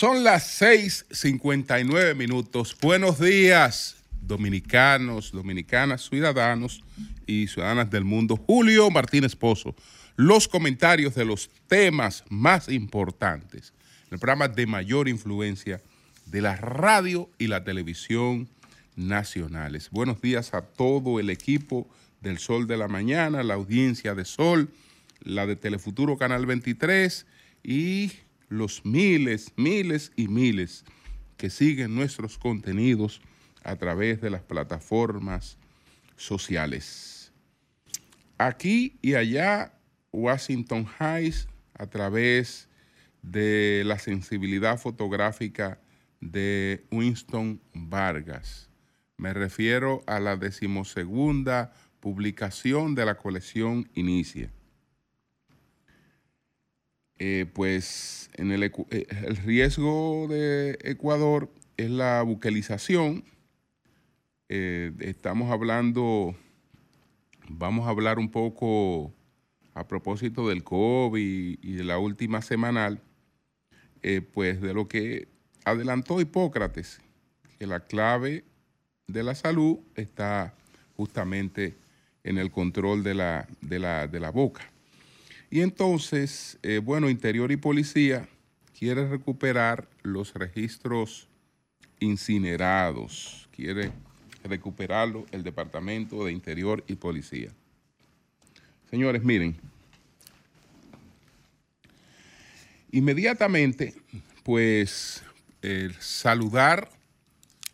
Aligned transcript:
Son 0.00 0.24
las 0.24 0.44
6:59 0.62 2.14
minutos. 2.14 2.74
Buenos 2.80 3.20
días, 3.20 3.96
dominicanos, 4.22 5.30
dominicanas, 5.30 6.08
ciudadanos 6.08 6.82
y 7.26 7.48
ciudadanas 7.48 7.90
del 7.90 8.04
mundo. 8.04 8.38
Julio 8.38 8.90
Martínez 8.90 9.36
Pozo. 9.36 9.74
Los 10.16 10.48
comentarios 10.48 11.14
de 11.14 11.26
los 11.26 11.50
temas 11.66 12.24
más 12.30 12.70
importantes, 12.70 13.74
el 14.10 14.18
programa 14.18 14.48
de 14.48 14.66
mayor 14.66 15.06
influencia 15.06 15.82
de 16.24 16.40
la 16.40 16.56
radio 16.56 17.28
y 17.36 17.48
la 17.48 17.62
televisión 17.62 18.48
nacionales. 18.96 19.90
Buenos 19.90 20.22
días 20.22 20.54
a 20.54 20.62
todo 20.62 21.20
el 21.20 21.28
equipo 21.28 21.86
del 22.22 22.38
Sol 22.38 22.66
de 22.66 22.78
la 22.78 22.88
Mañana, 22.88 23.42
la 23.42 23.52
audiencia 23.52 24.14
de 24.14 24.24
Sol, 24.24 24.70
la 25.20 25.44
de 25.44 25.56
Telefuturo 25.56 26.16
Canal 26.16 26.46
23 26.46 27.26
y 27.62 28.12
los 28.50 28.84
miles, 28.84 29.52
miles 29.56 30.12
y 30.16 30.28
miles 30.28 30.84
que 31.38 31.48
siguen 31.48 31.94
nuestros 31.94 32.36
contenidos 32.36 33.22
a 33.62 33.76
través 33.76 34.20
de 34.20 34.28
las 34.28 34.42
plataformas 34.42 35.56
sociales. 36.16 37.32
Aquí 38.36 38.98
y 39.00 39.14
allá, 39.14 39.72
Washington 40.12 40.86
Heights, 40.98 41.48
a 41.74 41.86
través 41.86 42.68
de 43.22 43.82
la 43.86 43.98
sensibilidad 43.98 44.78
fotográfica 44.78 45.80
de 46.20 46.84
Winston 46.90 47.60
Vargas. 47.72 48.68
Me 49.16 49.32
refiero 49.32 50.02
a 50.06 50.18
la 50.18 50.36
decimosegunda 50.36 51.72
publicación 52.00 52.94
de 52.94 53.06
la 53.06 53.16
colección 53.16 53.88
Inicia. 53.94 54.50
Eh, 57.22 57.44
pues 57.52 58.30
en 58.36 58.50
el, 58.50 58.62
eh, 58.62 58.72
el, 58.90 59.36
riesgo 59.36 60.26
de 60.26 60.78
Ecuador 60.82 61.50
es 61.76 61.90
la 61.90 62.22
buquelización. 62.22 63.24
Eh, 64.48 64.92
estamos 65.00 65.52
hablando, 65.52 66.34
vamos 67.46 67.86
a 67.86 67.90
hablar 67.90 68.18
un 68.18 68.30
poco 68.30 69.12
a 69.74 69.86
propósito 69.86 70.48
del 70.48 70.64
COVID 70.64 71.58
y 71.60 71.72
de 71.74 71.84
la 71.84 71.98
última 71.98 72.40
semanal, 72.40 73.02
pues 74.32 74.62
de 74.62 74.72
lo 74.72 74.88
que 74.88 75.28
adelantó 75.66 76.22
Hipócrates, 76.22 77.02
que 77.58 77.66
la 77.66 77.80
clave 77.80 78.44
de 79.08 79.22
la 79.22 79.34
salud 79.34 79.78
está 79.94 80.54
justamente 80.96 81.76
en 82.24 82.38
el 82.38 82.50
control 82.50 83.02
de 83.04 83.14
la, 83.14 83.46
de 83.60 83.78
la, 83.78 84.08
de 84.08 84.20
la 84.20 84.30
boca. 84.30 84.70
Y 85.50 85.62
entonces, 85.62 86.58
eh, 86.62 86.78
bueno, 86.78 87.10
Interior 87.10 87.50
y 87.50 87.56
Policía 87.56 88.28
quiere 88.78 89.08
recuperar 89.08 89.88
los 90.02 90.32
registros 90.34 91.28
incinerados, 91.98 93.48
quiere 93.50 93.90
recuperarlo 94.44 95.26
el 95.32 95.42
Departamento 95.42 96.24
de 96.24 96.32
Interior 96.32 96.84
y 96.86 96.94
Policía. 96.94 97.50
Señores, 98.88 99.24
miren, 99.24 99.56
inmediatamente, 102.92 103.94
pues, 104.44 105.22
saludar 105.98 106.88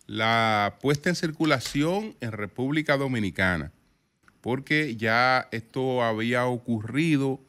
la 0.07 0.79
puesta 0.81 1.09
en 1.09 1.15
circulación 1.15 2.17
en 2.21 2.33
República 2.33 2.97
Dominicana, 2.97 3.71
porque 4.41 4.97
ya 4.97 5.49
esto 5.53 6.03
había 6.03 6.47
ocurrido 6.47 7.41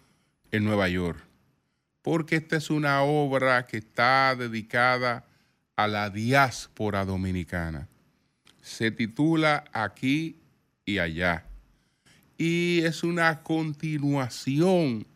en 0.52 0.64
Nueva 0.64 0.90
York, 0.90 1.20
porque 2.02 2.38
esta 2.38 2.58
es 2.58 2.70
una 2.70 3.02
obra 3.02 3.68
que 3.68 3.78
está 3.78 4.36
dedicada 4.36 5.26
a 5.76 5.88
la 5.88 6.10
diáspora 6.10 7.06
dominicana. 7.06 7.88
Se 8.62 8.92
titula 8.92 9.64
Aquí 9.72 10.38
y 10.86 11.00
allá. 11.00 11.46
Y 12.38 12.82
es 12.84 13.04
una 13.04 13.44
continuación 13.44 15.08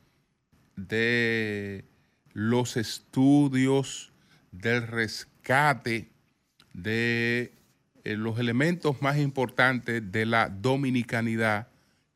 de 0.76 1.86
los 2.34 2.78
estudios 2.78 4.12
del 4.52 4.88
rescate 4.88 6.10
de 6.74 7.54
eh, 8.04 8.16
los 8.16 8.40
elementos 8.40 9.02
más 9.02 9.18
importantes 9.18 10.12
de 10.12 10.26
la 10.26 10.50
dominicanidad 10.50 11.71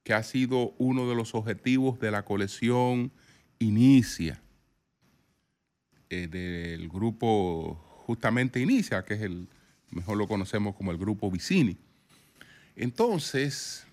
que 0.06 0.14
ha 0.14 0.22
sido 0.22 0.76
uno 0.78 1.10
de 1.10 1.16
los 1.16 1.34
objetivos 1.34 2.00
de 2.00 2.12
la 2.12 2.24
colección 2.24 3.12
Inicia, 3.58 4.40
eh, 6.12 6.28
del 6.28 6.88
grupo 6.90 7.74
justamente 8.06 8.60
Inicia, 8.60 9.04
que 9.04 9.16
es 9.16 9.22
el, 9.22 9.50
mejor 9.90 10.18
lo 10.18 10.28
conocemos 10.28 10.76
como 10.76 10.92
el 10.92 11.00
grupo 11.00 11.32
Vicini. 11.32 11.76
Entonces, 12.76 13.88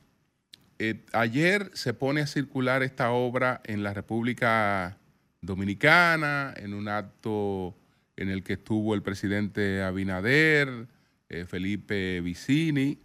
eh, 0.79 1.03
ayer 1.15 1.71
se 1.73 1.95
pone 1.95 2.21
a 2.21 2.27
circular 2.27 2.83
esta 2.83 3.11
obra 3.13 3.63
en 3.65 3.83
la 3.83 3.95
República 3.95 4.99
Dominicana, 5.41 6.53
en 6.59 6.75
un 6.75 6.89
acto 6.89 7.75
en 8.17 8.29
el 8.29 8.43
que 8.43 8.53
estuvo 8.53 8.95
el 8.95 9.03
presidente 9.03 9.83
Abinader, 9.83 10.89
eh, 11.31 11.47
Felipe 11.47 12.21
Vicini, 12.21 12.99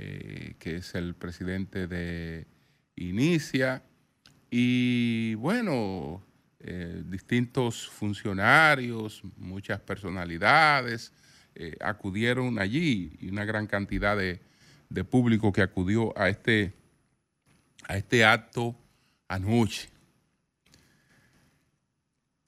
eh, 0.00 0.54
que 0.60 0.76
es 0.76 0.94
el 0.94 1.14
presidente 1.16 1.88
de 1.88 2.46
Inicia, 2.94 3.82
y 4.48 5.34
bueno, 5.34 6.24
eh, 6.60 7.02
distintos 7.04 7.88
funcionarios, 7.88 9.22
muchas 9.36 9.80
personalidades 9.80 11.12
eh, 11.56 11.76
acudieron 11.80 12.60
allí 12.60 13.16
y 13.20 13.28
una 13.28 13.44
gran 13.44 13.66
cantidad 13.66 14.16
de, 14.16 14.40
de, 14.88 15.02
público 15.02 15.52
que 15.52 15.62
acudió 15.62 16.16
a 16.16 16.28
este, 16.28 16.72
a 17.88 17.96
este 17.96 18.24
acto 18.24 18.76
anoche. 19.26 19.88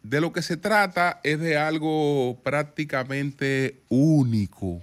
De 0.02 0.20
lo 0.20 0.32
que 0.32 0.42
se 0.42 0.56
trata 0.56 1.20
es 1.24 1.40
de 1.40 1.58
algo 1.58 2.40
prácticamente 2.44 3.82
único 3.88 4.82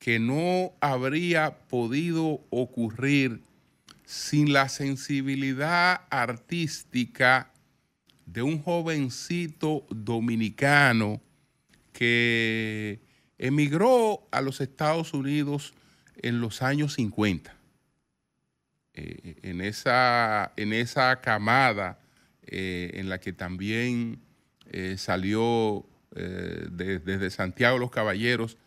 que 0.00 0.18
no 0.18 0.72
habría 0.80 1.58
podido 1.68 2.40
ocurrir 2.48 3.42
sin 4.06 4.52
la 4.52 4.68
sensibilidad 4.68 6.00
artística 6.10 7.52
de 8.24 8.42
un 8.42 8.62
jovencito 8.62 9.86
dominicano 9.90 11.20
que 11.92 12.98
emigró 13.38 14.26
a 14.32 14.40
los 14.40 14.62
Estados 14.62 15.12
Unidos 15.12 15.74
en 16.16 16.40
los 16.40 16.62
años 16.62 16.94
50. 16.94 17.54
Eh, 18.94 19.36
en, 19.42 19.60
esa, 19.60 20.52
en, 20.56 20.72
esa, 20.72 21.20
camada 21.20 22.00
eh, 22.46 22.92
en 22.94 23.10
la 23.10 23.20
que 23.20 23.34
también 23.34 24.20
eh, 24.70 24.96
salió 24.96 25.86
desde 26.12 27.30
Santiago 27.30 27.78
los 27.78 27.92
Caballeros 27.92 28.58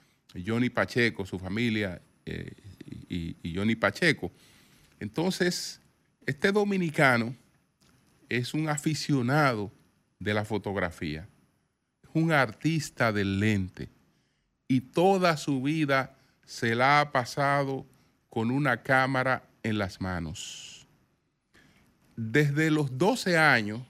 Johnny 0.45 0.69
Pacheco, 0.69 1.25
su 1.25 1.37
familia 1.37 2.01
eh, 2.25 2.51
y, 3.09 3.55
Johnny 3.55 3.75
Pacheco. 3.75 4.31
Entonces, 4.99 5.79
este 6.25 6.51
dominicano 6.51 7.35
es 8.29 8.53
un 8.53 8.69
aficionado 8.69 9.71
de 10.19 10.33
la 10.33 10.45
fotografía, 10.45 11.27
es 12.01 12.09
un 12.13 12.31
artista 12.31 13.11
del 13.11 13.39
lente 13.39 13.89
y 14.67 14.81
toda 14.81 15.37
su 15.37 15.61
vida 15.61 16.15
se 16.45 16.75
la 16.75 17.01
ha 17.01 17.11
pasado 17.11 17.85
con 18.29 18.49
una 18.49 18.81
cámara 18.81 19.43
en 19.61 19.77
las 19.77 20.01
manos. 20.01 20.87
Desde 22.15 22.71
los 22.71 22.97
12 22.97 23.37
años, 23.37 23.81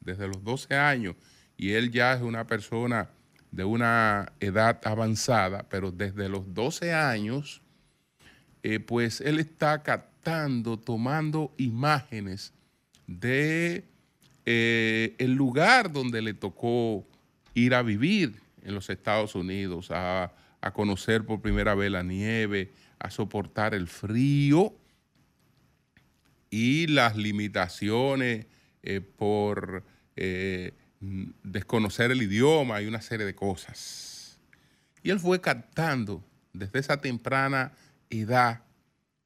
desde 0.00 0.26
los 0.26 0.42
12 0.42 0.74
años, 0.74 1.16
y 1.56 1.72
él 1.72 1.90
ya 1.90 2.14
es 2.14 2.22
una 2.22 2.46
persona 2.46 3.10
de 3.50 3.64
una 3.64 4.32
edad 4.40 4.80
avanzada, 4.84 5.66
pero 5.68 5.90
desde 5.90 6.28
los 6.28 6.54
12 6.54 6.92
años, 6.92 7.62
eh, 8.62 8.80
pues 8.80 9.20
él 9.20 9.38
está 9.38 9.82
captando, 9.82 10.78
tomando 10.78 11.54
imágenes 11.56 12.52
de 13.06 13.84
eh, 14.44 15.14
el 15.18 15.32
lugar 15.32 15.92
donde 15.92 16.22
le 16.22 16.34
tocó 16.34 17.06
ir 17.54 17.74
a 17.74 17.82
vivir 17.82 18.40
en 18.62 18.74
los 18.74 18.90
Estados 18.90 19.34
Unidos, 19.34 19.90
a, 19.90 20.32
conocer 20.74 21.24
por 21.24 21.40
primera 21.40 21.74
vez 21.74 21.90
la 21.90 22.02
nieve, 22.02 22.72
a 22.98 23.10
soportar 23.10 23.72
el 23.74 23.86
frío 23.86 24.74
y 26.50 26.86
las 26.88 27.16
limitaciones 27.16 28.46
eh, 28.82 29.00
por 29.00 29.82
desconocer 31.00 32.10
el 32.10 32.22
idioma 32.22 32.80
y 32.82 32.86
una 32.86 33.00
serie 33.00 33.26
de 33.26 33.34
cosas. 33.34 34.38
Y 35.02 35.10
él 35.10 35.20
fue 35.20 35.40
captando 35.40 36.24
desde 36.52 36.78
esa 36.78 37.00
temprana 37.00 37.72
edad 38.10 38.62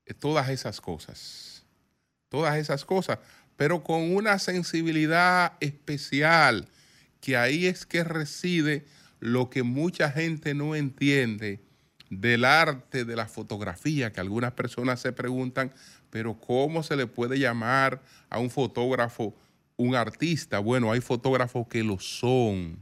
eh, 0.07 0.15
todas 0.15 0.49
esas 0.49 0.81
cosas. 0.81 1.65
Todas 2.29 2.57
esas 2.57 2.85
cosas, 2.85 3.19
pero 3.57 3.85
con 3.85 4.15
una 4.15 4.39
sensibilidad 4.39 5.53
especial, 5.61 6.67
que 7.21 7.37
ahí 7.37 7.67
es 7.67 7.85
que 7.85 8.05
reside 8.05 8.87
lo 9.21 9.51
que 9.51 9.63
mucha 9.63 10.11
gente 10.11 10.55
no 10.55 10.75
entiende 10.75 11.61
del 12.11 12.45
arte 12.45 13.05
de 13.05 13.17
la 13.17 13.27
fotografía, 13.27 14.13
que 14.13 14.21
algunas 14.21 14.53
personas 14.53 15.01
se 15.01 15.13
preguntan, 15.13 15.73
pero 16.11 16.35
¿cómo 16.35 16.83
se 16.83 16.97
le 16.97 17.07
puede 17.07 17.39
llamar 17.39 18.03
a 18.29 18.39
un 18.39 18.51
fotógrafo 18.51 19.35
un 19.83 19.95
artista? 19.95 20.59
Bueno, 20.59 20.93
hay 20.93 21.01
fotógrafos 21.01 21.67
que 21.67 21.83
lo 21.83 21.99
son, 21.99 22.79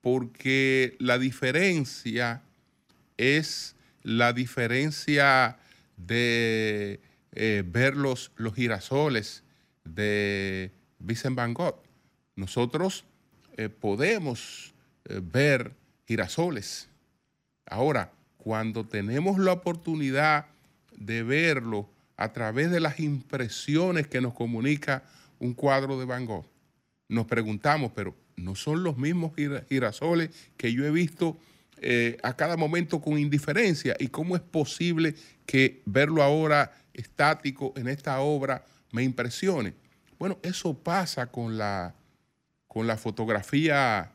porque 0.00 0.96
la 0.98 1.18
diferencia 1.18 2.42
es 3.16 3.76
la 4.02 4.32
diferencia 4.32 5.58
de 5.96 7.00
eh, 7.32 7.62
ver 7.66 7.96
los, 7.96 8.32
los 8.36 8.54
girasoles 8.54 9.42
de 9.84 10.70
Vincent 10.98 11.36
Van 11.36 11.54
Gogh. 11.54 11.82
Nosotros 12.34 13.04
eh, 13.56 13.68
podemos 13.68 14.74
eh, 15.06 15.20
ver 15.22 15.72
girasoles. 16.06 16.88
Ahora, 17.64 18.12
cuando 18.36 18.86
tenemos 18.86 19.38
la 19.38 19.52
oportunidad 19.52 20.46
de 20.96 21.22
verlo 21.22 21.88
a 22.16 22.32
través 22.32 22.70
de 22.70 22.80
las 22.80 23.00
impresiones 23.00 24.06
que 24.06 24.20
nos 24.20 24.34
comunica 24.34 25.02
un 25.38 25.54
cuadro 25.54 25.98
de 25.98 26.06
Van 26.06 26.24
Gogh, 26.24 26.46
nos 27.08 27.26
preguntamos, 27.26 27.92
pero 27.94 28.14
¿no 28.36 28.54
son 28.54 28.82
los 28.82 28.96
mismos 28.96 29.32
girasoles 29.68 30.30
que 30.56 30.72
yo 30.72 30.84
he 30.84 30.90
visto 30.90 31.38
eh, 31.78 32.16
a 32.22 32.34
cada 32.34 32.56
momento 32.56 33.00
con 33.00 33.18
indiferencia? 33.18 33.96
¿Y 33.98 34.08
cómo 34.08 34.34
es 34.34 34.42
posible 34.42 35.14
que 35.44 35.82
verlo 35.84 36.22
ahora 36.22 36.72
estático 36.94 37.72
en 37.76 37.88
esta 37.88 38.20
obra 38.20 38.64
me 38.90 39.04
impresione? 39.04 39.74
Bueno, 40.18 40.38
eso 40.42 40.74
pasa 40.74 41.26
con 41.26 41.58
la, 41.58 41.94
con 42.66 42.86
la 42.86 42.96
fotografía 42.96 44.12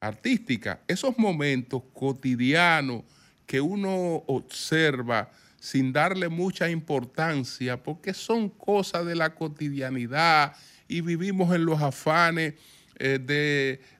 artística. 0.00 0.80
Esos 0.86 1.16
momentos 1.16 1.82
cotidianos 1.92 3.04
que 3.46 3.60
uno 3.60 4.22
observa 4.26 5.30
sin 5.64 5.94
darle 5.94 6.28
mucha 6.28 6.68
importancia, 6.68 7.82
porque 7.82 8.12
son 8.12 8.50
cosas 8.50 9.06
de 9.06 9.14
la 9.14 9.34
cotidianidad 9.34 10.54
y 10.88 11.00
vivimos 11.00 11.54
en 11.54 11.64
los 11.64 11.80
afanes 11.80 12.52
eh, 12.98 13.18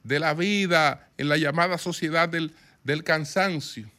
de, 0.02 0.18
la 0.18 0.34
vida, 0.34 1.08
en 1.16 1.30
la 1.30 1.38
llamada 1.38 1.78
sociedad 1.78 2.28
del, 2.28 2.52
cansancio. 3.02 3.90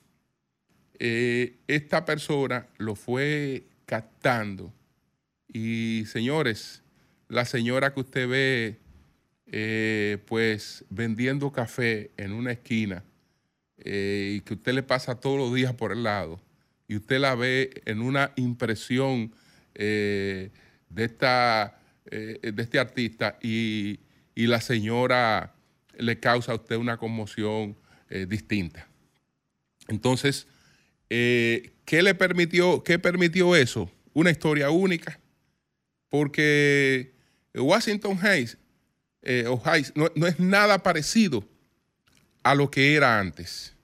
Eh, 1.00 1.56
esta 1.66 2.06
persona 2.06 2.68
lo 2.78 2.94
fue 2.94 3.64
captando. 3.88 4.72
Y 5.52 6.04
señores, 6.06 6.84
la 7.30 7.46
señora 7.46 7.96
que 7.96 8.02
usted 8.02 8.30
ve, 8.30 8.80
eh, 9.48 10.20
pues 10.28 10.86
vendiendo 10.92 11.52
café 11.52 12.12
en 12.16 12.32
una 12.32 12.52
esquina 12.52 13.04
y 13.84 14.42
que 14.42 14.54
usted 14.54 14.74
le 14.74 14.84
pasa 14.84 15.20
todos 15.20 15.40
los 15.40 15.54
días 15.54 15.74
por 15.74 15.92
el 15.92 16.04
lado, 16.04 16.40
y 16.88 16.96
usted 16.98 17.20
la 17.20 17.36
ve 17.36 17.82
en 17.86 18.02
una 18.02 18.32
impresión 18.36 19.34
eh, 19.74 20.52
de, 20.90 21.06
esta, 21.06 21.80
eh, 22.06 22.52
de 22.54 22.64
este 22.64 22.80
artista 22.80 23.38
y, 23.42 24.00
la 24.36 24.60
señora 24.60 25.56
le 25.98 26.20
causa 26.20 26.52
a 26.52 26.56
usted 26.56 26.76
una 26.76 26.98
conmoción 26.98 27.78
eh, 28.10 28.26
distinta. 28.28 28.86
Entonces, 29.88 30.46
¿qué 31.08 31.72
le 31.88 32.16
permitió, 32.16 32.84
qué 32.84 33.00
permitió 33.00 33.56
eso? 33.56 33.90
Una 34.14 34.30
historia 34.32 34.72
única, 34.72 35.20
porque 36.10 37.14
Washington 37.54 38.20
Heights, 38.22 38.58
o 39.48 39.62
Heights 39.66 39.94
no, 39.96 40.12
no 40.16 40.28
es 40.28 40.38
nada 40.38 40.84
parecido 40.84 41.48
a 42.44 42.56
lo 42.56 42.70
que 42.70 42.96
era 42.96 43.18
antes 43.18 43.75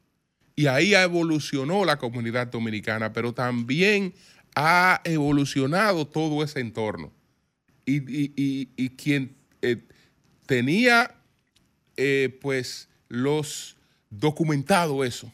y 0.62 0.68
ahí 0.68 0.94
evolucionó 0.94 1.86
la 1.86 1.98
comunidad 1.98 2.46
dominicana, 2.46 3.12
pero 3.12 3.34
también 3.34 4.14
ha 4.56 5.02
evolucionado 5.04 6.06
todo 6.06 6.44
ese 6.44 6.60
entorno. 6.60 7.12
Y, 7.84 8.90
quien 8.90 9.36
eh, 9.64 9.82
tenía, 10.46 11.16
eh, 11.98 12.38
pues, 12.42 12.90
los 13.10 13.76
documentado 14.12 15.04
eso, 15.04 15.34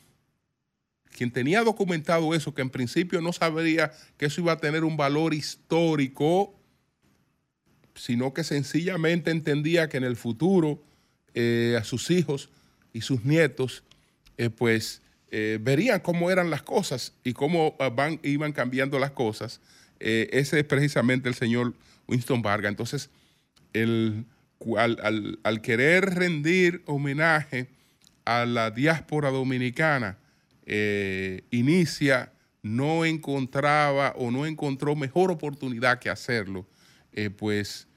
quien 1.11 1.29
tenía 1.29 1.61
documentado 1.61 2.33
eso, 2.33 2.53
que 2.53 2.61
en 2.61 2.69
principio 2.69 3.19
no 3.19 3.33
sabría 3.33 3.91
que 4.15 4.27
eso 4.27 4.39
iba 4.39 4.53
a 4.53 4.59
tener 4.59 4.85
un 4.85 4.95
valor 4.95 5.33
histórico, 5.33 6.57
sino 7.95 8.33
que 8.33 8.45
sencillamente 8.45 9.31
entendía 9.31 9.89
que 9.89 9.97
en 9.97 10.05
el 10.05 10.15
futuro 10.15 10.81
eh, 11.33 11.75
a 11.77 11.83
sus 11.83 12.11
hijos 12.11 12.49
y 12.93 13.01
sus 13.01 13.25
nietos, 13.25 13.83
pues 14.55 15.01
eh, 15.29 15.59
verían 15.61 15.99
cómo 15.99 16.31
eran 16.31 16.49
las 16.49 16.61
cosas 16.61 17.13
y 17.23 17.33
cómo 17.33 17.75
ah, 17.79 17.89
van, 17.89 18.19
iban 18.23 18.53
cambiando 18.53 18.97
las 18.97 19.11
cosas. 19.11 19.59
Eh, 19.99 20.29
ese 20.31 20.59
es 20.59 20.65
precisamente 20.65 21.27
el 21.27 21.35
señor 21.35 21.73
Winston 22.07 22.41
Vargas. 22.41 22.69
Entonces, 22.69 23.09
el, 23.73 24.25
al, 24.77 25.61
querer 25.61 26.05
rendir 26.15 26.81
homenaje 26.85 27.67
a 28.23 28.45
la 28.45 28.71
diáspora 28.71 29.29
dominicana, 29.29 30.17
eh, 30.65 31.43
inicia, 31.51 32.31
no 32.61 33.05
encontraba 33.05 34.13
o 34.17 34.31
no 34.31 34.45
encontró 34.45 34.95
mejor 34.95 35.31
oportunidad 35.31 35.99
que 35.99 36.09
hacerlo, 36.09 36.65
pues 37.37 37.87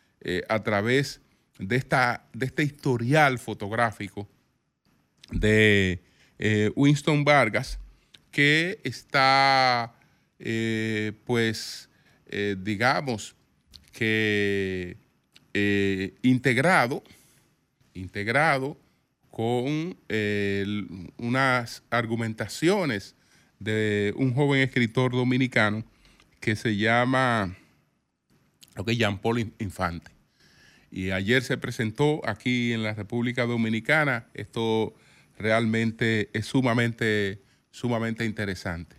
a 0.49 0.63
través 0.63 1.21
de, 1.59 1.77
esta, 1.77 2.25
de 2.33 2.47
este 2.47 2.63
historial 2.63 3.39
fotográfico 3.39 4.29
de 5.31 6.03
eh, 6.43 6.73
Winston 6.75 7.23
Vargas, 7.23 7.79
que 8.31 8.81
está, 8.83 9.95
eh, 10.39 11.13
pues, 11.27 11.91
eh, 12.29 12.57
digamos 12.59 13.37
que 13.93 14.97
integrado, 16.23 17.03
integrado 17.93 18.79
con 19.31 19.99
unas 21.19 21.83
argumentaciones 21.91 23.17
de 23.59 24.15
un 24.17 24.33
joven 24.33 24.63
escritor 24.63 25.13
dominicano 25.13 25.85
que 26.41 26.57
se 26.57 26.77
llama 26.77 27.55
Jean 28.87 29.19
Paul 29.19 29.53
Infante. 29.59 30.13
Y 30.91 31.11
ayer 31.11 31.43
se 31.43 31.59
presentó 31.59 32.23
aquí 32.27 32.73
en 32.73 32.83
la 32.83 32.95
República 32.95 33.45
Dominicana. 33.45 34.29
Esto 34.35 34.95
realmente 35.41 36.31
es 36.33 36.47
sumamente, 36.47 37.43
sumamente 37.71 38.25
interesante. 38.25 38.97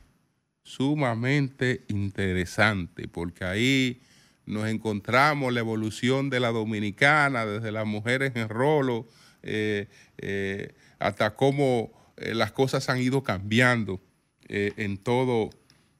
Sumamente 0.63 1.85
interesante, 1.87 3.07
porque 3.07 3.45
ahí 3.45 4.01
nos 4.45 4.67
encontramos 4.67 5.53
la 5.53 5.59
evolución 5.59 6.29
de 6.29 6.39
la 6.39 6.49
dominicana, 6.49 7.45
desde 7.45 7.71
las 7.71 7.85
mujeres 7.85 8.33
en 8.35 8.49
rolo, 8.49 9.07
eh, 9.43 9.87
eh, 10.17 10.73
hasta 10.99 11.35
cómo 11.35 11.91
eh, 12.17 12.33
las 12.33 12.51
cosas 12.51 12.89
han 12.89 12.99
ido 12.99 13.23
cambiando 13.23 14.01
en, 14.49 14.97
todo, 14.97 15.49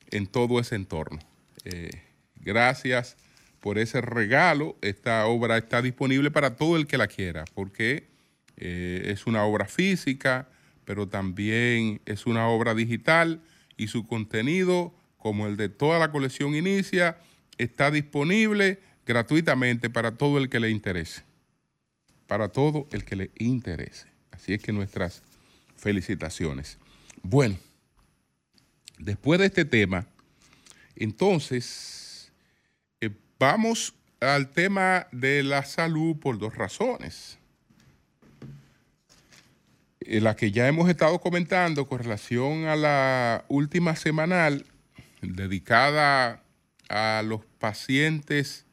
en 0.10 0.27
todo 0.27 0.60
ese 0.60 0.75
entorno. 0.75 1.19
gracias 2.36 3.15
por 3.62 3.77
ese 3.77 4.01
regalo. 4.01 4.75
Esta 4.81 5.25
obra 5.27 5.57
está 5.57 5.81
disponible 5.81 6.31
para 6.31 6.57
todo 6.57 6.75
el 6.75 6.86
que 6.86 6.98
la 6.98 7.07
quiera, 7.07 7.45
porque 7.53 8.11
eh, 8.62 9.12
es 9.12 9.25
una 9.25 9.44
obra 9.44 9.65
física, 9.65 10.48
pero 10.86 11.08
también 11.08 12.00
es 12.06 12.27
una 12.27 12.48
obra 12.48 12.75
digital 12.75 13.41
y 13.75 13.88
su 13.88 14.06
contenido, 14.06 14.94
como 15.18 15.48
el 15.48 15.58
de 15.58 15.68
toda 15.68 15.98
la 15.98 16.12
colección 16.12 16.56
Inicia, 16.56 17.18
está 17.58 17.89
disponible 17.89 18.80
gratuitamente 19.06 19.89
para 19.89 20.12
todo 20.12 20.38
el 20.38 20.48
que 20.48 20.60
le 20.60 20.70
interese. 20.70 21.24
Para 22.27 22.50
todo 22.50 22.88
el 22.91 23.03
que 23.03 23.15
le 23.15 23.32
interese. 23.36 24.08
Así 24.30 24.53
es 24.53 24.62
que 24.62 24.72
nuestras 24.72 25.24
felicitaciones. 25.75 26.77
Bueno, 27.24 27.58
después 29.00 29.39
de 29.39 29.48
este 29.48 29.65
tema, 29.65 30.06
entonces 30.96 32.32
eh, 33.01 33.10
vamos 33.39 33.96
al 34.20 34.51
tema 34.51 35.08
de 35.12 35.41
la 35.41 35.65
salud 35.65 36.18
por 36.18 36.38
dos 36.38 36.56
razones. 36.56 37.39
Eh, 40.12 40.20
la 40.20 40.36
que 40.36 40.51
ya 40.51 40.68
hemos 40.68 40.89
estado 40.89 41.22
comentando 41.22 41.88
con 41.88 42.00
relación 42.00 42.65
a 42.65 42.75
la 42.75 43.46
última 43.48 43.96
semanal 43.96 44.65
dedicada 45.22 46.44
a 46.89 47.24
los 47.25 47.46
pacientes 47.60 48.65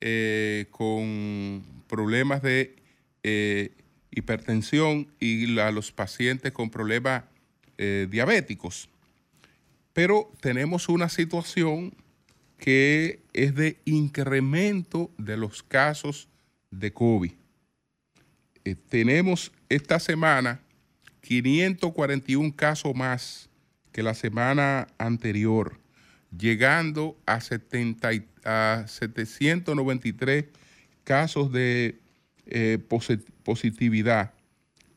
eh, 0.00 0.66
con 0.70 1.64
problemas 1.88 2.42
de 2.42 2.76
eh, 3.24 3.72
hipertensión 4.12 5.08
y 5.18 5.58
a 5.58 5.72
los 5.72 5.90
pacientes 5.90 6.52
con 6.52 6.70
problemas 6.70 7.24
diabéticos. 7.76 8.88
Pero 9.94 10.30
tenemos 10.40 10.88
una 10.88 11.08
situación 11.08 11.92
que 12.56 13.18
es 13.32 13.56
de 13.56 13.80
incremento 13.84 15.10
de 15.18 15.36
los 15.36 15.64
casos 15.64 16.28
de 16.70 16.92
COVID. 16.92 17.32
Tenemos 18.88 19.50
esta 19.68 19.98
semana 19.98 20.60
541 21.24 22.54
casos 22.54 22.94
más 22.94 23.48
que 23.92 24.02
la 24.02 24.12
semana 24.14 24.88
anterior, 24.98 25.80
llegando 26.36 27.16
a, 27.24 27.40
70, 27.40 28.10
a 28.44 28.84
793 28.86 30.44
casos 31.02 31.50
de 31.50 31.98
eh, 32.46 32.78
positividad. 33.42 34.34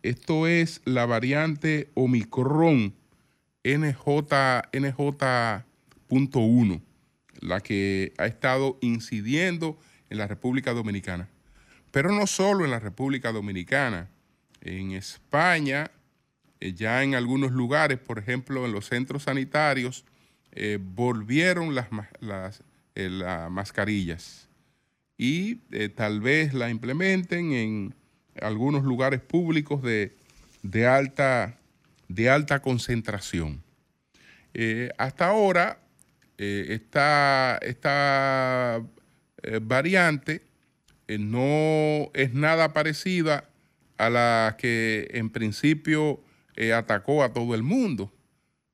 Esto 0.04 0.48
es 0.48 0.82
la 0.84 1.06
variante 1.06 1.90
Omicron 1.94 2.94
NJ, 3.64 4.06
NJ.1, 4.74 6.82
la 7.40 7.62
que 7.62 8.12
ha 8.18 8.26
estado 8.26 8.78
incidiendo 8.82 9.80
en 10.10 10.18
la 10.18 10.28
República 10.28 10.74
Dominicana. 10.74 11.30
Pero 11.92 12.12
no 12.12 12.28
solo 12.28 12.66
en 12.66 12.72
la 12.72 12.80
República 12.80 13.32
Dominicana, 13.32 14.10
en 14.62 14.92
España, 14.92 15.90
eh, 16.60 16.74
ya 16.74 17.04
en 17.04 17.16
algunos 17.16 17.52
lugares, 17.52 18.00
por 18.00 18.20
ejemplo, 18.20 18.66
en 18.66 18.72
los 18.72 18.88
centros 18.88 19.24
sanitarios, 19.24 20.06
eh, 20.52 20.80
volvieron 20.82 21.76
las, 21.76 21.88
las 22.20 22.62
mascarillas 23.52 24.48
y 25.18 25.62
eh, 25.72 25.90
tal 25.90 26.22
vez 26.22 26.54
la 26.54 26.70
implementen 26.70 27.54
en 27.54 27.96
algunos 28.40 28.84
lugares 28.84 29.20
públicos 29.20 29.82
de, 29.82 30.14
alta, 30.88 31.58
de 32.08 32.30
alta, 32.30 32.62
concentración. 32.62 33.64
Eh, 34.54 34.92
hasta 34.98 35.28
ahora, 35.28 35.80
eh, 36.38 36.68
esta, 36.70 37.58
esta 37.62 38.82
variante 39.62 40.42
no 41.08 42.12
es 42.14 42.34
nada 42.34 42.74
parecida 42.74 43.50
a 43.98 44.10
la 44.10 44.56
que 44.60 45.08
en 45.14 45.30
principio 45.30 46.22
atacó 46.76 47.24
a 47.24 47.34
todo 47.34 47.54
el 47.56 47.64
mundo, 47.64 48.12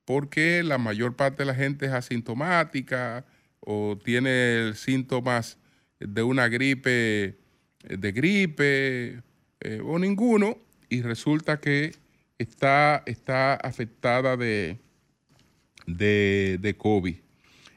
porque 0.04 0.62
la 0.62 0.78
mayor 0.78 1.16
parte 1.16 1.42
de 1.42 1.46
la 1.46 1.54
gente 1.54 1.86
es 1.86 1.92
asintomática 1.92 3.24
o 3.60 3.98
tiene 4.02 4.72
síntomas 4.74 5.58
de 5.98 6.22
una 6.22 6.48
gripe, 6.48 7.38
de 7.82 8.12
gripe 8.12 9.22
eh, 9.60 9.80
o 9.84 9.98
ninguno, 9.98 10.58
y 10.88 11.02
resulta 11.02 11.58
que 11.58 11.94
está, 12.38 13.02
está 13.06 13.54
afectada 13.54 14.36
de, 14.36 14.78
de, 15.86 16.74
COVID. 16.76 17.16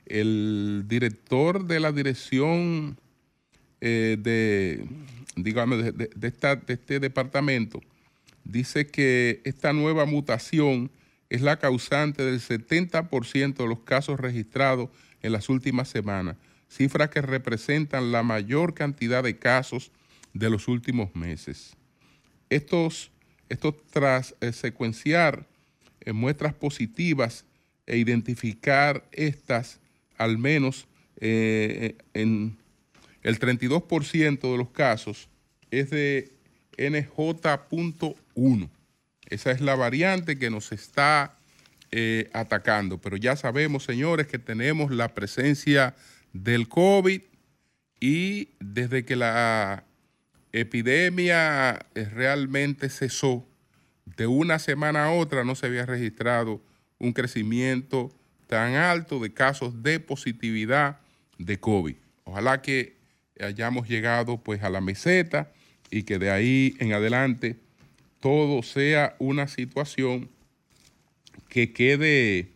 El 0.06 0.84
director 0.88 1.66
de 1.66 1.80
la 1.80 1.92
dirección 1.92 3.00
eh, 3.82 4.18
de, 4.20 4.86
digamos, 5.36 5.84
de, 5.84 6.10
de 6.16 6.34
este 6.68 7.00
departamento 7.00 7.82
dice 8.52 8.88
que 8.88 9.42
esta 9.44 9.74
nueva 9.74 10.06
mutación 10.06 10.92
es 11.30 11.42
la 11.42 11.60
causante 11.60 12.24
del 12.24 12.40
70% 12.40 13.56
de 13.56 13.68
los 13.68 13.80
casos 13.80 14.20
registrados 14.20 14.90
en 15.22 15.32
las 15.34 15.50
últimas 15.50 15.90
semanas 15.90 16.38
cifras 16.70 17.10
que 17.10 17.22
representan 17.22 18.12
la 18.12 18.24
mayor 18.24 18.74
cantidad 18.74 19.24
de 19.24 19.38
casos 19.38 19.92
de 20.34 20.50
los 20.50 20.68
últimos 20.68 21.16
meses. 21.16 21.76
Estos, 22.50 23.12
estos 23.50 23.76
tras 23.92 24.36
eh, 24.42 24.52
secuenciar 24.52 25.46
eh, 26.02 26.14
muestras 26.14 26.54
positivas 26.54 27.46
e 27.86 27.98
identificar 27.98 29.08
estas, 29.12 29.80
al 30.18 30.38
menos 30.38 30.88
eh, 31.20 31.96
en 32.14 32.58
el 33.24 33.40
32% 33.40 34.52
de 34.52 34.58
los 34.58 34.70
casos, 34.70 35.30
es 35.72 35.90
de 35.90 36.32
NJ.1. 36.78 38.70
Esa 39.30 39.52
es 39.52 39.62
la 39.62 39.76
variante 39.76 40.38
que 40.38 40.50
nos 40.50 40.72
está 40.72 41.38
atacando. 42.34 43.00
Pero 43.00 43.18
ya 43.18 43.36
sabemos, 43.36 43.84
señores, 43.84 44.28
que 44.28 44.40
tenemos 44.40 44.92
la 44.92 45.14
presencia 45.14 45.96
del 46.34 46.68
COVID 46.68 47.22
y 48.00 48.50
desde 48.60 49.06
que 49.06 49.16
la 49.16 49.84
epidemia 50.52 51.86
realmente 51.94 52.90
cesó, 52.90 53.46
de 54.06 54.28
una 54.28 54.60
semana 54.60 55.06
a 55.06 55.12
otra 55.12 55.44
no 55.44 55.56
se 55.56 55.66
había 55.66 55.86
registrado 55.86 56.62
un 56.98 57.14
crecimiento 57.14 58.12
tan 58.48 58.76
alto 58.76 59.20
de 59.20 59.34
casos 59.34 59.84
de 59.84 60.00
positividad 60.00 61.00
de 61.38 61.60
COVID. 61.60 61.96
Ojalá 62.24 62.62
que 62.62 62.96
hayamos 63.40 63.88
llegado 63.88 64.38
pues 64.38 64.64
a 64.64 64.70
la 64.70 64.82
meseta 64.82 65.52
y 65.92 66.04
que 66.04 66.20
de 66.20 66.32
ahí 66.32 66.76
en 66.80 66.94
adelante 66.94 67.56
todo 68.20 68.64
sea 68.64 69.16
una 69.20 69.48
situación 69.48 70.30
que 71.50 71.72
quede, 71.72 72.50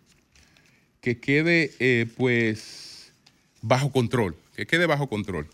que 1.00 1.19
quede 1.19 1.71
eh, 1.79 2.07
pues 2.17 3.13
bajo 3.61 3.91
control, 3.91 4.35
que 4.55 4.65
quede 4.65 4.85
bajo 4.85 5.07
control. 5.07 5.47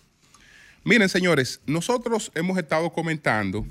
Miren, 0.84 1.10
señores, 1.10 1.62
nosotros 1.66 2.32
hemos 2.34 2.58
estado 2.58 2.92
comentando 2.94 3.66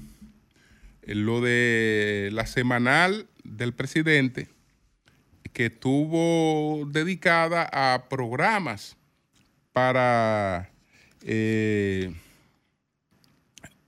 eh, 1.02 1.14
lo 1.14 1.40
de 1.40 2.28
la 2.32 2.46
semanal 2.46 3.26
del 3.42 3.72
presidente 3.72 4.48
que 5.52 5.66
estuvo 5.66 6.86
dedicada 6.90 7.68
a 7.72 8.08
programas 8.10 8.96
para, 9.72 10.68
eh, 11.22 12.12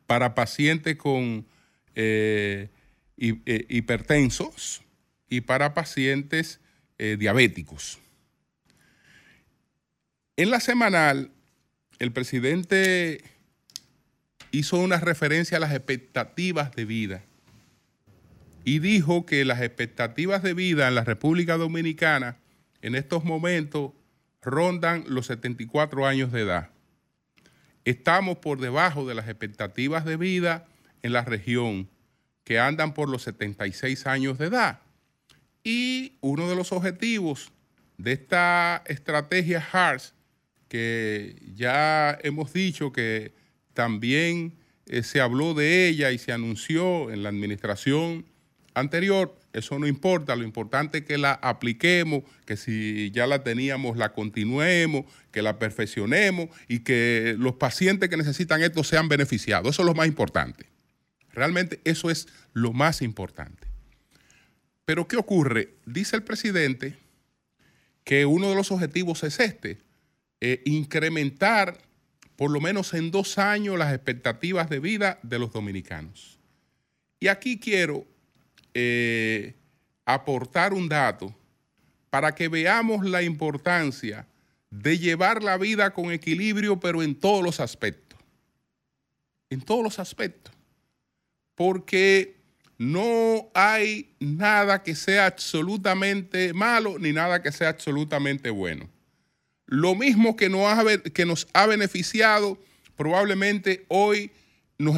para 0.08 0.34
pacientes 0.34 0.96
con 0.96 1.46
eh, 1.94 2.70
hipertensos 3.16 4.82
y 5.28 5.42
para 5.42 5.74
pacientes 5.74 6.60
diabéticos. 6.98 8.00
En 10.36 10.50
la 10.50 10.58
semanal, 10.58 11.30
el 12.00 12.10
presidente 12.10 13.22
hizo 14.50 14.78
una 14.78 14.98
referencia 14.98 15.58
a 15.58 15.60
las 15.60 15.72
expectativas 15.72 16.74
de 16.74 16.84
vida 16.84 17.24
y 18.64 18.80
dijo 18.80 19.26
que 19.26 19.44
las 19.44 19.62
expectativas 19.62 20.42
de 20.42 20.54
vida 20.54 20.88
en 20.88 20.94
la 20.94 21.04
República 21.04 21.56
Dominicana 21.56 22.36
en 22.82 22.94
estos 22.94 23.24
momentos 23.24 23.92
rondan 24.42 25.04
los 25.06 25.26
74 25.26 26.06
años 26.06 26.32
de 26.32 26.42
edad. 26.42 26.70
Estamos 27.84 28.38
por 28.38 28.60
debajo 28.60 29.06
de 29.06 29.14
las 29.14 29.28
expectativas 29.28 30.04
de 30.04 30.16
vida 30.16 30.66
en 31.02 31.12
la 31.12 31.22
región, 31.22 31.88
que 32.44 32.58
andan 32.58 32.94
por 32.94 33.08
los 33.08 33.22
76 33.22 34.06
años 34.06 34.38
de 34.38 34.46
edad. 34.46 34.80
Y 35.62 36.14
uno 36.20 36.48
de 36.48 36.56
los 36.56 36.72
objetivos 36.72 37.52
de 37.98 38.12
esta 38.12 38.82
estrategia 38.86 39.66
HARS 39.72 40.14
que 40.68 41.36
ya 41.54 42.18
hemos 42.22 42.52
dicho 42.52 42.92
que 42.92 43.32
también 43.74 44.58
eh, 44.86 45.02
se 45.02 45.20
habló 45.20 45.54
de 45.54 45.88
ella 45.88 46.10
y 46.12 46.18
se 46.18 46.32
anunció 46.32 47.10
en 47.10 47.22
la 47.22 47.30
administración 47.30 48.26
anterior, 48.74 49.37
eso 49.52 49.78
no 49.78 49.86
importa, 49.86 50.36
lo 50.36 50.44
importante 50.44 50.98
es 50.98 51.04
que 51.04 51.18
la 51.18 51.32
apliquemos, 51.32 52.22
que 52.44 52.56
si 52.56 53.10
ya 53.12 53.26
la 53.26 53.42
teníamos 53.42 53.96
la 53.96 54.12
continuemos, 54.12 55.06
que 55.30 55.42
la 55.42 55.58
perfeccionemos 55.58 56.48
y 56.68 56.80
que 56.80 57.34
los 57.38 57.54
pacientes 57.54 58.08
que 58.10 58.16
necesitan 58.16 58.62
esto 58.62 58.84
sean 58.84 59.08
beneficiados. 59.08 59.70
Eso 59.70 59.82
es 59.82 59.86
lo 59.86 59.94
más 59.94 60.06
importante. 60.06 60.66
Realmente 61.32 61.80
eso 61.84 62.10
es 62.10 62.28
lo 62.52 62.72
más 62.72 63.00
importante. 63.00 63.66
Pero 64.84 65.08
¿qué 65.08 65.16
ocurre? 65.16 65.74
Dice 65.86 66.16
el 66.16 66.22
presidente 66.22 66.96
que 68.04 68.26
uno 68.26 68.48
de 68.48 68.54
los 68.54 68.70
objetivos 68.70 69.22
es 69.22 69.38
este, 69.40 69.78
eh, 70.40 70.62
incrementar 70.64 71.78
por 72.36 72.50
lo 72.50 72.60
menos 72.60 72.94
en 72.94 73.10
dos 73.10 73.38
años 73.38 73.78
las 73.78 73.92
expectativas 73.92 74.70
de 74.70 74.78
vida 74.78 75.18
de 75.22 75.38
los 75.38 75.52
dominicanos. 75.52 76.38
Y 77.20 77.28
aquí 77.28 77.58
quiero 77.58 78.06
eh, 78.80 79.56
aportar 80.04 80.72
un 80.72 80.88
dato 80.88 81.34
para 82.10 82.32
que 82.36 82.46
veamos 82.46 83.04
la 83.04 83.24
importancia 83.24 84.28
de 84.70 84.98
llevar 84.98 85.42
la 85.42 85.58
vida 85.58 85.92
con 85.92 86.12
equilibrio, 86.12 86.78
pero 86.78 87.02
en 87.02 87.16
todos 87.16 87.42
los 87.42 87.58
aspectos. 87.58 88.20
En 89.50 89.62
todos 89.62 89.82
los 89.82 89.98
aspectos. 89.98 90.54
Porque 91.56 92.36
no 92.78 93.50
hay 93.52 94.14
nada 94.20 94.84
que 94.84 94.94
sea 94.94 95.26
absolutamente 95.26 96.52
malo 96.52 97.00
ni 97.00 97.12
nada 97.12 97.42
que 97.42 97.50
sea 97.50 97.70
absolutamente 97.70 98.50
bueno. 98.50 98.88
Lo 99.66 99.96
mismo 99.96 100.36
que 100.36 100.48
nos 100.48 100.66
ha, 100.66 100.84
que 101.12 101.26
nos 101.26 101.48
ha 101.52 101.66
beneficiado, 101.66 102.56
probablemente 102.94 103.84
hoy 103.88 104.30
nos, 104.78 104.96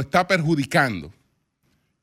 está 0.00 0.26
perjudicando. 0.26 1.12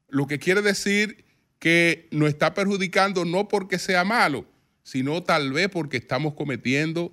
Lo 0.08 0.28
que 0.28 0.40
quiere 0.40 0.62
decir 0.62 1.26
que 1.60 2.08
nos 2.12 2.30
está 2.30 2.54
perjudicando 2.54 3.26
no 3.26 3.48
porque 3.48 3.80
sea 3.80 4.04
malo, 4.04 4.46
sino 4.84 5.24
tal 5.24 5.52
vez 5.52 5.70
porque 5.70 5.98
estamos 5.98 6.36
cometiendo 6.36 7.12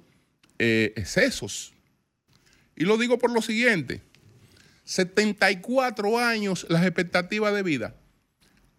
eh, 0.58 0.92
excesos. 0.96 1.72
Y 2.76 2.84
lo 2.84 2.98
digo 2.98 3.18
por 3.18 3.30
lo 3.30 3.42
siguiente, 3.42 4.02
74 4.84 6.18
años 6.18 6.66
las 6.68 6.84
expectativas 6.84 7.54
de 7.54 7.62
vida. 7.62 7.94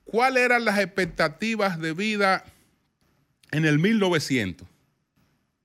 ¿Cuáles 0.04 0.44
eran 0.44 0.66
las 0.66 0.80
expectativas 0.80 1.80
de 1.80 1.94
vida 1.94 2.46
en 3.52 3.66
el 3.66 3.80
1900? 3.80 4.68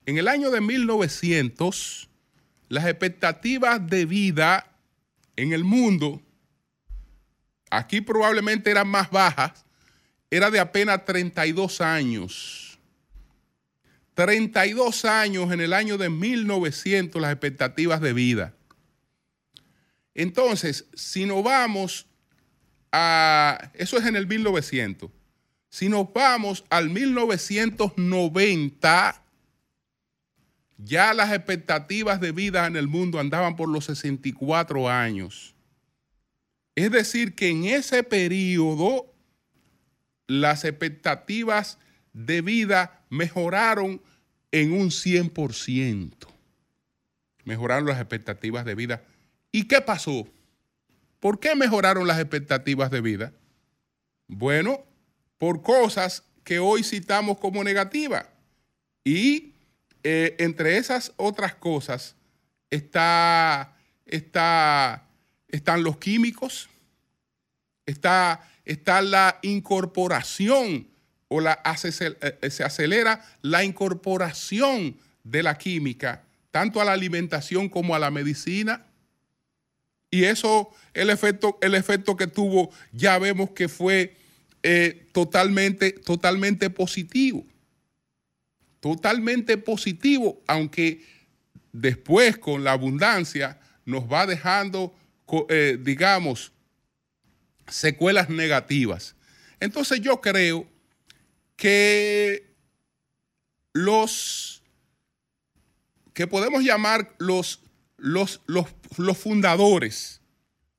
En 0.07 0.17
el 0.17 0.26
año 0.28 0.50
de 0.50 0.61
1900, 0.61 2.09
las 2.69 2.87
expectativas 2.87 3.87
de 3.87 4.07
vida 4.07 4.73
en 5.37 5.52
el 5.52 5.64
mundo, 5.64 6.23
aquí 7.70 8.00
probablemente 8.00 8.70
eran 8.70 8.88
más 8.88 9.10
bajas, 9.10 9.64
era 10.30 10.50
de 10.50 10.60
apenas 10.60 11.04
32 11.04 11.80
años. 11.80 12.78
32 14.14 15.04
años 15.04 15.52
en 15.52 15.60
el 15.60 15.72
año 15.72 15.96
de 15.96 16.10
1900 16.10 17.22
las 17.22 17.30
expectativas 17.30 18.00
de 18.00 18.12
vida. 18.12 18.52
Entonces, 20.14 20.87
si 20.94 21.26
nos 21.26 21.44
vamos 21.44 22.08
a, 22.90 23.70
eso 23.75 23.96
es 23.96 24.04
en 24.06 24.16
el 24.16 24.26
1900, 24.26 25.08
si 25.68 25.88
nos 25.88 26.12
vamos 26.12 26.64
al 26.70 26.90
1990, 26.90 29.22
ya 30.78 31.14
las 31.14 31.32
expectativas 31.32 32.20
de 32.20 32.32
vida 32.32 32.66
en 32.66 32.75
el 32.75 32.88
mundo 32.88 33.20
andaban 33.20 33.54
por 33.54 33.68
los 33.68 33.84
64 33.84 34.88
años. 34.88 35.54
Es 36.78 36.92
decir, 36.92 37.35
que 37.35 37.49
en 37.49 37.64
ese 37.64 38.04
periodo 38.04 39.12
las 40.28 40.64
expectativas 40.64 41.76
de 42.12 42.40
vida 42.40 43.04
mejoraron 43.11 44.00
en 44.52 44.73
un 44.73 44.90
100%. 44.90 46.12
Mejoraron 47.42 47.88
las 47.88 47.99
expectativas 47.99 48.64
de 48.64 48.76
vida. 48.76 49.02
¿Y 49.50 49.64
qué 49.64 49.80
pasó? 49.80 50.28
¿Por 51.18 51.40
qué 51.40 51.56
mejoraron 51.56 52.06
las 52.06 52.20
expectativas 52.20 52.92
de 52.92 53.00
vida? 53.00 53.32
Bueno, 54.28 54.85
por 55.37 55.62
cosas 55.62 56.23
que 56.44 56.61
hoy 56.61 56.85
citamos 56.85 57.38
como 57.38 57.64
negativas. 57.64 58.25
Y 59.02 59.52
eh, 60.04 60.37
entre 60.38 60.76
esas 60.76 61.12
otras 61.16 61.56
cosas 61.56 62.14
está, 62.70 63.76
está, 64.06 65.08
están 65.49 65.83
los 65.83 65.99
químicos, 65.99 66.69
está 67.87 68.49
está 68.69 69.00
la 69.00 69.38
incorporación 69.43 70.87
o 71.28 71.40
la, 71.40 71.61
eh, 71.64 72.38
eh, 72.43 72.50
se 72.50 72.62
acelera 72.62 73.25
la 73.43 73.64
incorporación 73.64 74.97
de 75.25 75.43
la 75.43 75.59
química, 75.59 76.23
tanto 76.50 76.81
a 76.81 76.85
la 76.85 76.93
alimentación 76.93 77.69
como 77.69 77.95
a 77.95 77.99
la 77.99 78.11
medicina. 78.11 78.85
Y 80.11 80.25
eso, 80.25 80.71
el 80.95 81.11
efecto, 81.11 81.59
el 81.61 81.75
efecto 81.75 82.17
que 82.17 82.26
tuvo, 82.26 82.71
ya 82.93 83.19
vemos 83.19 83.50
que 83.50 83.69
fue 83.69 84.17
eh, 84.62 85.07
totalmente, 85.12 85.92
totalmente 85.92 86.70
positivo. 86.70 87.46
Totalmente 88.81 89.57
positivo, 89.57 90.40
aunque 90.46 91.05
después 91.72 92.38
con 92.38 92.64
la 92.64 92.72
abundancia 92.72 93.59
nos 93.85 94.11
va 94.11 94.27
dejando, 94.27 94.94
digamos, 95.81 96.53
secuelas 97.69 98.29
negativas. 98.29 99.14
Entonces 99.61 100.01
yo 100.01 100.21
creo 100.21 100.67
que 101.57 102.55
los 103.73 104.62
que 106.14 106.27
podemos 106.27 106.64
llamar 106.64 107.14
los, 107.19 107.62
los, 107.97 108.41
los, 108.47 109.19
fundadores, 109.19 110.21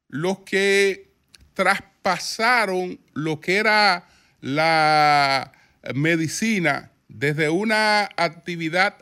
los 0.10 0.40
que 0.40 1.14
traspasaron 1.54 3.00
lo 3.14 3.40
que 3.40 3.56
era 3.58 4.08
la 4.42 5.54
medicina 5.94 6.92
desde 7.08 7.50
una 7.50 8.10
actividad 8.18 8.98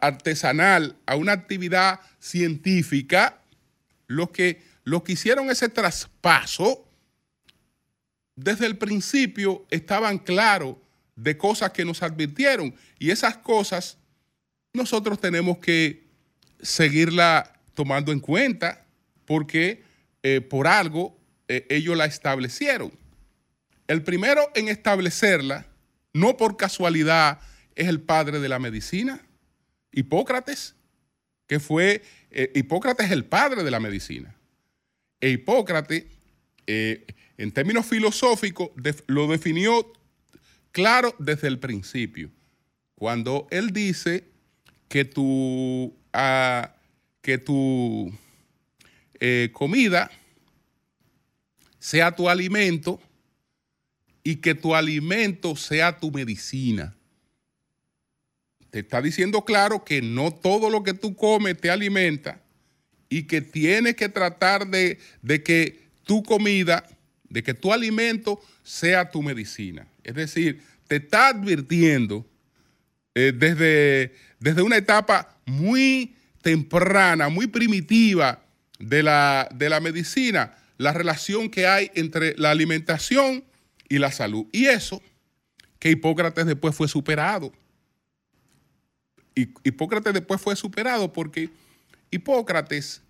artesanal 0.00 0.96
a 1.06 1.16
una 1.16 1.32
actividad 1.32 2.00
científica, 2.20 3.41
los 4.12 4.30
que 4.30 4.72
los 4.84 5.02
que 5.02 5.12
hicieron 5.12 5.50
ese 5.50 5.68
traspaso, 5.68 6.84
desde 8.34 8.66
el 8.66 8.78
principio 8.78 9.66
estaban 9.70 10.18
claros 10.18 10.76
de 11.14 11.36
cosas 11.36 11.70
que 11.70 11.84
nos 11.84 12.02
advirtieron. 12.02 12.74
Y 12.98 13.10
esas 13.10 13.36
cosas 13.36 13.98
nosotros 14.72 15.20
tenemos 15.20 15.58
que 15.58 16.08
seguirla 16.60 17.60
tomando 17.74 18.12
en 18.12 18.20
cuenta 18.20 18.84
porque 19.24 19.84
eh, 20.22 20.40
por 20.40 20.66
algo 20.66 21.16
eh, 21.48 21.66
ellos 21.68 21.96
la 21.96 22.06
establecieron. 22.06 22.92
El 23.86 24.02
primero 24.02 24.50
en 24.54 24.68
establecerla, 24.68 25.66
no 26.12 26.36
por 26.36 26.56
casualidad, 26.56 27.40
es 27.74 27.88
el 27.88 28.00
padre 28.00 28.40
de 28.40 28.48
la 28.48 28.58
medicina, 28.58 29.20
Hipócrates, 29.92 30.74
que 31.46 31.60
fue, 31.60 32.02
eh, 32.30 32.50
Hipócrates 32.54 33.06
es 33.06 33.12
el 33.12 33.24
padre 33.24 33.62
de 33.62 33.70
la 33.70 33.80
medicina. 33.80 34.34
E 35.20 35.30
Hipócrates, 35.30 36.04
eh, 36.66 37.06
en 37.36 37.52
términos 37.52 37.86
filosóficos, 37.86 38.70
lo 39.06 39.26
definió 39.26 39.92
claro 40.72 41.14
desde 41.18 41.48
el 41.48 41.58
principio. 41.58 42.30
Cuando 42.94 43.46
él 43.50 43.72
dice 43.72 44.24
que 44.88 45.04
tu, 45.04 45.96
ah, 46.12 46.74
que 47.20 47.38
tu 47.38 48.12
eh, 49.20 49.50
comida 49.52 50.10
sea 51.78 52.14
tu 52.14 52.28
alimento 52.28 53.00
y 54.24 54.36
que 54.36 54.54
tu 54.54 54.74
alimento 54.74 55.56
sea 55.56 55.98
tu 55.98 56.10
medicina. 56.10 56.94
Te 58.72 58.80
está 58.80 59.00
diciendo 59.00 59.44
claro 59.44 59.84
que 59.84 60.02
no 60.02 60.32
todo 60.32 60.68
lo 60.68 60.82
que 60.82 60.94
tú 60.94 61.14
comes 61.14 61.56
te 61.56 61.70
alimenta, 61.70 62.42
y 63.12 63.24
que 63.24 63.42
tienes 63.42 63.94
que 63.94 64.08
tratar 64.08 64.66
de, 64.68 64.98
que 65.44 65.82
tu 66.04 66.22
comida, 66.22 66.82
de 67.28 67.42
que 67.42 67.52
tu 67.52 67.70
alimento 67.70 68.40
sea 68.62 69.10
tu 69.10 69.22
medicina. 69.22 69.86
Es 70.02 70.14
decir, 70.14 70.62
te 70.88 70.96
está 70.96 71.28
advirtiendo 71.28 72.26
eh, 73.14 73.34
desde, 73.36 74.14
desde 74.40 74.62
una 74.62 74.78
etapa 74.78 75.36
muy 75.44 76.16
temprana, 76.40 77.28
muy 77.28 77.48
primitiva 77.48 78.42
de 78.78 79.02
la, 79.02 79.46
de 79.54 79.68
la 79.68 79.80
medicina, 79.80 80.54
la 80.78 80.94
relación 80.94 81.50
que 81.50 81.66
hay 81.66 81.90
entre 81.94 82.34
la 82.38 82.50
alimentación 82.50 83.44
y 83.90 83.98
la 83.98 84.10
salud. 84.10 84.46
Y 84.52 84.68
eso 84.68 85.02
que 85.78 85.90
Hipócrates 85.90 86.46
después 86.46 86.74
fue 86.74 86.88
superado. 86.88 87.52
Hipócrates 89.34 90.12
después 90.12 90.40
fue 90.40 90.56
superado 90.56 91.12
porque 91.12 91.50
Hipócrates 92.10 93.02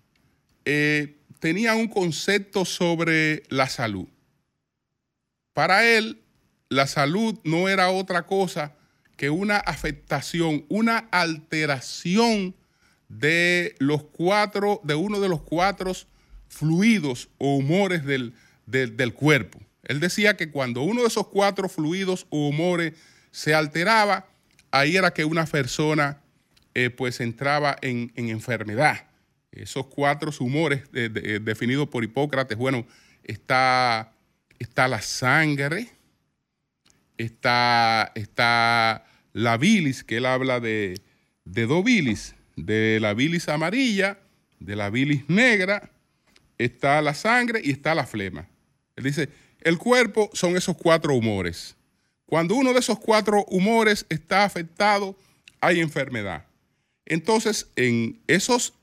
eh, 0.65 1.17
tenía 1.39 1.75
un 1.75 1.87
concepto 1.87 2.65
sobre 2.65 3.43
la 3.49 3.67
salud. 3.67 4.07
Para 5.53 5.85
él, 5.85 6.21
la 6.69 6.87
salud 6.87 7.37
no 7.43 7.69
era 7.69 7.89
otra 7.89 8.25
cosa 8.25 8.73
que 9.17 9.29
una 9.29 9.57
afectación, 9.57 10.65
una 10.69 10.97
alteración 11.11 12.55
de 13.07 13.75
los 13.79 14.03
cuatro, 14.03 14.81
de 14.83 14.95
uno 14.95 15.19
de 15.19 15.29
los 15.29 15.41
cuatro 15.41 15.93
fluidos 16.47 17.29
o 17.37 17.55
humores 17.55 18.03
del, 18.05 18.33
cuerpo. 19.13 19.59
Él 19.83 19.99
decía 19.99 20.35
que 20.35 20.49
cuando 20.49 20.81
uno 20.81 21.01
de 21.01 21.07
esos 21.07 21.27
cuatro 21.27 21.69
fluidos 21.69 22.25
o 22.29 22.47
humores 22.47 22.93
se 23.31 23.53
alteraba, 23.53 24.27
ahí 24.73 24.97
era 24.97 25.13
que 25.13 25.23
una 25.23 25.45
persona 25.45 26.21
eh, 26.73 26.89
pues 26.89 27.21
entraba 27.21 27.77
en 27.81 28.11
enfermedad 28.15 29.07
esos 29.55 29.85
cuatro 29.87 30.31
humores 30.39 30.83
eh, 30.93 31.39
definidos 31.41 31.87
por 31.89 32.03
Hipócrates, 32.03 32.57
bueno, 32.57 32.85
está, 33.23 34.13
está 34.59 34.87
la 34.87 35.01
sangre, 35.01 35.89
está, 37.17 38.11
está, 38.15 39.05
la 39.33 39.57
bilis, 39.57 40.03
que 40.03 40.17
él 40.17 40.25
habla 40.25 40.59
de, 40.59 41.01
de 41.45 41.65
dos 41.65 41.83
bilis, 41.83 42.35
de 42.55 42.99
la 42.99 43.13
bilis 43.13 43.47
amarilla, 43.49 44.19
de 44.59 44.75
la 44.75 44.89
bilis 44.89 45.27
negra, 45.29 45.91
está 46.57 47.01
la 47.01 47.13
sangre 47.13 47.61
y 47.63 47.71
está 47.71 47.95
la 47.95 48.05
flema. 48.05 48.47
Él 48.95 49.03
dice, 49.03 49.29
el 49.61 49.77
cuerpo 49.77 50.29
son 50.33 50.55
esos 50.55 50.77
cuatro 50.77 51.15
humores. 51.15 51.75
Cuando 52.33 52.55
uno 52.55 52.73
de 52.73 52.79
esos 52.79 52.97
cuatro 52.97 53.45
humores 53.45 54.07
está 54.09 54.43
afectado, 54.43 55.15
hay 55.61 55.81
enfermedad. 55.81 56.47
Entonces, 57.05 57.67
en 57.75 58.23
esos 58.25 58.73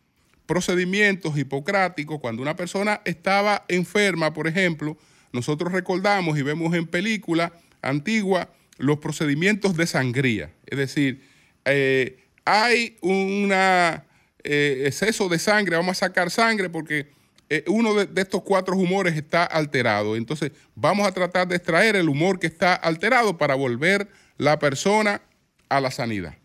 procedimientos 0.46 1.36
hipocráticos, 1.36 2.20
cuando 2.20 2.42
una 2.42 2.54
persona 2.54 3.00
estaba 3.04 3.64
enferma, 3.66 4.32
por 4.32 4.46
ejemplo, 4.46 4.96
nosotros 5.32 5.72
recordamos 5.72 6.38
y 6.38 6.42
vemos 6.42 6.72
en 6.74 6.86
película 6.86 7.52
antigua 7.82 8.52
los 8.78 8.98
procedimientos 8.98 9.76
de 9.76 9.88
sangría. 9.88 10.54
Es 10.66 10.78
decir, 10.78 11.28
eh, 11.64 12.22
hay 12.44 12.98
un 13.00 13.50
eh, 13.52 14.84
exceso 14.86 15.28
de 15.28 15.40
sangre, 15.40 15.74
vamos 15.74 15.96
a 15.96 16.06
sacar 16.06 16.30
sangre 16.30 16.70
porque 16.70 17.08
eh, 17.52 17.64
uno 17.66 17.94
de, 17.94 18.08
estos 18.22 18.42
cuatro 18.42 18.76
humores 18.76 19.16
está 19.16 19.44
alterado. 19.44 20.14
Entonces, 20.14 20.52
vamos 20.76 21.06
a 21.06 21.12
tratar 21.12 21.48
de 21.48 21.56
extraer 21.56 21.96
el 21.96 22.08
humor 22.08 22.38
que 22.38 22.46
está 22.46 22.74
alterado 22.74 23.36
para 23.36 23.56
volver 23.56 24.08
la 24.38 24.60
persona 24.60 25.20
a 25.68 25.80
la 25.80 25.90
sanidad. 25.90 26.36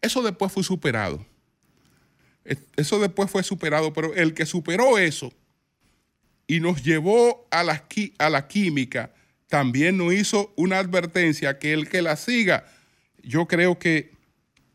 Eso 0.00 0.22
después 0.22 0.52
fue 0.52 0.62
superado. 0.62 1.26
Eso 2.76 3.00
después 3.00 3.28
fue 3.28 3.42
superado, 3.42 3.92
pero 3.92 4.14
el 4.14 4.34
que 4.34 4.46
superó 4.46 4.98
eso 4.98 5.32
y 6.46 6.60
nos 6.60 6.84
llevó 6.84 7.48
a 7.50 7.64
la, 7.64 8.46
química, 8.46 9.12
también 9.48 9.96
nos 9.96 10.12
hizo 10.12 10.52
una 10.56 10.78
advertencia 10.78 11.58
que 11.58 11.72
el 11.72 11.88
que 11.88 12.02
la 12.02 12.16
siga, 12.16 12.66
yo 13.22 13.46
creo 13.46 13.78
que 13.78 14.12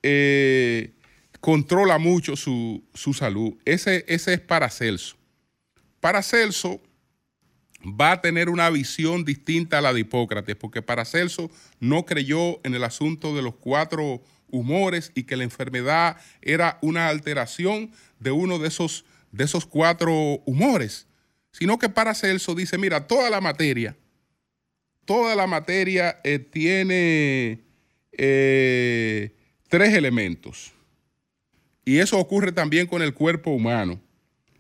eh, 0.02 0.94
controla 1.40 1.98
mucho 1.98 2.36
su, 2.36 2.84
salud. 3.14 3.54
Ese, 3.66 4.04
ese 4.08 4.34
es 4.34 4.40
Paracelso. 4.42 5.19
Paracelso 6.00 6.82
va 7.84 8.14
a 8.14 8.22
tener 8.22 8.50
una 8.50 8.70
visión 8.70 9.24
distinta 9.24 9.78
a 9.78 9.82
la 9.82 9.94
de 9.94 10.02
Hipócrates, 10.02 10.56
porque 10.56 10.82
Paracelso 10.82 11.50
no 11.80 12.06
creyó 12.06 12.60
en 12.66 12.76
el 12.76 12.84
asunto 12.84 13.36
de 13.36 13.42
los 13.42 13.56
cuatro 13.56 14.22
humores 14.52 15.12
y 15.16 15.24
que 15.24 15.38
la 15.38 15.44
enfermedad 15.44 16.18
era 16.42 16.78
una 16.82 17.08
alteración 17.08 17.92
de 18.20 18.32
uno 18.32 18.60
de 18.60 18.68
esos, 18.68 19.06
de 19.32 19.46
esos 19.46 19.66
cuatro 19.66 20.14
humores, 20.46 21.08
sino 21.52 21.80
que 21.80 21.90
Paracelso 21.90 22.56
dice, 22.56 22.78
mira, 22.78 23.08
toda 23.08 23.30
la 23.30 23.42
materia, 23.42 23.96
toda 25.06 25.36
la 25.36 25.48
materia 25.48 26.20
eh, 26.24 26.40
tiene 26.40 27.62
eh, 28.12 29.36
tres 29.68 29.94
elementos. 29.94 30.74
Y 31.86 31.98
eso 31.98 32.20
ocurre 32.20 32.52
también 32.52 32.86
con 32.86 33.02
el 33.02 33.14
cuerpo 33.14 33.52
humano. 33.52 34.00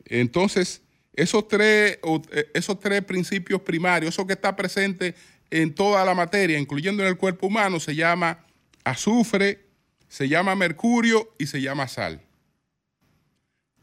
Entonces, 0.05 0.81
esos 1.13 1.47
tres, 1.47 1.99
eh, 2.31 2.51
esos 2.53 2.79
tres 2.79 3.03
principios 3.03 3.61
primarios, 3.61 4.13
eso 4.13 4.25
que 4.25 4.33
está 4.33 4.55
presente 4.55 5.15
en 5.49 5.73
toda 5.73 6.05
la 6.05 6.13
materia, 6.13 6.57
incluyendo 6.57 7.03
en 7.03 7.09
el 7.09 7.17
cuerpo 7.17 7.47
humano, 7.47 7.79
se 7.79 7.95
llama 7.95 8.45
azufre, 8.83 9.65
se 10.07 10.27
llama 10.27 10.55
mercurio 10.55 11.33
y 11.37 11.47
se 11.47 11.61
llama 11.61 11.87
sal. 11.87 12.21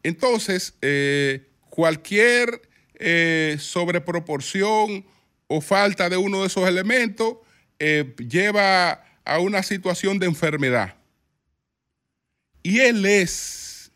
Entonces, 0.03 0.73
eh, 0.81 1.49
cualquier 1.69 2.61
eh, 2.95 3.57
sobreproporción 3.59 5.05
o 5.47 5.61
falta 5.61 6.09
de 6.09 6.17
uno 6.17 6.41
de 6.41 6.47
esos 6.47 6.67
elementos 6.67 7.37
lleva 7.79 9.03
a 9.23 9.39
una 9.39 9.61
situación 9.61 10.17
de 10.17 10.25
enfermedad. 10.25 10.95
Y 12.63 12.79
él 12.79 13.05
es, 13.05 13.91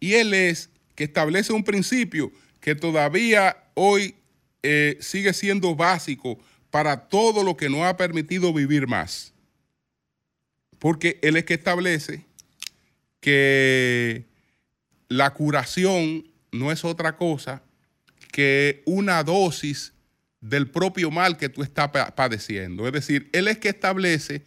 y 0.00 0.14
él 0.14 0.32
es 0.32 0.70
que 0.94 1.04
establece 1.04 1.52
un 1.52 1.64
principio 1.64 2.32
que 2.68 2.74
todavía 2.74 3.56
hoy 3.72 4.14
eh, 4.62 4.98
sigue 5.00 5.32
siendo 5.32 5.74
básico 5.74 6.38
para 6.68 7.08
todo 7.08 7.42
lo 7.42 7.56
que 7.56 7.70
nos 7.70 7.80
ha 7.86 7.96
permitido 7.96 8.52
vivir 8.52 8.86
más. 8.86 9.32
Porque 10.78 11.18
él 11.22 11.38
es 11.38 11.46
que 11.46 11.54
establece 11.54 12.26
que 13.20 14.26
la 15.08 15.32
curación 15.32 16.30
no 16.52 16.70
es 16.70 16.84
otra 16.84 17.16
cosa 17.16 17.62
que 18.32 18.82
una 18.84 19.24
dosis 19.24 19.94
del 20.42 20.70
propio 20.70 21.10
mal 21.10 21.38
que 21.38 21.48
tú 21.48 21.62
estás 21.62 21.88
padeciendo. 22.14 22.86
Es 22.86 22.92
decir, 22.92 23.30
él 23.32 23.48
es 23.48 23.56
que 23.56 23.70
establece 23.70 24.42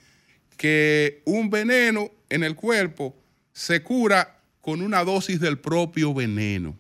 que 0.57 1.23
un 1.25 1.49
veneno 1.49 2.11
en 2.29 2.43
el 2.43 2.55
cuerpo 2.55 3.19
se 3.51 3.81
cura 3.81 4.39
con 4.61 4.83
una 4.83 5.03
dosis 5.03 5.39
del 5.39 5.57
propio 5.57 6.13
veneno. 6.13 6.77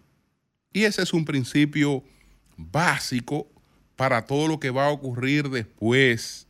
Y 0.73 0.83
ese 0.83 1.01
es 1.01 1.13
un 1.13 1.25
principio 1.25 2.03
básico 2.57 3.47
para 3.95 4.25
todo 4.25 4.47
lo 4.47 4.59
que 4.59 4.69
va 4.69 4.87
a 4.87 4.91
ocurrir 4.91 5.49
después 5.49 6.47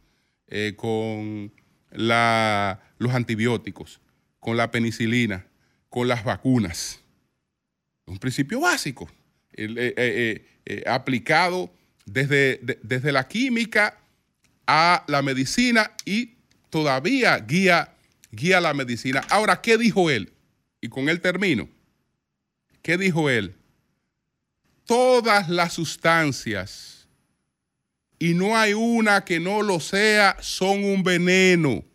eh, 0.48 0.74
con 0.78 1.52
los 1.92 3.14
antibióticos, 3.14 4.00
con 4.40 4.58
la 4.58 4.72
penicilina, 4.72 5.46
con 5.90 6.08
las 6.08 6.24
vacunas. 6.24 7.00
Un 8.06 8.18
principio 8.18 8.62
básico, 8.62 9.10
eh, 9.54 10.46
eh, 10.66 10.84
aplicado 10.88 11.74
desde, 12.06 12.60
desde 12.82 13.12
la 13.12 13.28
química 13.28 13.98
a 14.68 15.04
la 15.08 15.22
medicina 15.22 15.92
y 16.06 16.36
todavía 16.70 17.38
guía 17.40 17.96
guía 18.32 18.62
la 18.62 18.74
medicina. 18.74 19.22
Ahora, 19.30 19.62
¿qué 19.62 19.78
dijo 19.78 20.10
él? 20.10 20.34
Y 20.80 20.90
con 20.90 21.10
él 21.10 21.22
termino. 21.22 21.70
¿Qué 22.82 22.98
dijo 22.98 23.30
él? 23.30 23.56
Todas 24.92 25.48
las 25.48 25.72
sustancias, 25.72 27.08
y 28.20 28.34
no 28.34 28.58
hay 28.58 28.74
una 28.74 29.24
que 29.24 29.40
no 29.40 29.62
lo 29.62 29.80
sea, 29.80 30.36
son 30.42 30.84
un 30.84 31.02
veneno. 31.02 31.86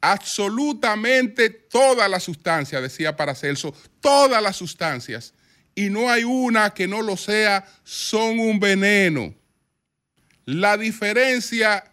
Absolutamente 0.00 1.50
todas 1.50 2.10
las 2.10 2.24
sustancias, 2.24 2.82
decía 2.82 3.14
Paracelso, 3.14 3.72
todas 4.00 4.42
las 4.42 4.56
sustancias, 4.56 5.34
y 5.76 5.88
no 5.88 6.10
hay 6.10 6.24
una 6.24 6.74
que 6.74 6.88
no 6.88 7.00
lo 7.00 7.16
sea, 7.16 7.64
son 7.84 8.40
un 8.40 8.58
veneno. 8.58 9.32
La 10.46 10.76
diferencia 10.76 11.84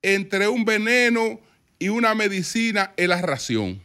entre 0.00 0.48
un 0.48 0.64
veneno 0.64 1.38
y 1.78 1.90
una 1.90 2.14
medicina 2.14 2.94
es 2.96 3.06
la 3.06 3.20
ración. 3.20 3.84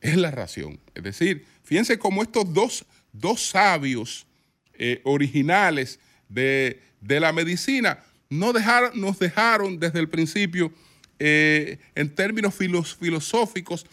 Es 0.00 0.14
la 0.14 0.30
ración. 0.30 0.78
Es 0.94 1.02
decir, 1.02 1.44
fíjense 1.64 1.98
cómo 1.98 2.22
estos 2.22 2.54
dos, 2.54 2.86
dos 3.20 3.42
sabios 3.48 4.26
eh, 4.74 5.00
originales 5.04 5.98
de, 6.28 6.82
la 7.00 7.32
medicina 7.32 8.02
no 8.28 8.52
nos 8.94 9.18
dejaron 9.18 9.78
desde 9.78 10.00
el 10.00 10.08
principio, 10.08 10.72
eh, 11.18 11.78
en 11.94 12.14
términos 12.14 12.54
filosóficos, 12.54 13.86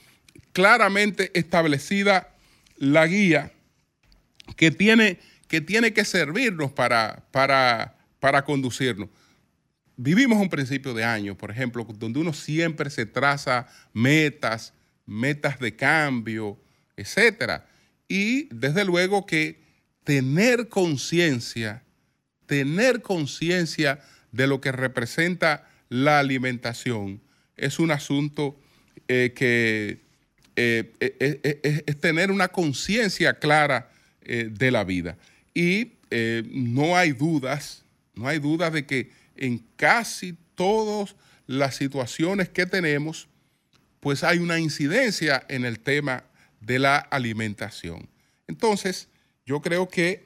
claramente 0.52 1.32
establecida 1.34 2.36
la 2.78 3.06
guía 3.08 3.52
que 4.56 4.72
tiene 4.72 5.20
que, 5.48 5.62
tiene 5.62 5.94
que 5.94 6.04
servirnos 6.04 6.72
para, 6.72 7.24
para, 7.32 7.96
para 8.20 8.44
conducirnos 8.44 9.10
vivimos 9.96 10.40
un 10.40 10.50
principio 10.50 10.94
de 10.94 11.04
año, 11.04 11.36
por 11.36 11.52
ejemplo, 11.52 11.86
donde 11.98 12.20
uno 12.20 12.34
siempre 12.34 12.90
se 12.90 13.06
traza 13.06 13.68
metas, 13.94 14.74
metas 15.06 15.60
de 15.60 15.76
cambio, 15.76 16.58
etcétera. 16.96 17.68
Y 18.08 18.48
desde 18.54 18.86
luego 18.86 19.26
que 19.26 19.62
tener 20.04 20.70
conciencia, 20.70 21.84
tener 22.46 23.02
conciencia 23.02 24.02
de 24.32 24.48
lo 24.48 24.62
que 24.62 24.72
representa 24.72 25.68
la 25.90 26.20
alimentación 26.20 27.22
es 27.56 27.80
un 27.80 27.92
asunto 27.92 28.60
eh, 29.08 29.34
que 29.36 30.00
eh, 30.56 30.92
eh, 31.00 31.84
es 31.86 32.00
tener 32.00 32.32
una 32.32 32.48
conciencia 32.48 33.36
clara 33.36 33.90
de 34.26 34.72
la 34.72 34.86
vida. 34.86 35.18
Y 35.54 35.94
no 36.50 36.96
hay 36.96 37.12
dudas, 37.12 37.84
no 38.16 38.28
hay 38.28 38.40
dudas 38.40 38.72
de 38.72 38.86
que 38.86 39.12
en 39.36 39.58
casi 39.76 40.38
todas 40.56 41.16
las 41.46 41.76
situaciones 41.76 42.48
que 42.48 42.66
tenemos, 42.66 43.28
pues 44.00 44.24
hay 44.24 44.38
una 44.38 44.60
incidencia 44.60 45.44
en 45.50 45.66
el 45.66 45.80
tema 45.80 46.24
de 46.66 46.80
la 46.80 46.98
alimentación. 46.98 48.10
Entonces, 48.48 49.10
yo 49.46 49.62
creo 49.62 49.88
que 49.88 50.26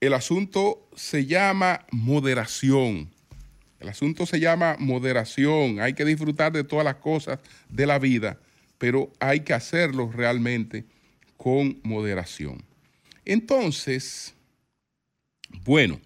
el 0.00 0.14
asunto 0.14 0.88
se 0.96 1.26
llama 1.26 1.86
moderación. 1.90 3.10
El 3.80 3.88
asunto 3.88 4.26
se 4.26 4.40
llama 4.40 4.76
moderación. 4.78 5.80
Hay 5.80 5.94
que 5.94 6.04
disfrutar 6.04 6.52
de 6.52 6.64
todas 6.64 6.84
las 6.84 6.96
cosas 6.96 7.40
de 7.68 7.86
la 7.86 7.98
vida, 7.98 8.38
pero 8.78 9.12
hay 9.18 9.40
que 9.40 9.54
hacerlo 9.54 10.10
realmente 10.12 10.84
con 11.36 11.80
moderación. 11.82 12.62
Entonces, 13.24 14.34
bueno, 15.64 16.00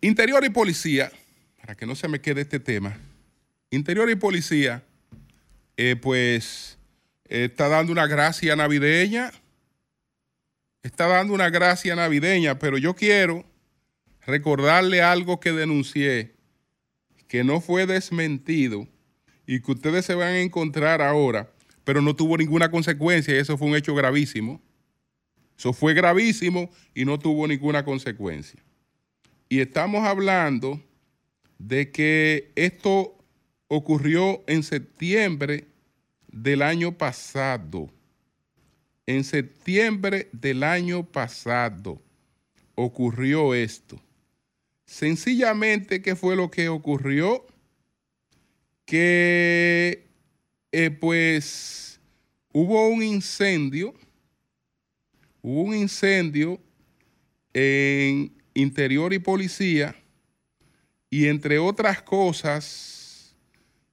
Interior 0.00 0.44
y 0.44 0.50
policía, 0.50 1.12
para 1.60 1.76
que 1.76 1.86
no 1.86 1.94
se 1.94 2.08
me 2.08 2.20
quede 2.20 2.40
este 2.40 2.58
tema, 2.58 2.98
Interior 3.70 4.10
y 4.10 4.16
policía, 4.16 4.82
eh, 5.76 5.94
pues 5.94 6.76
está 7.40 7.68
dando 7.68 7.92
una 7.92 8.06
gracia 8.06 8.54
navideña, 8.56 9.32
está 10.82 11.06
dando 11.06 11.32
una 11.32 11.48
gracia 11.48 11.96
navideña, 11.96 12.58
pero 12.58 12.76
yo 12.76 12.94
quiero 12.94 13.46
recordarle 14.26 15.00
algo 15.00 15.40
que 15.40 15.52
denuncié, 15.52 16.34
que 17.28 17.42
no 17.42 17.62
fue 17.62 17.86
desmentido 17.86 18.86
y 19.46 19.60
que 19.60 19.72
ustedes 19.72 20.04
se 20.04 20.14
van 20.14 20.34
a 20.34 20.40
encontrar 20.40 21.00
ahora, 21.00 21.50
pero 21.84 22.02
no 22.02 22.14
tuvo 22.14 22.36
ninguna 22.36 22.70
consecuencia 22.70 23.34
y 23.34 23.38
eso 23.38 23.56
fue 23.56 23.68
un 23.68 23.76
hecho 23.76 23.94
gravísimo. 23.94 24.60
Eso 25.56 25.72
fue 25.72 25.94
gravísimo 25.94 26.70
y 26.94 27.06
no 27.06 27.18
tuvo 27.18 27.46
ninguna 27.46 27.82
consecuencia. 27.82 28.62
Y 29.48 29.60
estamos 29.60 30.04
hablando 30.06 30.82
de 31.58 31.90
que 31.90 32.52
esto 32.56 33.16
ocurrió 33.68 34.42
en 34.46 34.62
septiembre 34.62 35.71
del 36.32 36.62
año 36.62 36.96
pasado. 36.96 37.90
En 39.06 39.24
septiembre 39.24 40.28
del 40.32 40.62
año 40.62 41.04
pasado 41.04 42.00
ocurrió 42.74 43.54
esto. 43.54 44.00
Sencillamente, 44.86 46.02
¿qué 46.02 46.16
fue 46.16 46.36
lo 46.36 46.50
que 46.50 46.68
ocurrió? 46.68 47.46
Que 48.84 50.06
eh, 50.72 50.90
pues 50.90 52.00
hubo 52.52 52.88
un 52.88 53.02
incendio, 53.02 53.94
hubo 55.40 55.62
un 55.62 55.74
incendio 55.74 56.60
en 57.52 58.32
interior 58.54 59.12
y 59.12 59.18
policía 59.18 59.94
y 61.10 61.26
entre 61.26 61.58
otras 61.58 62.02
cosas, 62.02 63.34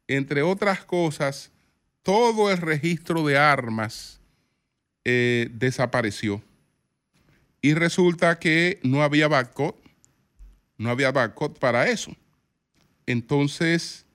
entre 0.07 0.41
otras 0.41 0.85
cosas, 0.85 1.51
todo 2.03 2.51
el 2.51 2.57
registro 2.57 3.25
de 3.25 3.37
armas 3.37 4.19
eh, 5.05 5.49
desapareció. 5.53 6.41
Y 7.61 7.73
resulta 7.73 8.39
que 8.39 8.79
no 8.83 9.03
había 9.03 9.27
backup, 9.27 9.75
no 10.77 10.89
había 10.89 11.11
backup 11.11 11.59
para 11.59 11.89
eso. 11.89 12.15
Entonces, 13.05 14.05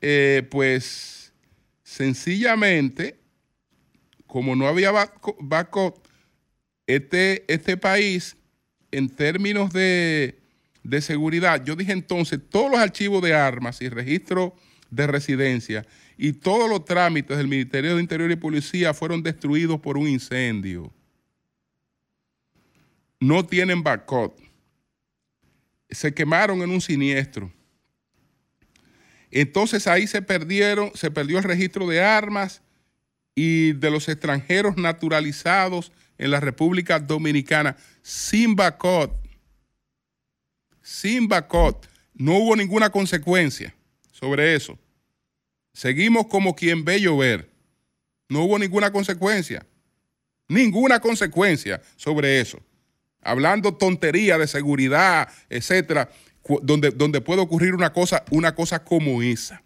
eh, 0.00 0.46
pues 0.50 1.32
sencillamente, 1.82 3.18
como 4.26 4.56
no 4.56 4.66
había 4.66 4.92
backup, 4.92 6.00
este, 6.86 7.44
este 7.52 7.76
país, 7.76 8.36
en 8.92 9.08
términos 9.08 9.72
de, 9.72 10.38
de 10.84 11.00
seguridad, 11.00 11.64
yo 11.64 11.76
dije 11.76 11.92
entonces, 11.92 12.40
todos 12.48 12.70
los 12.70 12.80
archivos 12.80 13.22
de 13.22 13.34
armas 13.34 13.82
y 13.82 13.88
registro 13.88 14.54
de 14.90 15.06
residencia 15.06 15.84
y 16.16 16.32
todos 16.32 16.68
los 16.68 16.84
trámites 16.84 17.36
del 17.36 17.48
Ministerio 17.48 17.94
de 17.94 18.02
Interior 18.02 18.30
y 18.30 18.36
Policía 18.36 18.94
fueron 18.94 19.22
destruidos 19.22 19.80
por 19.80 19.98
un 19.98 20.08
incendio. 20.08 20.92
No 23.20 23.44
tienen 23.44 23.82
backup. 23.82 24.34
Se 25.90 26.12
quemaron 26.12 26.62
en 26.62 26.70
un 26.70 26.80
siniestro. 26.80 27.52
Entonces 29.30 29.86
ahí 29.86 30.06
se 30.06 30.18
se 30.18 31.10
perdió 31.10 31.38
el 31.38 31.44
registro 31.44 31.86
de 31.86 32.02
armas 32.02 32.62
y 33.34 33.72
de 33.72 33.90
los 33.90 34.08
extranjeros 34.08 34.76
naturalizados 34.76 35.92
en 36.16 36.30
la 36.30 36.40
República 36.40 36.98
Dominicana 36.98 37.76
sin 38.02 38.56
backup. 38.56 39.12
Sin 40.80 41.28
backup. 41.28 41.84
No 42.14 42.38
hubo 42.38 42.56
ninguna 42.56 42.90
consecuencia 42.90 43.74
sobre 44.10 44.54
eso. 44.54 44.78
Seguimos 45.76 46.28
como 46.28 46.56
quien 46.56 46.86
ve 46.86 47.02
llover. 47.02 47.50
No 48.30 48.44
hubo 48.44 48.58
ninguna 48.58 48.90
consecuencia. 48.90 49.66
Ninguna 50.48 51.00
consecuencia 51.00 51.82
sobre 51.96 52.40
eso. 52.40 52.58
Hablando 53.20 53.74
tontería 53.74 54.38
de 54.38 54.46
seguridad, 54.46 55.28
etcétera, 55.50 56.10
donde, 56.62 56.92
donde 56.92 57.20
puede 57.20 57.42
ocurrir 57.42 57.74
una 57.74 57.92
cosa, 57.92 58.24
una 58.30 58.54
cosa 58.54 58.84
como 58.84 59.20
esa. 59.20 59.62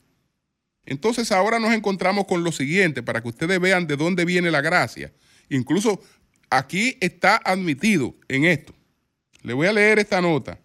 Entonces 0.85 1.31
ahora 1.31 1.61
nos 1.61 1.73
encontramos 1.73 2.25
con 2.27 2.43
lo 2.43 2.51
siguiente, 2.51 3.05
para 3.05 3.23
que 3.23 3.29
ustedes 3.29 3.61
vean 3.61 3.87
de 3.87 3.97
dónde 3.97 4.25
viene 4.25 4.51
la 4.51 4.63
gracia. 4.63 5.13
Incluso 5.49 6.03
aquí 6.51 6.99
está 7.01 7.37
admitido 7.37 8.17
en 8.27 8.47
esto. 8.47 8.75
Le 9.43 9.53
voy 9.53 9.69
a 9.69 9.73
leer 9.73 10.01
esta 10.01 10.21
nota. 10.21 10.59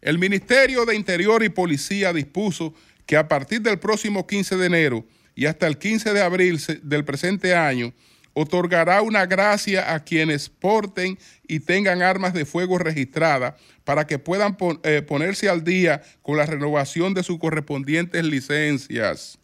El 0.00 0.18
Ministerio 0.18 0.86
de 0.86 0.96
Interior 0.96 1.42
y 1.44 1.50
Policía 1.50 2.14
dispuso 2.14 2.72
que 3.10 3.16
a 3.16 3.26
partir 3.26 3.60
del 3.60 3.80
próximo 3.80 4.24
15 4.24 4.56
de 4.56 4.66
enero 4.66 5.04
y 5.34 5.46
hasta 5.46 5.66
el 5.66 5.78
15 5.78 6.12
de 6.12 6.22
abril 6.22 6.60
del 6.84 7.04
presente 7.04 7.56
año, 7.56 7.92
otorgará 8.34 9.02
una 9.02 9.26
gracia 9.26 9.92
a 9.92 10.04
quienes 10.04 10.48
porten 10.48 11.18
y 11.48 11.58
tengan 11.58 12.02
armas 12.02 12.34
de 12.34 12.44
fuego 12.44 12.78
registradas 12.78 13.54
para 13.82 14.06
que 14.06 14.20
puedan 14.20 14.56
eh, 14.84 15.02
ponerse 15.02 15.48
al 15.48 15.64
día 15.64 16.02
con 16.22 16.36
la 16.36 16.46
renovación 16.46 17.12
de 17.12 17.24
sus 17.24 17.40
correspondientes 17.40 18.24
licencias. 18.24 19.40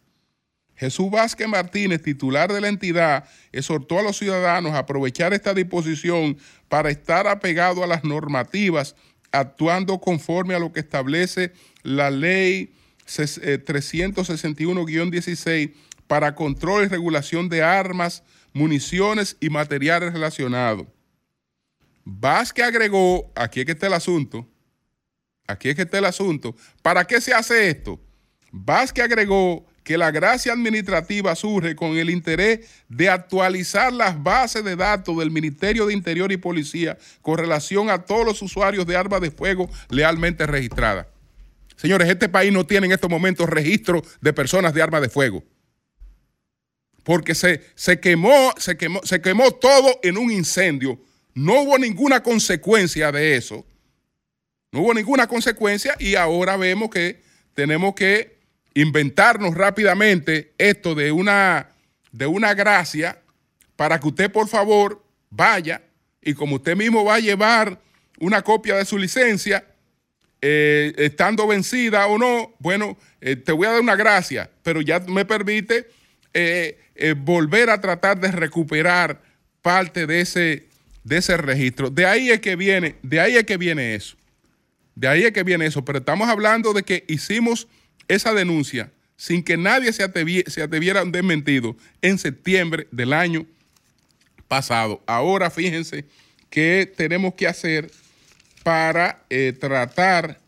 Jesús 0.73 1.11
Vázquez 1.11 1.49
Martínez, 1.49 2.01
titular 2.01 2.53
de 2.53 2.61
la 2.61 2.69
entidad, 2.69 3.25
exhortó 3.51 3.99
a 3.99 4.03
los 4.03 4.17
ciudadanos 4.17 4.75
a 4.75 4.77
aprovechar 4.77 5.33
esta 5.33 5.53
disposición 5.53 6.37
para 6.69 6.89
estar 6.89 7.27
apegado 7.27 7.83
a 7.83 7.87
las 7.87 8.05
normativas, 8.05 8.95
actuando 9.33 9.99
conforme 9.99 10.55
a 10.55 10.59
lo 10.59 10.71
que 10.71 10.79
establece 10.79 11.51
la 11.83 12.09
ley 12.09 12.71
361-16 13.07 15.47
eh, 15.47 15.73
para 16.07 16.35
control 16.35 16.85
y 16.85 16.87
regulación 16.87 17.49
de 17.49 17.63
armas, 17.63 18.23
municiones 18.53 19.37
y 19.39 19.49
materiales 19.49 20.13
relacionados. 20.13 20.87
Vázquez 22.03 22.65
agregó, 22.65 23.31
aquí 23.35 23.61
es 23.61 23.65
que 23.65 23.71
está 23.73 23.87
el 23.87 23.93
asunto, 23.93 24.47
aquí 25.45 25.69
es 25.69 25.75
que 25.75 25.81
está 25.81 25.97
el 25.97 26.05
asunto, 26.05 26.55
¿para 26.81 27.05
qué 27.05 27.19
se 27.19 27.33
hace 27.33 27.69
esto? 27.69 27.99
Vázquez 28.51 29.05
agregó 29.05 29.65
que 29.83 29.97
la 29.97 30.11
gracia 30.11 30.51
administrativa 30.51 31.33
surge 31.35 31.75
con 31.75 31.97
el 31.97 32.09
interés 32.09 32.67
de 32.89 33.09
actualizar 33.09 33.93
las 33.93 34.21
bases 34.21 34.63
de 34.63 34.75
datos 34.75 35.17
del 35.17 35.31
Ministerio 35.31 35.85
de 35.85 35.93
Interior 35.93 36.31
y 36.31 36.37
Policía 36.37 36.97
con 37.21 37.37
relación 37.37 37.89
a 37.89 38.03
todos 38.03 38.25
los 38.25 38.41
usuarios 38.41 38.85
de 38.85 38.97
armas 38.97 39.21
de 39.21 39.31
fuego 39.31 39.69
lealmente 39.89 40.45
registradas. 40.45 41.07
Señores, 41.77 42.09
este 42.09 42.27
país 42.27 42.51
no 42.51 42.65
tiene 42.65 42.87
en 42.87 42.91
estos 42.91 43.09
momentos 43.09 43.47
registro 43.47 44.03
de 44.19 44.33
personas 44.33 44.73
de 44.73 44.81
armas 44.81 45.01
de 45.01 45.09
fuego. 45.09 45.43
Porque 47.03 47.33
se, 47.35 47.61
se, 47.75 47.99
quemó, 47.99 48.53
se, 48.57 48.75
quemó, 48.75 48.99
se 49.03 49.21
quemó 49.21 49.51
todo 49.51 49.99
en 50.03 50.17
un 50.17 50.29
incendio. 50.29 50.99
No 51.33 51.61
hubo 51.61 51.77
ninguna 51.77 52.21
consecuencia 52.21 53.11
de 53.11 53.37
eso. 53.37 53.65
No 54.71 54.81
hubo 54.81 54.93
ninguna 54.93 55.27
consecuencia 55.27 55.95
y 55.99 56.15
ahora 56.15 56.57
vemos 56.57 56.89
que 56.89 57.21
tenemos 57.53 57.93
que 57.95 58.37
inventarnos 58.73 59.55
rápidamente 59.55 60.53
esto 60.57 60.95
de 60.95 61.11
una, 61.11 61.69
de 62.11 62.27
una 62.27 62.53
gracia 62.53 63.21
para 63.75 63.99
que 63.99 64.07
usted 64.07 64.31
por 64.31 64.47
favor 64.47 65.03
vaya 65.29 65.83
y 66.21 66.33
como 66.33 66.55
usted 66.55 66.75
mismo 66.75 67.05
va 67.05 67.15
a 67.15 67.19
llevar 67.19 67.79
una 68.19 68.41
copia 68.41 68.75
de 68.75 68.85
su 68.85 68.97
licencia, 68.97 69.65
eh, 70.41 70.93
estando 70.97 71.47
vencida 71.47 72.05
o 72.07 72.17
no, 72.17 72.53
bueno, 72.59 72.97
eh, 73.21 73.35
te 73.35 73.51
voy 73.51 73.67
a 73.67 73.71
dar 73.71 73.81
una 73.81 73.95
gracia, 73.95 74.49
pero 74.63 74.81
ya 74.81 74.99
me 74.99 75.25
permite 75.25 75.87
eh, 76.33 76.77
volver 77.17 77.69
a 77.69 77.81
tratar 77.81 78.19
de 78.19 78.31
recuperar 78.31 79.21
parte 79.61 80.05
de 80.05 80.21
ese, 80.21 80.67
de 81.03 81.17
ese 81.17 81.37
registro. 81.37 81.89
De 81.89 82.05
ahí 82.05 82.29
es 82.29 82.39
que 82.39 82.55
viene, 82.55 82.95
de 83.01 83.19
ahí 83.19 83.35
es 83.35 83.45
que 83.45 83.57
viene 83.57 83.95
eso. 83.95 84.15
De 84.95 85.07
ahí 85.07 85.23
es 85.23 85.31
que 85.31 85.43
viene 85.43 85.65
eso. 85.65 85.83
Pero 85.85 85.99
estamos 85.99 86.27
hablando 86.27 86.73
de 86.73 86.83
que 86.83 87.03
hicimos 87.07 87.67
esa 88.07 88.33
denuncia 88.33 88.91
sin 89.15 89.43
que 89.43 89.57
nadie 89.57 89.91
se, 89.93 90.03
atreviera, 90.03 90.49
se 90.49 90.61
atreviera 90.61 91.03
desmentido 91.03 91.75
en 92.01 92.17
septiembre 92.19 92.87
del 92.91 93.13
año 93.13 93.45
pasado. 94.47 95.01
Ahora 95.07 95.49
fíjense 95.49 96.05
qué 96.49 96.91
tenemos 96.95 97.33
que 97.33 97.47
hacer 97.47 97.91
para 98.67 99.23
eh, 99.29 99.53
tratar 99.57 100.41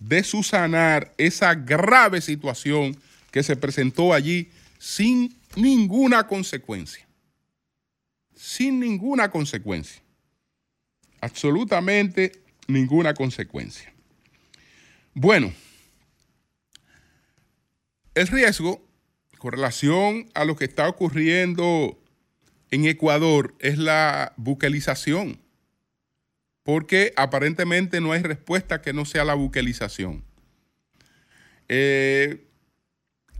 de 0.00 0.24
susanar 0.24 1.12
esa 1.18 1.54
grave 1.54 2.22
situación 2.22 2.96
que 3.30 3.42
se 3.42 3.54
presentó 3.54 4.14
allí 4.14 4.48
sin 4.78 5.36
ninguna 5.56 6.26
consecuencia. 6.26 7.06
Sin 8.34 8.80
ninguna 8.80 9.30
consecuencia. 9.30 10.00
Absolutamente 11.20 12.32
ninguna 12.66 13.12
consecuencia. 13.12 13.92
Bueno, 15.12 15.52
el 18.14 18.26
riesgo 18.26 18.82
con 19.36 19.52
relación 19.52 20.30
a 20.32 20.46
lo 20.46 20.56
que 20.56 20.64
está 20.64 20.88
ocurriendo 20.88 22.00
en 22.70 22.86
Ecuador 22.86 23.54
es 23.58 23.76
la 23.76 24.32
buquelización 24.38 25.44
porque 26.66 27.12
aparentemente 27.14 28.00
no 28.00 28.10
hay 28.10 28.22
respuesta 28.22 28.82
que 28.82 28.92
no 28.92 29.04
sea 29.04 29.24
la 29.24 29.34
buquelización. 29.34 30.24
Eh, 31.68 32.44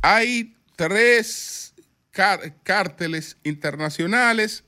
hay 0.00 0.54
tres 0.76 1.74
cárteles 2.62 3.36
internacionales 3.42 4.62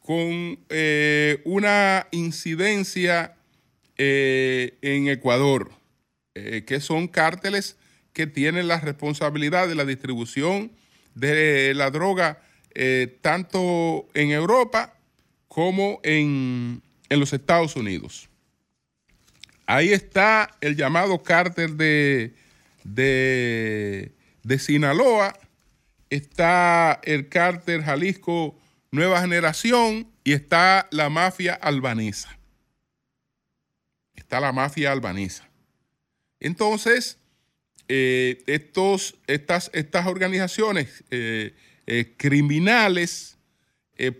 con 0.00 0.58
eh, 0.68 1.40
una 1.46 2.06
incidencia 2.10 3.34
eh, 3.96 4.76
en 4.82 5.08
Ecuador, 5.08 5.72
que 6.34 6.80
son 6.80 7.08
cárteles 7.08 7.78
que 8.12 8.26
tienen 8.26 8.68
la 8.68 8.78
responsabilidad 8.78 9.68
de 9.68 9.74
la 9.74 9.86
distribución 9.86 10.70
de 11.14 11.72
la 11.74 11.90
droga 11.90 12.42
tanto 13.22 14.06
en 14.12 14.32
Europa 14.32 14.98
como 15.48 15.98
en, 16.02 16.82
los 17.08 17.32
Estados 17.32 17.76
Unidos. 17.76 18.28
Ahí 19.66 19.92
está 19.92 20.50
el 20.60 20.76
llamado 20.76 21.22
cártel 21.22 21.76
de, 21.76 22.34
de, 22.84 24.12
de 24.42 24.58
Sinaloa, 24.58 25.38
está 26.10 27.00
el 27.04 27.28
cártel 27.28 27.82
Jalisco 27.82 28.56
Nueva 28.90 29.20
Generación 29.20 30.08
y 30.24 30.32
está 30.32 30.88
la 30.90 31.10
mafia 31.10 31.54
albanesa. 31.54 32.38
Está 34.14 34.40
la 34.40 34.52
mafia 34.52 34.92
albanesa. 34.92 35.48
Entonces, 36.40 37.18
eh, 37.88 38.42
estos, 38.46 39.16
estas, 39.26 39.70
estas 39.72 40.06
organizaciones 40.06 41.04
eh, 41.10 41.54
eh, 41.86 42.14
criminales, 42.16 43.36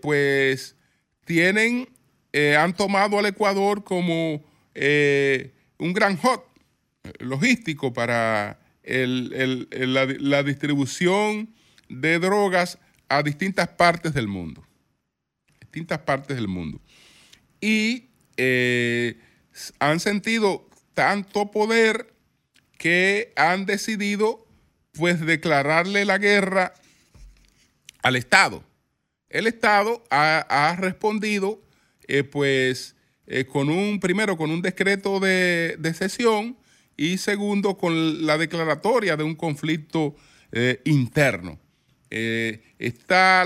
pues 0.01 0.75
tienen, 1.25 1.87
han 2.33 2.75
tomado 2.75 3.17
al 3.17 3.25
Ecuador 3.25 3.83
como 3.83 4.43
un 4.75 5.93
gran 5.93 6.17
hot 6.17 6.45
logístico 7.19 7.93
para 7.93 8.59
la, 8.83 10.05
la 10.05 10.43
distribución 10.43 11.53
de 11.89 12.19
drogas 12.19 12.77
a 13.09 13.23
distintas 13.23 13.69
partes 13.69 14.13
del 14.13 14.27
mundo. 14.27 14.65
Distintas 15.61 15.99
partes 15.99 16.35
del 16.35 16.47
mundo. 16.47 16.79
Y 17.59 18.05
han 19.79 19.99
sentido 19.99 20.67
tanto 20.93 21.51
poder 21.51 22.13
que 22.77 23.33
han 23.35 23.65
decidido 23.65 24.45
pues 24.93 25.21
declararle 25.21 26.05
la 26.05 26.17
guerra 26.17 26.73
al 28.01 28.15
Estado. 28.15 28.63
El 29.29 29.47
Estado 29.47 30.03
ha, 30.09 30.75
respondido 30.79 31.61
eh, 32.07 32.23
pues 32.23 32.95
eh, 33.25 33.45
con 33.45 33.69
un, 33.69 33.99
primero 33.99 34.37
con 34.37 34.49
un 34.49 34.61
decreto 34.61 35.19
de, 35.19 35.75
de, 35.77 35.93
sesión 35.93 36.57
y 36.95 37.17
segundo 37.17 37.77
con 37.77 38.25
la 38.25 38.37
declaratoria 38.37 39.17
de 39.17 39.23
un 39.23 39.35
conflicto 39.35 40.15
eh, 40.51 40.81
interno. 40.85 41.59
Está 42.09 43.43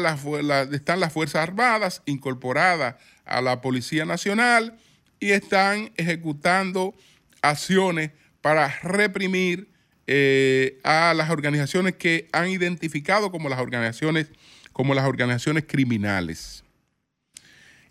están 0.71 0.99
las 0.99 1.11
Fuerzas 1.11 1.41
Armadas 1.41 2.03
incorporadas 2.05 2.95
a 3.25 3.41
la 3.41 3.59
Policía 3.59 4.05
Nacional 4.05 4.77
y 5.19 5.31
están 5.31 5.91
ejecutando 5.97 6.93
acciones 7.41 8.11
para 8.41 8.67
reprimir 8.83 9.67
a 10.83 11.13
las 11.15 11.31
organizaciones 11.31 11.95
que 11.95 12.27
han 12.33 12.49
identificado 12.49 13.31
como 13.31 13.49
las 13.49 13.59
organizaciones, 13.59 14.27
como 14.73 14.93
las 14.93 15.05
organizaciones 15.05 15.63
criminales. 15.67 16.60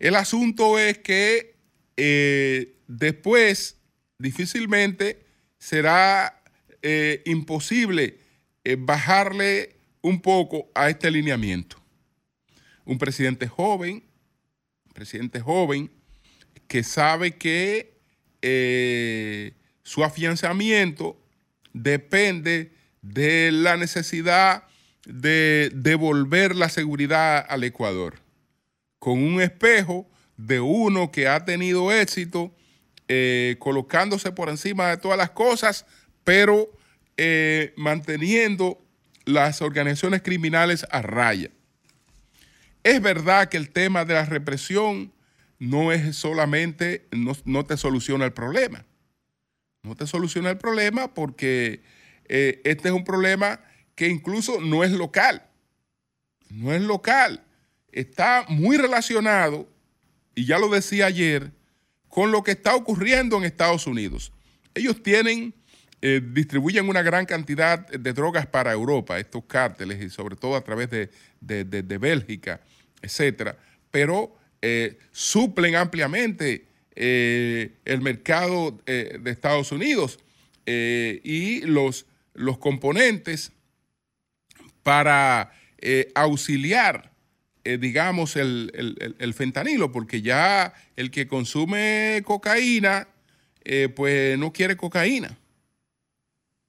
El 0.01 0.17
asunto 0.17 0.81
es 0.81 0.99
que 0.99 1.55
eh, 1.97 2.75
después 2.89 3.77
difícilmente 4.19 5.25
será 5.59 6.43
eh, 6.83 7.23
imposible 7.27 8.19
bajarle 8.79 9.77
un 10.03 10.21
poco 10.21 10.71
a 10.75 10.91
este 10.91 11.07
alineamiento. 11.07 11.77
Un 12.85 12.99
presidente 12.99 13.47
joven, 13.47 14.03
presidente 14.93 15.41
joven 15.41 15.91
que 16.67 16.83
sabe 16.83 17.37
que 17.37 17.95
su 19.83 20.05
afianzamiento 20.05 21.21
depende 21.73 22.73
de 23.03 23.51
la 23.53 23.77
necesidad 23.77 24.65
de 25.07 25.71
devolver 25.75 26.55
la 26.55 26.69
seguridad 26.69 27.45
al 27.49 27.65
Ecuador, 27.65 28.19
con 29.01 29.21
un 29.21 29.41
espejo 29.41 30.09
de 30.37 30.61
uno 30.61 31.11
que 31.11 31.27
ha 31.27 31.45
tenido 31.45 31.91
éxito 31.91 32.55
eh, 33.09 33.57
colocándose 33.59 34.31
por 34.31 34.49
encima 34.49 34.89
de 34.91 34.97
todas 34.97 35.19
las 35.19 35.31
cosas, 35.31 35.85
pero 36.23 36.71
eh, 37.17 37.75
manteniendo 37.77 38.81
las 39.25 39.61
organizaciones 39.63 40.23
criminales 40.23 40.87
a 40.93 41.03
raya. 41.03 41.51
Es 42.85 43.03
verdad 43.03 43.49
que 43.49 43.57
el 43.57 43.71
tema 43.71 44.05
de 44.05 44.15
la 44.15 44.25
represión 44.25 45.13
no 45.59 45.91
es 45.91 46.15
solamente, 46.15 47.09
no 47.45 47.67
te 47.67 47.77
soluciona 47.77 48.27
el 48.27 48.33
problema 48.33 48.87
no 49.83 49.97
te 49.97 50.07
soluciona 50.07 50.51
el 50.51 50.59
problema 50.59 51.13
porque 51.15 51.83
eh, 52.27 52.61
este 52.65 52.89
es 52.89 52.95
un 52.95 53.05
problema 53.05 53.61
que 53.95 54.09
incluso 54.09 54.61
no 54.61 54.85
es 54.85 54.93
local. 54.93 55.47
No 56.49 56.73
es 56.73 56.83
local. 56.83 57.45
Está 57.93 58.45
muy 58.49 58.77
relacionado, 58.77 59.69
y 60.35 60.47
ya 60.47 60.59
lo 60.59 60.69
decía 60.69 61.07
ayer, 61.07 61.53
con 62.09 62.33
lo 62.33 62.43
que 62.43 62.51
está 62.51 62.75
ocurriendo 62.75 63.39
en 63.39 63.45
Estados 63.45 63.87
Unidos. 63.87 64.33
Ellos 64.75 65.03
tienen, 65.03 65.55
eh, 66.03 66.21
distribuyen 66.33 66.89
una 66.89 67.03
gran 67.03 67.25
cantidad 67.25 67.87
de 67.89 68.13
drogas 68.13 68.47
para 68.47 68.73
Europa, 68.73 69.19
estos 69.19 69.45
cárteles, 69.45 70.03
y 70.03 70.11
sobre 70.11 70.37
todo 70.37 70.57
a 70.57 70.63
través 70.63 70.91
de, 70.91 71.09
Bélgica, 71.99 72.61
etcétera, 73.01 73.57
pero 73.91 74.37
eh, 74.61 74.99
suplen 75.13 75.77
ampliamente 75.77 76.67
eh, 76.95 77.77
el 77.85 78.01
mercado 78.01 78.79
de 78.85 79.31
Estados 79.31 79.73
Unidos 79.73 80.19
y 80.67 81.63
los, 81.63 82.07
los 82.35 82.59
componentes 82.59 83.53
para 84.83 85.53
auxiliar, 86.15 87.10
digamos, 87.65 88.37
el, 88.37 89.35
fentanilo, 89.37 89.93
porque 89.93 90.23
ya 90.23 90.73
el 90.97 91.11
que 91.11 91.29
consume 91.29 92.23
cocaína, 92.25 93.09
pues 93.95 94.39
no 94.39 94.53
quiere 94.53 94.77
cocaína. 94.77 95.37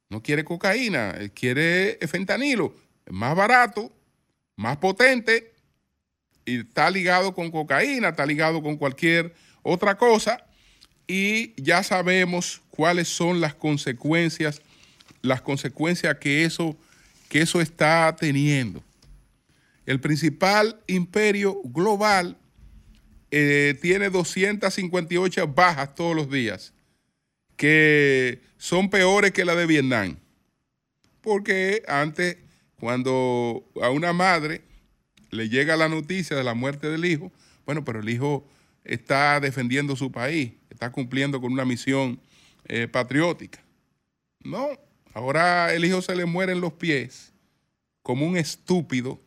No 0.09 0.21
quiere 0.21 0.43
cocaína, 0.43 1.15
quiere 1.33 1.97
fentanilo. 2.07 2.75
Más 3.09 3.35
barato, 3.35 3.91
más 4.55 4.77
potente 4.77 5.53
y 6.45 6.59
está 6.59 6.89
ligado 6.89 7.33
con 7.33 7.51
cocaína, 7.51 8.09
está 8.09 8.25
ligado 8.25 8.61
con 8.61 8.77
cualquier 8.77 9.33
otra 9.63 9.97
cosa 9.97 10.45
y 11.07 11.53
ya 11.61 11.83
sabemos 11.83 12.61
cuáles 12.69 13.07
son 13.07 13.41
las 13.41 13.53
consecuencias, 13.53 14.61
las 15.21 15.41
consecuencias 15.41 16.17
que 16.17 16.45
eso, 16.45 16.75
que 17.29 17.41
eso 17.41 17.61
está 17.61 18.15
teniendo. 18.17 18.83
El 19.85 19.99
principal 19.99 20.79
imperio 20.87 21.59
global 21.63 22.37
eh, 23.31 23.77
tiene 23.81 24.09
258 24.09 25.47
bajas 25.47 25.95
todos 25.95 26.15
los 26.15 26.29
días, 26.29 26.73
que 27.55 28.41
son 28.57 28.89
peores 28.89 29.31
que 29.31 29.45
la 29.45 29.55
de 29.55 29.65
Vietnam. 29.65 30.17
Porque 31.21 31.83
antes, 31.87 32.37
cuando 32.79 33.63
a 33.81 33.89
una 33.89 34.13
madre 34.13 34.63
le 35.29 35.49
llega 35.49 35.77
la 35.77 35.89
noticia 35.89 36.35
de 36.35 36.43
la 36.43 36.53
muerte 36.53 36.89
del 36.89 37.05
hijo, 37.05 37.31
bueno, 37.65 37.85
pero 37.85 38.01
el 38.01 38.09
hijo 38.09 38.47
está 38.83 39.39
defendiendo 39.39 39.95
su 39.95 40.11
país, 40.11 40.53
está 40.69 40.91
cumpliendo 40.91 41.39
con 41.39 41.53
una 41.53 41.65
misión 41.65 42.19
eh, 42.65 42.87
patriótica. 42.87 43.63
No, 44.43 44.67
ahora 45.13 45.73
el 45.73 45.85
hijo 45.85 46.01
se 46.01 46.15
le 46.15 46.25
muere 46.25 46.51
en 46.51 46.61
los 46.61 46.73
pies 46.73 47.33
como 48.01 48.25
un 48.25 48.35
estúpido 48.35 49.21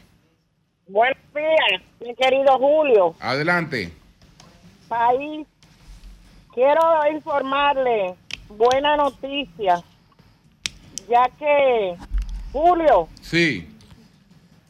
Buenos 0.88 1.18
días, 1.34 1.82
mi 2.02 2.16
querido 2.16 2.58
Julio. 2.58 3.16
Adelante. 3.20 3.92
País, 4.88 5.48
quiero 6.54 6.82
informarle 7.12 8.16
buena 8.50 8.98
noticia, 8.98 9.84
ya 11.10 11.30
que, 11.40 11.96
Julio, 12.52 13.10
Sí. 13.22 13.68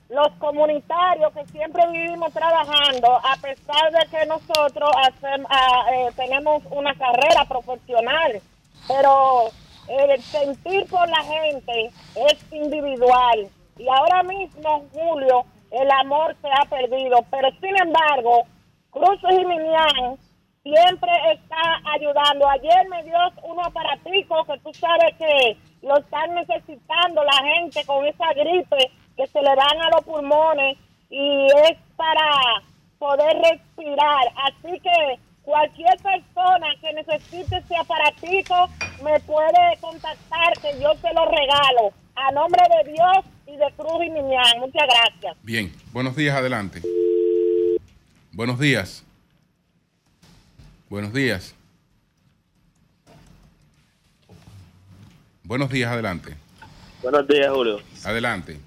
Los 0.10 0.30
comunitarios 0.38 1.34
que 1.34 1.46
siempre 1.48 1.84
vivimos 1.92 2.32
trabajando, 2.34 3.16
a 3.16 3.36
pesar 3.42 3.92
de 3.92 4.06
que 4.12 4.26
nosotros 4.28 4.90
hacem- 4.98 5.46
ah, 5.50 5.86
eh, 5.94 6.10
tenemos 6.16 6.64
una 6.70 6.94
carrera 6.96 7.46
profesional, 7.48 8.40
pero 8.88 9.50
el 9.88 10.22
sentir 10.22 10.86
por 10.88 11.08
la 11.10 11.24
gente 11.24 11.92
es 12.16 12.54
individual. 12.54 13.50
Y 13.78 13.88
ahora 13.90 14.24
mismo, 14.24 14.86
Julio, 14.94 15.46
el 15.72 15.90
amor 15.92 16.36
se 16.42 16.48
ha 16.50 16.66
perdido, 16.70 17.20
pero 17.32 17.50
sin 17.60 17.76
embargo, 17.82 18.44
Cruces 18.92 19.40
y 19.42 19.46
Minian 19.46 20.18
siempre 20.64 21.12
está 21.34 21.82
ayudando. 21.94 22.48
Ayer 22.48 22.88
me 22.90 23.04
dio 23.04 23.18
unos 23.44 23.68
aparaticos 23.68 24.48
que 24.48 24.58
tú 24.60 24.74
sabes 24.74 25.14
que 25.18 25.58
lo 25.82 25.98
están 25.98 26.34
necesitando 26.34 27.24
la 27.24 27.44
gente 27.56 27.84
con 27.86 28.06
esa 28.06 28.34
gripe 28.34 28.92
que 29.16 29.28
se 29.28 29.42
le 29.42 29.50
dan 29.50 29.82
a 29.82 29.90
los 29.96 30.04
pulmones 30.06 30.78
y 31.10 31.46
es 31.46 31.78
para 31.96 32.32
poder 33.00 33.38
respirar. 33.38 34.26
Así 34.44 34.80
que 34.80 35.20
cualquier 35.44 35.96
persona 35.98 36.68
que 36.82 36.94
necesite 36.94 37.58
ese 37.58 37.78
aparatico 37.78 38.70
me 39.04 39.20
puede 39.22 39.78
contactar 39.80 40.54
que 40.62 40.80
yo 40.82 40.94
se 41.02 41.14
lo 41.14 41.26
regalo. 41.26 41.94
A 42.16 42.32
nombre 42.32 42.62
de 42.78 42.92
Dios 42.92 43.26
y 43.48 43.58
de 43.58 43.72
Cruz 43.76 44.06
y 44.06 44.10
Minian. 44.10 44.60
Muchas 44.60 44.88
gracias. 44.88 45.38
Bien. 45.44 45.72
Buenos 45.92 46.16
días, 46.16 46.36
adelante. 46.36 46.82
Buenos 48.32 48.60
días. 48.60 49.06
Buenos 50.90 51.14
días. 51.14 51.56
Buenos 55.44 55.70
días, 55.70 55.92
adelante. 55.92 56.36
Buenos 57.02 57.28
días, 57.28 57.52
Julio. 57.52 57.80
Adelante. 58.04 58.60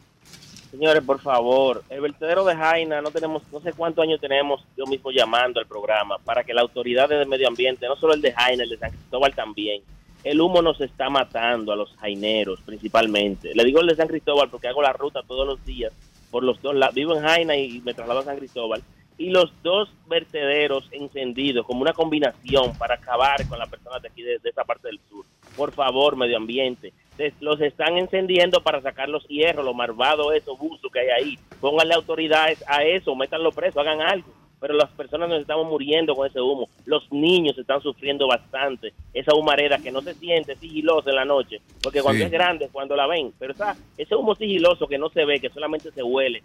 Señores, 0.70 1.02
por 1.02 1.18
favor, 1.20 1.82
el 1.88 2.02
vertedero 2.02 2.44
de 2.44 2.54
Jaina, 2.54 3.00
no 3.00 3.10
tenemos, 3.10 3.42
no 3.50 3.60
sé 3.60 3.72
cuántos 3.72 4.02
años 4.02 4.20
tenemos 4.20 4.62
yo 4.76 4.84
mismo 4.86 5.10
llamando 5.10 5.60
al 5.60 5.66
programa 5.66 6.18
para 6.18 6.44
que 6.44 6.52
la 6.52 6.60
autoridad 6.60 7.08
de 7.08 7.24
medio 7.24 7.48
ambiente, 7.48 7.86
no 7.86 7.96
solo 7.96 8.12
el 8.12 8.20
de 8.20 8.32
Jaina, 8.32 8.64
el 8.64 8.70
de 8.70 8.76
San 8.76 8.90
Cristóbal 8.90 9.34
también, 9.34 9.82
el 10.24 10.40
humo 10.40 10.60
nos 10.60 10.80
está 10.80 11.08
matando 11.08 11.72
a 11.72 11.76
los 11.76 11.94
jaineros 11.96 12.60
principalmente. 12.62 13.54
Le 13.54 13.64
digo 13.64 13.80
el 13.80 13.86
de 13.86 13.96
San 13.96 14.08
Cristóbal 14.08 14.50
porque 14.50 14.68
hago 14.68 14.82
la 14.82 14.92
ruta 14.92 15.22
todos 15.26 15.46
los 15.46 15.64
días 15.64 15.92
por 16.30 16.42
los 16.44 16.60
dos 16.60 16.74
lados. 16.74 16.94
Vivo 16.94 17.16
en 17.16 17.22
Jaina 17.22 17.56
y 17.56 17.80
me 17.80 17.94
traslado 17.94 18.20
a 18.20 18.24
San 18.24 18.36
Cristóbal. 18.36 18.82
Y 19.16 19.30
los 19.30 19.52
dos 19.62 19.88
vertederos 20.06 20.88
encendidos 20.92 21.66
como 21.66 21.82
una 21.82 21.92
combinación 21.92 22.76
para 22.76 22.96
acabar 22.96 23.46
con 23.48 23.58
las 23.58 23.68
personas 23.68 24.02
de 24.02 24.08
aquí, 24.08 24.22
de, 24.22 24.38
de 24.38 24.48
esta 24.48 24.64
parte 24.64 24.88
del 24.88 25.00
sur. 25.08 25.24
Por 25.56 25.72
favor, 25.72 26.14
medio 26.14 26.36
ambiente. 26.36 26.92
Los 27.40 27.60
están 27.60 27.96
encendiendo 27.98 28.62
para 28.62 28.80
sacar 28.80 29.08
los 29.08 29.26
hierros, 29.26 29.64
los 29.64 29.74
malvados, 29.74 30.34
esos 30.34 30.58
buzos 30.58 30.90
que 30.92 31.00
hay 31.00 31.08
ahí. 31.08 31.38
Pónganle 31.60 31.94
autoridades 31.94 32.62
a 32.68 32.84
eso, 32.84 33.14
métanlo 33.16 33.50
preso, 33.52 33.80
hagan 33.80 34.00
algo. 34.00 34.28
Pero 34.60 34.74
las 34.74 34.90
personas 34.90 35.28
nos 35.28 35.40
estamos 35.40 35.66
muriendo 35.68 36.14
con 36.16 36.26
ese 36.28 36.40
humo. 36.40 36.68
Los 36.84 37.10
niños 37.12 37.56
están 37.58 37.80
sufriendo 37.80 38.26
bastante. 38.26 38.92
Esa 39.14 39.32
humareda 39.34 39.78
que 39.78 39.92
no 39.92 40.00
se 40.02 40.14
siente 40.14 40.56
sigilosa 40.56 41.10
en 41.10 41.16
la 41.16 41.24
noche. 41.24 41.60
Porque 41.82 42.02
cuando 42.02 42.18
Sí. 42.18 42.24
es 42.24 42.30
grande, 42.32 42.64
es 42.64 42.70
cuando 42.72 42.96
la 42.96 43.06
ven. 43.06 43.32
Pero 43.38 43.52
esa, 43.52 43.76
ese 43.96 44.16
humo 44.16 44.34
sigiloso 44.34 44.88
que 44.88 44.98
no 44.98 45.10
se 45.10 45.24
ve, 45.24 45.40
que 45.40 45.48
solamente 45.50 45.92
se 45.92 46.02
huele, 46.02 46.42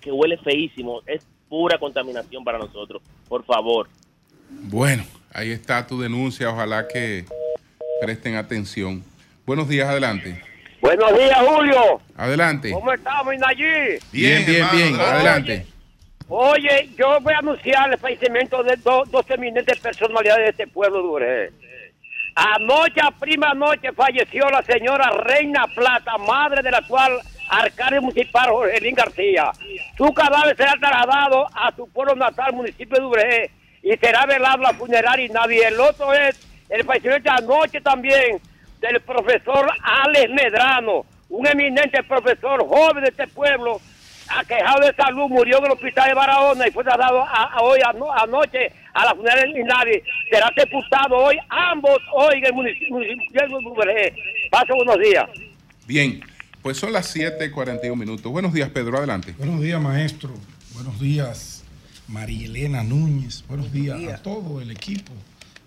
que 0.00 0.12
huele 0.12 0.36
feísimo, 0.38 1.02
es 1.06 1.26
pura 1.48 1.76
contaminación 1.78 2.44
para 2.44 2.58
nosotros. 2.58 3.02
Por 3.28 3.44
favor. 3.44 3.88
Bueno, 4.48 5.02
ahí 5.32 5.50
está 5.50 5.84
tu 5.84 6.00
denuncia. 6.00 6.50
Ojalá 6.50 6.86
que 6.86 7.24
presten 8.00 8.36
atención. 8.36 9.02
Buenos 9.50 9.68
días, 9.68 9.88
adelante. 9.88 10.40
Buenos 10.80 11.12
días, 11.18 11.36
Julio. 11.44 12.00
Adelante. 12.16 12.70
¿Cómo 12.70 12.92
estamos, 12.92 13.34
Inayí? 13.34 13.98
Bien, 14.12 14.46
bien, 14.46 14.58
hermano, 14.60 14.76
bien. 14.78 14.94
adelante. 14.94 15.52
Adelante. 15.52 15.66
Oye, 16.28 16.88
yo 16.96 17.20
voy 17.20 17.34
a 17.34 17.38
anunciar 17.38 17.92
el 17.92 17.98
fallecimiento 17.98 18.62
de 18.62 18.76
do- 18.76 19.02
dos 19.10 19.28
eminentes 19.28 19.76
personalidades 19.80 20.44
de 20.44 20.50
este 20.50 20.66
pueblo 20.68 21.02
de. 21.18 21.50
Anoche, 22.36 23.00
a 23.02 23.10
prima 23.10 23.52
noche, 23.54 23.90
falleció 23.92 24.48
la 24.50 24.62
señora 24.62 25.10
Reina 25.24 25.66
Plata, 25.74 26.16
madre 26.18 26.62
del 26.62 26.74
actual 26.76 27.18
alcalde 27.48 28.00
municipal 28.02 28.50
Jorgelín 28.50 28.94
García. 28.94 29.50
Su 29.98 30.14
cadáver 30.14 30.56
será 30.56 30.74
trasladado 30.78 31.48
a 31.56 31.74
su 31.74 31.88
pueblo 31.88 32.14
natal, 32.14 32.52
municipio 32.52 33.00
de 33.00 33.04
Urgel, 33.04 33.50
y 33.82 33.96
será 33.96 34.26
velado 34.26 34.58
la 34.62 34.74
funeraria 34.74 35.26
y 35.26 35.28
nadie. 35.28 35.66
El 35.66 35.80
otro 35.80 36.14
es 36.14 36.38
el 36.68 36.84
fallecimiento 36.84 37.28
de 37.28 37.36
anoche 37.36 37.80
también 37.80 38.40
del 38.80 39.00
profesor 39.02 39.70
Alex 39.82 40.30
Medrano, 40.30 41.04
un 41.28 41.46
eminente 41.46 42.02
profesor 42.02 42.66
joven 42.66 43.04
de 43.04 43.10
este 43.10 43.26
pueblo, 43.28 43.80
aquejado 44.28 44.80
de 44.86 44.94
salud, 44.94 45.28
murió 45.28 45.58
en 45.58 45.66
el 45.66 45.70
hospital 45.72 46.08
de 46.08 46.14
Barahona 46.14 46.66
y 46.66 46.70
fue 46.70 46.82
trasladado 46.84 47.22
a, 47.22 47.44
a 47.54 47.60
hoy 47.62 47.80
ano- 47.84 48.12
anoche 48.12 48.72
a 48.94 49.04
la 49.04 49.14
funeraria 49.14 49.44
de 49.44 49.58
Linares. 49.58 50.02
Será 50.30 50.50
sepultado 50.56 51.16
hoy, 51.16 51.36
ambos 51.48 51.98
hoy 52.14 52.38
en 52.38 52.46
el 52.46 52.52
municipio, 52.52 52.94
municipio 52.96 53.42
de 53.48 53.54
Ubergé. 53.54 54.14
Paso 54.50 54.74
buenos 54.76 54.98
días. 54.98 55.24
Bien, 55.86 56.20
pues 56.62 56.76
son 56.78 56.92
las 56.92 57.14
7:41 57.14 57.96
minutos. 57.96 58.30
Buenos 58.32 58.52
días, 58.52 58.70
Pedro. 58.70 58.98
Adelante. 58.98 59.34
Buenos 59.38 59.60
días, 59.60 59.80
maestro. 59.80 60.30
Buenos 60.74 60.98
días, 61.00 61.64
María 62.08 62.46
Elena 62.46 62.82
Núñez. 62.82 63.44
Buenos 63.46 63.72
días 63.72 63.98
a 64.14 64.22
todo 64.22 64.60
el 64.60 64.70
equipo 64.70 65.12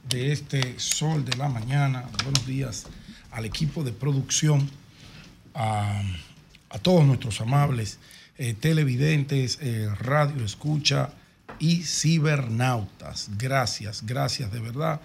de 0.09 0.31
este 0.31 0.79
Sol 0.79 1.23
de 1.25 1.37
la 1.37 1.47
Mañana. 1.49 2.05
Buenos 2.23 2.45
días 2.45 2.87
al 3.33 3.45
equipo 3.45 3.83
de 3.83 3.91
producción, 3.91 4.69
a, 5.55 6.01
todos 6.81 7.05
nuestros 7.05 7.39
amables 7.39 7.99
eh, 8.37 8.55
televidentes, 8.59 9.59
eh, 9.61 9.87
radio 9.99 10.43
escucha 10.43 11.11
y 11.59 11.83
cibernautas. 11.83 13.29
Gracias, 13.37 14.03
gracias 14.05 14.51
de 14.51 14.59
verdad 14.59 14.99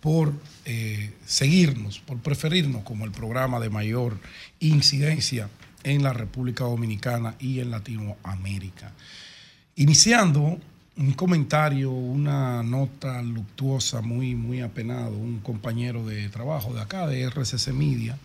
por 0.00 0.34
eh, 0.66 1.14
seguirnos, 1.24 1.98
por 1.98 2.18
preferirnos 2.18 2.84
como 2.84 3.06
el 3.06 3.10
programa 3.10 3.58
de 3.58 3.70
mayor 3.70 4.18
incidencia 4.60 5.48
en 5.82 6.02
la 6.02 6.12
República 6.12 6.64
Dominicana 6.64 7.36
y 7.38 7.60
en 7.60 7.70
Latinoamérica. 7.70 8.92
Iniciando 9.76 10.58
un 10.96 11.12
comentario, 11.12 11.90
una 11.90 12.62
nota 12.62 13.20
luctuosa, 13.22 14.00
muy, 14.00 14.34
muy 14.34 14.60
apenado, 14.60 15.10
un 15.10 15.40
compañero 15.40 16.06
de 16.06 16.28
trabajo 16.28 16.72
de 16.72 16.80
acá, 16.80 17.06
de 17.06 17.24
RCC 17.28 17.72
Media, 17.72 18.16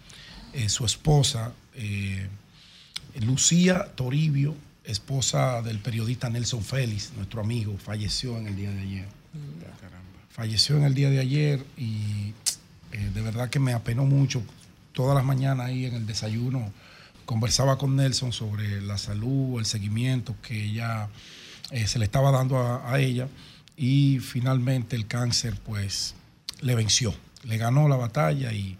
eh, 0.54 0.70
su 0.70 0.86
esposa, 0.86 1.54
eh, 1.76 2.28
Lucía 3.22 3.88
Toribio, 3.96 4.56
esposa 4.84 5.62
del 5.62 5.80
periodista 5.80 6.30
Nelson 6.30 6.64
Félix, 6.64 7.12
nuestro 7.16 7.42
amigo, 7.42 7.78
falleció 7.78 8.38
en 8.38 8.48
el 8.48 8.56
día 8.56 8.72
de 8.72 8.82
ayer. 8.82 9.06
Falleció 10.30 10.78
en 10.78 10.84
el 10.84 10.94
día 10.94 11.10
de 11.10 11.20
ayer 11.20 11.66
y 11.76 12.34
eh, 12.92 13.12
de 13.14 13.22
verdad 13.22 13.50
que 13.50 13.60
me 13.60 13.74
apenó 13.74 14.06
mucho. 14.06 14.42
Todas 14.94 15.16
las 15.16 15.26
mañanas 15.26 15.68
ahí 15.68 15.86
en 15.86 15.96
el 15.96 16.06
desayuno 16.06 16.72
conversaba 17.26 17.78
con 17.78 17.96
Nelson 17.96 18.32
sobre 18.32 18.82
la 18.82 18.98
salud, 18.98 19.60
el 19.60 19.66
seguimiento 19.66 20.36
que 20.42 20.66
ella 20.66 21.10
eh, 21.72 21.88
se 21.88 22.00
le 22.00 22.06
estaba 22.06 22.32
dando 22.32 22.58
a, 22.58 23.00
ella 23.00 23.28
y 23.78 24.20
finalmente 24.20 24.96
el 24.96 25.08
cáncer 25.08 25.56
pues 25.64 26.16
le 26.62 26.76
venció, 26.76 27.14
le 27.44 27.58
ganó 27.58 27.88
la 27.88 27.96
batalla 27.96 28.52
y 28.52 28.78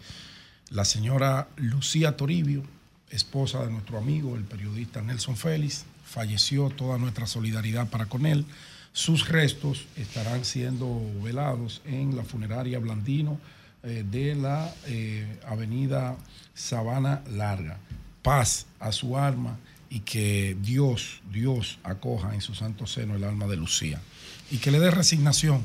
la 0.70 0.84
señora 0.84 1.48
Lucía 1.56 2.16
Toribio, 2.16 2.62
esposa 3.10 3.64
de 3.64 3.70
nuestro 3.70 3.98
amigo, 3.98 4.36
el 4.36 4.44
periodista 4.44 5.02
Nelson 5.02 5.36
Félix, 5.36 5.84
falleció 6.04 6.70
toda 6.70 6.98
nuestra 6.98 7.26
solidaridad 7.26 7.88
para 7.88 8.06
con 8.06 8.26
él. 8.26 8.44
Sus 8.92 9.28
restos 9.28 9.86
estarán 9.96 10.44
siendo 10.44 11.00
velados 11.22 11.80
en 11.84 12.16
la 12.16 12.24
funeraria 12.24 12.80
Blandino 12.80 13.38
eh, 13.82 14.04
de 14.08 14.34
la 14.34 14.74
eh, 14.86 15.38
avenida 15.46 16.16
Sabana 16.54 17.22
Larga. 17.30 17.78
Paz 18.22 18.66
a 18.78 18.92
su 18.92 19.16
alma 19.16 19.56
y 19.90 20.00
que 20.00 20.56
Dios, 20.62 21.20
Dios 21.30 21.78
acoja 21.82 22.34
en 22.34 22.40
su 22.40 22.54
santo 22.54 22.86
seno 22.86 23.16
el 23.16 23.24
alma 23.24 23.48
de 23.48 23.56
Lucía 23.56 24.00
y 24.50 24.58
que 24.58 24.70
le 24.70 24.78
dé 24.78 24.90
resignación 24.90 25.62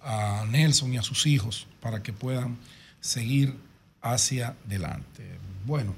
a 0.00 0.46
Nelson 0.48 0.94
y 0.94 0.96
a 0.96 1.02
sus 1.02 1.26
hijos 1.26 1.66
para 1.80 2.02
que 2.02 2.12
puedan 2.12 2.56
seguir 3.00 3.56
hacia 4.00 4.54
adelante. 4.66 5.38
Bueno, 5.66 5.94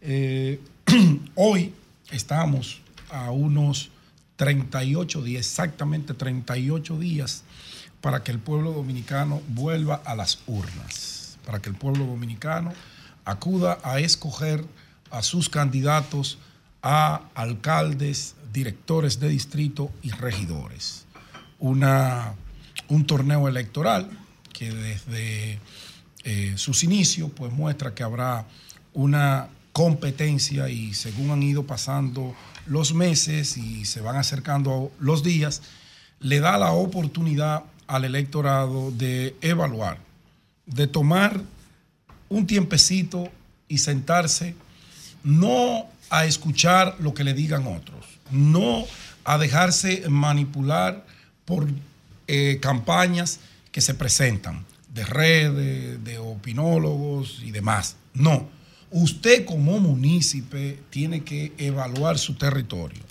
eh, 0.00 0.58
hoy 1.34 1.74
estamos 2.10 2.80
a 3.10 3.30
unos 3.30 3.90
38 4.36 5.22
días, 5.22 5.46
exactamente 5.46 6.14
38 6.14 6.98
días, 6.98 7.44
para 8.00 8.24
que 8.24 8.32
el 8.32 8.38
pueblo 8.38 8.72
dominicano 8.72 9.42
vuelva 9.48 9.96
a 10.04 10.14
las 10.14 10.40
urnas, 10.46 11.38
para 11.44 11.60
que 11.60 11.68
el 11.68 11.76
pueblo 11.76 12.06
dominicano 12.06 12.72
acuda 13.24 13.78
a 13.84 14.00
escoger 14.00 14.64
a 15.10 15.22
sus 15.22 15.48
candidatos 15.48 16.38
a 16.82 17.22
alcaldes, 17.34 18.34
directores 18.52 19.20
de 19.20 19.28
distrito 19.28 19.90
y 20.02 20.10
regidores. 20.10 21.06
Una, 21.58 22.34
un 22.88 23.06
torneo 23.06 23.48
electoral 23.48 24.10
que 24.52 24.72
desde 24.72 25.58
eh, 26.24 26.54
sus 26.56 26.84
inicios 26.84 27.30
pues 27.34 27.52
muestra 27.52 27.94
que 27.94 28.02
habrá 28.02 28.46
una 28.92 29.48
competencia 29.72 30.68
y 30.68 30.92
según 30.92 31.30
han 31.30 31.42
ido 31.42 31.66
pasando 31.66 32.34
los 32.66 32.94
meses 32.94 33.56
y 33.56 33.84
se 33.84 34.00
van 34.00 34.16
acercando 34.16 34.92
los 34.98 35.22
días, 35.22 35.62
le 36.20 36.40
da 36.40 36.58
la 36.58 36.72
oportunidad 36.72 37.64
al 37.86 38.04
electorado 38.04 38.90
de 38.90 39.36
evaluar, 39.40 39.98
de 40.66 40.86
tomar 40.86 41.40
un 42.28 42.46
tiempecito 42.46 43.28
y 43.68 43.78
sentarse, 43.78 44.54
no 45.24 45.86
a 46.12 46.26
escuchar 46.26 46.96
lo 47.00 47.14
que 47.14 47.24
le 47.24 47.32
digan 47.32 47.66
otros, 47.66 48.04
no 48.30 48.84
a 49.24 49.38
dejarse 49.38 50.04
manipular 50.10 51.06
por 51.46 51.66
eh, 52.28 52.58
campañas 52.60 53.40
que 53.70 53.80
se 53.80 53.94
presentan 53.94 54.66
de 54.92 55.06
redes, 55.06 56.04
de 56.04 56.18
opinólogos 56.18 57.40
y 57.42 57.50
demás. 57.50 57.96
No, 58.12 58.50
usted 58.90 59.46
como 59.46 59.80
munícipe 59.80 60.78
tiene 60.90 61.24
que 61.24 61.54
evaluar 61.56 62.18
su 62.18 62.34
territorio. 62.34 63.02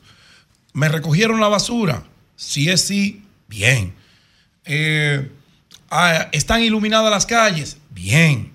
¿Me 0.73 0.87
recogieron 0.87 1.39
la 1.39 1.47
basura? 1.47 2.03
Si 2.35 2.69
es 2.69 2.83
sí, 2.83 3.23
bien. 3.47 3.95
Eh, 4.63 5.27
ah, 5.89 6.29
¿Están 6.31 6.61
iluminadas 6.61 7.09
las 7.09 7.25
calles? 7.25 7.77
Bien. 7.89 8.51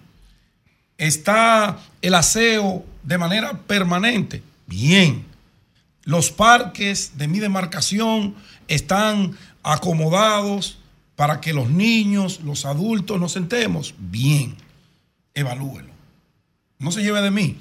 ¿Está 0.99 1.81
el 2.01 2.15
aseo 2.15 2.87
de 3.07 3.19
manera 3.19 3.57
permanente? 3.67 4.43
Bien. 4.67 5.25
Los 6.03 6.31
parques 6.31 7.17
de 7.17 7.29
mi 7.29 7.39
demarcación 7.39 8.35
están 8.69 9.37
acomodados 9.63 10.79
para 11.15 11.41
que 11.41 11.55
los 11.55 11.71
niños, 11.71 12.41
los 12.45 12.67
adultos 12.67 13.19
nos 13.19 13.33
sentemos. 13.33 13.95
Bien. 13.99 14.57
Evalúelo. 15.35 15.93
No 16.79 16.91
se 16.91 17.03
lleve 17.03 17.23
de 17.23 17.31
mí. 17.31 17.59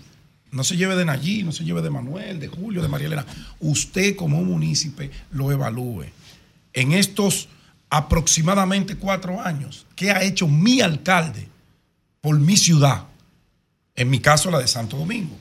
No 0.51 0.63
se 0.63 0.77
lleve 0.77 0.95
de 0.95 1.05
Nayí, 1.05 1.43
no 1.43 1.51
se 1.51 1.63
lleve 1.63 1.81
de 1.81 1.89
Manuel, 1.89 2.39
de 2.39 2.47
Julio, 2.47 2.81
de 2.81 2.87
María 2.87 3.07
Elena. 3.07 3.25
Usted 3.59 4.15
como 4.15 4.43
municipio 4.43 5.09
lo 5.31 5.51
evalúe. 5.51 6.05
En 6.73 6.93
estos 6.93 7.49
aproximadamente 7.89 8.95
cuatro 8.95 9.41
años, 9.41 9.85
¿qué 9.95 10.11
ha 10.11 10.23
hecho 10.23 10.47
mi 10.47 10.81
alcalde 10.81 11.47
por 12.21 12.39
mi 12.39 12.55
ciudad? 12.57 13.05
En 13.95 14.09
mi 14.09 14.19
caso, 14.19 14.51
la 14.51 14.59
de 14.59 14.67
Santo 14.67 14.97
Domingo. 14.97 15.37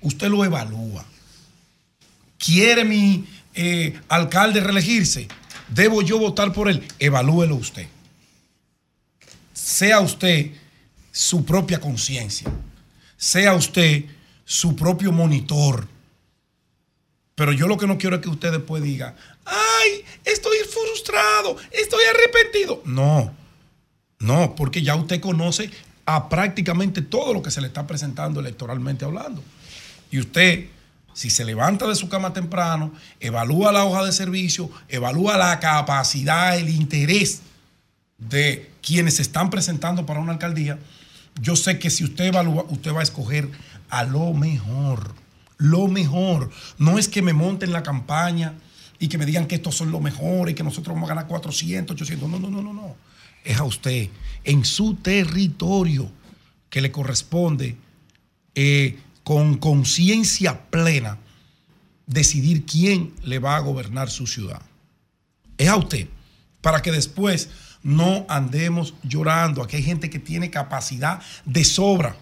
Usted 0.00 0.28
lo 0.28 0.44
evalúa. 0.44 1.04
¿Quiere 2.38 2.84
mi 2.84 3.26
eh, 3.54 3.98
alcalde 4.08 4.60
reelegirse? 4.60 5.26
¿Debo 5.68 6.02
yo 6.02 6.18
votar 6.18 6.52
por 6.52 6.68
él? 6.68 6.86
Evalúelo 6.98 7.56
usted. 7.56 7.86
Sea 9.52 10.00
usted 10.00 10.52
su 11.10 11.44
propia 11.44 11.80
conciencia 11.80 12.52
sea 13.16 13.54
usted 13.54 14.04
su 14.44 14.76
propio 14.76 15.12
monitor. 15.12 15.88
Pero 17.34 17.52
yo 17.52 17.66
lo 17.66 17.76
que 17.76 17.86
no 17.86 17.98
quiero 17.98 18.16
es 18.16 18.22
que 18.22 18.28
usted 18.28 18.52
después 18.52 18.82
diga, 18.82 19.14
ay, 19.44 20.04
estoy 20.24 20.58
frustrado, 20.58 21.56
estoy 21.70 22.04
arrepentido. 22.14 22.82
No, 22.84 23.34
no, 24.18 24.54
porque 24.54 24.82
ya 24.82 24.94
usted 24.94 25.20
conoce 25.20 25.70
a 26.06 26.28
prácticamente 26.28 27.02
todo 27.02 27.34
lo 27.34 27.42
que 27.42 27.50
se 27.50 27.60
le 27.60 27.66
está 27.66 27.86
presentando 27.86 28.40
electoralmente 28.40 29.04
hablando. 29.04 29.42
Y 30.10 30.20
usted, 30.20 30.66
si 31.12 31.30
se 31.30 31.44
levanta 31.44 31.86
de 31.86 31.96
su 31.96 32.08
cama 32.08 32.32
temprano, 32.32 32.92
evalúa 33.20 33.72
la 33.72 33.84
hoja 33.84 34.04
de 34.04 34.12
servicio, 34.12 34.70
evalúa 34.88 35.36
la 35.36 35.58
capacidad, 35.58 36.56
el 36.56 36.68
interés 36.68 37.42
de 38.18 38.70
quienes 38.80 39.16
se 39.16 39.22
están 39.22 39.50
presentando 39.50 40.06
para 40.06 40.20
una 40.20 40.32
alcaldía, 40.32 40.78
yo 41.40 41.56
sé 41.56 41.78
que 41.78 41.90
si 41.90 42.04
usted 42.04 42.26
evalúa, 42.26 42.64
usted 42.68 42.94
va 42.94 43.00
a 43.00 43.02
escoger 43.02 43.50
a 43.90 44.04
lo 44.04 44.32
mejor. 44.32 45.14
Lo 45.58 45.88
mejor. 45.88 46.50
No 46.78 46.98
es 46.98 47.08
que 47.08 47.22
me 47.22 47.32
monten 47.32 47.72
la 47.72 47.82
campaña 47.82 48.54
y 48.98 49.08
que 49.08 49.18
me 49.18 49.26
digan 49.26 49.46
que 49.46 49.56
estos 49.56 49.74
son 49.74 49.90
lo 49.90 50.00
mejor 50.00 50.48
y 50.48 50.54
que 50.54 50.62
nosotros 50.62 50.94
vamos 50.94 51.10
a 51.10 51.14
ganar 51.14 51.26
400, 51.26 51.94
800. 51.94 52.28
No, 52.28 52.38
no, 52.38 52.50
no, 52.50 52.62
no, 52.62 52.72
no. 52.72 52.96
Es 53.46 53.58
a 53.58 53.64
usted, 53.64 54.10
en 54.42 54.64
su 54.64 54.96
territorio, 54.96 56.10
que 56.68 56.80
le 56.80 56.90
corresponde 56.90 57.76
eh, 58.56 58.98
con 59.22 59.56
conciencia 59.56 60.68
plena 60.68 61.18
decidir 62.06 62.66
quién 62.66 63.14
le 63.22 63.38
va 63.38 63.56
a 63.56 63.60
gobernar 63.60 64.10
su 64.10 64.26
ciudad. 64.26 64.60
Es 65.58 65.68
a 65.68 65.76
usted, 65.76 66.08
para 66.60 66.82
que 66.82 66.90
después 66.90 67.48
no 67.84 68.26
andemos 68.28 68.94
llorando. 69.04 69.62
Aquí 69.62 69.76
hay 69.76 69.84
gente 69.84 70.10
que 70.10 70.18
tiene 70.18 70.50
capacidad 70.50 71.22
de 71.44 71.64
sobra. 71.64 72.16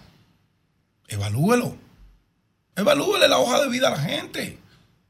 Evalúelo. 1.07 1.75
Evalúele 2.75 3.27
la 3.27 3.39
hoja 3.39 3.61
de 3.61 3.69
vida 3.69 3.87
a 3.87 3.97
la 3.97 3.99
gente. 3.99 4.59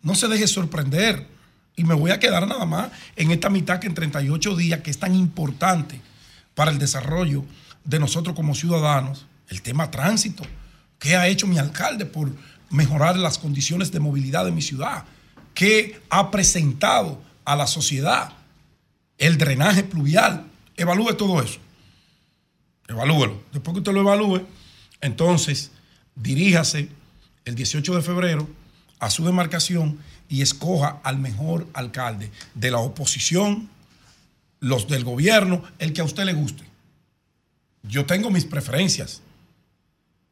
No 0.02 0.16
se 0.16 0.30
deje 0.30 0.48
sorprender. 0.48 1.35
Y 1.76 1.84
me 1.84 1.94
voy 1.94 2.12
a 2.12 2.20
quedar 2.20 2.48
nada 2.48 2.66
más 2.66 2.90
en 3.16 3.32
esta 3.32 3.50
mitad 3.50 3.80
que 3.80 3.88
en 3.88 3.94
38 3.94 4.56
días, 4.56 4.82
que 4.82 4.92
es 4.92 5.00
tan 5.00 5.14
importante 5.14 6.02
para 6.54 6.72
el 6.72 6.80
desarrollo 6.80 7.44
de 7.84 8.00
nosotros 8.00 8.36
como 8.36 8.56
ciudadanos, 8.56 9.26
el 9.50 9.62
tema 9.62 9.92
tránsito. 9.92 10.44
¿Qué 11.00 11.16
ha 11.16 11.28
hecho 11.28 11.48
mi 11.48 11.58
alcalde 11.58 12.06
por 12.06 12.32
mejorar 12.70 13.18
las 13.18 13.38
condiciones 13.38 13.92
de 13.92 14.00
movilidad 14.00 14.46
de 14.46 14.52
mi 14.52 14.62
ciudad? 14.62 15.04
¿Qué 15.54 16.02
ha 16.10 16.32
presentado 16.32 17.22
a 17.44 17.56
la 17.56 17.68
sociedad? 17.68 18.34
el 19.18 19.38
drenaje 19.38 19.84
pluvial. 19.84 20.46
Evalúe 20.76 21.14
todo 21.16 21.42
eso. 21.42 21.60
Evalúelo. 22.88 23.42
Después 23.52 23.74
que 23.74 23.80
usted 23.80 23.94
lo 23.94 24.02
evalúe, 24.02 24.42
entonces 25.02 25.72
diríjase 26.16 26.90
el 27.46 27.56
18 27.56 27.96
de 27.96 28.02
febrero 28.02 28.50
a 29.00 29.10
su 29.10 29.26
demarcación 29.26 30.00
y 30.30 30.42
escoja 30.42 31.00
al 31.04 31.20
mejor 31.20 31.68
alcalde 31.74 32.32
de 32.54 32.72
la 32.72 32.80
oposición, 32.80 33.70
los 34.60 34.88
del 34.88 35.04
gobierno, 35.04 35.64
el 35.80 35.94
que 35.94 36.02
a 36.02 36.06
usted 36.06 36.26
le 36.26 36.34
guste. 36.34 36.64
Yo 37.84 38.06
tengo 38.06 38.30
mis 38.32 38.46
preferencias. 38.46 39.22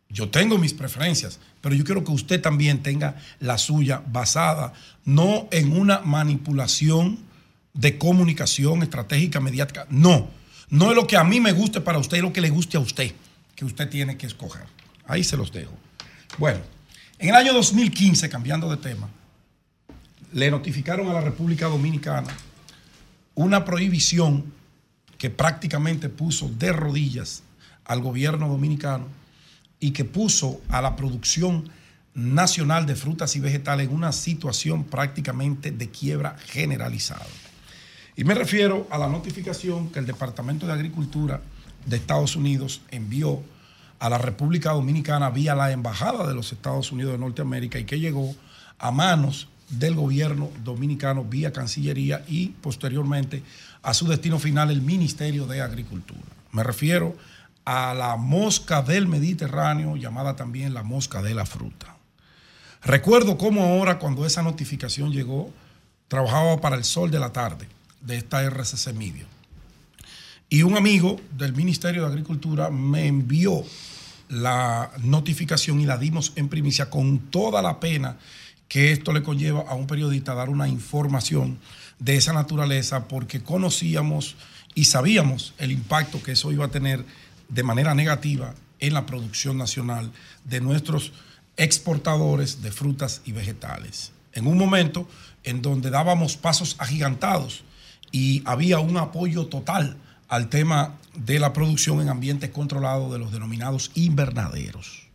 Yo 0.10 0.30
tengo 0.30 0.60
mis 0.60 0.74
preferencias, 0.74 1.40
pero 1.60 1.74
yo 1.74 1.84
quiero 1.84 2.04
que 2.04 2.12
usted 2.12 2.40
también 2.40 2.84
tenga 2.84 3.16
la 3.40 3.58
suya 3.58 4.04
basada 4.06 4.74
no 5.06 5.48
en 5.50 5.76
una 5.76 6.02
manipulación 6.02 7.18
de 7.74 7.98
comunicación 7.98 8.84
estratégica 8.84 9.40
mediática. 9.40 9.88
No, 9.90 10.30
no 10.70 10.92
es 10.92 10.96
lo 10.96 11.08
que 11.08 11.18
a 11.18 11.24
mí 11.24 11.40
me 11.40 11.52
guste 11.52 11.82
para 11.82 11.98
usted, 11.98 12.18
es 12.18 12.24
lo 12.24 12.32
que 12.32 12.42
le 12.42 12.52
guste 12.52 12.78
a 12.78 12.80
usted, 12.80 13.12
que 13.56 13.66
usted 13.66 13.90
tiene 13.90 14.16
que 14.16 14.28
escoger. 14.28 14.66
Ahí 15.08 15.24
se 15.24 15.36
los 15.36 15.52
dejo. 15.52 15.74
Bueno, 16.38 16.60
en 17.18 17.30
el 17.30 17.36
año 17.36 17.54
2015, 17.54 18.30
cambiando 18.30 18.70
de 18.70 18.78
tema, 18.78 19.10
le 20.34 20.50
notificaron 20.50 21.08
a 21.10 21.14
la 21.14 21.22
República 21.22 21.68
Dominicana 21.68 22.36
una 23.36 23.64
prohibición 23.64 24.52
que 25.18 25.30
prácticamente 25.30 26.10
puso 26.10 26.50
de 26.50 26.74
rodillas 26.74 27.44
al 27.86 28.02
gobierno 28.02 28.50
dominicano 28.50 29.06
y 29.80 29.92
que 29.92 30.06
puso 30.06 30.62
a 30.70 30.82
la 30.82 30.96
producción 30.96 31.70
nacional 32.16 32.86
de 32.86 32.96
frutas 32.96 33.36
y 33.36 33.40
vegetales 33.40 33.88
en 33.88 33.96
una 33.96 34.12
situación 34.12 34.84
prácticamente 34.84 35.72
de 35.72 35.90
quiebra 35.90 36.36
generalizada. 36.48 37.26
Y 38.16 38.24
me 38.24 38.36
refiero 38.36 38.88
a 38.92 38.98
la 38.98 39.08
notificación 39.08 39.90
que 39.90 40.00
el 40.00 40.06
Departamento 40.06 40.68
de 40.68 40.74
Agricultura 40.74 41.42
de 41.86 41.98
Estados 41.98 42.36
Unidos 42.36 42.82
envió 42.92 43.42
a 44.00 44.10
la 44.10 44.18
República 44.18 44.72
Dominicana 44.72 45.30
vía 45.30 45.56
la 45.56 45.72
Embajada 45.72 46.28
de 46.28 46.34
los 46.34 46.52
Estados 46.52 46.92
Unidos 46.92 47.14
de 47.14 47.20
Norteamérica 47.20 47.80
y 47.80 47.86
que 47.86 48.00
llegó 48.00 48.36
a 48.78 48.92
manos 48.92 49.48
del 49.80 49.96
gobierno 49.96 50.50
dominicano 50.64 51.24
vía 51.24 51.54
Cancillería 51.54 52.24
y 52.28 52.50
posteriormente 52.50 53.44
a 53.82 53.94
su 53.94 54.08
destino 54.08 54.40
final 54.40 54.72
el 54.72 54.82
Ministerio 54.82 55.46
de 55.46 55.62
Agricultura. 55.62 56.22
Me 56.52 56.64
refiero 56.64 57.16
a 57.66 57.94
la 57.94 58.16
mosca 58.18 58.82
del 58.82 59.08
Mediterráneo, 59.08 59.96
llamada 59.96 60.36
también 60.36 60.74
la 60.74 60.84
mosca 60.84 61.22
de 61.22 61.34
la 61.34 61.46
fruta. 61.46 61.96
Recuerdo 62.84 63.38
cómo 63.38 63.64
ahora 63.64 64.00
cuando 64.00 64.26
esa 64.26 64.42
notificación 64.42 65.12
llegó, 65.12 65.52
trabajaba 66.08 66.60
para 66.60 66.76
el 66.76 66.84
sol 66.84 67.10
de 67.12 67.20
la 67.20 67.32
tarde 67.32 67.68
de 68.02 68.18
esta 68.18 68.44
RCC 68.44 68.94
Media. 68.94 69.26
Y 70.50 70.64
un 70.64 70.78
amigo 70.78 71.20
del 71.32 71.56
Ministerio 71.56 72.02
de 72.02 72.10
Agricultura 72.10 72.70
me 72.70 73.08
envió 73.08 73.64
la 74.30 74.92
notificación 75.02 75.80
y 75.80 75.86
la 75.86 75.98
dimos 75.98 76.34
en 76.36 76.50
primicia 76.50 76.90
con 76.90 77.20
toda 77.20 77.62
la 77.62 77.80
pena 77.80 78.18
que 78.68 78.92
esto 78.92 79.14
le 79.14 79.24
conlleva 79.24 79.62
a 79.68 79.76
un 79.76 79.88
periodista 79.88 80.34
dar 80.34 80.50
una 80.50 80.68
información 80.68 81.60
de 82.00 82.16
esa 82.16 82.34
naturaleza 82.34 83.08
porque 83.08 83.42
conocíamos 83.42 84.36
y 84.76 84.86
sabíamos 84.86 85.54
el 85.58 85.72
impacto 85.72 86.22
que 86.24 86.34
eso 86.34 86.52
iba 86.52 86.66
a 86.66 86.72
tener 86.72 87.06
de 87.50 87.64
manera 87.64 87.94
negativa 87.94 88.56
en 88.80 88.94
la 88.94 89.06
producción 89.06 89.58
nacional 89.58 90.12
de 90.44 90.60
nuestros 90.60 91.14
exportadores 91.58 92.62
de 92.62 92.72
frutas 92.72 93.22
y 93.26 93.32
vegetales. 93.32 94.12
En 94.34 94.48
un 94.48 94.58
momento 94.58 95.08
en 95.44 95.62
donde 95.62 95.90
dábamos 95.90 96.38
pasos 96.38 96.76
agigantados 96.80 97.64
y 98.12 98.42
había 98.46 98.80
un 98.80 98.98
apoyo 98.98 99.46
total 99.48 99.98
al 100.28 100.50
tema 100.50 100.98
de 101.16 101.40
la 101.40 101.54
producción 101.54 102.02
en 102.02 102.10
ambientes 102.10 102.50
controlados 102.50 103.12
de 103.12 103.20
los 103.20 103.32
denominados 103.32 103.92
invernaderos. 103.94 105.08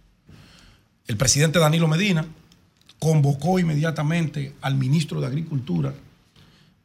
El 1.06 1.16
presidente 1.16 1.58
Danilo 1.58 1.88
Medina 1.88 2.26
convocó 2.98 3.58
inmediatamente 3.58 4.54
al 4.60 4.74
ministro 4.74 5.20
de 5.20 5.26
Agricultura 5.26 5.94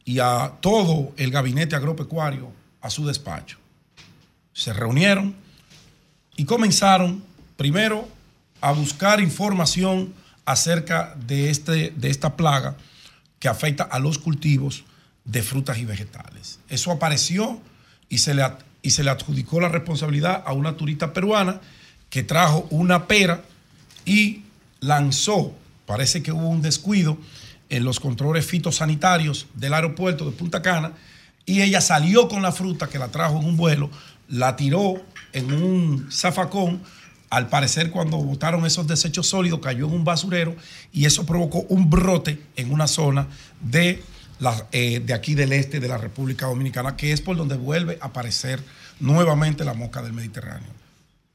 y 0.04 0.18
a 0.18 0.52
todo 0.60 1.12
el 1.16 1.30
gabinete 1.30 1.76
agropecuario 1.76 2.52
a 2.80 2.90
su 2.90 3.06
despacho. 3.06 3.58
Se 4.52 4.72
reunieron 4.72 5.34
y 6.36 6.44
comenzaron 6.44 7.24
primero 7.56 8.08
a 8.60 8.72
buscar 8.72 9.20
información 9.20 10.14
acerca 10.44 11.14
de, 11.26 11.50
este, 11.50 11.90
de 11.96 12.10
esta 12.10 12.36
plaga 12.36 12.76
que 13.38 13.48
afecta 13.48 13.84
a 13.84 13.98
los 13.98 14.18
cultivos 14.18 14.84
de 15.24 15.42
frutas 15.42 15.78
y 15.78 15.84
vegetales. 15.84 16.60
Eso 16.68 16.90
apareció 16.90 17.60
y 18.08 18.18
se 18.18 18.34
le, 18.34 18.44
y 18.82 18.90
se 18.90 19.04
le 19.04 19.10
adjudicó 19.10 19.60
la 19.60 19.68
responsabilidad 19.68 20.42
a 20.46 20.52
una 20.52 20.76
turista 20.76 21.12
peruana 21.12 21.60
que 22.10 22.22
trajo 22.22 22.66
una 22.70 23.06
pera 23.06 23.42
y 24.04 24.42
lanzó, 24.80 25.54
parece 25.86 26.22
que 26.22 26.32
hubo 26.32 26.48
un 26.48 26.62
descuido 26.62 27.18
en 27.68 27.84
los 27.84 28.00
controles 28.00 28.46
fitosanitarios 28.46 29.46
del 29.54 29.74
aeropuerto 29.74 30.24
de 30.24 30.32
Punta 30.32 30.62
Cana 30.62 30.92
y 31.46 31.62
ella 31.62 31.80
salió 31.80 32.28
con 32.28 32.42
la 32.42 32.52
fruta 32.52 32.88
que 32.88 32.98
la 32.98 33.08
trajo 33.08 33.38
en 33.38 33.44
un 33.44 33.56
vuelo, 33.56 33.90
la 34.28 34.56
tiró 34.56 35.02
en 35.32 35.52
un 35.52 36.08
zafacón. 36.10 36.82
Al 37.30 37.48
parecer, 37.48 37.90
cuando 37.90 38.18
botaron 38.18 38.64
esos 38.64 38.86
desechos 38.86 39.26
sólidos, 39.26 39.60
cayó 39.60 39.86
en 39.86 39.94
un 39.94 40.04
basurero 40.04 40.54
y 40.92 41.04
eso 41.04 41.26
provocó 41.26 41.60
un 41.68 41.90
brote 41.90 42.40
en 42.56 42.72
una 42.72 42.86
zona 42.86 43.26
de, 43.60 44.02
la, 44.38 44.66
eh, 44.72 45.00
de 45.04 45.12
aquí 45.12 45.34
del 45.34 45.52
este 45.52 45.80
de 45.80 45.88
la 45.88 45.98
República 45.98 46.46
Dominicana, 46.46 46.96
que 46.96 47.12
es 47.12 47.20
por 47.20 47.36
donde 47.36 47.56
vuelve 47.56 47.98
a 48.00 48.06
aparecer 48.06 48.62
nuevamente 49.00 49.64
la 49.64 49.74
mosca 49.74 50.00
del 50.00 50.12
Mediterráneo. 50.12 50.70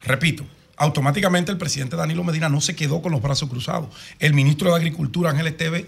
Repito, 0.02 0.46
automáticamente 0.80 1.52
el 1.52 1.58
presidente 1.58 1.98
Danilo 1.98 2.24
Medina 2.24 2.50
no 2.50 2.62
se 2.62 2.76
quedó 2.76 3.02
con 3.02 3.12
los 3.12 3.22
brazos 3.22 3.50
cruzados. 3.50 3.90
El 4.18 4.34
ministro 4.34 4.72
de 4.72 4.78
Agricultura, 4.78 5.30
Ángel 5.30 5.48
Esteve, 5.48 5.88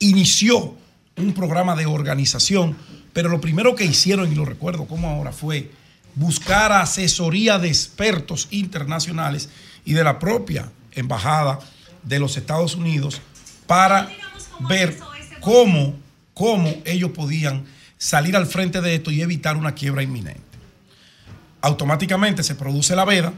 inició 0.00 0.74
un 1.16 1.32
programa 1.32 1.76
de 1.76 1.86
organización, 1.86 2.76
pero 3.12 3.28
lo 3.28 3.40
primero 3.40 3.76
que 3.76 3.84
hicieron, 3.84 4.30
y 4.30 4.34
lo 4.34 4.44
recuerdo 4.44 4.86
como 4.86 5.08
ahora, 5.08 5.32
fue 5.32 5.70
buscar 6.16 6.72
asesoría 6.72 7.58
de 7.58 7.68
expertos 7.68 8.48
internacionales 8.50 9.48
y 9.84 9.92
de 9.92 10.02
la 10.02 10.18
propia 10.18 10.70
embajada 10.92 11.60
de 12.02 12.18
los 12.18 12.36
Estados 12.36 12.74
Unidos 12.74 13.20
para 13.66 14.10
ver 14.68 14.98
cómo, 15.40 15.94
cómo 16.34 16.74
ellos 16.84 17.12
podían 17.12 17.64
salir 17.96 18.34
al 18.34 18.46
frente 18.46 18.80
de 18.80 18.96
esto 18.96 19.12
y 19.12 19.22
evitar 19.22 19.56
una 19.56 19.74
quiebra 19.74 20.02
inminente. 20.02 20.42
Automáticamente 21.60 22.42
se 22.42 22.56
produce 22.56 22.96
la 22.96 23.04
veda, 23.04 23.32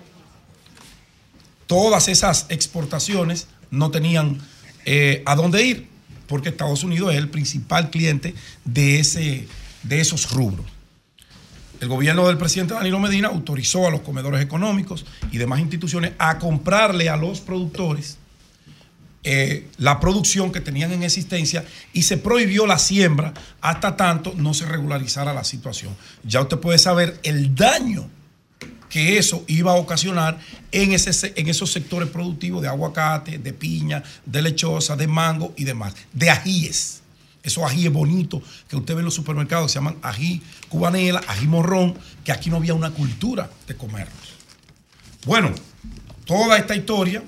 todas 1.72 2.08
esas 2.08 2.44
exportaciones 2.50 3.46
no 3.70 3.90
tenían 3.90 4.38
eh, 4.84 5.22
a 5.24 5.34
dónde 5.34 5.64
ir, 5.64 5.88
porque 6.26 6.50
Estados 6.50 6.84
Unidos 6.84 7.12
es 7.12 7.16
el 7.16 7.30
principal 7.30 7.88
cliente 7.88 8.34
de, 8.66 9.00
ese, 9.00 9.48
de 9.82 10.00
esos 10.02 10.32
rubros. 10.32 10.66
El 11.80 11.88
gobierno 11.88 12.28
del 12.28 12.36
presidente 12.36 12.74
Danilo 12.74 13.00
Medina 13.00 13.28
autorizó 13.28 13.88
a 13.88 13.90
los 13.90 14.02
comedores 14.02 14.42
económicos 14.42 15.06
y 15.30 15.38
demás 15.38 15.60
instituciones 15.60 16.12
a 16.18 16.38
comprarle 16.38 17.08
a 17.08 17.16
los 17.16 17.40
productores 17.40 18.18
eh, 19.24 19.66
la 19.78 19.98
producción 19.98 20.52
que 20.52 20.60
tenían 20.60 20.92
en 20.92 21.04
existencia 21.04 21.64
y 21.94 22.02
se 22.02 22.18
prohibió 22.18 22.66
la 22.66 22.78
siembra 22.78 23.32
hasta 23.62 23.96
tanto 23.96 24.34
no 24.36 24.52
se 24.52 24.66
regularizara 24.66 25.32
la 25.32 25.42
situación. 25.42 25.96
Ya 26.22 26.42
usted 26.42 26.58
puede 26.58 26.76
saber 26.76 27.18
el 27.22 27.54
daño 27.54 28.10
que 28.92 29.16
eso 29.16 29.42
iba 29.46 29.72
a 29.72 29.76
ocasionar 29.76 30.38
en, 30.70 30.92
ese, 30.92 31.32
en 31.34 31.48
esos 31.48 31.72
sectores 31.72 32.10
productivos 32.10 32.60
de 32.60 32.68
aguacate, 32.68 33.38
de 33.38 33.52
piña, 33.54 34.02
de 34.26 34.42
lechosa, 34.42 34.96
de 34.96 35.06
mango 35.06 35.54
y 35.56 35.64
demás, 35.64 35.94
de 36.12 36.28
ajíes 36.28 37.02
esos 37.42 37.64
ajíes 37.64 37.92
bonitos 37.92 38.42
que 38.68 38.76
usted 38.76 38.94
ve 38.94 39.00
en 39.00 39.06
los 39.06 39.14
supermercados, 39.14 39.72
se 39.72 39.78
llaman 39.78 39.96
ají 40.02 40.42
cubanela, 40.68 41.22
ají 41.26 41.48
morrón, 41.48 41.98
que 42.22 42.32
aquí 42.32 42.50
no 42.50 42.56
había 42.56 42.74
una 42.74 42.90
cultura 42.90 43.50
de 43.66 43.76
comerlos. 43.76 44.34
Bueno, 45.24 45.50
toda 46.24 46.56
esta 46.56 46.76
historia 46.76 47.22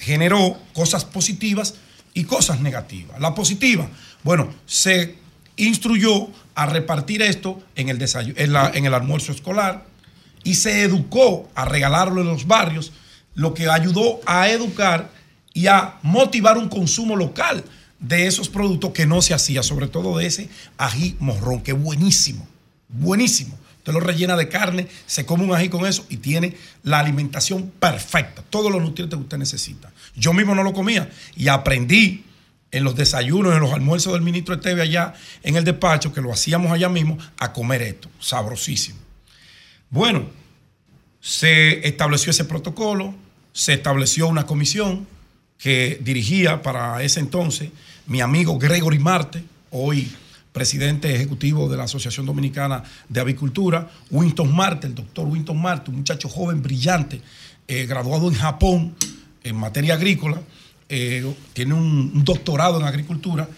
generó 0.00 0.58
cosas 0.72 1.04
positivas 1.04 1.74
y 2.14 2.24
cosas 2.24 2.60
negativas. 2.60 3.20
La 3.20 3.34
positiva, 3.34 3.88
bueno, 4.22 4.52
se 4.66 5.16
instruyó 5.56 6.28
a 6.54 6.66
repartir 6.66 7.22
esto 7.22 7.62
en 7.76 7.90
el, 7.90 8.02
en, 8.36 8.86
el 8.86 8.94
almuerzo 8.94 9.32
escolar 9.32 9.86
y 10.44 10.54
se 10.54 10.82
educó 10.82 11.50
a 11.54 11.64
regalarlo 11.64 12.20
en 12.20 12.28
los 12.28 12.46
barrios, 12.46 12.92
lo 13.34 13.54
que 13.54 13.68
ayudó 13.68 14.20
a 14.26 14.48
educar 14.48 15.10
y 15.52 15.66
a 15.66 15.96
motivar 16.02 16.58
un 16.58 16.68
consumo 16.68 17.16
local 17.16 17.64
de 17.98 18.26
esos 18.26 18.48
productos 18.48 18.92
que 18.92 19.06
no 19.06 19.22
se 19.22 19.34
hacía, 19.34 19.62
sobre 19.62 19.88
todo 19.88 20.18
de 20.18 20.26
ese 20.26 20.50
ají 20.76 21.16
morrón, 21.18 21.62
que 21.62 21.72
es 21.72 21.80
buenísimo, 21.80 22.46
buenísimo. 22.88 23.58
Usted 23.78 23.92
lo 23.92 24.00
rellena 24.00 24.36
de 24.36 24.48
carne, 24.48 24.88
se 25.06 25.26
come 25.26 25.44
un 25.44 25.54
ají 25.54 25.68
con 25.68 25.86
eso 25.86 26.06
y 26.08 26.18
tiene 26.18 26.56
la 26.82 27.00
alimentación 27.00 27.70
perfecta, 27.78 28.42
todos 28.48 28.70
los 28.70 28.82
nutrientes 28.82 29.16
que 29.16 29.22
usted 29.22 29.38
necesita. 29.38 29.92
Yo 30.16 30.32
mismo 30.32 30.54
no 30.54 30.62
lo 30.62 30.72
comía 30.72 31.10
y 31.36 31.48
aprendí 31.48 32.24
en 32.70 32.82
los 32.82 32.96
desayunos, 32.96 33.54
en 33.54 33.60
los 33.60 33.72
almuerzos 33.72 34.12
del 34.14 34.22
ministro 34.22 34.54
Esteve 34.54 34.82
allá 34.82 35.14
en 35.42 35.56
el 35.56 35.64
despacho, 35.64 36.12
que 36.12 36.20
lo 36.20 36.32
hacíamos 36.32 36.72
allá 36.72 36.88
mismo, 36.88 37.18
a 37.38 37.52
comer 37.52 37.82
esto, 37.82 38.08
sabrosísimo. 38.18 39.03
Bueno, 39.94 40.24
se 41.20 41.86
estableció 41.86 42.30
ese 42.30 42.44
protocolo, 42.44 43.14
se 43.52 43.74
estableció 43.74 44.26
una 44.26 44.44
comisión 44.44 45.06
que 45.56 46.00
dirigía 46.02 46.62
para 46.62 47.00
ese 47.04 47.20
entonces 47.20 47.70
mi 48.08 48.20
amigo 48.20 48.58
Gregory 48.58 48.98
Marte, 48.98 49.44
hoy 49.70 50.10
presidente 50.50 51.14
ejecutivo 51.14 51.68
de 51.68 51.76
la 51.76 51.84
Asociación 51.84 52.26
Dominicana 52.26 52.82
de 53.08 53.20
Avicultura, 53.20 53.88
Winston 54.10 54.52
Marte, 54.52 54.88
el 54.88 54.96
doctor 54.96 55.28
Winston 55.28 55.62
Marte, 55.62 55.92
un 55.92 55.98
muchacho 55.98 56.28
joven, 56.28 56.60
brillante, 56.60 57.20
eh, 57.68 57.86
graduado 57.86 58.26
en 58.28 58.34
Japón 58.34 58.96
en 59.44 59.54
materia 59.54 59.94
agrícola, 59.94 60.40
eh, 60.88 61.24
tiene 61.52 61.72
un, 61.72 62.24
doctorado 62.24 62.80
en 62.80 62.86
agricultura, 62.86 63.48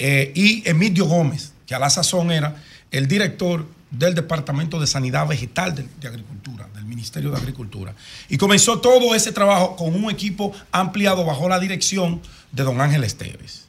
eh, 0.00 0.32
y 0.34 0.68
Emilio 0.68 1.04
Gómez, 1.04 1.52
que 1.64 1.76
a 1.76 1.78
la 1.78 1.88
sazón 1.88 2.32
era 2.32 2.60
el 2.90 3.06
director 3.06 3.64
del 3.98 4.14
Departamento 4.14 4.80
de 4.80 4.86
Sanidad 4.86 5.26
Vegetal 5.26 5.74
de, 5.74 6.08
Agricultura, 6.08 6.68
del 6.74 6.84
Ministerio 6.84 7.30
de 7.30 7.36
Agricultura. 7.36 7.94
Y 8.28 8.36
comenzó 8.36 8.80
todo 8.80 9.14
ese 9.14 9.32
trabajo 9.32 9.76
con 9.76 9.94
un 9.94 10.10
equipo 10.10 10.52
ampliado 10.72 11.24
bajo 11.24 11.48
la 11.48 11.60
dirección 11.60 12.20
de 12.52 12.62
don 12.62 12.80
Ángel 12.80 13.04
Esteves. 13.04 13.66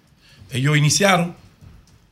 Ellos 0.52 0.78
iniciaron 0.78 1.36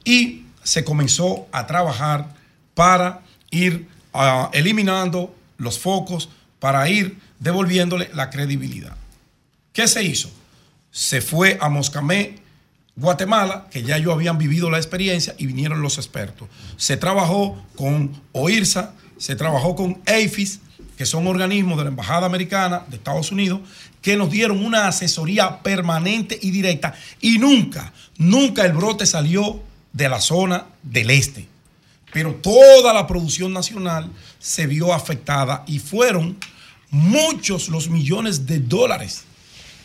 y 0.03 0.43
se 0.64 0.84
comenzó 0.84 1.47
a 1.51 1.68
trabajar 1.68 2.36
para 2.74 3.22
ir 3.51 3.88
ah, 4.14 4.49
eliminando 4.53 5.36
los 5.57 5.80
focos, 5.80 6.30
para 6.59 6.88
ir 6.89 7.18
devolviéndole 7.39 8.09
la 8.14 8.30
credibilidad. 8.30 8.95
¿Qué 9.72 9.88
se 9.88 10.03
hizo? 10.03 10.32
Se 10.91 11.22
fue 11.22 11.57
a 11.59 11.70
Moscamé, 11.70 12.36
Guatemala, 12.96 13.68
que 13.72 13.84
ya 13.84 13.98
ellos 13.98 14.14
habían 14.14 14.38
vivido 14.38 14.70
la 14.70 14.78
experiencia 14.78 15.34
y 15.38 15.48
vinieron 15.48 15.82
los 15.82 15.98
expertos. 15.98 16.48
Se 16.78 16.96
trabajó 16.96 17.62
con 17.76 18.12
OIRSA, 18.34 18.94
se 19.18 19.36
trabajó 19.36 19.76
con 19.76 20.02
AFIS, 20.06 20.60
que 20.96 21.06
son 21.06 21.26
organismos 21.26 21.78
de 21.78 21.86
la 21.86 21.89
Embajada 21.89 22.28
Americana 22.28 22.84
de 22.88 22.98
Estados 22.98 23.32
Unidos, 23.32 23.62
que 24.02 24.16
nos 24.16 24.30
dieron 24.30 24.64
una 24.64 24.88
asesoría 24.88 25.64
permanente 25.64 26.38
y 26.39 26.52
directa. 26.52 26.94
Y 27.20 27.39
nunca, 27.39 27.94
nunca 28.18 28.64
el 28.66 28.74
brote 28.74 29.06
salió 29.06 29.60
de 29.91 30.10
la 30.10 30.22
zona 30.22 30.66
del 30.84 31.10
este. 31.10 31.48
Pero 32.12 32.36
toda 32.36 32.94
la 32.94 33.08
producción 33.08 33.54
nacional 33.54 34.12
se 34.38 34.68
vio 34.68 34.94
afectada 34.94 35.64
y 35.66 35.80
fueron 35.80 36.38
muchos 36.91 37.70
los 37.70 37.89
millones 37.89 38.46
de 38.46 38.60
dólares 38.60 39.24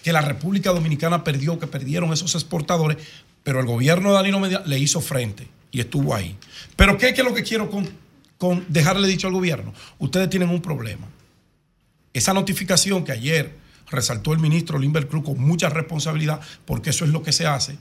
que 0.02 0.12
la 0.12 0.20
República 0.20 0.70
Dominicana 0.70 1.24
perdió, 1.24 1.58
que 1.58 1.66
perdieron 1.66 2.12
esos 2.12 2.34
exportadores, 2.34 2.98
pero 3.42 3.60
el 3.60 3.66
gobierno 3.66 4.10
de 4.10 4.14
Danilo 4.14 4.40
Medina 4.40 4.62
le 4.66 4.78
hizo 4.78 5.00
frente 5.00 5.48
y 5.70 5.80
estuvo 5.80 6.14
ahí. 6.14 6.36
Pero 6.76 6.96
¿qué, 6.98 7.08
es 7.08 7.18
lo 7.18 7.34
que 7.34 7.42
quiero 7.42 7.70
dejarle 8.68 9.08
dicho 9.08 9.26
al 9.26 9.32
gobierno? 9.32 9.72
Ustedes 9.98 10.30
tienen 10.30 10.48
un 10.48 10.62
problema. 10.62 11.06
Esa 12.12 12.32
notificación 12.32 13.04
que 13.04 13.12
ayer 13.12 13.56
resaltó 13.90 14.32
el 14.32 14.38
ministro 14.38 14.78
Limber 14.78 15.08
Cruz 15.08 15.24
con 15.24 15.40
mucha 15.40 15.68
responsabilidad, 15.68 16.40
porque 16.64 16.90
eso 16.90 17.04
es 17.04 17.10
lo 17.10 17.22
que 17.22 17.32
se 17.32 17.46
hace, 17.46 17.78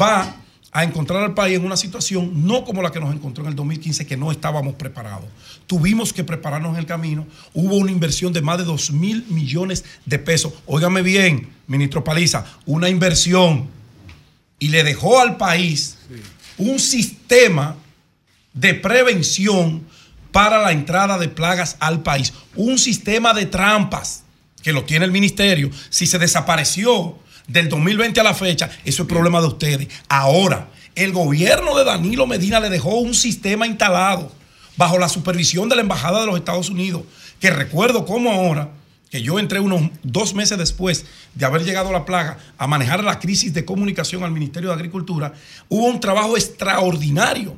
va 0.00 0.36
a 0.72 0.84
encontrar 0.84 1.24
al 1.24 1.34
país 1.34 1.56
en 1.56 1.64
una 1.64 1.76
situación 1.76 2.46
no 2.46 2.64
como 2.64 2.82
la 2.82 2.92
que 2.92 3.00
nos 3.00 3.12
encontró 3.12 3.42
en 3.42 3.50
el 3.50 3.56
2015, 3.56 4.06
que 4.06 4.16
no 4.16 4.30
estábamos 4.30 4.74
preparados. 4.74 5.26
Tuvimos 5.66 6.12
que 6.12 6.22
prepararnos 6.22 6.72
en 6.72 6.78
el 6.78 6.86
camino. 6.86 7.26
Hubo 7.54 7.76
una 7.76 7.90
inversión 7.90 8.32
de 8.32 8.40
más 8.40 8.58
de 8.58 8.64
2 8.64 8.92
mil 8.92 9.24
millones 9.28 9.84
de 10.06 10.18
pesos. 10.18 10.52
Óigame 10.66 11.02
bien, 11.02 11.48
ministro 11.66 12.04
Paliza, 12.04 12.44
una 12.66 12.88
inversión. 12.88 13.68
Y 14.60 14.68
le 14.68 14.84
dejó 14.84 15.20
al 15.20 15.36
país 15.38 15.98
un 16.58 16.78
sistema 16.78 17.76
de 18.52 18.74
prevención 18.74 19.84
para 20.30 20.58
la 20.58 20.70
entrada 20.70 21.18
de 21.18 21.28
plagas 21.28 21.76
al 21.80 22.02
país. 22.02 22.32
Un 22.54 22.78
sistema 22.78 23.34
de 23.34 23.46
trampas 23.46 24.22
que 24.62 24.72
lo 24.72 24.84
tiene 24.84 25.04
el 25.04 25.10
ministerio. 25.10 25.70
Si 25.88 26.06
se 26.06 26.18
desapareció 26.18 27.18
del 27.50 27.68
2020 27.68 28.20
a 28.20 28.22
la 28.22 28.34
fecha, 28.34 28.70
eso 28.84 29.02
es 29.02 29.08
problema 29.08 29.40
de 29.40 29.48
ustedes. 29.48 29.88
Ahora, 30.08 30.68
el 30.94 31.12
gobierno 31.12 31.76
de 31.76 31.84
Danilo 31.84 32.26
Medina 32.26 32.60
le 32.60 32.70
dejó 32.70 32.96
un 32.98 33.14
sistema 33.14 33.66
instalado 33.66 34.30
bajo 34.76 34.98
la 34.98 35.08
supervisión 35.08 35.68
de 35.68 35.76
la 35.76 35.82
Embajada 35.82 36.20
de 36.20 36.26
los 36.26 36.36
Estados 36.36 36.70
Unidos, 36.70 37.02
que 37.40 37.50
recuerdo 37.50 38.06
como 38.06 38.30
ahora, 38.30 38.70
que 39.10 39.22
yo 39.22 39.40
entré 39.40 39.58
unos 39.58 39.90
dos 40.04 40.34
meses 40.34 40.56
después 40.58 41.04
de 41.34 41.44
haber 41.44 41.64
llegado 41.64 41.88
a 41.88 41.92
la 41.92 42.04
plaga 42.04 42.38
a 42.56 42.68
manejar 42.68 43.02
la 43.02 43.18
crisis 43.18 43.52
de 43.52 43.64
comunicación 43.64 44.22
al 44.22 44.30
Ministerio 44.30 44.68
de 44.68 44.76
Agricultura, 44.76 45.32
hubo 45.68 45.86
un 45.86 45.98
trabajo 45.98 46.36
extraordinario 46.36 47.56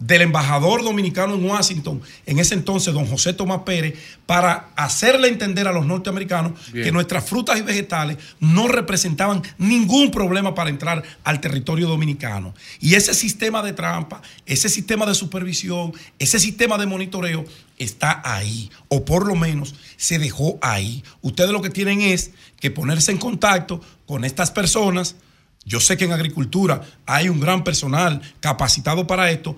del 0.00 0.22
embajador 0.22 0.82
dominicano 0.82 1.34
en 1.34 1.44
Washington, 1.44 2.00
en 2.26 2.38
ese 2.38 2.54
entonces, 2.54 2.92
don 2.92 3.06
José 3.06 3.34
Tomás 3.34 3.60
Pérez, 3.64 3.94
para 4.26 4.70
hacerle 4.74 5.28
entender 5.28 5.68
a 5.68 5.72
los 5.72 5.86
norteamericanos 5.86 6.52
que 6.72 6.90
nuestras 6.90 7.28
frutas 7.28 7.58
y 7.58 7.62
vegetales 7.62 8.16
no 8.40 8.66
representaban 8.66 9.42
ningún 9.58 10.10
problema 10.10 10.54
para 10.54 10.70
entrar 10.70 11.02
al 11.22 11.40
territorio 11.40 11.86
dominicano. 11.86 12.54
Y 12.80 12.94
ese 12.94 13.14
sistema 13.14 13.62
de 13.62 13.74
trampa, 13.74 14.22
ese 14.46 14.68
sistema 14.70 15.04
de 15.04 15.14
supervisión, 15.14 15.92
ese 16.18 16.40
sistema 16.40 16.78
de 16.78 16.86
monitoreo 16.86 17.44
está 17.78 18.22
ahí, 18.24 18.70
o 18.88 19.04
por 19.04 19.26
lo 19.26 19.36
menos 19.36 19.74
se 19.96 20.18
dejó 20.18 20.58
ahí. 20.62 21.04
Ustedes 21.20 21.50
lo 21.50 21.62
que 21.62 21.70
tienen 21.70 22.00
es 22.00 22.30
que 22.58 22.70
ponerse 22.70 23.12
en 23.12 23.18
contacto 23.18 23.80
con 24.06 24.24
estas 24.24 24.50
personas. 24.50 25.16
Yo 25.64 25.78
sé 25.78 25.96
que 25.96 26.06
en 26.06 26.12
agricultura 26.12 26.82
hay 27.04 27.28
un 27.28 27.38
gran 27.38 27.64
personal 27.64 28.22
capacitado 28.40 29.06
para 29.06 29.30
esto, 29.30 29.56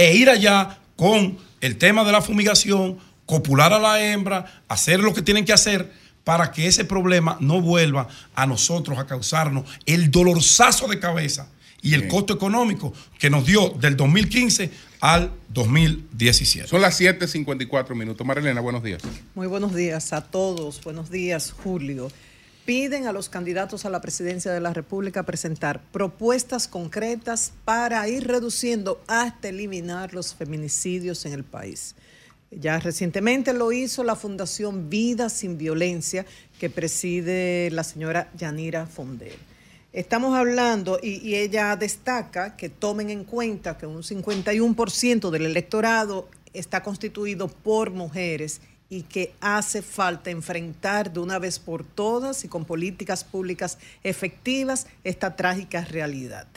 e 0.00 0.14
ir 0.14 0.30
allá 0.30 0.78
con 0.96 1.36
el 1.60 1.76
tema 1.76 2.04
de 2.04 2.12
la 2.12 2.22
fumigación, 2.22 2.98
copular 3.26 3.74
a 3.74 3.78
la 3.78 4.02
hembra, 4.02 4.62
hacer 4.66 5.00
lo 5.00 5.12
que 5.12 5.20
tienen 5.20 5.44
que 5.44 5.52
hacer 5.52 5.92
para 6.24 6.52
que 6.52 6.66
ese 6.66 6.86
problema 6.86 7.36
no 7.40 7.60
vuelva 7.60 8.08
a 8.34 8.46
nosotros 8.46 8.98
a 8.98 9.06
causarnos 9.06 9.68
el 9.84 10.10
dolorzazo 10.10 10.88
de 10.88 10.98
cabeza 10.98 11.48
y 11.82 11.92
el 11.92 12.08
costo 12.08 12.32
económico 12.32 12.94
que 13.18 13.28
nos 13.28 13.44
dio 13.44 13.68
del 13.78 13.94
2015 13.98 14.70
al 15.00 15.32
2017. 15.48 16.66
Son 16.66 16.80
las 16.80 16.98
7.54 16.98 17.94
minutos. 17.94 18.26
Marilena, 18.26 18.62
buenos 18.62 18.82
días. 18.82 19.02
Muy 19.34 19.48
buenos 19.48 19.74
días 19.74 20.14
a 20.14 20.22
todos. 20.22 20.82
Buenos 20.82 21.10
días, 21.10 21.54
Julio 21.62 22.10
piden 22.64 23.06
a 23.06 23.12
los 23.12 23.28
candidatos 23.28 23.84
a 23.84 23.90
la 23.90 24.00
presidencia 24.00 24.52
de 24.52 24.60
la 24.60 24.72
República 24.72 25.24
presentar 25.24 25.80
propuestas 25.92 26.68
concretas 26.68 27.52
para 27.64 28.06
ir 28.08 28.26
reduciendo 28.26 29.00
hasta 29.06 29.48
eliminar 29.48 30.14
los 30.14 30.34
feminicidios 30.34 31.24
en 31.26 31.32
el 31.32 31.44
país. 31.44 31.94
Ya 32.50 32.78
recientemente 32.80 33.52
lo 33.52 33.70
hizo 33.72 34.02
la 34.02 34.16
Fundación 34.16 34.90
Vida 34.90 35.28
sin 35.28 35.56
Violencia 35.56 36.26
que 36.58 36.68
preside 36.68 37.70
la 37.70 37.84
señora 37.84 38.30
Yanira 38.36 38.86
Fondel. 38.86 39.38
Estamos 39.92 40.36
hablando, 40.36 41.00
y, 41.02 41.16
y, 41.28 41.34
ella 41.34 41.74
destaca 41.74 42.56
que 42.56 42.68
tomen 42.68 43.10
en 43.10 43.24
cuenta 43.24 43.76
que 43.76 43.86
un 43.86 44.02
51% 44.02 45.30
del 45.30 45.46
electorado 45.46 46.28
está 46.52 46.82
constituido 46.82 47.48
por 47.48 47.90
mujeres 47.90 48.60
y 48.90 49.02
que 49.02 49.32
hace 49.40 49.80
falta 49.80 50.30
enfrentar 50.30 51.12
de 51.12 51.20
una 51.20 51.38
vez 51.38 51.60
por 51.60 51.84
todas 51.84 52.44
y 52.44 52.48
con 52.48 52.64
políticas 52.64 53.22
públicas 53.22 53.78
efectivas 54.02 54.88
esta 55.04 55.36
trágica 55.36 55.84
realidad. 55.84 56.48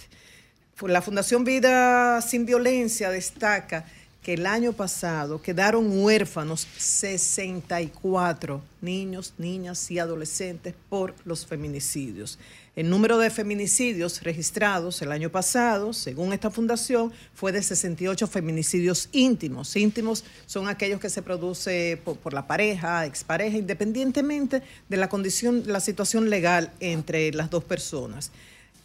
La 0.81 1.03
Fundación 1.03 1.43
Vida 1.45 2.19
Sin 2.21 2.45
Violencia 2.45 3.11
destaca 3.11 3.85
que 4.23 4.33
el 4.33 4.45
año 4.47 4.73
pasado 4.73 5.41
quedaron 5.41 6.01
huérfanos 6.01 6.67
64 6.77 8.61
niños, 8.81 9.33
niñas 9.37 9.91
y 9.91 9.99
adolescentes 9.99 10.73
por 10.89 11.13
los 11.25 11.45
feminicidios. 11.45 12.39
El 12.75 12.89
número 12.89 13.19
de 13.19 13.29
feminicidios 13.29 14.23
registrados 14.23 14.99
el 15.03 15.11
año 15.11 15.29
pasado, 15.29 15.93
según 15.93 16.33
esta 16.33 16.49
fundación, 16.49 17.13
fue 17.35 17.51
de 17.51 17.61
68 17.61 18.25
feminicidios 18.25 19.09
íntimos. 19.11 19.75
Íntimos 19.75 20.23
son 20.47 20.67
aquellos 20.67 20.99
que 20.99 21.11
se 21.11 21.21
produce 21.21 22.01
por, 22.03 22.33
la 22.33 22.47
pareja, 22.47 23.05
expareja, 23.05 23.57
independientemente 23.57 24.63
de 24.89 24.97
la 24.97 25.07
condición, 25.07 25.61
la 25.67 25.81
situación 25.81 26.31
legal 26.31 26.73
entre 26.79 27.31
las 27.31 27.51
dos 27.51 27.63
personas. 27.63 28.31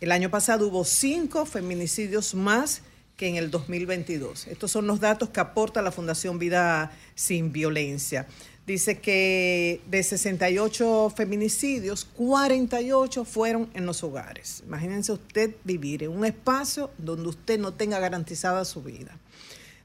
El 0.02 0.12
año 0.12 0.28
pasado 0.28 0.68
hubo 0.68 0.84
cinco 0.84 1.46
feminicidios 1.46 2.34
más 2.34 2.82
que 3.16 3.26
en 3.26 3.36
el 3.36 3.50
2022. 3.50 4.48
Estos 4.48 4.70
son 4.70 4.86
los 4.86 5.00
datos 5.00 5.30
que 5.30 5.40
aporta 5.40 5.80
la 5.80 5.92
Fundación 5.92 6.38
Vida 6.38 6.92
Sin 7.14 7.52
Violencia 7.52 8.26
dice 8.68 8.98
que 8.98 9.80
de 9.90 10.02
68 10.02 11.10
feminicidios, 11.16 12.04
48 12.04 13.24
fueron 13.24 13.70
en 13.72 13.86
los 13.86 14.04
hogares. 14.04 14.62
Imagínense 14.66 15.10
usted 15.10 15.56
vivir 15.64 16.02
en 16.02 16.10
un 16.10 16.26
espacio 16.26 16.90
donde 16.98 17.30
usted 17.30 17.58
no 17.58 17.72
tenga 17.72 17.98
garantizada 17.98 18.66
su 18.66 18.82
vida. 18.82 19.18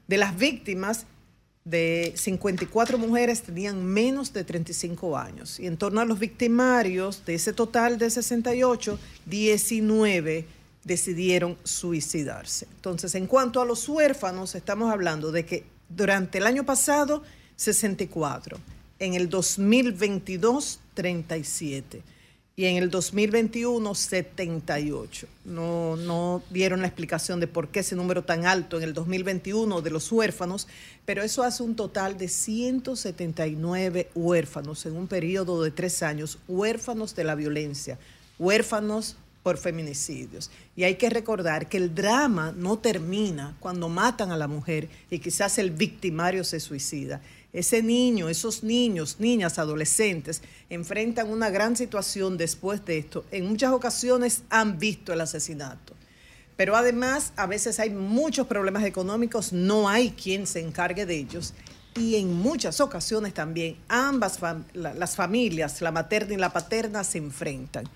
De 0.06 0.18
las 0.18 0.36
víctimas, 0.36 1.06
de 1.64 2.12
54 2.14 2.98
mujeres 2.98 3.42
tenían 3.42 3.82
menos 3.82 4.34
de 4.34 4.44
35 4.44 5.16
años. 5.16 5.58
Y 5.58 5.66
en 5.66 5.78
torno 5.78 6.02
a 6.02 6.04
los 6.04 6.18
victimarios, 6.18 7.24
de 7.24 7.36
ese 7.36 7.54
total 7.54 7.96
de 7.96 8.10
68, 8.10 8.98
19 9.24 10.46
decidieron 10.84 11.56
suicidarse. 11.64 12.66
Entonces, 12.76 13.14
en 13.14 13.26
cuanto 13.26 13.62
a 13.62 13.64
los 13.64 13.88
huérfanos, 13.88 14.54
estamos 14.54 14.92
hablando 14.92 15.32
de 15.32 15.46
que 15.46 15.64
durante 15.88 16.36
el 16.36 16.46
año 16.46 16.66
pasado, 16.66 17.22
64 17.56 18.73
en 18.98 19.14
el 19.14 19.28
2022 19.28 20.80
37 20.94 22.02
y 22.56 22.66
en 22.66 22.76
el 22.76 22.88
2021 22.88 23.94
78. 23.94 25.26
No, 25.44 25.96
no 25.96 26.42
dieron 26.50 26.82
la 26.82 26.86
explicación 26.86 27.40
de 27.40 27.48
por 27.48 27.68
qué 27.68 27.80
ese 27.80 27.96
número 27.96 28.22
tan 28.22 28.46
alto 28.46 28.76
en 28.76 28.84
el 28.84 28.94
2021 28.94 29.82
de 29.82 29.90
los 29.90 30.10
huérfanos, 30.12 30.68
pero 31.04 31.22
eso 31.22 31.42
hace 31.42 31.62
un 31.62 31.74
total 31.74 32.16
de 32.16 32.28
179 32.28 34.10
huérfanos 34.14 34.86
en 34.86 34.96
un 34.96 35.08
periodo 35.08 35.62
de 35.62 35.72
tres 35.72 36.02
años, 36.02 36.38
huérfanos 36.46 37.16
de 37.16 37.24
la 37.24 37.34
violencia, 37.34 37.98
huérfanos 38.38 39.16
por 39.42 39.58
feminicidios. 39.58 40.50
Y 40.76 40.84
hay 40.84 40.94
que 40.94 41.10
recordar 41.10 41.68
que 41.68 41.76
el 41.76 41.94
drama 41.94 42.54
no 42.56 42.78
termina 42.78 43.56
cuando 43.58 43.88
matan 43.88 44.30
a 44.30 44.36
la 44.36 44.46
mujer 44.46 44.88
y 45.10 45.18
quizás 45.18 45.58
el 45.58 45.70
victimario 45.70 46.44
se 46.44 46.60
suicida 46.60 47.20
ese 47.54 47.82
niño, 47.82 48.28
esos 48.28 48.64
niños, 48.64 49.16
niñas, 49.20 49.58
adolescentes, 49.58 50.42
enfrentan 50.68 51.30
una 51.30 51.50
gran 51.50 51.76
situación 51.76 52.36
después 52.36 52.84
de 52.84 52.98
esto. 52.98 53.24
En 53.30 53.46
muchas 53.46 53.72
ocasiones 53.72 54.42
han 54.50 54.78
visto 54.78 55.12
el 55.12 55.20
asesinato. 55.20 55.94
Pero 56.56 56.76
además, 56.76 57.32
a 57.36 57.46
veces 57.46 57.78
hay 57.78 57.90
muchos 57.90 58.48
problemas 58.48 58.84
económicos, 58.84 59.52
no 59.52 59.88
hay 59.88 60.10
quien 60.10 60.48
se 60.48 60.60
encargue 60.60 61.06
de 61.06 61.16
ellos. 61.16 61.54
Y 61.96 62.16
en 62.16 62.32
muchas 62.32 62.80
ocasiones 62.80 63.32
también 63.34 63.76
ambas 63.86 64.40
las 64.72 65.14
familias, 65.14 65.80
la 65.80 65.92
materna 65.92 66.34
y 66.34 66.38
la 66.38 66.52
paterna, 66.52 67.04
se 67.04 67.18
enfrentan. 67.18 67.88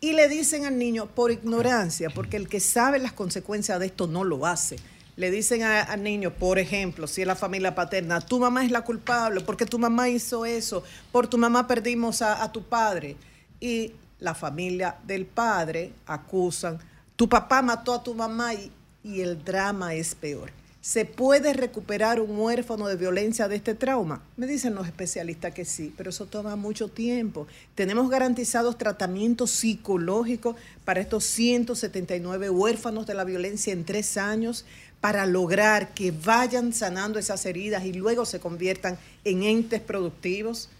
Y 0.00 0.14
le 0.14 0.28
dicen 0.28 0.64
al 0.64 0.78
niño 0.78 1.06
por 1.06 1.30
ignorancia, 1.30 2.08
porque 2.08 2.38
el 2.38 2.48
que 2.48 2.60
sabe 2.60 2.98
las 2.98 3.12
consecuencias 3.12 3.78
de 3.78 3.86
esto 3.86 4.06
no 4.06 4.24
lo 4.24 4.46
hace 4.46 4.76
le 5.16 5.30
dicen 5.30 5.62
al 5.62 6.02
niño, 6.02 6.32
por 6.32 6.58
ejemplo, 6.58 7.06
si 7.06 7.20
es 7.20 7.26
la 7.26 7.36
familia 7.36 7.74
paterna, 7.74 8.20
tu 8.20 8.40
mamá 8.40 8.64
es 8.64 8.70
la 8.70 8.82
culpable, 8.82 9.40
porque 9.40 9.66
tu 9.66 9.78
mamá 9.78 10.08
hizo 10.08 10.44
eso, 10.44 10.82
por 11.12 11.28
tu 11.28 11.38
mamá 11.38 11.66
perdimos 11.66 12.20
a, 12.22 12.50
tu 12.50 12.62
padre. 12.64 13.16
Y 13.60 13.92
la 14.18 14.34
familia 14.34 14.96
del 15.04 15.26
padre 15.26 15.92
acusan, 16.06 16.78
tu 17.16 17.28
papá 17.28 17.62
mató 17.62 17.94
a 17.94 18.02
tu 18.02 18.14
mamá 18.14 18.54
y, 18.54 18.72
y 19.04 19.20
el 19.20 19.44
drama 19.44 19.94
es 19.94 20.14
peor. 20.14 20.50
¿Se 20.84 21.06
puede 21.06 21.54
recuperar 21.54 22.20
un 22.20 22.38
huérfano 22.38 22.86
de 22.88 22.96
violencia 22.96 23.48
de 23.48 23.56
este 23.56 23.74
trauma? 23.74 24.20
Me 24.36 24.46
dicen 24.46 24.74
los 24.74 24.86
especialistas 24.86 25.54
que 25.54 25.64
sí, 25.64 25.94
pero 25.96 26.10
eso 26.10 26.26
toma 26.26 26.56
mucho 26.56 26.88
tiempo. 26.88 27.46
Tenemos 27.74 28.10
garantizados 28.10 28.76
tratamientos 28.76 29.50
psicológicos 29.50 30.56
para 30.84 31.00
estos 31.00 31.24
179 31.24 32.50
huérfanos 32.50 33.06
de 33.06 33.14
la 33.14 33.24
violencia 33.24 33.72
en 33.72 33.86
tres 33.86 34.18
años 34.18 34.66
para 35.04 35.26
lograr 35.26 35.92
que 35.92 36.12
vayan 36.12 36.72
sanando 36.72 37.18
esas 37.18 37.44
heridas 37.44 37.84
y 37.84 37.92
luego 37.92 38.24
se 38.24 38.40
conviertan 38.40 38.96
en 39.26 39.42
entes 39.42 39.82
productivos, 39.82 40.70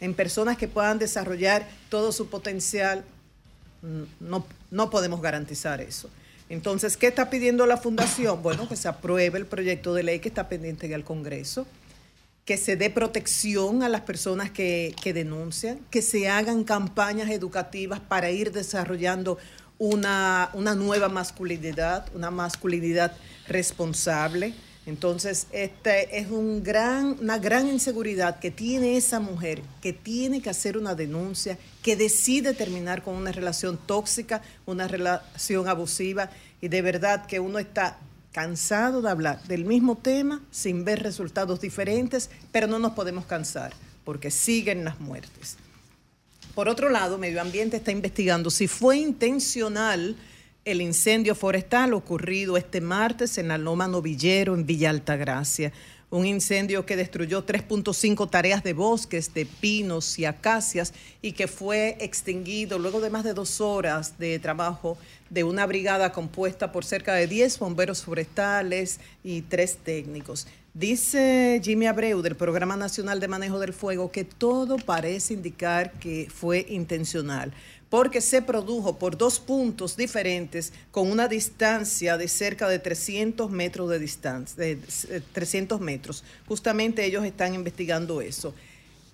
en 0.00 0.12
personas 0.12 0.58
que 0.58 0.66
puedan 0.66 0.98
desarrollar 0.98 1.68
todo 1.88 2.10
su 2.10 2.28
potencial. 2.28 3.04
No, 4.18 4.44
no 4.72 4.90
podemos 4.90 5.22
garantizar 5.22 5.80
eso. 5.80 6.10
Entonces, 6.48 6.96
¿qué 6.96 7.06
está 7.06 7.30
pidiendo 7.30 7.64
la 7.64 7.76
Fundación? 7.76 8.42
Bueno, 8.42 8.68
que 8.68 8.74
se 8.74 8.88
apruebe 8.88 9.38
el 9.38 9.46
proyecto 9.46 9.94
de 9.94 10.02
ley 10.02 10.18
que 10.18 10.30
está 10.30 10.48
pendiente 10.48 10.86
en 10.86 10.92
el 10.92 11.04
Congreso, 11.04 11.64
que 12.44 12.56
se 12.56 12.74
dé 12.74 12.90
protección 12.90 13.84
a 13.84 13.88
las 13.88 14.00
personas 14.00 14.50
que, 14.50 14.96
que 15.00 15.12
denuncian, 15.12 15.78
que 15.92 16.02
se 16.02 16.28
hagan 16.28 16.64
campañas 16.64 17.30
educativas 17.30 18.00
para 18.00 18.32
ir 18.32 18.50
desarrollando 18.50 19.38
una, 19.80 20.50
una 20.52 20.74
nueva 20.74 21.08
masculinidad, 21.08 22.06
una 22.14 22.30
masculinidad 22.30 23.16
responsable. 23.48 24.52
Entonces, 24.84 25.46
este 25.52 26.18
es 26.18 26.30
un 26.30 26.62
gran, 26.62 27.16
una 27.18 27.38
gran 27.38 27.66
inseguridad 27.66 28.38
que 28.40 28.50
tiene 28.50 28.98
esa 28.98 29.20
mujer, 29.20 29.62
que 29.80 29.94
tiene 29.94 30.42
que 30.42 30.50
hacer 30.50 30.76
una 30.76 30.94
denuncia, 30.94 31.58
que 31.82 31.96
decide 31.96 32.52
terminar 32.52 33.02
con 33.02 33.14
una 33.16 33.32
relación 33.32 33.78
tóxica, 33.78 34.42
una 34.66 34.86
relación 34.86 35.66
abusiva, 35.66 36.30
y 36.60 36.68
de 36.68 36.82
verdad 36.82 37.24
que 37.24 37.40
uno 37.40 37.58
está 37.58 37.98
cansado 38.32 39.00
de 39.00 39.10
hablar 39.10 39.42
del 39.44 39.64
mismo 39.64 39.96
tema 39.96 40.42
sin 40.50 40.84
ver 40.84 41.02
resultados 41.02 41.62
diferentes, 41.62 42.28
pero 42.52 42.66
no 42.66 42.78
nos 42.78 42.92
podemos 42.92 43.24
cansar, 43.24 43.72
porque 44.04 44.30
siguen 44.30 44.84
las 44.84 45.00
muertes. 45.00 45.56
Por 46.54 46.68
otro 46.68 46.88
lado, 46.88 47.16
Medio 47.16 47.40
Ambiente 47.40 47.76
está 47.76 47.92
investigando 47.92 48.50
si 48.50 48.66
fue 48.66 48.96
intencional 48.96 50.16
el 50.64 50.82
incendio 50.82 51.34
forestal 51.34 51.94
ocurrido 51.94 52.56
este 52.56 52.80
martes 52.80 53.38
en 53.38 53.48
la 53.48 53.56
Loma 53.56 53.86
Novillero, 53.86 54.54
en 54.54 54.66
Villa 54.66 54.90
Altagracia. 54.90 55.72
Un 56.10 56.26
incendio 56.26 56.84
que 56.84 56.96
destruyó 56.96 57.46
3.5 57.46 58.28
tareas 58.28 58.64
de 58.64 58.72
bosques 58.72 59.32
de 59.32 59.46
pinos 59.46 60.18
y 60.18 60.24
acacias 60.24 60.92
y 61.22 61.32
que 61.32 61.46
fue 61.46 61.96
extinguido 62.00 62.80
luego 62.80 63.00
de 63.00 63.10
más 63.10 63.22
de 63.22 63.32
dos 63.32 63.60
horas 63.60 64.18
de 64.18 64.40
trabajo 64.40 64.98
de 65.30 65.44
una 65.44 65.66
brigada 65.66 66.10
compuesta 66.10 66.72
por 66.72 66.84
cerca 66.84 67.14
de 67.14 67.28
10 67.28 67.60
bomberos 67.60 68.02
forestales 68.02 68.98
y 69.22 69.42
tres 69.42 69.76
técnicos. 69.76 70.48
Dice 70.72 71.60
Jimmy 71.64 71.86
Abreu 71.86 72.22
del 72.22 72.36
Programa 72.36 72.76
Nacional 72.76 73.18
de 73.18 73.26
Manejo 73.26 73.58
del 73.58 73.72
Fuego 73.72 74.12
que 74.12 74.22
todo 74.22 74.76
parece 74.76 75.34
indicar 75.34 75.90
que 75.94 76.28
fue 76.32 76.64
intencional 76.68 77.52
porque 77.88 78.20
se 78.20 78.40
produjo 78.40 78.96
por 78.96 79.18
dos 79.18 79.40
puntos 79.40 79.96
diferentes 79.96 80.72
con 80.92 81.10
una 81.10 81.26
distancia 81.26 82.16
de 82.16 82.28
cerca 82.28 82.68
de 82.68 82.78
300 82.78 83.50
metros 83.50 83.90
de 83.90 83.98
distancia, 83.98 84.64
de 84.64 84.76
300 85.32 85.80
metros. 85.80 86.22
Justamente 86.46 87.04
ellos 87.04 87.24
están 87.24 87.52
investigando 87.52 88.20
eso. 88.20 88.54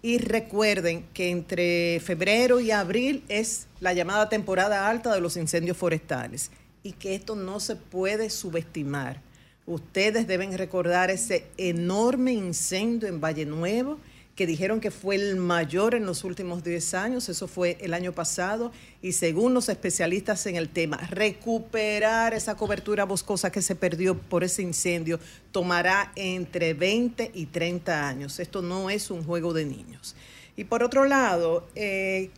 Y 0.02 0.18
recuerden 0.18 1.06
que 1.14 1.30
entre 1.30 2.00
febrero 2.00 2.60
y 2.60 2.70
abril 2.70 3.24
es 3.28 3.66
la 3.80 3.94
llamada 3.94 4.28
temporada 4.28 4.90
alta 4.90 5.14
de 5.14 5.22
los 5.22 5.38
incendios 5.38 5.78
forestales 5.78 6.50
y 6.82 6.92
que 6.92 7.14
esto 7.14 7.34
no 7.34 7.60
se 7.60 7.76
puede 7.76 8.28
subestimar. 8.28 9.25
Ustedes 9.66 10.28
deben 10.28 10.56
recordar 10.56 11.10
ese 11.10 11.44
enorme 11.56 12.32
incendio 12.32 13.08
en 13.08 13.20
Valle 13.20 13.46
Nuevo 13.46 13.98
que 14.36 14.46
dijeron 14.46 14.80
que 14.80 14.90
fue 14.90 15.16
el 15.16 15.36
mayor 15.36 15.94
en 15.94 16.04
los 16.04 16.22
últimos 16.22 16.62
10 16.62 16.94
años, 16.94 17.28
eso 17.30 17.48
fue 17.48 17.78
el 17.80 17.94
año 17.94 18.12
pasado, 18.12 18.70
y 19.00 19.12
según 19.12 19.54
los 19.54 19.70
especialistas 19.70 20.44
en 20.46 20.56
el 20.56 20.68
tema, 20.68 20.98
recuperar 21.08 22.34
esa 22.34 22.54
cobertura 22.54 23.04
boscosa 23.06 23.50
que 23.50 23.62
se 23.62 23.74
perdió 23.74 24.16
por 24.16 24.44
ese 24.44 24.60
incendio 24.60 25.18
tomará 25.52 26.12
entre 26.16 26.74
20 26.74 27.30
y 27.32 27.46
30 27.46 28.06
años. 28.06 28.38
Esto 28.38 28.60
no 28.60 28.90
es 28.90 29.10
un 29.10 29.24
juego 29.24 29.54
de 29.54 29.64
niños. 29.64 30.14
Y 30.56 30.64
por 30.64 30.82
otro 30.82 31.04
lado, 31.04 31.68
eh, 31.74 32.30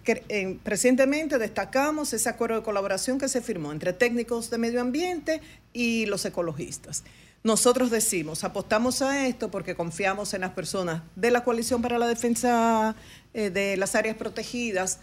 recientemente 0.64 1.39
destacamos 1.39 2.12
ese 2.12 2.29
acuerdo 2.29 2.57
de 2.57 2.62
colaboración 2.62 3.19
que 3.19 3.29
se 3.29 3.41
firmó 3.41 3.71
entre 3.71 3.93
técnicos 3.93 4.51
de 4.51 4.59
medio 4.59 4.81
ambiente 4.81 5.41
y 5.73 6.07
los 6.07 6.25
ecologistas. 6.25 7.05
Nosotros 7.45 7.91
decimos, 7.91 8.43
apostamos 8.43 9.01
a 9.01 9.29
esto 9.29 9.51
porque 9.51 9.77
confiamos 9.77 10.35
en 10.35 10.41
las 10.41 10.51
personas 10.51 11.03
de 11.14 11.31
la 11.31 11.45
Coalición 11.45 11.81
para 11.81 11.97
la 11.97 12.09
Defensa 12.09 12.97
eh, 13.33 13.51
de 13.51 13.77
las 13.77 13.95
Áreas 13.95 14.16
Protegidas, 14.16 14.99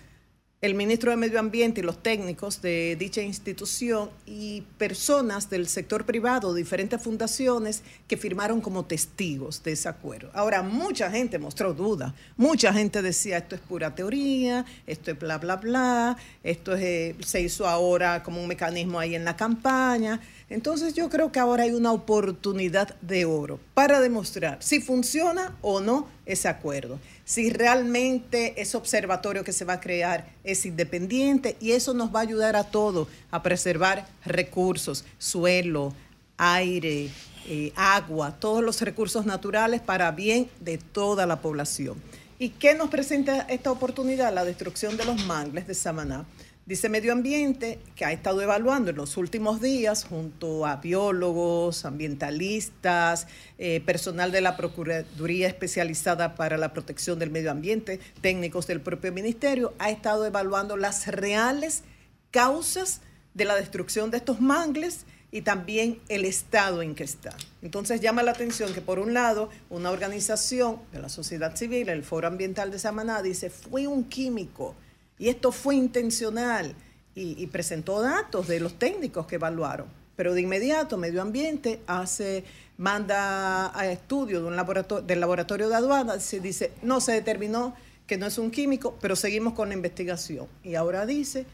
el 0.62 0.74
ministro 0.74 1.12
de 1.12 1.18
Medio 1.18 1.39
Ambiente 1.39 1.82
y 1.82 1.84
los 1.84 2.01
técnicos 2.01 2.62
de 2.62 2.95
dicha 2.97 3.22
institución 3.22 4.10
y 4.26 4.62
personas 4.78 5.49
del 5.49 5.68
sector 5.68 6.06
privado, 6.06 6.53
diferentes 6.53 7.01
fundaciones 7.01 7.84
que 8.08 8.18
firmaron 8.18 8.62
como 8.62 8.86
testigos 8.86 9.62
de 9.64 9.74
ese 9.74 9.89
acuerdo. 9.89 10.32
Ahora, 10.34 10.64
mucha 10.64 11.12
gente 11.12 11.38
mostró 11.38 11.74
duda, 11.74 12.16
mucha 12.38 12.74
gente 12.74 13.01
decía 13.01 13.38
esto 13.38 13.56
es 13.56 13.62
pura 13.62 13.93
teoría, 13.93 14.66
esto 14.88 15.12
es 15.12 15.20
bla, 15.20 15.38
bla, 15.38 15.58
bla, 15.58 16.18
esto 16.43 16.76
eh, 16.76 17.16
se 17.20 17.41
hizo 17.41 17.68
ahora 17.68 18.24
como 18.24 18.41
un 18.41 18.47
mecanismo 18.47 18.99
ahí 18.99 19.14
en 19.14 19.26
la 19.26 19.36
campaña. 19.36 20.22
Entonces 20.49 20.93
yo 20.93 21.10
creo 21.10 21.32
que 21.32 21.39
ahora 21.39 21.64
hay 21.64 21.72
una 21.72 21.91
oportunidad 21.91 22.95
de 23.01 23.26
oro 23.26 23.60
para 23.74 23.99
demostrar 23.99 24.58
si 24.62 24.80
funciona 24.80 25.56
o 25.62 25.82
no 25.82 26.08
ese 26.26 26.47
acuerdo, 26.47 26.99
si 27.26 27.49
realmente 27.49 28.61
ese 28.61 28.78
observatorio 28.78 29.43
que 29.43 29.51
se 29.51 29.65
va 29.65 29.73
a 29.73 29.80
crear 29.80 30.30
es 30.43 30.65
independiente 30.65 31.57
y 31.59 31.71
eso 31.71 31.93
nos 31.95 32.13
va 32.13 32.19
a 32.19 32.23
ayudar 32.23 32.55
a 32.55 32.65
todos 32.65 33.07
a 33.32 33.41
preservar 33.41 34.07
recursos, 34.23 35.03
suelo, 35.17 35.91
aire, 36.38 37.09
eh, 37.47 37.73
agua, 37.76 38.38
todos 38.39 38.63
los 38.63 38.80
recursos 38.82 39.26
naturales 39.26 39.82
para 39.82 40.11
bien 40.11 40.49
de 40.59 40.78
toda 40.78 41.26
la 41.26 41.41
población. 41.41 42.01
¿Y 42.38 42.49
qué 42.49 42.76
nos 42.76 42.89
presenta 42.89 43.41
esta 43.49 43.71
oportunidad? 43.71 44.34
La 44.34 44.45
destrucción 44.45 44.95
de 44.95 45.05
los 45.05 45.26
mangles 45.26 45.67
de 45.67 45.73
Samaná 45.73 46.26
Dice 46.66 46.89
Medio 46.89 47.11
Ambiente 47.11 47.78
que 47.95 48.05
ha 48.05 48.11
estado 48.11 48.41
evaluando 48.41 48.89
en 48.89 48.95
los 48.95 49.18
últimos 49.18 49.61
días 49.61 50.03
junto 50.03 50.66
a 50.66 50.78
biólogos, 50.78 51.86
ambientalistas, 51.86 53.28
eh, 53.59 53.82
personal 53.86 54.32
de 54.32 54.41
la 54.41 54.57
Procuraduría 54.57 55.47
especializada 55.47 56.34
para 56.34 56.57
la 56.57 56.74
protección 56.74 57.20
del 57.20 57.30
medio 57.30 57.51
ambiente, 57.51 57.99
técnicos 58.20 58.66
del 58.66 58.82
propio 58.82 59.11
ministerio, 59.11 59.76
ha 59.78 59.91
estado 59.91 60.26
evaluando 60.26 60.76
las 60.76 61.05
reales 61.05 61.84
causas 62.32 63.01
de 63.36 63.45
la 63.45 63.53
destrucción 63.53 64.09
de 64.09 64.18
estos 64.18 64.41
mangles 64.41 65.05
y 65.32 65.43
también 65.43 65.99
el 66.09 66.26
estado 66.26 66.82
en 66.82 66.95
que 66.95 67.03
están. 67.03 67.38
Entonces 67.61 68.01
llama 68.01 68.24
la 68.24 68.32
atención 68.32 68.74
que 68.74 68.82
por 68.82 68.97
un 68.97 69.13
lado 69.13 69.51
una 69.70 69.91
organización 69.91 70.80
de 70.91 70.99
la 70.99 71.09
sociedad 71.09 71.55
civil, 71.55 71.89
el 71.89 72.03
Foro 72.03 72.26
Ambiental 72.26 72.72
de 72.72 72.80
Samaná, 72.80 73.22
dice 73.22 73.51
fue 73.51 73.86
un 73.86 74.05
químico 74.05 74.76
y 75.18 75.30
esto 75.30 75.51
fue 75.51 75.76
intencional 75.76 76.76
y, 77.16 77.47
presentó 77.47 78.01
datos 78.01 78.47
de 78.47 78.59
los 78.59 78.78
técnicos 78.78 79.26
que 79.26 79.36
evaluaron. 79.36 79.88
Pero 80.18 80.34
de 80.34 80.41
inmediato 80.41 80.97
Medio 80.97 81.22
Ambiente 81.22 81.80
hace, 81.88 82.43
manda 82.78 83.78
a 83.78 83.89
estudio 83.89 84.41
de 84.41 84.47
un 84.47 84.55
laboratorio, 84.55 85.05
del 85.05 85.20
laboratorio 85.22 85.70
de 85.70 85.76
aduanas, 85.76 86.24
se 86.24 86.39
dice, 86.41 86.74
no 86.82 86.99
se 86.99 87.13
determinó 87.13 87.74
que 88.05 88.18
no 88.18 88.26
es 88.26 88.38
un 88.38 88.51
químico, 88.51 88.97
pero 89.01 89.16
seguimos 89.16 89.53
con 89.53 89.70
la 89.70 89.76
investigación. 89.76 90.47
Y 90.63 90.76
ahora 90.76 91.05
dice 91.05 91.45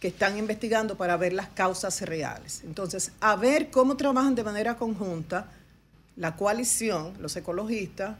que 0.00 0.08
están 0.08 0.36
investigando 0.38 0.96
para 0.96 1.16
ver 1.16 1.32
las 1.32 1.48
causas 1.48 2.00
reales. 2.02 2.62
Entonces, 2.64 3.12
a 3.20 3.36
ver 3.36 3.70
cómo 3.70 3.96
trabajan 3.96 4.34
de 4.34 4.44
manera 4.44 4.76
conjunta 4.76 5.52
la 6.16 6.36
coalición, 6.36 7.14
los 7.20 7.36
ecologistas, 7.36 8.16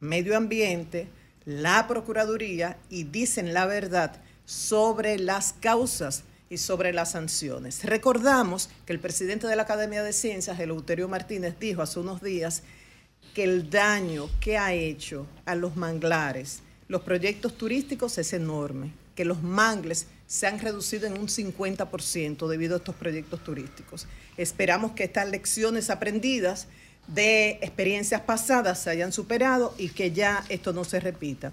medio 0.00 0.36
ambiente, 0.36 1.08
la 1.48 1.86
Procuraduría 1.88 2.76
y 2.90 3.04
dicen 3.04 3.54
la 3.54 3.64
verdad 3.64 4.12
sobre 4.44 5.18
las 5.18 5.54
causas 5.54 6.24
y 6.50 6.58
sobre 6.58 6.92
las 6.92 7.12
sanciones. 7.12 7.84
Recordamos 7.84 8.68
que 8.84 8.92
el 8.92 9.00
presidente 9.00 9.46
de 9.46 9.56
la 9.56 9.62
Academia 9.62 10.02
de 10.02 10.12
Ciencias, 10.12 10.60
Eleuterio 10.60 11.08
Martínez, 11.08 11.54
dijo 11.58 11.80
hace 11.80 12.00
unos 12.00 12.20
días 12.20 12.64
que 13.34 13.44
el 13.44 13.70
daño 13.70 14.28
que 14.40 14.58
ha 14.58 14.74
hecho 14.74 15.26
a 15.46 15.54
los 15.54 15.74
manglares, 15.74 16.60
los 16.86 17.00
proyectos 17.00 17.56
turísticos 17.56 18.18
es 18.18 18.34
enorme, 18.34 18.92
que 19.14 19.24
los 19.24 19.42
mangles 19.42 20.06
se 20.26 20.46
han 20.46 20.58
reducido 20.58 21.06
en 21.06 21.14
un 21.14 21.28
50% 21.28 22.46
debido 22.46 22.74
a 22.74 22.78
estos 22.78 22.94
proyectos 22.94 23.42
turísticos. 23.42 24.06
Esperamos 24.36 24.92
que 24.92 25.04
estas 25.04 25.30
lecciones 25.30 25.88
aprendidas 25.88 26.68
de 27.08 27.58
experiencias 27.62 28.20
pasadas 28.20 28.80
se 28.80 28.90
hayan 28.90 29.12
superado 29.12 29.74
y 29.78 29.88
que 29.88 30.12
ya 30.12 30.44
esto 30.48 30.72
no 30.72 30.84
se 30.84 31.00
repita. 31.00 31.52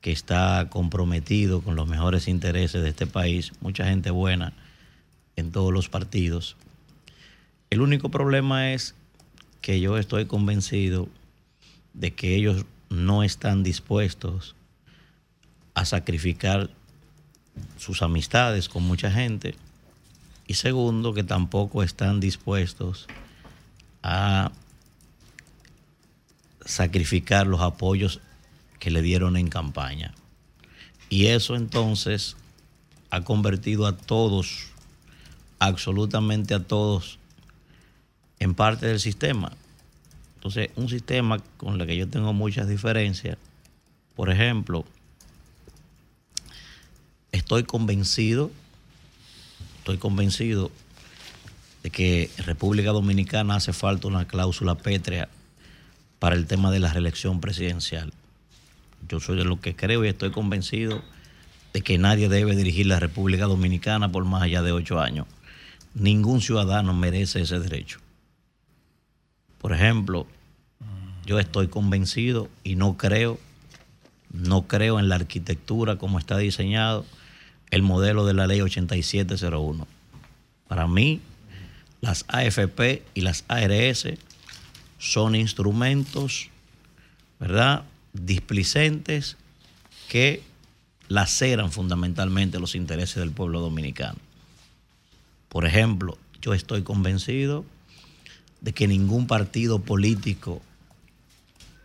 que 0.02 0.12
está 0.12 0.68
comprometido 0.70 1.62
con 1.62 1.76
los 1.76 1.88
mejores 1.88 2.28
intereses 2.28 2.84
de 2.84 2.90
este 2.90 3.08
país, 3.08 3.54
mucha 3.60 3.86
gente 3.86 4.12
buena 4.12 4.54
en 5.36 5.52
todos 5.52 5.74
los 5.74 5.90
partidos. 5.90 6.58
El 7.72 7.82
único 7.82 8.10
problema 8.10 8.72
es 8.72 8.94
que 9.62 9.80
yo 9.80 9.98
estoy 9.98 10.28
convencido 10.28 11.10
de 11.96 12.14
que 12.14 12.36
ellos 12.36 12.68
no 12.88 13.24
están 13.24 13.64
dispuestos 13.64 14.56
a 15.74 15.86
sacrificar 15.86 16.70
sus 17.78 18.02
amistades 18.02 18.70
con 18.70 18.84
mucha 18.84 19.12
gente. 19.12 19.56
Y 20.48 20.56
segundo, 20.56 21.14
que 21.14 21.24
tampoco 21.24 21.84
están 21.84 22.20
dispuestos 22.20 23.08
a 24.04 24.52
sacrificar 26.64 27.48
los 27.48 27.62
apoyos 27.62 28.22
que 28.80 28.92
le 28.92 29.02
dieron 29.02 29.38
en 29.38 29.48
campaña. 29.48 30.14
Y 31.10 31.28
eso 31.28 31.56
entonces 31.56 32.36
ha 33.10 33.22
convertido 33.22 33.88
a 33.88 33.96
todos, 33.96 34.68
absolutamente 35.60 36.54
a 36.54 36.64
todos, 36.64 37.20
en 38.40 38.54
parte 38.54 38.88
del 38.88 39.00
sistema. 39.00 39.52
Entonces, 40.36 40.70
un 40.76 40.90
sistema 40.90 41.40
con 41.58 41.80
el 41.80 41.88
que 41.88 41.98
yo 41.98 42.08
tengo 42.08 42.34
muchas 42.34 42.68
diferencias, 42.68 43.38
por 44.16 44.30
ejemplo, 44.30 44.86
estoy 47.36 47.64
convencido, 47.64 48.50
estoy 49.80 49.98
convencido 49.98 50.72
de 51.84 51.90
que 51.90 52.32
República 52.38 52.92
Dominicana 52.92 53.56
hace 53.56 53.74
falta 53.74 54.08
una 54.08 54.26
cláusula 54.26 54.76
pétrea 54.76 55.28
para 56.20 56.36
el 56.36 56.48
tema 56.48 56.72
de 56.72 56.80
la 56.80 56.94
reelección 56.94 57.42
presidencial. 57.42 58.14
Yo 59.10 59.20
soy 59.20 59.38
de 59.38 59.44
lo 59.44 59.60
que 59.60 59.76
creo 59.76 60.04
y 60.06 60.08
estoy 60.08 60.32
convencido 60.32 61.04
de 61.74 61.82
que 61.82 61.98
nadie 61.98 62.30
debe 62.30 62.56
dirigir 62.56 62.88
la 62.88 63.02
República 63.02 63.46
Dominicana 63.46 64.10
por 64.12 64.24
más 64.24 64.42
allá 64.42 64.62
de 64.62 64.72
ocho 64.72 65.02
años. 65.02 65.28
Ningún 65.94 66.42
ciudadano 66.42 66.94
merece 66.94 67.42
ese 67.42 67.60
derecho. 67.60 68.00
Por 69.60 69.74
ejemplo, 69.74 70.26
yo 71.26 71.38
estoy 71.38 71.68
convencido 71.68 72.50
y 72.64 72.76
no 72.76 72.96
creo, 72.96 73.40
no 74.32 74.68
creo 74.68 75.00
en 75.00 75.10
la 75.10 75.16
arquitectura 75.16 75.98
como 75.98 76.18
está 76.18 76.38
diseñado 76.38 77.06
el 77.72 77.82
modelo 77.82 78.26
de 78.26 78.34
la 78.34 78.48
ley 78.48 78.62
8701. 78.62 79.88
Para 80.68 80.88
mí, 80.88 81.22
las 82.02 82.26
AFP 82.28 83.04
y 83.14 83.22
las 83.22 83.46
ARS 83.48 84.08
son 85.00 85.36
instrumentos, 85.36 86.50
¿verdad?, 87.40 87.84
displicentes 88.14 89.38
que 90.08 90.42
laceran 91.08 91.72
fundamentalmente 91.72 92.60
los 92.60 92.76
intereses 92.76 93.18
del 93.18 93.32
pueblo 93.32 93.60
dominicano. 93.62 94.18
Por 95.50 95.66
ejemplo, 95.66 96.18
yo 96.42 96.54
estoy 96.54 96.84
convencido 96.84 97.66
de 98.62 98.74
que 98.74 98.88
ningún 98.88 99.28
partido 99.28 99.80
político 99.80 100.62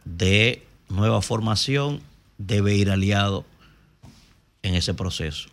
de 0.04 0.66
nueva 0.88 1.22
formación 1.22 2.00
debe 2.38 2.74
ir 2.74 2.90
aliado 2.90 3.44
en 4.62 4.74
ese 4.74 4.94
proceso. 4.94 5.48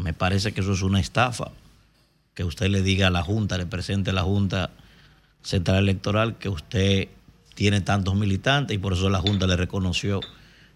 Me 0.00 0.14
parece 0.14 0.52
que 0.52 0.60
eso 0.62 0.72
es 0.72 0.82
una 0.82 1.00
estafa. 1.00 1.52
Que 2.34 2.44
usted 2.44 2.68
le 2.68 2.82
diga 2.82 3.08
a 3.08 3.10
la 3.10 3.22
Junta, 3.22 3.58
le 3.58 3.66
presente 3.66 4.10
a 4.10 4.12
la 4.12 4.22
Junta 4.22 4.70
Central 5.42 5.78
Electoral 5.78 6.38
que 6.38 6.48
usted 6.48 7.08
tiene 7.54 7.80
tantos 7.80 8.14
militantes 8.14 8.74
y 8.74 8.78
por 8.78 8.94
eso 8.94 9.10
la 9.10 9.20
Junta 9.20 9.46
le 9.46 9.56
reconoció 9.56 10.20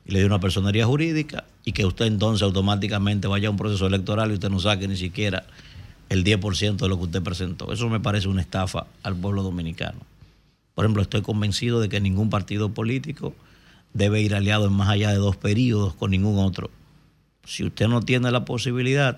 y 0.04 0.12
le 0.12 0.20
dé 0.20 0.26
una 0.26 0.40
personería 0.40 0.86
jurídica 0.86 1.44
y 1.64 1.72
que 1.72 1.86
usted 1.86 2.06
entonces 2.06 2.42
automáticamente 2.42 3.26
vaya 3.26 3.48
a 3.48 3.50
un 3.50 3.56
proceso 3.56 3.86
electoral 3.86 4.30
y 4.30 4.34
usted 4.34 4.50
no 4.50 4.58
saque 4.58 4.86
ni 4.88 4.96
siquiera 4.96 5.44
el 6.10 6.24
10% 6.24 6.76
de 6.76 6.88
lo 6.88 6.98
que 6.98 7.04
usted 7.04 7.22
presentó. 7.22 7.72
Eso 7.72 7.88
me 7.88 8.00
parece 8.00 8.28
una 8.28 8.42
estafa 8.42 8.86
al 9.02 9.16
pueblo 9.16 9.42
dominicano. 9.42 10.00
Por 10.74 10.84
ejemplo, 10.84 11.02
estoy 11.02 11.22
convencido 11.22 11.80
de 11.80 11.88
que 11.88 12.00
ningún 12.00 12.28
partido 12.28 12.68
político 12.70 13.34
debe 13.94 14.20
ir 14.20 14.34
aliado 14.34 14.66
en 14.66 14.72
más 14.72 14.88
allá 14.88 15.10
de 15.10 15.16
dos 15.16 15.36
periodos 15.36 15.94
con 15.94 16.10
ningún 16.10 16.38
otro. 16.38 16.70
Si 17.44 17.64
usted 17.64 17.88
no 17.88 18.00
tiene 18.00 18.30
la 18.30 18.44
posibilidad 18.44 19.16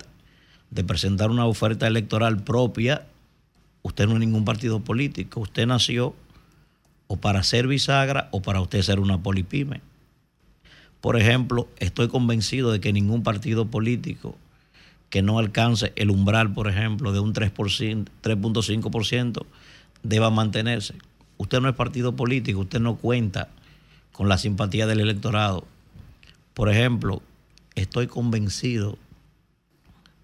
de 0.69 0.83
presentar 0.83 1.29
una 1.29 1.45
oferta 1.45 1.87
electoral 1.87 2.43
propia, 2.43 3.05
usted 3.83 4.07
no 4.07 4.13
es 4.13 4.19
ningún 4.19 4.45
partido 4.45 4.79
político. 4.81 5.41
Usted 5.41 5.67
nació 5.67 6.15
o 7.07 7.17
para 7.17 7.43
ser 7.43 7.67
bisagra 7.67 8.29
o 8.31 8.41
para 8.41 8.61
usted 8.61 8.81
ser 8.81 8.99
una 8.99 9.21
polipime. 9.21 9.81
Por 11.01 11.17
ejemplo, 11.17 11.67
estoy 11.77 12.07
convencido 12.09 12.71
de 12.71 12.81
que 12.81 12.91
ningún 12.91 13.21
partido 13.23 13.67
político 13.67 14.35
que 15.09 15.21
no 15.21 15.37
alcance 15.39 15.93
el 15.95 16.09
umbral, 16.09 16.53
por 16.53 16.67
ejemplo, 16.67 17.13
de 17.13 17.21
un 17.21 17.33
3.5% 17.33 19.45
deba 20.03 20.29
mantenerse. 20.29 20.95
Usted 21.37 21.61
no 21.61 21.69
es 21.69 21.75
partido 21.75 22.13
político, 22.15 22.59
usted 22.59 22.81
no 22.81 22.97
cuenta 22.97 23.47
con 24.11 24.27
la 24.27 24.37
simpatía 24.37 24.85
del 24.87 24.99
electorado. 24.99 25.65
Por 26.53 26.69
ejemplo, 26.69 27.21
estoy 27.81 28.07
convencido 28.07 28.97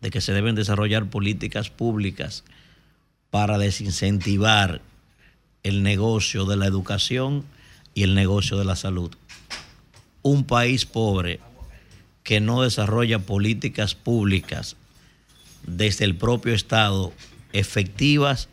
de 0.02 0.10
que 0.10 0.22
se 0.22 0.34
deben 0.34 0.56
desarrollar 0.56 1.10
políticas 1.10 1.70
públicas 1.70 2.44
para 3.30 3.58
desincentivar 3.58 4.82
el 5.62 5.84
negocio 5.84 6.46
de 6.46 6.58
la 6.58 6.66
educación 6.66 7.46
y 7.94 8.04
el 8.04 8.16
negocio 8.16 8.58
de 8.58 8.66
la 8.66 8.76
salud. 8.76 9.12
Un 10.24 10.44
país 10.46 10.86
pobre 10.86 11.40
que 12.24 12.42
no 12.42 12.64
desarrolla 12.64 13.20
políticas 13.20 13.96
públicas 13.96 14.76
desde 15.66 16.06
el 16.06 16.16
propio 16.16 16.54
Estado 16.54 17.14
efectivas 17.54 18.50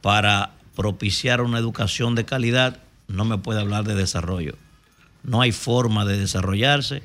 para 0.00 0.52
propiciar 0.74 1.42
una 1.42 1.58
educación 1.58 2.14
de 2.14 2.24
calidad, 2.24 2.78
no 3.08 3.24
me 3.24 3.38
puede 3.38 3.60
hablar 3.60 3.84
de 3.84 3.94
desarrollo. 3.94 4.56
No 5.22 5.42
hay 5.42 5.52
forma 5.52 6.06
de 6.06 6.16
desarrollarse 6.16 7.02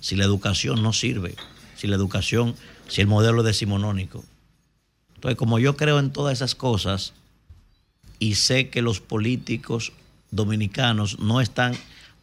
si 0.00 0.16
la 0.16 0.24
educación 0.24 0.82
no 0.82 0.92
sirve, 0.92 1.34
si 1.76 1.86
la 1.86 1.96
educación, 1.96 2.54
si 2.88 3.00
el 3.00 3.06
modelo 3.06 3.40
es 3.40 3.46
decimonónico. 3.46 4.24
Entonces, 5.14 5.36
como 5.36 5.58
yo 5.58 5.76
creo 5.76 5.98
en 5.98 6.12
todas 6.12 6.34
esas 6.34 6.54
cosas 6.54 7.12
y 8.18 8.34
sé 8.34 8.68
que 8.68 8.82
los 8.82 9.00
políticos 9.00 9.92
dominicanos 10.30 11.18
no 11.18 11.40
están, 11.40 11.74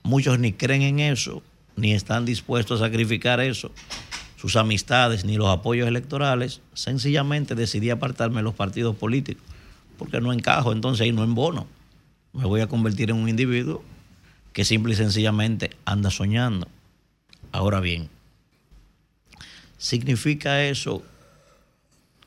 muchos 0.03 0.39
ni 0.39 0.53
creen 0.53 0.81
en 0.83 0.99
eso, 0.99 1.43
ni 1.75 1.93
están 1.93 2.25
dispuestos 2.25 2.81
a 2.81 2.85
sacrificar 2.85 3.39
eso, 3.39 3.71
sus 4.37 4.55
amistades, 4.55 5.25
ni 5.25 5.37
los 5.37 5.49
apoyos 5.49 5.87
electorales, 5.87 6.61
sencillamente 6.73 7.55
decidí 7.55 7.89
apartarme 7.89 8.37
de 8.37 8.43
los 8.43 8.53
partidos 8.53 8.95
políticos, 8.95 9.43
porque 9.97 10.21
no 10.21 10.33
encajo, 10.33 10.71
entonces 10.71 11.01
ahí 11.01 11.11
no 11.11 11.23
en 11.23 11.33
bono. 11.33 11.67
Me 12.33 12.45
voy 12.45 12.61
a 12.61 12.67
convertir 12.67 13.09
en 13.09 13.17
un 13.17 13.29
individuo 13.29 13.83
que 14.51 14.65
simple 14.65 14.93
y 14.93 14.97
sencillamente 14.97 15.71
anda 15.85 16.11
soñando. 16.11 16.67
Ahora 17.53 17.79
bien, 17.79 18.09
¿significa 19.77 20.65
eso 20.65 21.01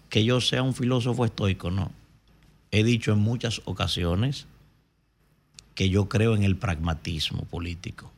que 0.08 0.24
yo 0.24 0.40
sea 0.40 0.62
un 0.62 0.72
filósofo 0.72 1.26
estoico? 1.26 1.70
No. 1.70 1.92
He 2.70 2.82
dicho 2.82 3.12
en 3.12 3.18
muchas 3.18 3.60
ocasiones 3.66 4.46
que 5.74 5.90
yo 5.90 6.08
creo 6.08 6.34
en 6.34 6.42
el 6.42 6.56
pragmatismo 6.56 7.44
político 7.44 8.10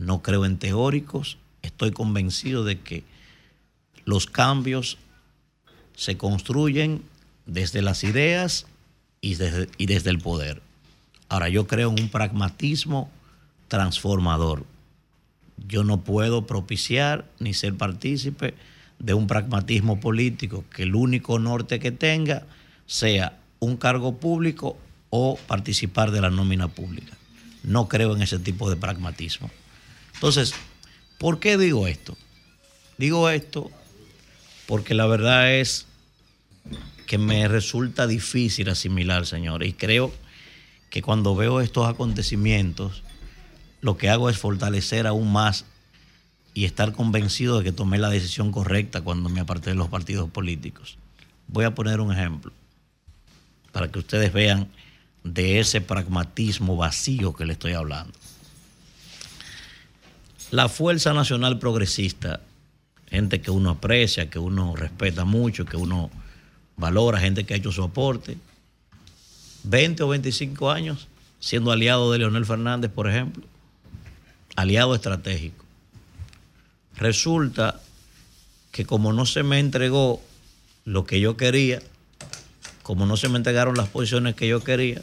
no 0.00 0.22
creo 0.22 0.46
en 0.46 0.58
teóricos, 0.58 1.36
estoy 1.62 1.92
convencido 1.92 2.64
de 2.64 2.80
que 2.80 3.04
los 4.06 4.26
cambios 4.26 4.96
se 5.94 6.16
construyen 6.16 7.02
desde 7.44 7.82
las 7.82 8.02
ideas 8.02 8.66
y 9.20 9.34
desde, 9.34 10.10
el 10.10 10.18
poder. 10.18 10.62
Ahora, 11.28 11.50
yo 11.50 11.66
creo 11.66 11.90
en 11.90 12.02
un 12.02 12.08
pragmatismo 12.08 13.10
transformador. 13.68 14.64
Yo 15.66 15.84
no 15.84 16.02
puedo 16.02 16.46
propiciar 16.46 17.26
ni 17.38 17.54
ser 17.54 17.76
partícipe 17.76 18.54
de 18.98 19.14
un 19.14 19.26
pragmatismo 19.26 20.00
político 20.00 20.64
que 20.74 20.82
el 20.82 20.94
único 20.94 21.38
norte 21.38 21.78
que 21.78 21.90
tenga 21.90 22.46
sea 22.86 23.38
un 23.58 23.76
cargo 23.76 24.18
público 24.18 24.76
o 25.10 25.38
participar 25.46 26.10
de 26.10 26.20
la 26.20 26.30
nómina 26.30 26.68
pública. 26.68 27.16
No 27.62 27.88
creo 27.88 28.14
en 28.14 28.22
ese 28.22 28.38
tipo 28.38 28.70
de 28.70 28.76
pragmatismo. 28.76 29.50
Entonces, 30.14 30.54
¿por 31.18 31.40
qué 31.40 31.58
digo 31.58 31.86
esto? 31.86 32.16
Digo 32.98 33.30
esto 33.30 33.70
porque 34.66 34.94
la 34.94 35.06
verdad 35.06 35.52
es 35.54 35.86
que 37.06 37.18
me 37.18 37.48
resulta 37.48 38.06
difícil 38.06 38.68
asimilar, 38.68 39.26
señores, 39.26 39.68
y 39.68 39.72
creo 39.72 40.12
que 40.90 41.02
cuando 41.02 41.34
veo 41.34 41.60
estos 41.60 41.88
acontecimientos, 41.88 43.02
lo 43.80 43.96
que 43.96 44.10
hago 44.10 44.28
es 44.30 44.38
fortalecer 44.38 45.06
aún 45.06 45.32
más 45.32 45.64
y 46.54 46.64
estar 46.64 46.92
convencido 46.92 47.58
de 47.58 47.64
que 47.64 47.72
tomé 47.72 47.98
la 47.98 48.10
decisión 48.10 48.52
correcta 48.52 49.00
cuando 49.00 49.28
me 49.28 49.40
aparté 49.40 49.70
de 49.70 49.76
los 49.76 49.88
partidos 49.88 50.28
políticos. 50.30 50.98
Voy 51.48 51.64
a 51.64 51.74
poner 51.74 52.00
un 52.00 52.12
ejemplo 52.12 52.52
para 53.72 53.90
que 53.90 53.98
ustedes 53.98 54.32
vean 54.32 54.68
de 55.22 55.60
ese 55.60 55.80
pragmatismo 55.80 56.76
vacío 56.76 57.34
que 57.34 57.44
le 57.44 57.52
estoy 57.52 57.72
hablando. 57.72 58.12
La 60.50 60.68
Fuerza 60.68 61.12
Nacional 61.12 61.58
Progresista, 61.58 62.40
gente 63.08 63.40
que 63.40 63.50
uno 63.50 63.70
aprecia, 63.70 64.28
que 64.28 64.38
uno 64.38 64.74
respeta 64.74 65.24
mucho, 65.24 65.64
que 65.64 65.76
uno 65.76 66.10
valora, 66.76 67.20
gente 67.20 67.44
que 67.44 67.54
ha 67.54 67.56
hecho 67.56 67.70
su 67.70 67.84
aporte, 67.84 68.36
20 69.64 70.02
o 70.02 70.08
25 70.08 70.70
años 70.70 71.06
siendo 71.38 71.72
aliado 71.72 72.12
de 72.12 72.18
Leonel 72.18 72.44
Fernández, 72.44 72.90
por 72.90 73.08
ejemplo, 73.08 73.44
aliado 74.56 74.94
estratégico. 74.94 75.64
Resulta 76.96 77.80
que 78.72 78.84
como 78.84 79.12
no 79.12 79.26
se 79.26 79.42
me 79.42 79.58
entregó 79.58 80.22
lo 80.84 81.06
que 81.06 81.20
yo 81.20 81.36
quería, 81.36 81.82
como 82.82 83.06
no 83.06 83.16
se 83.16 83.28
me 83.28 83.38
entregaron 83.38 83.76
las 83.76 83.88
posiciones 83.88 84.34
que 84.34 84.48
yo 84.48 84.62
quería, 84.62 85.02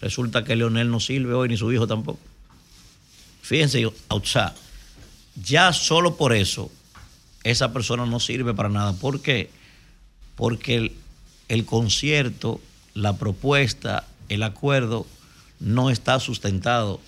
resulta 0.00 0.44
que 0.44 0.56
Leonel 0.56 0.90
no 0.90 1.00
sirve 1.00 1.34
hoy 1.34 1.48
ni 1.48 1.56
su 1.56 1.72
hijo 1.72 1.86
tampoco. 1.86 2.20
Fíjense, 3.42 3.84
sea, 4.24 4.54
ya 5.42 5.72
solo 5.72 6.16
por 6.16 6.32
eso 6.32 6.70
esa 7.44 7.72
persona 7.72 8.06
no 8.06 8.20
sirve 8.20 8.54
para 8.54 8.68
nada. 8.68 8.92
¿Por 8.92 9.20
qué? 9.20 9.50
Porque 10.36 10.76
el, 10.76 10.92
el 11.48 11.64
concierto, 11.64 12.60
la 12.94 13.16
propuesta, 13.16 14.06
el 14.28 14.42
acuerdo 14.42 15.06
no 15.58 15.90
está 15.90 16.20
sustentado 16.20 17.00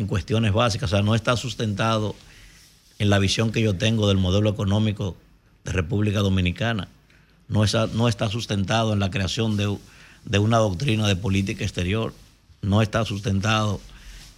en 0.00 0.06
cuestiones 0.06 0.52
básicas, 0.52 0.90
o 0.92 0.96
sea, 0.96 1.02
no 1.02 1.14
está 1.14 1.36
sustentado 1.36 2.14
en 2.98 3.10
la 3.10 3.18
visión 3.18 3.52
que 3.52 3.62
yo 3.62 3.76
tengo 3.76 4.08
del 4.08 4.16
modelo 4.16 4.50
económico 4.50 5.16
de 5.64 5.72
República 5.72 6.20
Dominicana, 6.20 6.88
no 7.48 7.64
está, 7.64 7.86
no 7.86 8.08
está 8.08 8.28
sustentado 8.28 8.92
en 8.92 9.00
la 9.00 9.10
creación 9.10 9.56
de, 9.56 9.76
de, 10.24 10.38
una 10.38 10.58
doctrina 10.58 11.06
de 11.06 11.16
política 11.16 11.64
exterior, 11.64 12.14
no 12.62 12.82
está 12.82 13.04
sustentado 13.04 13.80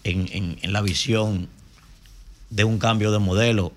en, 0.04 0.58
la 0.62 0.80
visión 0.80 1.48
de 2.50 2.64
un 2.64 2.78
cambio 2.78 3.12
de 3.12 3.18
modelo 3.18 3.72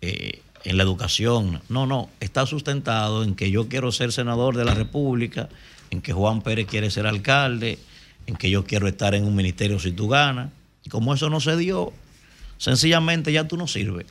eh, 0.00 0.40
en 0.64 0.76
la 0.76 0.82
educación. 0.82 1.60
No, 1.68 1.86
no, 1.86 2.08
está 2.20 2.46
sustentado 2.46 3.22
en 3.22 3.34
que 3.34 3.50
yo 3.50 3.68
quiero 3.68 3.92
ser 3.92 4.12
senador 4.12 4.56
de 4.56 4.64
la 4.64 4.74
República, 4.74 5.48
en 5.90 6.02
que 6.02 6.12
Juan 6.12 6.42
Pérez 6.42 6.66
quiere 6.66 6.90
ser 6.90 7.06
alcalde, 7.06 7.78
en 8.26 8.36
que 8.36 8.50
yo 8.50 8.64
quiero 8.64 8.88
estar 8.88 9.14
en 9.14 9.24
un 9.24 9.34
ministerio 9.34 9.78
si 9.78 9.92
tú 9.92 10.08
ganas. 10.08 10.50
Y 10.86 10.88
como 10.88 11.12
eso 11.12 11.28
no 11.28 11.40
se 11.40 11.58
dio, 11.58 11.92
sencillamente 12.56 13.30
ya 13.30 13.46
tú 13.46 13.58
no 13.58 13.66
sirves. 13.66 14.06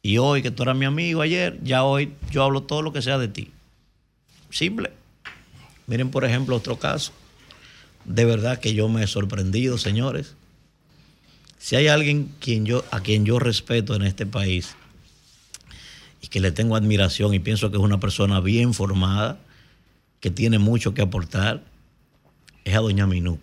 Y 0.00 0.16
hoy 0.16 0.40
que 0.40 0.50
tú 0.50 0.62
eras 0.62 0.76
mi 0.76 0.86
amigo 0.86 1.20
ayer, 1.20 1.58
ya 1.62 1.84
hoy 1.84 2.14
yo 2.30 2.42
hablo 2.42 2.62
todo 2.62 2.80
lo 2.80 2.94
que 2.94 3.02
sea 3.02 3.18
de 3.18 3.28
ti. 3.28 3.50
Simple. 4.48 4.90
Miren, 5.86 6.10
por 6.10 6.24
ejemplo, 6.24 6.56
otro 6.56 6.78
caso 6.78 7.12
de 8.04 8.24
verdad 8.24 8.58
que 8.58 8.74
yo 8.74 8.88
me 8.88 9.04
he 9.04 9.06
sorprendido, 9.06 9.78
señores. 9.78 10.34
Si 11.58 11.76
hay 11.76 11.88
alguien 11.88 12.32
a 12.90 13.00
quien 13.00 13.24
yo 13.24 13.38
respeto 13.38 13.94
en 13.94 14.02
este 14.02 14.26
país 14.26 14.74
y 16.20 16.26
que 16.26 16.40
le 16.40 16.50
tengo 16.50 16.74
admiración 16.74 17.34
y 17.34 17.38
pienso 17.38 17.70
que 17.70 17.76
es 17.76 17.82
una 17.82 18.00
persona 18.00 18.40
bien 18.40 18.74
formada, 18.74 19.38
que 20.20 20.30
tiene 20.30 20.58
mucho 20.58 20.94
que 20.94 21.02
aportar, 21.02 21.62
es 22.64 22.74
a 22.74 22.80
Doña 22.80 23.06
Minú. 23.06 23.38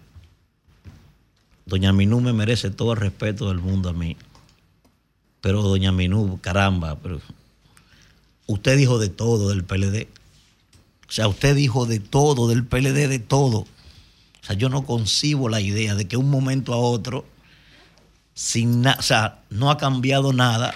Doña 1.70 1.94
Minú 1.94 2.20
me 2.20 2.34
merece 2.34 2.72
todo 2.72 2.94
el 2.94 3.00
respeto 3.00 3.48
del 3.48 3.60
mundo 3.60 3.90
a 3.90 3.94
mí. 3.94 4.18
Pero 5.40 5.62
Doña 5.62 5.92
Minú, 5.92 6.40
caramba, 6.42 6.98
pero 6.98 7.22
usted 8.48 8.76
dijo 8.76 8.98
de 8.98 9.10
todo 9.10 9.50
del 9.50 9.64
PLD. 9.64 10.08
O 11.08 11.12
sea, 11.12 11.28
usted 11.28 11.56
dijo 11.56 11.86
de 11.86 12.00
todo 12.00 12.48
del 12.48 12.66
PLD, 12.66 13.08
de 13.08 13.20
todo. 13.20 13.60
O 13.60 13.68
sea, 14.42 14.56
yo 14.56 14.70
no 14.70 14.86
concibo 14.86 15.48
la 15.48 15.62
idea 15.62 15.96
de 15.96 16.08
que 16.08 16.18
un 16.18 16.30
momento 16.30 16.74
a 16.74 16.78
otro 16.78 17.26
sin 18.34 18.88
o 18.88 19.02
sea, 19.02 19.44
no 19.50 19.70
ha 19.70 19.78
cambiado 19.78 20.32
nada 20.34 20.74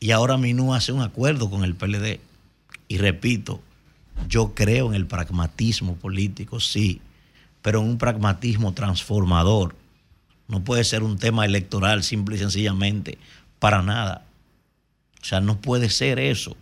y 0.00 0.10
ahora 0.10 0.36
Minú 0.36 0.74
hace 0.74 0.92
un 0.92 1.00
acuerdo 1.00 1.48
con 1.48 1.64
el 1.64 1.74
PLD. 1.74 2.20
Y 2.88 2.98
repito, 2.98 3.62
yo 4.28 4.52
creo 4.52 4.88
en 4.88 4.94
el 4.94 5.06
pragmatismo 5.06 5.94
político, 5.94 6.60
sí, 6.60 7.00
pero 7.62 7.80
en 7.80 7.88
un 7.88 7.98
pragmatismo 7.98 8.74
transformador. 8.74 9.76
No 10.52 10.62
puede 10.62 10.84
ser 10.84 11.02
un 11.02 11.16
tema 11.16 11.46
electoral 11.46 12.02
simple 12.02 12.36
y 12.36 12.38
sencillamente, 12.38 13.16
para 13.58 13.80
nada. 13.80 14.26
O 15.22 15.24
sea, 15.24 15.40
no 15.40 15.58
puede 15.58 15.88
ser 15.88 16.18
eso, 16.18 16.58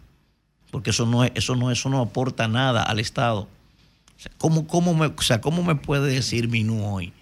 porque 0.70 0.90
eso 0.90 1.06
no, 1.06 1.24
es, 1.24 1.32
eso 1.34 1.56
no, 1.56 1.72
eso 1.72 1.90
no 1.90 2.00
aporta 2.00 2.46
nada 2.46 2.84
al 2.84 3.00
Estado. 3.00 3.40
O 3.40 4.20
sea, 4.20 4.30
¿cómo, 4.38 4.68
cómo 4.68 4.94
me, 4.94 5.06
o 5.06 5.22
sea, 5.22 5.40
¿cómo 5.40 5.64
me 5.64 5.74
puede 5.74 6.12
decir 6.12 6.46
Minú 6.46 6.86
hoy? 6.86 7.12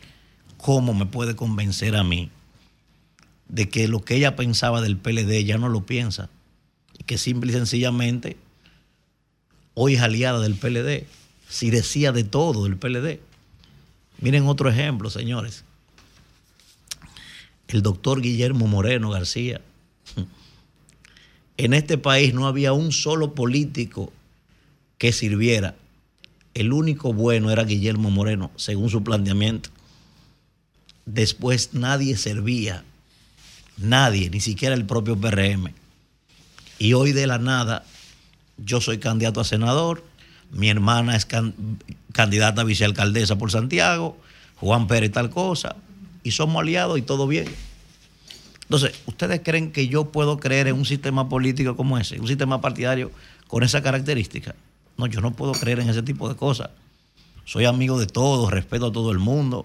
¿Cómo 0.59 0.93
me 0.93 1.07
puede 1.07 1.36
convencer 1.36 1.97
a 1.97 2.05
mí 2.05 2.31
de 3.49 3.70
que 3.70 3.89
lo 3.89 4.05
que 4.05 4.16
ella 4.16 4.36
pensaba 4.36 4.82
del 4.82 4.99
PLD 4.99 5.47
ya 5.47 5.57
no 5.57 5.70
lo 5.70 5.86
piensa? 5.86 6.28
Y 6.99 7.05
que 7.05 7.16
simple 7.16 7.51
y 7.51 7.55
sencillamente 7.55 8.36
hoy 9.73 9.95
es 9.95 10.03
aliada 10.03 10.40
del 10.40 10.55
PLD. 10.55 11.07
Si 11.49 11.70
decía 11.70 12.12
de 12.12 12.24
todo 12.24 12.65
del 12.65 12.77
PLD. 12.77 13.20
Miren 14.20 14.47
otro 14.47 14.69
ejemplo, 14.69 15.09
señores. 15.09 15.65
El 17.69 17.82
doctor 17.82 18.20
Guillermo 18.23 18.66
Moreno 18.66 19.11
García. 19.11 19.61
En 21.57 21.74
este 21.74 21.99
país 21.99 22.35
no 22.35 22.47
había 22.47 22.73
un 22.73 22.93
solo 22.93 23.35
político 23.35 24.12
que 24.97 25.12
sirviera. 25.12 25.74
El 26.55 26.73
único 26.73 27.12
bueno 27.12 27.51
era 27.51 27.65
Guillermo 27.65 28.11
Moreno, 28.11 28.51
según 28.57 28.90
su 28.90 29.03
planteamiento. 29.05 29.70
Después 31.05 31.74
nadie 31.74 32.16
servía. 32.16 32.85
Nadie, 33.77 34.31
ni 34.31 34.40
siquiera 34.40 34.74
el 34.74 34.86
propio 34.86 35.16
PRM. 35.16 35.73
Y 36.78 36.93
hoy 36.95 37.12
de 37.12 37.27
la 37.27 37.39
nada, 37.39 37.85
yo 38.57 38.81
soy 38.81 38.99
candidato 38.99 39.40
a 39.40 39.45
senador, 39.45 40.05
mi 40.51 40.69
hermana 40.69 41.16
es 41.16 41.27
can- 41.27 41.55
candidata 42.12 42.62
a 42.62 42.65
vicealcaldesa 42.65 43.36
por 43.36 43.51
Santiago, 43.51 44.16
Juan 44.57 44.86
Pérez 44.86 45.12
tal 45.12 45.31
cosa, 45.31 45.77
y 46.23 46.31
somos 46.32 46.62
aliados 46.62 46.99
y 46.99 47.03
todo 47.03 47.27
bien. 47.27 47.47
Entonces, 48.62 49.01
¿ustedes 49.07 49.40
creen 49.43 49.73
que 49.73 49.89
yo 49.89 50.12
puedo 50.12 50.39
creer 50.39 50.69
en 50.69 50.74
un 50.74 50.85
sistema 50.85 51.28
político 51.28 51.74
como 51.74 51.99
ese, 51.99 52.20
un 52.20 52.28
sistema 52.28 52.61
partidario 52.61 53.11
con 53.47 53.62
esa 53.62 53.82
característica? 53.82 54.55
No, 54.99 55.07
yo 55.07 55.20
no 55.20 55.32
puedo 55.32 55.53
creer 55.53 55.81
en 55.81 55.89
ese 55.89 56.03
tipo 56.03 56.28
de 56.28 56.36
cosas. 56.36 56.70
Soy 57.45 57.65
amigo 57.65 57.99
de 57.99 58.07
todos, 58.07 58.51
respeto 58.51 58.86
a 58.89 58.93
todo 58.93 59.11
el 59.11 59.19
mundo, 59.19 59.65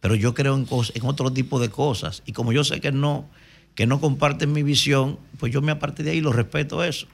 pero 0.00 0.14
yo 0.14 0.34
creo 0.34 0.56
en, 0.56 0.66
en 0.94 1.06
otro 1.06 1.32
tipo 1.32 1.58
de 1.58 1.70
cosas. 1.70 2.22
Y 2.26 2.32
como 2.32 2.52
yo 2.52 2.64
sé 2.64 2.80
que 2.80 2.92
no, 2.92 3.26
que 3.74 3.86
no 3.86 3.98
comparten 3.98 4.52
mi 4.52 4.62
visión, 4.62 5.18
pues 5.38 5.52
yo 5.52 5.62
me 5.62 5.72
aparté 5.72 6.02
de 6.02 6.10
ahí 6.10 6.18
y 6.18 6.20
lo 6.20 6.32
respeto 6.32 6.84
eso. 6.84 7.06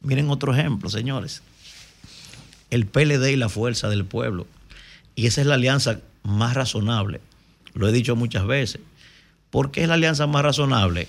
Miren 0.00 0.30
otro 0.30 0.54
ejemplo, 0.54 0.90
señores. 0.90 1.42
El 2.70 2.86
PLD 2.86 3.30
y 3.30 3.36
la 3.36 3.48
fuerza 3.48 3.88
del 3.88 4.04
pueblo. 4.04 4.46
Y 5.16 5.26
esa 5.26 5.40
es 5.40 5.46
la 5.46 5.54
alianza 5.54 6.00
más 6.22 6.54
razonable. 6.54 7.20
Lo 7.74 7.88
he 7.88 7.92
dicho 7.92 8.16
muchas 8.16 8.46
veces. 8.46 8.80
¿Por 9.50 9.70
qué 9.70 9.82
es 9.82 9.88
la 9.88 9.94
alianza 9.94 10.26
más 10.26 10.42
razonable? 10.42 11.08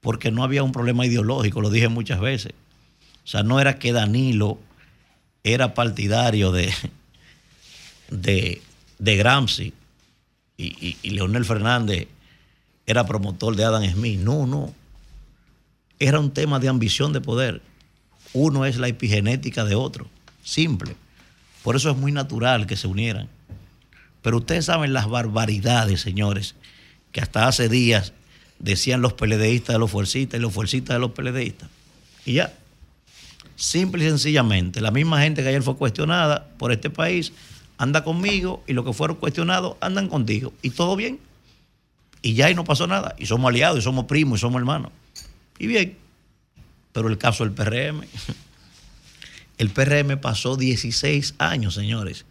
Porque 0.00 0.30
no 0.30 0.44
había 0.44 0.62
un 0.62 0.72
problema 0.72 1.06
ideológico, 1.06 1.60
lo 1.60 1.70
dije 1.70 1.88
muchas 1.88 2.20
veces. 2.20 2.52
O 3.24 3.26
sea, 3.26 3.42
no 3.42 3.58
era 3.60 3.78
que 3.78 3.92
Danilo 3.92 4.58
era 5.44 5.74
partidario 5.74 6.52
de, 6.52 6.72
de, 8.10 8.62
de 8.98 9.16
Gramsci 9.16 9.72
y, 10.56 10.64
y- 10.86 10.96
y 11.02 11.10
Leonel 11.10 11.44
Fernández 11.44 12.08
era 12.86 13.06
promotor 13.06 13.56
de 13.56 13.64
Adam 13.64 13.84
Smith. 13.90 14.20
No, 14.20 14.46
no. 14.46 14.74
Era 15.98 16.20
un 16.20 16.30
tema 16.32 16.58
de 16.60 16.68
ambición 16.68 17.12
de 17.12 17.20
poder. 17.20 17.62
Uno 18.34 18.66
es 18.66 18.76
la 18.76 18.88
epigenética 18.88 19.64
de 19.64 19.74
otro. 19.74 20.06
Simple. 20.42 20.96
Por 21.62 21.76
eso 21.76 21.90
es 21.90 21.96
muy 21.96 22.12
natural 22.12 22.66
que 22.66 22.76
se 22.76 22.86
unieran. 22.88 23.28
Pero 24.24 24.38
ustedes 24.38 24.64
saben 24.64 24.94
las 24.94 25.06
barbaridades, 25.06 26.00
señores, 26.00 26.54
que 27.12 27.20
hasta 27.20 27.46
hace 27.46 27.68
días 27.68 28.14
decían 28.58 29.02
los 29.02 29.12
peledeístas 29.12 29.74
de 29.74 29.78
los 29.78 29.90
fuercistas 29.90 30.40
y 30.40 30.42
los 30.42 30.50
fuercistas 30.50 30.96
de 30.96 31.00
los 31.00 31.10
peledeístas. 31.10 31.68
Y 32.24 32.32
ya. 32.32 32.54
Simple 33.54 34.02
y 34.02 34.08
sencillamente, 34.08 34.80
la 34.80 34.90
misma 34.90 35.20
gente 35.20 35.42
que 35.42 35.48
ayer 35.50 35.62
fue 35.62 35.76
cuestionada 35.76 36.48
por 36.56 36.72
este 36.72 36.88
país 36.88 37.34
anda 37.76 38.02
conmigo 38.02 38.64
y 38.66 38.72
los 38.72 38.86
que 38.86 38.94
fueron 38.94 39.18
cuestionados 39.18 39.76
andan 39.82 40.08
contigo. 40.08 40.54
Y 40.62 40.70
todo 40.70 40.96
bien. 40.96 41.20
Y 42.22 42.32
ya 42.32 42.50
y 42.50 42.54
no 42.54 42.64
pasó 42.64 42.86
nada. 42.86 43.14
Y 43.18 43.26
somos 43.26 43.50
aliados, 43.50 43.80
y 43.80 43.82
somos 43.82 44.06
primos, 44.06 44.38
y 44.38 44.40
somos 44.40 44.58
hermanos. 44.58 44.90
Y 45.58 45.66
bien. 45.66 45.98
Pero 46.92 47.08
el 47.08 47.18
caso 47.18 47.44
del 47.44 47.52
PRM. 47.52 48.06
El 49.58 49.70
PRM 49.70 50.18
pasó 50.18 50.56
16 50.56 51.34
años, 51.38 51.74
señores, 51.74 52.24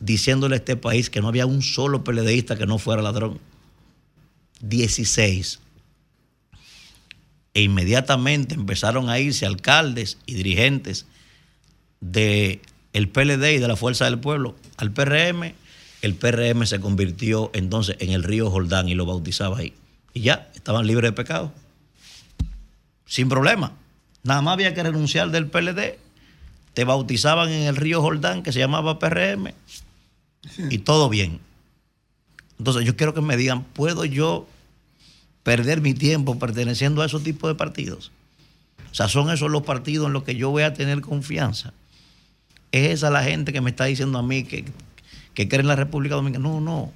diciéndole 0.00 0.56
a 0.56 0.58
este 0.58 0.76
país 0.76 1.10
que 1.10 1.20
no 1.20 1.28
había 1.28 1.46
un 1.46 1.62
solo 1.62 2.04
peledeísta 2.04 2.56
que 2.56 2.66
no 2.66 2.78
fuera 2.78 3.02
ladrón. 3.02 3.40
16. 4.60 5.60
E 7.54 7.62
inmediatamente 7.62 8.54
empezaron 8.54 9.08
a 9.08 9.18
irse 9.18 9.46
alcaldes 9.46 10.18
y 10.26 10.34
dirigentes 10.34 11.06
del 12.00 12.60
el 12.92 13.08
PLD 13.08 13.54
y 13.54 13.58
de 13.58 13.68
la 13.68 13.76
Fuerza 13.76 14.04
del 14.04 14.18
Pueblo 14.18 14.56
al 14.76 14.92
PRM. 14.92 15.54
El 16.02 16.14
PRM 16.14 16.66
se 16.66 16.80
convirtió 16.80 17.50
entonces 17.54 17.96
en 18.00 18.10
el 18.10 18.22
río 18.22 18.50
Jordán 18.50 18.88
y 18.88 18.94
lo 18.94 19.06
bautizaba 19.06 19.58
ahí. 19.58 19.74
Y 20.12 20.20
ya, 20.20 20.50
estaban 20.54 20.86
libres 20.86 21.10
de 21.10 21.12
pecado. 21.12 21.52
Sin 23.06 23.28
problema. 23.28 23.72
Nada 24.22 24.42
más 24.42 24.54
había 24.54 24.74
que 24.74 24.82
renunciar 24.82 25.30
del 25.30 25.46
PLD. 25.46 25.98
Te 26.74 26.84
bautizaban 26.84 27.48
en 27.50 27.62
el 27.62 27.76
río 27.76 28.02
Jordán, 28.02 28.42
que 28.42 28.52
se 28.52 28.58
llamaba 28.58 28.98
PRM. 28.98 29.52
Y 30.70 30.78
todo 30.78 31.08
bien. 31.08 31.40
Entonces 32.58 32.84
yo 32.84 32.96
quiero 32.96 33.14
que 33.14 33.20
me 33.20 33.36
digan, 33.36 33.64
¿puedo 33.64 34.04
yo 34.04 34.46
perder 35.42 35.80
mi 35.80 35.94
tiempo 35.94 36.38
perteneciendo 36.38 37.02
a 37.02 37.06
esos 37.06 37.22
tipos 37.22 37.48
de 37.48 37.54
partidos? 37.54 38.12
O 38.90 38.94
sea, 38.94 39.08
son 39.08 39.30
esos 39.30 39.50
los 39.50 39.62
partidos 39.62 40.06
en 40.06 40.12
los 40.12 40.24
que 40.24 40.36
yo 40.36 40.50
voy 40.50 40.62
a 40.62 40.72
tener 40.72 41.00
confianza. 41.02 41.74
Es 42.72 42.90
esa 42.90 43.10
la 43.10 43.22
gente 43.22 43.52
que 43.52 43.60
me 43.60 43.70
está 43.70 43.84
diciendo 43.84 44.18
a 44.18 44.22
mí 44.22 44.44
que, 44.44 44.64
que 45.34 45.48
cree 45.48 45.60
en 45.60 45.68
la 45.68 45.76
República 45.76 46.14
Dominicana. 46.14 46.48
No, 46.48 46.60
no. 46.60 46.92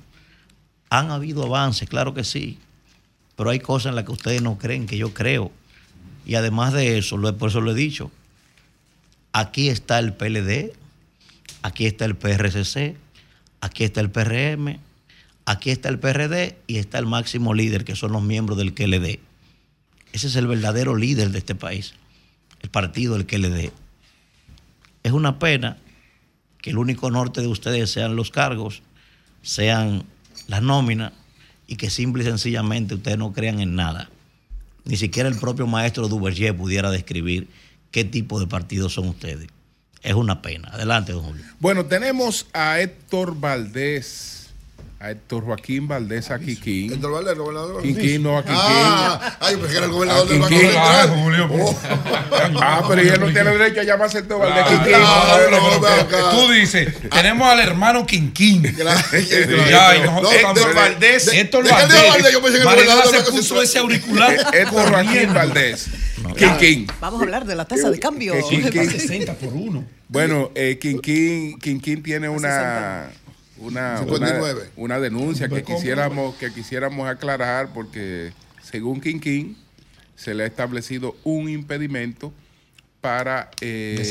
Han 0.89 1.11
habido 1.11 1.45
avances, 1.45 1.89
claro 1.89 2.15
que 2.15 2.25
sí. 2.25 2.59
Pero 3.37 3.51
hay 3.51 3.61
cosas 3.61 3.91
en 3.91 3.97
las 3.97 4.05
que 4.05 4.13
ustedes 4.13 4.43
no 4.43 4.59
creen, 4.59 4.87
que 4.87 4.97
yo 4.97 5.13
creo. 5.13 5.53
Y 6.27 6.35
además 6.35 6.73
de 6.73 6.99
eso, 6.99 7.21
por 7.37 7.51
eso 7.51 7.61
lo 7.61 7.73
he 7.73 7.75
dicho, 7.75 8.11
aquí 9.33 9.69
está 9.69 9.99
el 9.99 10.13
PLD, 10.13 10.73
aquí 11.63 11.87
está 11.87 12.05
el 12.05 12.17
PRCC, 12.17 12.97
aquí 13.61 13.85
está 13.85 14.01
el 14.01 14.11
PRM, 14.11 14.79
aquí 15.45 15.71
está 15.71 15.89
el 15.89 15.99
PRD 15.99 16.57
y 16.67 16.79
está 16.79 16.99
el 16.99 17.07
máximo 17.07 17.55
líder, 17.55 17.85
que 17.85 17.97
son 17.97 18.13
los 18.13 18.23
miembros 18.23 18.59
del 18.59 18.75
KLD. 18.75 19.19
Ese 20.13 20.27
es 20.27 20.37
el 20.37 20.47
verdadero 20.47 20.97
líder 20.97 21.31
de 21.31 21.39
este 21.39 21.55
país, 21.55 21.95
el 22.63 22.71
partido 22.71 23.15
del 23.15 23.27
KLD. 23.27 23.71
Es 25.03 25.13
una 25.13 25.39
pena 25.39 25.79
que 26.59 26.71
el 26.71 26.79
único 26.79 27.11
norte 27.11 27.41
de 27.41 27.47
ustedes 27.47 27.91
sean 27.91 28.17
los 28.17 28.31
cargos, 28.31 28.83
sean 29.43 30.05
las 30.47 30.63
nóminas 30.63 31.13
y 31.67 31.77
que 31.77 31.91
simple 31.91 32.23
y 32.23 32.27
sencillamente 32.27 32.95
ustedes 32.95 33.19
no 33.19 33.33
crean 33.33 33.61
en 33.61 33.77
nada. 33.77 34.11
Ni 34.85 34.97
siquiera 34.97 35.29
el 35.29 35.39
propio 35.39 35.67
maestro 35.67 36.09
Duverger 36.09 36.57
pudiera 36.57 36.91
describir 36.91 37.49
qué 37.91 38.05
tipo 38.05 38.41
de 38.41 38.47
partidos 38.47 38.95
son 38.95 39.09
ustedes. 39.09 39.49
Es 40.03 40.15
una 40.15 40.41
pena. 40.43 40.69
Adelante, 40.73 41.13
don 41.13 41.25
Julio. 41.25 41.45
Bueno, 41.59 41.85
tenemos 41.87 42.47
a 42.55 42.81
Héctor 42.81 43.35
Valdés, 43.39 44.49
a 44.99 45.11
Héctor 45.11 45.45
Joaquín 45.45 45.89
Valdés 45.89 46.31
aquí. 46.31 46.57
Quiquín. 46.57 46.93
Héctor 46.95 47.13
Valdés, 47.13 47.33
el 47.35 47.39
gobernador. 47.39 47.83
Quiquín, 47.83 48.23
no, 48.23 48.39
a 48.39 48.43
Quiquín. 48.43 48.57
Ah, 48.59 49.37
ay, 49.41 49.57
pensé 49.57 49.71
que 49.73 49.77
era 49.77 49.87
el 49.87 49.93
gobernador 49.93 50.27
A 50.27 50.31
del 50.31 50.41
Banco. 50.41 50.57
Central. 50.57 51.11
Ah, 52.63 52.83
pero 52.89 53.03
él 53.15 53.21
no 53.21 53.27
tiene 53.27 53.51
derecho 53.51 53.81
a 53.81 53.85
llamarse 53.85 54.19
Héctor 54.19 54.39
Valdés 54.41 54.65
Claro, 54.65 54.85
Quiquín. 54.85 56.31
Tú 56.31 56.51
dices, 56.53 56.95
tenemos 57.11 57.49
al 57.49 57.61
hermano 57.61 58.07
Quinquín. 58.07 58.63
De- 58.63 58.73
Valdés. 60.75 61.29
Héctor 61.29 61.69
Valdés. 61.69 62.09
Valdés, 62.09 62.33
yo 62.33 62.43
pensé 62.43 62.59
que 62.59 62.63
el 62.63 62.69
gobernador 62.75 63.11
se 63.25 63.33
puso 63.33 63.63
ese 63.63 63.79
auricular. 63.79 64.55
Héctor 64.55 64.91
Joaquín 64.91 65.33
Quiquín. 66.37 66.87
Vamos 67.01 67.21
a 67.21 67.25
hablar 67.25 67.47
de 67.47 67.55
la 67.55 67.65
tasa 67.67 67.91
de 67.91 67.99
cambio. 67.99 68.35
que- 68.71 68.85
60 68.91 69.35
por 69.35 69.53
uno. 69.53 69.85
Bueno, 70.09 70.51
eh, 70.55 70.79
Quinquín 70.79 72.03
tiene 72.03 72.29
una, 72.29 73.11
una, 73.59 73.99
una, 73.99 73.99
59. 73.99 74.71
una 74.77 74.99
denuncia 75.01 75.49
que 75.49 75.63
quisiéramos, 75.63 76.35
que 76.37 76.53
quisiéramos 76.53 77.09
aclarar 77.09 77.73
porque 77.73 78.33
según 78.63 79.01
Quinquín 79.01 79.57
se 80.17 80.35
le 80.35 80.45
ha 80.45 80.47
establecido 80.47 81.17
un 81.25 81.49
impedimento 81.49 82.33
para, 83.01 83.51
eh, 83.61 84.11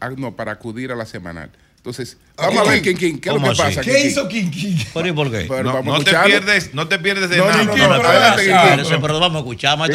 ah, 0.00 0.10
no, 0.10 0.36
para 0.36 0.52
acudir 0.52 0.92
a 0.92 0.96
la 0.96 1.06
semanal. 1.06 1.50
Entonces, 1.86 2.18
vamos 2.36 2.66
a 2.66 2.70
ver, 2.72 2.82
King 2.82 2.96
King, 2.96 3.18
¿qué 3.20 3.28
es 3.28 3.34
lo 3.36 3.40
¿Cómo 3.40 3.46
que 3.46 3.52
así? 3.62 3.76
pasa? 3.76 3.80
¿Qué 3.80 3.92
King 3.94 4.06
hizo 4.06 4.26
King 4.26 4.50
¿Pero 4.92 5.06
y 5.06 5.12
por 5.12 5.30
qué? 5.30 5.46
Pero 5.48 5.82
No, 5.84 6.02
te 6.02 6.10
pierdes, 6.24 6.74
no 6.74 6.88
te 6.88 6.98
pierdes 6.98 7.30
de 7.30 7.36
No, 7.36 7.46
nada. 7.46 7.62
no, 7.62 7.76
no, 7.76 7.96
pero 7.96 8.08
adelante, 8.08 8.42
King 8.42 8.50
King. 8.88 8.98
Pero 9.00 9.20
vamos 9.20 9.36
a 9.36 9.38
escuchar, 9.38 9.78
Muy 9.78 9.86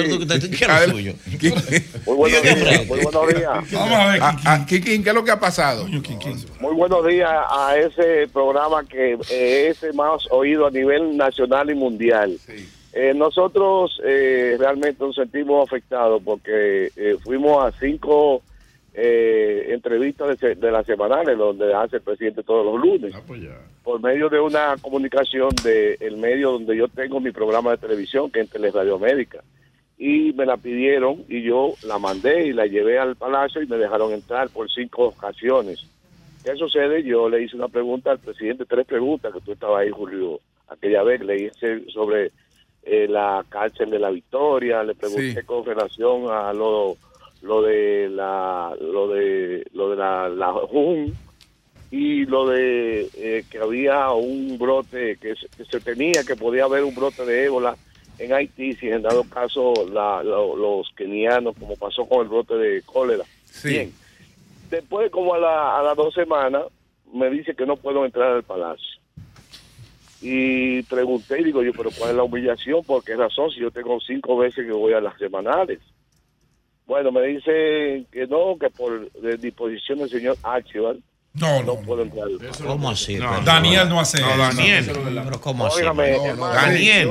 buenos 2.16 2.44
días, 2.44 2.88
muy 2.88 3.00
buenos 3.02 3.28
días. 3.36 3.72
Vamos 3.74 4.00
a 4.00 4.08
ver, 4.08 4.22
Ah, 4.24 4.32
King 4.32 4.38
King. 4.38 4.46
ah, 4.46 4.66
King 4.66 4.82
King, 4.82 5.04
¿qué 5.04 5.10
es 5.10 5.16
lo 5.16 5.26
que 5.26 5.32
ha 5.32 5.40
pasado? 5.42 5.86
Muy 5.86 6.74
buenos 6.76 7.06
días 7.06 7.30
a 7.30 7.76
ese 7.76 8.30
programa 8.32 8.86
que 8.88 9.18
eh, 9.30 9.68
es 9.70 9.84
el 9.84 9.94
más 9.94 10.22
oído 10.30 10.68
a 10.68 10.72
nivel 10.72 11.18
nacional 11.18 11.70
y 11.72 11.76
mundial. 11.76 12.38
Eh, 12.94 13.12
nosotros 13.14 14.00
eh, 14.06 14.56
realmente 14.58 15.04
nos 15.04 15.16
sentimos 15.16 15.68
afectados 15.68 16.22
porque 16.24 16.90
eh, 16.96 17.18
fuimos 17.22 17.66
a 17.66 17.74
cinco 17.82 18.42
eh, 18.94 19.68
entrevistas 19.70 20.38
de, 20.40 20.56
de 20.56 20.72
las 20.72 20.86
semanales 20.86 21.38
donde 21.38 21.74
hace 21.74 21.98
el 21.98 22.02
presidente 22.02 22.44
todos 22.44 22.66
los 22.66 22.80
lunes 22.82 23.14
por 23.84 24.02
medio 24.02 24.28
de 24.30 24.40
una 24.40 24.76
comunicación 24.82 25.50
del 25.64 26.18
medio 26.18 26.52
donde 26.52 26.76
yo 26.76 26.88
tengo 26.90 27.20
mi 27.22 27.32
programa 27.32 27.72
de 27.72 27.78
televisión 27.78 28.30
que 28.30 28.42
es 28.42 28.46
en 28.48 28.52
Teleradio 28.52 28.96
América 28.96 29.42
y 29.98 30.34
me 30.34 30.46
la 30.46 30.58
pidieron 30.58 31.24
y 31.30 31.42
yo 31.44 31.74
la 31.84 32.00
mandé 32.00 32.48
y 32.48 32.54
la 32.54 32.66
llevé 32.66 33.00
al 33.00 33.16
palacio 33.16 33.62
y 33.62 33.68
me 33.68 33.78
dejaron 33.78 34.12
entrar 34.12 34.50
por 34.50 34.70
cinco 34.70 35.06
ocasiones. 35.10 35.86
¿Qué 36.44 36.56
sucede? 36.56 37.04
Yo 37.04 37.30
le 37.30 37.44
hice 37.44 37.56
una 37.56 37.68
pregunta 37.68 38.10
al 38.12 38.18
presidente, 38.20 38.66
tres 38.66 38.88
preguntas, 38.88 39.32
que 39.32 39.42
tú 39.42 39.52
estabas 39.52 39.82
ahí, 39.82 39.92
Julio, 39.92 40.40
aquella 40.70 41.04
vez, 41.04 41.22
le 41.22 41.44
hice 41.44 41.88
sobre 41.92 42.32
eh, 42.82 43.06
la 43.08 43.46
cárcel 43.48 43.92
de 43.92 44.00
la 44.00 44.10
Victoria, 44.10 44.84
le 44.84 44.96
pregunté 44.96 45.36
Sí. 45.42 45.46
con 45.46 45.64
relación 45.64 46.32
a 46.32 46.52
lo, 46.52 46.98
lo 47.42 47.62
de 47.62 48.10
la 48.10 48.76
lo 48.80 49.08
de 49.08 49.66
lo 49.74 49.90
de 49.92 49.96
la, 49.96 50.30
la 50.30 50.52
JUN 50.54 51.14
y 51.90 52.26
lo 52.26 52.48
de 52.48 53.10
eh, 53.16 53.44
que 53.50 53.58
había 53.58 54.12
un 54.12 54.58
brote 54.58 55.18
que 55.18 55.36
se, 55.36 55.48
que 55.50 55.66
se 55.66 55.80
tenía 55.80 56.24
que 56.24 56.36
podía 56.36 56.66
haber 56.66 56.84
un 56.84 56.96
brote 56.96 57.26
de 57.26 57.46
ébola 57.46 57.76
en 58.20 58.32
Haití 58.34 58.76
si 58.76 58.88
en 58.90 59.02
dado 59.02 59.24
caso 59.24 59.74
la- 59.92 60.22
lo- 60.24 60.56
los 60.56 60.90
kenianos 60.96 61.56
como 61.60 61.76
pasó 61.76 62.06
con 62.06 62.22
el 62.22 62.28
brote 62.30 62.56
de 62.56 62.82
cólera 62.84 63.24
Sí. 63.46 63.70
Bien. 63.70 63.94
Después, 64.70 65.12
como 65.12 65.34
a, 65.34 65.40
la- 65.40 65.80
a 65.80 65.84
las 65.84 65.98
dos 65.98 66.14
semanas, 66.14 66.64
me 67.14 67.30
dice 67.30 67.54
que 67.56 67.66
no 67.66 67.76
puedo 67.76 68.06
entrar 68.06 68.32
al 68.32 68.44
palacio. 68.44 68.88
Y 70.22 70.82
pregunté 70.84 71.42
y 71.42 71.46
digo 71.46 71.62
yo, 71.64 71.72
pero 71.74 71.90
¿cuál 71.98 72.12
es 72.12 72.16
la 72.16 72.24
humillación? 72.24 72.84
¿Por 72.86 73.04
qué 73.04 73.16
razón? 73.16 73.50
Si 73.52 73.60
yo 73.60 73.72
tengo 73.72 74.00
cinco 74.00 74.38
veces 74.38 74.66
que 74.66 74.72
voy 74.72 74.94
a 74.94 75.02
las 75.02 75.18
semanales. 75.18 75.80
Bueno, 76.92 77.10
me 77.14 77.22
dice 77.26 78.04
que 78.12 78.28
no, 78.28 78.58
que 78.60 78.70
por 78.70 79.10
de 79.14 79.38
disposición 79.38 80.00
del 80.00 80.10
señor 80.10 80.36
Archibald 80.44 81.00
No, 81.36 81.62
no 81.64 81.76
no. 81.76 81.76
puedo 81.80 82.02
entrar. 82.02 82.28
¿Cómo 82.68 82.90
así? 82.90 83.16
No, 83.16 83.40
Daniel 83.46 83.88
no 83.88 84.02
hace 84.02 84.20
No, 84.20 84.28
eso. 84.28 84.38
Daniel. 84.38 84.92
Pero 85.24 85.40
¿cómo 85.40 85.68
así? 85.68 85.80
Óigame, 85.80 86.18
Daniel. 86.38 87.10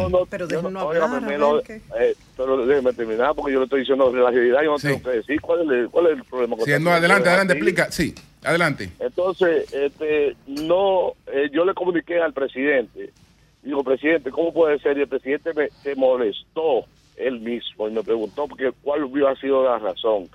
Pero 1.27 1.63
eh, 1.99 2.15
pero 2.37 2.67
déjeme 2.67 2.93
terminar 2.93 3.35
porque 3.35 3.55
yo 3.55 3.61
le 3.61 3.65
estoy 3.65 3.81
diciendo 3.81 4.13
la 4.15 4.31
realidad, 4.31 4.59
yo 4.63 4.73
no 4.73 4.79
Sí. 4.79 4.89
tengo 4.89 5.03
que 5.03 5.17
decir 5.17 5.41
cuál 5.41 5.63
es 5.63 5.71
el, 5.71 5.89
cuál 5.89 6.07
es 6.09 6.13
el 6.19 6.25
problema. 6.25 6.57
con 6.57 6.67
Sí, 6.67 6.73
no, 6.79 6.91
adelante, 6.91 7.29
adelante, 7.31 7.53
Aquí, 7.55 7.61
explica. 7.63 7.91
Sí, 7.91 8.15
adelante. 8.45 8.91
Entonces, 9.01 9.73
este, 9.73 10.37
no, 10.47 11.15
eh, 11.33 11.49
yo 11.55 11.65
le 11.65 11.73
comuniqué 11.73 12.21
al 12.21 12.35
presidente, 12.35 13.15
digo, 13.63 13.83
presidente, 13.83 14.31
¿cómo 14.31 14.53
puede 14.53 14.79
ser? 14.81 14.99
Y 14.99 15.01
el 15.01 15.09
presidente 15.09 15.55
me, 15.55 15.71
se 15.83 15.95
molestó 15.95 16.85
él 17.27 17.41
mismo 17.41 17.89
y 17.89 17.93
me 17.93 18.03
preguntó 18.03 18.47
porque 18.49 18.73
cuál 18.83 19.05
hubiera 19.05 19.35
sido 19.37 19.65
la 19.65 19.79
razón. 19.79 20.29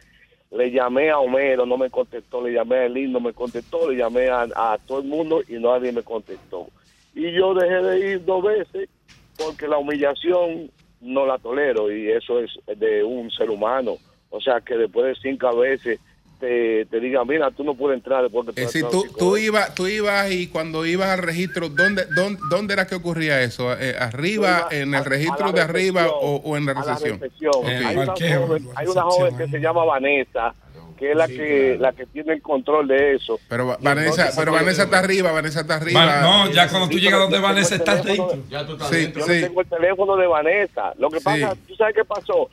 Le 0.52 0.72
llamé 0.72 1.10
a 1.10 1.20
Homero, 1.20 1.66
no 1.66 1.78
me 1.78 1.90
contestó, 1.90 2.42
le 2.42 2.54
llamé 2.54 2.76
a 2.78 2.86
Elín, 2.86 3.12
no 3.12 3.20
me 3.20 3.34
contestó, 3.34 3.90
le 3.90 3.98
llamé 3.98 4.30
a, 4.30 4.48
a 4.56 4.78
todo 4.86 5.00
el 5.00 5.08
mundo 5.08 5.42
y 5.48 5.54
nadie 5.54 5.92
me 5.92 6.04
contestó. 6.04 6.68
Y 7.14 7.32
yo 7.32 7.54
dejé 7.54 7.82
de 7.82 8.12
ir 8.12 8.26
dos 8.26 8.44
veces 8.44 8.90
porque 9.38 9.68
la 9.68 9.78
humillación 9.78 10.72
no 11.02 11.26
la 11.26 11.38
tolero 11.38 11.92
y 11.92 12.10
eso 12.10 12.40
es 12.40 12.52
de 12.78 13.04
un 13.04 13.30
ser 13.32 13.50
humano. 13.50 13.98
O 14.30 14.42
sea, 14.42 14.62
que 14.62 14.76
después 14.76 15.06
de 15.06 15.30
cinco 15.30 15.56
veces 15.58 16.00
te, 16.40 16.86
te 16.86 17.00
digan, 17.00 17.28
mira, 17.28 17.50
tú 17.52 17.64
no 17.64 17.76
puedes 17.76 17.98
entrar 17.98 18.22
después 18.24 18.46
que 18.48 18.54
tú 18.54 18.62
Es 18.62 18.68
decir, 18.74 18.86
tú, 18.90 19.06
tú, 19.18 19.32
veces". 19.34 19.48
ibas, 19.48 19.76
tú 19.76 19.88
ibas 19.88 20.32
y 20.32 20.48
cuando 20.48 20.86
ibas 20.86 21.10
al 21.10 21.20
registro, 21.20 21.70
¿dónde, 21.70 22.06
dónde, 22.16 22.40
dónde 22.50 22.74
era 22.74 22.86
que 22.88 22.96
ocurría 22.96 23.42
eso? 23.42 23.74
Eh, 23.80 23.96
¿Arriba, 24.00 24.68
Yo 24.72 24.76
iba 24.76 24.82
en 24.84 24.90
el 24.96 25.02
a 25.02 25.04
registro 25.04 25.52
de 25.52 25.62
arriba 25.62 26.08
o, 26.10 26.36
o 26.44 26.58
en 26.58 26.66
la 26.66 26.74
recepción? 26.74 27.20
Hay, 27.24 27.26
una 27.26 27.52
joven, 27.54 27.66
la 27.66 27.90
hay 27.90 27.96
una 27.96 28.14
recepción, 28.14 29.10
joven 29.10 29.38
que 29.38 29.48
se 29.50 29.60
llama 29.60 29.86
Vanessa, 29.86 30.54
que 30.98 31.12
es 31.12 31.18
la 31.18 31.28
que 31.28 31.78
la 31.80 31.92
que 31.92 32.06
tiene 32.06 32.34
el 32.34 32.42
control 32.42 32.88
de 32.88 33.16
eso. 33.16 33.38
Pero 33.50 33.78
Vanessa, 33.82 34.30
pero 34.38 34.52
Vanessa 34.54 34.84
está 34.84 35.00
arriba, 35.00 35.32
Vanessa 35.32 35.62
está 35.62 35.76
arriba. 35.76 36.06
Va- 36.06 36.22
no, 36.22 36.52
ya 36.52 36.70
cuando 36.70 36.88
tú 36.88 36.96
Sí, 36.96 37.02
llegas 37.02 37.20
donde 37.20 37.36
yo 37.38 37.42
Vanessa 37.44 37.76
estás 37.76 38.02
teléfono 38.02 38.30
dentro. 38.32 38.78
de- 38.78 38.86
Sí, 38.88 39.12
Yo 39.14 39.26
sí. 39.26 39.42
no 39.42 39.48
tengo 39.48 39.62
el 39.62 39.68
teléfono 39.68 40.16
de 40.16 40.28
Vanessa. 40.28 40.94
Lo 40.98 41.10
que 41.10 41.20
pasa, 41.22 41.54
¿tú 41.68 41.76
sabes 41.76 41.96
qué 41.96 42.06
pasó? 42.06 42.50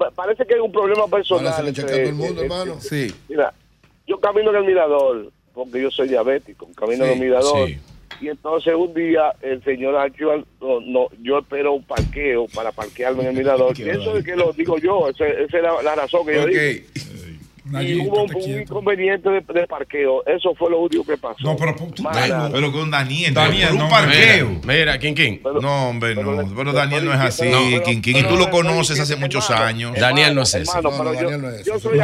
Pa- 0.00 0.10
Parece 0.12 0.46
que 0.46 0.54
hay 0.54 0.60
un 0.60 0.72
problema 0.72 1.06
personal. 1.08 1.44
Vanessa 1.44 1.62
le 1.62 1.68
entre- 1.68 1.82
chequea 1.84 1.96
a 1.96 2.00
todo 2.00 2.08
el 2.08 2.14
mundo, 2.14 2.40
eh, 2.40 2.44
hermano. 2.46 2.80
Sí. 2.80 3.14
Mira, 3.28 3.52
yo 4.06 4.18
camino 4.18 4.48
en 4.48 4.56
el 4.56 4.64
mirador, 4.64 5.30
porque 5.52 5.82
yo 5.82 5.90
soy 5.90 6.08
diabético, 6.08 6.66
camino 6.74 7.04
en 7.04 7.12
el 7.12 7.20
mirador. 7.20 7.68
sí. 7.68 7.78
Y 8.22 8.28
entonces 8.28 8.74
un 8.74 8.92
día 8.94 9.32
el 9.42 9.62
señor 9.64 9.96
Archibald, 9.96 10.44
no, 10.60 10.80
no, 10.80 11.08
yo 11.22 11.38
espero 11.38 11.72
un 11.74 11.82
parqueo 11.84 12.46
para 12.48 12.70
parquearme 12.72 13.22
en 13.24 13.28
el 13.28 13.36
mirador. 13.36 13.74
Y 13.78 13.88
eso 13.90 14.16
es 14.16 14.24
que 14.24 14.36
lo 14.36 14.52
digo 14.54 14.78
yo, 14.78 15.08
esa, 15.10 15.26
esa 15.26 15.56
es 15.58 15.62
la, 15.62 15.82
la 15.82 15.94
razón 15.94 16.26
que 16.26 16.34
yo 16.34 16.46
digo. 16.46 16.60
Y 17.82 18.00
hubo 18.00 18.24
un, 18.24 18.60
inconveniente 18.60 19.28
de, 19.28 19.40
de 19.40 19.66
parqueo. 19.66 20.24
Eso 20.26 20.54
fue 20.54 20.70
lo 20.70 20.80
único 20.80 21.04
que 21.04 21.16
pasó. 21.16 21.36
No, 21.40 21.56
pero 21.56 21.74
tú- 21.76 22.02
Mara, 22.02 22.48
Pero 22.52 22.72
con 22.72 22.90
Daniel, 22.90 23.32
Daniel, 23.34 23.68
por 23.68 23.72
un 23.76 23.82
no, 23.82 23.88
parqueo. 23.88 24.48
Mira, 24.48 24.60
mira, 24.74 24.98
King 24.98 25.14
King. 25.14 25.38
pero- 25.42 25.60
No, 25.60 25.88
hombre, 25.90 26.14
no. 26.14 26.54
Pero 26.56 26.72
Daniel 26.72 27.04
no 27.04 27.12
es 27.14 27.20
así, 27.20 27.50
King 27.84 28.00
King. 28.00 28.14
Y 28.16 28.22
tú 28.24 28.36
lo 28.36 28.50
conoces 28.50 28.98
hace 28.98 29.16
muchos 29.16 29.50
años. 29.50 29.94
Daniel 29.98 30.34
no 30.34 30.42
es 30.42 30.54
hermano, 30.54 30.90
No, 30.90 31.04
no, 31.04 31.14
yo- 31.14 31.20
Daniel 31.20 31.42
no 31.42 31.50
es 31.50 31.64
yo 31.64 31.74
ese. 31.74 31.82
soy 31.88 31.98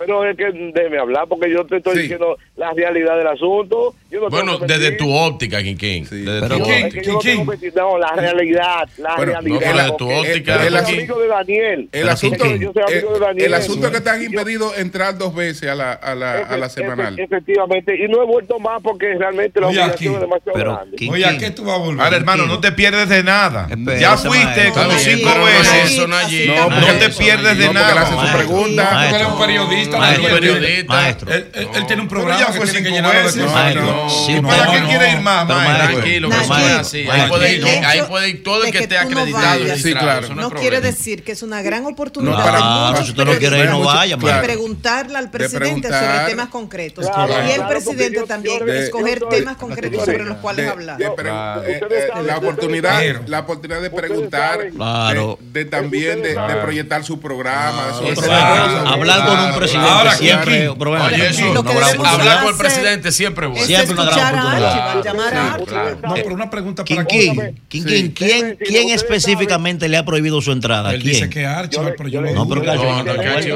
No, 0.00 0.06
no 0.06 0.14
¿no? 0.14 0.20
Pero 0.20 0.30
es 0.30 0.36
que 0.54 0.72
déjeme 0.74 0.98
hablar 0.98 1.26
porque 1.28 1.50
yo 1.50 1.64
te 1.66 1.76
estoy 1.76 1.94
Sí. 1.96 2.00
diciendo 2.02 2.38
la 2.56 2.72
realidad 2.72 3.16
del 3.18 3.26
asunto. 3.28 3.94
Yo 4.10 4.20
no 4.20 4.28
Bueno, 4.30 4.58
desde 4.58 4.92
tu 4.92 5.12
óptica, 5.14 5.62
King 5.62 5.76
King. 5.76 6.04
Sí. 6.08 6.20
Desde 6.22 6.40
Pero 6.40 6.54
tu 6.54 6.58
No, 6.60 6.64
King, 6.64 6.72
es 6.72 6.80
que 6.80 6.86
óptica. 7.00 7.12
no 7.12 7.18
King, 7.20 7.36
que 7.38 7.44
mentir. 7.44 7.72
No, 7.76 7.98
la 7.98 8.12
realidad, 8.16 8.88
la 8.98 9.16
Bueno, 9.16 9.32
realidad. 9.32 9.54
no, 9.54 9.60
pero 9.60 9.76
de 9.84 9.88
tu 9.90 9.96
porque 9.98 10.14
óptica, 10.30 10.54
yo 10.56 10.60
el 10.62 10.68
soy 10.68 10.76
asunto- 10.78 10.98
amigo 11.00 11.20
de 11.20 11.28
Daniel. 11.28 11.80
El 11.80 11.88
Pero 11.90 12.10
asunto, 12.10 12.44
King 12.44 12.50
King. 12.52 12.60
Yo 12.60 12.72
soy 12.72 12.82
amigo 12.82 13.08
de 13.10 13.14
el, 13.14 13.20
Daniel. 13.20 13.46
el 13.46 13.54
asunto 13.54 13.86
es 13.86 13.92
que 13.92 14.00
te 14.00 14.10
han 14.10 14.22
impedido 14.24 14.74
entrar 14.76 15.18
dos 15.18 15.34
veces 15.34 15.68
a 15.70 15.74
la, 15.74 15.92
a 15.92 16.14
la, 16.14 16.32
a 16.38 16.56
la 16.56 16.66
Efe- 16.66 16.70
semanal. 16.70 17.16
efe- 17.16 17.24
Efectivamente, 17.24 17.96
y 18.04 18.08
no 18.08 18.22
he 18.22 18.26
vuelto 18.26 18.58
más 18.58 18.82
porque 18.82 19.14
realmente 19.14 19.60
la 19.60 19.68
Oye, 19.68 19.80
es 19.80 20.00
demasiado 20.00 20.52
pero 20.54 20.72
grande. 20.74 20.96
King 20.96 21.10
Oye, 21.12 21.24
¿a 21.26 21.30
King. 21.30 21.38
qué 21.38 21.50
tú 21.50 21.64
vas 21.64 21.76
a 21.76 21.78
volver? 21.78 22.04
Ahora, 22.04 22.16
hermano, 22.16 22.46
no 22.46 22.58
te 22.60 22.72
pierdes 22.72 23.08
de 23.08 23.22
nada. 23.22 23.66
Espera, 23.70 23.98
Ya 23.98 24.16
fuiste 24.16 24.70
como 24.72 24.90
cinco 24.92 25.28
pero 25.30 25.40
no 25.42 25.48
es 25.48 25.72
veces. 25.72 25.98
No, 25.98 26.68
No 26.70 26.76
porque- 26.86 26.92
te 27.06 27.08
pierdes 27.10 27.58
de 27.58 27.66
no, 27.66 27.72
porque 27.72 27.78
le 27.78 27.94
nada. 27.94 28.02
hacen 28.02 28.18
su 28.18 28.36
pregunta. 28.36 29.08
Eres 29.10 29.26
un 29.28 29.38
periodista. 29.38 29.89
Maestro, 29.98 30.28
Daniel. 30.28 30.40
periodista. 30.58 30.92
Maestro. 30.92 31.32
Él, 31.32 31.50
él- 31.54 31.68
él 31.74 31.86
tiene 31.86 32.02
un 32.02 32.08
programa 32.08 32.40
ya 32.40 32.46
que 32.46 32.52
fue 32.52 32.64
tiene 32.66 32.78
que 32.80 32.84
cinco 32.84 32.96
llenarlo 32.96 33.18
de 33.20 33.24
veces. 33.26 33.42
cosas. 33.42 33.54
Maestro, 33.62 33.82
no. 33.86 34.10
sí, 34.10 34.32
¿Y 34.32 34.40
para 34.40 34.64
no, 34.64 34.72
qué 34.72 34.80
no. 34.80 34.88
quiere 34.88 35.12
ir 35.12 35.20
más, 35.20 35.46
maestro? 35.46 35.88
Tranquilo, 36.00 36.28
que 36.30 36.36
así. 36.36 37.08
Ahí 37.10 37.28
puede, 37.28 37.52
ir- 37.56 37.66
el 37.66 37.84
ahí 37.84 37.98
hecho 37.98 38.08
puede 38.08 38.28
ir 38.28 38.42
todo 38.42 38.64
el 38.64 38.70
que 38.72 38.78
que 38.78 38.84
esté 38.84 38.98
acreditado. 38.98 39.76
Sí, 39.76 39.92
claro. 39.94 40.34
No, 40.34 40.50
quiere 40.50 40.80
decir 40.80 41.22
que 41.22 41.32
es 41.32 41.42
una 41.42 41.62
gran 41.62 41.86
oportunidad 41.86 42.32
No, 42.38 42.44
de 42.44 42.50
para- 42.50 42.60
muchos 42.90 43.04
si 43.06 43.10
usted 43.12 43.24
no 43.24 43.32
quiere 43.38 43.58
ir, 43.60 43.70
no 43.70 43.80
vaya, 43.80 44.16
de 44.16 44.32
preguntarle 44.42 45.18
al 45.18 45.30
presidente 45.30 45.88
sobre 45.88 46.18
temas 46.30 46.48
concretos. 46.48 47.06
Y 47.48 47.50
el 47.52 47.66
presidente 47.66 48.22
también 48.22 48.68
escoger 48.68 49.20
temas 49.30 49.56
concretos 49.56 50.04
sobre 50.04 50.24
los 50.24 50.36
cuales 50.38 50.68
hablar. 50.68 51.00
eh, 51.00 51.80
eh, 51.90 52.08
la 52.24 52.36
oportunidad 52.38 53.00
la 53.26 53.40
oportunidad 53.40 53.80
de 53.80 53.90
preguntar 53.90 54.58
de, 54.60 55.36
de 55.52 55.64
también 55.64 56.22
de, 56.22 56.30
de 56.34 56.54
proyectar 56.60 57.04
su 57.04 57.20
programa 57.20 57.86
de 57.88 57.94
su 57.94 58.04
Eso, 58.04 58.20
programa. 58.20 58.90
hablar 58.92 59.26
con 59.26 59.38
un 59.40 59.54
presidente 59.56 59.79
Ahora, 59.88 60.12
siempre, 60.12 60.68
Oye, 60.68 61.28
eso, 61.28 61.50
oportunidad. 61.60 62.04
hablar 62.14 62.40
con 62.42 62.48
el 62.52 62.56
presidente 62.58 63.12
siempre 63.12 63.46
es 63.46 63.52
bueno. 63.52 63.66
Siempre 63.66 63.92
una 63.94 64.04
gran 64.04 64.34
oportunidad. 64.34 64.64
Archibald, 64.64 65.04
llamar 65.04 65.34
a 65.34 65.40
Sí, 65.56 65.62
Archibald. 65.62 66.02
No, 66.04 66.14
pero 66.14 66.34
una 66.34 66.50
pregunta 66.50 66.84
para. 66.84 67.04
King, 67.04 67.32
¿quién, 67.68 68.14
decirle, 68.14 68.14
quién 68.14 68.56
ustedes 68.60 68.92
específicamente 68.92 69.88
le 69.88 69.96
ha 69.96 70.04
prohibido 70.04 70.40
su 70.40 70.52
entrada? 70.52 70.92
Él 70.94 71.02
dice 71.02 71.20
¿Quién? 71.20 71.30
que 71.30 71.46
Archibald, 71.46 71.94
pero 71.96 72.08
yo 72.08 72.20
no. 72.20 72.30
No, 72.32 72.48
pero 72.48 72.60
que 72.62 72.66
No, 72.68 72.72
Archibald- 72.74 73.04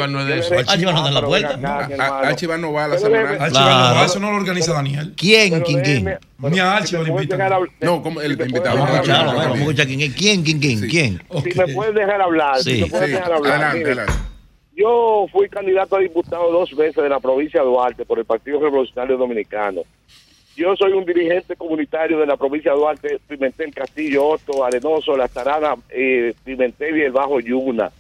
no, 0.01 0.07
no 0.09 0.21
es 0.21 0.27
de 0.27 0.39
eso. 0.39 0.55
Archibald 0.71 0.97
no 0.97 1.03
da 1.05 1.11
la 1.11 1.21
pero 1.21 1.29
vuelta. 1.29 1.49
venga 1.57 1.79
acá, 1.79 1.87
mi 1.89 1.93
A- 1.93 1.97
hermano. 2.07 2.27
Archibald 2.29 2.61
no 2.63 2.73
va 2.73 2.85
a 2.85 2.89
la 2.89 2.97
déjeme- 2.97 3.19
Archibald 3.19 3.53
no 3.55 3.61
Claro. 3.61 3.95
va, 3.97 4.05
eso 4.07 4.21
no 4.21 4.31
lo 4.31 4.37
organiza 4.37 4.73
Daniel. 4.73 5.13
¿Quién, 5.17 5.63
King? 5.63 5.77
déjeme- 5.79 6.19
Ni 6.39 6.59
a 6.59 6.81
dejar 6.81 7.53
hablar- 7.53 7.71
No, 7.81 8.03
como 8.03 8.21
el 8.21 8.33
invitado. 8.33 8.77
Vamos 8.77 8.91
a 8.91 8.95
escucharlo, 8.97 9.35
vamos 9.35 9.57
a 9.57 9.61
escuchar 9.61 9.87
quién. 9.87 10.13
¿Quién, 10.13 10.43
quién, 10.43 10.59
quién? 10.61 10.81
¿Quién? 10.89 11.23
Si 11.53 11.59
me 11.59 11.69
pueden 11.69 11.95
dejar 11.95 12.21
hablar, 12.21 12.59
Sí. 12.63 12.75
si 12.77 12.81
me 12.83 12.87
pueden 12.89 13.07
Sí, 13.07 13.13
dejar 13.15 13.33
hablar. 13.33 13.53
adelante, 13.55 13.85
adelante. 13.85 14.13
Yo 14.77 15.27
fui 15.31 15.49
candidato 15.49 15.97
a 15.97 16.01
diputado 16.01 16.51
dos 16.51 16.75
veces 16.75 17.03
de 17.03 17.09
la 17.09 17.21
provincia 17.21 17.61
de 17.61 17.67
Duarte 17.67 18.05
por 18.05 18.19
el 18.19 18.25
Partido 18.25 18.59
Revolucionario 18.59 19.17
Dominicano. 19.17 19.83
Yo 20.57 20.75
soy 20.77 20.93
un 20.93 21.05
dirigente 21.05 21.55
comunitario 21.57 22.19
de 22.19 22.27
la 22.27 22.37
provincia 22.37 22.73
de 22.73 22.79
Duarte, 22.79 23.21
Pimentel, 23.29 23.73
Castillo, 23.73 24.27
Otto, 24.27 24.65
Arenoso, 24.65 25.17
La 25.17 25.29
Tarana, 25.29 25.75
eh, 25.91 26.35
Pimentel 26.45 26.97
y 26.97 27.03
el 27.03 27.13
Bajo 27.13 27.41
Yuna. 27.41 27.91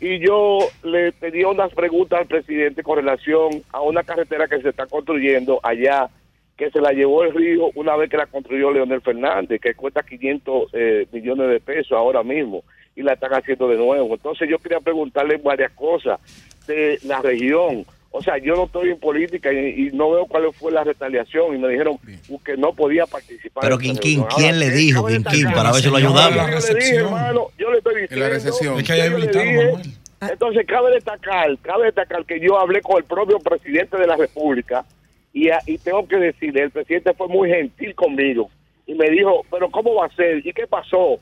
y 0.00 0.18
yo 0.20 0.58
le 0.84 1.12
pedía 1.12 1.48
unas 1.48 1.72
preguntas 1.74 2.20
al 2.20 2.26
presidente 2.26 2.82
con 2.82 2.98
relación 2.98 3.62
a 3.72 3.80
una 3.80 4.04
carretera 4.04 4.46
que 4.46 4.62
se 4.62 4.68
está 4.68 4.86
construyendo 4.86 5.60
allá, 5.62 6.08
que 6.56 6.70
se 6.70 6.80
la 6.80 6.92
llevó 6.92 7.24
el 7.24 7.34
río 7.34 7.70
una 7.74 7.96
vez 7.96 8.10
que 8.10 8.16
la 8.16 8.26
construyó 8.26 8.70
Leonel 8.70 9.00
Fernández, 9.00 9.60
que 9.60 9.74
cuesta 9.74 10.02
500 10.02 10.70
eh, 10.72 11.06
millones 11.10 11.48
de 11.48 11.60
pesos 11.60 11.92
ahora 11.92 12.22
mismo, 12.22 12.62
y 12.98 13.02
la 13.02 13.12
están 13.12 13.32
haciendo 13.32 13.68
de 13.68 13.76
nuevo. 13.76 14.12
Entonces 14.14 14.48
yo 14.50 14.58
quería 14.58 14.80
preguntarle 14.80 15.36
varias 15.36 15.70
cosas 15.72 16.18
de 16.66 16.98
la 17.04 17.22
región. 17.22 17.86
O 18.10 18.20
sea, 18.22 18.38
yo 18.38 18.56
no 18.56 18.64
estoy 18.64 18.90
en 18.90 18.98
política 18.98 19.52
y, 19.52 19.86
y 19.86 19.90
no 19.92 20.10
veo 20.10 20.26
cuál 20.26 20.52
fue 20.52 20.72
la 20.72 20.82
retaliación 20.82 21.54
y 21.54 21.58
me 21.58 21.68
dijeron 21.68 21.96
que 22.44 22.56
no 22.56 22.72
podía 22.72 23.06
participar. 23.06 23.62
Pero 23.62 23.78
Quinquín. 23.78 24.24
¿quién 24.36 24.58
le 24.58 24.70
dijo, 24.70 25.06
Quinquín, 25.06 25.44
para 25.52 25.70
ver 25.70 25.80
si 25.82 25.90
lo 25.90 25.98
Yo 26.00 26.08
ayudamos? 26.08 26.68
le 26.68 26.74
dije, 26.80 26.96
hermano, 26.96 27.46
yo 27.56 27.70
le 27.70 27.78
estoy 27.78 28.00
diciendo. 28.00 28.14
En 28.14 28.20
la 28.20 28.28
recesión. 28.34 28.78
Es 28.80 28.84
que 28.84 28.92
hay 28.94 29.10
yo 29.10 29.16
dije- 29.16 29.72
entonces 30.20 30.66
cabe 30.66 30.90
destacar, 30.90 31.56
cabe 31.62 31.84
destacar 31.84 32.24
que 32.24 32.40
yo 32.40 32.58
hablé 32.58 32.80
con 32.82 32.96
el 32.96 33.04
propio 33.04 33.38
presidente 33.38 33.96
de 33.96 34.06
la 34.08 34.16
República 34.16 34.84
y, 35.32 35.50
a- 35.50 35.60
y 35.66 35.78
tengo 35.78 36.08
que 36.08 36.16
decirle, 36.16 36.62
el 36.64 36.70
presidente 36.72 37.14
fue 37.14 37.28
muy 37.28 37.48
gentil 37.48 37.94
conmigo 37.94 38.50
y 38.88 38.94
me 38.94 39.08
dijo, 39.10 39.44
pero 39.48 39.70
¿cómo 39.70 39.94
va 39.94 40.06
a 40.06 40.16
ser? 40.16 40.44
¿Y 40.44 40.52
qué 40.52 40.66
pasó? 40.66 41.20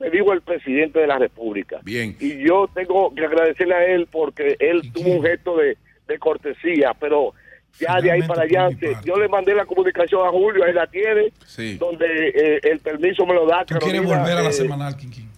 Me 0.00 0.10
dijo 0.10 0.32
el 0.32 0.40
presidente 0.40 0.98
de 0.98 1.06
la 1.06 1.18
República. 1.18 1.78
Bien. 1.84 2.16
Y 2.18 2.38
yo 2.46 2.68
tengo 2.74 3.14
que 3.14 3.24
agradecerle 3.24 3.74
a 3.74 3.84
él 3.84 4.08
porque 4.10 4.56
él 4.58 4.90
tuvo 4.92 5.10
un 5.16 5.22
gesto 5.22 5.56
de, 5.58 5.76
de 6.08 6.18
cortesía, 6.18 6.92
pero 6.98 7.34
ya 7.78 8.00
de 8.00 8.10
ahí 8.10 8.22
para 8.22 8.42
allá, 8.42 8.68
yo 9.04 9.16
le 9.16 9.28
mandé 9.28 9.54
la 9.54 9.64
comunicación 9.64 10.26
a 10.26 10.30
Julio, 10.30 10.64
ahí 10.64 10.72
la 10.72 10.86
tiene, 10.86 11.32
Sí. 11.46 11.76
donde 11.78 12.06
eh, 12.28 12.60
el 12.64 12.80
permiso 12.80 13.24
me 13.26 13.34
lo 13.34 13.46
da. 13.46 13.64
Tú 13.64 13.76
quieres 13.78 14.02
volver 14.02 14.38
a 14.38 14.42
la 14.42 14.48
eh, 14.50 14.52
semanal, 14.52 14.96
Quinquín. 14.96 15.29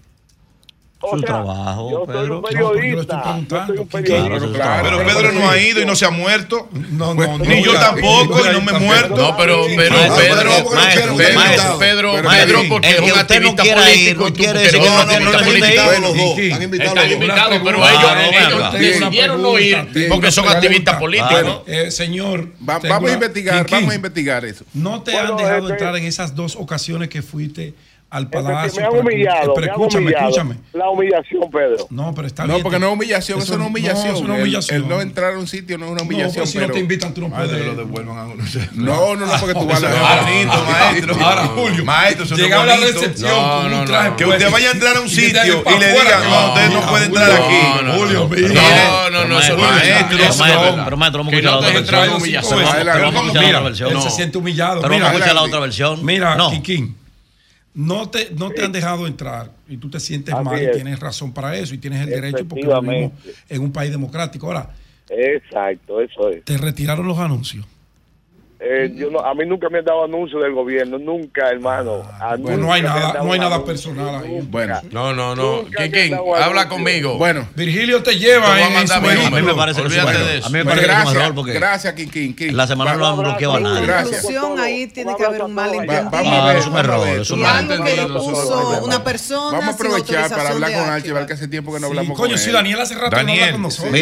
O 1.04 1.10
Su 1.10 1.18
sea, 1.18 1.26
trabajo, 1.26 1.90
yo 1.90 1.96
soy 1.98 2.06
Pedro. 2.06 2.22
un 2.22 2.28
No, 2.28 2.42
pero 2.42 2.60
yo 2.60 2.74
le 2.74 2.78
estoy 2.78 2.80
periodista. 2.80 3.16
yo 3.16 3.22
preguntando, 3.22 3.66
soy 3.66 3.78
un 3.78 3.88
periodista. 3.88 4.38
Claro, 4.38 4.82
Pero 4.82 4.96
Claro, 5.02 5.04
Pedro 5.18 5.32
no 5.32 5.50
ha 5.50 5.58
ido 5.58 5.82
y 5.82 5.84
no 5.86 5.96
se 5.96 6.04
ha 6.06 6.10
muerto. 6.10 6.68
No, 6.72 7.14
no, 7.14 7.38
Ni 7.38 7.62
yo 7.64 7.74
tampoco 7.74 8.40
y 8.46 8.52
no 8.52 8.60
me 8.60 8.72
he 8.72 8.78
muerto. 8.78 9.16
No, 9.16 9.36
pero, 9.36 9.66
pero 9.76 9.94
Pedro, 9.96 10.14
pero 10.16 10.44
no 10.44 10.56
un 11.12 11.18
Pedro. 11.18 11.78
Pedro, 11.78 12.12
Pero, 12.12 12.28
Pedro, 12.30 12.62
porque 12.68 12.90
es 12.90 13.00
un 13.00 13.08
no 13.08 13.14
activista 13.16 13.62
político. 13.64 14.20
no 14.22 14.28
y 14.28 14.30
tú 14.32 14.36
quiere 14.36 14.52
porque 14.52 14.64
decir 14.64 14.80
que 14.80 14.88
un 14.88 14.94
no- 14.94 15.04
no. 15.04 16.38
Están 16.38 16.62
invitados 16.62 16.96
Están 16.96 17.12
invitados, 17.12 17.60
pero 17.64 17.88
ellos, 17.88 18.50
no, 18.60 18.70
decidieron 18.78 19.42
no 19.42 19.58
ir 19.58 20.08
porque 20.08 20.30
son 20.32 20.48
activistas 20.48 20.96
políticos. 20.98 21.62
Eh, 21.66 21.90
señor, 21.90 22.48
vamos 22.60 23.10
a 23.10 23.12
investigar, 23.12 23.66
vamos 23.70 23.90
a 23.90 23.94
investigar 23.94 24.44
eso. 24.44 24.64
No 24.74 25.02
te 25.02 25.16
han 25.16 25.36
dejado 25.36 25.58
este- 25.58 25.72
entrar 25.72 25.96
en 25.96 26.04
esas 26.04 26.34
dos 26.34 26.56
ocasiones 26.56 27.08
que 27.08 27.22
fuiste 27.22 27.74
al 28.12 28.24
Efectivamente, 28.24 28.52
palacio. 28.52 28.80
me 28.80 28.84
han 28.86 28.90
para- 28.92 29.00
humillado, 29.02 29.54
pero 29.54 29.66
escúchame, 29.72 30.04
humillado. 30.04 30.28
escúchame. 30.28 30.56
La 30.74 30.90
humillación, 30.90 31.50
Pedro. 31.50 31.86
No, 31.88 32.14
pero 32.14 32.26
está 32.26 32.42
No, 32.46 32.52
bien. 32.54 32.62
porque 32.62 32.78
no 32.78 32.86
es 32.88 32.92
humillación, 32.92 33.38
eso, 33.40 33.56
no 33.56 33.64
es 33.64 33.70
humillación. 33.70 34.08
No, 34.12 34.14
es 34.18 34.20
una 34.20 34.34
humillación. 34.34 34.82
El, 34.82 34.88
no 34.88 35.00
entrar 35.00 35.32
a 35.34 35.38
un 35.38 35.46
sitio 35.46 35.78
no 35.78 35.86
es 35.86 35.92
una 35.92 36.00
No, 36.02 36.06
humillación. 36.06 36.34
pero 36.34 36.46
si 36.46 36.58
no 36.58 36.68
te 36.68 36.78
invitan, 36.78 37.14
tú 37.14 37.22
no 37.22 37.30
puedes. 37.30 37.50
lo 37.66 37.74
devuelvan 37.74 38.18
a 38.18 38.24
uno. 38.26 38.44
No, 38.74 39.16
no, 39.16 39.24
no, 39.26 39.32
porque 39.40 39.54
tú 39.54 39.66
vas 39.66 39.82
a 39.82 39.88
Ahora, 39.88 40.22
maestro. 40.22 41.14
Ahora, 41.24 41.46
Julio, 41.46 41.84
Maestro, 41.84 42.24
eso 42.24 42.34
no 42.34 42.36
es 42.38 42.42
Llegar 42.44 42.60
a 42.60 42.66
la 42.66 42.76
bonito. 42.76 43.00
recepción 43.00 43.30
No, 43.30 43.60
con 43.62 43.70
no, 43.70 43.78
un 43.80 43.84
traje 43.86 44.10
no. 44.10 44.16
Que 44.16 44.24
usted 44.26 44.50
vaya 44.50 44.68
a 44.68 44.72
entrar 44.72 44.96
a 44.96 45.00
un 45.00 45.08
sitio 45.08 45.64
y 45.66 45.78
le 45.80 45.88
digan, 45.88 46.22
no, 46.28 46.48
usted 46.52 46.70
no 46.70 46.80
puede 46.88 47.04
entrar 47.06 47.30
aquí. 47.32 47.58
No, 47.76 47.82
no, 47.82 47.92
Julio, 47.94 48.18
no. 48.20 48.28
mira. 48.28 48.48
No, 48.52 49.10
no, 49.10 49.24
no, 49.24 49.40
eso 49.40 49.56
no 49.56 49.64
es 49.76 50.38
Maestro, 50.38 50.46
no. 50.70 50.76
no. 50.76 50.84
Pero 50.84 50.96
maestro, 50.96 51.18
vamos 51.24 51.32
a 51.32 51.36
escuchar 51.36 51.42
no 51.44 51.50
la 51.50 51.56
otra 51.56 51.72
versión. 51.80 52.00
vamos 52.10 52.22
a 52.22 52.26
escuchar 52.26 52.84
la 52.86 53.40
Mira, 53.40 53.58
otra 53.58 53.60
versión. 53.60 53.88
él 53.88 53.94
No. 53.94 54.02
se 54.02 54.10
siente 54.10 54.38
humillado. 54.38 54.80
Pero 54.82 54.92
mira, 54.94 55.04
vamos 55.06 55.14
a 55.14 55.24
escuchar 55.24 55.34
la 55.34 55.42
otra 55.42 55.60
versión. 55.60 56.04
Mira, 56.04 56.34
no. 56.36 56.50
Kikín, 56.50 56.96
no 57.74 58.10
te, 58.10 58.30
no 58.36 58.50
te 58.50 58.64
han 58.64 58.72
dejado 58.72 59.06
entrar 59.06 59.50
y 59.68 59.76
tú 59.78 59.88
te 59.88 59.98
sientes 60.00 60.34
Así 60.34 60.44
mal 60.44 60.60
y 60.62 60.66
es. 60.66 60.72
tienes 60.72 61.00
razón 61.00 61.32
para 61.32 61.56
eso 61.56 61.74
y 61.74 61.78
tienes 61.78 62.02
el 62.02 62.10
derecho 62.10 62.46
porque 62.46 62.66
vivimos 62.66 63.12
en 63.48 63.62
un 63.62 63.72
país 63.72 63.90
democrático. 63.90 64.46
Ahora, 64.46 64.70
Exacto, 65.08 66.00
eso 66.00 66.30
es. 66.30 66.44
te 66.44 66.56
retiraron 66.58 67.06
los 67.06 67.18
anuncios. 67.18 67.66
Eh, 68.64 68.92
yo 68.94 69.10
no, 69.10 69.18
a 69.18 69.34
mí 69.34 69.44
nunca 69.44 69.68
me 69.68 69.78
han 69.80 69.84
dado 69.84 70.04
anuncio 70.04 70.38
del 70.38 70.52
gobierno, 70.52 70.96
nunca, 70.96 71.48
hermano. 71.50 72.02
A 72.20 72.36
Pues 72.40 72.56
no 72.58 72.72
hay 72.72 72.80
nada, 72.82 73.20
no 73.22 73.32
hay 73.32 73.40
nada 73.40 73.64
personal 73.64 74.22
ahí. 74.22 74.30
nunca. 74.30 74.46
Bueno, 74.50 74.80
No, 74.92 75.12
no, 75.12 75.34
no. 75.34 75.62
Dado 75.64 76.34
Habla 76.36 76.46
anuncio. 76.62 76.68
conmigo. 76.68 77.18
bueno. 77.18 77.48
Virgilio 77.56 78.02
te 78.04 78.12
Te 78.12 78.18
lleva 78.18 78.54
a 78.54 78.60
en, 78.60 78.66
en 78.68 78.72
mandar 78.74 78.98
su 78.98 79.02
mi 79.02 79.08
vehículo. 79.08 79.36
A 79.36 79.40
mí 79.40 79.46
me 79.46 79.54
parece 79.54 79.80
que 79.80 79.86
Olvídate 79.86 80.12
bueno. 80.12 80.26
de 80.26 80.38
eso. 80.38 80.46
A 80.46 80.50
mí 80.50 80.58
me 80.58 80.64
parece 80.64 80.86
que 80.86 80.92
es 80.92 80.96
un 80.98 81.02
gracias, 81.02 81.22
error 81.24 81.34
porque 81.34 81.52
gracias, 81.54 81.94
la 82.52 82.66
semana 82.66 82.94
no 82.94 83.06
han 83.06 83.16
bloqueado 83.18 83.56
a 83.56 83.60
nadie. 83.60 83.86
Gracias. 83.86 84.26
ahí 84.60 84.86
tiene 84.86 85.16
que 85.16 85.24
haber 85.24 85.42
un 85.42 85.54
malentendido. 85.54 86.04
Va- 86.04 86.10
vamos 86.10 86.32
a 86.32 86.42
Ah, 86.42 86.46
ver, 86.46 86.56
es 86.58 86.66
un 86.66 86.76
error, 86.76 87.08
es 87.08 87.30
un 87.30 87.38
que 87.38 88.84
una 88.84 89.02
persona 89.04 89.58
Vamos 89.58 89.64
a 89.66 89.70
aprovechar 89.72 90.30
para 90.30 90.50
hablar 90.50 90.70
con 90.70 90.80
Archival. 90.80 90.90
Archival, 90.94 91.26
que 91.26 91.32
hace 91.32 91.48
tiempo 91.48 91.72
que 91.74 91.80
no 91.80 91.86
hablamos 91.88 92.16
coño, 92.16 92.34
con 92.34 92.38
él. 92.44 92.52
Daniel 92.52 92.80
hace 92.80 92.94
rato 92.94 93.10
no 93.10 93.16
habla 93.18 93.32
Daniel. 93.32 93.52
con 93.52 93.62
nosotros. 93.62 93.92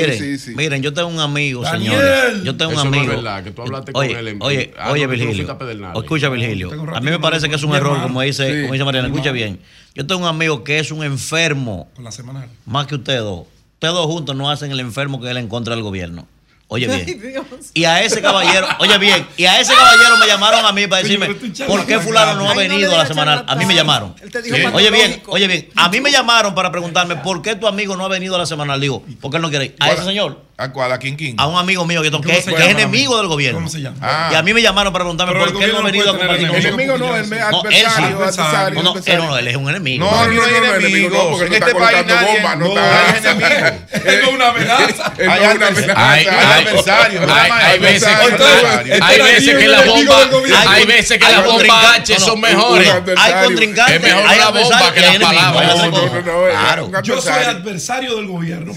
Miren, 0.55 0.83
yo 0.83 0.93
tengo 0.93 1.09
un 1.09 1.21
amigo, 1.21 1.65
señores. 1.65 2.43
Yo 2.45 2.57
tengo 2.57 2.73
un 2.73 2.79
amigo. 2.79 3.07
verdad, 3.15 3.43
que 3.45 3.51
tú 3.53 3.63
hablaste 3.63 3.93
con 3.93 4.03
oye, 4.05 4.19
él 4.19 4.29
en- 4.29 4.43
oye, 4.57 4.75
Ah, 4.79 4.91
oye, 4.93 5.07
no, 5.07 5.13
tú 5.13 5.17
no 5.19 5.25
Virgilio. 5.27 5.93
Escucha, 6.01 6.29
Virgilio. 6.29 6.71
A 6.95 7.01
mí 7.01 7.11
me 7.11 7.19
parece 7.19 7.49
que 7.49 7.55
es 7.57 7.63
un 7.63 7.75
error, 7.75 7.93
hermano. 7.93 8.09
como 8.09 8.21
dice, 8.23 8.47
Sí. 8.55 8.61
como 8.63 8.73
dice 8.75 8.85
Mariana. 8.85 9.09
Escucha 9.09 9.33
bien. 9.33 9.61
Yo 9.95 10.07
tengo 10.07 10.21
un 10.23 10.27
amigo 10.29 10.63
que 10.65 10.79
es 10.79 10.91
un 10.93 11.03
enfermo, 11.05 11.89
Con 11.95 12.05
la 12.05 12.13
semanal. 12.13 12.49
más 12.67 12.87
que 12.87 12.95
ustedes 12.97 13.21
dos. 13.21 13.47
Ustedes 13.75 13.95
dos 13.95 14.07
juntos 14.07 14.37
no 14.37 14.51
hacen 14.51 14.71
el 14.71 14.81
enfermo 14.81 15.21
que 15.21 15.31
él 15.31 15.37
en 15.39 15.49
contra 15.49 15.75
del 15.75 15.83
gobierno. 15.83 16.27
Oye 16.73 16.89
Ay, 16.89 17.05
bien. 17.05 17.35
Y 17.75 17.83
a 17.85 18.01
ese 18.05 18.23
caballero, 18.23 18.65
oye 18.79 18.97
bien, 18.99 19.27
y 19.37 19.45
a 19.45 19.59
ese 19.61 19.75
caballero 19.75 20.17
me 20.19 20.27
llamaron 20.29 20.65
a 20.65 20.71
mí 20.71 20.87
para 20.87 21.03
decirme 21.03 21.27
por 21.67 21.85
qué 21.85 21.99
fulano 21.99 22.37
no 22.37 22.49
ha 22.49 22.55
venido 22.55 22.95
a 22.95 22.99
la 22.99 23.07
semanal. 23.07 23.45
A 23.49 23.57
mí 23.57 23.67
me 23.67 23.75
llamaron. 23.75 24.15
Él 24.23 24.31
te 24.31 24.41
dijo 24.41 24.55
Sí. 24.55 24.63
Oye 24.73 24.91
bien, 24.93 25.21
oye 25.27 25.49
bien, 25.49 25.69
a 25.75 25.89
mí 25.89 26.01
me 26.01 26.13
llamaron 26.13 26.55
para 26.55 26.71
preguntarme 26.71 27.17
por 27.17 27.43
qué 27.43 27.57
tu 27.57 27.67
amigo 27.67 27.97
no 27.97 28.05
ha 28.05 28.09
venido 28.09 28.37
a 28.37 28.39
la 28.39 28.47
semanal. 28.47 28.81
Digo, 28.81 29.03
¿por 29.21 29.33
qué 29.33 29.39
él 29.39 29.43
no 29.43 29.51
quiere 29.51 29.65
ir? 29.65 29.75
A 29.81 29.91
ese 29.91 30.05
señor, 30.05 30.43
¿A 30.61 30.71
cuál? 30.73 30.93
¿A 30.93 30.99
quién, 30.99 31.17
quién? 31.17 31.35
a 31.41 31.47
un 31.47 31.59
amigo 31.59 31.87
mío 31.87 32.03
que, 32.03 32.11
¿Cómo 32.11 32.23
que, 32.23 32.37
es 32.37 32.47
enemigo 32.47 33.17
del 33.17 33.29
gobierno. 33.29 33.59
¿Cómo 33.61 33.71
se 33.71 33.81
llama? 33.81 33.97
Ah. 34.03 34.29
Y 34.33 34.35
a 34.35 34.43
mí 34.43 34.53
me 34.53 34.61
llamaron 34.61 34.93
para 34.93 35.05
preguntarme 35.05 35.33
Pero 35.33 35.47
por 35.53 35.59
qué 35.59 35.69
no 35.73 35.79
ha 35.79 35.83
venido 35.83 36.11
a 36.11 36.19
compartir 36.19 36.49
conmigo. 36.49 36.69
Enemigo 36.69 36.99
no, 36.99 37.17
él 37.17 37.25
sí. 37.25 37.35
adversario, 37.35 38.17
adversario. 38.19 38.83
No, 38.83 38.95
no, 38.95 39.01
él, 39.05 39.19
no, 39.19 39.39
él 39.39 39.49
es 39.49 39.57
un 39.57 39.71
enemigo. 39.71 40.05
No, 40.05 40.11
No, 40.11 40.27
no, 40.27 40.35
no, 40.35 40.61
no, 40.61 40.75
enemigo. 40.75 41.09
no, 41.17 41.31
porque 41.31 41.45
En 41.47 41.51
no 41.51 41.57
este 41.57 41.71
está 41.71 41.79
país 41.79 41.97
colocando 42.03 42.15
nadie 42.15 42.35
bombas, 42.35 42.59
no 42.59 42.65
no 42.67 42.71
está- 42.75 43.17
es 43.17 43.25
enemigo. 43.25 43.81
Es 44.11 44.29
una 44.29 44.49
amenaza. 44.49 45.13
Él 45.19 45.27
no 45.27 45.33
Hay 45.33 45.45
es 45.45 45.55
una 45.55 45.67
adversario. 45.67 45.93
amenaza. 45.93 46.11
Hay- 46.11 46.27
adversario. 46.65 47.21
hay- 47.35 47.51
hay 47.51 47.79
veces 47.79 48.09
que- 48.09 48.93
Hay 49.03 49.17
Este 49.17 49.23
veces 49.23 49.57
que 49.57 49.65
es 49.65 49.71
la 49.71 49.79
el 49.83 49.89
enemigo 49.89 50.17
del 50.19 50.29
bomba, 50.29 50.39
gobierno. 50.39 50.71
hay 50.71 50.85
veces 50.87 51.19
que 51.19 51.25
las 51.33 51.45
bombas 51.45 51.85
H 51.99 52.15
no, 52.15 52.21
son 52.21 52.41
no, 52.41 52.47
mejores. 52.49 52.93
Hay 53.17 53.45
contrincantes, 53.45 53.97
Es 53.97 54.03
mejor 54.03 54.23
hay 54.27 54.39
una 54.39 54.51
bomba 54.51 54.93
que 54.95 55.01
y 55.01 55.05
hay 55.05 55.09
la 55.11 55.15
enemigos. 55.17 55.35
palabra. 55.35 55.61
Hay 55.61 55.67
No, 55.67 55.75
otra 55.75 55.87
no, 55.87 55.91
cosa. 55.91 56.21
no, 56.21 56.33
no, 56.33 56.47
es 56.49 56.55
Claro. 56.55 56.85
un 56.87 57.03
Yo 57.03 57.21
soy 57.23 57.33
adversario. 57.45 58.17
del 58.17 58.27
gobierno, 58.27 58.73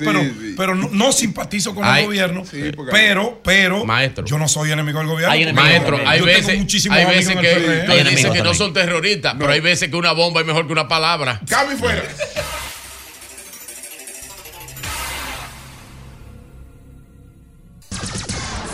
pero, 0.58 0.76
no, 0.76 0.90
no 0.92 1.12
con 1.76 1.84
Hay- 1.86 2.02
el 2.02 2.06
gobierno. 2.08 2.44
Sí, 2.46 2.72
pero, 2.92 3.42
pero, 3.44 3.86
Maestro. 3.86 4.26
yo 4.26 4.38
no 4.38 4.48
soy 4.48 4.72
enemigo 4.72 5.00
del 5.00 5.08
gobierno. 5.08 5.34
Hay 5.34 5.44
enemigos. 5.44 5.70
Maestro, 5.70 6.00
hay 6.06 6.20
Yo 6.20 6.26
veces, 6.26 6.46
tengo 6.48 6.60
muchísimos 6.62 6.98
hay 6.98 7.06
veces 7.06 7.36
que, 7.36 7.84
tú 7.86 7.92
Hay 7.92 8.00
enemigos 8.00 8.34
que 8.34 8.44
no 8.44 8.54
son 8.54 8.74
terroristas, 8.74 9.36
pero 9.38 9.52
hay 9.52 9.60
veces 9.60 9.90
que 9.90 9.96
una 9.96 10.12
bomba 10.12 10.42
es 10.42 10.48
mejor 10.48 10.66
que 10.68 10.74
una 10.74 10.88
palabra. 10.88 11.40
Cambio 11.48 11.76
y 11.76 11.80
fuera. 11.80 12.04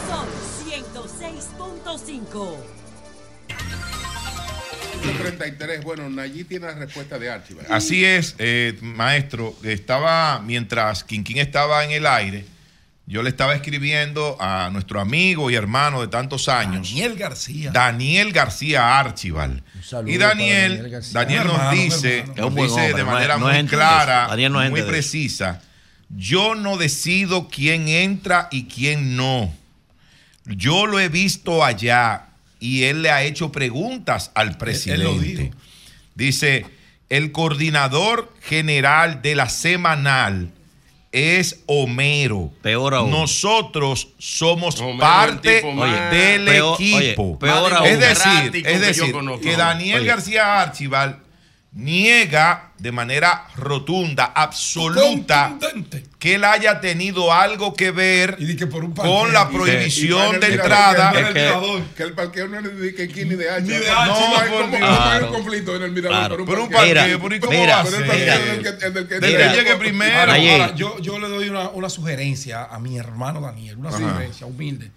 Son 0.08 0.28
106.5. 0.68 2.58
33. 5.18 5.84
Bueno, 5.84 6.10
Nayí 6.10 6.44
tiene 6.44 6.68
la 6.68 6.74
respuesta 6.74 7.18
de 7.18 7.30
Archival. 7.30 7.66
Así 7.70 8.04
es, 8.04 8.36
eh, 8.38 8.78
maestro. 8.82 9.56
Estaba, 9.64 10.40
mientras 10.40 11.04
Quinquín 11.04 11.38
estaba 11.38 11.84
en 11.86 11.92
el 11.92 12.06
aire, 12.06 12.46
yo 13.10 13.24
le 13.24 13.30
estaba 13.30 13.56
escribiendo 13.56 14.38
a 14.40 14.70
nuestro 14.72 15.02
amigo 15.02 15.50
y 15.50 15.56
hermano 15.56 16.00
de 16.02 16.10
tantos 16.10 16.48
años, 16.48 16.90
Daniel 16.90 17.16
García. 17.16 17.72
Daniel 17.72 18.32
García 18.32 19.00
Archival. 19.00 19.64
Y 20.06 20.18
Daniel, 20.18 20.74
Daniel 20.74 20.90
García. 20.92 21.20
Daniel 21.20 21.44
nos 21.48 21.56
hermano, 21.56 21.72
dice, 21.72 22.24
nos 22.28 22.56
dice 22.56 22.72
hombre, 22.72 22.94
de 22.94 23.04
manera 23.04 23.38
no 23.40 23.50
es 23.50 23.64
muy 23.64 23.68
clara, 23.68 24.28
no 24.38 24.70
muy 24.70 24.84
precisa. 24.84 25.60
Yo 26.10 26.54
no 26.54 26.78
decido 26.78 27.48
quién 27.48 27.88
entra 27.88 28.48
y 28.52 28.66
quién 28.66 29.16
no. 29.16 29.52
Yo 30.46 30.86
lo 30.86 31.00
he 31.00 31.10
visto 31.10 31.66
allá 31.66 32.28
y 32.60 32.84
él 32.84 33.02
le 33.02 33.10
ha 33.10 33.24
hecho 33.24 33.52
preguntas 33.52 34.30
al 34.36 34.50
él 34.50 34.54
lo 34.54 34.60
presidente. 34.60 35.52
Dice, 36.14 36.64
el 37.10 37.32
coordinador 37.32 38.32
general 38.44 39.24
de 39.24 39.34
la 39.34 39.50
semanal 39.50 40.52
es 41.12 41.62
Homero. 41.66 42.52
Peor 42.62 42.94
aún. 42.94 43.10
Nosotros 43.12 44.10
somos 44.20 44.80
Homero, 44.80 45.00
parte 45.00 45.62
del 46.12 46.46
Peor- 46.46 46.76
equipo. 46.80 47.24
oye, 47.30 47.38
peor 47.40 47.74
aún. 47.74 47.88
es 47.88 48.00
decir, 48.00 48.52
es 48.56 48.64
que 48.64 48.80
decir 48.80 49.06
yo 49.08 49.12
conozco. 49.12 49.42
que 49.42 49.56
Daniel 49.56 50.00
Oye. 50.02 50.08
García 50.08 50.62
Archival 50.62 51.20
niega 51.72 52.69
de 52.80 52.92
manera 52.92 53.46
rotunda, 53.56 54.26
absoluta, 54.36 55.58
que 56.18 56.36
él 56.36 56.44
haya 56.46 56.80
tenido 56.82 57.32
algo 57.34 57.74
que 57.74 57.92
ver 57.92 58.38
con 58.96 59.34
la 59.34 59.50
prohibición 59.50 60.40
de 60.40 60.48
entrada. 60.54 61.12
Que, 61.12 61.34
que, 61.34 61.84
que 61.96 62.04
el 62.04 62.14
parqueo 62.14 62.48
no 62.48 62.60
es 62.60 62.80
de 62.80 62.94
que 62.96 63.26
ni 63.26 63.36
de 63.36 63.50
H. 63.50 63.62
Ni 63.62 63.70
de 63.70 63.86
No, 63.88 64.00
H, 64.02 64.50
no, 64.50 64.72
como 64.72 64.86
hay 64.86 65.24
un 65.24 65.34
conflicto 65.34 65.76
en 65.76 65.84
el 65.84 65.92
mirador 65.92 66.18
Claro. 66.20 66.36
por 66.38 66.40
un 66.42 66.46
Pero 66.48 66.64
un 66.64 66.70
parqueo. 66.70 67.20
pero 67.22 67.36
¿y 67.36 67.40
cómo 67.40 67.52
Mira, 67.60 67.76
va 67.76 67.82
a 67.82 67.86
ser? 67.86 68.06
Desde 68.06 69.20
que 69.20 69.50
llegue 69.56 69.76
primero. 69.76 70.32
Ahora, 70.32 70.76
yo, 70.76 71.00
yo 71.00 71.20
le 71.20 71.28
doy 71.28 71.50
una, 71.50 71.70
una 71.70 71.90
sugerencia 71.90 72.66
a 72.66 72.80
mi 72.80 72.98
hermano 72.98 73.42
Daniel, 73.42 73.78
una 73.78 73.90
Ajá. 73.90 73.98
sugerencia 74.00 74.46
humilde. 74.48 74.92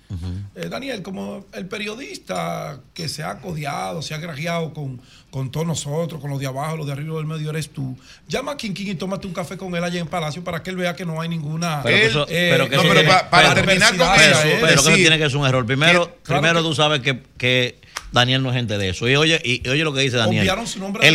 Eh, 0.55 0.69
Daniel, 0.69 1.03
como 1.03 1.47
el 1.53 1.67
periodista 1.67 2.81
que 2.95 3.09
se 3.09 3.23
ha 3.23 3.39
codiado, 3.39 4.03
se 4.03 4.15
ha 4.15 4.19
grajeado 4.19 4.73
con, 4.75 5.01
con 5.33 5.51
todos 5.51 5.67
nosotros, 5.67 6.21
con 6.21 6.31
los 6.31 6.39
de 6.39 6.47
abajo, 6.47 6.77
los 6.77 6.87
de 6.87 6.93
arriba 6.93 7.17
del 7.17 7.25
medio, 7.25 7.49
eres 7.49 7.71
tú. 7.71 7.99
Llama 8.29 8.53
a 8.53 8.57
Quinquín 8.59 8.89
y 8.89 8.95
tómate 8.97 9.27
un 9.27 9.33
café 9.33 9.57
con 9.57 9.75
él 9.75 9.83
allá 9.83 9.99
en 9.99 10.07
Palacio 10.07 10.45
para 10.45 10.63
que 10.63 10.69
él 10.69 10.77
vea 10.77 10.95
que 10.95 11.07
no 11.07 11.21
hay 11.23 11.29
ninguna. 11.31 11.81
Pero 11.83 11.97
que 11.97 12.07
eso- 12.07 12.27
pero 12.51 12.69
que 12.69 12.75
eso 12.75 12.83
tiene- 12.95 13.09
pero- 13.09 13.31
pero- 13.31 13.49
adversidad, 13.89 14.15
pero- 14.19 14.37
eh, 14.51 14.59
pero 14.61 14.67
que 14.69 14.75
eso 14.75 14.83
tiene 14.95 15.19
que 15.19 15.31
ser 15.31 15.37
un 15.39 15.47
error. 15.47 15.65
Primero, 15.67 16.05
que- 16.07 16.23
claro 16.23 16.43
primero 16.43 16.63
que- 16.63 16.69
tú 16.69 16.75
sabes 16.75 17.01
que, 17.01 17.23
que 17.39 17.81
Daniel 18.13 18.43
no 18.43 18.51
es 18.51 18.57
gente 18.57 18.77
de 18.79 18.91
eso. 18.91 19.09
Y 19.09 19.17
oye, 19.17 19.41
y, 19.43 19.67
y 19.67 19.71
oye 19.71 19.85
lo 19.85 19.93
que 19.95 20.01
dice 20.01 20.17
Daniel. 20.19 20.47
El 20.49 20.57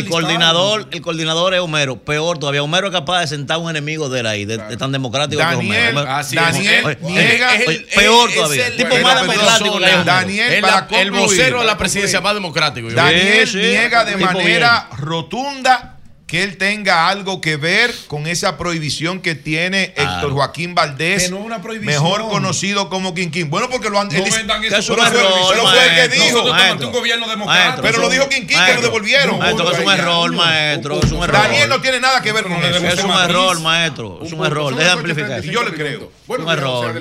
listado. 0.00 0.08
coordinador, 0.10 0.88
el 0.90 1.00
coordinador 1.00 1.54
es 1.54 1.60
Homero. 1.60 1.96
Peor 2.02 2.38
todavía, 2.38 2.62
Homero 2.62 2.88
es 2.88 2.92
capaz 2.92 3.20
de 3.20 3.26
sentar 3.28 3.58
un 3.58 3.70
enemigo 3.70 4.08
de 4.08 4.20
él 4.20 4.26
ahí, 4.26 4.44
de, 4.44 4.58
de 4.58 4.76
tan 4.76 4.90
democrático 4.90 5.40
que 5.40 5.44
es 5.48 5.56
Daniel, 5.56 5.76
Homero. 5.96 6.00
Homero- 6.00 6.16
así 6.16 6.36
es. 6.36 6.42
Daniel 6.42 6.84
Oye, 6.84 6.98
niega- 7.14 7.50
oye, 7.52 7.62
es 7.62 7.68
el- 7.68 7.84
peor 7.84 8.32
todavía. 8.34 8.66
el- 8.66 8.76
tipo 8.76 8.88
Pero 8.90 9.02
más 9.04 9.20
democrático 9.20 9.78
que. 9.78 10.04
Daniel, 10.04 10.52
Es 10.54 10.60
para 10.60 10.72
la- 10.74 10.80
el 10.80 10.86
concluir, 11.10 11.12
vocero 11.12 11.60
de 11.60 11.66
la 11.66 11.78
presidencia 11.78 12.18
concluir. 12.18 12.42
más 12.42 12.54
democrático. 12.54 12.90
Daniel 12.90 13.48
niega 13.54 14.04
de 14.04 14.16
manera 14.16 14.88
rotunda 14.98 15.97
que 16.28 16.44
él 16.44 16.58
tenga 16.58 17.08
algo 17.08 17.40
que 17.40 17.56
ver 17.56 17.92
con 18.06 18.26
esa 18.26 18.58
prohibición 18.58 19.20
que 19.20 19.34
tiene 19.34 19.94
Héctor 19.96 20.32
Joaquín 20.34 20.74
Valdés, 20.74 21.24
Que 21.24 21.30
no 21.30 21.38
es 21.38 21.44
una 21.46 21.62
prohibición. 21.62 22.02
mejor 22.02 22.28
conocido 22.28 22.90
como 22.90 23.14
Quinquín. 23.14 23.48
Bueno, 23.48 23.70
porque 23.70 23.88
lo 23.88 23.98
han 23.98 24.08
No 24.08 24.22
vendan 24.22 24.60
pero 24.60 24.76
eso 24.76 24.94
fue, 24.94 25.86
el 25.86 26.10
que 26.10 26.16
dijo. 26.16 26.44
Un 26.44 26.92
gobierno 26.92 27.28
democrático. 27.28 27.82
pero 27.82 27.98
lo 27.98 28.10
dijo 28.10 28.28
Quinquín, 28.28 28.58
que 28.66 28.74
lo 28.74 28.82
devolvieron. 28.82 29.38
Maestro, 29.38 29.72
es 29.72 29.78
un 29.78 29.90
error, 29.90 30.32
maestro. 30.32 31.02
Es 31.02 31.12
un 31.12 31.22
error. 31.24 31.32
Daniel 31.32 31.68
no 31.70 31.80
tiene 31.80 31.98
nada 31.98 32.20
que 32.20 32.30
ver 32.30 32.44
con 32.44 32.62
eso. 32.62 32.86
Es 32.86 33.02
un 33.02 33.10
error, 33.10 33.60
maestro. 33.60 34.20
Es 34.22 34.32
un 34.32 34.44
error. 34.44 34.76
Deja 34.76 34.90
de 34.90 34.92
amplificar. 34.92 35.44
Y 35.44 35.50
yo 35.50 35.62
le 35.64 35.72
creo. 35.72 36.12
Es 36.28 36.38
un 36.38 36.48
error. 36.48 36.94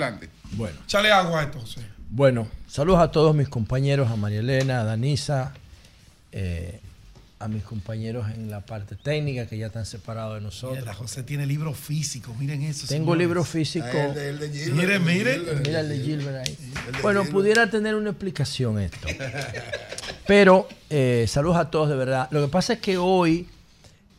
Bueno, 0.52 0.78
échale 0.86 1.12
agua 1.12 1.52
José. 1.54 1.82
Bueno, 2.10 2.48
saludos 2.70 3.02
a 3.02 3.12
todos 3.12 3.36
mis 3.36 3.50
compañeros, 3.50 4.10
a 4.10 4.16
María 4.16 4.40
Elena, 4.40 4.80
a 4.80 4.84
Danisa, 4.86 5.54
eh, 6.32 6.80
a 7.40 7.48
mis 7.48 7.62
compañeros 7.64 8.26
en 8.34 8.50
la 8.50 8.62
parte 8.66 8.96
técnica 8.96 9.46
que 9.46 9.58
ya 9.60 9.68
están 9.68 9.86
separados 9.86 10.36
de 10.36 10.42
nosotros. 10.42 10.80
Mira, 10.80 10.94
José 10.94 11.22
tiene 11.24 11.46
libro 11.46 11.74
físico, 11.74 12.34
miren 12.40 12.64
eso. 12.64 12.88
Tengo 12.88 13.06
señores. 13.06 13.20
libro 13.20 13.44
físico. 13.44 13.86
Ah, 13.94 14.06
el 14.06 14.14
de- 14.16 14.30
el 14.30 14.40
de 14.40 14.50
Gilbert, 14.50 14.76
Mire, 14.76 14.96
el 14.96 15.06
de 15.06 15.14
mire. 15.14 15.34
Gilbert. 15.36 15.68
Mira 15.68 15.80
el 15.82 15.90
de 15.90 16.00
Gilbert 16.00 16.48
ahí. 16.48 16.56
De 16.56 17.02
Bueno, 17.04 17.20
Gilbert. 17.22 17.32
pudiera 17.32 17.70
tener 17.70 17.96
una 17.96 18.10
explicación 18.10 18.80
esto. 18.80 19.08
Pero 20.28 20.68
eh, 20.90 21.26
saludos 21.28 21.58
a 21.58 21.70
todos 21.70 21.90
de 21.90 21.96
verdad. 21.96 22.28
Lo 22.32 22.42
que 22.46 22.52
pasa 22.52 22.74
es 22.74 22.80
que 22.80 22.98
hoy 22.98 23.48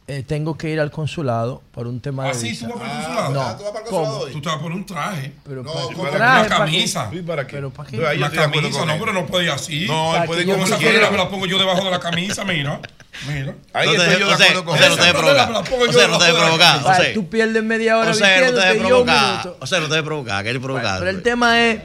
eh, 0.09 0.25
tengo 0.27 0.57
que 0.57 0.71
ir 0.71 0.81
al 0.81 0.91
consulado 0.91 1.63
por 1.71 1.87
un 1.87 2.01
tema 2.01 2.25
de 2.25 2.31
¿Ah, 2.31 2.35
sí? 2.35 2.49
visa. 2.49 2.67
¿Tú 2.67 2.73
vas 2.73 2.81
para 2.81 2.93
el 2.99 3.05
consulado? 3.05 3.35
No. 3.35 3.41
Ah, 3.43 3.57
¿tú 3.59 3.63
vas 3.65 3.73
para 3.73 3.85
el 3.85 3.91
¿Cómo? 3.91 4.01
consulado 4.05 4.25
hoy? 4.27 4.33
Tú 4.33 4.41
te 4.41 4.49
vas 4.49 4.57
a 4.57 4.61
poner 4.61 4.79
un 4.79 4.87
traje. 4.87 5.33
Pero 5.45 5.63
No, 5.63 5.73
para- 5.73 5.87
Una 5.87 6.11
traje, 6.11 6.49
¿para 6.49 6.59
camisa. 6.65 7.11
¿Y 7.13 7.23
para 7.23 7.47
qué? 7.47 7.53
¿Pero 7.57 7.71
para 7.71 7.91
qué? 7.91 7.97
Yo 7.99 8.09
ahí 8.09 8.17
Una 8.17 8.27
estoy 8.27 8.39
de 8.39 8.45
acuerdo 8.47 8.63
camisa, 8.63 8.79
con 8.81 8.89
no, 8.89 8.95
él. 8.95 9.01
pero 9.01 9.13
no 9.13 9.27
puede 9.27 9.45
ir 9.45 9.51
así. 9.51 9.87
No, 9.87 10.07
él 10.09 10.13
Para 10.15 10.27
puede 10.27 10.45
yo 10.47 10.53
como 10.55 10.65
Esa 10.67 10.77
polera 10.77 11.11
me 11.11 11.17
la 11.19 11.29
pongo 11.29 11.47
yo 11.47 11.59
debajo 11.59 11.85
de 11.85 11.91
la 11.91 12.01
camisa, 12.01 12.45
mira. 12.45 12.81
Mira. 13.27 13.55
Ahí 13.73 13.87
No 13.87 13.93
te- 13.95 13.99
estoy 13.99 14.21
yo 14.21 14.27
de 14.27 14.33
José, 14.33 14.45
acuerdo 14.45 14.65
con 14.65 14.77
José, 14.77 14.89
no 14.89 14.95
te 14.97 15.01
debe 15.03 15.11
Esa 15.13 15.21
polera 15.21 15.47
me 15.47 15.53
la 15.53 15.63
provocar. 15.63 15.87
José, 15.95 16.09
no 16.09 16.19
te 16.19 16.25
debe 16.25 16.37
de 16.37 16.41
la 16.41 16.47
provocar. 16.47 16.81
José. 16.83 17.11
tú 17.15 17.29
pierdes 17.29 17.63
media 17.65 17.99
hora 17.99 18.07
José, 18.09 18.21
no 18.21 18.27
te 18.27 18.33
debe 18.33 18.53
vistiéndote 18.53 18.77
y 18.87 18.89
yo 18.89 19.01
un 19.01 19.07
provocar. 19.07 19.57
José, 19.61 19.81
no 19.81 19.87
te 19.89 19.95
debe 19.95 20.03
provocar. 20.05 20.45
Que 20.45 20.51
él 20.51 20.61
provocar. 20.61 20.99
Pero 21.01 21.11
el 21.11 21.23
tema 21.23 21.67
es, 21.67 21.81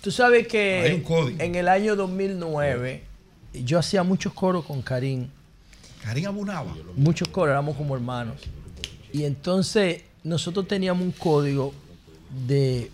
tú 0.00 0.10
sabes 0.10 0.40
Hay 0.40 0.46
que 0.46 0.92
un 0.94 1.02
código. 1.02 1.42
en 1.42 1.54
el 1.54 1.68
año 1.68 1.96
2009 1.96 3.04
yo 3.52 3.78
hacía 3.78 4.02
muchos 4.04 4.32
coros 4.32 4.64
con 4.64 4.80
Karim, 4.82 5.28
Karim 6.02 6.26
Abunaba. 6.26 6.74
muchos 6.96 7.28
coros, 7.28 7.52
éramos 7.52 7.76
como 7.76 7.94
hermanos. 7.94 8.36
Y 9.12 9.24
entonces 9.24 10.02
nosotros 10.24 10.68
teníamos 10.68 11.02
un 11.02 11.12
código 11.12 11.72
de, 12.46 12.90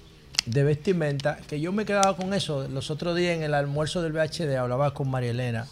de 0.47 0.65
vestimenta 0.65 1.39
que 1.49 1.61
yo 1.61 1.73
me 1.73 1.85
quedaba 1.85 2.17
con 2.17 2.35
eso. 2.35 2.69
Los 2.69 2.91
otros 2.91 3.17
días 3.17 3.37
en 3.37 3.43
el 3.43 3.55
almuerzo 3.55 4.03
del 4.03 4.13
VHD 4.13 4.57
hablaba 4.57 4.95
con 4.95 5.11
María 5.11 5.31
Elena 5.31 5.67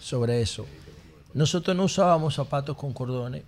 sobre 0.00 0.40
eso. 0.40 0.66
Nosotros 1.34 1.76
no 1.76 1.84
usábamos 1.84 2.34
zapatos 2.34 2.76
con 2.76 2.92
cordones, 2.92 3.42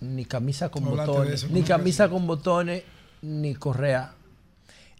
ni 0.00 0.24
camisa 0.24 0.68
con 0.68 0.84
botones, 0.84 1.50
ni 1.50 1.62
camisa 1.62 2.08
con 2.08 2.26
botones, 2.26 2.84
ni 3.22 3.54
correa. 3.54 4.12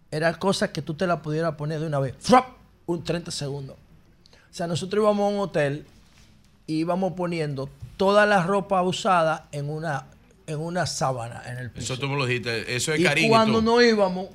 Era 0.09 0.37
cosa 0.37 0.71
que 0.71 0.81
tú 0.81 0.93
te 0.93 1.07
la 1.07 1.21
pudieras 1.21 1.55
poner 1.55 1.79
de 1.79 1.87
una 1.87 1.99
vez. 1.99 2.15
¡Frap! 2.19 2.47
Un 2.85 3.03
30 3.03 3.31
segundos. 3.31 3.77
O 3.77 4.53
sea, 4.53 4.67
nosotros 4.67 5.01
íbamos 5.01 5.31
a 5.31 5.35
un 5.35 5.39
hotel 5.39 5.85
y 6.71 6.79
íbamos 6.79 7.13
poniendo 7.13 7.69
toda 7.97 8.25
la 8.25 8.43
ropa 8.43 8.81
usada 8.81 9.47
en 9.51 9.69
una, 9.69 10.05
en 10.47 10.59
una 10.59 10.85
sábana 10.85 11.43
en 11.47 11.57
el 11.57 11.69
piso. 11.71 11.93
Eso 11.93 12.01
tú 12.01 12.07
me 12.07 12.17
lo 12.17 12.25
dijiste. 12.25 12.75
Eso 12.75 12.93
es 12.93 12.99
y 12.99 13.03
cariño. 13.03 13.29
cuando 13.29 13.61
no 13.61 13.81
íbamos, 13.81 14.27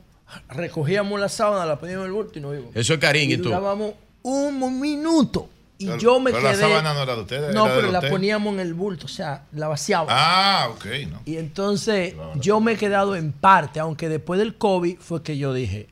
recogíamos 0.48 1.18
la 1.20 1.28
sábana, 1.28 1.66
la 1.66 1.78
poníamos 1.78 2.04
en 2.04 2.10
el 2.10 2.12
bulto 2.12 2.38
y 2.38 2.42
no 2.42 2.54
íbamos. 2.54 2.74
Eso 2.76 2.94
es 2.94 3.00
cariño, 3.00 3.30
Y 3.30 3.34
¿y 3.34 3.36
tú? 3.38 3.44
durábamos 3.44 3.92
un 4.22 4.80
minuto. 4.80 5.48
Y 5.78 5.86
Pero- 5.86 5.98
yo 5.98 6.20
me 6.20 6.30
pero 6.30 6.42
quedé. 6.42 6.52
la 6.56 6.68
sábana 6.68 6.94
no 6.94 7.02
era 7.02 7.14
de 7.16 7.20
ustedes, 7.20 7.54
No, 7.54 7.64
pero 7.66 7.90
la 7.92 8.00
poníamos 8.00 8.54
en 8.54 8.60
el 8.60 8.72
bulto, 8.72 9.04
o 9.04 9.08
sea, 9.08 9.44
la 9.52 9.68
vaciábamos. 9.68 10.12
Ah, 10.16 10.68
ok. 10.72 10.86
No. 11.10 11.20
Y 11.26 11.36
entonces 11.36 12.14
yo 12.36 12.60
me 12.60 12.72
he 12.72 12.76
quedado 12.76 13.14
en 13.14 13.32
parte, 13.32 13.78
aunque 13.78 14.08
después 14.08 14.38
del 14.38 14.54
COVID 14.56 14.96
fue 14.98 15.22
que 15.22 15.36
yo 15.36 15.52
dije, 15.52 15.88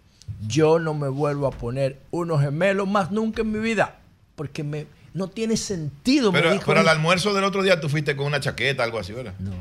yo 0.46 0.78
no 0.78 0.94
me 0.94 1.08
vuelvo 1.08 1.46
a 1.46 1.50
poner 1.50 2.00
unos 2.10 2.40
gemelos 2.40 2.88
más 2.88 3.10
nunca 3.10 3.42
en 3.42 3.52
mi 3.52 3.58
vida, 3.58 3.96
porque 4.36 4.64
me, 4.64 4.86
no 5.14 5.28
tiene 5.28 5.56
sentido. 5.56 6.30
me 6.30 6.40
Pero 6.40 6.52
dijo 6.52 6.66
para 6.66 6.80
el 6.80 6.86
mi- 6.86 6.90
almuerzo 6.90 7.32
del 7.32 7.44
otro 7.44 7.62
día 7.62 7.80
tú 7.80 7.88
fuiste 7.88 8.14
con 8.14 8.26
una 8.26 8.40
chaqueta, 8.40 8.84
algo 8.84 8.98
así, 8.98 9.12
¿verdad? 9.12 9.34
No. 9.38 9.52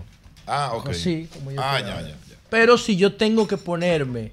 Ah, 0.45 0.71
ok. 0.73 0.89
Así, 0.89 1.29
como 1.33 1.51
yo 1.51 1.61
Ah, 1.61 1.79
ya, 1.79 1.95
ahora. 1.95 2.09
ya. 2.09 2.15
Pero 2.49 2.77
si 2.77 2.97
yo 2.97 3.13
tengo 3.15 3.47
que 3.47 3.55
ponerme 3.57 4.31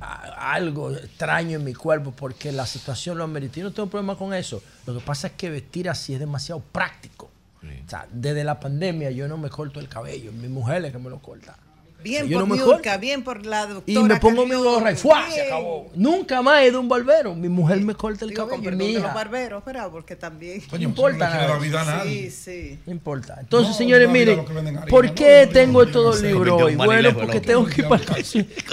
algo 0.00 0.92
extraño 0.92 1.58
en 1.58 1.64
mi 1.64 1.74
cuerpo 1.74 2.12
porque 2.12 2.52
la 2.52 2.66
situación 2.66 3.18
lo 3.18 3.24
amerita, 3.24 3.56
yo 3.56 3.64
no 3.64 3.72
tengo 3.72 3.88
problema 3.90 4.16
con 4.16 4.32
eso. 4.32 4.62
Lo 4.86 4.94
que 4.94 5.00
pasa 5.04 5.26
es 5.28 5.32
que 5.34 5.50
vestir 5.50 5.88
así 5.90 6.14
es 6.14 6.20
demasiado 6.20 6.60
práctico. 6.60 7.30
O 7.62 7.90
sea, 7.90 8.06
desde 8.10 8.42
la 8.44 8.58
pandemia 8.58 9.10
yo 9.10 9.28
no 9.28 9.36
me 9.36 9.50
corto 9.50 9.80
el 9.80 9.88
cabello, 9.88 10.32
mi 10.32 10.48
mujer 10.48 10.82
es 10.86 10.92
que 10.92 10.98
me 10.98 11.10
lo 11.10 11.18
corta. 11.18 11.56
Bien 12.02 12.30
por 12.30 12.40
no 12.40 12.46
me 12.46 12.56
Niurka, 12.56 12.96
bien 12.96 13.22
por 13.22 13.44
la 13.46 13.66
doctora. 13.66 14.00
Y 14.00 14.02
me 14.02 14.16
pongo 14.16 14.46
mi 14.46 14.54
gorra 14.54 14.92
y 14.92 14.96
¡fua! 14.96 15.26
se 15.30 15.42
acabó. 15.42 15.90
Nunca 15.94 16.40
más 16.42 16.62
he 16.62 16.70
a 16.70 16.78
un 16.78 16.88
barbero. 16.88 17.34
Mi 17.34 17.48
mujer 17.48 17.80
me 17.80 17.94
corta 17.94 18.24
el 18.24 18.32
cabello. 18.32 18.62
perdón 18.62 18.78
Mi 18.78 18.86
de 18.88 18.92
los 18.94 19.02
hija. 19.04 19.12
barberos, 19.14 19.62
pero 19.64 19.90
porque 19.90 20.16
también. 20.16 20.62
No 20.70 20.78
importa 20.78 21.46
no 21.48 21.60
vida 21.60 21.82
a 21.82 21.84
nadie. 21.84 22.30
Sí, 22.30 22.52
sí. 22.70 22.78
No 22.86 22.92
importa. 22.92 23.36
Entonces, 23.40 23.70
No, 23.72 23.76
señores, 23.78 24.08
miren, 24.08 24.44
¿por 24.88 25.06
no, 25.06 25.14
qué 25.14 25.40
no, 25.40 25.46
no, 25.46 25.52
tengo 25.52 25.82
no, 25.82 25.86
estos 25.86 26.04
dos 26.04 26.22
no, 26.22 26.28
libros 26.28 26.58
no, 26.58 26.64
hoy? 26.66 26.76
no, 26.76 26.84
Bueno, 26.84 27.10
no, 27.12 27.18
porque 27.18 27.36
no, 27.40 27.42
tengo 27.42 27.62
no, 27.62 27.68
que 27.68 27.80
ir 27.80 27.84
no, 27.84 27.88
para 27.90 28.02
el. 28.16 28.24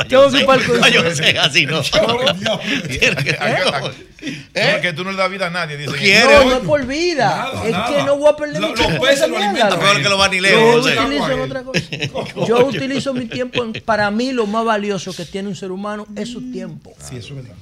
Tengo 0.08 0.30
que 0.32 0.38
ir 0.40 0.45
para 0.45 0.62
el 0.62 1.38
así 1.40 1.66
no. 1.68 1.82
¿Eh? 4.54 4.80
Que 4.82 4.94
tú 4.94 5.04
no 5.04 5.12
le 5.12 5.18
das 5.18 5.30
vida 5.30 5.48
a 5.48 5.49
nadie, 5.49 5.78
dicen. 5.78 5.94
No, 6.26 6.44
no 6.45 6.52
es 6.58 6.60
por 6.64 6.86
vida. 6.86 7.28
Nada, 7.54 7.66
es 7.66 7.72
nada. 7.72 7.88
que 7.98 8.04
no 8.04 8.18
voy 8.18 8.30
a 8.32 8.36
perder 8.36 8.62
Lo- 8.62 8.68
mi 8.70 8.76
los 8.76 8.80
tiempo. 8.88 8.95
en 8.95 9.02
peces 9.02 9.18
esa 9.18 9.28
lo 9.28 9.34
mierda. 9.38 9.49
alimentan 9.52 9.80
Peor 9.80 10.02
que 10.02 10.10
los 10.10 10.18
vanileos, 10.20 10.86
Yo 12.48 12.58
José. 12.58 12.78
utilizo 12.78 13.14
mi 13.18 13.26
tiempo 13.27 13.64
en, 13.64 13.73
para 13.84 14.10
mí 14.11 14.31
lo 14.31 14.45
más 14.48 14.64
valioso 14.65 15.14
que 15.15 15.26
tiene 15.26 15.49
un 15.49 15.56
ser 15.56 15.72
humano 15.72 16.06
es 16.15 16.30
su 16.30 16.52
tiempo. 16.52 16.94
Sí, 16.99 17.18
eso 17.18 17.35
es 17.35 17.44
verdad. 17.44 17.56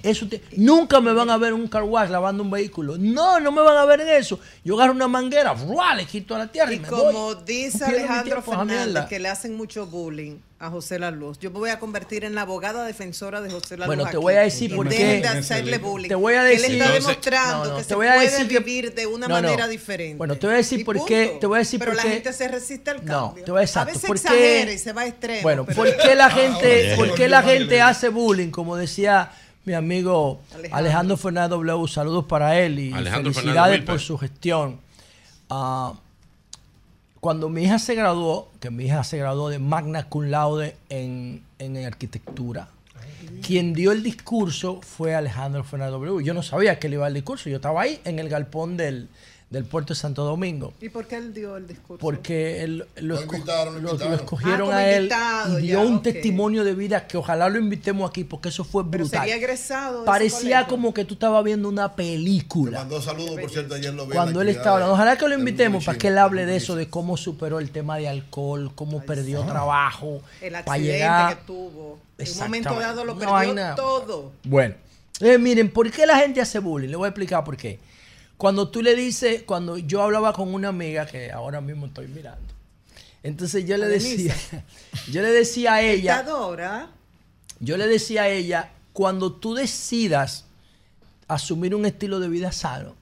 Nunca 0.58 1.02
me 1.02 1.14
van 1.14 1.30
a 1.30 1.38
ver 1.38 1.54
en 1.54 1.60
un 1.62 1.68
car 1.68 1.84
wash 1.84 2.10
lavando 2.10 2.44
un 2.44 2.52
vehículo. 2.52 2.98
No, 2.98 3.40
no 3.40 3.52
me 3.52 3.62
van 3.62 3.78
a 3.78 3.86
ver 3.86 4.02
en 4.02 4.10
eso. 4.10 4.40
Yo 4.64 4.76
agarro 4.76 4.94
una 4.94 5.08
manguera, 5.08 5.56
¡fua! 5.56 5.96
le 5.96 6.06
quito 6.06 6.36
a 6.36 6.40
la 6.40 6.48
tierra 6.52 6.72
y, 6.74 6.78
Y 6.78 6.80
me 6.80 6.88
como 6.88 7.12
voy. 7.12 7.38
dice 7.46 7.86
Alejandro 7.86 8.42
Fernández, 8.42 9.06
que 9.06 9.20
le 9.20 9.30
hacen 9.30 9.56
mucho 9.56 9.88
bullying 9.88 10.38
a 10.58 10.70
José 10.70 11.00
La 11.00 11.12
Luz, 11.12 11.38
yo 11.40 11.52
me 11.52 11.60
voy 11.60 11.70
a 11.70 11.80
convertir 11.80 12.24
en 12.24 12.34
la 12.34 12.42
abogada 12.42 12.86
defensora 12.86 13.42
de 13.42 13.52
José 13.52 13.76
La 13.78 13.88
Bueno, 13.88 14.04
te 14.04 14.10
aquí. 14.10 14.18
voy 14.18 14.36
a 14.36 14.40
decir 14.42 14.74
por 14.74 14.88
dejen 14.88 15.22
qué. 15.22 15.22
de 15.22 15.28
hacerle 15.28 15.78
bullying. 15.80 16.08
Te 16.08 16.16
voy 16.16 16.34
a 16.36 16.50
Él 16.50 16.58
decir. 16.58 16.72
está 16.76 16.86
Entonces- 16.86 17.08
demostrando 17.08 17.58
No, 17.66 17.72
no, 17.72 17.76
que 17.78 17.84
te 17.84 17.90
se 17.90 17.96
voy 17.96 18.08
a 18.08 18.14
puede 18.16 18.30
decir 18.32 18.48
que- 18.48 18.60
vivir 18.60 18.94
de 18.96 19.06
una 19.06 19.28
No, 19.28 19.36
no. 19.36 19.42
manera 19.42 19.68
diferente. 19.68 20.18
Bueno, 20.18 20.36
te 20.38 20.48
voy 20.48 20.54
a 20.54 20.58
decir 20.58 20.86
por 20.86 21.04
qué- 21.06 21.38
te 21.42 21.46
voy 21.46 21.58
a 21.58 21.60
decir 21.60 21.78
pero 21.80 21.92
por 21.92 21.98
la 21.98 22.04
qué- 22.04 22.10
gente 22.10 22.32
se 22.34 22.48
resiste 22.48 22.90
al 22.90 23.04
No, 23.06 23.28
cambio. 23.28 23.44
te 23.44 23.52
voy 23.52 23.60
a 23.60 23.62
a 23.62 23.66
exacto. 23.66 23.94
veces 23.94 24.08
¿Por 24.08 24.16
exagera 24.16 24.72
y 24.72 24.78
se 24.78 24.94
va 24.94 25.02
a 25.02 25.08
extremo. 25.08 25.42
Bueno, 25.44 25.66
pero- 25.66 25.76
¿por 25.76 25.98
qué 25.98 26.16
la 26.16 26.30
gente, 26.30 26.94
Ah, 26.94 26.96
por 26.96 27.14
qué 27.16 27.28
la 27.28 27.42
gente 27.44 27.82
hace 27.82 28.08
bullying? 28.08 28.50
Como 28.50 28.78
decía 28.78 29.32
mi 29.66 29.74
amigo 29.74 30.42
Alejandro. 30.54 30.78
Alejandro, 30.78 31.18
Fernández 31.18 31.50
W, 31.50 31.88
saludos 31.90 32.26
para 32.26 32.58
él 32.60 32.80
y 32.80 32.94
Alejandro 32.94 33.34
felicidades 33.34 33.56
Fernández 33.56 33.86
por 33.86 33.94
Wilper. 33.96 34.08
su 34.08 34.18
gestión. 34.18 34.80
Ah, 35.50 35.94
cuando 37.26 37.50
mi 37.50 37.64
hija 37.64 37.80
se 37.80 37.96
graduó, 37.96 38.52
que 38.60 38.70
mi 38.70 38.86
hija 38.86 39.04
se 39.04 39.18
graduó 39.18 39.50
de 39.50 39.58
magna 39.58 40.08
cum 40.10 40.26
laude 40.26 40.76
en, 40.90 41.42
en 41.58 41.76
arquitectura, 41.84 42.68
quien 43.42 43.74
dio 43.74 43.92
el 43.92 44.04
discurso 44.04 44.80
fue 44.84 45.16
Alejandro 45.16 45.64
Fernández 45.64 45.94
W. 45.94 46.24
Yo 46.24 46.36
no 46.36 46.44
sabía 46.44 46.78
que 46.78 46.86
él 46.86 46.94
iba 46.94 47.08
al 47.08 47.16
discurso, 47.16 47.50
yo 47.50 47.56
estaba 47.56 47.82
ahí 47.82 48.00
en 48.06 48.20
el 48.20 48.30
galpón 48.30 48.78
del, 48.78 49.10
del 49.50 49.64
puerto 49.64 49.94
de 49.94 50.00
Santo 50.00 50.24
Domingo. 50.26 50.74
¿Y 50.82 50.90
por 50.90 51.06
qué 51.08 51.18
él 51.18 51.34
dio 51.34 51.56
el 51.56 51.68
discurso? 51.68 52.00
Porque 52.02 52.64
él, 52.64 52.86
lo, 52.98 53.16
Lo 53.16 53.22
esco- 53.22 53.36
invitaron, 53.36 53.76
lo 53.76 53.80
lo- 53.82 53.88
invitaron. 53.92 54.12
lo 54.12 54.18
escogieron 54.18 54.74
Ah, 54.74 54.78
a 54.78 54.90
él 54.92 55.10
y 55.60 55.68
dio 55.68 55.82
ya, 55.84 55.88
un 55.88 56.02
testimonio 56.02 56.64
de 56.64 56.74
vida 56.74 57.08
que 57.08 57.16
ojalá 57.18 57.48
lo 57.48 57.60
invitemos 57.60 58.10
aquí 58.10 58.24
porque 58.24 58.50
eso 58.50 58.64
fue 58.64 58.84
Pero 58.90 59.04
brutal. 59.06 59.22
sería 59.22 59.36
egresado. 59.36 60.04
Parecía 60.04 60.66
como 60.68 60.94
que 60.94 61.06
tú 61.06 61.14
estabas 61.14 61.44
viendo 61.44 61.70
una 61.70 61.94
película. 61.96 62.80
Mandó 62.80 63.02
saludos, 63.02 63.40
por 63.40 63.50
cierto, 63.50 63.76
ayer 63.76 63.94
lo 63.94 64.08
vi. 64.08 64.14
Cuando 64.14 64.42
él 64.42 64.50
estaba 64.50 64.74
hablando, 64.78 64.94
ojalá 64.96 65.16
que 65.18 65.28
lo 65.30 65.36
invitemos 65.38 65.86
para 65.86 65.98
que 65.98 66.08
él 66.08 66.18
hable 66.18 66.46
de 66.46 66.56
eso, 66.56 66.76
de 66.76 66.90
cómo 66.90 67.16
superó 67.16 67.60
el 67.60 67.70
tema 67.70 67.98
de 67.98 68.10
alcohol, 68.10 68.72
cómo 68.76 69.04
perdió 69.04 69.44
trabajo 69.44 70.22
El 70.42 70.54
para 70.54 70.60
accidente 70.74 70.92
llegar. 70.94 71.38
que 71.38 71.44
tuvo. 71.46 72.00
En 72.18 72.32
un 72.32 72.38
momento 72.40 72.80
dado 72.80 73.06
lo 73.06 73.18
perdió 73.18 73.76
todo. 73.76 74.32
Bueno, 74.44 74.74
eh, 75.22 75.38
miren, 75.38 75.70
¿por 75.70 75.90
qué 75.92 76.06
la 76.06 76.18
gente 76.18 76.42
hace 76.42 76.60
bullying? 76.60 76.90
Le 76.90 76.96
voy 76.98 77.06
a 77.06 77.10
explicar 77.10 77.44
por 77.44 77.56
qué. 77.56 77.80
Cuando 78.38 78.70
tú 78.70 78.82
le 78.82 78.96
dices, 78.96 79.44
cuando 79.44 79.78
yo 79.78 80.02
hablaba 80.02 80.34
con 80.34 80.54
una 80.54 80.70
amiga 80.70 81.06
que 81.06 81.32
ahora 81.32 81.62
mismo 81.62 81.86
estoy 81.86 82.08
mirando, 82.08 82.54
entonces 83.24 83.66
yo 83.66 83.78
le 83.78 83.88
decía, 83.88 84.36
yo 85.12 85.22
le 85.22 85.30
decía 85.30 85.76
a 85.76 85.82
ella, 85.82 86.26
yo 87.60 87.78
le 87.78 87.88
decía 87.88 88.24
a 88.24 88.30
ella, 88.30 88.72
cuando 88.94 89.32
tú 89.32 89.56
decidas 89.56 90.46
asumir 91.28 91.74
un 91.76 91.86
estilo 91.86 92.20
de 92.20 92.30
vida 92.30 92.52
sano, 92.52 92.96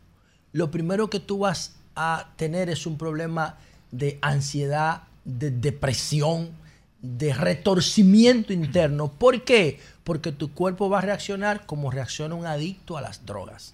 lo 0.51 0.71
primero 0.71 1.09
que 1.09 1.19
tú 1.19 1.39
vas 1.39 1.73
a 1.95 2.31
tener 2.35 2.69
es 2.69 2.85
un 2.85 2.97
problema 2.97 3.57
de 3.91 4.19
ansiedad, 4.21 5.03
de 5.25 5.51
depresión, 5.51 6.51
de 7.01 7.33
retorcimiento 7.33 8.53
interno. 8.53 9.11
¿Por 9.11 9.43
qué? 9.43 9.79
Porque 10.03 10.31
tu 10.31 10.53
cuerpo 10.53 10.89
va 10.89 10.99
a 10.99 11.01
reaccionar 11.01 11.65
como 11.65 11.91
reacciona 11.91 12.35
un 12.35 12.45
adicto 12.45 12.97
a 12.97 13.01
las 13.01 13.25
drogas. 13.25 13.73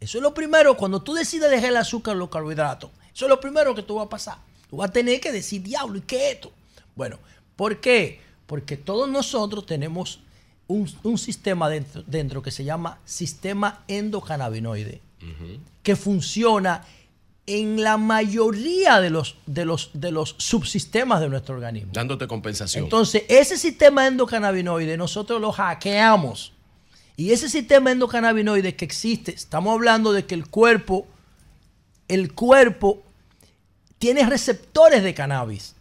Eso 0.00 0.18
es 0.18 0.22
lo 0.22 0.34
primero, 0.34 0.76
cuando 0.76 1.02
tú 1.02 1.14
decides 1.14 1.50
dejar 1.50 1.70
el 1.70 1.76
azúcar, 1.76 2.16
los 2.16 2.28
carbohidratos, 2.28 2.90
eso 3.14 3.24
es 3.24 3.28
lo 3.30 3.40
primero 3.40 3.74
que 3.74 3.82
tú 3.82 3.96
va 3.96 4.02
a 4.02 4.08
pasar. 4.08 4.38
Tú 4.68 4.76
vas 4.76 4.90
a 4.90 4.92
tener 4.92 5.20
que 5.20 5.32
decir, 5.32 5.62
diablo, 5.62 5.98
¿y 5.98 6.02
qué 6.02 6.28
es 6.28 6.34
esto? 6.34 6.52
Bueno, 6.94 7.18
¿por 7.56 7.80
qué? 7.80 8.20
Porque 8.46 8.76
todos 8.76 9.08
nosotros 9.08 9.64
tenemos 9.64 10.20
un, 10.68 10.90
un 11.02 11.18
sistema 11.18 11.68
dentro, 11.68 12.02
dentro 12.06 12.42
que 12.42 12.50
se 12.50 12.64
llama 12.64 12.98
sistema 13.04 13.84
endocannabinoide, 13.88 15.00
que 15.82 15.96
funciona 15.96 16.84
en 17.46 17.82
la 17.82 17.96
mayoría 17.96 19.00
de 19.00 19.10
los, 19.10 19.36
de 19.46 19.64
los, 19.64 19.90
de 19.94 20.10
los 20.10 20.34
subsistemas 20.38 21.20
de 21.20 21.28
nuestro 21.28 21.54
organismo. 21.54 21.92
Dándote 21.94 22.26
compensación. 22.26 22.84
Entonces, 22.84 23.22
ese 23.28 23.56
sistema 23.56 24.06
endocannabinoide 24.06 24.96
nosotros 24.96 25.40
lo 25.40 25.52
hackeamos. 25.52 26.52
Y 27.16 27.32
ese 27.32 27.48
sistema 27.48 27.90
endocannabinoide 27.90 28.76
que 28.76 28.84
existe, 28.84 29.32
estamos 29.32 29.72
hablando 29.72 30.12
de 30.12 30.26
que 30.26 30.34
el 30.34 30.46
cuerpo, 30.46 31.06
el 32.08 32.34
cuerpo 32.34 33.02
tiene 33.98 34.26
receptores 34.26 35.02
de 35.02 35.14
cannabis. 35.14 35.74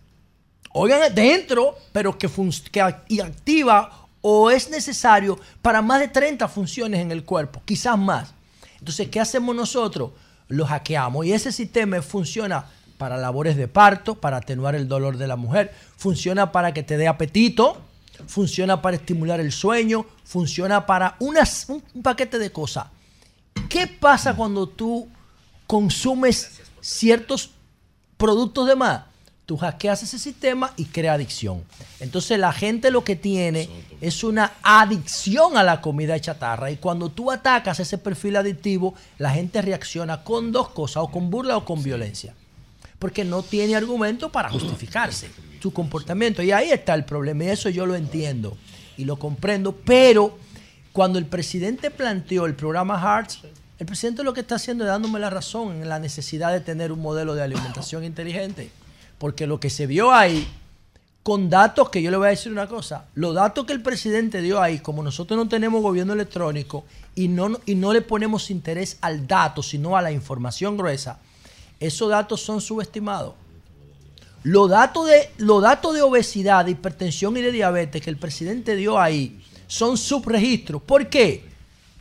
Oigan, 0.71 1.13
dentro, 1.13 1.77
pero 1.91 2.17
que, 2.17 2.29
que 2.71 2.81
activa 2.81 4.07
o 4.21 4.49
es 4.49 4.69
necesario 4.69 5.39
para 5.61 5.81
más 5.81 5.99
de 5.99 6.07
30 6.07 6.47
funciones 6.47 7.01
en 7.01 7.11
el 7.11 7.23
cuerpo, 7.23 7.61
quizás 7.63 7.97
más. 7.97 8.33
Entonces, 8.79 9.09
¿qué 9.09 9.19
hacemos 9.19 9.55
nosotros? 9.55 10.11
Lo 10.47 10.65
hackeamos 10.65 11.25
y 11.25 11.33
ese 11.33 11.51
sistema 11.51 12.01
funciona 12.01 12.65
para 12.97 13.17
labores 13.17 13.55
de 13.55 13.67
parto, 13.67 14.15
para 14.15 14.37
atenuar 14.37 14.75
el 14.75 14.87
dolor 14.87 15.17
de 15.17 15.27
la 15.27 15.35
mujer, 15.35 15.73
funciona 15.97 16.51
para 16.51 16.73
que 16.73 16.83
te 16.83 16.97
dé 16.97 17.07
apetito, 17.07 17.81
funciona 18.27 18.81
para 18.81 18.97
estimular 18.97 19.39
el 19.39 19.51
sueño, 19.51 20.05
funciona 20.23 20.85
para 20.85 21.15
unas- 21.19 21.67
un, 21.69 21.81
paquete 22.01 22.37
de 22.39 22.51
cosas. 22.51 22.85
¿Qué 23.69 23.87
pasa 23.87 24.35
cuando 24.35 24.67
tú 24.67 25.07
consumes 25.67 26.61
ciertos 26.81 27.51
productos 28.17 28.67
de 28.67 28.75
más? 28.75 29.03
Tú 29.45 29.57
hackeas 29.57 30.01
ese 30.01 30.17
sistema 30.17 30.73
y 30.75 30.85
crea 30.85 31.13
adicción. 31.13 31.63
Entonces 31.99 32.39
la 32.39 32.51
gente 32.51 32.89
lo 32.89 33.03
que 33.03 33.15
tiene 33.15 33.69
es 34.01 34.23
una 34.23 34.53
adicción 34.63 35.55
a 35.55 35.63
la 35.63 35.81
comida 35.81 36.19
chatarra. 36.19 36.71
Y 36.71 36.77
cuando 36.77 37.09
tú 37.09 37.31
atacas 37.31 37.79
ese 37.79 37.99
perfil 37.99 38.37
adictivo, 38.37 38.95
la 39.19 39.29
gente 39.29 39.61
reacciona 39.61 40.23
con 40.23 40.51
dos 40.51 40.69
cosas, 40.69 41.03
o 41.03 41.07
con 41.09 41.29
burla 41.29 41.57
o 41.57 41.65
con 41.65 41.83
violencia. 41.83 42.33
Porque 42.99 43.23
no 43.23 43.43
tiene 43.43 43.75
argumento 43.75 44.31
para 44.31 44.49
justificarse 44.49 45.29
su 45.61 45.73
comportamiento. 45.73 46.41
Y 46.41 46.51
ahí 46.51 46.71
está 46.71 46.93
el 46.93 47.05
problema. 47.05 47.43
Y 47.43 47.49
eso 47.49 47.69
yo 47.69 47.85
lo 47.85 47.95
entiendo 47.95 48.57
y 48.97 49.05
lo 49.05 49.17
comprendo. 49.17 49.75
Pero 49.75 50.37
cuando 50.93 51.19
el 51.19 51.25
presidente 51.25 51.91
planteó 51.91 52.45
el 52.45 52.55
programa 52.55 52.99
Hearts, 52.99 53.39
el 53.77 53.85
presidente 53.85 54.23
lo 54.23 54.33
que 54.33 54.41
está 54.41 54.55
haciendo 54.55 54.85
es 54.85 54.89
dándome 54.89 55.19
la 55.19 55.29
razón 55.29 55.81
en 55.81 55.89
la 55.89 55.99
necesidad 55.99 56.53
de 56.53 56.61
tener 56.61 56.91
un 56.91 57.01
modelo 57.01 57.35
de 57.35 57.43
alimentación 57.43 58.05
inteligente. 58.05 58.71
Porque 59.17 59.47
lo 59.47 59.59
que 59.59 59.69
se 59.69 59.87
vio 59.87 60.13
ahí, 60.13 60.47
con 61.23 61.49
datos 61.49 61.89
que 61.89 62.01
yo 62.01 62.11
le 62.11 62.17
voy 62.17 62.27
a 62.27 62.29
decir 62.29 62.51
una 62.51 62.67
cosa, 62.67 63.05
los 63.15 63.33
datos 63.33 63.65
que 63.65 63.73
el 63.73 63.81
presidente 63.81 64.41
dio 64.41 64.61
ahí, 64.61 64.79
como 64.79 65.03
nosotros 65.03 65.37
no 65.37 65.49
tenemos 65.49 65.81
gobierno 65.81 66.13
electrónico 66.13 66.85
y 67.15 67.27
no, 67.27 67.59
y 67.65 67.75
no 67.75 67.91
le 67.91 68.01
ponemos 68.01 68.51
interés 68.51 68.97
al 69.01 69.25
dato, 69.27 69.63
sino 69.63 69.97
a 69.97 70.01
la 70.01 70.11
información 70.11 70.77
gruesa, 70.77 71.19
esos 71.79 72.09
datos 72.09 72.41
son 72.41 72.61
subestimados. 72.61 73.33
Los 74.43 74.69
datos 74.69 75.07
de, 75.07 75.31
de 75.37 76.01
obesidad, 76.01 76.65
de 76.65 76.71
hipertensión 76.71 77.35
y 77.35 77.41
de 77.41 77.51
diabetes 77.51 78.01
que 78.01 78.09
el 78.09 78.17
presidente 78.17 78.75
dio 78.75 78.99
ahí 78.99 79.41
son 79.67 79.97
subregistros. 79.97 80.81
¿Por 80.81 81.09
qué? 81.09 81.43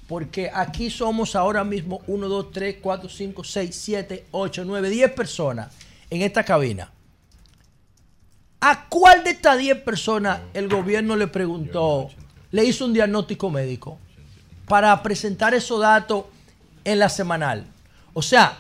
Porque 0.06 0.51
aquí 0.52 0.90
somos 0.90 1.34
ahora 1.34 1.64
mismo 1.64 2.02
1, 2.06 2.28
2, 2.28 2.52
3, 2.52 2.76
4, 2.82 3.09
5, 3.09 3.44
6, 3.44 3.74
7, 3.74 4.26
8, 4.30 4.64
9, 4.66 4.90
10 4.90 5.12
personas 5.12 5.72
en 6.10 6.22
esta 6.22 6.44
cabina. 6.44 6.90
¿A 8.60 8.88
cuál 8.88 9.24
de 9.24 9.30
estas 9.30 9.59
10 9.59 9.78
personas 9.78 10.40
el 10.52 10.68
gobierno 10.68 11.16
le 11.16 11.26
preguntó, 11.26 12.10
le 12.51 12.64
hizo 12.64 12.84
un 12.84 12.92
diagnóstico 12.92 13.51
médico 13.51 13.98
para 14.68 15.02
presentar 15.02 15.55
esos 15.55 15.80
datos 15.80 16.26
en 16.84 16.98
la 16.98 17.09
semanal? 17.09 17.66
O 18.12 18.22
sea, 18.22 18.59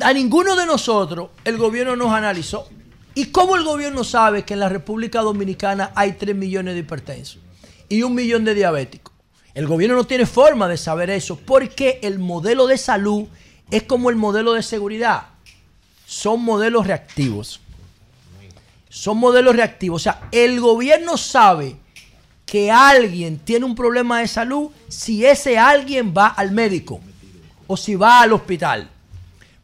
a 0.00 0.12
ninguno 0.12 0.54
de 0.54 0.66
nosotros 0.66 1.30
el 1.44 1.56
gobierno 1.56 1.96
nos 1.96 2.12
analizó. 2.12 2.68
¿Y 3.14 3.26
cómo 3.26 3.56
el 3.56 3.64
gobierno 3.64 4.04
sabe 4.04 4.44
que 4.44 4.54
en 4.54 4.60
la 4.60 4.68
República 4.68 5.20
Dominicana 5.20 5.90
hay 5.96 6.12
3 6.12 6.36
millones 6.36 6.74
de 6.74 6.80
hipertensos 6.80 7.40
y 7.88 8.02
un 8.02 8.14
millón 8.14 8.44
de 8.44 8.54
diabéticos? 8.54 9.12
El 9.52 9.66
gobierno 9.66 9.96
no 9.96 10.04
tiene 10.04 10.26
forma 10.26 10.68
de 10.68 10.76
saber 10.76 11.10
eso 11.10 11.36
porque 11.36 11.98
el 12.02 12.20
modelo 12.20 12.68
de 12.68 12.78
salud 12.78 13.26
es 13.70 13.82
como 13.82 14.10
el 14.10 14.16
modelo 14.16 14.52
de 14.52 14.62
seguridad. 14.62 15.26
Son 16.06 16.40
modelos 16.42 16.86
reactivos. 16.86 17.60
Son 18.88 19.18
modelos 19.18 19.56
reactivos. 19.56 20.02
O 20.02 20.04
sea, 20.04 20.28
el 20.30 20.60
gobierno 20.60 21.16
sabe 21.16 21.76
que 22.46 22.70
alguien 22.70 23.38
tiene 23.38 23.64
un 23.64 23.74
problema 23.74 24.20
de 24.20 24.28
salud 24.28 24.70
si 24.88 25.24
ese 25.24 25.58
alguien 25.58 26.14
va 26.16 26.28
al 26.28 26.52
médico 26.52 27.00
o 27.66 27.76
si 27.76 27.96
va 27.96 28.22
al 28.22 28.32
hospital. 28.32 28.90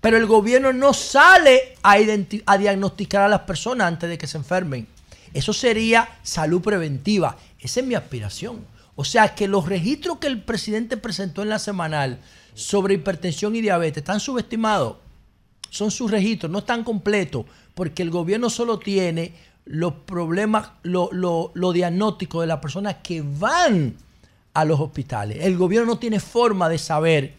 Pero 0.01 0.16
el 0.16 0.27
gobierno 0.27 0.73
no 0.73 0.93
sale 0.93 1.74
a, 1.82 1.97
diagnosticar 2.59 3.23
a 3.23 3.28
las 3.28 3.40
personas 3.40 3.89
antes 3.89 4.09
de 4.09 4.18
que 4.18 4.27
se 4.27 4.39
enfermen. 4.39 4.86
Eso 5.32 5.52
sería 5.52 6.09
salud 6.23 6.60
preventiva. 6.60 7.36
Esa 7.59 7.81
es 7.81 7.86
mi 7.86 7.94
aspiración. 7.94 8.64
O 8.94 9.05
sea 9.05 9.35
que 9.35 9.48
los 9.48 9.66
registros 9.66 10.18
que 10.18 10.27
el 10.27 10.43
presidente 10.43 10.97
presentó 10.97 11.43
en 11.43 11.51
la 11.51 11.59
semanal 11.59 12.18
sobre 12.55 12.94
hipertensión 12.94 13.55
y 13.56 13.60
diabetes 13.60 13.98
están 13.98 14.20
subestimados. 14.20 14.97
Son 15.70 15.90
sus 15.90 16.10
registros, 16.10 16.51
no 16.51 16.60
están 16.60 16.85
completos, 16.85 17.44
porque 17.74 18.02
el 18.02 18.10
gobierno 18.10 18.48
solo 18.48 18.78
tiene 18.78 19.35
los 19.66 19.93
problemas, 19.93 20.70
lo, 20.85 21.10
lo, 21.12 21.51
lo 21.55 21.73
diagnóstico 21.73 22.40
de 22.40 22.47
las 22.47 22.60
personas 22.60 22.97
que 23.02 23.23
van 23.23 23.97
a 24.55 24.64
los 24.64 24.81
hospitales. 24.81 25.39
El 25.43 25.59
gobierno 25.59 25.93
no 25.93 25.98
tiene 25.98 26.18
forma 26.18 26.68
de 26.68 26.78
saber 26.78 27.35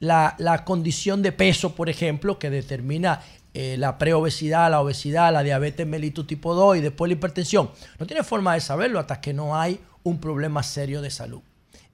la, 0.00 0.34
la 0.38 0.64
condición 0.64 1.22
de 1.22 1.32
peso, 1.32 1.74
por 1.74 1.88
ejemplo, 1.88 2.38
que 2.38 2.50
determina 2.50 3.20
eh, 3.52 3.76
la 3.78 3.98
preobesidad, 3.98 4.70
la 4.70 4.80
obesidad, 4.80 5.32
la 5.32 5.42
diabetes 5.42 5.86
mellitus 5.86 6.26
tipo 6.26 6.54
2 6.54 6.76
y 6.76 6.80
después 6.80 7.08
la 7.08 7.14
hipertensión. 7.14 7.70
No 7.98 8.06
tiene 8.06 8.22
forma 8.22 8.54
de 8.54 8.60
saberlo 8.60 9.00
hasta 9.00 9.20
que 9.20 9.32
no 9.32 9.58
hay 9.58 9.80
un 10.04 10.18
problema 10.18 10.62
serio 10.62 11.02
de 11.02 11.10
salud. 11.10 11.40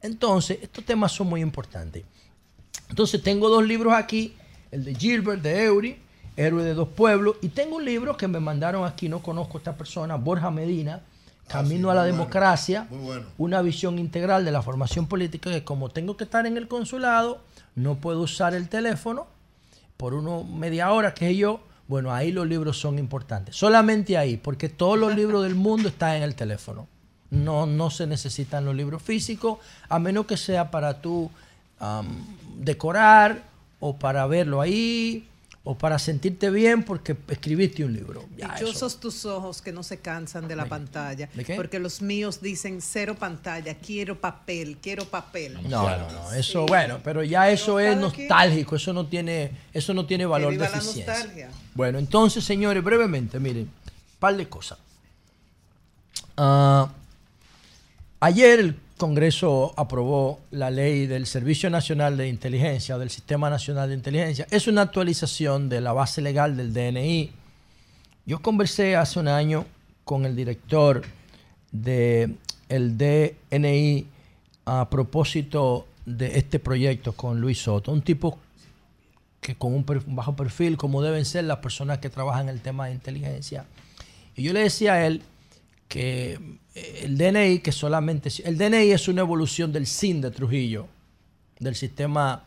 Entonces, 0.02 0.58
estos 0.62 0.84
temas 0.84 1.12
son 1.12 1.28
muy 1.28 1.40
importantes. 1.40 2.04
Entonces, 2.90 3.22
tengo 3.22 3.48
dos 3.48 3.66
libros 3.66 3.94
aquí, 3.94 4.34
el 4.70 4.84
de 4.84 4.94
Gilbert, 4.94 5.42
de 5.42 5.64
Eury, 5.64 5.98
Héroe 6.36 6.62
de 6.62 6.74
dos 6.74 6.88
pueblos, 6.88 7.36
y 7.40 7.48
tengo 7.48 7.76
un 7.76 7.84
libro 7.86 8.16
que 8.18 8.28
me 8.28 8.38
mandaron 8.38 8.84
aquí, 8.84 9.08
no 9.08 9.22
conozco 9.22 9.56
a 9.56 9.60
esta 9.60 9.76
persona, 9.76 10.16
Borja 10.16 10.50
Medina, 10.50 11.00
Camino 11.48 11.90
a 11.90 11.94
la 11.94 12.02
bueno, 12.02 12.16
Democracia, 12.16 12.86
muy 12.90 12.98
bueno. 12.98 13.26
una 13.38 13.62
visión 13.62 13.98
integral 13.98 14.44
de 14.44 14.50
la 14.50 14.60
formación 14.60 15.06
política, 15.06 15.50
que 15.50 15.64
como 15.64 15.88
tengo 15.88 16.16
que 16.16 16.24
estar 16.24 16.44
en 16.44 16.58
el 16.58 16.68
consulado, 16.68 17.40
no 17.76 17.94
puedo 17.96 18.22
usar 18.22 18.54
el 18.54 18.68
teléfono 18.68 19.26
por 19.96 20.14
uno 20.14 20.42
media 20.42 20.90
hora 20.90 21.14
que 21.14 21.36
yo, 21.36 21.60
bueno, 21.86 22.12
ahí 22.12 22.32
los 22.32 22.46
libros 22.46 22.78
son 22.78 22.98
importantes. 22.98 23.54
Solamente 23.54 24.18
ahí, 24.18 24.36
porque 24.36 24.68
todos 24.68 24.98
los 24.98 25.14
libros 25.14 25.44
del 25.44 25.54
mundo 25.54 25.88
están 25.88 26.16
en 26.16 26.22
el 26.24 26.34
teléfono. 26.34 26.88
No, 27.30 27.66
no 27.66 27.90
se 27.90 28.06
necesitan 28.06 28.64
los 28.64 28.74
libros 28.74 29.02
físicos, 29.02 29.58
a 29.88 29.98
menos 29.98 30.26
que 30.26 30.36
sea 30.36 30.70
para 30.70 31.00
tú 31.00 31.30
decorar 32.58 33.42
o 33.80 33.96
para 33.96 34.26
verlo 34.26 34.60
ahí, 34.60 35.28
o 35.68 35.76
para 35.76 35.98
sentirte 35.98 36.48
bien 36.48 36.84
porque 36.84 37.16
escribiste 37.26 37.84
un 37.84 37.92
libro. 37.92 38.24
Ya, 38.36 38.54
eso. 38.54 38.88
Tus 38.88 39.24
ojos 39.24 39.60
que 39.60 39.72
no 39.72 39.82
se 39.82 39.98
cansan 39.98 40.46
de 40.46 40.54
la 40.54 40.66
pantalla. 40.66 41.28
¿De 41.34 41.44
qué? 41.44 41.56
Porque 41.56 41.80
los 41.80 42.00
míos 42.00 42.40
dicen 42.40 42.80
cero 42.80 43.16
pantalla, 43.18 43.74
quiero 43.74 44.20
papel, 44.20 44.78
quiero 44.80 45.06
papel. 45.06 45.54
No, 45.68 45.90
no, 45.90 46.08
no, 46.08 46.32
eso 46.34 46.66
bueno, 46.66 47.00
pero 47.02 47.24
ya 47.24 47.50
eso 47.50 47.80
es 47.80 47.96
nostálgico, 47.96 48.76
eso 48.76 48.92
no 48.92 49.06
tiene, 49.06 49.50
eso 49.72 49.92
no 49.92 50.06
tiene 50.06 50.24
valor 50.24 50.50
de 50.50 50.56
viva 50.56 50.70
la 50.70 50.76
eficiencia. 50.76 51.12
nostalgia. 51.12 51.50
Bueno, 51.74 51.98
entonces, 51.98 52.44
señores, 52.44 52.84
brevemente, 52.84 53.40
miren, 53.40 53.68
par 54.20 54.36
de 54.36 54.48
cosas. 54.48 54.78
Ah, 56.36 56.88
ayer 58.20 58.60
el 58.60 58.76
Congreso 58.96 59.74
aprobó 59.76 60.40
la 60.50 60.70
ley 60.70 61.06
del 61.06 61.26
Servicio 61.26 61.68
Nacional 61.68 62.16
de 62.16 62.28
Inteligencia 62.28 62.96
del 62.96 63.10
Sistema 63.10 63.50
Nacional 63.50 63.90
de 63.90 63.94
Inteligencia. 63.94 64.46
Es 64.50 64.66
una 64.68 64.82
actualización 64.82 65.68
de 65.68 65.82
la 65.82 65.92
base 65.92 66.22
legal 66.22 66.56
del 66.56 66.72
DNI. 66.72 67.30
Yo 68.24 68.40
conversé 68.40 68.96
hace 68.96 69.20
un 69.20 69.28
año 69.28 69.66
con 70.04 70.24
el 70.24 70.34
director 70.34 71.02
del 71.70 72.38
DNI 72.70 74.06
a 74.64 74.88
propósito 74.88 75.86
de 76.06 76.38
este 76.38 76.58
proyecto 76.58 77.12
con 77.12 77.40
Luis 77.40 77.58
Soto, 77.62 77.92
un 77.92 78.02
tipo 78.02 78.38
que 79.40 79.56
con 79.56 79.74
un 79.74 79.84
bajo 80.06 80.34
perfil, 80.34 80.76
como 80.76 81.02
deben 81.02 81.24
ser 81.24 81.44
las 81.44 81.58
personas 81.58 81.98
que 81.98 82.08
trabajan 82.08 82.48
en 82.48 82.54
el 82.54 82.60
tema 82.62 82.86
de 82.86 82.94
inteligencia. 82.94 83.66
Y 84.34 84.42
yo 84.42 84.52
le 84.52 84.60
decía 84.60 84.94
a 84.94 85.06
él 85.06 85.22
que 85.88 86.38
eh, 86.74 87.00
el 87.04 87.16
DNI, 87.18 87.60
que 87.60 87.72
solamente. 87.72 88.30
El 88.44 88.58
DNI 88.58 88.92
es 88.92 89.08
una 89.08 89.20
evolución 89.22 89.72
del 89.72 89.86
SIN 89.86 90.20
de 90.20 90.30
Trujillo, 90.30 90.86
del 91.58 91.74
sistema 91.74 92.44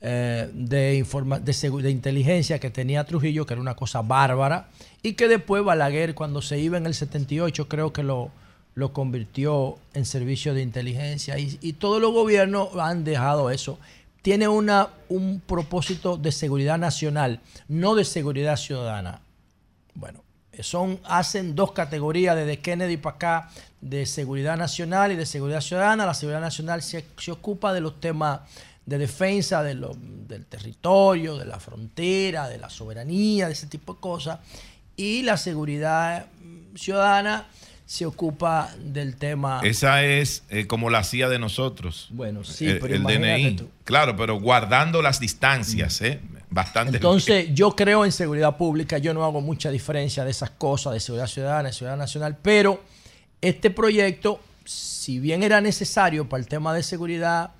eh, 0.00 0.48
de, 0.52 0.98
informa- 1.04 1.40
de, 1.40 1.52
de 1.82 1.90
inteligencia 1.90 2.58
que 2.60 2.70
tenía 2.70 3.04
Trujillo, 3.04 3.46
que 3.46 3.54
era 3.54 3.60
una 3.60 3.74
cosa 3.74 4.02
bárbara, 4.02 4.68
y 5.02 5.14
que 5.14 5.28
después 5.28 5.64
Balaguer, 5.64 6.14
cuando 6.14 6.40
se 6.42 6.58
iba 6.58 6.76
en 6.78 6.86
el 6.86 6.94
78, 6.94 7.68
creo 7.68 7.92
que 7.92 8.02
lo, 8.02 8.30
lo 8.74 8.92
convirtió 8.92 9.78
en 9.94 10.04
servicio 10.04 10.54
de 10.54 10.62
inteligencia. 10.62 11.38
Y, 11.38 11.58
y 11.60 11.72
todos 11.74 12.00
los 12.00 12.12
gobiernos 12.12 12.68
han 12.76 13.02
dejado 13.04 13.50
eso. 13.50 13.78
Tiene 14.22 14.46
una, 14.48 14.88
un 15.08 15.40
propósito 15.40 16.16
de 16.16 16.32
seguridad 16.32 16.76
nacional, 16.78 17.40
no 17.66 17.94
de 17.94 18.04
seguridad 18.04 18.56
ciudadana. 18.56 19.20
Bueno, 19.94 20.22
son, 20.62 20.98
hacen 21.04 21.54
dos 21.54 21.72
categorías 21.72 22.36
desde 22.36 22.58
Kennedy 22.58 22.96
para 22.96 23.16
acá 23.16 23.50
de 23.80 24.06
seguridad 24.06 24.56
nacional 24.56 25.12
y 25.12 25.16
de 25.16 25.26
seguridad 25.26 25.60
ciudadana. 25.60 26.04
La 26.06 26.14
seguridad 26.14 26.40
nacional 26.40 26.82
se, 26.82 27.04
se 27.18 27.30
ocupa 27.30 27.72
de 27.72 27.80
los 27.80 28.00
temas 28.00 28.40
de 28.86 28.98
defensa 28.98 29.62
de 29.62 29.74
lo- 29.74 29.96
del 30.00 30.46
territorio, 30.46 31.36
de 31.36 31.44
la 31.44 31.60
frontera, 31.60 32.48
de 32.48 32.58
la 32.58 32.70
soberanía, 32.70 33.46
de 33.46 33.52
ese 33.52 33.66
tipo 33.66 33.94
de 33.94 34.00
cosas. 34.00 34.38
Y 34.96 35.22
la 35.22 35.36
seguridad 35.36 36.26
ciudadana 36.74 37.46
se 37.86 38.04
ocupa 38.04 38.70
del 38.78 39.16
tema... 39.16 39.60
Esa 39.64 40.04
es 40.04 40.42
eh, 40.50 40.66
como 40.66 40.90
la 40.90 40.98
hacía 40.98 41.28
de 41.28 41.38
nosotros. 41.38 42.08
Bueno, 42.10 42.44
sí, 42.44 42.66
el, 42.66 42.78
pero 42.80 42.94
el 42.94 43.02
DNI. 43.02 43.56
tú. 43.56 43.70
Claro, 43.84 44.16
pero 44.16 44.38
guardando 44.40 45.00
las 45.02 45.20
distancias, 45.20 46.00
¿eh? 46.02 46.20
Bastante. 46.50 46.96
Entonces, 46.96 47.48
yo 47.52 47.76
creo 47.76 48.04
en 48.04 48.12
seguridad 48.12 48.56
pública, 48.56 48.98
yo 48.98 49.12
no 49.12 49.24
hago 49.24 49.40
mucha 49.40 49.70
diferencia 49.70 50.24
de 50.24 50.30
esas 50.30 50.50
cosas, 50.50 50.94
de 50.94 51.00
seguridad 51.00 51.26
ciudadana, 51.26 51.68
de 51.68 51.74
seguridad 51.74 51.98
nacional, 51.98 52.38
pero 52.40 52.82
este 53.40 53.70
proyecto, 53.70 54.40
si 54.64 55.20
bien 55.20 55.42
era 55.42 55.60
necesario 55.60 56.28
para 56.28 56.40
el 56.40 56.48
tema 56.48 56.72
de 56.74 56.82
seguridad 56.82 57.52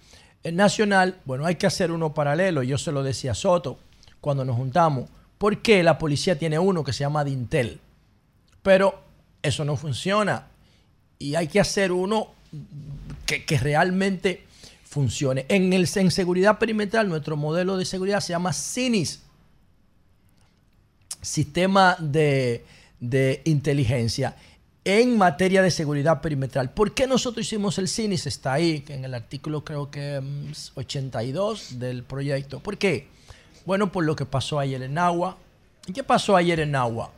eh, 0.43 0.53
nacional, 0.53 1.19
bueno, 1.25 1.45
hay 1.45 1.57
que 1.57 1.67
hacer 1.67 1.93
uno 1.93 2.15
paralelo. 2.15 2.63
Yo 2.63 2.79
se 2.79 2.93
lo 2.93 3.03
decía 3.03 3.33
a 3.33 3.35
Soto 3.35 3.79
cuando 4.21 4.45
nos 4.45 4.57
juntamos. 4.57 5.11
¿Por 5.37 5.61
qué 5.63 5.83
la 5.83 5.99
policía 5.99 6.39
tiene 6.39 6.59
uno 6.59 6.83
que 6.83 6.93
se 6.93 7.01
llama 7.01 7.25
Dintel? 7.25 7.81
Pero 8.63 9.03
eso 9.43 9.65
no 9.65 9.77
funciona. 9.77 10.47
Y 11.19 11.35
hay 11.35 11.47
que 11.47 11.61
hacer 11.61 11.93
uno 11.93 12.29
que 13.27 13.59
realmente 13.59 14.48
funcione. 14.89 15.45
En, 15.49 15.73
el, 15.73 15.89
en 15.95 16.11
seguridad 16.11 16.59
perimetral, 16.59 17.09
nuestro 17.09 17.37
modelo 17.37 17.77
de 17.77 17.85
seguridad 17.85 18.21
se 18.21 18.33
llama 18.33 18.53
CINIS, 18.53 19.23
Sistema 21.21 21.97
de, 21.99 22.65
de 22.99 23.43
Inteligencia, 23.45 24.37
en 24.85 25.19
materia 25.19 25.61
de 25.63 25.71
seguridad 25.71 26.23
perimetral. 26.23 26.71
¿Por 26.71 26.95
qué 26.95 27.07
nosotros 27.07 27.45
hicimos 27.45 27.77
el 27.79 27.89
CINIS? 27.89 28.27
Está 28.27 28.55
ahí, 28.55 28.85
en 28.89 29.05
el 29.05 29.13
artículo 29.13 29.63
creo 29.63 29.91
que 29.91 30.21
mm, 30.21 30.53
82 30.77 31.79
del 31.79 32.03
proyecto. 32.03 32.61
¿Por 32.61 32.79
qué? 32.79 33.09
Bueno, 33.67 33.93
por 33.93 34.05
lo 34.05 34.17
que 34.17 34.25
pasó 34.25 34.59
ayer 34.59 34.83
en 34.83 34.97
Agua. 34.97 35.37
¿Y 35.87 35.93
qué 35.93 36.03
pasó 36.03 36.35
ayer 36.35 36.61
en 36.61 36.75
Agua? 36.75 37.13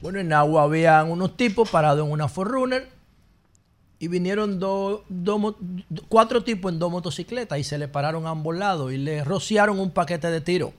Bueno, 0.00 0.20
en 0.20 0.32
Agua 0.32 0.62
habían 0.62 1.10
unos 1.10 1.36
tipos 1.36 1.68
parados 1.68 2.06
en 2.06 2.12
una 2.12 2.28
Forerunner 2.28 3.01
y 4.02 4.08
vinieron 4.08 4.58
cuatro 6.08 6.42
tipos 6.42 6.72
en 6.72 6.80
dos 6.80 6.90
motocicletas 6.90 7.56
y 7.60 7.62
se 7.62 7.78
le 7.78 7.86
pararon 7.86 8.26
a 8.26 8.30
ambos 8.30 8.56
lados 8.56 8.92
y 8.92 8.96
le 8.96 9.22
rociaron 9.22 9.78
un 9.78 9.92
paquete 9.92 10.28
de 10.28 10.40
tiro. 10.40 10.72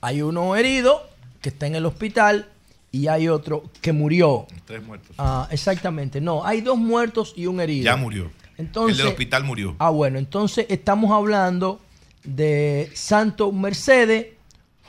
Hay 0.00 0.22
uno 0.22 0.56
herido 0.56 1.06
que 1.42 1.50
está 1.50 1.66
en 1.66 1.74
el 1.74 1.84
hospital 1.84 2.48
y 2.90 3.08
hay 3.08 3.28
otro 3.28 3.64
que 3.82 3.92
murió. 3.92 4.46
Tres 4.64 4.82
muertos. 4.82 5.14
Ah, 5.18 5.46
exactamente, 5.50 6.18
no, 6.18 6.46
hay 6.46 6.62
dos 6.62 6.78
muertos 6.78 7.34
y 7.36 7.44
un 7.44 7.60
herido. 7.60 7.84
Ya 7.84 7.96
murió. 7.96 8.30
Entonces, 8.56 8.96
el 8.96 9.04
del 9.04 9.12
hospital 9.12 9.44
murió. 9.44 9.76
Ah, 9.80 9.90
bueno, 9.90 10.18
entonces 10.18 10.64
estamos 10.70 11.10
hablando 11.10 11.78
de 12.24 12.90
Santo 12.94 13.52
Mercedes, 13.52 14.28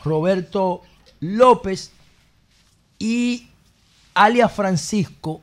Roberto 0.05 0.83
López 1.19 1.91
y 2.97 3.49
alias 4.13 4.53
Francisco, 4.53 5.41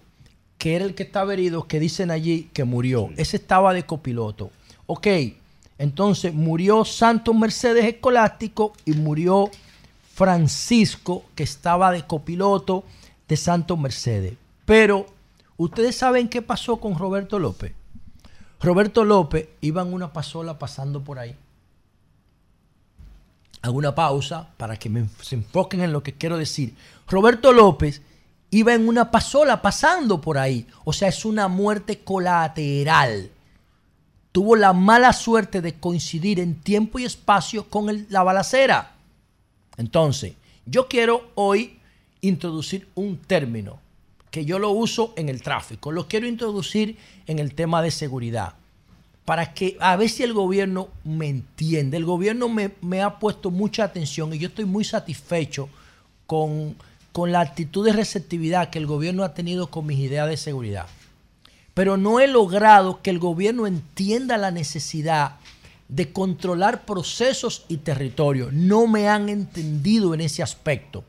que 0.63 0.77
era 0.77 0.85
el 0.85 0.95
que 0.95 1.03
estaba 1.03 1.33
herido, 1.33 1.67
que 1.67 1.81
dicen 1.81 2.13
allí 2.13 2.49
que 2.53 2.63
murió. 2.63 3.11
Ese 3.17 3.37
estaba 3.37 3.75
de 3.75 3.85
copiloto. 3.85 4.53
Ok, 4.87 5.09
entonces 5.77 6.33
murió 6.33 6.85
Santo 6.85 7.35
Mercedes 7.35 7.85
Escolástico 7.85 8.73
y 8.85 8.93
murió 8.93 9.51
Francisco, 10.15 11.25
que 11.35 11.43
estaba 11.43 11.91
de 11.91 12.07
copiloto 12.07 12.85
de 13.27 13.37
Santo 13.37 13.77
Mercedes. 13.77 14.35
Pero, 14.65 15.07
¿ustedes 15.57 15.97
saben 15.97 16.29
qué 16.29 16.43
pasó 16.43 16.77
con 16.77 16.97
Roberto 16.97 17.41
López? 17.41 17.73
Roberto 18.61 19.05
López 19.05 19.49
iba 19.63 19.83
en 19.83 19.93
una 19.93 20.13
pasola 20.13 20.61
pasando 20.61 21.03
por 21.03 21.19
ahí. 21.19 21.35
Hago 23.63 23.79
una 23.79 23.97
pausa 23.97 24.51
para 24.57 24.77
que 24.77 24.89
me, 24.89 25.09
se 25.23 25.35
enfoquen 25.35 25.81
en 25.81 25.93
lo 25.93 26.05
que 26.05 26.13
quiero 26.13 26.39
decir. 26.39 26.77
Roberto 27.09 27.53
López 27.53 28.01
iba 28.53 28.75
en 28.75 28.87
una 28.87 29.11
pasola 29.11 29.61
pasando 29.61 30.21
por 30.21 30.39
ahí. 30.39 30.67
O 30.85 30.93
sea, 30.93 31.09
es 31.09 31.25
una 31.25 31.49
muerte 31.49 32.01
colateral. 32.01 33.31
Tuvo 34.31 34.57
la 34.57 34.73
mala 34.75 35.13
suerte 35.13 35.61
de 35.61 35.75
coincidir 35.75 36.39
en 36.39 36.55
tiempo 36.55 36.99
y 36.99 37.05
espacio 37.05 37.69
con 37.69 38.07
la 38.11 38.23
balacera. 38.23 38.93
Entonces, 39.79 40.35
yo 40.67 40.87
quiero 40.87 41.31
hoy 41.35 41.79
introducir 42.21 42.89
un 42.95 43.17
término 43.17 43.81
que 44.31 44.45
yo 44.45 44.59
lo 44.59 44.71
uso 44.71 45.15
en 45.17 45.29
el 45.29 45.43
tráfico, 45.43 45.91
lo 45.91 46.07
quiero 46.07 46.27
introducir 46.27 46.97
en 47.27 47.39
el 47.39 47.55
tema 47.55 47.83
de 47.83 47.91
seguridad, 47.91 48.55
para 49.25 49.53
que 49.53 49.77
a 49.81 49.97
ver 49.97 50.09
si 50.09 50.23
el 50.23 50.33
gobierno 50.33 50.89
me 51.05 51.29
entiende. 51.29 51.97
El 51.97 52.05
gobierno 52.05 52.49
me 52.49 53.03
ha 53.03 53.19
puesto 53.19 53.51
mucha 53.51 53.85
atención 53.85 54.33
y 54.33 54.39
yo 54.39 54.49
estoy 54.49 54.65
muy 54.67 54.85
satisfecho 54.85 55.69
con, 56.27 56.77
con 57.13 57.31
la 57.31 57.41
actitud 57.41 57.85
de 57.85 57.93
receptividad 57.93 58.71
que 58.71 58.79
el 58.79 58.87
gobierno 58.87 59.23
ha 59.23 59.35
tenido 59.35 59.69
con 59.69 59.87
mis 59.87 59.99
ideas 59.99 60.29
de 60.29 60.37
seguridad. 60.37 60.87
Pero 61.75 61.97
no 61.97 62.21
he 62.21 62.27
logrado 62.27 63.01
que 63.03 63.11
el 63.11 63.19
gobierno 63.19 63.67
entienda 63.67 64.37
la 64.37 64.51
necesidad 64.51 65.37
de 65.89 66.13
controlar 66.13 66.85
procesos 66.85 67.65
y 67.69 67.79
territorios. 67.79 68.53
No 68.53 68.87
me 68.87 69.09
han 69.09 69.29
entendido 69.29 70.15
en 70.15 70.23
ese 70.23 70.43
aspecto. 70.43 71.05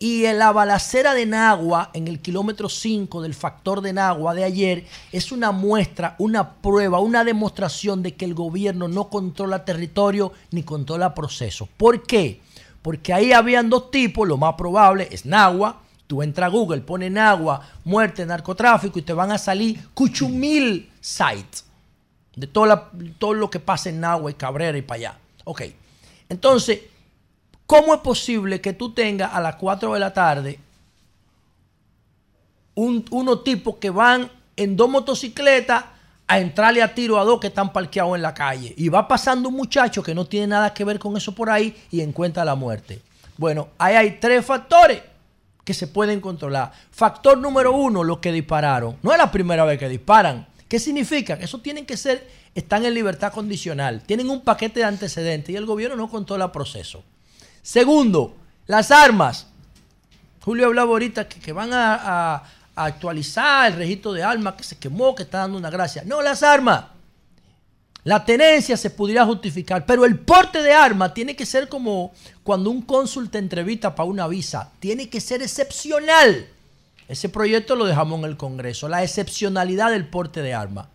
Y 0.00 0.26
en 0.26 0.38
la 0.38 0.52
balacera 0.52 1.14
de 1.14 1.26
Nagua, 1.26 1.90
en 1.92 2.06
el 2.06 2.20
kilómetro 2.20 2.68
5 2.68 3.20
del 3.20 3.34
factor 3.34 3.80
de 3.80 3.92
Nagua 3.92 4.32
de 4.32 4.44
ayer, 4.44 4.84
es 5.10 5.32
una 5.32 5.50
muestra, 5.50 6.14
una 6.18 6.52
prueba, 6.54 7.00
una 7.00 7.24
demostración 7.24 8.02
de 8.02 8.14
que 8.14 8.24
el 8.24 8.34
gobierno 8.34 8.86
no 8.86 9.08
controla 9.08 9.64
territorio 9.64 10.32
ni 10.52 10.62
controla 10.62 11.14
procesos. 11.14 11.68
¿Por 11.76 12.04
qué? 12.04 12.40
Porque 12.82 13.12
ahí 13.12 13.32
habían 13.32 13.68
dos 13.68 13.90
tipos, 13.90 14.26
lo 14.26 14.36
más 14.36 14.54
probable 14.54 15.08
es 15.10 15.26
Nagua. 15.26 15.80
Tú 16.06 16.22
entras 16.22 16.46
a 16.46 16.50
Google, 16.50 16.80
pones 16.80 17.10
Nagua, 17.12 17.60
muerte, 17.84 18.24
narcotráfico 18.24 18.98
y 18.98 19.02
te 19.02 19.12
van 19.12 19.30
a 19.30 19.38
salir 19.38 19.88
cuchumil 19.94 20.90
sites 21.00 21.66
de 22.34 22.46
todo 22.46 23.34
lo 23.34 23.50
que 23.50 23.60
pasa 23.60 23.90
en 23.90 24.00
Nagua 24.00 24.30
y 24.30 24.34
Cabrera 24.34 24.78
y 24.78 24.82
para 24.82 24.96
allá. 24.96 25.18
Ok. 25.44 25.62
Entonces, 26.28 26.80
¿cómo 27.66 27.92
es 27.94 28.00
posible 28.00 28.60
que 28.60 28.72
tú 28.72 28.92
tengas 28.92 29.34
a 29.34 29.40
las 29.40 29.56
4 29.56 29.92
de 29.94 30.00
la 30.00 30.12
tarde 30.14 30.60
un- 32.74 33.04
unos 33.10 33.44
tipos 33.44 33.76
que 33.76 33.90
van 33.90 34.30
en 34.56 34.76
dos 34.76 34.88
motocicletas 34.88 35.84
a 36.28 36.38
entrarle 36.38 36.82
a 36.82 36.94
tiro 36.94 37.18
a 37.18 37.24
dos 37.24 37.40
que 37.40 37.46
están 37.48 37.72
parqueados 37.72 38.14
en 38.14 38.22
la 38.22 38.34
calle. 38.34 38.74
Y 38.76 38.88
va 38.90 39.08
pasando 39.08 39.48
un 39.48 39.56
muchacho 39.56 40.02
que 40.02 40.14
no 40.14 40.26
tiene 40.26 40.46
nada 40.48 40.72
que 40.74 40.84
ver 40.84 40.98
con 40.98 41.16
eso 41.16 41.34
por 41.34 41.50
ahí 41.50 41.74
y 41.90 42.02
encuentra 42.02 42.44
la 42.44 42.54
muerte. 42.54 43.00
Bueno, 43.36 43.68
ahí 43.78 43.94
hay 43.96 44.18
tres 44.20 44.44
factores 44.44 45.02
que 45.64 45.72
se 45.74 45.86
pueden 45.86 46.20
controlar. 46.20 46.72
Factor 46.90 47.38
número 47.38 47.72
uno, 47.72 48.04
los 48.04 48.18
que 48.18 48.30
dispararon. 48.32 48.96
No 49.02 49.12
es 49.12 49.18
la 49.18 49.30
primera 49.30 49.64
vez 49.64 49.78
que 49.78 49.88
disparan. 49.88 50.46
¿Qué 50.68 50.78
significa? 50.78 51.38
Que 51.38 51.46
eso 51.46 51.58
tienen 51.60 51.86
que 51.86 51.96
ser, 51.96 52.28
están 52.54 52.84
en 52.84 52.92
libertad 52.92 53.32
condicional, 53.32 54.02
tienen 54.02 54.28
un 54.28 54.42
paquete 54.42 54.80
de 54.80 54.86
antecedentes 54.86 55.50
y 55.50 55.56
el 55.56 55.64
gobierno 55.64 55.96
no 55.96 56.10
controla 56.10 56.46
el 56.46 56.50
proceso. 56.50 57.02
Segundo, 57.62 58.34
las 58.66 58.90
armas. 58.90 59.46
Julio 60.42 60.66
hablaba 60.66 60.90
ahorita 60.90 61.26
que, 61.28 61.40
que 61.40 61.52
van 61.52 61.72
a, 61.72 61.94
a- 62.36 62.42
actualizar 62.84 63.72
el 63.72 63.78
registro 63.78 64.12
de 64.12 64.22
armas 64.22 64.54
que 64.54 64.64
se 64.64 64.78
quemó, 64.78 65.14
que 65.14 65.24
está 65.24 65.38
dando 65.38 65.58
una 65.58 65.70
gracia. 65.70 66.02
No, 66.04 66.22
las 66.22 66.42
armas. 66.42 66.84
La 68.04 68.24
tenencia 68.24 68.76
se 68.76 68.90
pudiera 68.90 69.26
justificar, 69.26 69.84
pero 69.84 70.04
el 70.04 70.18
porte 70.18 70.62
de 70.62 70.72
armas 70.72 71.12
tiene 71.12 71.36
que 71.36 71.44
ser 71.44 71.68
como 71.68 72.12
cuando 72.42 72.70
un 72.70 72.82
cónsul 72.82 73.28
te 73.28 73.38
entrevista 73.38 73.94
para 73.94 74.08
una 74.08 74.26
visa. 74.26 74.70
Tiene 74.80 75.10
que 75.10 75.20
ser 75.20 75.42
excepcional. 75.42 76.48
Ese 77.08 77.28
proyecto 77.28 77.74
lo 77.74 77.84
dejamos 77.84 78.20
en 78.20 78.26
el 78.26 78.36
Congreso, 78.36 78.88
la 78.88 79.02
excepcionalidad 79.02 79.90
del 79.90 80.06
porte 80.06 80.42
de 80.42 80.54
armas. 80.54 80.86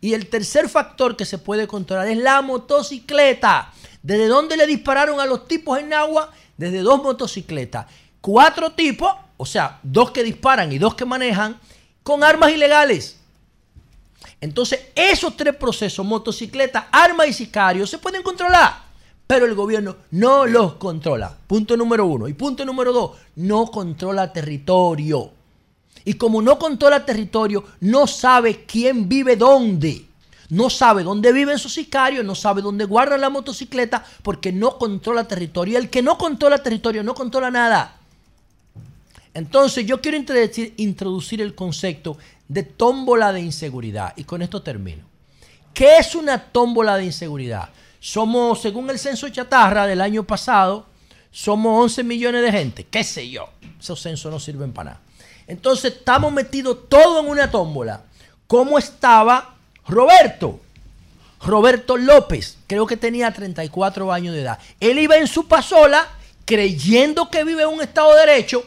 Y 0.00 0.14
el 0.14 0.28
tercer 0.28 0.68
factor 0.68 1.16
que 1.16 1.26
se 1.26 1.38
puede 1.38 1.66
controlar 1.66 2.08
es 2.08 2.18
la 2.18 2.40
motocicleta. 2.42 3.72
¿Desde 4.02 4.26
dónde 4.26 4.56
le 4.56 4.66
dispararon 4.66 5.20
a 5.20 5.26
los 5.26 5.46
tipos 5.46 5.78
en 5.78 5.92
agua? 5.92 6.30
Desde 6.56 6.80
dos 6.80 7.02
motocicletas. 7.02 7.86
Cuatro 8.20 8.72
tipos, 8.72 9.12
o 9.40 9.46
sea, 9.46 9.80
dos 9.82 10.10
que 10.10 10.22
disparan 10.22 10.70
y 10.70 10.76
dos 10.76 10.94
que 10.94 11.06
manejan, 11.06 11.58
con 12.02 12.22
armas 12.22 12.52
ilegales. 12.52 13.16
Entonces, 14.38 14.88
esos 14.94 15.34
tres 15.34 15.56
procesos, 15.56 16.04
motocicleta, 16.04 16.88
arma 16.92 17.26
y 17.26 17.32
sicario, 17.32 17.86
se 17.86 17.96
pueden 17.96 18.22
controlar. 18.22 18.82
Pero 19.26 19.46
el 19.46 19.54
gobierno 19.54 19.96
no 20.10 20.44
los 20.44 20.74
controla. 20.74 21.34
Punto 21.46 21.74
número 21.74 22.04
uno. 22.04 22.28
Y 22.28 22.34
punto 22.34 22.66
número 22.66 22.92
dos, 22.92 23.12
no 23.36 23.68
controla 23.68 24.30
territorio. 24.30 25.30
Y 26.04 26.14
como 26.14 26.42
no 26.42 26.58
controla 26.58 27.06
territorio, 27.06 27.64
no 27.80 28.06
sabe 28.06 28.66
quién 28.66 29.08
vive 29.08 29.36
dónde. 29.36 30.04
No 30.50 30.68
sabe 30.68 31.02
dónde 31.02 31.32
viven 31.32 31.58
sus 31.58 31.72
sicarios, 31.72 32.26
no 32.26 32.34
sabe 32.34 32.60
dónde 32.60 32.84
guardan 32.84 33.22
la 33.22 33.30
motocicleta, 33.30 34.04
porque 34.22 34.52
no 34.52 34.76
controla 34.76 35.24
territorio. 35.24 35.72
Y 35.72 35.76
el 35.76 35.88
que 35.88 36.02
no 36.02 36.18
controla 36.18 36.62
territorio 36.62 37.02
no 37.02 37.14
controla 37.14 37.50
nada. 37.50 37.99
Entonces 39.34 39.86
yo 39.86 40.00
quiero 40.00 40.16
introducir, 40.16 40.74
introducir 40.76 41.40
el 41.40 41.54
concepto 41.54 42.18
de 42.48 42.62
tómbola 42.62 43.32
de 43.32 43.40
inseguridad. 43.40 44.12
Y 44.16 44.24
con 44.24 44.42
esto 44.42 44.62
termino. 44.62 45.04
¿Qué 45.72 45.98
es 45.98 46.14
una 46.14 46.38
tómbola 46.38 46.96
de 46.96 47.04
inseguridad? 47.04 47.70
Somos, 48.00 48.60
según 48.60 48.90
el 48.90 48.98
censo 48.98 49.28
chatarra 49.28 49.86
del 49.86 50.00
año 50.00 50.24
pasado, 50.24 50.86
somos 51.30 51.84
11 51.84 52.02
millones 52.02 52.42
de 52.42 52.50
gente. 52.50 52.84
¿Qué 52.84 53.04
sé 53.04 53.28
yo? 53.30 53.48
Esos 53.78 54.00
censos 54.00 54.32
no 54.32 54.40
sirven 54.40 54.72
para 54.72 54.90
nada. 54.90 55.02
Entonces 55.46 55.94
estamos 55.94 56.32
metidos 56.32 56.88
todo 56.88 57.20
en 57.20 57.28
una 57.28 57.50
tómbola. 57.50 58.02
¿Cómo 58.46 58.78
estaba 58.78 59.54
Roberto? 59.86 60.60
Roberto 61.42 61.96
López, 61.96 62.58
creo 62.66 62.86
que 62.86 62.96
tenía 62.96 63.32
34 63.32 64.12
años 64.12 64.34
de 64.34 64.42
edad. 64.42 64.58
Él 64.78 64.98
iba 64.98 65.16
en 65.16 65.26
su 65.26 65.48
pasola 65.48 66.06
creyendo 66.44 67.30
que 67.30 67.44
vive 67.44 67.62
en 67.62 67.68
un 67.68 67.80
Estado 67.80 68.14
de 68.14 68.20
Derecho 68.26 68.64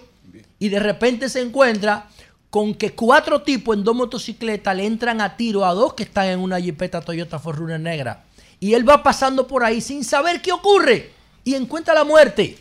y 0.64 0.69
de 0.69 0.80
repente 0.80 1.27
se 1.27 1.41
encuentra 1.41 2.07
con 2.49 2.73
que 2.73 2.94
cuatro 2.95 3.41
tipos 3.41 3.76
en 3.76 3.84
dos 3.84 3.94
motocicletas 3.94 4.73
le 4.73 4.85
entran 4.85 5.19
a 5.19 5.35
tiro 5.35 5.65
a 5.65 5.73
dos 5.73 5.94
que 5.94 6.03
están 6.03 6.27
en 6.27 6.40
una 6.40 6.57
jipeta 6.57 7.02
Toyota 7.02 7.38
Forerunner 7.38 7.81
negra. 7.81 8.23
Y 8.61 8.73
él 8.73 8.88
va 8.88 9.03
pasando 9.03 9.45
por 9.45 9.65
ahí 9.65 9.81
sin 9.81 10.06
saber 10.06 10.41
qué 10.41 10.53
ocurre 10.53 11.11
y 11.44 11.56
encuentra 11.56 11.94
la 11.94 12.06
muerte. 12.06 12.57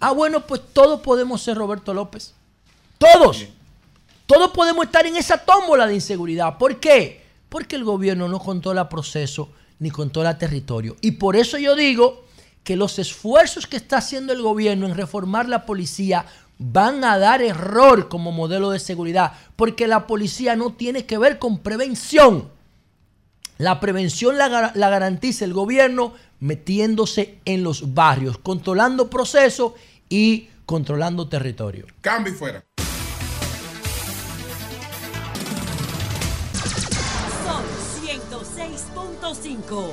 Ah, 0.00 0.10
bueno, 0.10 0.48
pues 0.48 0.62
todos 0.72 1.00
podemos 1.00 1.40
ser 1.40 1.56
Roberto 1.56 1.94
López. 1.94 2.34
Todos. 2.98 3.46
Todos 4.26 4.50
podemos 4.50 4.86
estar 4.86 5.06
en 5.06 5.14
esa 5.14 5.38
tómbola 5.38 5.86
de 5.86 5.94
inseguridad. 5.94 6.58
¿Por 6.58 6.80
qué? 6.80 7.24
Porque 7.48 7.76
el 7.76 7.84
gobierno 7.84 8.26
no 8.26 8.40
controla 8.40 8.88
proceso 8.88 9.52
ni 9.78 9.92
controla 9.92 10.38
territorio. 10.38 10.96
Y 11.02 11.12
por 11.12 11.36
eso 11.36 11.56
yo 11.56 11.76
digo 11.76 12.24
que 12.64 12.74
los 12.74 12.98
esfuerzos 12.98 13.68
que 13.68 13.76
está 13.76 13.98
haciendo 13.98 14.32
el 14.32 14.42
gobierno 14.42 14.86
en 14.86 14.96
reformar 14.96 15.48
la 15.48 15.64
policía 15.64 16.26
van 16.58 17.04
a 17.04 17.18
dar 17.18 17.40
error 17.42 18.08
como 18.08 18.32
modelo 18.32 18.70
de 18.70 18.78
seguridad, 18.80 19.32
porque 19.56 19.86
la 19.86 20.06
policía 20.06 20.56
no 20.56 20.72
tiene 20.72 21.06
que 21.06 21.18
ver 21.18 21.38
con 21.38 21.58
prevención. 21.58 22.50
La 23.58 23.80
prevención 23.80 24.38
la, 24.38 24.48
gar- 24.48 24.72
la 24.74 24.88
garantiza 24.88 25.44
el 25.44 25.52
gobierno 25.52 26.14
metiéndose 26.40 27.38
en 27.44 27.62
los 27.64 27.94
barrios, 27.94 28.38
controlando 28.38 29.10
procesos 29.10 29.72
y 30.08 30.48
controlando 30.66 31.28
territorio. 31.28 31.86
Cambio 32.00 32.32
y 32.32 32.36
fuera. 32.36 32.64
Son 37.44 37.62
106.5. 38.04 39.92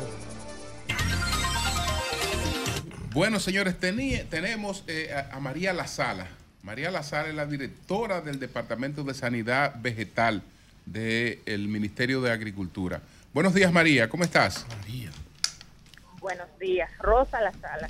Bueno, 3.13 3.39
señores, 3.39 3.79
tení- 3.79 4.27
tenemos 4.29 4.83
eh, 4.87 5.09
a, 5.31 5.35
a 5.37 5.39
María 5.39 5.71
Lazala. 5.73 6.27
María 6.65 6.89
Lazala 6.89 7.29
es 7.29 7.35
la 7.35 7.45
directora 7.45 8.21
del 8.21 8.39
Departamento 8.39 9.03
de 9.03 9.13
Sanidad 9.13 9.75
Vegetal 9.83 10.41
del 10.83 11.67
Ministerio 11.67 12.21
de 12.21 12.31
Agricultura. 12.31 13.01
Buenos 13.35 13.53
días, 13.53 13.71
María, 13.71 14.09
¿cómo 14.09 14.23
estás? 14.23 14.65
Buenos 16.19 16.47
días. 16.59 16.89
Rosa 16.97 17.39
La 17.39 17.51
Sala. 17.51 17.87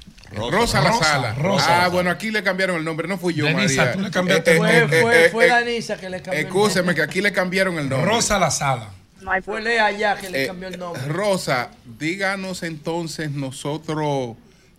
Rosa, 0.51 0.81
La 0.81 0.91
Sala. 0.91 1.33
Rosa. 1.35 1.85
Ah, 1.85 1.87
bueno, 1.87 2.09
aquí 2.09 2.31
le 2.31 2.43
cambiaron 2.43 2.75
el 2.75 2.83
nombre, 2.83 3.07
no 3.07 3.17
fui 3.17 3.33
yo, 3.33 3.45
Denisa, 3.45 3.77
María. 3.85 3.93
tú 3.93 4.01
le 4.01 4.11
cambiaste 4.11 4.57
Fue, 4.57 4.77
eh, 4.77 4.87
fue, 4.89 5.25
eh, 5.25 5.29
fue 5.29 5.45
eh, 5.45 5.49
Danisa 5.49 5.95
que 5.97 6.09
le 6.09 6.21
cambió 6.21 6.41
el 6.41 6.45
Escúcheme, 6.47 6.75
nombre. 6.79 6.95
que 6.95 7.01
aquí 7.03 7.21
le 7.21 7.31
cambiaron 7.31 7.79
el 7.79 7.87
nombre. 7.87 8.11
Rosa 8.11 8.37
La 8.37 8.51
Sala. 8.51 8.89
No 9.21 9.31
hay 9.31 9.41
Fue 9.41 9.61
Lea 9.61 9.85
allá 9.85 10.17
que 10.17 10.29
le 10.29 10.43
Eh, 10.43 10.47
cambió 10.47 10.67
el 10.67 10.77
nombre. 10.77 11.01
Rosa, 11.07 11.69
díganos 11.97 12.61
entonces 12.63 13.31
nosotros 13.31 14.35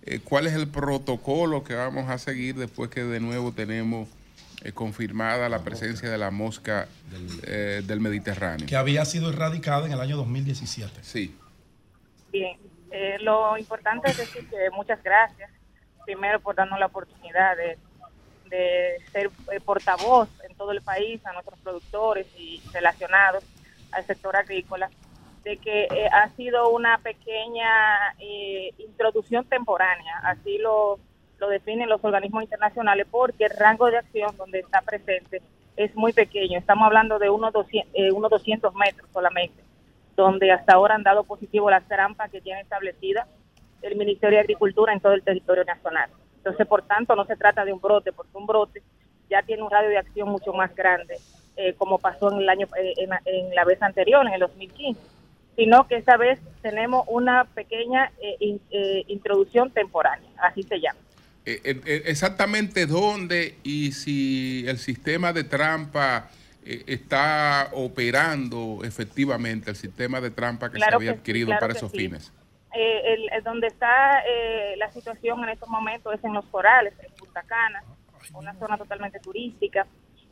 eh, 0.06 0.20
cuál 0.22 0.46
es 0.46 0.54
el 0.54 0.68
protocolo 0.68 1.64
que 1.64 1.74
vamos 1.74 2.08
a 2.08 2.18
seguir 2.18 2.54
después 2.54 2.90
que 2.90 3.04
de 3.04 3.20
nuevo 3.20 3.52
tenemos 3.52 4.08
eh, 4.62 4.72
confirmada 4.72 5.48
la 5.48 5.62
presencia 5.62 6.10
de 6.10 6.18
la 6.18 6.30
mosca 6.30 6.88
eh, 7.44 7.82
del 7.84 8.00
Mediterráneo. 8.00 8.66
Que 8.66 8.76
había 8.76 9.04
sido 9.04 9.30
erradicada 9.30 9.86
en 9.86 9.92
el 9.92 10.00
año 10.00 10.16
2017. 10.16 11.02
Sí. 11.02 11.36
Bien, 12.32 12.56
eh, 12.90 13.18
lo 13.20 13.58
importante 13.58 14.10
es 14.10 14.16
decir 14.16 14.48
que 14.48 14.70
muchas 14.72 15.02
gracias, 15.02 15.50
primero 16.04 16.40
por 16.40 16.54
darnos 16.54 16.78
la 16.78 16.86
oportunidad 16.86 17.56
de, 17.56 17.78
de 18.48 18.96
ser 19.12 19.30
eh, 19.52 19.60
portavoz 19.60 20.28
en 20.48 20.56
todo 20.56 20.72
el 20.72 20.80
país 20.82 21.24
a 21.26 21.32
nuestros 21.32 21.58
productores 21.60 22.26
y 22.38 22.62
relacionados 22.72 23.44
al 23.92 24.06
sector 24.06 24.36
agrícola, 24.36 24.90
de 25.46 25.58
que 25.58 25.84
eh, 25.84 26.08
ha 26.12 26.28
sido 26.30 26.70
una 26.70 26.98
pequeña 26.98 27.68
eh, 28.18 28.72
introducción 28.78 29.44
temporánea, 29.44 30.18
así 30.24 30.58
lo, 30.58 30.98
lo 31.38 31.48
definen 31.48 31.88
los 31.88 32.04
organismos 32.04 32.42
internacionales, 32.42 33.06
porque 33.08 33.44
el 33.44 33.56
rango 33.56 33.86
de 33.86 33.98
acción 33.98 34.36
donde 34.36 34.58
está 34.58 34.80
presente 34.80 35.40
es 35.76 35.94
muy 35.94 36.12
pequeño, 36.12 36.58
estamos 36.58 36.84
hablando 36.84 37.20
de 37.20 37.30
unos 37.30 37.52
200, 37.52 37.94
eh, 37.94 38.10
unos 38.10 38.28
200 38.28 38.74
metros 38.74 39.08
solamente 39.12 39.62
donde 40.16 40.50
hasta 40.50 40.74
ahora 40.74 40.96
han 40.96 41.04
dado 41.04 41.22
positivo 41.22 41.70
las 41.70 41.86
trampas 41.86 42.28
que 42.32 42.40
tiene 42.40 42.62
establecida 42.62 43.28
el 43.82 43.94
Ministerio 43.94 44.38
de 44.38 44.40
Agricultura 44.40 44.92
en 44.92 45.00
todo 45.00 45.12
el 45.12 45.22
territorio 45.22 45.62
nacional. 45.62 46.10
Entonces, 46.38 46.66
por 46.66 46.82
tanto, 46.82 47.14
no 47.14 47.24
se 47.24 47.36
trata 47.36 47.64
de 47.64 47.72
un 47.72 47.80
brote, 47.80 48.12
porque 48.12 48.36
un 48.36 48.46
brote 48.46 48.82
ya 49.30 49.42
tiene 49.42 49.62
un 49.62 49.70
radio 49.70 49.90
de 49.90 49.98
acción 49.98 50.28
mucho 50.28 50.52
más 50.52 50.74
grande, 50.74 51.18
eh, 51.56 51.74
como 51.74 51.98
pasó 51.98 52.32
en 52.32 52.38
el 52.38 52.48
año 52.48 52.66
eh, 52.76 52.94
en, 52.96 53.10
en 53.26 53.54
la 53.54 53.64
vez 53.64 53.80
anterior, 53.80 54.26
en 54.26 54.32
el 54.32 54.40
2015, 54.40 55.15
sino 55.56 55.88
que 55.88 55.96
esta 55.96 56.16
vez 56.16 56.38
tenemos 56.62 57.04
una 57.08 57.44
pequeña 57.44 58.12
eh, 58.20 58.36
in- 58.40 58.60
eh, 58.70 59.04
introducción 59.08 59.70
temporánea, 59.70 60.28
así 60.42 60.62
se 60.62 60.78
llama. 60.80 60.98
Eh, 61.44 61.60
eh, 61.64 61.80
eh, 61.86 62.02
exactamente 62.06 62.86
dónde 62.86 63.56
y 63.62 63.92
si 63.92 64.64
el 64.68 64.78
sistema 64.78 65.32
de 65.32 65.44
trampa 65.44 66.28
está 66.64 67.70
operando 67.72 68.80
efectivamente, 68.84 69.70
el 69.70 69.76
sistema 69.76 70.20
de 70.20 70.30
trampa 70.30 70.68
que 70.68 70.76
Claro 70.78 70.90
se 70.90 70.96
había 70.96 71.10
que 71.12 71.16
sí, 71.16 71.20
adquirido 71.20 71.46
claro 71.46 71.60
para 71.60 71.72
esos 71.74 71.92
sí. 71.92 71.98
fines. 71.98 72.32
Eh, 72.74 73.14
el, 73.14 73.32
el 73.32 73.42
donde 73.44 73.68
está 73.68 74.20
eh, 74.28 74.74
la 74.76 74.90
situación 74.90 75.42
en 75.44 75.50
estos 75.50 75.68
momentos 75.68 76.12
es 76.12 76.22
en 76.24 76.34
los 76.34 76.44
corales, 76.46 76.92
en 77.02 77.12
Punta 77.14 77.42
Cana, 77.42 77.82
una 78.34 78.52
zona 78.58 78.76
totalmente 78.76 79.20
turística. 79.20 79.86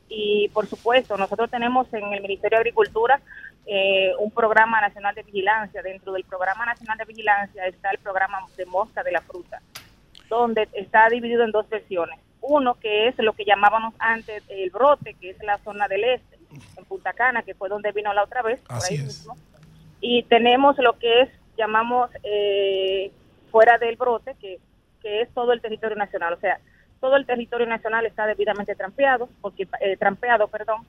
Y 0.08 0.48
por 0.52 0.66
supuesto, 0.66 1.16
nosotros 1.16 1.50
tenemos 1.50 1.86
en 1.94 2.12
el 2.12 2.20
Ministerio 2.20 2.58
de 2.58 2.62
Agricultura 2.62 3.20
eh, 3.66 4.12
un 4.18 4.30
programa 4.30 4.80
nacional 4.80 5.14
de 5.14 5.22
vigilancia. 5.22 5.82
Dentro 5.82 6.12
del 6.12 6.24
programa 6.24 6.66
nacional 6.66 6.98
de 6.98 7.04
vigilancia 7.04 7.66
está 7.66 7.90
el 7.90 7.98
programa 7.98 8.38
de 8.56 8.66
mosca 8.66 9.02
de 9.02 9.12
la 9.12 9.20
fruta, 9.20 9.60
donde 10.28 10.68
está 10.72 11.08
dividido 11.08 11.44
en 11.44 11.50
dos 11.50 11.68
versiones. 11.68 12.18
Uno 12.40 12.74
que 12.74 13.08
es 13.08 13.18
lo 13.18 13.32
que 13.32 13.44
llamábamos 13.44 13.94
antes 13.98 14.42
el 14.48 14.70
brote, 14.70 15.14
que 15.14 15.30
es 15.30 15.42
la 15.42 15.58
zona 15.58 15.88
del 15.88 16.04
este, 16.04 16.38
en 16.76 16.84
Punta 16.84 17.12
Cana, 17.12 17.42
que 17.42 17.54
fue 17.54 17.68
donde 17.68 17.92
vino 17.92 18.12
la 18.12 18.22
otra 18.22 18.42
vez, 18.42 18.60
por 18.60 18.76
ahí 18.76 18.96
es. 18.96 19.04
mismo 19.04 19.36
y 20.06 20.22
tenemos 20.24 20.76
lo 20.78 20.98
que 20.98 21.22
es, 21.22 21.30
llamamos 21.56 22.10
eh, 22.24 23.10
fuera 23.50 23.78
del 23.78 23.96
brote, 23.96 24.36
que, 24.38 24.58
que 25.00 25.22
es 25.22 25.32
todo 25.32 25.54
el 25.54 25.62
territorio 25.62 25.96
nacional, 25.96 26.34
o 26.34 26.40
sea, 26.40 26.60
todo 27.00 27.16
el 27.16 27.24
territorio 27.24 27.66
nacional 27.66 28.04
está 28.04 28.26
debidamente 28.26 28.74
trampeado, 28.74 29.30
porque 29.40 29.66
eh, 29.80 29.96
trampeado, 29.96 30.48
perdón, 30.48 30.82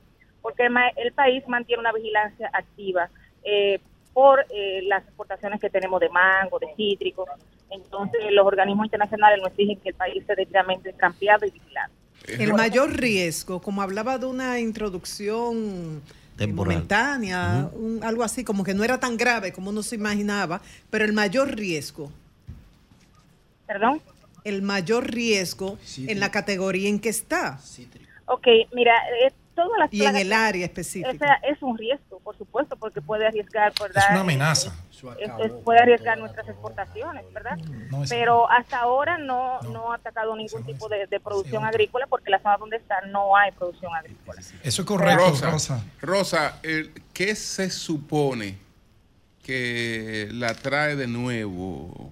porque 0.46 0.62
el, 0.66 0.70
ma- 0.70 0.90
el 0.90 1.12
país 1.12 1.44
mantiene 1.48 1.80
una 1.80 1.92
vigilancia 1.92 2.52
activa 2.54 3.10
eh, 3.44 3.80
por 4.14 4.46
eh, 4.52 4.84
las 4.84 5.04
exportaciones 5.04 5.60
que 5.60 5.72
tenemos 5.72 6.00
de 6.00 6.08
mango, 6.10 6.60
de 6.60 6.68
cítricos. 6.78 7.28
Entonces, 7.72 8.22
los 8.32 8.46
organismos 8.46 8.86
internacionales 8.86 9.40
nos 9.42 9.50
exigen 9.50 9.80
que 9.80 9.90
el 9.90 9.96
país 9.96 10.18
esté 10.18 10.36
debidamente 10.36 10.94
trampeado 10.94 11.48
y 11.48 11.50
vigilado. 11.50 11.92
El 12.28 12.54
mayor 12.54 12.96
riesgo, 12.96 13.60
como 13.60 13.82
hablaba 13.82 14.20
de 14.20 14.28
una 14.28 14.60
introducción 14.60 16.04
Temporal. 16.38 16.76
momentánea, 16.76 17.68
un- 17.74 18.04
algo 18.04 18.22
así, 18.24 18.44
como 18.44 18.64
que 18.64 18.76
no 18.76 18.84
era 18.84 19.00
tan 19.00 19.18
grave 19.18 19.52
como 19.52 19.72
uno 19.72 19.82
se 19.82 19.96
imaginaba, 19.96 20.62
pero 20.92 21.06
el 21.06 21.14
mayor 21.14 21.56
riesgo. 21.56 22.12
¿Perdón? 23.66 24.00
El 24.44 24.62
mayor 24.62 25.10
riesgo 25.12 25.80
en 25.98 26.20
la 26.20 26.30
categoría 26.30 26.88
en 26.88 27.00
que 27.00 27.10
está 27.10 27.60
Ok, 28.28 28.48
mira, 28.74 28.94
eh, 29.26 29.32
todas 29.56 29.80
las 29.80 29.94
y 29.94 30.06
en 30.06 30.16
el 30.18 30.34
área 30.34 30.66
específica. 30.66 31.40
Es 31.44 31.62
un 31.62 31.78
riesgo, 31.78 32.20
por 32.20 32.38
supuesto, 32.38 32.76
porque 32.76 33.02
puede 33.02 33.26
arriesgar, 33.26 33.74
¿verdad? 33.80 34.04
Es 34.04 34.10
una 34.12 34.20
amenaza. 34.22 34.76
Es- 35.20 35.32
es- 35.46 35.52
puede 35.64 35.80
arriesgar 35.80 36.18
nuestras 36.18 36.48
exportaciones, 36.50 37.24
¿verdad? 37.34 37.58
No 37.90 38.04
es- 38.04 38.10
Pero 38.10 38.50
hasta 38.52 38.80
ahora 38.80 39.18
no, 39.18 39.62
no 39.62 39.92
ha 39.92 39.96
atacado 39.96 40.36
ningún 40.36 40.64
tipo 40.66 40.88
de, 40.90 41.08
de 41.08 41.20
producción 41.20 41.64
agrícola 41.66 42.06
porque 42.08 42.30
la 42.30 42.40
zona 42.40 42.58
donde 42.58 42.78
está 42.78 43.02
no 43.08 43.36
hay 43.36 43.52
producción 43.52 43.94
agrícola. 43.96 44.42
Eso 44.64 44.82
es 44.82 44.88
correcto, 44.88 45.26
Rosa, 45.30 45.50
Rosa. 45.52 45.84
Rosa, 46.02 46.60
el- 46.64 46.92
¿qué 47.14 47.36
se 47.36 47.70
supone 47.70 48.58
que 49.44 50.28
la 50.32 50.54
trae 50.56 50.96
de 50.96 51.08
nuevo? 51.08 52.12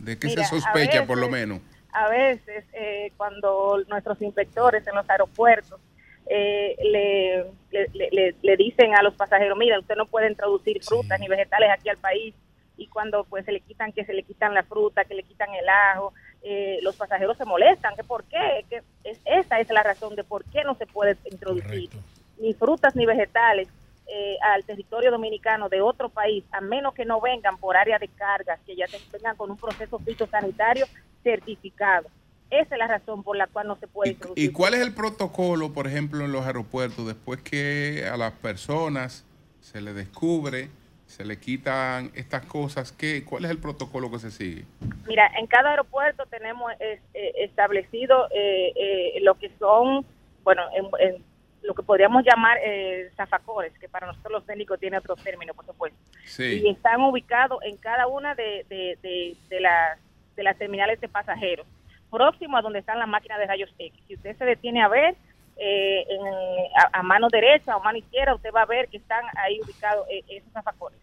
¿De 0.00 0.18
qué 0.18 0.28
Mira, 0.28 0.44
se 0.44 0.60
sospecha, 0.60 1.04
por 1.06 1.18
lo 1.18 1.28
menos? 1.28 1.60
A 1.92 2.08
veces, 2.08 2.64
eh, 2.74 3.12
cuando 3.16 3.82
nuestros 3.88 4.20
inspectores 4.22 4.86
en 4.86 4.94
los 4.94 5.08
aeropuertos 5.10 5.80
eh, 6.28 6.76
le, 6.82 7.44
le, 7.70 8.10
le- 8.10 8.34
le- 8.42 8.56
dicen 8.56 8.94
a 8.94 9.02
los 9.02 9.14
pasajeros, 9.14 9.56
mira, 9.58 9.78
usted 9.78 9.96
no 9.96 10.06
puede 10.06 10.28
introducir 10.28 10.82
frutas 10.84 11.18
ni 11.20 11.28
vegetales 11.28 11.70
aquí 11.70 11.88
al 11.88 11.96
país, 11.98 12.34
y 12.76 12.86
cuando 12.86 13.24
pues 13.24 13.44
se 13.44 13.52
le 13.52 13.60
quitan, 13.60 13.92
que 13.92 14.04
se 14.04 14.12
le 14.12 14.22
quitan 14.22 14.54
la 14.54 14.62
fruta, 14.62 15.04
que 15.04 15.14
le 15.14 15.22
quitan 15.24 15.52
el 15.54 15.68
ajo, 15.68 16.12
eh, 16.42 16.78
los 16.82 16.94
pasajeros 16.96 17.36
se 17.36 17.44
molestan, 17.44 17.96
que 17.96 18.04
por 18.04 18.22
qué, 18.24 18.64
que 18.70 18.82
es, 19.04 19.18
esa 19.24 19.58
es 19.58 19.68
la 19.70 19.82
razón 19.82 20.14
de 20.14 20.22
por 20.22 20.44
qué 20.44 20.62
no 20.64 20.74
se 20.76 20.86
puede 20.86 21.16
introducir 21.30 21.90
ni 22.38 22.54
frutas 22.54 22.94
ni 22.94 23.04
vegetales 23.04 23.66
eh, 24.06 24.36
al 24.42 24.64
territorio 24.64 25.10
dominicano 25.10 25.68
de 25.68 25.80
otro 25.80 26.08
país, 26.08 26.44
a 26.52 26.60
menos 26.60 26.94
que 26.94 27.04
no 27.04 27.20
vengan 27.20 27.58
por 27.58 27.76
área 27.76 27.98
de 27.98 28.06
cargas, 28.08 28.60
que 28.64 28.76
ya 28.76 28.86
vengan 29.12 29.36
con 29.36 29.50
un 29.50 29.56
proceso 29.56 29.98
fitosanitario 29.98 30.86
certificado. 31.24 32.08
Esa 32.50 32.74
es 32.74 32.78
la 32.78 32.86
razón 32.86 33.22
por 33.22 33.36
la 33.36 33.46
cual 33.46 33.66
no 33.68 33.76
se 33.76 33.86
puede 33.86 34.12
introducir. 34.12 34.42
¿Y 34.44 34.52
cuál 34.52 34.74
es 34.74 34.80
el 34.80 34.94
protocolo, 34.94 35.72
por 35.72 35.86
ejemplo, 35.86 36.24
en 36.24 36.32
los 36.32 36.46
aeropuertos 36.46 37.06
después 37.06 37.40
que 37.42 38.06
a 38.10 38.16
las 38.16 38.32
personas 38.32 39.26
se 39.60 39.80
les 39.82 39.94
descubre, 39.94 40.70
se 41.06 41.24
le 41.24 41.38
quitan 41.38 42.10
estas 42.14 42.46
cosas? 42.46 42.90
¿qué, 42.92 43.22
¿Cuál 43.24 43.44
es 43.44 43.50
el 43.50 43.58
protocolo 43.58 44.10
que 44.10 44.18
se 44.18 44.30
sigue? 44.30 44.64
Mira, 45.06 45.30
en 45.38 45.46
cada 45.46 45.70
aeropuerto 45.70 46.24
tenemos 46.26 46.72
es- 46.80 47.00
eh, 47.14 47.32
establecido 47.38 48.28
eh, 48.30 48.72
eh, 48.76 49.20
lo 49.22 49.34
que 49.34 49.50
son, 49.58 50.06
bueno, 50.42 50.62
en, 50.74 50.86
en 51.06 51.22
lo 51.62 51.74
que 51.74 51.82
podríamos 51.82 52.24
llamar 52.24 52.56
eh, 52.64 53.10
zafacores, 53.16 53.72
que 53.78 53.88
para 53.90 54.06
nosotros 54.06 54.32
los 54.32 54.46
técnicos 54.46 54.80
tiene 54.80 54.96
otro 54.96 55.16
término, 55.16 55.52
por 55.52 55.66
supuesto. 55.66 55.98
Sí. 56.24 56.62
y 56.64 56.70
están 56.70 57.00
ubicados 57.02 57.58
en 57.64 57.76
cada 57.76 58.06
una 58.06 58.34
de, 58.34 58.64
de, 58.70 58.96
de- 59.02 59.36
de 59.50 59.60
las, 59.60 59.98
de 60.36 60.42
las 60.44 60.56
terminales 60.56 60.98
de 61.00 61.08
pasajeros, 61.08 61.66
próximo 62.10 62.56
a 62.56 62.62
donde 62.62 62.78
están 62.80 62.98
las 62.98 63.08
máquinas 63.08 63.38
de 63.38 63.46
rayos 63.46 63.70
X. 63.78 64.02
Si 64.06 64.14
usted 64.14 64.36
se 64.36 64.44
detiene 64.44 64.82
a 64.82 64.88
ver, 64.88 65.14
eh, 65.56 66.04
en- 66.08 66.66
a, 66.76 66.98
a 66.98 67.02
mano 67.02 67.28
derecha 67.30 67.76
o 67.76 67.80
mano 67.82 67.98
izquierda, 67.98 68.34
usted 68.34 68.50
va 68.54 68.62
a 68.62 68.66
ver 68.66 68.88
que 68.88 68.96
están 68.98 69.24
ahí 69.36 69.60
ubicados 69.62 70.06
eh, 70.10 70.22
esos 70.28 70.52
zafacores. 70.52 70.98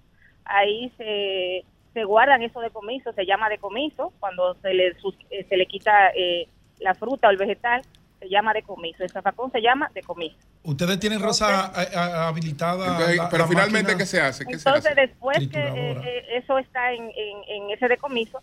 Ahí 0.45 0.91
se, 0.97 1.65
se 1.93 2.03
guardan 2.03 2.41
esos 2.43 2.61
decomisos, 2.61 3.13
se 3.15 3.25
llama 3.25 3.49
decomiso, 3.49 4.13
cuando 4.19 4.53
se 4.61 4.73
le, 4.73 4.93
sus- 4.99 5.17
eh, 5.29 5.45
se 5.49 5.57
le 5.57 5.65
quita 5.65 6.09
eh, 6.15 6.47
la 6.79 6.93
fruta 6.93 7.27
o 7.27 7.31
el 7.31 7.37
vegetal, 7.37 7.81
se 8.19 8.29
llama 8.29 8.53
decomiso. 8.53 9.03
El 9.03 9.09
zafacón 9.09 9.51
se 9.51 9.61
llama 9.61 9.91
decomiso. 9.93 10.37
Ustedes 10.63 10.99
tienen, 10.99 11.21
Rosa, 11.21 11.65
a- 11.65 11.99
a- 11.99 12.27
habilitada. 12.29 12.87
Entonces, 12.87 13.17
la- 13.17 13.29
pero 13.29 13.43
la 13.43 13.49
finalmente, 13.49 13.91
máquina? 13.91 13.97
¿qué 13.97 14.05
se 14.05 14.21
hace? 14.21 14.45
¿Qué 14.45 14.57
se 14.57 14.69
Entonces, 14.69 14.91
hace? 14.93 15.01
después 15.01 15.37
que 15.49 15.59
eh, 15.59 15.97
eh, 16.03 16.25
eso 16.37 16.57
está 16.57 16.91
en, 16.93 17.03
en- 17.15 17.43
en 17.47 17.71
ese 17.71 17.87
decomiso, 17.87 18.39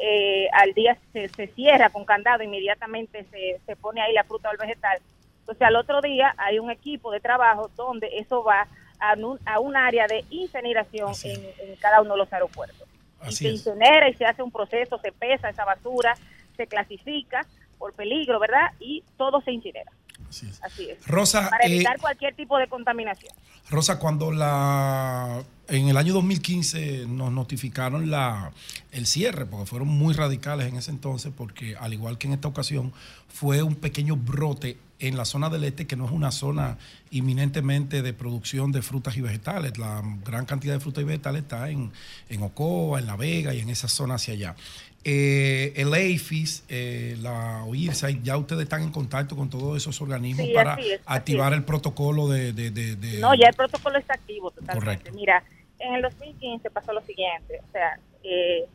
eh, 0.00 0.48
al 0.52 0.72
día 0.72 0.96
se, 1.12 1.28
se 1.28 1.46
cierra 1.48 1.90
con 1.90 2.04
candado, 2.04 2.42
inmediatamente 2.42 3.24
se, 3.30 3.60
se 3.66 3.76
pone 3.76 4.00
ahí 4.00 4.12
la 4.12 4.24
fruta 4.24 4.48
o 4.48 4.52
el 4.52 4.58
vegetal. 4.58 4.98
Entonces, 5.40 5.62
al 5.62 5.76
otro 5.76 6.00
día 6.00 6.34
hay 6.38 6.58
un 6.58 6.70
equipo 6.70 7.10
de 7.10 7.20
trabajo 7.20 7.70
donde 7.76 8.08
eso 8.18 8.42
va 8.42 8.66
a 8.98 9.14
un, 9.14 9.38
a 9.44 9.60
un 9.60 9.76
área 9.76 10.06
de 10.06 10.24
incineración 10.30 11.12
en, 11.24 11.40
en 11.68 11.76
cada 11.76 12.00
uno 12.00 12.12
de 12.12 12.18
los 12.18 12.32
aeropuertos. 12.32 12.88
y 13.28 13.32
se 13.32 13.48
incinera 13.48 14.08
y 14.08 14.14
se 14.14 14.24
hace 14.24 14.42
un 14.42 14.50
proceso, 14.50 14.98
se 14.98 15.12
pesa 15.12 15.50
esa 15.50 15.64
basura, 15.64 16.14
se 16.56 16.66
clasifica 16.66 17.46
por 17.78 17.92
peligro, 17.94 18.38
¿verdad? 18.38 18.72
Y 18.78 19.02
todo 19.16 19.40
se 19.40 19.52
incinera. 19.52 19.90
Así 20.30 20.88
es. 20.88 21.06
Rosa, 21.06 21.50
Para 21.50 21.66
eh, 21.66 21.74
evitar 21.74 21.98
cualquier 22.00 22.34
tipo 22.34 22.56
de 22.58 22.68
contaminación. 22.68 23.34
Rosa, 23.68 23.98
cuando 23.98 24.32
la 24.32 25.42
en 25.68 25.88
el 25.88 25.96
año 25.96 26.12
2015 26.14 27.06
nos 27.06 27.30
notificaron 27.30 28.10
la 28.10 28.52
el 28.90 29.06
cierre, 29.06 29.46
porque 29.46 29.66
fueron 29.66 29.88
muy 29.88 30.14
radicales 30.14 30.66
en 30.66 30.76
ese 30.76 30.90
entonces, 30.90 31.32
porque 31.36 31.76
al 31.76 31.92
igual 31.92 32.18
que 32.18 32.26
en 32.26 32.32
esta 32.32 32.48
ocasión, 32.48 32.92
fue 33.28 33.62
un 33.62 33.76
pequeño 33.76 34.16
brote 34.16 34.78
en 34.98 35.16
la 35.16 35.24
zona 35.24 35.48
del 35.48 35.64
este, 35.64 35.86
que 35.86 35.96
no 35.96 36.04
es 36.04 36.10
una 36.10 36.30
zona 36.30 36.76
inminentemente 37.10 38.02
de 38.02 38.12
producción 38.12 38.70
de 38.70 38.82
frutas 38.82 39.16
y 39.16 39.22
vegetales. 39.22 39.78
La 39.78 40.02
gran 40.24 40.44
cantidad 40.44 40.74
de 40.74 40.80
frutas 40.80 41.02
y 41.02 41.06
vegetales 41.06 41.42
está 41.42 41.70
en, 41.70 41.90
en 42.28 42.42
Ocoa, 42.42 42.98
en 42.98 43.06
La 43.06 43.16
Vega 43.16 43.54
y 43.54 43.60
en 43.60 43.70
esa 43.70 43.88
zona 43.88 44.14
hacia 44.14 44.34
allá. 44.34 44.56
Eh, 45.02 45.72
el 45.76 45.94
AFIS, 45.94 46.64
eh, 46.68 47.16
la 47.22 47.64
OIRSA, 47.64 48.10
ya 48.10 48.36
ustedes 48.36 48.64
están 48.64 48.82
en 48.82 48.92
contacto 48.92 49.34
con 49.34 49.48
todos 49.48 49.76
esos 49.78 49.98
organismos 50.02 50.46
Sí, 50.46 50.52
para 50.52 50.74
es, 50.74 51.00
activar 51.06 51.54
el 51.54 51.64
protocolo 51.64 52.28
de, 52.28 52.52
de- 52.52 52.70
de- 52.70 52.96
de- 52.96 53.18
No, 53.18 53.34
ya 53.34 53.48
el 53.48 53.54
protocolo 53.54 53.98
está 53.98 54.14
activo 54.14 54.50
totalmente. 54.50 54.78
Correcto. 54.84 55.12
Mira, 55.14 55.42
en 55.78 55.94
el 55.94 56.02
2015 56.02 56.68
pasó 56.70 56.92
lo 56.92 57.00
siguiente, 57.02 57.60
o 57.66 57.72
sea, 57.72 57.98
eh, 58.24 58.66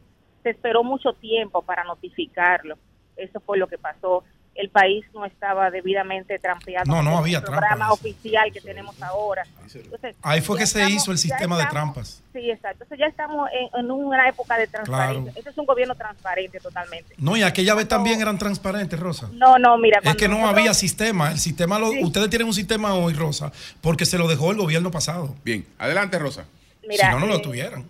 se 0.42 0.50
esperó 0.50 0.84
mucho 0.84 1.14
tiempo 1.14 1.62
para 1.62 1.84
notificarlo. 1.84 2.78
Eso 3.16 3.40
fue 3.42 3.58
lo 3.60 3.68
que 3.68 3.78
pasó. 3.78 4.24
El 4.56 4.69
país 4.69 5.06
no 5.14 5.26
estaba 5.26 5.69
debidamente 5.69 6.40
trampeado. 6.40 6.86
No, 6.90 7.03
no 7.03 7.18
había 7.18 7.40
el 7.40 7.44
programa 7.44 7.76
trampas. 7.88 7.91
oficial 7.91 8.52
que 8.53 8.61
tenemos 8.61 8.99
ahora. 9.02 9.44
Entonces, 9.73 10.15
Ahí 10.22 10.40
fue 10.40 10.57
que 10.57 10.65
se 10.65 10.90
hizo 10.90 11.11
el 11.11 11.18
sistema 11.18 11.57
de 11.57 11.65
trampas. 11.65 12.23
Sí, 12.32 12.49
exacto. 12.49 12.84
Entonces 12.86 12.99
ya 12.99 13.07
estamos 13.07 13.49
en, 13.52 13.80
en 13.80 13.91
una 13.91 14.30
época 14.30 14.57
de 14.57 14.68
transparencia. 14.68 15.22
Claro. 15.23 15.38
Este 15.38 15.49
es 15.49 15.57
un 15.57 15.65
gobierno 15.65 15.94
transparente 15.95 16.60
totalmente. 16.61 17.15
No, 17.18 17.36
y 17.36 17.44
aquella 17.44 17.76
vez 17.76 17.88
también 17.90 18.22
eran 18.22 18.38
transparentes, 18.38 18.98
Rosa. 18.98 19.30
No, 19.34 19.57
no, 19.60 19.77
mira. 19.77 19.99
Es 20.02 20.15
que 20.15 20.30
no 20.30 20.36
nosotros- 20.36 20.57
había 20.60 20.73
sistema. 20.73 21.32
El 21.32 21.40
sistema 21.40 21.77
lo- 21.77 21.91
Sí. 21.91 21.99
ustedes 22.02 22.30
tienen 22.30 22.48
un 22.48 22.53
sistema 22.53 22.94
hoy, 22.94 23.14
Rosa, 23.14 23.52
porque 23.82 24.06
se 24.06 24.18
lo 24.18 24.26
dejó 24.27 24.52
el 24.52 24.57
gobierno 24.57 24.90
pasado. 24.90 25.36
Bien, 25.44 25.65
adelante, 25.77 26.18
Rosa. 26.18 26.45
Mira, 26.88 27.07
si 27.07 27.14
no, 27.14 27.19
no 27.19 27.26
lo 27.26 27.36
eh, 27.36 27.41
tuvieran. 27.41 27.84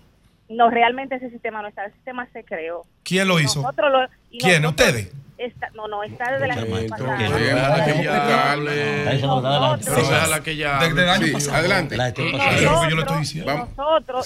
No, 0.49 0.69
realmente 0.71 1.15
ese 1.15 1.29
sistema 1.29 1.61
no 1.61 1.67
está. 1.67 1.85
El 1.85 1.93
sistema 1.93 2.27
se 2.33 2.43
creó. 2.43 2.85
¿Quién 3.03 3.27
lo 3.27 3.39
hizo? 3.39 3.61
Nosotros 3.61 3.91
lo, 3.91 4.03
y 4.31 4.39
¿Quién? 4.39 4.63
nosotros- 4.63 4.87
¿Ustedes? 4.89 5.11
Está, 5.37 5.69
no, 5.75 5.87
no, 5.87 6.03
está 6.03 6.31
desde 6.31 6.47
la 6.47 6.55
pasada. 6.87 7.17
Desde 7.17 7.51
el 11.03 11.09
año 11.09 11.33
pasado. 11.33 11.57
adelante. 11.57 11.97
Nosotros, 11.97 12.31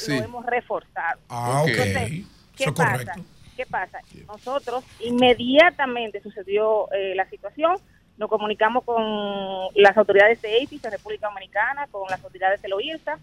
lo 0.07 0.15
hemos 0.15 0.45
reforzado. 0.45 1.19
Ah, 1.29 1.63
ok. 1.63 1.69
Entonces, 1.69 2.25
¿qué 2.55 2.71
pasa? 2.71 2.91
correcto. 2.91 3.21
¿Qué 3.57 3.65
pasa? 3.65 3.99
Nosotros 4.27 4.83
inmediatamente 4.99 6.21
sucedió 6.21 6.91
eh, 6.93 7.15
la 7.15 7.27
situación, 7.29 7.77
nos 8.17 8.29
comunicamos 8.29 8.83
con 8.83 9.03
las 9.75 9.97
autoridades 9.97 10.41
de 10.41 10.61
APIS 10.63 10.81
de 10.81 10.89
República 10.91 11.27
Dominicana, 11.27 11.87
con 11.91 12.03
las 12.09 12.23
autoridades 12.23 12.61
de 12.61 12.69
la 12.69 12.75
OIRSA, 12.75 13.17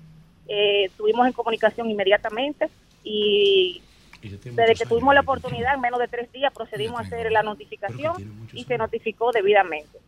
eh, 0.49 0.85
estuvimos 0.85 1.27
en 1.27 1.33
comunicación 1.33 1.91
inmediatamente 1.91 2.69
y 3.03 3.83
desde 4.29 4.75
que 4.75 4.87
tuvimos 4.87 5.15
la 5.15 5.21
oportunidad, 5.21 5.75
en 5.75 5.81
menos 5.81 5.99
de 6.01 6.09
tres 6.09 6.31
días, 6.33 6.53
procedimos 6.53 7.01
a 7.01 7.03
hacer 7.03 7.31
la 7.33 7.43
notificación 7.43 8.47
y 8.53 8.65
se 8.65 8.79
notificó 8.79 9.33
debidamente. 9.33 9.99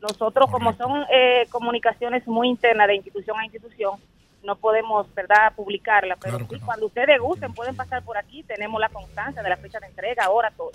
Nosotros, 0.00 0.50
como 0.50 0.72
son 0.74 1.04
eh, 1.10 1.46
comunicaciones 1.50 2.26
muy 2.26 2.48
internas 2.48 2.88
de 2.88 2.94
institución 2.96 3.38
a 3.38 3.44
institución, 3.44 3.98
no 4.42 4.56
podemos, 4.56 5.12
¿verdad?, 5.14 5.52
publicarla, 5.54 6.16
pero 6.16 6.38
Claro 6.38 6.46
sí, 6.50 6.58
no. 6.58 6.66
cuando 6.66 6.86
ustedes 6.86 7.20
gusten, 7.20 7.52
pueden 7.52 7.76
pasar 7.76 8.02
por 8.02 8.16
aquí, 8.16 8.42
tenemos 8.42 8.80
la 8.80 8.88
constancia 8.88 9.42
de 9.42 9.48
la 9.50 9.56
fecha 9.56 9.78
de 9.80 9.86
entrega, 9.86 10.24
ahora 10.24 10.50
todo. 10.56 10.70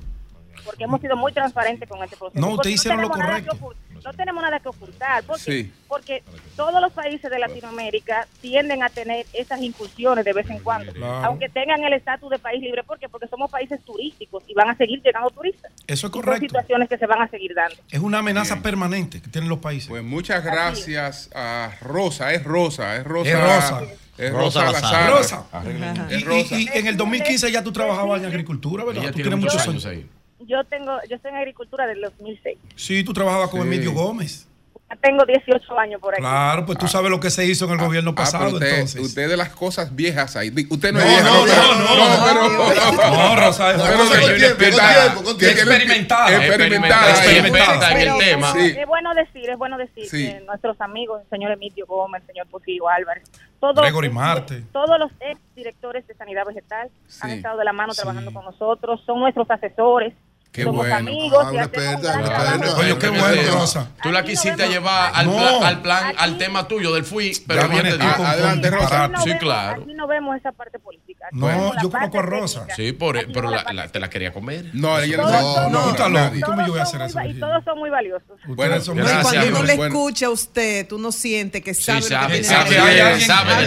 Porque 0.63 0.83
hemos 0.85 1.01
sido 1.01 1.15
muy 1.15 1.33
transparentes 1.33 1.87
con 1.89 2.01
este 2.03 2.15
proceso. 2.17 2.39
No, 2.39 2.47
Porque 2.55 2.69
ustedes 2.69 2.75
hicieron 2.75 3.01
lo 3.01 3.09
correcto. 3.09 3.57
no 4.03 4.13
tenemos 4.13 4.43
nada 4.43 4.59
que 4.59 4.69
ocultar, 4.69 5.23
porque, 5.23 5.41
Sí. 5.41 5.73
porque 5.87 6.23
todos 6.55 6.79
los 6.79 6.91
países 6.93 7.29
de 7.31 7.39
Latinoamérica 7.39 8.27
tienden 8.41 8.83
a 8.83 8.89
tener 8.89 9.25
esas 9.33 9.59
incursiones 9.61 10.23
de 10.23 10.31
vez 10.33 10.47
en 10.49 10.59
cuando, 10.59 10.93
Claro. 10.93 11.25
aunque 11.25 11.49
tengan 11.49 11.83
el 11.83 11.93
estatus 11.93 12.29
de 12.29 12.37
país 12.39 12.61
libre, 12.61 12.83
¿por 12.83 12.99
qué? 12.99 13.09
Porque 13.09 13.27
somos 13.27 13.49
países 13.49 13.83
turísticos 13.83 14.43
y 14.47 14.53
van 14.53 14.69
a 14.69 14.77
seguir 14.77 15.01
llegando 15.01 15.29
turistas. 15.31 15.71
Eso 15.71 15.81
es 15.87 15.97
Y 15.97 16.01
son 16.01 16.11
correcto. 16.11 16.41
situaciones 16.45 16.87
que 16.87 16.97
se 16.99 17.05
van 17.07 17.21
a 17.23 17.27
seguir 17.29 17.53
dando. 17.55 17.75
Es 17.91 17.99
una 17.99 18.19
amenaza 18.19 18.61
permanente 18.61 19.21
que 19.21 19.27
tienen 19.29 19.49
los 19.49 19.59
países. 19.59 19.89
Pues 19.89 20.03
muchas 20.03 20.43
gracias 20.43 21.29
a 21.33 21.71
Rosa, 21.81 22.31
es 22.33 22.43
Rosa, 22.43 22.95
es 22.97 23.03
Rosa. 23.03 23.29
Es 23.29 23.39
Rosa. 23.39 23.81
Es 24.17 24.31
Rosa 24.31 24.63
Rosa 24.65 24.71
Lazar. 24.71 24.91
Lazar. 24.91 25.09
Rosa. 25.11 25.45
Arreglen. 25.51 26.07
Y, 26.09 26.15
y- 26.55 26.63
y 26.63 26.69
en 26.73 26.87
el 26.87 26.95
2015 26.95 27.51
ya 27.51 27.61
tú 27.63 27.73
trabajabas 27.73 28.21
en 28.21 28.27
agricultura, 28.27 28.85
¿verdad? 28.85 29.03
Ella 29.03 29.11
tú 29.11 29.15
tiene 29.15 29.29
tienes 29.31 29.43
muchos 29.53 29.67
años. 29.67 29.85
ahí. 29.85 30.07
Yo 30.47 30.63
tengo, 30.65 30.97
yo 31.09 31.15
estoy 31.15 31.31
en 31.31 31.37
agricultura 31.37 31.87
del 31.87 32.01
2006. 32.01 32.57
Sí, 32.75 33.03
tú 33.03 33.13
trabajabas 33.13 33.49
con 33.49 33.61
Sí. 33.61 33.67
Emilio 33.67 33.93
Gómez. 33.93 34.47
Ya 34.87 34.95
Tengo 34.97 35.25
18 35.25 35.79
años 35.79 35.99
por 35.99 36.13
aquí. 36.13 36.21
Claro, 36.21 36.63
pues 36.63 36.77
tú 36.77 36.87
sabes 36.87 37.09
lo 37.09 37.19
que 37.19 37.31
se 37.31 37.43
hizo 37.43 37.65
en 37.65 37.71
el 37.71 37.77
gobierno 37.79 38.11
Ah, 38.11 38.15
pasado, 38.15 38.43
pero 38.45 38.55
usted, 38.57 38.69
entonces. 38.73 39.01
usted 39.01 39.27
de 39.29 39.35
las 39.35 39.49
cosas 39.49 39.95
viejas 39.95 40.35
ahí. 40.35 40.49
Usted 40.69 40.93
no, 40.93 40.99
No, 40.99 41.05
es 41.05 41.09
vieja, 41.11 41.23
no, 41.23 41.39
no, 41.39 41.45
pero- 41.45 42.49
no, 42.49 42.49
no, 42.49 42.97
pero- 42.97 43.09
No, 43.09 43.35
Rosa, 43.35 43.71
es 43.71 43.81
pero 43.81 43.91
que 43.93 43.97
con 43.97 44.09
tiempo, 44.09 44.27
con 44.27 44.37
tiempo, 44.37 45.23
con 45.23 45.47
Experimentada. 45.49 46.45
Experimentada. 46.45 47.09
Experta 47.09 47.91
en 47.91 47.97
el 47.97 48.03
Pero, 48.03 48.17
tema. 48.19 48.53
pero 48.53 48.65
Sí. 48.65 48.75
Es 48.79 48.87
bueno 48.87 49.13
decir, 49.15 49.49
es 49.49 49.57
bueno 49.57 49.77
decir 49.79 50.05
Sí. 50.07 50.27
que 50.27 50.39
nuestros 50.41 50.79
amigos, 50.79 51.21
el 51.23 51.29
señor 51.29 51.51
Emilio 51.53 51.85
Gómez, 51.87 52.21
el 52.21 52.27
señor 52.27 52.47
Porfirio 52.47 52.87
Álvarez, 52.87 53.23
todos, 53.59 53.81
Gregory 53.81 54.09
Marte. 54.11 54.61
todos 54.71 54.99
los 54.99 55.11
ex 55.19 55.39
directores 55.55 56.05
de 56.05 56.13
Sanidad 56.13 56.45
Vegetal 56.45 56.89
han 57.21 57.29
Sí. 57.31 57.37
estado 57.37 57.57
de 57.57 57.65
la 57.65 57.73
mano 57.73 57.93
trabajando 57.93 58.31
con 58.31 58.45
nosotros, 58.45 59.01
son 59.03 59.19
nuestros 59.19 59.49
asesores, 59.49 60.13
Qué 60.55 60.63
somos 60.63 60.77
bueno. 60.87 60.95
amigos 60.95 61.43
Ah, 61.45 61.51
una 61.51 61.63
experta, 61.63 62.13
una 62.17 62.27
experta. 62.27 62.75
Coño, 62.75 62.99
qué 62.99 63.09
bueno, 63.09 63.51
Rosa. 63.51 63.87
Tú 64.01 64.11
la 64.11 64.23
quisiste 64.23 64.67
llevar 64.67 65.11
al, 65.13 65.25
No. 65.27 65.33
plan, 65.37 65.63
al 65.63 65.81
plan, 65.81 66.05
Aquí- 66.07 66.15
al 66.19 66.37
tema 66.37 66.67
tuyo 66.67 66.93
del 66.93 67.03
FUI, 67.05 67.33
pero 67.47 67.61
Ya 67.63 67.67
bien 67.67 67.83
te 67.83 67.97
digo. 67.97 68.25
Adelante, 68.25 68.69
Rosa. 68.71 69.07
no 69.09 69.19
Sí, 69.21 69.29
vemos- 69.29 69.41
claro. 69.41 69.81
Aquí 69.83 69.93
no 69.93 70.07
vemos 70.07 70.37
esa 70.37 70.51
parte 70.51 70.79
política. 70.79 71.25
Aquí 71.27 71.37
No, 71.37 71.73
yo 71.81 71.89
conozco 71.89 72.19
a 72.19 72.21
Rosa. 72.21 72.59
técnica. 72.61 72.75
Sí, 72.75 72.91
por, 72.93 73.17
Aquí 73.17 73.31
pero 73.33 73.49
la, 73.49 73.63
la- 73.73 73.87
te 73.87 73.99
la 73.99 74.09
quería 74.09 74.31
comer. 74.31 74.65
No, 74.73 74.99
ella 74.99 75.17
no, 75.17 75.23
no, 75.69 76.09
nadie. 76.09 76.09
loco. 76.09 76.35
¿Y 76.35 76.41
cómo 76.41 76.61
yo 76.65 76.71
voy 76.73 76.79
a 76.79 76.83
Todos 76.83 76.95
hacer 76.95 77.09
son 77.11 77.21
eso, 77.25 77.31
Y 77.31 77.39
todos 77.39 77.63
son 77.65 77.79
muy 77.79 77.89
valiosos. 77.89 78.21
Bueno, 78.47 78.79
son 78.81 78.97
Gracias, 78.97 79.21
cuando 79.23 79.47
uno 79.47 79.63
le 79.63 79.73
escucha 79.73 80.25
a 80.27 80.29
usted, 80.29 80.87
tú 80.87 80.97
no 80.99 81.11
sientes 81.11 81.61
que 81.63 81.73
sabe, 81.73 81.99
que 82.01 82.43
sabe, 82.43 82.43
sabe 82.43 82.77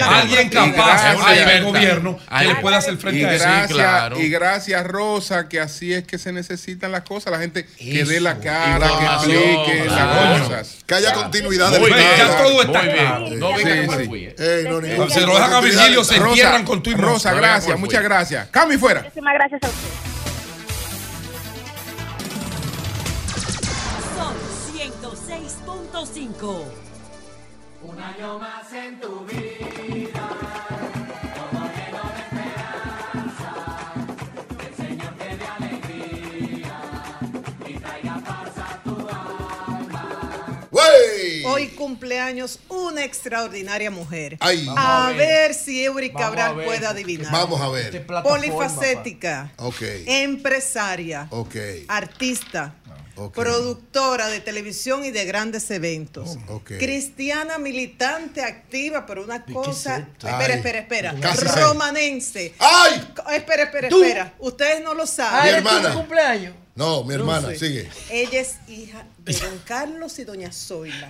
alguien, 0.02 0.48
capaz 0.48 0.72
Gracias. 0.72 1.14
en 1.14 1.20
el 1.20 1.42
Alberta. 1.42 1.64
gobierno 1.64 2.18
que 2.38 2.44
le 2.44 2.54
pueda 2.56 2.76
hacer 2.78 2.96
frente 2.96 3.26
a 3.26 3.64
eso. 3.64 4.20
y 4.20 4.28
gracias 4.28 4.86
Rosa, 4.86 5.48
que 5.48 5.60
así 5.60 5.92
es 5.92 6.04
que 6.04 6.18
se 6.18 6.32
necesitan 6.78 6.92
las 6.92 7.02
cosas, 7.02 7.32
la 7.32 7.38
gente 7.40 7.66
que 7.66 8.00
Eso. 8.02 8.10
dé 8.12 8.20
la 8.20 8.38
cara, 8.38 8.88
que 8.98 9.04
explique 9.04 9.84
claro. 9.86 10.38
las 10.38 10.42
cosas. 10.48 10.76
Que 10.86 10.94
haya 10.94 11.12
continuidad 11.12 11.70
del 11.72 11.88
ya 11.88 12.36
todo 12.42 12.62
está 12.62 12.82
muy 12.82 12.92
claro. 12.92 13.24
bien. 13.24 13.38
No 13.40 13.48
Sí, 13.58 13.64
venga 13.64 13.86
con 13.86 13.98
sí. 13.98 14.04
FUI. 14.06 14.34
eh. 14.38 14.64
No, 14.96 15.10
Se 15.10 15.20
lo 15.22 15.34
dejan 15.34 15.52
a 15.52 15.60
Virgilio, 15.60 16.04
se 16.04 16.16
Rosa, 16.16 16.28
entierran 16.28 16.64
con 16.64 16.82
tu 16.82 16.90
y 16.90 16.94
Rosa, 16.94 17.32
gracias, 17.34 17.78
muchas 17.78 18.00
fui. 18.00 18.08
gracias. 18.08 18.48
Cami 18.50 18.76
fuera. 18.76 19.02
Muchísimas 19.02 19.34
gracias 19.34 19.62
a 19.62 19.66
usted. 19.66 19.88
Son 24.16 24.34
106.5. 24.74 26.64
Un 27.80 28.00
año 28.00 28.38
más 28.38 28.72
en 28.72 29.00
tu 29.00 29.24
vida, 29.26 30.28
Hoy 41.44 41.68
cumpleaños 41.68 42.58
una 42.68 43.04
extraordinaria 43.04 43.90
mujer. 43.90 44.36
Ay. 44.40 44.66
a, 44.76 45.08
ver. 45.08 45.16
ver. 45.16 45.54
si 45.54 45.82
Eury 45.84 46.10
Cabral 46.10 46.54
puede 46.54 46.86
adivinar. 46.86 47.32
Vamos 47.32 47.60
a 47.60 47.68
ver. 47.68 48.06
Polifacética, 48.22 49.52
Ok. 49.56 49.82
empresaria, 50.06 51.26
Ok. 51.30 51.56
artista, 51.88 52.74
Productora 53.34 54.28
de 54.28 54.40
televisión 54.40 55.04
y 55.04 55.10
de 55.10 55.24
grandes 55.24 55.70
eventos. 55.70 56.36
Ok. 56.48 56.72
Cristiana 56.78 57.58
militante 57.58 58.42
activa, 58.42 59.04
pero 59.06 59.24
una 59.24 59.44
cosa. 59.44 59.98
Espera, 60.18 60.54
espera, 60.54 60.78
espera. 60.80 61.14
casi. 61.20 61.44
Romanense. 61.44 62.54
¡Ay! 62.58 63.08
Espera, 63.34 63.64
espera, 63.64 63.88
Tú. 63.88 64.02
espera. 64.02 64.34
Ustedes 64.38 64.82
no 64.82 64.94
lo 64.94 65.02
Ah, 65.04 65.06
saben. 65.06 65.42
Mi 65.44 65.48
¿eres 65.50 65.62
tu 65.62 65.68
hermana. 65.68 65.94
cumpleaños? 65.94 66.54
No, 66.74 67.02
mi 67.04 67.14
hermana, 67.14 67.48
sé. 67.48 67.58
sigue. 67.58 67.90
Ella 68.10 68.40
es 68.40 68.56
hija 68.68 69.04
de 69.24 69.32
don 69.32 69.58
Carlos 69.64 70.18
y 70.18 70.24
doña 70.24 70.52
Zoila. 70.52 71.08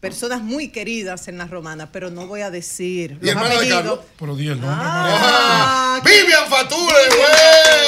Personas 0.00 0.40
muy 0.42 0.68
queridas 0.70 1.28
en 1.28 1.38
la 1.38 1.46
romana, 1.46 1.92
pero 1.92 2.10
no 2.10 2.26
voy 2.26 2.40
a 2.40 2.50
decir 2.50 3.18
¿Y 3.22 3.26
los 3.26 3.34
hermana 3.36 3.60
de. 3.60 3.68
Carlos? 3.68 4.00
Pero 4.18 4.34
di 4.34 4.48
el 4.48 4.60
nombre, 4.60 4.76
Ah, 4.80 5.96
Ah, 5.96 6.02
Vivian 6.04 6.48
Fature, 6.48 7.08
güey. 7.08 7.22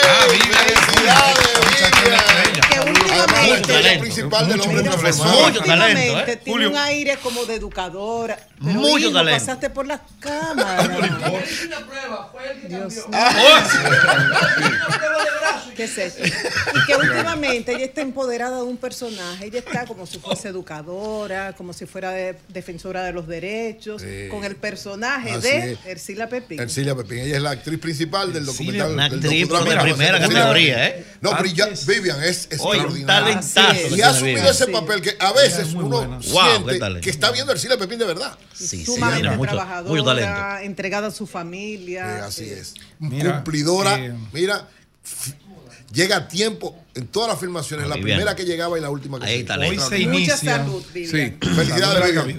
Ah, 0.04 0.26
Vivian. 0.30 0.64
Felicidades, 0.64 1.38
Vivian. 1.60 1.90
que 1.90 2.76
Además, 2.76 2.84
la 2.84 2.90
últimamente, 2.90 3.40
estrella 3.40 3.53
talento. 3.72 4.00
principal 4.02 4.48
del 4.48 4.60
hombre 4.60 4.82
mucho 4.82 4.98
transformado. 4.98 5.40
Mucho 5.48 5.60
talento, 5.60 5.84
últimamente 6.00 6.32
¿eh? 6.32 6.36
tiene 6.36 6.52
Julio. 6.52 6.70
un 6.70 6.76
aire 6.76 7.16
como 7.22 7.44
de 7.44 7.54
educadora. 7.54 8.38
Pero, 8.64 8.80
Mucho 8.80 8.98
hijo, 8.98 9.12
talento. 9.12 9.40
pasaste 9.40 9.70
por 9.70 9.86
la 9.86 10.00
cámara. 10.20 10.82
Una 10.84 11.86
prueba, 11.86 12.28
fue 12.32 12.50
el 12.52 12.60
que 12.62 12.68
Dios 12.68 12.94
cambió. 12.94 13.08
mío. 13.08 13.18
Una 13.18 14.96
prueba 14.98 15.24
de 15.24 15.30
brazo 15.40 15.70
y 15.70 15.74
¿Qué 15.74 15.84
es 15.84 15.98
esto? 15.98 16.22
Y 16.24 16.86
que 16.86 16.96
últimamente 17.00 17.72
ella 17.74 17.84
está 17.84 18.00
empoderada 18.00 18.56
de 18.58 18.62
un 18.62 18.76
personaje. 18.76 19.46
Ella 19.46 19.58
está 19.58 19.84
como 19.86 20.06
si 20.06 20.18
fuese 20.18 20.48
educadora, 20.48 21.52
como 21.54 21.72
si 21.72 21.86
fuera 21.86 22.10
de- 22.12 22.36
defensora 22.48 23.02
de 23.02 23.12
los 23.12 23.26
derechos, 23.26 24.02
Sí. 24.02 24.28
con 24.30 24.44
el 24.44 24.56
personaje 24.56 25.30
Así 25.32 25.48
de. 25.48 25.78
Ercila 25.86 26.28
Pepín. 26.28 26.60
Ercilia 26.60 26.94
Pepín, 26.94 27.18
ella 27.18 27.36
es 27.36 27.42
la 27.42 27.50
actriz 27.50 27.78
principal 27.78 28.32
del 28.32 28.46
documental. 28.46 28.92
una 28.92 29.04
actriz 29.06 29.22
de 29.22 29.46
primera 29.46 30.20
categoría. 30.20 30.86
¿eh? 30.88 31.04
No, 31.20 31.30
pero 31.36 31.48
Vivian 31.86 32.22
es 32.22 32.48
Oye, 32.60 32.80
un 32.80 32.86
extraordinaria. 32.86 33.32
Y 33.90 34.00
ha 34.00 34.08
asumido 34.10 34.50
ese 34.50 34.64
Sí. 34.66 34.72
papel 34.72 35.00
que 35.00 35.16
a 35.18 35.32
veces 35.32 35.72
uno 35.74 35.88
buena. 35.88 36.22
Siente 36.22 37.00
que 37.00 37.10
está 37.10 37.30
viendo 37.30 37.52
a 37.52 37.54
Ercilia 37.54 37.76
Pepín 37.78 37.98
de 37.98 38.04
verdad. 38.06 38.36
Sí, 38.52 38.66
sí, 38.66 38.84
Sumamente 38.84 39.20
tiene 39.22 39.36
mucho, 39.36 39.50
trabajadora, 39.52 39.90
mucho 39.90 40.04
talento. 40.04 40.58
entregada 40.64 41.08
a 41.08 41.10
su 41.10 41.26
familia. 41.26 42.18
Eh, 42.18 42.20
así 42.22 42.44
Eh, 42.44 42.58
es. 42.60 42.74
Mira, 42.98 43.34
Cumplidora. 43.36 43.96
eh, 43.98 44.14
Mira, 44.32 44.68
llega 45.92 46.16
a 46.16 46.28
tiempo 46.28 46.76
en 46.94 47.06
todas 47.06 47.28
las 47.28 47.38
filmaciones, 47.40 47.88
la 47.88 47.94
primera 47.96 48.34
que 48.34 48.44
llegaba 48.44 48.78
y 48.78 48.80
la 48.80 48.90
última 48.90 49.18
que 49.20 49.26
Ahí. 49.26 49.38
Hoy 49.40 49.44
talento. 49.44 49.88
se 49.88 49.98
Mucha 50.00 50.14
inicia. 50.16 50.36
salud. 50.36 50.82
Sí. 50.92 51.06
Felicidades. 51.40 52.36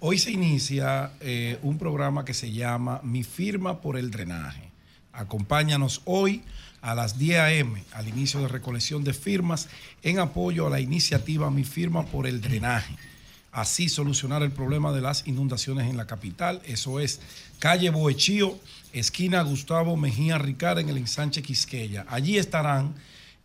Hoy 0.00 0.18
se 0.18 0.30
inicia 0.30 1.10
eh, 1.20 1.58
un 1.62 1.76
programa 1.78 2.24
que 2.24 2.32
se 2.34 2.52
llama 2.52 3.00
Mi 3.02 3.24
firma 3.24 3.80
por 3.80 3.96
el 3.98 4.10
drenaje. 4.10 4.70
Acompáñanos 5.12 6.02
hoy 6.04 6.42
a 6.82 6.94
las 6.94 7.18
10 7.18 7.38
a.m. 7.40 7.82
al 7.92 8.08
inicio 8.08 8.40
de 8.40 8.48
recolección 8.48 9.04
de 9.04 9.12
firmas 9.12 9.68
en 10.02 10.18
apoyo 10.18 10.66
a 10.66 10.70
la 10.70 10.80
iniciativa 10.80 11.50
Mi 11.50 11.64
firma 11.64 12.06
por 12.06 12.26
el 12.26 12.40
drenaje. 12.40 12.94
Así 13.50 13.88
solucionar 13.88 14.42
el 14.42 14.50
problema 14.52 14.92
de 14.92 15.00
las 15.00 15.26
inundaciones 15.26 15.88
en 15.90 15.96
la 15.96 16.06
capital. 16.06 16.60
Eso 16.66 17.00
es 17.00 17.20
calle 17.58 17.90
Boechío, 17.90 18.58
esquina 18.92 19.42
Gustavo 19.42 19.96
Mejía 19.96 20.38
Ricard 20.38 20.78
en 20.80 20.88
el 20.90 20.98
ensanche 20.98 21.42
Quisqueya. 21.42 22.04
Allí 22.08 22.38
estarán 22.38 22.94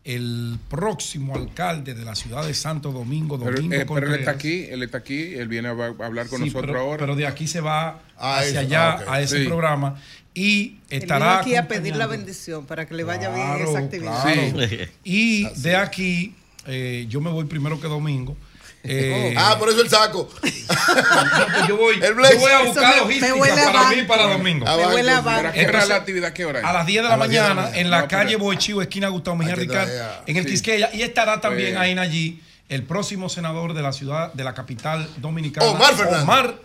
el 0.03 0.59
próximo 0.69 1.33
alcalde 1.33 1.93
de 1.93 2.03
la 2.03 2.13
ciudad 2.13 2.45
de 2.45 2.53
Santo 2.53 2.91
Domingo, 2.91 3.39
Pero, 3.39 3.55
Domingo 3.55 3.73
eh, 3.75 3.85
pero 3.87 4.07
él 4.13 4.19
está 4.19 4.31
aquí, 4.31 4.65
él 4.69 4.83
está 4.83 4.97
aquí, 4.97 5.33
él 5.33 5.47
viene 5.47 5.69
a 5.69 5.71
hablar 5.71 6.27
con 6.27 6.39
Sí, 6.39 6.47
nosotros 6.47 6.71
pero, 6.71 6.79
ahora. 6.81 6.97
pero 6.99 7.15
de 7.15 7.25
aquí 7.25 7.47
se 7.47 7.61
va 7.61 8.01
Ah, 8.17 8.39
hacia 8.39 8.49
eso, 8.49 8.59
allá, 8.59 8.91
ah, 8.91 8.95
ok. 9.01 9.07
a 9.07 9.21
ese 9.21 9.39
Sí. 9.39 9.45
programa, 9.47 9.95
y 10.33 10.77
estará 10.89 11.39
aquí 11.39 11.55
a 11.55 11.67
pedir 11.67 11.95
la 11.95 12.07
bendición 12.07 12.65
para 12.65 12.85
que 12.87 12.93
le 12.95 13.03
vaya 13.03 13.31
Claro, 13.33 13.55
bien 13.57 13.67
esa 13.69 13.79
actividad. 13.79 14.23
claro. 14.23 14.67
Sí. 14.69 14.77
Y 15.03 15.43
de 15.61 15.75
aquí, 15.75 16.35
eh, 16.67 17.05
yo 17.09 17.21
me 17.21 17.29
voy 17.29 17.45
primero 17.45 17.79
que 17.79 17.87
domingo. 17.87 18.35
Eh, 18.85 19.33
Ah, 19.37 19.55
por 19.57 19.69
eso 19.69 19.79
el 19.81 19.89
saco. 19.89 20.27
yo 21.69 21.77
voy, 21.77 21.95
el 21.95 22.01
yo 22.01 22.39
voy 22.39 22.51
a 22.51 22.63
buscar 22.63 22.97
logística 22.97 23.71
para 23.71 23.89
mí 23.91 24.03
para 24.03 24.23
domingo. 24.23 24.65
Ah, 24.67 24.73
a 24.73 24.75
entonces. 24.75 25.05
¿Pero 25.05 25.09
a 25.17 25.23
qué 25.23 25.39
hora 25.39 25.53
Entonces, 25.61 25.89
la 25.89 25.95
actividad? 25.95 26.33
¿Qué 26.33 26.45
hora 26.45 26.59
es? 26.59 26.65
A 26.65 26.73
las 26.73 26.85
10 26.85 27.03
de 27.03 27.07
la 27.07 27.13
A 27.15 27.17
las 27.17 27.29
10 27.29 27.41
de 27.43 27.47
la 27.47 27.55
mañana, 27.55 27.61
mañana. 27.69 27.81
en 27.81 27.89
la 27.89 28.01
No, 28.01 28.07
calle 28.09 28.35
Boichío, 28.35 28.81
esquina 28.81 29.07
Gustavo 29.07 29.37
Mejía 29.37 29.53
Hay 29.53 29.59
que 29.59 29.65
Ricard, 29.67 29.85
traer 29.85 30.01
a- 30.01 30.23
en 30.27 30.35
el 30.37 30.43
Sí. 30.43 30.49
Quisqueya. 30.51 30.89
Y 30.93 31.01
estará 31.01 31.39
también 31.39 31.75
Pues- 31.75 31.81
ahí 31.81 31.97
allí 31.97 32.41
el 32.67 32.83
próximo 32.83 33.29
senador 33.29 33.73
de 33.73 33.81
la 33.83 33.93
ciudad, 33.93 34.33
de 34.33 34.43
la 34.43 34.53
capital 34.53 35.07
dominicana. 35.17 35.67
Omar 35.67 35.93
Fernández. 35.95 36.23
Omar 36.23 36.55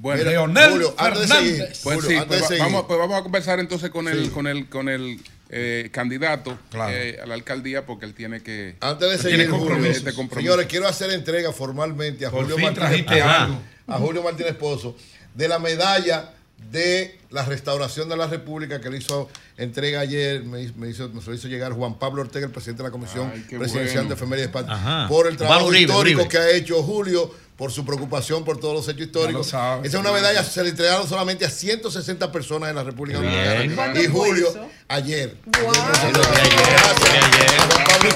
Bueno, 0.00 0.18
Mira, 0.20 0.30
Leonel 0.30 0.70
Julio, 0.72 0.94
antes 0.96 1.20
de 1.22 1.26
seguir, 1.28 1.50
Fernández. 1.56 1.80
Pues 1.82 1.96
Julio, 1.96 2.10
sí, 2.10 2.16
antes 2.16 2.28
pues 2.28 2.38
de 2.38 2.42
va- 2.42 2.48
seguir. 2.48 2.62
vamos, 2.64 2.84
pues 2.86 2.98
vamos 2.98 3.18
a 3.18 3.22
conversar 3.22 3.60
entonces 3.60 3.90
con 3.90 4.08
el, 4.08 4.30
con 4.30 4.46
el, 4.46 4.68
con 4.68 4.88
el 4.88 5.20
eh, 5.50 5.88
candidato 5.92 6.58
Claro. 6.70 6.92
eh, 6.94 7.18
a 7.22 7.26
la 7.26 7.34
alcaldía 7.34 7.84
porque 7.86 8.04
él 8.06 8.14
tiene 8.14 8.42
que 8.42 8.76
Antes 8.80 9.10
de 9.10 9.18
seguir, 9.18 9.36
tiene 9.38 9.44
Julio, 9.50 9.66
compromiso, 9.66 9.98
este 9.98 10.12
compromiso. 10.12 10.50
señores, 10.52 10.66
quiero 10.68 10.86
hacer 10.88 11.10
entrega 11.10 11.52
formalmente 11.52 12.26
a 12.26 12.30
Por 12.30 12.42
Julio 12.42 12.58
Martínez 12.58 13.04
Pozo, 13.04 13.60
a 13.88 13.98
Julio 13.98 14.22
Martínez 14.22 14.54
Pozo 14.56 14.96
de 15.34 15.48
la 15.48 15.58
medalla 15.58 16.32
de 16.70 17.16
la 17.30 17.44
restauración 17.44 18.08
de 18.08 18.16
la 18.16 18.26
República 18.26 18.80
que 18.80 18.90
le 18.90 18.98
hizo 18.98 19.28
entrega 19.56 20.00
ayer, 20.00 20.42
me, 20.44 20.62
hizo- 20.62 20.74
me 20.76 20.88
hizo, 20.90 21.08
nos 21.08 21.26
lo 21.26 21.34
hizo 21.34 21.48
llegar 21.48 21.72
Juan 21.72 21.98
Pablo 21.98 22.22
Ortega, 22.22 22.46
el 22.46 22.52
presidente 22.52 22.82
de 22.82 22.88
la 22.88 22.92
Comisión 22.92 23.30
Ay, 23.32 23.40
Presidencial 23.48 24.04
bueno. 24.04 24.08
de 24.10 24.14
Efemérides 24.14 24.50
Ajá. 24.68 25.06
por 25.08 25.26
el 25.28 25.36
trabajo 25.36 25.60
Pablo 25.60 25.68
Uribe, 25.70 25.90
histórico 25.92 26.20
Uribe. 26.22 26.28
que 26.28 26.38
ha 26.38 26.50
hecho 26.50 26.82
Julio, 26.82 27.32
por 27.58 27.72
su 27.72 27.84
preocupación 27.84 28.44
por 28.44 28.58
todos 28.60 28.72
los 28.72 28.88
hechos 28.88 29.06
históricos. 29.06 29.48
Sabe, 29.48 29.88
Esa 29.88 29.96
es 29.96 30.00
una 30.00 30.12
medalla, 30.12 30.44
se 30.44 30.62
le 30.62 30.68
entregaron 30.70 31.08
solamente 31.08 31.44
a 31.44 31.50
160 31.50 32.30
personas 32.30 32.70
en 32.70 32.76
la 32.76 32.84
República. 32.84 33.18
Dominicana. 33.18 33.74
¿Cuándo 33.74 34.00
Y 34.00 34.04
fue 34.06 34.28
Julio, 34.28 34.48
eso? 34.48 34.68
ayer. 34.86 35.34
Tú 35.42 35.50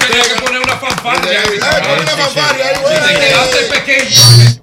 tenías 0.07 0.27
que 0.29 0.41
poner 0.41 0.61
una 0.61 0.77
fanfarria. 0.77 1.43
Eh, 1.43 1.59
pon 1.59 1.99
una 1.99 2.15
fanfarria. 2.17 2.71
Te 2.73 2.79
quedaste 3.19 3.65
pequeño. 3.65 4.62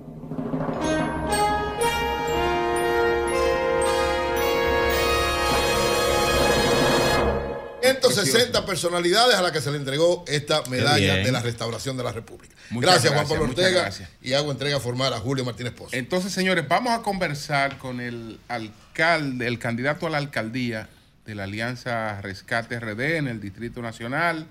160 7.91 8.67
personalidades 8.67 9.37
a 9.37 9.43
las 9.43 9.53
que 9.53 9.61
se 9.61 9.71
le 9.71 9.79
entregó 9.79 10.25
esta 10.29 10.63
medalla 10.69 11.17
de 11.17 11.33
la 11.33 11.41
restauración 11.41 11.97
de 11.97 12.05
la 12.05 12.13
República. 12.13 12.55
Muchas 12.71 12.91
gracias, 12.91 13.13
Juan 13.13 13.29
Pablo 13.29 13.45
Ortega. 13.45 13.83
gracias. 13.83 14.09
Y 14.23 14.33
hago 14.35 14.53
entrega 14.53 14.79
formal 14.81 15.13
a 15.13 15.19
Julio 15.19 15.45
Martínez 15.45 15.73
Pozo. 15.73 15.97
Entonces, 15.97 16.33
señores, 16.33 16.67
vamos 16.69 16.93
a 16.99 17.03
conversar 17.03 17.79
con 17.79 18.01
el 18.01 18.39
alcalde, 18.49 19.47
el 19.47 19.59
candidato 19.59 20.07
a 20.07 20.11
la 20.11 20.19
alcaldía 20.19 20.89
de 21.27 21.35
la 21.35 21.45
Alianza 21.45 22.21
Rescate 22.21 22.79
RD 22.79 23.17
en 23.17 23.29
el 23.29 23.41
Distrito 23.41 23.83
Nacional, 23.83 24.47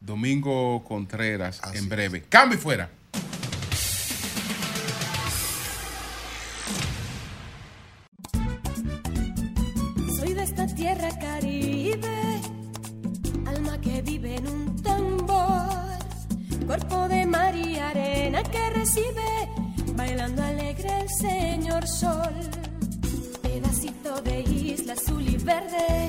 Domingo 0.00 0.84
Contreras, 0.84 1.60
en 1.74 1.88
breve. 1.88 2.24
Cambio 2.28 2.58
y 2.58 2.60
fuera. 2.60 2.90
Cuerpo 16.74 17.08
de 17.08 17.24
mar 17.26 17.54
y 17.54 17.78
arena 17.78 18.42
que 18.42 18.70
recibe, 18.70 19.48
bailando 19.94 20.42
alegre 20.42 21.02
el 21.02 21.08
señor 21.08 21.86
sol. 21.86 22.34
Pedacito 23.42 24.20
de 24.22 24.40
isla 24.40 24.94
azul 24.94 25.22
y 25.22 25.36
verde, 25.36 26.08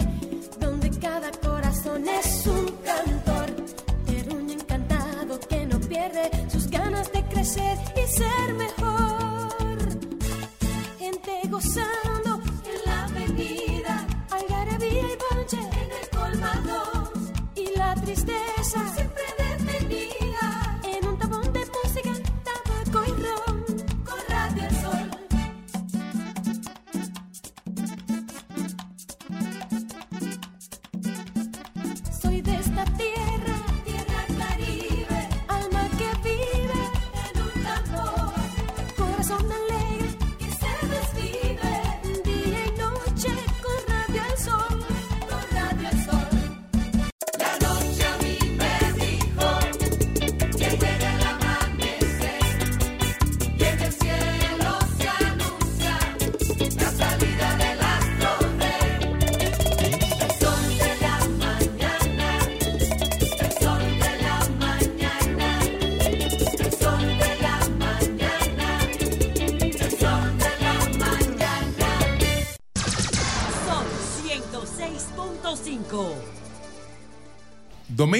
donde 0.59 0.89
cada 0.99 1.29
corazón 1.31 2.07
es 2.07 2.47
un 2.47 2.65
cantor, 2.83 3.47
terruño 4.07 4.53
encantado 4.53 5.39
que 5.41 5.67
no 5.67 5.79
pierde 5.81 6.31
sus 6.49 6.67
ganas 6.67 7.11
de 7.11 7.21
crecer 7.25 7.77
y 7.95 8.07
ser 8.07 8.53
mejor. 8.55 9.77
Gente 10.97 11.41
gozando 11.47 12.41
en 12.71 12.77
la 12.87 13.03
avenida, 13.05 14.07
algarabía 14.31 15.01
y 15.13 15.17
bonche 15.29 15.59
en 15.59 15.89
el 16.01 16.09
colmado. 16.09 17.11
Y 17.55 17.77
la 17.77 17.93
tristeza 17.95 19.04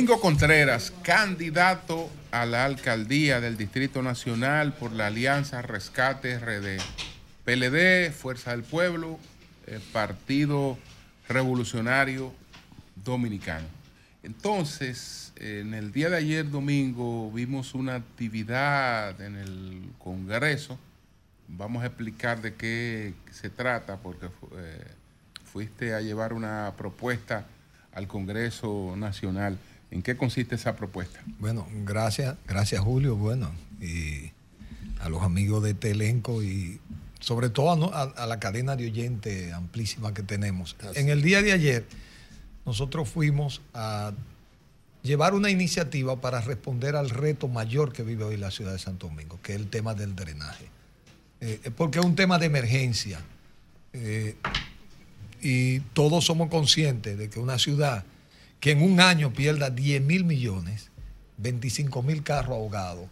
Domingo 0.06 0.22
Contreras, 0.22 0.94
candidato 1.02 2.11
a 2.30 2.45
la 2.45 2.64
alcaldía 2.65 3.41
del 3.41 3.57
Distrito 3.57 4.03
Nacional 4.03 4.72
por 4.73 4.91
la 4.91 5.07
Alianza 5.07 5.64
Rescate 5.64 6.38
RD. 6.38 6.80
PLD, 7.44 8.11
Fuerza 8.14 8.52
del 8.52 8.61
Pueblo, 8.61 9.18
eh, 9.65 9.80
Partido 9.91 10.77
Revolucionario 11.27 12.32
Dominicano. 13.03 13.65
Entonces, 14.22 15.34
en 15.38 15.73
el 15.73 15.91
día 15.91 16.11
de 16.11 16.18
ayer 16.18 16.52
domingo 16.52 17.32
vimos 17.32 17.73
una 17.73 17.95
actividad 17.95 19.19
en 19.19 19.36
el 19.38 19.90
Congreso. 19.98 20.77
Vamos 21.48 21.82
a 21.82 21.88
explicar 21.88 22.44
de 22.44 22.53
qué 22.53 23.15
se 23.32 23.49
trata 23.49 23.98
porque 23.98 24.27
eh, 24.27 24.86
fuiste 25.52 25.95
a 25.95 26.02
llevar 26.02 26.32
una 26.32 26.72
propuesta 26.77 27.48
al 27.91 28.07
Congreso 28.07 28.94
Nacional. 28.95 29.57
¿En 29.91 30.02
qué 30.02 30.18
consiste 30.18 30.56
esa 30.56 30.76
propuesta? 30.76 31.22
Bueno, 31.40 31.68
gracias, 31.86 32.36
gracias 32.48 32.82
Julio, 32.82 33.16
bueno, 33.16 33.52
y 33.80 34.32
a 34.99 35.10
los 35.10 35.22
amigos 35.24 35.64
de 35.64 35.72
este 35.72 35.91
elenco 35.91 36.44
y 36.44 36.80
sobre 37.20 37.49
todo 37.49 37.72
a, 37.72 37.76
no- 37.76 37.91
a- 37.94 38.03
a 38.24 38.26
la 38.28 38.40
cadena 38.40 38.76
de 38.76 38.86
oyentes 38.86 39.53
amplísima 39.53 40.14
que 40.14 40.24
tenemos. 40.24 40.76
En 40.95 41.10
el 41.10 41.22
día 41.22 41.41
de 41.41 41.52
ayer, 41.53 41.86
nosotros 42.66 43.07
fuimos 43.10 43.62
a 43.74 44.12
llevar 45.03 45.34
una 45.34 45.49
iniciativa 45.52 46.20
para 46.20 46.41
responder 46.41 46.95
al 46.95 47.10
reto 47.10 47.48
mayor 47.48 47.94
que 47.94 48.03
vive 48.03 48.24
hoy 48.24 48.38
la 48.38 48.52
ciudad 48.52 48.72
de 48.74 48.80
Santo 48.80 49.07
Domingo, 49.07 49.40
que 49.44 49.53
es 49.53 49.60
el 49.60 49.68
tema 49.70 49.94
del 49.94 50.16
drenaje. 50.16 50.66
Eh, 51.41 51.60
eh, 51.64 51.72
porque 51.72 51.99
es 51.99 52.06
un 52.06 52.16
tema 52.16 52.40
de 52.40 52.48
emergencia. 52.48 53.20
Eh, 53.94 54.36
y 55.41 55.80
todos 55.94 56.26
somos 56.26 56.49
conscientes 56.49 57.18
de 57.18 57.30
que 57.30 57.40
una 57.40 57.60
ciudad 57.60 58.03
que 58.66 58.72
en 58.72 58.82
un 58.82 59.00
año 59.00 59.32
pierda 59.32 59.70
10 59.70 60.02
mil 60.02 60.26
millones, 60.26 60.90
25 61.38 62.02
mil 62.02 62.24
carros 62.24 62.54
ahogados, 62.54 63.06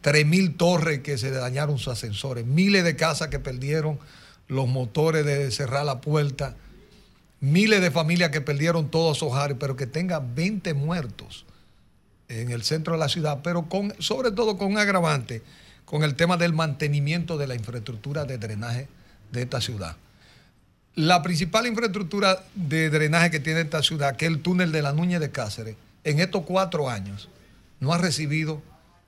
3 0.00 0.24
mil 0.24 0.54
torres 0.54 1.00
que 1.00 1.18
se 1.18 1.32
dañaron 1.32 1.76
sus 1.78 1.88
ascensores, 1.88 2.46
miles 2.46 2.84
de 2.84 2.94
casas 2.94 3.26
que 3.26 3.40
perdieron 3.40 3.98
los 4.46 4.68
motores 4.68 5.26
de 5.26 5.50
cerrar 5.50 5.84
la 5.84 6.00
puerta, 6.00 6.54
miles 7.40 7.80
de 7.80 7.90
familias 7.90 8.30
que 8.30 8.40
perdieron 8.40 8.88
todos 8.88 9.18
sus 9.18 9.30
hogares, 9.30 9.56
pero 9.58 9.74
que 9.74 9.88
tenga 9.88 10.20
20 10.20 10.72
muertos 10.74 11.46
en 12.28 12.52
el 12.52 12.62
centro 12.62 12.92
de 12.92 13.00
la 13.00 13.08
ciudad, 13.08 13.40
pero 13.42 13.68
con, 13.68 13.92
sobre 13.98 14.30
todo 14.30 14.56
con 14.56 14.68
un 14.68 14.78
agravante, 14.78 15.42
con 15.84 16.04
el 16.04 16.14
tema 16.14 16.36
del 16.36 16.52
mantenimiento 16.52 17.36
de 17.36 17.48
la 17.48 17.56
infraestructura 17.56 18.24
de 18.24 18.38
drenaje 18.38 18.86
de 19.32 19.42
esta 19.42 19.60
ciudad. 19.60 19.96
La 20.96 21.22
principal 21.22 21.66
infraestructura 21.66 22.42
de 22.54 22.88
drenaje 22.88 23.30
que 23.30 23.38
tiene 23.38 23.60
esta 23.60 23.82
ciudad, 23.82 24.16
que 24.16 24.24
es 24.24 24.32
el 24.32 24.40
túnel 24.40 24.72
de 24.72 24.80
la 24.80 24.94
Núñez 24.94 25.20
de 25.20 25.30
Cáceres, 25.30 25.76
en 26.04 26.20
estos 26.20 26.44
cuatro 26.44 26.88
años 26.88 27.28
no 27.80 27.92
ha 27.92 27.98
recibido 27.98 28.62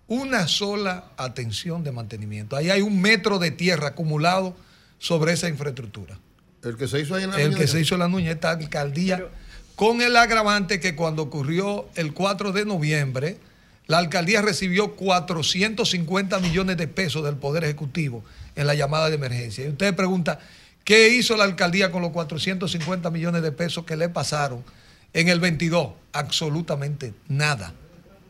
una 0.06 0.48
sola 0.48 1.06
atención 1.16 1.84
de 1.84 1.92
mantenimiento. 1.92 2.56
Ahí 2.56 2.68
hay 2.68 2.82
un 2.82 3.00
metro 3.00 3.38
de 3.38 3.52
tierra 3.52 3.88
acumulado 3.88 4.54
sobre 4.98 5.32
esa 5.32 5.48
infraestructura. 5.48 6.18
El 6.62 6.76
que 6.76 6.88
se 6.88 7.00
hizo 7.00 7.14
ahí 7.14 7.24
en 7.24 7.30
la 7.30 7.36
El 7.40 7.52
Núñez 7.52 7.58
que 7.58 7.66
se 7.68 7.80
hizo 7.80 7.94
en 7.94 8.00
la 8.00 8.08
Núñez, 8.08 8.34
esta 8.34 8.50
alcaldía, 8.50 9.26
con 9.74 10.02
el 10.02 10.14
agravante 10.16 10.80
que 10.80 10.94
cuando 10.94 11.22
ocurrió 11.22 11.88
el 11.94 12.12
4 12.12 12.52
de 12.52 12.66
noviembre, 12.66 13.38
la 13.86 13.96
alcaldía 13.96 14.42
recibió 14.42 14.94
450 14.94 16.38
millones 16.40 16.76
de 16.76 16.86
pesos 16.86 17.24
del 17.24 17.36
Poder 17.36 17.64
Ejecutivo 17.64 18.22
en 18.56 18.66
la 18.66 18.74
llamada 18.74 19.08
de 19.08 19.14
emergencia. 19.14 19.64
Y 19.64 19.68
usted 19.68 19.96
pregunta, 19.96 20.40
¿qué 20.88 21.10
hizo 21.10 21.36
la 21.36 21.44
alcaldía 21.44 21.92
con 21.92 22.00
los 22.00 22.12
450 22.12 23.10
millones 23.10 23.42
de 23.42 23.52
pesos 23.52 23.84
que 23.84 23.94
le 23.94 24.08
pasaron 24.08 24.64
en 25.12 25.28
el 25.28 25.38
22? 25.38 25.90
Absolutamente 26.14 27.12
nada. 27.28 27.74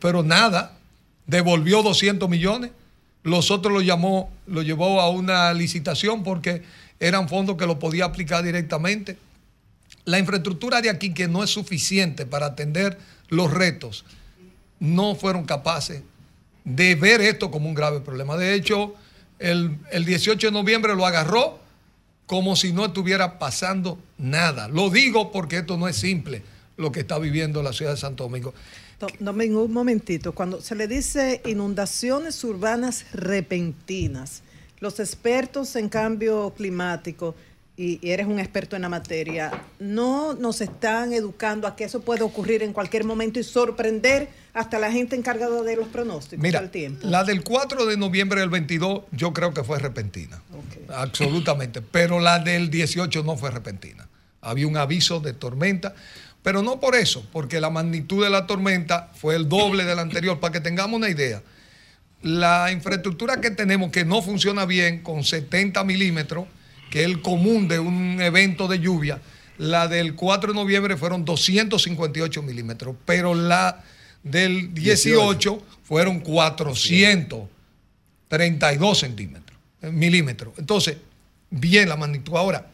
Pero 0.01 0.25
nada, 0.25 0.77
devolvió 1.29 1.85
200 1.85 2.29
millones, 2.29 2.73
los 3.23 3.53
otros 3.53 3.73
lo 3.73 3.81
llamó, 3.81 4.33
lo 4.49 4.63
llevó 4.63 5.01
a 5.01 5.09
una 5.09 5.55
licitación 5.55 6.25
porque 6.25 6.65
eran 6.99 7.29
fondos 7.29 7.57
que 7.57 7.65
lo 7.65 7.79
podía 7.79 8.07
aplicar 8.07 8.43
directamente. 8.43 9.19
La 10.05 10.19
infraestructura 10.19 10.81
de 10.81 10.91
aquí, 10.91 11.15
que 11.15 11.29
no 11.29 11.45
es 11.45 11.51
suficiente 11.51 12.27
para 12.27 12.47
atender 12.47 12.99
los 13.29 13.53
retos, 13.53 14.05
no 14.81 15.15
fueron 15.15 15.45
capaces 15.45 16.03
de 16.65 16.97
ver 16.97 17.21
esto 17.21 17.53
como 17.53 17.69
un 17.69 17.75
grave 17.77 18.01
problema. 18.01 18.37
De 18.37 18.55
hecho, 18.55 18.97
el, 19.39 19.79
el 19.93 20.05
18 20.05 20.49
de 20.49 20.53
noviembre 20.53 20.97
lo 20.97 21.07
agarró 21.07 21.58
como 22.29 22.55
si 22.55 22.73
no 22.73 22.85
estuviera 22.85 23.41
pasando 23.41 23.99
nada. 24.19 24.69
Lo 24.69 24.91
digo 24.91 25.33
porque 25.33 25.57
esto 25.57 25.77
no 25.77 25.89
es 25.89 25.97
simple 25.97 26.43
lo 26.77 26.93
que 26.93 27.01
está 27.01 27.19
viviendo 27.19 27.61
la 27.63 27.73
ciudad 27.73 27.93
de 27.93 27.97
Santo 27.97 28.23
Domingo. 28.25 28.55
Do- 29.01 29.09
Domingo, 29.19 29.65
un 29.65 29.73
momentito. 29.73 30.33
Cuando 30.33 30.61
se 30.61 30.75
le 30.77 30.87
dice 30.87 31.41
inundaciones 31.47 32.45
urbanas 32.45 33.07
repentinas, 33.13 34.43
los 34.79 35.01
expertos 35.01 35.75
en 35.77 35.89
cambio 35.89 36.53
climático, 36.57 37.35
y, 37.79 38.01
eres 38.03 38.27
un 38.27 38.41
experto 38.41 38.75
en 38.75 38.83
la 38.83 38.89
materia, 38.89 39.53
no 39.79 40.35
nos 40.35 40.61
están 40.61 41.13
educando 41.13 41.69
a 41.69 41.77
que 41.77 41.85
eso 41.85 42.01
puede 42.01 42.25
ocurrir 42.25 42.65
en 42.65 42.73
cualquier 42.73 43.05
momento 43.05 43.39
y 43.39 43.45
sorprender 43.45 44.29
hasta 44.53 44.81
la 44.81 44.91
gente 44.91 45.15
encargada 45.15 45.63
de 45.63 45.77
los 45.77 45.87
pronósticos 45.87 46.43
Mira, 46.43 46.59
al 46.59 46.71
tiempo. 46.71 47.07
la 47.07 47.23
del 47.23 47.45
4 47.45 47.87
de 47.87 47.97
noviembre 47.97 48.41
del 48.41 48.51
22 48.51 49.05
yo 49.13 49.33
creo 49.33 49.55
que 49.55 49.63
fue 49.63 49.79
repentina. 49.79 50.43
Absolutamente. 50.89 51.81
Pero 51.81 52.19
la 52.19 52.41
del 52.41 52.69
18 52.69 53.23
no 53.23 53.37
fue 53.37 53.53
repentina. 53.53 54.09
Había 54.41 54.67
un 54.67 54.77
aviso 54.77 55.21
de 55.21 55.33
tormenta. 55.33 55.95
Pero 56.43 56.63
no 56.63 56.81
por 56.81 56.97
eso, 56.97 57.27
porque 57.33 57.61
la 57.61 57.71
magnitud 57.71 58.25
de 58.25 58.31
la 58.31 58.47
tormenta 58.47 59.11
fue 59.15 59.37
el 59.37 59.49
doble 59.49 59.85
de 59.85 59.95
la 59.95 60.03
anterior. 60.03 60.41
Para 60.41 60.53
que 60.53 60.61
tengamos 60.61 60.97
una 60.97 61.11
idea, 61.11 61.43
la 62.23 62.73
infraestructura 62.73 63.41
que 63.41 63.51
tenemos 63.51 63.91
que 63.91 64.05
no 64.05 64.23
funciona 64.23 64.65
bien 64.65 65.03
con 65.03 65.25
70 65.25 65.85
milímetros, 65.85 66.47
que 66.91 67.01
es 67.01 67.07
el 67.07 67.23
común 67.23 67.69
de 67.69 67.79
un 67.79 68.21
evento 68.21 68.69
de 68.69 68.79
lluvia, 68.79 69.21
la 69.59 69.87
del 69.89 70.15
4 70.15 70.53
de 70.53 70.59
noviembre 70.59 70.97
fueron 70.97 71.25
258 71.25 72.43
milímetros, 72.43 72.95
pero 73.05 73.35
la 73.35 73.83
del 74.23 74.73
18 74.73 75.61
fueron 75.83 76.21
432 76.21 78.99
centímetros, 78.99 79.59
eh, 79.83 79.91
milímetros. 79.91 80.55
Entonces, 80.59 80.99
bien 81.51 81.89
la 81.89 81.97
magnitud. 81.97 82.37
Ahora, 82.37 82.71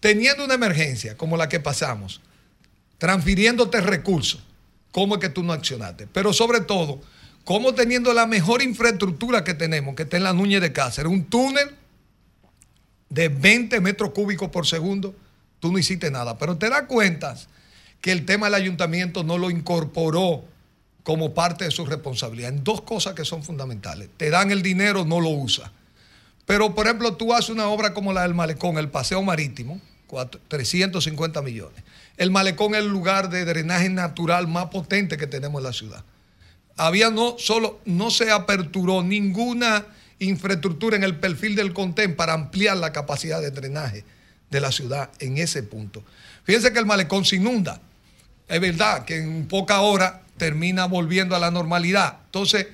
teniendo 0.00 0.44
una 0.44 0.54
emergencia 0.54 1.16
como 1.16 1.36
la 1.36 1.48
que 1.48 1.58
pasamos, 1.60 2.20
transfiriéndote 2.98 3.80
recursos, 3.80 4.42
¿cómo 4.92 5.16
es 5.16 5.20
que 5.20 5.30
tú 5.30 5.42
no 5.42 5.52
accionaste? 5.52 6.06
Pero 6.06 6.32
sobre 6.32 6.60
todo, 6.60 7.00
¿cómo 7.44 7.74
teniendo 7.74 8.14
la 8.14 8.26
mejor 8.26 8.62
infraestructura 8.62 9.42
que 9.42 9.54
tenemos, 9.54 9.96
que 9.96 10.04
está 10.04 10.16
en 10.16 10.22
la 10.22 10.32
Núñez 10.32 10.60
de 10.60 10.72
Cáceres, 10.72 11.10
un 11.10 11.24
túnel 11.24 11.74
de 13.14 13.28
20 13.28 13.80
metros 13.80 14.10
cúbicos 14.10 14.50
por 14.50 14.66
segundo, 14.66 15.14
tú 15.60 15.70
no 15.72 15.78
hiciste 15.78 16.10
nada. 16.10 16.36
Pero 16.36 16.56
te 16.56 16.68
das 16.68 16.82
cuenta 16.82 17.36
que 18.00 18.12
el 18.12 18.26
tema 18.26 18.46
del 18.46 18.54
ayuntamiento 18.54 19.22
no 19.24 19.38
lo 19.38 19.50
incorporó 19.50 20.44
como 21.04 21.32
parte 21.32 21.64
de 21.64 21.70
su 21.70 21.86
responsabilidad 21.86 22.50
en 22.50 22.64
dos 22.64 22.80
cosas 22.82 23.14
que 23.14 23.24
son 23.24 23.42
fundamentales. 23.42 24.08
Te 24.16 24.30
dan 24.30 24.50
el 24.50 24.62
dinero, 24.62 25.04
no 25.04 25.20
lo 25.20 25.28
usas. 25.30 25.70
Pero, 26.46 26.74
por 26.74 26.86
ejemplo, 26.86 27.14
tú 27.14 27.32
haces 27.32 27.50
una 27.50 27.68
obra 27.68 27.94
como 27.94 28.12
la 28.12 28.22
del 28.22 28.34
Malecón, 28.34 28.76
el 28.78 28.88
Paseo 28.88 29.22
Marítimo, 29.22 29.80
cuatro- 30.06 30.40
350 30.48 31.40
millones. 31.40 31.82
El 32.16 32.30
Malecón 32.30 32.74
es 32.74 32.80
el 32.80 32.88
lugar 32.88 33.30
de 33.30 33.44
drenaje 33.44 33.88
natural 33.88 34.46
más 34.48 34.66
potente 34.66 35.16
que 35.16 35.26
tenemos 35.26 35.60
en 35.60 35.64
la 35.64 35.72
ciudad. 35.72 36.04
Había 36.76 37.10
no 37.10 37.36
solo, 37.38 37.80
no 37.84 38.10
se 38.10 38.30
aperturó 38.30 39.02
ninguna 39.02 39.86
infraestructura 40.18 40.96
en 40.96 41.04
el 41.04 41.16
perfil 41.16 41.56
del 41.56 41.72
Contén 41.72 42.16
para 42.16 42.32
ampliar 42.32 42.76
la 42.76 42.92
capacidad 42.92 43.40
de 43.40 43.50
drenaje 43.50 44.04
de 44.50 44.60
la 44.60 44.70
ciudad 44.70 45.10
en 45.18 45.38
ese 45.38 45.62
punto. 45.62 46.02
Fíjense 46.44 46.72
que 46.72 46.78
el 46.78 46.86
Malecón 46.86 47.24
se 47.24 47.36
inunda. 47.36 47.80
Es 48.48 48.60
verdad 48.60 49.04
que 49.04 49.16
en 49.16 49.48
poca 49.48 49.80
hora 49.80 50.22
termina 50.36 50.86
volviendo 50.86 51.34
a 51.34 51.38
la 51.38 51.50
normalidad. 51.50 52.18
Entonces, 52.26 52.66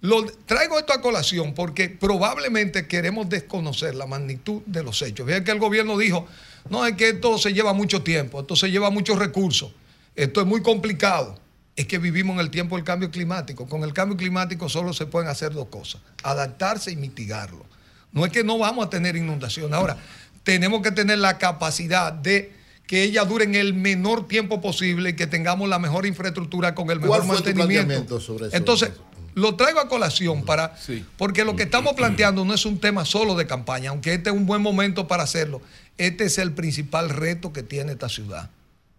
lo, 0.00 0.26
traigo 0.26 0.78
esto 0.78 0.92
a 0.92 1.00
colación 1.00 1.54
porque 1.54 1.88
probablemente 1.88 2.86
queremos 2.86 3.28
desconocer 3.28 3.94
la 3.94 4.06
magnitud 4.06 4.62
de 4.66 4.82
los 4.82 5.00
hechos. 5.00 5.26
Fíjense 5.26 5.44
que 5.44 5.50
el 5.52 5.58
gobierno 5.58 5.96
dijo, 5.96 6.26
no, 6.68 6.84
es 6.86 6.94
que 6.94 7.10
esto 7.10 7.38
se 7.38 7.52
lleva 7.52 7.72
mucho 7.72 8.02
tiempo, 8.02 8.40
esto 8.40 8.56
se 8.56 8.70
lleva 8.70 8.90
muchos 8.90 9.18
recursos, 9.18 9.72
esto 10.14 10.40
es 10.40 10.46
muy 10.46 10.62
complicado. 10.62 11.38
Es 11.76 11.86
que 11.86 11.98
vivimos 11.98 12.34
en 12.34 12.40
el 12.40 12.50
tiempo 12.50 12.76
del 12.76 12.84
cambio 12.84 13.10
climático. 13.10 13.66
Con 13.66 13.82
el 13.82 13.92
cambio 13.92 14.16
climático 14.16 14.68
solo 14.68 14.92
se 14.92 15.06
pueden 15.06 15.28
hacer 15.28 15.52
dos 15.52 15.68
cosas, 15.68 16.00
adaptarse 16.22 16.92
y 16.92 16.96
mitigarlo. 16.96 17.66
No 18.12 18.24
es 18.24 18.30
que 18.30 18.44
no 18.44 18.58
vamos 18.58 18.86
a 18.86 18.90
tener 18.90 19.16
inundación. 19.16 19.74
Ahora, 19.74 19.96
tenemos 20.44 20.82
que 20.82 20.92
tener 20.92 21.18
la 21.18 21.38
capacidad 21.38 22.12
de 22.12 22.52
que 22.86 23.02
ellas 23.02 23.28
duren 23.28 23.54
el 23.54 23.74
menor 23.74 24.28
tiempo 24.28 24.60
posible 24.60 25.10
y 25.10 25.12
que 25.14 25.26
tengamos 25.26 25.68
la 25.68 25.78
mejor 25.78 26.06
infraestructura 26.06 26.74
con 26.74 26.90
el 26.90 27.00
¿Cuál 27.00 27.22
mejor 27.22 27.36
mantenimiento. 27.36 27.72
planteamiento 27.72 28.20
sobre 28.20 28.46
eso? 28.48 28.56
Entonces, 28.56 28.90
lo 29.34 29.56
traigo 29.56 29.80
a 29.80 29.88
colación 29.88 30.44
para, 30.44 30.76
porque 31.16 31.44
lo 31.44 31.56
que 31.56 31.64
estamos 31.64 31.94
planteando 31.94 32.44
no 32.44 32.54
es 32.54 32.64
un 32.66 32.78
tema 32.78 33.04
solo 33.04 33.34
de 33.34 33.46
campaña, 33.46 33.90
aunque 33.90 34.14
este 34.14 34.30
es 34.30 34.36
un 34.36 34.46
buen 34.46 34.62
momento 34.62 35.08
para 35.08 35.24
hacerlo. 35.24 35.60
Este 35.98 36.24
es 36.24 36.38
el 36.38 36.52
principal 36.52 37.10
reto 37.10 37.52
que 37.52 37.62
tiene 37.62 37.92
esta 37.92 38.08
ciudad 38.08 38.50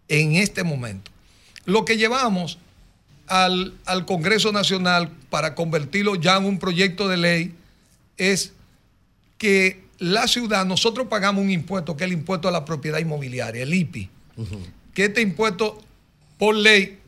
en 0.07 0.35
este 0.35 0.63
momento. 0.63 1.11
Lo 1.65 1.85
que 1.85 1.97
llevamos 1.97 2.59
al, 3.27 3.73
al 3.85 4.05
Congreso 4.05 4.51
Nacional 4.51 5.09
para 5.29 5.55
convertirlo 5.55 6.15
ya 6.15 6.37
en 6.37 6.45
un 6.45 6.59
proyecto 6.59 7.07
de 7.07 7.17
ley 7.17 7.55
es 8.17 8.53
que 9.37 9.85
la 9.99 10.27
ciudad, 10.27 10.65
nosotros 10.65 11.07
pagamos 11.07 11.43
un 11.43 11.51
impuesto 11.51 11.95
que 11.95 12.03
es 12.03 12.11
el 12.11 12.17
impuesto 12.17 12.47
a 12.47 12.51
la 12.51 12.65
propiedad 12.65 12.99
inmobiliaria, 12.99 13.63
el 13.63 13.73
IPI, 13.73 14.09
que 14.93 15.05
este 15.05 15.21
impuesto 15.21 15.81
por 16.37 16.55
ley, 16.55 16.99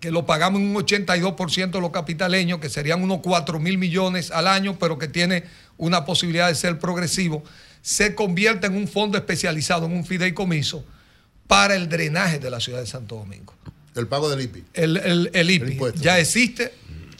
que 0.00 0.10
lo 0.10 0.24
pagamos 0.24 0.60
en 0.62 0.68
un 0.68 0.82
82% 0.82 1.70
de 1.70 1.80
los 1.80 1.90
capitaleños, 1.90 2.58
que 2.58 2.70
serían 2.70 3.02
unos 3.02 3.20
4 3.22 3.58
mil 3.58 3.76
millones 3.76 4.30
al 4.30 4.46
año, 4.46 4.78
pero 4.78 4.98
que 4.98 5.08
tiene 5.08 5.44
una 5.76 6.04
posibilidad 6.06 6.48
de 6.48 6.54
ser 6.54 6.78
progresivo, 6.78 7.44
se 7.82 8.14
convierte 8.14 8.66
en 8.66 8.76
un 8.76 8.88
fondo 8.88 9.18
especializado, 9.18 9.86
en 9.86 9.92
un 9.92 10.04
fideicomiso, 10.04 10.84
para 11.46 11.74
el 11.74 11.88
drenaje 11.88 12.38
de 12.38 12.50
la 12.50 12.60
ciudad 12.60 12.80
de 12.80 12.86
Santo 12.86 13.16
Domingo. 13.16 13.54
El 13.96 14.06
pago 14.06 14.28
del 14.30 14.40
IPI. 14.42 14.64
El, 14.74 14.96
el- 14.98 15.30
el 15.32 15.50
IPI 15.50 15.78
ya 15.96 16.18
existe, 16.18 16.72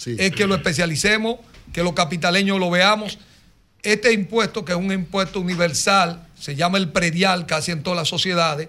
es 0.06 0.30
que 0.32 0.46
lo 0.46 0.54
especialicemos, 0.54 1.38
que 1.72 1.82
los 1.82 1.92
capitaleños 1.94 2.58
lo 2.60 2.70
veamos. 2.70 3.18
Este 3.82 4.12
impuesto, 4.12 4.64
que 4.64 4.72
es 4.72 4.78
un 4.78 4.92
impuesto 4.92 5.40
universal, 5.40 6.26
se 6.38 6.54
llama 6.54 6.78
el 6.78 6.90
predial 6.90 7.46
casi 7.46 7.70
en 7.72 7.82
todas 7.82 7.96
las 7.98 8.08
sociedades, 8.08 8.68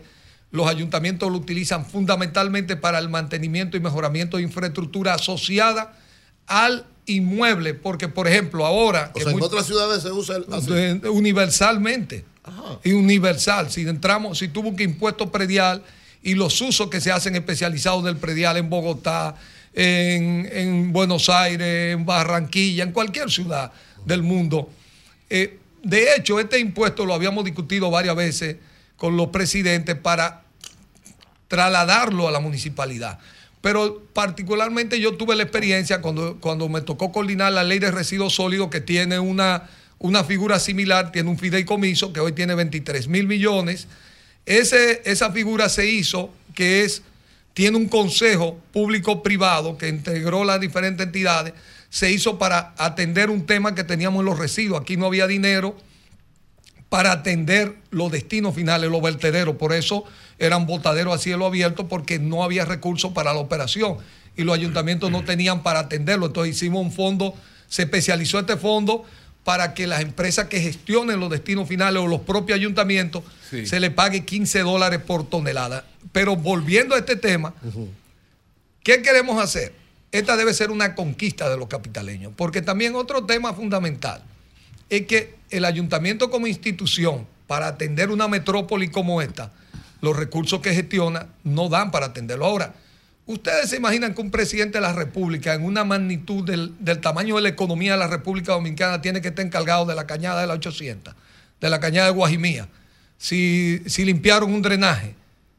los 0.52 0.68
ayuntamientos 0.68 1.32
lo 1.32 1.38
utilizan 1.38 1.86
fundamentalmente 1.86 2.76
para 2.76 3.00
el 3.00 3.08
mantenimiento 3.10 3.78
y 3.78 3.80
mejoramiento 3.80 4.38
de 4.38 4.44
infraestructura 4.44 5.14
asociada 5.14 5.98
al 6.48 6.86
inmueble, 7.06 7.74
porque 7.74 8.08
por 8.08 8.28
ejemplo 8.28 8.66
ahora... 8.66 9.12
O 9.14 9.18
que 9.18 9.24
sea, 9.24 9.32
en 9.32 9.38
muy- 9.38 9.46
otras 9.46 9.66
ciudades 9.66 10.02
se 10.04 10.12
usa 10.12 10.36
el, 10.38 11.02
universalmente. 11.10 12.26
Y 12.84 12.94
universal. 12.94 13.70
Si 13.72 13.82
entramos, 13.88 14.40
si 14.40 14.48
tuvo 14.48 14.70
un 14.70 14.82
impuesto 14.82 15.32
predial 15.32 15.84
y 16.24 16.36
los 16.36 16.60
usos 16.62 16.90
que 16.90 17.02
se 17.02 17.12
hacen 17.12 17.36
especializados 17.36 18.04
del 18.04 18.18
predial 18.18 18.58
en 18.58 18.70
Bogotá, 18.70 19.36
en, 19.74 20.50
en 20.52 20.92
Buenos 20.92 21.30
Aires, 21.30 21.94
en 21.94 22.06
Barranquilla, 22.06 22.84
en 22.84 22.92
cualquier 22.92 23.32
ciudad 23.32 23.72
del 24.06 24.22
mundo. 24.22 24.70
Eh, 25.30 25.58
de 25.84 26.16
hecho, 26.16 26.40
este 26.40 26.60
impuesto 26.60 27.06
lo 27.06 27.14
habíamos 27.14 27.44
discutido 27.46 27.90
varias 27.90 28.16
veces 28.16 28.58
con 28.98 29.18
los 29.18 29.28
presidentes 29.28 29.96
para 29.96 30.44
trasladarlo 31.48 32.28
a 32.28 32.32
la 32.32 32.40
municipalidad. 32.40 33.20
Pero 33.62 34.04
particularmente 34.14 35.00
yo 35.00 35.18
tuve 35.18 35.36
la 35.36 35.44
experiencia 35.44 36.02
cuando, 36.02 36.38
cuando 36.40 36.68
me 36.70 36.82
tocó 36.82 37.12
coordinar 37.12 37.54
la 37.54 37.64
ley 37.64 37.80
de 37.80 37.92
residuos 37.92 38.36
sólidos 38.36 38.70
que 38.70 38.82
tiene 38.82 39.20
una, 39.20 39.70
una 40.00 40.24
figura 40.24 40.60
similar, 40.60 41.12
tiene 41.12 41.30
un 41.30 41.38
fideicomiso 41.38 42.12
que 42.14 42.20
hoy 42.20 42.32
tiene 42.32 42.56
23 42.56 43.08
mil 43.08 43.28
millones. 43.28 43.88
Ese, 44.46 45.02
esa 45.06 45.32
figura 45.32 45.70
se 45.70 45.88
hizo 45.88 46.32
que 46.56 46.84
es, 46.84 47.04
tiene 47.54 47.78
un 47.78 47.88
consejo 47.88 48.60
público-privado 48.72 49.78
que 49.78 49.88
integró 49.88 50.44
las 50.44 50.60
diferentes 50.60 51.06
entidades, 51.06 51.54
se 51.90 52.12
hizo 52.12 52.40
para 52.40 52.74
atender 52.78 53.30
un 53.30 53.46
tema 53.46 53.76
que 53.76 53.84
teníamos 53.84 54.22
en 54.22 54.26
los 54.26 54.40
residuos. 54.40 54.82
Aquí 54.82 54.98
no 54.98 55.08
había 55.08 55.28
dinero 55.28 55.76
para 56.90 57.12
atender 57.12 57.78
los 57.90 58.12
destinos 58.12 58.56
finales, 58.56 58.90
los 58.90 59.02
vertederos. 59.02 59.56
Por 59.56 59.74
eso 59.74 60.06
eran 60.40 60.66
botaderos 60.66 61.14
a 61.14 61.18
cielo 61.18 61.46
abierto, 61.46 61.88
porque 61.88 62.20
no 62.20 62.44
había 62.44 62.66
recursos 62.66 63.12
para 63.14 63.34
la 63.34 63.40
operación 63.40 63.98
y 64.36 64.44
los 64.44 64.56
ayuntamientos 64.56 65.12
no 65.12 65.24
tenían 65.24 65.64
para 65.64 65.80
atenderlo. 65.80 66.28
Entonces 66.28 66.56
hicimos 66.56 66.82
un 66.82 66.92
fondo, 66.92 67.34
se 67.68 67.84
especializó 67.84 68.40
este 68.40 68.58
fondo 68.58 69.06
para 69.44 69.74
que 69.74 69.88
las 69.88 70.02
empresas 70.02 70.48
que 70.48 70.60
gestionen 70.62 71.20
los 71.20 71.30
destinos 71.30 71.68
finales 71.68 72.02
o 72.02 72.08
los 72.08 72.22
propios 72.22 72.56
ayuntamientos 72.58 73.24
Sí. 73.50 73.66
se 73.66 73.80
le 73.80 73.92
pague 73.92 74.24
15 74.24 74.60
dólares 74.60 75.00
por 75.06 75.28
tonelada. 75.30 75.84
Pero 76.12 76.36
volviendo 76.36 76.96
a 76.96 77.00
este 77.00 77.16
tema, 77.16 77.54
¿Qué 78.84 79.02
queremos 79.02 79.42
hacer? 79.42 79.74
Esta 80.12 80.36
debe 80.36 80.54
ser 80.54 80.72
una 80.72 80.96
conquista 80.96 81.50
de 81.50 81.58
los 81.58 81.68
capitaleños, 81.68 82.34
porque 82.36 82.62
también 82.62 82.96
otro 82.96 83.26
tema 83.26 83.54
fundamental 83.54 84.24
es 84.90 85.06
que 85.06 85.36
el 85.52 85.66
ayuntamiento 85.66 86.30
como 86.32 86.48
institución, 86.48 87.28
para 87.48 87.68
atender 87.68 88.10
una 88.10 88.28
metrópoli 88.28 88.88
como 88.90 89.22
esta, 89.22 89.52
los 90.02 90.16
recursos 90.18 90.62
que 90.62 90.74
gestiona 90.74 91.28
no 91.44 91.70
dan 91.70 91.92
para 91.92 92.08
atenderlo. 92.08 92.46
Ahora, 92.46 92.74
ustedes 93.26 93.70
se 93.70 93.78
imaginan 93.78 94.14
que 94.14 94.22
un 94.22 94.32
presidente 94.32 94.78
de 94.78 94.82
la 94.82 94.94
República, 94.94 95.54
en 95.54 95.64
una 95.64 95.84
magnitud 95.84 96.44
del, 96.44 96.74
del 96.80 97.00
tamaño 97.00 97.36
de 97.36 97.44
la 97.44 97.50
economía 97.50 97.94
de 97.94 98.00
la 98.00 98.08
República 98.08 98.54
Dominicana, 98.54 99.02
tiene 99.02 99.22
que 99.22 99.30
estar 99.30 99.46
encargado 99.46 99.86
de 99.86 99.96
la 99.96 100.08
cañada 100.08 100.42
de 100.42 100.48
la 100.48 100.54
800, 100.54 101.14
de 101.60 101.70
la 101.70 101.80
cañada 101.80 102.08
de 102.08 102.14
Guajimía, 102.14 102.68
si, 103.18 103.82
si 103.86 104.04
limpiaron 104.04 104.54
un 104.54 104.62
drenaje, 104.62 105.16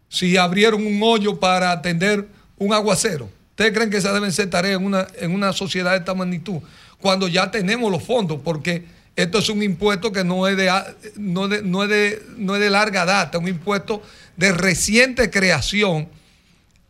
si 0.09 0.37
abrieron 0.37 0.85
un 0.87 1.01
hoyo 1.03 1.39
para 1.39 1.71
atender 1.73 2.27
un 2.59 2.73
aguacero. 2.73 3.29
¿Ustedes 3.51 3.73
creen 3.73 3.91
que 3.91 3.99
esas 3.99 4.15
deben 4.15 4.33
ser 4.33 4.51
tareas 4.51 4.81
en 4.81 4.87
una, 4.87 5.07
en 5.19 5.33
una 5.33 5.53
sociedad 5.53 5.93
de 5.93 5.99
esta 5.99 6.15
magnitud? 6.15 6.61
Cuando 7.01 7.29
ya 7.29 7.51
tenemos 7.51 7.91
los 7.91 8.03
fondos, 8.03 8.41
porque 8.43 8.85
esto 9.15 9.39
es 9.39 9.49
un 9.49 9.63
impuesto 9.63 10.11
que 10.11 10.25
no 10.25 10.49
es 10.49 10.57
de, 10.57 10.71
no 11.17 11.45
es 11.45 11.89
de, 11.89 12.23
no 12.37 12.55
es 12.55 12.61
de 12.61 12.71
larga 12.71 13.05
data, 13.05 13.39
un 13.39 13.49
impuesto 13.49 14.03
de 14.37 14.53
reciente 14.53 15.31
creación 15.31 16.09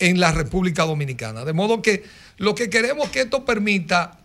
en 0.03 0.19
la 0.19 0.33
República 0.33 0.85
Dominicana. 0.85 1.45
De 1.45 1.53
modo 1.53 1.81
que 1.81 2.03
lo 2.37 2.57
que 2.57 2.69
queremos 2.69 3.07
es 3.07 3.13
que 3.13 3.21
esto 3.21 3.45
permita 3.45 4.19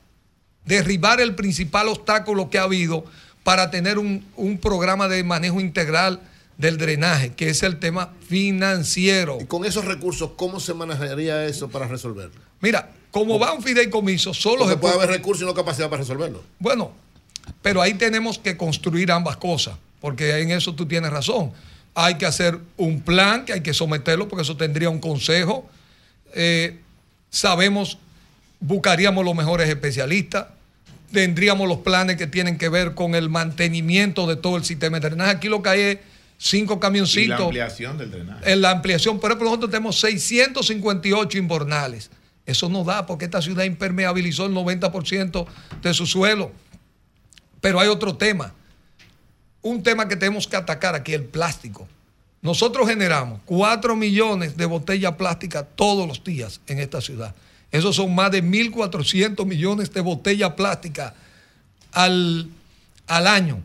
derribar 0.65 1.21
el 1.21 1.35
principal 1.35 1.87
obstáculo 1.87 2.49
que 2.49 2.57
ha 2.57 2.63
habido 2.63 3.05
para 3.43 3.69
tener 3.69 3.99
un, 3.99 4.25
un 4.35 4.57
programa 4.57 5.07
de 5.07 5.23
manejo 5.23 5.61
integral 5.61 6.19
del 6.57 6.77
drenaje, 6.79 7.33
que 7.33 7.49
es 7.49 7.61
el 7.61 7.77
tema 7.77 8.11
financiero. 8.27 9.37
Y 9.39 9.45
con 9.45 9.65
esos 9.65 9.85
recursos, 9.85 10.31
¿cómo 10.35 10.59
se 10.59 10.73
manejaría 10.73 11.45
eso 11.45 11.69
para 11.69 11.87
resolverlo? 11.87 12.41
Mira, 12.59 12.89
como 13.11 13.37
va 13.37 13.53
un 13.53 13.61
fideicomiso, 13.61 14.33
solo 14.33 14.59
Porque 14.61 14.73
se 14.73 14.79
puede... 14.79 14.95
haber 14.95 15.09
recursos 15.09 15.43
y 15.43 15.45
no 15.45 15.53
capacidad 15.53 15.89
para 15.91 16.01
resolverlo. 16.01 16.43
Bueno, 16.57 16.91
pero 17.61 17.83
ahí 17.83 17.93
tenemos 17.93 18.39
que 18.39 18.57
construir 18.57 19.11
ambas 19.11 19.37
cosas, 19.37 19.75
porque 20.01 20.39
en 20.39 20.49
eso 20.49 20.73
tú 20.73 20.87
tienes 20.87 21.11
razón. 21.11 21.51
Hay 21.99 22.15
que 22.15 22.27
hacer 22.27 22.59
un 22.77 23.01
plan, 23.01 23.43
que 23.43 23.53
hay 23.53 23.61
que 23.61 23.73
someterlo, 23.73 24.27
porque 24.27 24.43
eso 24.43 24.55
tendría 24.55 24.87
un 24.87 24.99
consejo. 24.99 25.67
Eh, 26.35 26.77
sabemos, 27.31 27.97
buscaríamos 28.59 29.25
los 29.25 29.33
mejores 29.33 29.67
especialistas, 29.67 30.45
tendríamos 31.11 31.67
los 31.67 31.79
planes 31.79 32.17
que 32.17 32.27
tienen 32.27 32.59
que 32.59 32.69
ver 32.69 32.93
con 32.93 33.15
el 33.15 33.29
mantenimiento 33.29 34.27
de 34.27 34.35
todo 34.35 34.57
el 34.57 34.63
sistema 34.63 34.99
de 34.99 35.09
drenaje. 35.09 35.31
Aquí 35.31 35.49
lo 35.49 35.63
que 35.63 35.69
hay 35.69 35.81
es 35.81 35.97
cinco 36.37 36.73
Y 36.73 36.75
la 36.75 36.79
camioncitos 36.81 37.41
ampliación 37.41 37.97
del 37.97 38.11
drenaje. 38.11 38.51
en 38.51 38.61
la 38.61 38.69
ampliación. 38.69 39.19
Por 39.19 39.31
ejemplo, 39.31 39.49
nosotros 39.49 39.71
tenemos 39.71 39.99
658 39.99 41.35
invernales. 41.39 42.11
Eso 42.45 42.69
no 42.69 42.83
da 42.83 43.07
porque 43.07 43.25
esta 43.25 43.41
ciudad 43.41 43.63
impermeabilizó 43.63 44.45
el 44.45 44.53
90% 44.53 45.47
de 45.81 45.93
su 45.95 46.05
suelo. 46.05 46.51
Pero 47.59 47.79
hay 47.79 47.87
otro 47.87 48.15
tema. 48.17 48.53
Un 49.61 49.83
tema 49.83 50.07
que 50.07 50.15
tenemos 50.15 50.47
que 50.47 50.55
atacar 50.55 50.95
aquí, 50.95 51.13
el 51.13 51.25
plástico. 51.25 51.87
Nosotros 52.41 52.87
generamos 52.87 53.41
4 53.45 53.95
millones 53.95 54.55
de 54.55 54.65
botellas 54.65 55.15
plásticas 55.15 55.65
todos 55.75 56.07
los 56.07 56.23
días 56.23 56.61
en 56.67 56.79
esta 56.79 57.01
ciudad. 57.01 57.35
Esos 57.71 57.95
son 57.95 58.13
más 58.15 58.31
de 58.31 58.43
1.400 58.43 59.45
millones 59.45 59.91
de 59.91 60.01
botellas 60.01 60.53
plásticas 60.53 61.13
al, 61.91 62.49
al 63.07 63.27
año. 63.27 63.59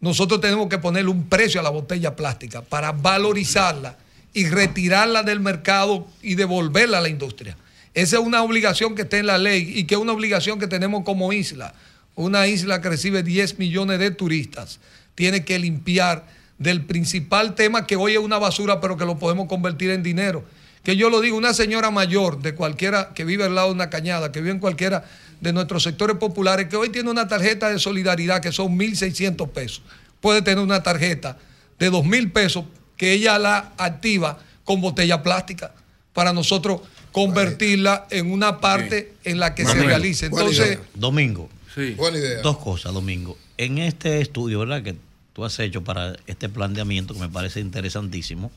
Nosotros 0.00 0.40
tenemos 0.40 0.68
que 0.68 0.78
ponerle 0.78 1.10
un 1.10 1.28
precio 1.28 1.60
a 1.60 1.62
la 1.62 1.70
botella 1.70 2.16
plástica 2.16 2.62
para 2.62 2.92
valorizarla 2.92 3.96
y 4.32 4.46
retirarla 4.48 5.22
del 5.22 5.40
mercado 5.40 6.06
y 6.20 6.34
devolverla 6.34 6.98
a 6.98 7.00
la 7.00 7.08
industria. 7.08 7.56
Esa 7.94 8.18
es 8.18 8.22
una 8.22 8.42
obligación 8.42 8.96
que 8.96 9.02
está 9.02 9.18
en 9.18 9.26
la 9.26 9.38
ley 9.38 9.72
y 9.76 9.84
que 9.84 9.94
es 9.94 10.00
una 10.00 10.12
obligación 10.12 10.58
que 10.58 10.66
tenemos 10.66 11.04
como 11.04 11.32
isla. 11.32 11.74
Una 12.16 12.46
isla 12.48 12.80
que 12.80 12.88
recibe 12.88 13.22
10 13.22 13.58
millones 13.58 13.98
de 14.00 14.10
turistas 14.10 14.80
tiene 15.14 15.44
que 15.44 15.58
limpiar 15.58 16.26
del 16.58 16.84
principal 16.84 17.54
tema 17.54 17.86
que 17.86 17.96
hoy 17.96 18.12
es 18.12 18.18
una 18.18 18.38
basura, 18.38 18.80
pero 18.80 18.96
que 18.96 19.04
lo 19.04 19.18
podemos 19.18 19.48
convertir 19.48 19.90
en 19.90 20.02
dinero. 20.02 20.44
Que 20.82 20.96
yo 20.96 21.10
lo 21.10 21.20
digo, 21.20 21.36
una 21.36 21.54
señora 21.54 21.90
mayor 21.90 22.42
de 22.42 22.54
cualquiera 22.54 23.12
que 23.14 23.24
vive 23.24 23.44
al 23.44 23.54
lado 23.54 23.68
de 23.68 23.74
una 23.74 23.90
cañada, 23.90 24.32
que 24.32 24.40
vive 24.40 24.52
en 24.52 24.60
cualquiera 24.60 25.04
de 25.40 25.52
nuestros 25.52 25.82
sectores 25.82 26.16
populares, 26.16 26.68
que 26.68 26.76
hoy 26.76 26.90
tiene 26.90 27.10
una 27.10 27.26
tarjeta 27.26 27.70
de 27.70 27.78
solidaridad 27.78 28.40
que 28.40 28.52
son 28.52 28.78
1.600 28.78 29.48
pesos, 29.50 29.82
puede 30.20 30.42
tener 30.42 30.62
una 30.62 30.82
tarjeta 30.82 31.38
de 31.78 31.90
2.000 31.90 32.32
pesos 32.32 32.64
que 32.96 33.12
ella 33.12 33.38
la 33.38 33.72
activa 33.76 34.38
con 34.64 34.80
botella 34.80 35.22
plástica 35.22 35.74
para 36.12 36.32
nosotros 36.32 36.82
convertirla 37.12 38.06
en 38.10 38.30
una 38.30 38.60
parte 38.60 39.14
en 39.24 39.38
la 39.38 39.54
que 39.54 39.64
se 39.64 39.82
realice. 39.82 40.26
Entonces, 40.26 40.78
Domingo. 40.94 41.48
Buena 41.96 42.18
idea. 42.18 42.40
Dos 42.40 42.58
cosas, 42.58 42.92
Domingo. 42.92 43.36
En 43.56 43.78
este 43.78 44.20
estudio, 44.20 44.60
¿verdad? 44.60 44.82
Que 44.82 44.96
tú 45.32 45.44
has 45.44 45.58
hecho 45.60 45.82
para 45.84 46.16
este 46.26 46.48
planteamiento 46.48 47.14
que 47.14 47.20
me 47.20 47.28
parece 47.28 47.60
interesantísimo. 47.60 48.50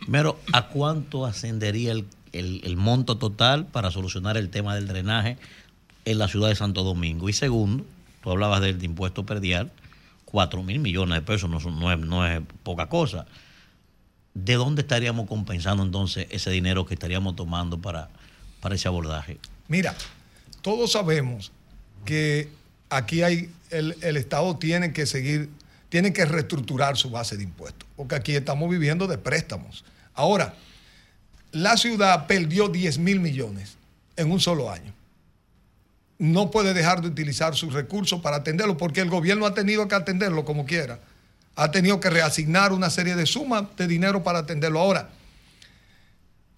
Primero, 0.00 0.40
¿a 0.52 0.68
cuánto 0.68 1.26
ascendería 1.26 1.92
el, 1.92 2.06
el- 2.32 2.76
monto 2.76 3.16
total 3.18 3.66
para 3.66 3.90
solucionar 3.90 4.36
el 4.36 4.48
tema 4.50 4.74
del 4.74 4.86
drenaje 4.88 5.36
en 6.04 6.18
la 6.18 6.28
ciudad 6.28 6.48
de 6.48 6.54
Santo 6.56 6.82
Domingo? 6.84 7.28
Y 7.28 7.32
segundo, 7.32 7.84
tú 8.22 8.30
hablabas 8.30 8.60
del 8.62 8.82
impuesto 8.82 9.24
perdial, 9.26 9.70
4 10.24 10.62
mil 10.62 10.78
millones 10.78 11.14
de 11.16 11.22
pesos 11.22 11.48
no, 11.50 11.58
no 11.58 11.92
es, 11.92 11.98
no 11.98 12.26
es 12.26 12.40
poca 12.62 12.88
cosa. 12.88 13.26
¿De 14.34 14.54
dónde 14.54 14.82
estaríamos 14.82 15.26
compensando 15.28 15.82
entonces 15.82 16.26
ese 16.30 16.50
dinero 16.50 16.86
que 16.86 16.94
estaríamos 16.94 17.34
tomando 17.36 17.78
para, 17.80 18.08
para 18.60 18.74
ese 18.76 18.86
abordaje? 18.88 19.38
Mira, 19.68 19.94
todos 20.62 20.92
sabemos 20.92 21.50
que 22.04 22.48
aquí 22.90 23.22
hay, 23.22 23.50
el, 23.70 23.96
el 24.00 24.16
Estado 24.16 24.56
tiene 24.56 24.92
que 24.92 25.06
seguir, 25.06 25.50
tiene 25.88 26.12
que 26.12 26.24
reestructurar 26.24 26.96
su 26.96 27.10
base 27.10 27.36
de 27.36 27.44
impuestos, 27.44 27.88
porque 27.96 28.14
aquí 28.14 28.34
estamos 28.34 28.68
viviendo 28.70 29.06
de 29.06 29.18
préstamos. 29.18 29.84
Ahora, 30.14 30.54
la 31.52 31.76
ciudad 31.76 32.26
perdió 32.26 32.68
10 32.68 32.98
mil 32.98 33.20
millones 33.20 33.76
en 34.16 34.30
un 34.30 34.40
solo 34.40 34.70
año. 34.70 34.92
No 36.18 36.50
puede 36.50 36.74
dejar 36.74 37.00
de 37.00 37.08
utilizar 37.08 37.54
sus 37.54 37.72
recursos 37.72 38.20
para 38.20 38.36
atenderlo, 38.38 38.76
porque 38.76 39.00
el 39.00 39.08
gobierno 39.08 39.46
ha 39.46 39.54
tenido 39.54 39.86
que 39.86 39.94
atenderlo 39.94 40.44
como 40.44 40.66
quiera. 40.66 40.98
Ha 41.54 41.70
tenido 41.70 42.00
que 42.00 42.10
reasignar 42.10 42.72
una 42.72 42.90
serie 42.90 43.14
de 43.14 43.26
sumas 43.26 43.64
de 43.76 43.86
dinero 43.86 44.22
para 44.22 44.40
atenderlo. 44.40 44.80
Ahora, 44.80 45.10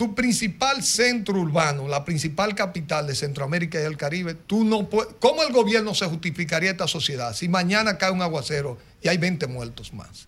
tu 0.00 0.14
principal 0.14 0.82
centro 0.82 1.38
urbano, 1.38 1.86
la 1.86 2.06
principal 2.06 2.54
capital 2.54 3.06
de 3.06 3.14
Centroamérica 3.14 3.78
y 3.78 3.84
el 3.84 3.98
Caribe, 3.98 4.32
tú 4.32 4.64
no 4.64 4.88
puedes, 4.88 5.12
¿cómo 5.20 5.42
el 5.42 5.52
gobierno 5.52 5.94
se 5.94 6.06
justificaría 6.06 6.70
esta 6.70 6.88
sociedad 6.88 7.34
si 7.34 7.50
mañana 7.50 7.98
cae 7.98 8.10
un 8.10 8.22
aguacero 8.22 8.78
y 9.02 9.08
hay 9.08 9.18
20 9.18 9.46
muertos 9.48 9.92
más? 9.92 10.26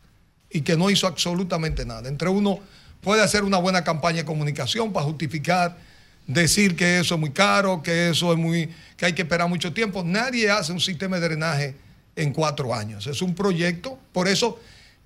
Y 0.50 0.60
que 0.60 0.76
no 0.76 0.90
hizo 0.90 1.06
absolutamente 1.06 1.86
nada. 1.86 2.10
Entre 2.10 2.28
uno 2.28 2.60
puede 3.00 3.22
hacer 3.22 3.44
una 3.44 3.56
buena 3.56 3.82
campaña 3.82 4.18
de 4.18 4.24
comunicación 4.26 4.92
para 4.92 5.06
justificar, 5.06 5.78
decir 6.26 6.76
que 6.76 6.98
eso 6.98 7.14
es 7.14 7.20
muy 7.22 7.30
caro, 7.30 7.82
que 7.82 8.10
eso 8.10 8.30
es 8.30 8.38
muy, 8.38 8.68
que 8.98 9.06
hay 9.06 9.14
que 9.14 9.22
esperar 9.22 9.48
mucho 9.48 9.72
tiempo. 9.72 10.04
Nadie 10.04 10.50
hace 10.50 10.72
un 10.72 10.80
sistema 10.80 11.18
de 11.18 11.28
drenaje 11.28 11.76
en 12.14 12.34
cuatro 12.34 12.74
años. 12.74 13.06
Es 13.06 13.22
un 13.22 13.34
proyecto, 13.34 13.98
por 14.12 14.28
eso 14.28 14.60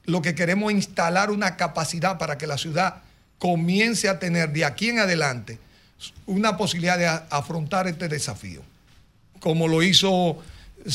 lo 0.06 0.22
que 0.22 0.34
queremos 0.34 0.72
es 0.72 0.78
instalar 0.78 1.30
una 1.30 1.56
capacidad 1.56 2.18
para 2.18 2.36
que 2.36 2.48
la 2.48 2.58
ciudad 2.58 3.05
comience 3.38 4.08
a 4.08 4.18
tener 4.18 4.52
de 4.52 4.64
aquí 4.64 4.88
en 4.88 4.98
adelante 4.98 5.58
una 6.26 6.56
posibilidad 6.56 6.98
de 6.98 7.06
afrontar 7.06 7.86
este 7.86 8.08
desafío. 8.08 8.62
Como 9.40 9.68
lo 9.68 9.82
hizo 9.82 10.38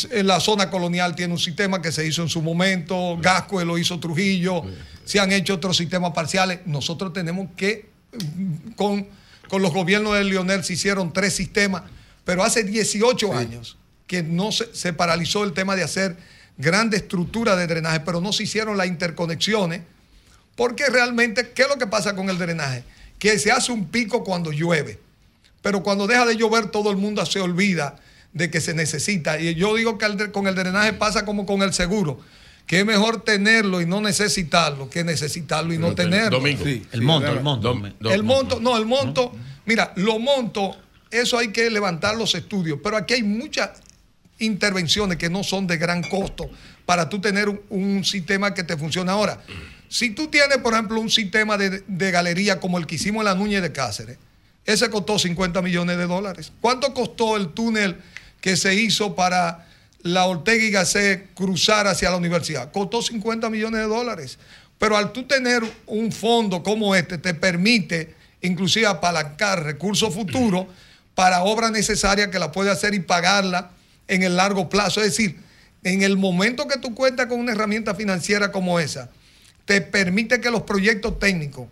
en 0.10 0.28
la 0.28 0.40
zona 0.40 0.70
colonial, 0.70 1.16
tiene 1.16 1.34
un 1.34 1.40
sistema 1.40 1.82
que 1.82 1.92
se 1.92 2.06
hizo 2.06 2.22
en 2.22 2.30
su 2.30 2.42
momento, 2.42 3.18
Gascue 3.20 3.66
lo 3.66 3.78
hizo 3.78 4.00
Trujillo, 4.00 4.64
se 5.06 5.20
han 5.20 5.32
hecho 5.32 5.56
otros 5.56 5.78
sistemas 5.78 6.12
parciales. 6.12 6.62
Nosotros 6.66 7.14
tenemos 7.14 7.50
que, 7.56 7.90
mm, 8.14 8.72
con, 8.72 9.08
con 9.48 9.62
los 9.62 9.74
gobiernos 9.74 10.14
de 10.14 10.24
Lionel 10.24 10.64
se 10.64 10.74
hicieron 10.74 11.12
tres 11.12 11.36
sistemas, 11.36 11.84
pero 12.24 12.44
hace 12.44 12.64
18 12.64 13.34
años 13.34 13.78
que 14.08 14.24
no 14.24 14.52
se, 14.52 14.74
se 14.74 14.94
paralizó 14.94 15.44
el 15.44 15.54
tema 15.54 15.76
de 15.76 15.84
hacer 15.84 16.18
grandes 16.58 17.02
estructuras 17.02 17.58
de 17.58 17.68
drenaje, 17.68 18.02
pero 18.02 18.22
no 18.22 18.34
se 18.34 18.44
hicieron 18.44 18.78
las 18.78 18.88
interconexiones 18.88 19.82
porque 20.62 20.92
realmente, 20.92 21.54
¿qué 21.56 21.64
es 21.64 21.70
lo 21.70 21.80
que 21.80 21.88
pasa 21.88 22.16
con 22.16 22.30
el 22.30 22.38
drenaje? 22.38 22.84
Que 23.18 23.40
se 23.40 23.52
hace 23.52 23.72
un 23.72 23.88
pico 23.88 24.24
cuando 24.24 24.52
llueve, 24.52 25.00
pero 25.64 25.82
cuando 25.82 26.06
deja 26.06 26.24
de 26.24 26.38
llover 26.38 26.68
todo 26.68 26.92
el 26.92 26.98
mundo 26.98 27.26
se 27.26 27.40
olvida 27.40 27.96
de 28.32 28.52
que 28.52 28.62
se 28.62 28.76
necesita. 28.76 29.40
Y 29.40 29.56
yo 29.56 29.74
digo 29.74 29.98
que 29.98 30.32
con 30.32 30.46
el 30.46 30.54
drenaje 30.54 30.94
pasa 30.94 31.26
como 31.26 31.48
con 31.48 31.64
el 31.64 31.74
seguro, 31.74 32.20
que 32.68 32.82
es 32.82 32.86
mejor 32.86 33.24
tenerlo 33.24 33.82
y 33.82 33.88
no 33.88 34.02
necesitarlo 34.02 34.88
que 34.88 35.04
necesitarlo 35.04 35.74
y 35.74 35.80
no 35.80 35.96
tenerlo. 35.96 36.38
Domingo. 36.38 36.64
el 36.64 37.02
monto, 37.02 37.32
el 37.32 37.42
monto. 37.42 37.74
El 38.02 38.22
monto, 38.22 38.60
no, 38.60 38.78
el 38.78 38.86
monto, 38.86 39.32
mira, 39.66 39.94
los 39.96 40.20
montos, 40.20 40.78
eso 41.10 41.40
hay 41.40 41.48
que 41.48 41.72
levantar 41.72 42.16
los 42.16 42.36
estudios, 42.36 42.78
pero 42.84 42.98
aquí 42.98 43.16
hay 43.16 43.24
muchas 43.24 43.82
intervenciones 44.38 45.18
que 45.18 45.28
no 45.28 45.44
son 45.44 45.66
de 45.66 45.78
gran 45.78 46.04
costo 46.04 46.52
para 46.86 47.10
tú 47.10 47.20
tener 47.20 47.50
un, 47.50 47.62
un 47.72 48.06
sistema 48.06 48.54
que 48.54 48.64
te 48.64 48.78
funcione 48.78 49.10
ahora. 49.10 49.42
Si 49.92 50.12
tú 50.12 50.30
tienes, 50.30 50.60
por 50.60 50.72
ejemplo, 50.72 51.02
un 51.02 51.10
sistema 51.10 51.58
de, 51.58 52.12
galería 52.12 52.62
como 52.62 52.78
el 52.78 52.88
que 52.88 52.96
hicimos 52.96 53.20
en 53.20 53.26
la 53.26 53.36
Núñez 53.36 53.62
de 53.62 53.74
Cáceres, 53.74 54.18
ese 54.66 54.90
costó 54.90 55.20
50 55.20 55.62
millones 55.62 55.98
de 55.98 56.08
dólares. 56.08 56.54
¿Cuánto 56.62 56.94
costó 56.94 57.36
el 57.36 57.50
túnel 57.50 57.98
que 58.40 58.56
se 58.56 58.74
hizo 58.74 59.18
para 59.18 59.68
la 60.02 60.28
Ortega 60.28 60.64
y 60.64 60.72
Gasset 60.72 61.34
cruzar 61.34 61.88
hacia 61.88 62.10
la 62.10 62.16
universidad? 62.16 62.72
Costó 62.72 63.02
50 63.02 63.50
millones 63.50 63.82
de 63.82 63.88
dólares. 63.88 64.40
Pero 64.78 64.96
al 64.96 65.12
tú 65.12 65.24
tener 65.24 65.62
un 65.88 66.14
fondo 66.14 66.64
como 66.64 66.96
este, 66.96 67.18
te 67.18 67.34
permite 67.34 68.16
inclusive 68.40 68.88
apalancar 68.88 69.62
recursos 69.62 70.14
futuros 70.14 70.68
para 71.16 71.44
obras 71.44 71.70
necesarias 71.70 72.30
que 72.30 72.40
la 72.40 72.54
puede 72.54 72.72
hacer 72.72 72.94
y 72.94 73.02
pagarla 73.02 73.72
en 74.08 74.24
el 74.24 74.38
largo 74.38 74.70
plazo. 74.70 75.02
Es 75.02 75.08
decir, 75.08 75.38
en 75.84 76.02
el 76.02 76.16
momento 76.16 76.70
que 76.70 76.80
tú 76.80 76.96
cuentas 76.96 77.26
con 77.26 77.42
una 77.42 77.52
herramienta 77.52 77.94
financiera 77.94 78.54
como 78.54 78.80
esa, 78.80 79.10
te 79.72 79.80
permite 79.82 80.42
que 80.42 80.52
los 80.52 80.64
proyectos 80.64 81.18
técnicos 81.18 81.70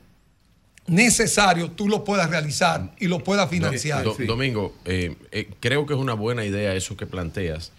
necesarios 0.87 1.75
tú 1.75 1.89
los 1.89 2.01
puedas 2.01 2.29
realizar 2.29 2.93
y 2.97 3.07
los 3.07 3.21
puedas 3.23 3.49
financiar. 3.49 4.03
Do- 4.03 4.15
Domingo, 4.25 4.73
eh, 4.85 5.15
eh, 5.31 5.49
creo 5.59 5.85
que 5.85 5.93
es 5.93 5.99
una 5.99 6.13
buena 6.13 6.45
idea 6.45 6.73
eso 6.73 6.95
que 6.95 7.05
planteas. 7.05 7.73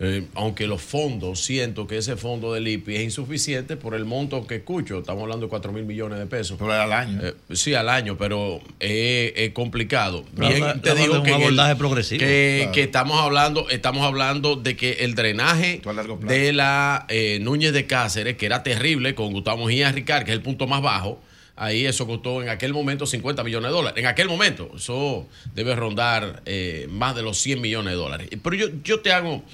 Eh, 0.00 0.26
aunque 0.34 0.66
los 0.66 0.82
fondos, 0.82 1.38
siento 1.44 1.86
que 1.86 1.96
ese 1.98 2.16
fondo 2.16 2.52
del 2.52 2.66
IPI 2.66 2.96
es 2.96 3.02
insuficiente 3.04 3.76
por 3.76 3.94
el 3.94 4.04
monto 4.04 4.44
que 4.44 4.56
escucho. 4.56 4.98
Estamos 4.98 5.22
hablando 5.22 5.46
de 5.46 5.50
4 5.50 5.70
mil 5.72 5.84
millones 5.84 6.18
de 6.18 6.26
pesos. 6.26 6.56
Pero 6.58 6.72
al 6.72 6.92
año. 6.92 7.20
Eh, 7.22 7.34
sí, 7.52 7.74
al 7.74 7.88
año, 7.88 8.16
pero 8.18 8.60
es, 8.80 9.32
es 9.36 9.50
complicado. 9.52 10.24
Pero 10.36 10.48
Bien, 10.48 10.80
te 10.82 10.96
digo 10.96 11.14
un 11.18 11.22
que, 11.22 11.30
el- 11.30 11.34
abordaje 11.42 11.76
progresivo. 11.76 12.18
que, 12.18 12.56
Claro. 12.62 12.72
que 12.72 12.82
estamos 12.82 13.20
hablando, 13.20 13.70
estamos 13.70 14.02
hablando 14.04 14.56
de 14.56 14.76
que 14.76 14.92
el 15.04 15.14
drenaje 15.14 15.80
de 16.22 16.52
la 16.52 17.06
eh, 17.08 17.38
Núñez 17.40 17.72
de 17.72 17.86
Cáceres, 17.86 18.36
que 18.36 18.46
era 18.46 18.64
terrible, 18.64 19.14
con 19.14 19.32
Gustavo 19.32 19.64
Mejía 19.66 19.92
Ricard, 19.92 20.24
que 20.24 20.32
es 20.32 20.36
el 20.36 20.42
punto 20.42 20.66
más 20.66 20.82
bajo, 20.82 21.20
ahí 21.54 21.86
eso 21.86 22.04
costó 22.08 22.42
en 22.42 22.48
aquel 22.48 22.72
momento 22.72 23.06
50 23.06 23.44
millones 23.44 23.70
de 23.70 23.76
dólares. 23.76 23.98
En 24.00 24.06
aquel 24.06 24.26
momento, 24.26 24.72
eso 24.76 25.28
debe 25.54 25.76
rondar 25.76 26.42
eh, 26.46 26.88
más 26.90 27.14
de 27.14 27.22
los 27.22 27.38
100 27.38 27.60
millones 27.60 27.92
de 27.92 27.96
dólares. 27.96 28.28
Pero 28.42 28.56
yo, 28.56 28.66
yo 28.82 28.98
te 28.98 29.12
hago 29.12 29.44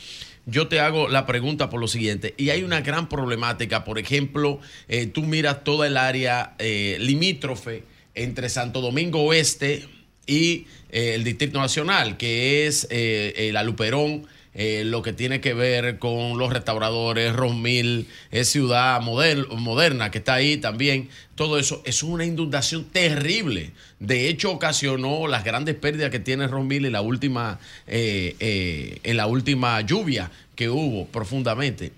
yo 0.50 0.68
te 0.68 0.80
hago 0.80 1.08
la 1.08 1.26
pregunta 1.26 1.70
por 1.70 1.80
lo 1.80 1.88
siguiente. 1.88 2.34
Y 2.36 2.50
hay 2.50 2.62
una 2.62 2.80
gran 2.80 3.08
problemática. 3.08 3.84
Por 3.84 3.98
ejemplo, 3.98 4.60
eh, 4.88 5.06
tú 5.06 5.22
miras 5.22 5.64
toda 5.64 5.86
el 5.86 5.96
área 5.96 6.54
eh, 6.58 6.96
limítrofe 7.00 7.84
entre 8.14 8.48
Santo 8.48 8.80
Domingo 8.80 9.22
Oeste 9.22 9.88
y 10.26 10.66
eh, 10.90 11.14
el 11.14 11.24
Distrito 11.24 11.58
Nacional, 11.58 12.16
que 12.16 12.66
es 12.66 12.86
eh, 12.90 13.50
la 13.52 13.62
Luperón, 13.62 14.26
eh, 14.52 14.82
lo 14.84 15.02
que 15.02 15.12
tiene 15.12 15.40
que 15.40 15.54
ver 15.54 15.98
con 15.98 16.36
los 16.36 16.52
restauradores, 16.52 17.32
Rosmil, 17.32 18.08
es 18.32 18.48
ciudad 18.48 19.00
moderna 19.00 20.10
que 20.10 20.18
está 20.18 20.34
ahí 20.34 20.56
también. 20.56 21.08
Todo 21.36 21.58
eso 21.58 21.82
es 21.84 22.02
una 22.02 22.24
inundación 22.24 22.84
terrible. 22.84 23.70
De 24.00 24.30
hecho, 24.30 24.50
ocasionó 24.50 25.28
las 25.28 25.44
grandes 25.44 25.74
pérdidas 25.74 26.10
que 26.10 26.18
tiene 26.18 26.48
Rosmil 26.48 26.86
en 26.86 26.92
la 26.92 27.02
última, 27.02 27.60
eh, 27.86 28.34
eh, 28.40 28.98
en 29.02 29.16
la 29.18 29.26
última 29.26 29.78
lluvia 29.82 30.30
que 30.56 30.70
hubo 30.70 31.06
profundamente. 31.06 31.92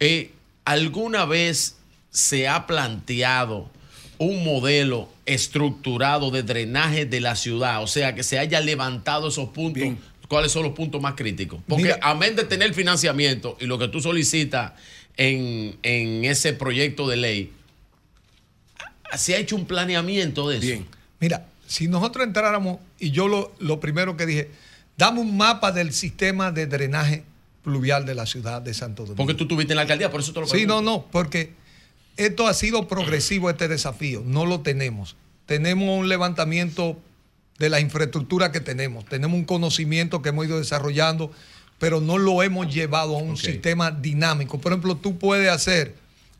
Eh, 0.00 0.32
¿Alguna 0.64 1.24
vez 1.24 1.76
se 2.10 2.48
ha 2.48 2.66
planteado 2.66 3.70
un 4.18 4.42
modelo 4.42 5.08
estructurado 5.24 6.32
de 6.32 6.42
drenaje 6.42 7.06
de 7.06 7.20
la 7.20 7.36
ciudad? 7.36 7.84
O 7.84 7.86
sea, 7.86 8.16
que 8.16 8.24
se 8.24 8.40
haya 8.40 8.60
levantado 8.60 9.28
esos 9.28 9.50
puntos. 9.50 9.84
¿Cuáles 10.26 10.50
son 10.50 10.64
los 10.64 10.72
puntos 10.72 11.00
más 11.00 11.14
críticos? 11.14 11.60
Porque 11.68 11.84
Mira. 11.84 11.98
amén 12.02 12.34
de 12.34 12.42
tener 12.44 12.74
financiamiento 12.74 13.56
y 13.60 13.66
lo 13.66 13.78
que 13.78 13.86
tú 13.86 14.00
solicitas 14.00 14.72
en, 15.16 15.76
en 15.84 16.24
ese 16.24 16.52
proyecto 16.52 17.06
de 17.06 17.16
ley, 17.16 17.52
se 19.16 19.36
ha 19.36 19.38
hecho 19.38 19.54
un 19.54 19.66
planeamiento 19.66 20.48
de 20.48 20.58
eso. 20.58 20.84
Mira, 21.22 21.46
si 21.66 21.88
nosotros 21.88 22.26
entráramos, 22.26 22.78
y 22.98 23.12
yo 23.12 23.28
lo, 23.28 23.54
lo 23.60 23.80
primero 23.80 24.16
que 24.18 24.26
dije, 24.26 24.50
dame 24.98 25.20
un 25.20 25.36
mapa 25.38 25.72
del 25.72 25.92
sistema 25.94 26.52
de 26.52 26.66
drenaje 26.66 27.24
pluvial 27.62 28.04
de 28.04 28.14
la 28.14 28.26
ciudad 28.26 28.60
de 28.60 28.74
Santo 28.74 29.04
Domingo. 29.04 29.16
Porque 29.16 29.34
tú 29.34 29.44
estuviste 29.44 29.72
en 29.72 29.76
la 29.76 29.82
alcaldía, 29.82 30.10
por 30.10 30.20
eso 30.20 30.32
te 30.32 30.40
lo 30.40 30.46
Sí, 30.46 30.52
pregunto. 30.52 30.82
no, 30.82 30.82
no, 30.82 31.06
porque 31.10 31.52
esto 32.16 32.46
ha 32.48 32.54
sido 32.54 32.88
progresivo, 32.88 33.48
este 33.48 33.68
desafío. 33.68 34.22
No 34.26 34.44
lo 34.46 34.60
tenemos. 34.60 35.16
Tenemos 35.46 35.98
un 35.98 36.08
levantamiento 36.08 36.98
de 37.58 37.70
la 37.70 37.78
infraestructura 37.80 38.50
que 38.50 38.60
tenemos. 38.60 39.04
Tenemos 39.04 39.38
un 39.38 39.44
conocimiento 39.44 40.20
que 40.22 40.30
hemos 40.30 40.46
ido 40.46 40.58
desarrollando, 40.58 41.30
pero 41.78 42.00
no 42.00 42.18
lo 42.18 42.42
hemos 42.42 42.72
llevado 42.74 43.16
a 43.16 43.22
un 43.22 43.36
sistema 43.36 43.92
dinámico. 43.92 44.60
Por 44.60 44.72
ejemplo, 44.72 44.96
tú 44.96 45.18
puedes 45.18 45.48
hacer 45.50 45.94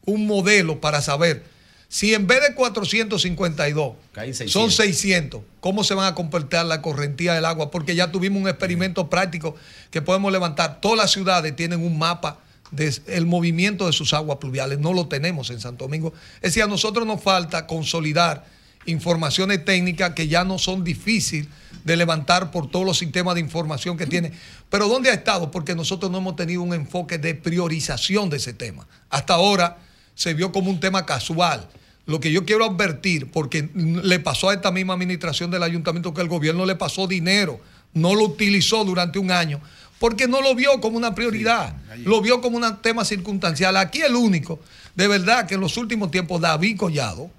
un 0.05 0.27
modelo 0.27 0.81
para 0.81 1.01
saber 1.01 1.45
si 1.93 2.15
en 2.15 2.27
vez 2.27 2.41
de 2.41 2.55
452 2.55 3.93
Caen 4.13 4.35
600. 4.35 4.51
son 4.51 4.71
600, 4.71 5.43
¿cómo 5.61 5.85
se 5.85 5.93
van 5.93 6.07
a 6.07 6.15
comportar 6.15 6.65
la 6.65 6.81
correntía 6.81 7.35
del 7.35 7.45
agua? 7.45 7.71
Porque 7.71 7.95
ya 7.95 8.11
tuvimos 8.11 8.41
un 8.41 8.49
experimento 8.49 9.11
práctico 9.11 9.57
que 9.91 10.01
podemos 10.01 10.33
levantar. 10.33 10.81
Todas 10.81 10.97
las 10.97 11.11
ciudades 11.11 11.55
tienen 11.55 11.85
un 11.85 11.99
mapa 11.99 12.39
del 12.71 13.27
movimiento 13.27 13.87
de 13.87 13.93
sus 13.93 14.15
aguas 14.15 14.39
pluviales. 14.39 14.79
No 14.79 14.95
lo 14.95 15.07
tenemos 15.07 15.51
en 15.51 15.61
Santo 15.61 15.85
Domingo. 15.85 16.15
Es 16.37 16.55
decir, 16.55 16.63
a 16.63 16.67
nosotros 16.67 17.07
nos 17.07 17.21
falta 17.21 17.67
consolidar 17.67 18.47
informaciones 18.87 19.63
técnicas 19.63 20.15
que 20.15 20.29
ya 20.29 20.45
no 20.45 20.59
son 20.59 20.85
difíciles 20.85 21.47
de 21.85 21.97
levantar 21.99 22.51
por 22.51 22.71
todos 22.71 22.87
los 22.87 22.97
sistemas 22.97 23.35
de 23.35 23.43
información 23.43 23.99
que 23.99 24.07
tiene. 24.07 24.33
Pero 24.71 24.89
¿dónde 24.89 25.11
ha 25.11 25.15
estado? 25.15 25.51
Porque 25.51 25.75
nosotros 25.75 26.11
no 26.11 26.17
hemos 26.17 26.37
tenido 26.37 26.63
un 26.63 26.73
enfoque 26.73 27.19
de 27.19 27.35
priorización 27.35 28.31
de 28.31 28.39
ese 28.39 28.55
tema. 28.55 28.87
Hasta 29.11 29.35
ahora 29.35 29.77
se 30.15 30.33
vio 30.33 30.53
como 30.53 30.71
un 30.71 30.81
tema 30.81 31.05
casual. 31.05 31.69
Lo 32.07 32.19
que 32.19 32.33
yo 32.33 32.45
quiero 32.45 32.65
advertir, 32.65 33.31
porque 33.31 33.69
le 33.75 34.19
pasó 34.19 34.51
a 34.51 34.55
esta 34.55 34.73
misma 34.73 34.95
administración 34.95 35.51
del 35.51 35.63
ayuntamiento 35.63 36.13
que 36.13 36.21
el 36.21 36.29
gobierno 36.29 36.67
le 36.67 36.75
pasó 36.75 37.07
dinero, 37.07 37.61
no 37.95 38.15
lo 38.15 38.25
utilizó 38.25 38.85
durante 38.85 39.19
un 39.19 39.31
año, 39.31 39.61
porque 39.99 40.27
no 40.27 40.41
lo 40.41 40.55
vio 40.57 40.81
como 40.81 40.97
una 40.97 41.15
prioridad, 41.15 41.77
lo 41.99 42.21
vio 42.21 42.41
como 42.41 42.57
un 42.57 42.83
tema 42.83 43.05
circunstancial. 43.05 43.77
Aquí 43.77 44.01
el 44.01 44.17
único, 44.17 44.59
de 44.97 45.07
verdad, 45.07 45.47
que 45.47 45.55
en 45.55 45.61
los 45.61 45.77
últimos 45.77 46.11
tiempos 46.11 46.41
David 46.41 46.77
Collado 46.77 47.31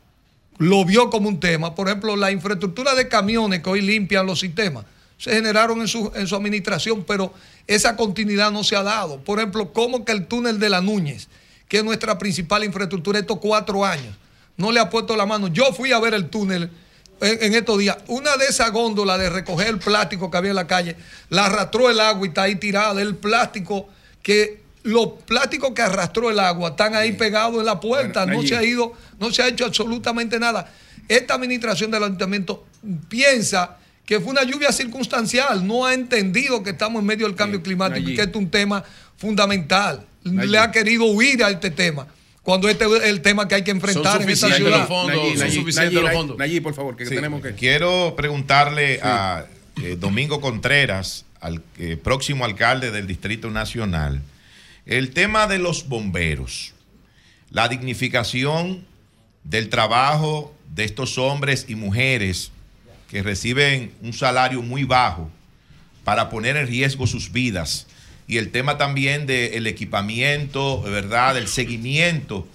lo 0.59 0.85
vio 0.85 1.09
como 1.09 1.27
un 1.27 1.41
tema. 1.41 1.75
Por 1.75 1.87
ejemplo, 1.87 2.15
la 2.15 2.31
infraestructura 2.31 2.95
de 2.95 3.09
camiones 3.09 3.61
que 3.61 3.69
hoy 3.69 3.81
limpian 3.81 4.25
los 4.25 4.39
sistemas 4.39 4.85
se 5.17 5.31
generaron 5.31 5.81
en 5.81 5.87
su, 5.87 6.11
en 6.15 6.25
su 6.27 6.35
administración, 6.35 7.03
pero 7.05 7.33
esa 7.67 7.95
continuidad 7.95 8.51
no 8.51 8.63
se 8.63 8.75
ha 8.75 8.83
dado. 8.83 9.19
Por 9.19 9.39
ejemplo, 9.39 9.73
¿cómo 9.73 10.05
que 10.05 10.11
el 10.11 10.27
túnel 10.27 10.59
de 10.59 10.69
la 10.69 10.81
Núñez, 10.81 11.27
que 11.67 11.77
es 11.77 11.83
nuestra 11.83 12.17
principal 12.17 12.63
infraestructura 12.63 13.19
estos 13.19 13.39
cuatro 13.39 13.85
años, 13.85 14.15
no 14.57 14.71
le 14.71 14.79
ha 14.79 14.89
puesto 14.89 15.15
la 15.15 15.25
mano? 15.25 15.47
Yo 15.47 15.73
fui 15.73 15.91
a 15.91 15.99
ver 15.99 16.13
el 16.13 16.29
túnel 16.29 16.69
en, 17.21 17.43
en 17.43 17.55
estos 17.55 17.79
días. 17.79 17.97
Una 18.07 18.37
de 18.37 18.45
esas 18.45 18.71
góndolas 18.71 19.19
de 19.19 19.29
recoger 19.29 19.67
el 19.67 19.79
plástico 19.79 20.29
que 20.29 20.37
había 20.37 20.51
en 20.51 20.55
la 20.55 20.67
calle, 20.67 20.95
la 21.29 21.45
arrastró 21.45 21.89
el 21.89 21.99
agua 21.99 22.25
y 22.25 22.29
está 22.29 22.43
ahí 22.43 22.55
tirada. 22.55 23.01
El 23.01 23.15
plástico 23.15 23.89
que 24.21 24.63
los 24.83 25.07
plásticos 25.25 25.71
que 25.73 25.81
arrastró 25.81 26.29
el 26.29 26.39
agua 26.39 26.71
están 26.71 26.95
ahí 26.95 27.13
pegados 27.13 27.59
en 27.59 27.65
la 27.65 27.79
puerta, 27.79 28.25
Bueno, 28.25 28.41
no 28.41 28.47
se 28.47 28.55
ha 28.55 28.63
ido, 28.63 28.93
no 29.19 29.31
se 29.31 29.41
ha 29.41 29.47
hecho 29.47 29.65
absolutamente 29.65 30.39
nada. 30.39 30.71
Esta 31.07 31.35
administración 31.35 31.91
del 31.91 32.03
ayuntamiento 32.03 32.65
piensa 33.09 33.77
que 34.05 34.19
fue 34.19 34.31
una 34.31 34.43
lluvia 34.43 34.71
circunstancial, 34.71 35.65
no 35.65 35.85
ha 35.85 35.93
entendido 35.93 36.61
que 36.63 36.71
estamos 36.71 36.99
en 36.99 37.05
medio 37.05 37.25
del 37.25 37.35
cambio 37.35 37.63
climático 37.63 38.09
y 38.09 38.15
que 38.15 38.23
esto 38.23 38.37
es 38.39 38.45
un 38.45 38.51
tema 38.51 38.83
fundamental. 39.17 40.05
Le 40.23 40.57
ha 40.57 40.71
querido 40.71 41.05
huir 41.05 41.43
a 41.43 41.49
este 41.49 41.69
tema, 41.71 42.07
cuando 42.43 42.67
este 42.69 42.85
es 42.85 43.03
el 43.03 43.21
tema 43.21 43.47
que 43.47 43.55
hay 43.55 43.63
que 43.63 43.71
enfrentar 43.71 44.21
en 44.21 44.29
esta 44.29 44.53
ciudad. 44.53 44.87
Nayib, 44.87 45.37
Nayib, 45.37 45.65
Nayib, 45.73 46.03
Nayib, 46.03 46.37
Nayib, 46.37 46.63
por 46.63 46.73
favor, 46.73 46.95
que 46.95 47.05
Sí, 47.05 47.15
tenemos 47.15 47.41
que... 47.41 47.53
Quiero 47.53 48.15
preguntarle 48.15 48.99
a 49.01 49.45
eh, 49.81 49.97
Domingo 49.99 50.41
Contreras, 50.41 51.25
al 51.39 51.63
eh, 51.77 51.97
próximo 51.97 52.45
alcalde 52.45 52.91
del 52.91 53.07
Distrito 53.07 53.49
Nacional, 53.49 54.21
el 54.85 55.11
tema 55.11 55.47
de 55.47 55.57
los 55.57 55.87
bomberos, 55.87 56.73
la 57.49 57.69
dignificación 57.69 58.85
del 59.43 59.69
trabajo 59.69 60.53
de 60.75 60.83
estos 60.83 61.17
hombres 61.17 61.65
y 61.69 61.75
mujeres 61.75 62.51
que 63.09 63.23
reciben 63.23 63.93
un 64.01 64.11
salario 64.11 64.61
muy 64.61 64.83
bajo 64.83 65.29
para 66.03 66.29
poner 66.29 66.57
en 66.57 66.67
riesgo 66.67 67.07
sus 67.07 67.31
vidas 67.31 67.87
y 68.27 68.37
el 68.37 68.51
tema 68.51 68.77
también 68.77 69.25
del 69.25 69.67
equipamiento, 69.67 70.81
¿verdad? 70.81 71.35
Del 71.35 71.47
seguimiento 71.47 72.47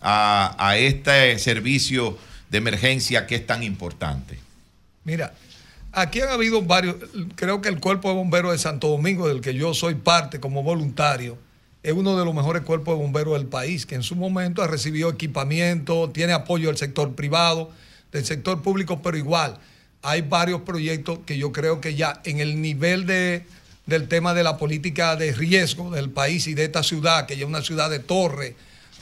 a, 0.00 0.54
a 0.58 0.76
este 0.76 1.38
servicio 1.38 2.18
de 2.50 2.58
emergencia 2.58 3.26
que 3.26 3.36
es 3.36 3.46
tan 3.46 3.62
importante. 3.62 4.38
Mira, 5.04 5.34
aquí 5.92 6.20
han 6.20 6.28
habido 6.28 6.62
varios, 6.62 6.96
creo 7.34 7.60
que 7.60 7.68
el 7.68 7.80
cuerpo 7.80 8.08
de 8.08 8.14
bomberos 8.14 8.52
de 8.52 8.58
Santo 8.58 8.88
Domingo, 8.88 9.28
del 9.28 9.40
que 9.40 9.54
yo 9.54 9.74
soy 9.74 9.94
parte 9.94 10.40
como 10.40 10.62
voluntario, 10.62 11.38
es 11.82 11.92
uno 11.92 12.16
de 12.16 12.24
los 12.24 12.34
mejores 12.34 12.62
cuerpos 12.62 12.96
de 12.96 13.02
bomberos 13.02 13.34
del 13.34 13.46
país, 13.46 13.86
que 13.86 13.96
en 13.96 14.02
su 14.02 14.14
momento 14.14 14.62
ha 14.62 14.68
recibido 14.68 15.10
equipamiento, 15.10 16.10
tiene 16.10 16.32
apoyo 16.32 16.68
del 16.68 16.76
sector 16.76 17.14
privado, 17.14 17.70
del 18.12 18.24
sector 18.24 18.62
público, 18.62 19.02
pero 19.02 19.16
igual 19.16 19.58
hay 20.02 20.22
varios 20.22 20.62
proyectos 20.62 21.20
que 21.26 21.38
yo 21.38 21.52
creo 21.52 21.80
que 21.80 21.94
ya 21.94 22.20
en 22.24 22.40
el 22.40 22.60
nivel 22.60 23.06
de, 23.06 23.46
del 23.86 24.08
tema 24.08 24.32
de 24.34 24.44
la 24.44 24.56
política 24.58 25.16
de 25.16 25.32
riesgo 25.32 25.90
del 25.90 26.10
país 26.10 26.46
y 26.46 26.54
de 26.54 26.64
esta 26.64 26.82
ciudad, 26.82 27.26
que 27.26 27.36
ya 27.36 27.42
es 27.42 27.48
una 27.48 27.62
ciudad 27.62 27.90
de 27.90 27.98
torre, 27.98 28.54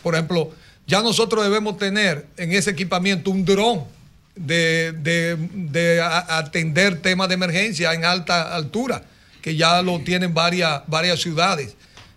por 0.02 0.14
ejemplo, 0.14 0.50
ya 0.86 1.02
nosotros 1.02 1.44
debemos 1.44 1.76
tener 1.76 2.26
en 2.36 2.52
ese 2.52 2.70
equipamiento 2.70 3.30
un 3.30 3.44
dron 3.44 3.84
de, 4.34 4.92
de- 4.92 6.00
atender 6.02 7.02
temas 7.02 7.28
de 7.28 7.34
emergencia 7.34 7.92
en 7.92 8.04
alta 8.04 8.54
altura, 8.54 9.04
que 9.42 9.54
ya 9.56 9.82
lo 9.82 10.00
tienen 10.00 10.32
varias, 10.32 10.82
varias 10.86 11.20
ciudades. 11.20 11.74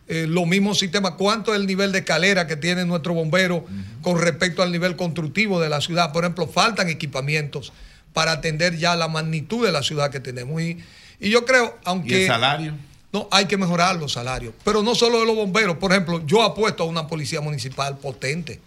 Eh, 0.08 0.26
los 0.28 0.46
mismos 0.48 0.80
sistemas, 0.80 1.14
cuánto 1.18 1.54
es 1.54 1.60
el 1.60 1.68
nivel 1.68 1.92
de 1.92 2.00
escalera 2.00 2.48
que 2.48 2.56
tiene 2.56 2.86
nuestro 2.86 3.14
bombero 3.14 3.66
con 4.02 4.20
respecto 4.20 4.62
al 4.62 4.72
nivel 4.72 4.96
constructivo 4.96 5.60
de 5.60 5.70
la 5.70 5.82
ciudad. 5.82 6.12
Por 6.12 6.24
ejemplo, 6.24 6.48
faltan 6.48 6.90
equipamientos 6.90 7.74
para 8.14 8.34
atender 8.34 8.78
ya 8.78 8.96
la 8.96 9.08
magnitud 9.08 9.66
de 9.66 9.72
la 9.72 9.82
ciudad 9.82 10.12
que 10.12 10.20
tenemos. 10.20 10.62
Y, 10.62 10.78
y 11.24 11.30
yo 11.30 11.46
creo, 11.46 11.78
aunque... 11.86 12.20
¿Y 12.20 12.22
el 12.24 12.28
salario? 12.28 12.74
No, 13.14 13.28
hay 13.32 13.46
que 13.46 13.58
mejorar 13.58 13.96
los 13.96 14.12
salarios. 14.12 14.54
Pero 14.64 14.82
no 14.82 14.94
solo 14.96 15.20
de 15.20 15.26
los 15.26 15.36
bomberos. 15.36 15.78
Por 15.78 15.92
ejemplo, 15.92 16.26
yo 16.26 16.42
apuesto 16.42 16.84
a 16.84 16.86
una 16.88 17.08
policía 17.08 17.40
municipal 17.40 17.98
potente. 17.98 18.60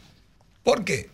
¿Por 0.62 0.84
qué? 0.84 1.10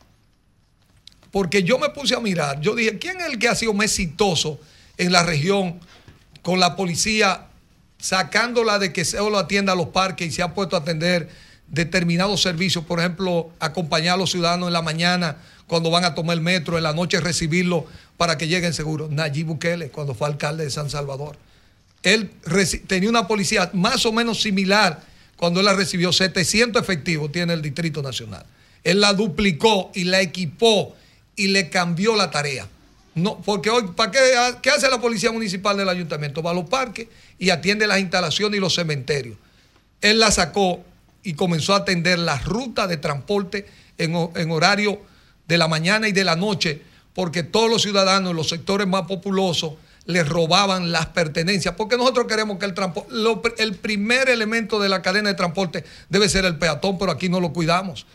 Porque 1.32 1.62
yo 1.62 1.78
me 1.78 1.88
puse 1.88 2.14
a 2.14 2.20
mirar, 2.20 2.60
yo 2.60 2.74
dije, 2.74 2.98
¿quién 2.98 3.20
es 3.20 3.26
el 3.26 3.38
que 3.38 3.48
ha 3.48 3.54
sido 3.54 3.72
más 3.72 3.86
exitoso 3.86 4.60
en 4.98 5.10
la 5.12 5.22
región 5.22 5.80
con 6.42 6.60
la 6.60 6.76
policía 6.76 7.46
sacándola 7.98 8.78
de 8.78 8.92
que 8.92 9.04
solo 9.04 9.38
atienda 9.38 9.72
a 9.72 9.76
los 9.76 9.88
parques 9.88 10.28
y 10.28 10.30
se 10.30 10.42
ha 10.42 10.54
puesto 10.54 10.76
a 10.76 10.80
atender 10.80 11.30
determinados 11.68 12.42
servicios, 12.42 12.84
por 12.84 13.00
ejemplo, 13.00 13.50
acompañar 13.60 14.14
a 14.14 14.16
los 14.18 14.30
ciudadanos 14.30 14.66
en 14.66 14.74
la 14.74 14.82
mañana 14.82 15.38
cuando 15.66 15.90
van 15.90 16.04
a 16.04 16.14
tomar 16.14 16.36
el 16.36 16.42
metro, 16.42 16.76
en 16.76 16.82
la 16.82 16.92
noche 16.92 17.18
recibirlos 17.18 17.84
para 18.22 18.38
que 18.38 18.46
lleguen 18.46 18.72
seguros. 18.72 19.10
Nayib 19.10 19.46
Bukele, 19.46 19.88
cuando 19.88 20.14
fue 20.14 20.28
alcalde 20.28 20.62
de 20.62 20.70
San 20.70 20.88
Salvador. 20.88 21.36
Él 22.04 22.30
tenía 22.86 23.08
una 23.08 23.26
policía 23.26 23.68
más 23.72 24.06
o 24.06 24.12
menos 24.12 24.40
similar 24.40 25.02
cuando 25.34 25.58
él 25.58 25.66
la 25.66 25.72
recibió, 25.72 26.12
700 26.12 26.80
efectivos 26.80 27.32
tiene 27.32 27.52
el 27.52 27.60
Distrito 27.60 28.00
Nacional. 28.00 28.46
Él 28.84 29.00
la 29.00 29.12
duplicó 29.12 29.90
y 29.92 30.04
la 30.04 30.20
equipó 30.20 30.94
y 31.34 31.48
le 31.48 31.68
cambió 31.68 32.14
la 32.14 32.30
tarea. 32.30 32.68
No, 33.16 33.42
porque 33.42 33.70
hoy, 33.70 33.88
¿para 33.96 34.12
qué, 34.12 34.20
qué 34.62 34.70
hace 34.70 34.88
la 34.88 35.00
policía 35.00 35.32
municipal 35.32 35.76
del 35.76 35.88
ayuntamiento? 35.88 36.44
Va 36.44 36.52
a 36.52 36.54
los 36.54 36.68
parques 36.68 37.08
y 37.40 37.50
atiende 37.50 37.88
las 37.88 37.98
instalaciones 37.98 38.56
y 38.56 38.60
los 38.60 38.76
cementerios. 38.76 39.36
Él 40.00 40.20
la 40.20 40.30
sacó 40.30 40.84
y 41.24 41.34
comenzó 41.34 41.74
a 41.74 41.78
atender 41.78 42.20
las 42.20 42.44
rutas 42.44 42.88
de 42.88 42.98
transporte 42.98 43.66
en 43.98 44.50
horario 44.52 45.02
de 45.48 45.58
la 45.58 45.66
mañana 45.66 46.06
y 46.06 46.12
de 46.12 46.22
la 46.22 46.36
noche, 46.36 46.91
porque 47.14 47.42
todos 47.42 47.70
los 47.70 47.82
ciudadanos 47.82 48.34
los 48.34 48.48
sectores 48.48 48.86
más 48.86 49.02
populosos 49.02 49.74
les 50.04 50.28
robaban 50.28 50.90
las 50.90 51.06
pertenencias, 51.06 51.74
porque 51.76 51.96
nosotros 51.96 52.26
queremos 52.26 52.58
que 52.58 52.66
el 52.66 52.74
transporte, 52.74 53.12
el 53.58 53.74
primer 53.76 54.28
elemento 54.28 54.80
de 54.80 54.88
la 54.88 55.02
cadena 55.02 55.28
de 55.28 55.34
transporte 55.34 55.84
debe 56.08 56.28
ser 56.28 56.44
el 56.44 56.58
peatón, 56.58 56.98
pero 56.98 57.12
aquí 57.12 57.28
no 57.28 57.40
lo 57.40 57.52
cuidamos. 57.52 58.06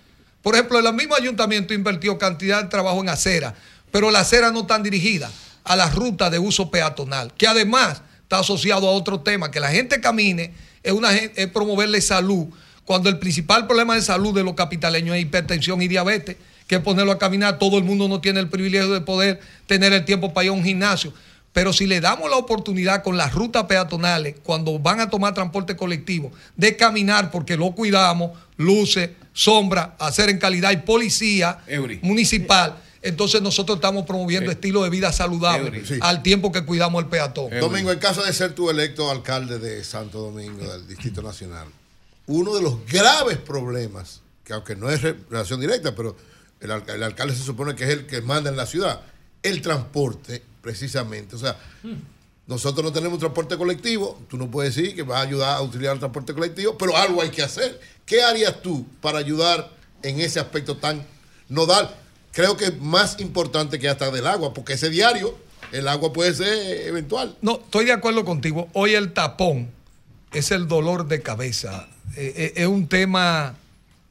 Por 0.41 0.55
ejemplo, 0.55 0.79
el 0.79 0.93
mismo 0.93 1.15
ayuntamiento 1.15 1.73
invirtió 1.73 2.17
cantidad 2.17 2.63
de 2.63 2.69
trabajo 2.69 3.01
en 3.01 3.09
acera, 3.09 3.55
pero 3.91 4.11
la 4.11 4.19
acera 4.19 4.51
no 4.51 4.61
está 4.61 4.77
dirigida 4.79 5.31
a 5.63 5.75
las 5.75 5.95
rutas 5.95 6.31
de 6.31 6.39
uso 6.39 6.69
peatonal, 6.69 7.33
que 7.33 7.47
además 7.47 8.01
está 8.21 8.39
asociado 8.39 8.87
a 8.87 8.91
otro 8.91 9.21
tema, 9.21 9.51
que 9.51 9.59
la 9.59 9.69
gente 9.69 10.01
camine 10.01 10.53
es, 10.83 10.93
es 11.35 11.47
promoverle 11.47 12.01
salud, 12.01 12.47
cuando 12.83 13.09
el 13.09 13.19
principal 13.19 13.67
problema 13.67 13.95
de 13.95 14.01
salud 14.01 14.33
de 14.33 14.43
los 14.43 14.53
capitaleños 14.53 15.15
es 15.15 15.21
hipertensión 15.21 15.81
y 15.81 15.87
diabetes, 15.87 16.37
que 16.67 16.79
ponerlo 16.79 17.11
a 17.13 17.17
caminar, 17.17 17.57
todo 17.59 17.77
el 17.77 17.83
mundo 17.83 18.07
no 18.07 18.21
tiene 18.21 18.39
el 18.39 18.49
privilegio 18.49 18.91
de 18.93 19.01
poder 19.01 19.39
tener 19.65 19.93
el 19.93 20.05
tiempo 20.05 20.33
para 20.33 20.45
ir 20.45 20.49
a 20.49 20.53
un 20.53 20.63
gimnasio. 20.63 21.13
Pero 21.53 21.73
si 21.73 21.87
le 21.87 22.01
damos 22.01 22.29
la 22.29 22.35
oportunidad 22.37 23.03
con 23.03 23.17
las 23.17 23.33
rutas 23.33 23.63
peatonales, 23.63 24.35
cuando 24.43 24.77
van 24.77 24.99
a 24.99 25.09
tomar 25.09 25.33
transporte 25.33 25.75
colectivo, 25.75 26.31
de 26.55 26.75
caminar 26.75 27.31
porque 27.31 27.57
lo 27.57 27.71
cuidamos, 27.71 28.37
luces, 28.57 29.09
sombra, 29.33 29.95
hacer 29.97 30.29
en 30.29 30.37
calidad 30.37 30.71
y 30.71 30.77
policía 30.77 31.59
municipal, 32.03 32.75
entonces 33.01 33.41
nosotros 33.41 33.77
estamos 33.77 34.05
promoviendo 34.05 34.51
estilo 34.51 34.83
de 34.83 34.89
vida 34.89 35.11
saludable 35.13 35.67
Eury. 35.67 35.85
Sí. 35.85 35.93
al 36.01 36.21
tiempo 36.21 36.51
que 36.51 36.63
cuidamos 36.65 37.01
el 37.03 37.09
peatón. 37.09 37.49
Domingo, 37.59 37.91
en 37.91 37.99
caso 37.99 38.23
de 38.23 38.33
ser 38.33 38.53
tú 38.53 38.69
electo 38.69 39.09
alcalde 39.09 39.57
de 39.59 39.83
Santo 39.83 40.19
Domingo, 40.19 40.63
del 40.71 40.87
Distrito 40.87 41.21
Nacional, 41.21 41.67
uno 42.27 42.53
de 42.55 42.61
los 42.61 42.85
graves 42.85 43.37
problemas, 43.37 44.21
que 44.43 44.53
aunque 44.53 44.75
no 44.75 44.89
es 44.89 45.01
re- 45.01 45.15
relación 45.29 45.59
directa, 45.61 45.95
pero 45.95 46.15
el, 46.61 46.71
alca- 46.71 46.93
el 46.93 47.03
alcalde 47.03 47.35
se 47.35 47.43
supone 47.43 47.75
que 47.75 47.83
es 47.85 47.89
el 47.91 48.05
que 48.05 48.21
manda 48.21 48.49
en 48.49 48.57
la 48.57 48.65
ciudad, 48.65 49.01
el 49.43 49.61
transporte, 49.61 50.41
precisamente. 50.61 51.35
O 51.35 51.39
sea, 51.39 51.57
nosotros 52.47 52.83
no 52.83 52.91
tenemos 52.91 53.19
transporte 53.19 53.57
colectivo, 53.57 54.19
tú 54.29 54.37
no 54.37 54.49
puedes 54.49 54.75
decir 54.75 54.95
que 54.95 55.03
vas 55.03 55.19
a 55.19 55.21
ayudar 55.21 55.57
a 55.57 55.61
utilizar 55.61 55.93
el 55.93 55.99
transporte 55.99 56.33
colectivo, 56.33 56.77
pero 56.77 56.95
algo 56.95 57.21
hay 57.21 57.29
que 57.29 57.41
hacer. 57.43 57.79
¿Qué 58.05 58.23
harías 58.23 58.61
tú 58.61 58.85
para 59.01 59.19
ayudar 59.19 59.69
en 60.01 60.19
ese 60.21 60.39
aspecto 60.39 60.77
tan 60.77 61.05
nodal? 61.49 61.93
Creo 62.31 62.55
que 62.55 62.71
más 62.71 63.19
importante 63.19 63.79
que 63.79 63.89
hasta 63.89 64.11
del 64.11 64.27
agua, 64.27 64.53
porque 64.53 64.73
ese 64.73 64.89
diario, 64.89 65.37
el 65.71 65.87
agua 65.87 66.13
puede 66.13 66.33
ser 66.33 66.87
eventual. 66.87 67.35
No, 67.41 67.59
estoy 67.63 67.85
de 67.85 67.93
acuerdo 67.93 68.23
contigo. 68.23 68.69
Hoy 68.73 68.93
el 68.95 69.11
tapón 69.13 69.69
es 70.31 70.51
el 70.51 70.67
dolor 70.67 71.07
de 71.07 71.21
cabeza. 71.21 71.87
Eh, 72.15 72.33
eh, 72.37 72.53
es 72.57 72.67
un 72.67 72.87
tema 72.87 73.55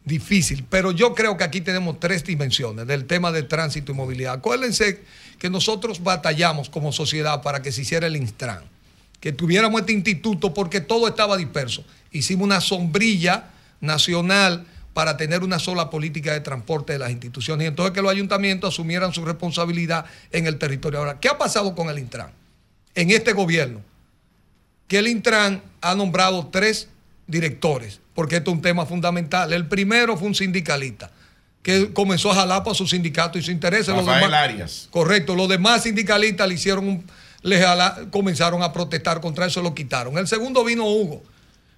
difícil, 0.07 0.65
pero 0.71 0.93
yo 0.93 1.15
creo 1.15 1.37
que 1.37 1.45
aquí 1.45 1.61
tenemos 1.61 2.01
tres 2.01 2.25
dimensiones 2.25 2.87
del 2.87 3.07
tema 3.07 3.33
de 3.33 3.43
tránsito 3.43 3.91
y 3.93 3.95
movilidad. 3.97 4.35
Acuérdense 4.35 5.03
que 5.39 5.51
nosotros 5.51 6.03
batallamos 6.03 6.71
como 6.71 6.93
sociedad 6.93 7.43
para 7.43 7.61
que 7.61 7.73
se 7.73 7.83
hiciera 7.83 8.07
el 8.07 8.17
Instran, 8.17 8.63
que 9.21 9.33
tuviéramos 9.33 9.81
este 9.81 9.93
instituto 9.93 10.55
porque 10.55 10.81
todo 10.81 11.09
estaba 11.09 11.37
disperso. 11.37 11.85
Hicimos 12.13 12.45
una 12.45 12.61
sombrilla 12.61 13.51
nacional 13.81 14.65
para 14.95 15.17
tener 15.17 15.43
una 15.43 15.59
sola 15.59 15.91
política 15.91 16.33
de 16.33 16.41
transporte 16.41 16.93
de 16.93 17.01
las 17.01 17.11
instituciones 17.11 17.65
y 17.65 17.69
entonces 17.69 17.93
que 17.93 18.01
los 18.01 18.13
ayuntamientos 18.13 18.73
asumieran 18.73 19.13
su 19.13 19.25
responsabilidad 19.25 20.07
en 20.31 20.47
el 20.47 20.57
territorio. 20.57 21.01
Ahora, 21.01 21.19
¿qué 21.19 21.29
ha 21.29 21.37
pasado 21.37 21.75
con 21.75 21.91
el 21.91 21.99
Intran? 21.99 22.31
En 22.95 23.11
este 23.11 23.33
gobierno, 23.33 23.83
que 24.87 24.99
el 24.99 25.09
Intran 25.09 25.63
ha 25.81 25.97
nombrado 25.97 26.47
tres 26.47 26.89
directores, 27.27 28.01
porque 28.17 28.37
esto 28.39 28.51
es 28.51 28.57
un 28.57 28.63
tema 28.63 28.85
fundamental. 28.87 29.53
El 29.53 29.67
primero 29.69 30.17
fue 30.17 30.27
un 30.27 30.35
sindicalista 30.35 31.13
que 31.63 31.93
comenzó 31.93 32.33
a 32.33 32.35
jalar 32.35 32.65
para 32.65 32.75
su 32.75 32.87
sindicato 32.89 33.39
y 33.39 33.43
su 33.43 33.51
interés. 33.53 33.87
Los 33.87 33.99
demás- 34.07 34.21
Arias. 34.51 34.89
Correcto, 34.91 35.37
los 35.37 35.49
demás 35.49 35.83
sindicalistas 35.85 36.49
le 36.49 36.55
hicieron 36.55 36.89
un, 36.89 37.05
le 37.43 37.61
jala- 37.61 38.07
comenzaron 38.11 38.63
a 38.63 38.73
protestar 38.73 39.21
contra 39.21 39.47
eso, 39.47 39.63
lo 39.63 39.75
quitaron. 39.75 40.17
El 40.19 40.27
segundo 40.27 40.65
vino 40.65 40.85
Hugo, 40.87 41.23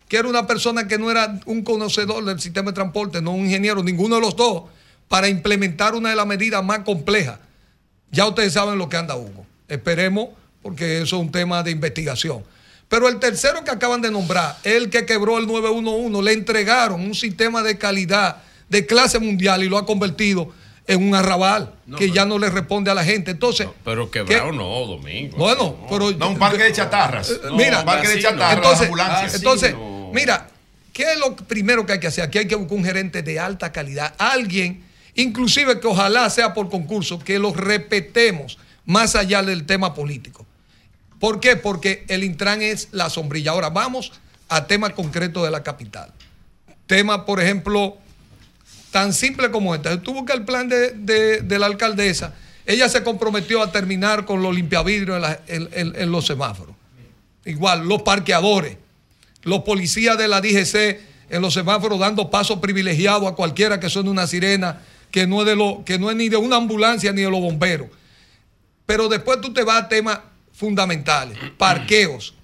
que 0.08 0.17
era 0.17 0.28
una 0.28 0.47
persona 0.47 0.86
que 0.89 0.97
no 0.99 1.10
era 1.10 1.39
un 1.47 1.62
conocedor 1.62 2.25
del 2.25 2.41
sistema 2.41 2.70
de 2.70 2.75
transporte, 2.75 3.20
no 3.20 3.33
un 3.33 3.44
ingeniero, 3.47 3.83
ninguno 3.83 4.15
de 4.17 4.20
los 4.23 4.36
dos, 4.36 4.65
para 5.08 5.28
implementar 5.28 5.94
una 5.94 6.10
de 6.10 6.17
las 6.17 6.26
medidas 6.26 6.62
más 6.65 6.81
complejas. 6.81 7.39
Ya 8.10 8.26
ustedes 8.26 8.52
saben 8.55 8.78
lo 8.78 8.89
que 8.89 8.97
anda 8.99 9.17
Hugo. 9.17 9.44
Esperemos, 9.68 10.28
porque 10.62 10.97
eso 11.02 11.17
es 11.17 11.23
un 11.23 11.31
tema 11.33 11.62
de 11.62 11.70
investigación. 11.70 12.42
Pero 12.89 13.08
el 13.08 13.18
tercero 13.18 13.62
que 13.65 13.70
acaban 13.70 14.00
de 14.00 14.10
nombrar, 14.10 14.57
el 14.65 14.89
que 14.89 15.05
quebró 15.05 15.39
el 15.39 15.47
911, 15.47 16.23
le 16.23 16.33
entregaron 16.33 17.00
un 17.00 17.15
sistema 17.15 17.62
de 17.62 17.76
calidad 17.76 18.39
de 18.68 18.86
clase 18.86 19.18
mundial 19.18 19.62
y 19.62 19.68
lo 19.68 19.76
ha 19.78 19.84
convertido 19.86 20.52
en 20.86 21.07
un 21.07 21.15
arrabal 21.15 21.75
que 21.99 22.10
ya 22.10 22.25
no 22.25 22.39
le 22.39 22.49
responde 22.49 22.91
a 22.91 22.94
la 22.94 23.05
gente. 23.05 23.31
Entonces, 23.31 23.68
Pero 23.84 24.10
quebrado 24.10 24.52
no, 24.52 24.86
Domingo. 24.86 25.36
bueno, 25.36 25.76
pero. 25.91 26.10
No, 26.12 26.31
un 26.31 26.39
parque 26.39 26.62
de 26.62 26.73
chatarras. 26.73 27.31
Eh, 27.31 27.41
No, 27.44 27.57
mira, 27.57 27.81
un 27.81 27.84
parque 27.84 28.08
de 28.08 28.23
chatarras, 28.23 28.57
entonces, 28.57 28.83
ambulancias. 28.86 29.34
entonces 29.34 29.75
mira, 30.15 30.49
¿qué 30.94 31.12
es 31.12 31.18
lo 31.18 31.36
primero 31.36 31.84
que 31.84 31.92
hay 31.92 32.00
que 32.00 32.07
hacer? 32.07 32.25
Aquí 32.25 32.39
hay 32.39 32.49
que 32.49 32.55
buscar 32.55 32.78
un 32.78 32.84
gerente 32.84 33.23
de 33.23 33.39
alta 33.39 33.70
calidad, 33.70 34.15
alguien, 34.17 34.83
inclusive 35.15 35.78
que 35.78 35.86
ojalá 35.86 36.31
sea 36.31 36.55
por 36.55 36.70
concurso, 36.70 37.18
que 37.18 37.39
lo 37.39 37.52
repetemos 37.52 38.58
más 38.86 39.15
allá 39.15 39.42
del 39.42 39.67
tema 39.67 39.92
político. 39.94 40.47
¿Por 41.19 41.41
qué? 41.41 41.57
Porque 41.57 42.05
el 42.09 42.25
Intran 42.25 42.63
es 42.63 42.89
la 42.93 43.11
sombrilla. 43.11 43.51
Ahora 43.53 43.71
vamos 43.71 44.13
a 44.49 44.67
temas 44.67 44.93
concretos 44.93 45.43
de 45.45 45.51
la 45.51 45.63
capital. 45.63 46.13
Tema, 46.87 47.27
por 47.27 47.41
ejemplo, 47.41 47.97
tan 48.91 49.13
simple 49.13 49.51
como 49.51 49.75
este. 49.75 49.97
Tú 49.99 50.15
buscas 50.15 50.37
el 50.37 50.45
plan 50.45 50.69
de, 50.69 50.93
de- 50.93 51.59
la 51.59 51.67
alcaldesa. 51.67 52.35
Ella 52.65 52.89
se 52.89 53.03
comprometió 53.03 53.63
a 53.63 53.73
terminar 53.73 54.25
con 54.25 54.43
los 54.43 54.55
limpiavidrios 54.55 55.23
en- 55.49 55.69
en 55.73 56.13
los 56.13 56.27
semáforos. 56.27 56.75
Igual, 57.45 57.87
los 57.89 58.03
parqueadores, 58.03 58.77
los 59.43 59.61
policías 59.63 60.19
de 60.19 60.29
la 60.29 60.41
DGC 60.41 61.01
en 61.31 61.43
los 61.43 61.55
semáforos 61.55 61.99
dando 61.99 62.31
paso 62.31 62.61
privilegiado 62.61 63.27
a 63.27 63.35
cualquiera 63.35 63.81
que 63.81 63.91
suene 63.91 64.11
una 64.11 64.27
sirena 64.27 64.81
que 65.11 65.27
no 65.27 65.41
es, 65.41 65.47
de 65.47 65.57
lo, 65.57 65.83
que 65.85 65.99
no 65.99 66.11
es 66.11 66.17
ni 66.17 66.29
de 66.29 66.37
una 66.37 66.57
ambulancia 66.57 67.13
ni 67.13 67.23
de 67.23 67.31
los 67.31 67.41
bomberos. 67.41 67.89
Pero 68.87 69.09
después 69.09 69.41
tú 69.41 69.53
te 69.53 69.63
vas 69.65 69.83
a 69.85 69.89
temas 69.89 70.21
fundamentales, 70.59 71.39
parqueos. 71.57 72.35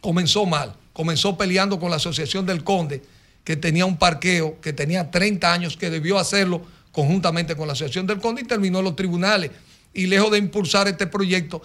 Comenzó 0.00 0.46
mal, 0.46 0.74
comenzó 0.94 1.36
peleando 1.36 1.78
con 1.78 1.90
la 1.90 1.96
Asociación 1.96 2.46
del 2.46 2.64
Conde, 2.64 3.02
que 3.44 3.54
tenía 3.54 3.84
un 3.84 3.98
parqueo, 3.98 4.58
que 4.62 4.72
tenía 4.72 5.10
30 5.10 5.52
años, 5.52 5.76
que 5.76 5.90
debió 5.90 6.18
hacerlo 6.18 6.62
conjuntamente 6.90 7.54
con 7.54 7.66
la 7.66 7.74
Asociación 7.74 8.06
del 8.06 8.18
Conde 8.18 8.40
y 8.42 8.44
terminó 8.44 8.78
en 8.78 8.86
los 8.86 8.96
tribunales. 8.96 9.50
Y 9.92 10.06
lejos 10.06 10.30
de 10.30 10.38
impulsar 10.38 10.88
este 10.88 11.06
proyecto, 11.06 11.60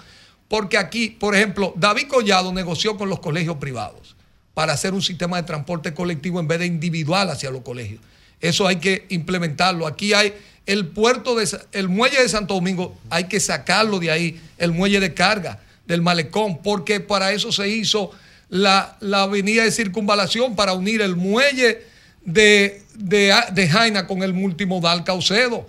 porque 0.50 0.78
aquí, 0.78 1.12
por 1.12 1.34
ejemplo, 1.34 1.74
David 1.78 2.10
Collado 2.10 2.52
negoció 2.52 2.98
con 2.98 3.08
los 3.08 3.20
colegios 3.20 3.56
privados 3.56 4.18
para 4.54 4.74
hacer 4.74 4.94
un 4.94 5.02
sistema 5.02 5.38
de 5.38 5.44
transporte 5.44 5.94
colectivo 5.94 6.42
en 6.42 6.48
vez 6.50 6.60
de 6.60 6.66
individual 6.66 7.30
hacia 7.30 7.50
los 7.52 7.62
colegios. 7.62 8.02
Eso 8.42 8.68
hay 8.68 8.76
que 8.78 9.06
implementarlo. 9.10 9.88
Aquí 9.88 10.14
hay 10.14 10.34
el 10.68 10.86
puerto 10.88 11.36
de 11.36 11.48
el 11.72 11.90
muelle 11.90 12.22
de 12.22 12.30
Santo 12.30 12.54
Domingo, 12.54 12.96
hay 13.10 13.24
que 13.24 13.40
sacarlo 13.40 14.00
de 14.00 14.12
ahí, 14.12 14.40
el 14.58 14.74
muelle 14.74 15.00
de 15.00 15.14
carga 15.14 15.60
del 15.88 16.02
malecón, 16.02 16.62
porque 16.62 17.00
para 17.00 17.32
eso 17.32 17.52
se 17.52 17.68
hizo 17.70 18.12
la, 18.50 18.98
la 19.00 19.24
avenida 19.24 19.64
de 19.64 19.72
circunvalación 19.72 20.56
para 20.56 20.74
unir 20.74 21.02
el 21.02 21.16
muelle 21.16 21.86
de, 22.26 22.84
de, 22.96 23.34
de 23.54 23.68
Jaina 23.70 24.06
con 24.06 24.22
el 24.22 24.34
multimodal 24.34 25.04
Caucedo. 25.04 25.66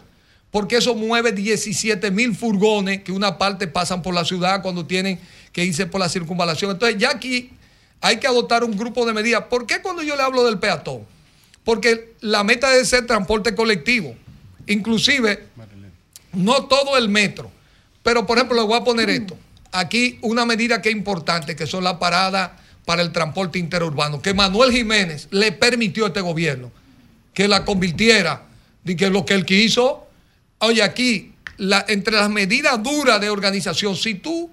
Porque 0.50 0.76
eso 0.76 0.94
mueve 0.94 1.32
17 1.32 2.10
mil 2.10 2.34
furgones 2.34 3.02
que 3.02 3.12
una 3.12 3.38
parte 3.38 3.68
pasan 3.68 4.02
por 4.02 4.14
la 4.14 4.24
ciudad 4.24 4.62
cuando 4.62 4.86
tienen 4.86 5.20
que 5.52 5.64
irse 5.64 5.86
por 5.86 6.00
la 6.00 6.08
circunvalación. 6.08 6.72
Entonces 6.72 6.98
ya 6.98 7.10
aquí 7.10 7.50
hay 8.00 8.16
que 8.16 8.26
adoptar 8.26 8.64
un 8.64 8.76
grupo 8.76 9.06
de 9.06 9.12
medidas. 9.12 9.44
¿Por 9.44 9.66
qué 9.66 9.80
cuando 9.82 10.02
yo 10.02 10.16
le 10.16 10.22
hablo 10.22 10.44
del 10.44 10.58
peatón? 10.58 11.02
Porque 11.64 12.14
la 12.20 12.44
meta 12.44 12.70
debe 12.70 12.84
ser 12.84 13.06
transporte 13.06 13.54
colectivo. 13.54 14.16
Inclusive, 14.68 15.46
no 16.32 16.64
todo 16.64 16.96
el 16.96 17.08
metro. 17.08 17.50
Pero, 18.02 18.26
por 18.26 18.38
ejemplo, 18.38 18.56
le 18.56 18.66
voy 18.66 18.78
a 18.78 18.84
poner 18.84 19.10
esto. 19.10 19.36
Aquí 19.72 20.18
una 20.22 20.46
medida 20.46 20.80
que 20.80 20.88
es 20.90 20.94
importante, 20.94 21.56
que 21.56 21.66
son 21.66 21.84
las 21.84 21.94
paradas 21.94 22.52
para 22.84 23.02
el 23.02 23.12
transporte 23.12 23.58
interurbano, 23.58 24.22
que 24.22 24.32
Manuel 24.32 24.72
Jiménez 24.72 25.28
le 25.30 25.52
permitió 25.52 26.04
a 26.04 26.08
este 26.08 26.20
gobierno 26.20 26.70
que 27.34 27.48
la 27.48 27.64
convirtiera, 27.64 28.44
de 28.82 28.96
que 28.96 29.10
lo 29.10 29.26
que 29.26 29.34
él 29.34 29.44
quiso, 29.44 30.06
oye, 30.58 30.82
aquí, 30.82 31.34
entre 31.88 32.16
las 32.16 32.30
medidas 32.30 32.82
duras 32.82 33.20
de 33.20 33.28
organización, 33.28 33.94
si 33.96 34.14
tú 34.14 34.50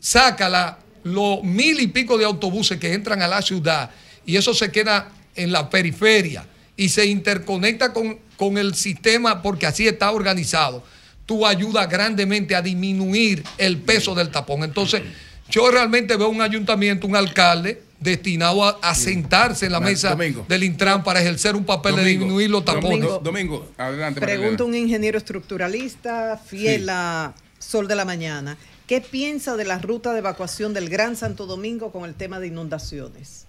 sacas 0.00 0.76
los 1.04 1.42
mil 1.42 1.80
y 1.80 1.86
pico 1.88 2.18
de 2.18 2.24
autobuses 2.24 2.78
que 2.78 2.92
entran 2.92 3.22
a 3.22 3.28
la 3.28 3.42
ciudad 3.42 3.90
y 4.26 4.36
eso 4.36 4.54
se 4.54 4.72
queda 4.72 5.10
en 5.36 5.52
la 5.52 5.70
periferia 5.70 6.44
y 6.78 6.88
se 6.88 7.04
interconecta 7.04 7.92
con, 7.92 8.18
con 8.38 8.56
el 8.56 8.74
sistema 8.74 9.42
porque 9.42 9.66
así 9.66 9.86
está 9.86 10.10
organizado, 10.12 10.82
tú 11.26 11.44
ayudas 11.46 11.86
grandemente 11.90 12.54
a 12.56 12.62
disminuir 12.62 13.44
el 13.58 13.76
peso 13.78 14.14
del 14.14 14.30
tapón. 14.30 14.64
Entonces, 14.64 15.02
yo 15.50 15.70
realmente 15.70 16.16
veo 16.16 16.28
un 16.28 16.40
ayuntamiento, 16.40 17.06
un 17.06 17.16
alcalde 17.16 17.82
destinado 18.00 18.64
a, 18.64 18.78
a 18.80 18.94
sentarse 18.94 19.66
en 19.66 19.72
la 19.72 19.80
mesa 19.80 20.10
Domingo. 20.10 20.46
del 20.48 20.62
Intran 20.62 21.02
para 21.02 21.20
ejercer 21.20 21.56
un 21.56 21.64
papel 21.64 21.96
de 21.96 22.04
disminuir 22.04 22.48
los 22.48 22.64
tapones. 22.64 23.00
Domingo, 23.00 23.18
Domingo, 23.18 23.68
adelante. 23.76 24.20
Pregunta 24.20 24.62
un 24.64 24.74
ingeniero 24.76 25.18
estructuralista 25.18 26.38
fiel 26.46 26.82
Sí. 26.84 26.88
a 26.90 27.34
Sol 27.58 27.88
de 27.88 27.96
la 27.96 28.04
Mañana. 28.04 28.56
¿Qué 28.86 29.00
piensa 29.00 29.56
de 29.56 29.64
la 29.64 29.78
ruta 29.80 30.12
de 30.12 30.20
evacuación 30.20 30.72
del 30.74 30.88
Gran 30.88 31.16
Santo 31.16 31.44
Domingo 31.46 31.90
con 31.90 32.04
el 32.08 32.14
tema 32.14 32.38
de 32.38 32.46
inundaciones? 32.46 33.46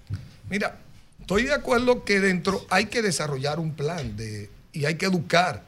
Mira, 0.50 0.80
estoy 1.30 1.44
de 1.44 1.54
acuerdo 1.54 2.06
que 2.06 2.20
dentro 2.20 2.66
hay 2.72 2.88
que 2.88 3.04
desarrollar 3.04 3.60
un 3.60 3.76
plan 3.76 4.18
de, 4.18 4.50
y 4.74 4.86
hay 4.86 4.96
que 4.96 5.06
educar. 5.06 5.62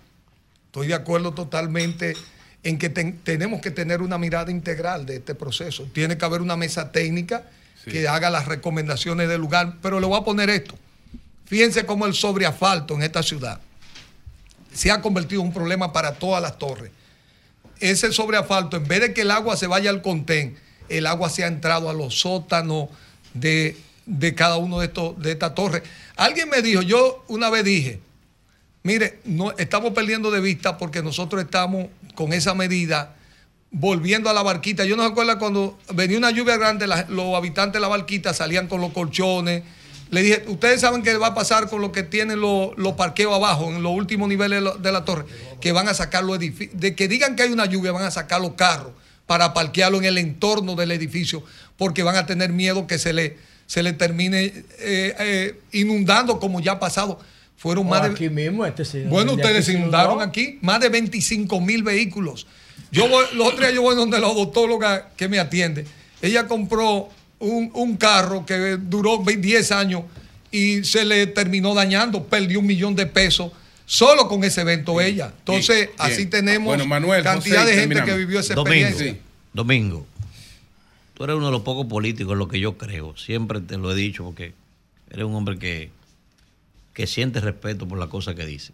Estoy 0.65 0.87
de 0.87 0.95
acuerdo 0.95 1.35
totalmente 1.35 2.15
en 2.63 2.79
que 2.79 2.89
ten- 2.89 3.19
tenemos 3.23 3.61
que 3.61 3.69
tener 3.69 4.01
una 4.01 4.17
mirada 4.17 4.49
integral 4.49 5.05
de 5.05 5.17
este 5.17 5.35
proceso. 5.35 5.87
Tiene 5.93 6.17
que 6.17 6.25
haber 6.25 6.41
una 6.41 6.57
mesa 6.57 6.91
técnica 6.91 7.43
que 7.85 8.07
haga 8.07 8.31
las 8.31 8.47
recomendaciones 8.47 9.29
del 9.29 9.39
lugar, 9.39 9.75
pero 9.83 9.99
le 9.99 10.07
voy 10.07 10.19
a 10.19 10.23
poner 10.23 10.49
esto. 10.49 10.73
Fíjense 11.45 11.85
cómo 11.85 12.07
el 12.07 12.15
sobreasfalto 12.15 12.95
en 12.95 13.03
esta 13.03 13.21
ciudad 13.21 13.61
se 14.73 14.89
ha 14.89 14.99
convertido 14.99 15.41
en 15.41 15.49
un 15.49 15.53
problema 15.53 15.93
para 15.93 16.13
todas 16.13 16.41
las 16.41 16.57
torres. 16.57 16.89
Ese 17.79 18.11
sobreasfalto, 18.11 18.77
en 18.77 18.87
vez 18.87 19.01
de 19.01 19.13
que 19.13 19.21
el 19.21 19.29
agua 19.29 19.55
se 19.57 19.67
vaya 19.67 19.91
al 19.91 20.01
contén, 20.01 20.57
el 20.89 21.05
agua 21.05 21.29
se 21.29 21.43
ha 21.43 21.47
entrado 21.47 21.87
a 21.87 21.93
los 21.93 22.19
sótanos 22.19 22.89
de, 23.35 23.77
de 24.05 24.35
cada 24.35 24.57
uno 24.57 24.79
de 24.79 24.87
estos 24.87 25.19
de 25.21 25.31
estas 25.31 25.55
torres. 25.55 25.83
Alguien 26.15 26.49
me 26.49 26.61
dijo, 26.61 26.81
yo 26.81 27.23
una 27.27 27.49
vez 27.49 27.63
dije, 27.63 27.99
mire, 28.83 29.19
no, 29.25 29.51
estamos 29.57 29.93
perdiendo 29.93 30.31
de 30.31 30.41
vista 30.41 30.77
porque 30.77 31.01
nosotros 31.01 31.43
estamos 31.43 31.87
con 32.15 32.33
esa 32.33 32.53
medida 32.53 33.15
volviendo 33.71 34.29
a 34.29 34.33
la 34.33 34.43
barquita. 34.43 34.85
Yo 34.85 34.95
no 34.97 35.03
me 35.03 35.09
acuerdo 35.09 35.39
cuando 35.39 35.79
venía 35.93 36.17
una 36.17 36.31
lluvia 36.31 36.57
grande, 36.57 36.87
los 37.07 37.35
habitantes 37.35 37.73
de 37.73 37.79
la 37.79 37.87
barquita 37.87 38.33
salían 38.33 38.67
con 38.67 38.81
los 38.81 38.91
colchones. 38.91 39.63
Le 40.09 40.21
dije, 40.21 40.43
ustedes 40.47 40.81
saben 40.81 41.03
qué 41.03 41.15
va 41.15 41.27
a 41.27 41.33
pasar 41.33 41.69
con 41.69 41.79
lo 41.79 41.93
que 41.93 42.03
tienen 42.03 42.41
los, 42.41 42.77
los 42.77 42.93
parqueos 42.95 43.33
abajo, 43.33 43.69
en 43.69 43.81
los 43.81 43.93
últimos 43.93 44.27
niveles 44.27 44.59
de 44.59 44.65
la, 44.65 44.75
de 44.75 44.91
la 44.91 45.05
torre, 45.05 45.23
que 45.61 45.71
van 45.71 45.87
a 45.87 45.93
sacar 45.93 46.25
los 46.25 46.35
edificios, 46.35 46.77
de 46.77 46.95
que 46.95 47.07
digan 47.07 47.37
que 47.37 47.43
hay 47.43 47.51
una 47.51 47.65
lluvia, 47.65 47.93
van 47.93 48.03
a 48.03 48.11
sacar 48.11 48.41
los 48.41 48.55
carros 48.55 48.91
para 49.25 49.53
parquearlo 49.53 49.99
en 49.99 50.03
el 50.03 50.17
entorno 50.17 50.75
del 50.75 50.91
edificio, 50.91 51.45
porque 51.77 52.03
van 52.03 52.17
a 52.17 52.25
tener 52.25 52.51
miedo 52.51 52.87
que 52.87 52.99
se 52.99 53.13
le, 53.13 53.37
se 53.71 53.81
le 53.81 53.93
termine 53.93 54.43
eh, 54.79 55.15
eh, 55.17 55.59
inundando 55.71 56.41
como 56.41 56.59
ya 56.59 56.73
ha 56.73 56.79
pasado. 56.81 57.17
Fueron 57.55 57.87
O 57.87 57.89
más 57.89 58.01
de, 58.01 58.09
aquí 58.09 58.29
mismo 58.29 58.65
este 58.65 58.83
se 58.83 59.05
bueno, 59.05 59.31
ustedes 59.31 59.69
aquí 59.69 59.77
inundaron 59.77 60.15
inundó. 60.15 60.25
aquí, 60.25 60.59
más 60.61 60.81
de 60.81 60.89
25 60.89 61.61
mil 61.61 61.81
vehículos. 61.81 62.47
Yo 62.91 63.07
voy, 63.07 63.23
los 63.33 63.47
otros 63.47 63.61
días 63.61 63.73
yo 63.73 63.81
voy 63.81 63.95
donde 63.95 64.19
la 64.19 64.27
odontóloga 64.27 65.11
que 65.15 65.29
me 65.29 65.39
atiende. 65.39 65.85
Ella 66.21 66.47
compró 66.47 67.07
un, 67.39 67.71
un 67.73 67.95
carro 67.95 68.45
que 68.45 68.75
duró 68.77 69.23
10 69.25 69.71
años 69.71 70.03
y 70.51 70.83
se 70.83 71.05
le 71.05 71.27
terminó 71.27 71.73
dañando, 71.73 72.25
perdió 72.25 72.59
un 72.59 72.65
millón 72.65 72.93
de 72.97 73.05
pesos 73.05 73.53
solo 73.85 74.27
con 74.27 74.43
ese 74.43 74.59
evento 74.61 74.99
ella. 74.99 75.31
Entonces, 75.39 75.77
Bien, 75.77 75.89
así 75.97 76.17
bien. 76.17 76.29
tenemos 76.29 76.65
Bueno, 76.65 76.85
Manuel, 76.85 77.23
cantidad 77.23 77.61
José, 77.61 77.69
de 77.71 77.79
gente 77.79 77.95
terminamos. 77.95 78.09
que 78.09 78.17
vivió 78.17 78.39
esa 78.41 78.53
Domingo, 78.53 78.75
experiencia. 78.85 79.21
Domingo, 79.53 80.05
tú 81.21 81.25
eres 81.25 81.35
uno 81.35 81.45
de 81.45 81.51
los 81.51 81.61
pocos 81.61 81.85
políticos 81.85 82.35
lo 82.35 82.47
que 82.47 82.59
yo 82.59 82.79
creo. 82.79 83.15
Siempre 83.15 83.61
te 83.61 83.77
lo 83.77 83.91
he 83.91 83.95
dicho 83.95 84.23
porque 84.23 84.55
eres 85.11 85.23
un 85.23 85.35
hombre 85.35 85.59
que, 85.59 85.91
que 86.95 87.05
siente 87.05 87.39
respeto 87.39 87.87
por 87.87 87.99
la 87.99 88.07
cosa 88.07 88.33
que 88.33 88.43
dice. 88.43 88.73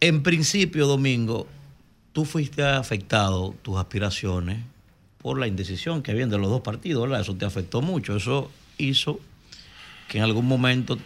En 0.00 0.22
principio, 0.22 0.86
Domingo, 0.86 1.46
tú 2.14 2.24
fuiste 2.24 2.62
afectado, 2.62 3.54
tus 3.60 3.76
aspiraciones, 3.76 4.64
por 5.18 5.38
la 5.38 5.46
indecisión 5.46 6.02
que 6.02 6.12
habían 6.12 6.30
de 6.30 6.38
los 6.38 6.48
dos 6.48 6.62
partidos, 6.62 7.02
¿verdad? 7.02 7.20
Eso 7.20 7.34
te 7.34 7.44
afectó 7.44 7.82
mucho. 7.82 8.16
Eso 8.16 8.50
hizo 8.78 9.20
que 10.08 10.16
en 10.16 10.24
algún 10.24 10.46
momento 10.46 10.96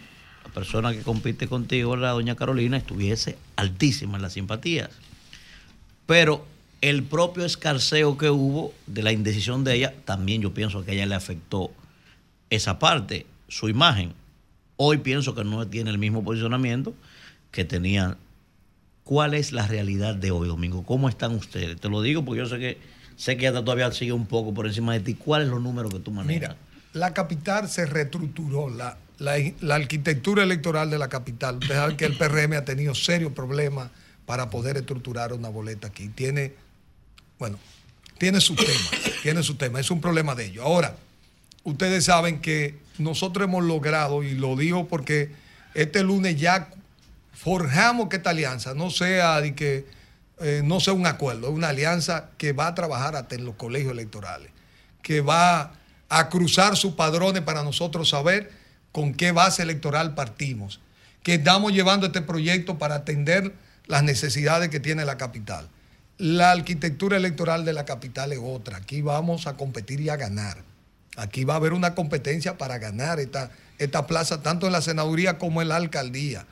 la 0.45 0.53
persona 0.53 0.93
que 0.93 1.01
compite 1.01 1.49
contigo, 1.49 1.97
la 1.97 2.11
doña 2.11 2.37
Carolina, 2.37 2.77
estuviese 2.77 3.37
altísima 3.57 4.15
en 4.15 4.21
las 4.21 4.31
simpatías. 4.31 4.91
Pero 6.05 6.52
el 6.83 7.03
propio 7.03 7.45
escarceo 7.45 8.17
que 8.17 8.29
hubo 8.29 8.73
de 8.87 9.03
la 9.03 9.13
indecisión 9.13 9.63
de 9.63 9.75
ella, 9.75 9.93
también 10.03 10.41
yo 10.41 10.53
pienso 10.53 10.83
que 10.83 10.91
a 10.91 10.93
ella 10.95 11.05
le 11.05 11.15
afectó 11.15 11.71
esa 12.49 12.77
parte, 12.77 13.25
su 13.47 13.69
imagen. 13.69 14.13
Hoy 14.75 14.97
pienso 14.97 15.33
que 15.33 15.45
no 15.45 15.65
tiene 15.67 15.91
el 15.91 15.97
mismo 15.97 16.25
posicionamiento 16.25 16.93
que 17.51 17.63
tenía. 17.63 18.17
¿Cuál 19.05 19.33
es 19.33 19.53
la 19.53 19.65
realidad 19.65 20.15
de 20.15 20.31
hoy, 20.31 20.47
Domingo? 20.49 20.83
¿Cómo 20.85 21.07
están 21.07 21.33
ustedes? 21.35 21.79
Te 21.79 21.87
lo 21.87 22.01
digo 22.01 22.25
porque 22.25 22.39
yo 22.39 22.47
sé 22.47 22.59
que 22.59 22.77
sé 23.15 23.37
que 23.37 23.47
ella 23.47 23.63
todavía 23.63 23.89
sigue 23.93 24.11
un 24.11 24.25
poco 24.25 24.53
por 24.53 24.67
encima 24.67 24.91
de 24.93 24.99
ti. 24.99 25.13
¿Cuáles 25.13 25.47
son 25.47 25.55
los 25.55 25.63
números 25.63 25.93
que 25.93 25.99
tú 25.99 26.11
manejas? 26.11 26.41
Mira, 26.49 26.57
la 26.91 27.13
capital 27.13 27.69
se 27.69 27.85
reestructuró, 27.85 28.69
la, 28.69 28.97
la- 29.19 29.37
la 29.61 29.75
arquitectura 29.75 30.43
electoral 30.43 30.89
de 30.89 30.97
la 30.97 31.07
capital. 31.07 31.59
Ustedes 31.59 31.93
que 31.93 32.03
el 32.05 32.17
PRM 32.17 32.53
ha 32.57 32.65
tenido 32.65 32.93
serios 32.93 33.31
problemas 33.31 33.89
para 34.25 34.49
poder 34.49 34.75
estructurar 34.77 35.31
una 35.31 35.47
boleta 35.49 35.87
aquí. 35.87 36.09
Tiene, 36.09 36.53
bueno, 37.43 37.59
tiene 38.19 38.39
su 38.39 38.55
tema, 38.55 38.89
tiene 39.21 39.43
su 39.43 39.55
tema, 39.55 39.77
es 39.77 39.91
un 39.91 39.99
problema 39.99 40.33
de 40.33 40.45
ellos. 40.45 40.63
Ahora, 40.63 40.95
ustedes 41.65 42.05
saben 42.05 42.39
que 42.39 42.79
nosotros 42.97 43.43
hemos 43.49 43.65
logrado, 43.65 44.23
y 44.23 44.33
lo 44.33 44.55
digo 44.55 44.87
porque 44.87 45.29
este 45.73 46.03
lunes 46.03 46.39
ya 46.39 46.69
forjamos 47.33 48.07
que 48.07 48.15
esta 48.15 48.29
alianza 48.29 48.75
no 48.75 48.89
sea 48.91 49.41
de 49.41 49.55
que 49.55 49.85
eh, 50.39 50.61
no 50.63 50.79
sea 50.79 50.93
un 50.93 51.05
acuerdo, 51.05 51.49
es 51.49 51.53
una 51.53 51.67
alianza 51.67 52.29
que 52.37 52.53
va 52.53 52.67
a 52.67 52.75
trabajar 52.75 53.17
hasta 53.17 53.35
en 53.35 53.43
los 53.43 53.55
colegios 53.55 53.91
electorales, 53.91 54.49
que 55.01 55.19
va 55.19 55.73
a 56.07 56.29
cruzar 56.29 56.77
sus 56.77 56.93
padrones 56.93 57.41
para 57.41 57.61
nosotros 57.61 58.07
saber 58.07 58.53
con 58.93 59.13
qué 59.13 59.33
base 59.33 59.63
electoral 59.63 60.15
partimos, 60.15 60.79
que 61.23 61.33
estamos 61.33 61.73
llevando 61.73 62.05
este 62.05 62.21
proyecto 62.21 62.77
para 62.77 62.95
atender 62.95 63.53
las 63.85 64.01
necesidades 64.01 64.69
que 64.69 64.79
tiene 64.79 65.03
la 65.03 65.17
capital. 65.17 65.67
La 66.17 66.51
arquitectura 66.51 67.17
electoral 67.17 67.65
de 67.65 67.73
la 67.73 67.85
capital 67.85 68.33
es 68.33 68.39
otra. 68.41 68.77
Aquí 68.77 69.01
vamos 69.01 69.47
a 69.47 69.57
competir 69.57 69.99
y 70.01 70.09
a 70.09 70.15
ganar. 70.15 70.57
Aquí 71.15 71.43
va 71.43 71.53
a 71.53 71.57
haber 71.57 71.73
una 71.73 71.95
competencia 71.95 72.57
para 72.57 72.77
ganar 72.77 73.19
esta, 73.19 73.51
esta 73.77 74.07
plaza, 74.07 74.41
tanto 74.41 74.65
en 74.65 74.71
la 74.71 74.81
senaduría 74.81 75.37
como 75.37 75.61
en 75.61 75.69
la 75.69 75.75
alcaldía. 75.75 76.45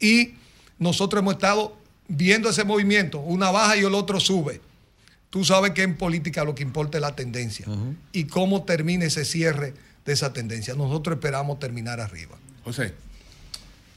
Y 0.00 0.34
nosotros 0.78 1.20
hemos 1.20 1.34
estado 1.34 1.76
viendo 2.08 2.50
ese 2.50 2.64
movimiento, 2.64 3.20
una 3.20 3.50
baja 3.50 3.76
y 3.76 3.80
el 3.80 3.94
otro 3.94 4.20
sube. 4.20 4.60
Tú 5.30 5.44
sabes 5.44 5.72
que 5.72 5.82
en 5.82 5.96
política 5.96 6.44
lo 6.44 6.54
que 6.54 6.62
importa 6.62 6.98
es 6.98 7.02
la 7.02 7.16
tendencia 7.16 7.66
y 8.12 8.24
cómo 8.24 8.64
termina 8.64 9.04
ese 9.04 9.24
cierre 9.24 9.74
de 10.04 10.12
esa 10.12 10.32
tendencia. 10.32 10.74
Nosotros 10.74 11.16
esperamos 11.16 11.58
terminar 11.58 12.00
arriba. 12.00 12.36
José. 12.62 12.94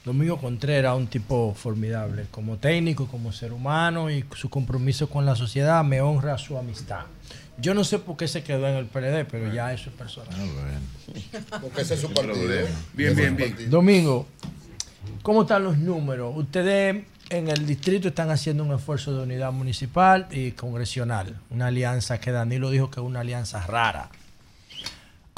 Domingo 0.08 0.38
Contreras, 0.38 0.96
un 0.96 1.06
tipo 1.06 1.52
formidable, 1.54 2.24
como 2.30 2.56
técnico, 2.56 3.06
como 3.08 3.30
ser 3.30 3.52
humano 3.52 4.10
y 4.10 4.24
su 4.34 4.48
compromiso 4.48 5.10
con 5.10 5.26
la 5.26 5.36
sociedad 5.36 5.84
me 5.84 6.00
honra 6.00 6.38
su 6.38 6.56
amistad. 6.56 7.02
Yo 7.58 7.74
no 7.74 7.84
sé 7.84 7.98
por 7.98 8.16
qué 8.16 8.26
se 8.26 8.42
quedó 8.42 8.66
en 8.68 8.76
el 8.76 8.86
PLD, 8.86 9.26
pero 9.30 9.52
ya 9.52 9.70
eso 9.70 9.90
es 9.90 9.96
personal. 9.96 10.34
Porque 11.60 11.82
ese 11.82 11.92
es 11.92 12.00
su 12.00 12.10
partido. 12.10 12.38
Bien, 12.94 13.14
bien, 13.14 13.36
bien. 13.36 13.68
Domingo, 13.68 14.26
¿cómo 15.20 15.42
están 15.42 15.64
los 15.64 15.76
números? 15.76 16.32
Ustedes 16.34 17.04
en 17.28 17.48
el 17.48 17.66
distrito 17.66 18.08
están 18.08 18.30
haciendo 18.30 18.64
un 18.64 18.72
esfuerzo 18.72 19.14
de 19.14 19.24
unidad 19.24 19.52
municipal 19.52 20.26
y 20.30 20.52
congresional, 20.52 21.38
una 21.50 21.66
alianza 21.66 22.18
que 22.18 22.32
Danilo 22.32 22.70
dijo 22.70 22.90
que 22.90 23.00
es 23.00 23.06
una 23.06 23.20
alianza 23.20 23.66
rara. 23.66 24.08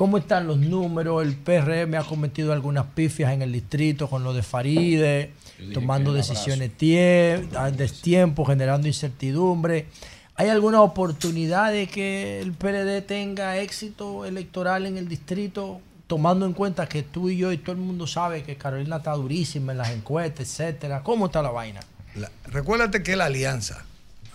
¿Cómo 0.01 0.17
están 0.17 0.47
los 0.47 0.57
números? 0.57 1.23
El 1.23 1.35
PRM 1.35 1.95
ha 1.97 2.05
cometido 2.05 2.55
algunas 2.55 2.87
pifias 2.87 3.35
en 3.35 3.43
el 3.43 3.53
distrito 3.53 4.09
con 4.09 4.25
lo 4.25 4.33
de 4.33 4.43
Faride, 4.43 5.33
tomando 5.75 6.15
decisiones 6.15 6.71
tie- 6.79 7.47
a 7.55 7.71
destiempo, 7.71 8.47
generando 8.47 8.89
incertidumbre. 8.89 9.89
¿Hay 10.37 10.49
alguna 10.49 10.81
oportunidad 10.81 11.71
de 11.71 11.87
que 11.87 12.41
el 12.41 12.53
PLD 12.53 13.03
tenga 13.03 13.59
éxito 13.59 14.25
electoral 14.25 14.87
en 14.87 14.97
el 14.97 15.07
distrito, 15.07 15.83
tomando 16.07 16.47
en 16.47 16.55
cuenta 16.55 16.89
que 16.89 17.03
tú 17.03 17.29
y 17.29 17.37
yo 17.37 17.53
y 17.53 17.59
todo 17.59 17.73
el 17.73 17.83
mundo 17.83 18.07
sabe 18.07 18.43
que 18.43 18.57
Carolina 18.57 18.97
está 18.97 19.13
durísima 19.13 19.73
en 19.73 19.77
las 19.79 19.91
encuestas, 19.91 20.49
etcétera? 20.49 21.03
¿Cómo 21.03 21.27
está 21.27 21.43
la 21.43 21.51
vaina? 21.51 21.81
La- 22.15 22.31
recuérdate 22.47 23.03
que 23.03 23.17
la 23.17 23.27
alianza, 23.27 23.85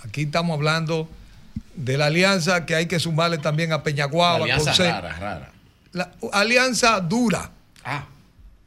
aquí 0.08 0.22
estamos 0.22 0.53
hablando 0.58 1.10
de 1.76 1.98
la 1.98 2.06
alianza 2.06 2.68
que 2.68 2.76
hay 2.76 2.85
que 2.85 3.00
sumarle 3.00 3.40
también 3.40 3.74
a 3.74 3.82
Peñaguaba. 3.82 4.44
alianza 4.44 4.66
con 4.66 4.76
C- 4.76 4.92
rara, 4.92 5.14
rara. 5.19 5.52
La 5.95 6.11
alianza 6.33 6.99
dura. 6.99 7.49
Ah. 7.83 8.06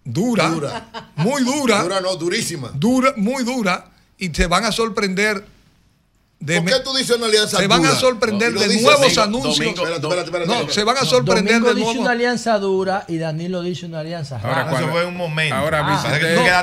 Dura. 0.04 0.48
Dura. 0.48 0.88
Muy 1.16 1.44
dura. 1.44 1.82
Dura, 1.82 2.00
no, 2.00 2.16
durísima. 2.16 2.70
Dura, 2.74 3.12
muy 3.16 3.44
dura. 3.44 3.84
Y 4.16 4.28
se 4.34 4.46
van 4.46 4.64
a 4.64 4.72
sorprender. 4.72 5.44
De 6.40 6.62
¿Por 6.62 6.70
qué 6.70 6.80
tú 6.84 6.94
dices 6.94 7.16
una 7.16 7.26
alianza 7.26 7.58
Se 7.58 7.66
van 7.66 7.84
a 7.84 7.88
dura? 7.88 7.98
sorprender 8.00 8.52
de 8.54 8.68
dice 8.68 8.82
nuevos 8.84 9.00
Domingo- 9.14 9.22
anuncios. 9.22 9.56
Domingo- 9.58 9.82
Espérate, 9.82 10.06
espérate, 10.06 10.24
espérate, 10.26 10.46
no, 10.46 10.54
espérate. 10.54 10.72
se 10.74 10.84
van 10.84 10.96
a 10.96 11.04
sorprender 11.04 11.52
Domingo 11.54 11.68
de 11.68 11.74
dice 11.74 11.84
nuevos. 11.86 12.00
una 12.02 12.10
alianza 12.12 12.58
dura 12.60 13.04
y 13.08 13.18
Danilo 13.18 13.60
dice 13.62 13.86
una 13.86 13.98
alianza 14.00 14.36
Ahora, 14.42 14.68
cuando- 14.70 14.88
fue 14.92 15.04
un 15.04 15.16
momento. 15.16 15.54
Ahora, 15.56 15.80
Ah. 15.84 15.90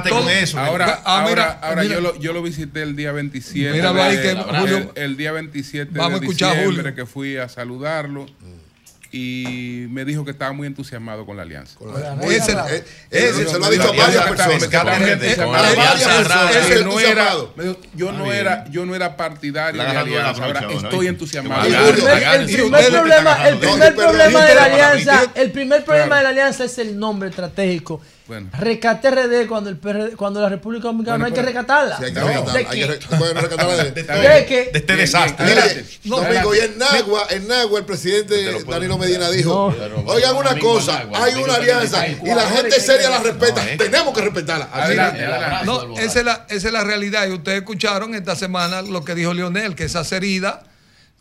visité- 0.01 0.09
con 0.09 0.29
eso, 0.29 0.57
Ahora. 0.59 1.01
Ah, 1.03 1.17
ahora, 1.19 1.29
mira, 1.29 1.59
ahora 1.61 1.81
mira. 1.83 1.95
yo, 1.95 2.01
lo, 2.01 2.15
yo 2.19 2.31
lo 2.33 2.41
visité 2.41 2.81
el 2.83 2.95
día 2.95 3.11
27. 3.11 3.73
Míralo 3.73 4.01
ahí 4.01 4.15
de- 4.15 4.21
que, 4.23 4.29
el, 4.31 4.37
Julio, 4.43 4.91
el 4.95 5.17
día 5.17 5.31
27 5.33 5.91
vamos 5.93 6.17
a 6.17 6.19
de 6.21 6.25
escuchar 6.25 6.49
a 6.49 6.53
diciembre 6.53 6.81
Julio. 6.83 6.95
que 6.95 7.05
fui 7.05 7.35
a 7.37 7.49
saludarlo 7.49 8.25
y 9.17 9.87
me 9.91 10.03
dijo 10.03 10.25
que 10.25 10.31
estaba 10.31 10.51
muy 10.51 10.67
entusiasmado 10.67 11.25
con 11.25 11.37
la 11.37 11.43
alianza. 11.43 11.77
Ese- 12.35 12.51
Eh, 12.51 12.83
eh, 13.11 13.31
se 13.47 13.59
lo 13.59 13.65
ha 13.65 13.69
dicho 13.69 13.83
a 13.83 13.91
varias 13.97 14.23
personas. 14.27 14.63
Ese 16.57 16.83
no 16.83 16.99
era- 16.99 17.23
yo 17.93 18.11
no 18.11 18.31
era 18.33 18.65
yo 18.69 18.85
no 18.85 18.93
era 18.95 19.15
partidario 19.15 19.77
La 19.81 19.87
de 19.87 19.93
la 19.93 19.99
alianza, 20.01 20.43
ahora 20.43 20.59
estoy 20.89 21.07
entusiasmado. 21.07 21.63
El 22.35 22.45
primer, 22.55 22.89
problema, 22.91 23.47
el 23.47 23.57
primer 23.57 23.95
problema 23.95 24.45
de 24.45 24.55
la 24.55 24.63
alianza, 24.65 25.31
el 25.35 25.51
primer 25.51 25.85
problema 25.85 26.17
de 26.17 26.23
la 26.23 26.29
alianza 26.29 26.63
es 26.65 26.77
el 26.77 26.99
nombre 26.99 27.29
estratégico. 27.29 28.01
Bueno. 28.27 28.49
Rescate 28.57 29.11
RD 29.11 29.47
cuando 29.47 29.69
el 29.69 29.77
PRD 29.77 30.15
cuando 30.15 30.41
la 30.41 30.49
República 30.49 30.85
Dominicana 30.87 31.19
no 31.19 31.25
hay 31.25 31.31
que 31.31 31.41
rescatarla. 31.43 31.97
Sí, 31.97 32.05
hay 32.05 32.13
que 32.13 32.19
No. 32.19 32.27
rescatarla, 32.27 32.53
¿De 32.53 32.59
hay 32.59 32.65
que 32.65 32.75
qué? 32.99 33.07
re- 33.07 33.17
bueno, 33.17 33.41
rescatarla 33.41 33.83
de, 33.83 33.91
¿De 34.03 34.45
qué? 34.47 34.69
De 34.73 34.79
este 34.79 34.95
desastre. 34.95 35.45
Mire, 35.45 35.85
No, 36.05 36.17
Domingo, 36.21 36.55
y 36.55 36.59
en 36.59 36.77
Nagua, 36.79 37.27
en 37.29 37.47
Nagua 37.47 37.79
el 37.79 37.85
presidente 37.85 38.63
Danilo 38.67 38.97
Medina 38.97 39.29
dijo, 39.29 39.73
oigan 40.07 40.35
una 40.35 40.57
cosa, 40.59 41.05
hay 41.13 41.35
una 41.35 41.55
alianza 41.55 42.07
y 42.07 42.15
la 42.25 42.49
gente 42.49 42.79
seria 42.79 43.09
la 43.09 43.19
respeta, 43.19 43.61
tenemos 43.77 44.13
que 44.13 44.21
respetarla. 44.21 44.69
Así 44.73 44.93
es. 44.93 45.65
No, 45.65 45.97
esa 45.99 46.19
es, 46.19 46.25
la, 46.25 46.45
esa 46.49 46.67
es 46.67 46.73
la 46.73 46.83
realidad. 46.83 47.27
Y 47.27 47.31
ustedes 47.33 47.59
escucharon 47.59 48.15
esta 48.15 48.35
semana 48.35 48.81
lo 48.81 49.03
que 49.05 49.13
dijo 49.15 49.33
Lionel, 49.33 49.75
que 49.75 49.83
esas 49.85 50.11
heridas 50.11 50.55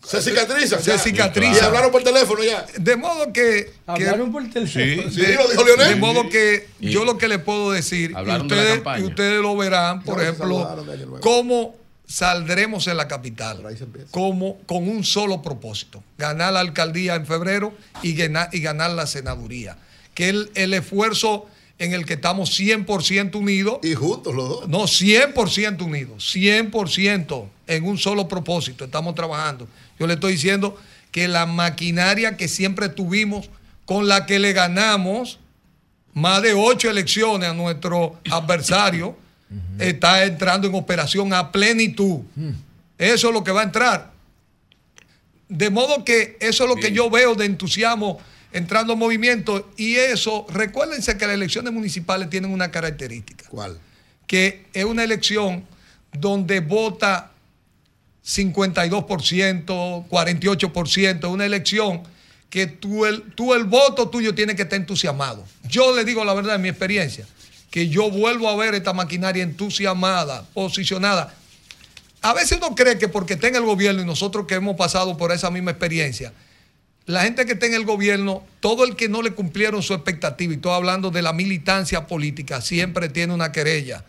Se 0.07 0.21
cicatriza. 0.23 0.79
Se 0.81 0.91
ya. 0.91 0.99
cicatriza. 0.99 1.57
Y 1.63 1.65
hablaron 1.65 1.91
por 1.91 2.03
teléfono 2.03 2.43
ya. 2.45 2.67
De 2.79 2.97
modo 2.97 3.33
que. 3.33 3.33
que- 3.33 3.73
Hablaron 3.87 4.31
por 4.33 4.43
teléfono. 4.51 4.67
Sí, 5.11 5.21
de, 5.21 5.35
lo 5.35 5.49
dijo 5.49 5.65
de 5.85 5.97
modo 5.97 6.29
que 6.29 6.69
yo 6.81 7.05
lo 7.05 7.17
que 7.19 7.29
le 7.29 7.39
puedo 7.39 7.71
decir, 7.73 8.11
y 8.11 8.15
Hablaron 8.15 8.49
de 8.49 8.57
la 8.57 8.63
ustedes, 8.75 9.01
y 9.01 9.05
ustedes 9.05 9.41
lo 9.41 9.57
verán, 9.57 10.03
por 10.03 10.23
ejemplo, 10.23 10.77
cómo 11.21 11.77
saldremos 12.07 12.87
en 12.87 12.97
la 12.97 13.09
capital. 13.09 13.63
Como, 14.11 14.59
con 14.67 14.89
un 14.89 15.05
solo 15.05 15.43
propósito, 15.43 16.03
ganar 16.19 16.53
la 16.53 16.61
alcaldía 16.61 17.15
en 17.15 17.27
febrero 17.27 17.75
y 18.03 18.15
ganar, 18.15 18.49
y 18.53 18.61
ganar 18.61 18.91
la 18.91 19.07
senaduría. 19.07 19.79
Que 20.15 20.29
el, 20.29 20.51
el 20.55 20.75
esfuerzo 20.75 21.47
en 21.79 21.93
el 21.93 22.05
que 22.07 22.15
estamos 22.15 22.59
100% 22.59 23.35
unidos. 23.35 23.79
Y 23.83 23.95
juntos 23.95 24.35
los 24.35 24.49
dos. 24.49 24.69
No, 24.69 24.83
100% 24.83 25.83
unidos, 25.83 26.35
100% 26.35 27.45
en 27.67 27.85
un 27.85 27.99
solo 27.99 28.29
propósito, 28.29 28.85
estamos 28.85 29.15
trabajando. 29.15 29.67
Yo 29.99 30.07
le 30.07 30.15
estoy 30.15 30.33
diciendo 30.33 30.79
que 31.11 31.29
la 31.29 31.47
maquinaria 31.47 32.37
que 32.37 32.49
siempre 32.49 32.89
tuvimos, 32.89 33.51
con 33.85 34.09
la 34.09 34.27
que 34.27 34.39
le 34.39 34.53
ganamos 34.53 35.39
más 36.13 36.43
de 36.43 36.55
ocho 36.55 36.91
elecciones 36.91 37.51
a 37.51 37.55
nuestro 37.55 38.19
adversario, 38.31 39.17
está 39.79 40.25
entrando 40.25 40.67
en 40.67 40.75
operación 40.75 41.33
a 41.33 41.53
plenitud. 41.53 42.21
Eso 42.99 43.29
es 43.29 43.35
lo 43.35 43.45
que 43.45 43.53
va 43.53 43.61
a 43.61 43.65
entrar. 43.65 44.13
De 45.49 45.71
modo 45.71 46.05
que 46.05 46.37
eso 46.41 46.65
es 46.65 46.71
lo 46.71 46.77
que 46.77 46.93
yo 46.93 47.11
veo 47.11 47.35
de 47.35 47.45
entusiasmo 47.45 48.19
entrando 48.55 48.93
en 48.93 48.99
movimiento 49.01 49.71
y 49.77 49.97
eso, 49.97 50.47
recuérdense 50.49 51.19
que 51.19 51.27
las 51.27 51.35
elecciones 51.35 51.73
municipales 51.73 52.31
tienen 52.31 52.53
una 52.53 52.71
característica. 52.71 53.45
¿Cuál? 53.49 53.79
Que 54.29 54.67
es 54.73 54.85
una 54.85 55.03
elección 55.03 55.67
donde 56.13 56.61
vota 56.61 57.33
52%, 58.25 60.09
48%, 60.09 61.31
una 61.31 61.45
elección 61.45 62.03
que 62.49 62.69
tú 62.69 63.05
el, 63.05 63.23
tú 63.33 63.55
el 63.55 63.65
voto 63.65 64.09
tuyo 64.09 64.37
tiene 64.37 64.55
que 64.55 64.63
estar 64.63 64.79
entusiasmado. 64.79 65.45
Yo 65.65 65.95
le 65.95 66.05
digo 66.05 66.25
la 66.25 66.33
verdad 66.33 66.55
en 66.55 66.63
mi 66.63 66.69
experiencia, 66.69 67.27
que 67.73 67.89
yo 67.89 68.09
vuelvo 68.09 68.49
a 68.49 68.55
ver 68.55 68.77
esta 68.77 68.93
maquinaria 68.93 69.43
entusiasmada, 69.43 70.47
posicionada. 70.55 71.35
A 72.23 72.33
veces 72.33 72.59
uno 72.59 72.77
cree 72.77 72.99
que 72.99 73.09
porque 73.09 73.35
está 73.35 73.49
en 73.49 73.57
el 73.57 73.65
gobierno 73.65 74.01
y 74.01 74.05
nosotros 74.05 74.47
que 74.47 74.55
hemos 74.55 74.77
pasado 74.77 75.17
por 75.17 75.33
esa 75.33 75.51
misma 75.51 75.73
experiencia, 75.73 76.33
la 77.07 77.23
gente 77.23 77.45
que 77.45 77.53
está 77.53 77.67
en 77.67 77.75
el 77.75 77.85
gobierno, 77.85 78.43
todo 78.61 78.85
el 78.85 78.97
que 78.97 79.09
no 79.09 79.21
le 79.23 79.33
cumplieron 79.33 79.83
su 79.83 79.93
expectativa, 79.95 80.53
y 80.53 80.57
estoy 80.57 80.73
hablando 80.73 81.11
de 81.11 81.23
la 81.23 81.33
militancia 81.33 82.07
política, 82.07 82.61
siempre 82.61 83.09
tiene 83.09 83.35
una 83.35 83.53
querella. 83.53 84.05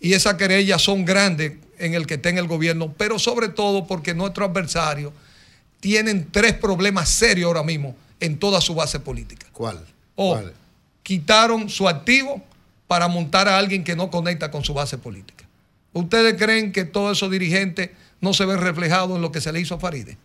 Y 0.00 0.14
esas 0.14 0.34
querellas 0.34 0.80
son 0.80 1.04
grandes 1.04 1.54
en 1.78 1.94
el 1.94 2.06
que 2.06 2.14
está 2.14 2.30
en 2.30 2.38
el 2.38 2.46
gobierno, 2.46 2.94
pero 2.96 3.18
sobre 3.18 3.48
todo 3.48 3.86
porque 3.86 4.14
nuestros 4.14 4.48
adversarios 4.48 5.12
tienen 5.80 6.28
tres 6.30 6.54
problemas 6.54 7.08
serios 7.08 7.48
ahora 7.48 7.62
mismo 7.62 7.94
en 8.20 8.38
toda 8.38 8.60
su 8.60 8.74
base 8.74 9.00
política. 9.00 9.46
¿Cuál? 9.52 9.84
O 10.16 10.34
¿Cuál? 10.34 10.54
quitaron 11.02 11.68
su 11.68 11.88
activo 11.88 12.42
para 12.86 13.08
montar 13.08 13.48
a 13.48 13.58
alguien 13.58 13.84
que 13.84 13.94
no 13.94 14.10
conecta 14.10 14.50
con 14.50 14.64
su 14.64 14.74
base 14.74 14.98
política. 14.98 15.44
¿Ustedes 15.92 16.34
creen 16.34 16.72
que 16.72 16.84
todos 16.84 17.16
esos 17.16 17.30
dirigentes 17.30 17.90
no 18.20 18.34
se 18.34 18.44
ven 18.44 18.58
reflejados 18.58 19.16
en 19.16 19.22
lo 19.22 19.32
que 19.32 19.40
se 19.40 19.52
le 19.52 19.60
hizo 19.60 19.74
a 19.74 19.80
Faride? 19.80 20.16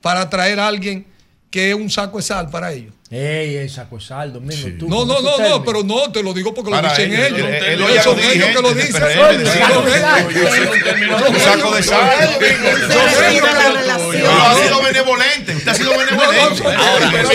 Para 0.00 0.28
traer 0.30 0.60
a 0.60 0.68
alguien 0.68 1.06
que 1.52 1.70
es 1.70 1.76
un 1.76 1.90
saco 1.90 2.16
de 2.16 2.24
sal 2.24 2.50
para 2.50 2.72
ellos. 2.72 2.94
Ey, 3.14 3.56
el 3.56 3.68
saco 3.68 3.96
de 3.98 4.02
sal, 4.02 4.32
Domingo. 4.32 4.68
tú 4.78 4.88
No, 4.88 5.04
no, 5.04 5.20
no, 5.20 5.36
no, 5.38 5.62
pero 5.62 5.82
no, 5.84 6.10
te 6.10 6.22
lo 6.22 6.32
digo 6.32 6.54
porque 6.54 6.70
lo 6.70 6.76
Para 6.76 6.88
dicen 6.96 7.12
ellos, 7.12 7.46
ellos. 7.62 7.78
No, 7.78 8.02
son 8.02 8.16
los 8.16 8.26
ellos 8.26 8.48
que 8.48 8.62
lo 8.62 8.72
dicen. 8.72 9.02
Un 11.28 11.38
saco 11.40 11.74
de 11.74 11.82
sal. 11.82 12.10
Pero 12.38 14.32
ha 14.32 14.54
sido 14.54 14.82
benevolente. 14.82 15.54
Usted 15.56 15.68
ha 15.70 15.74
sido 15.74 15.90
benevolente. 15.90 16.62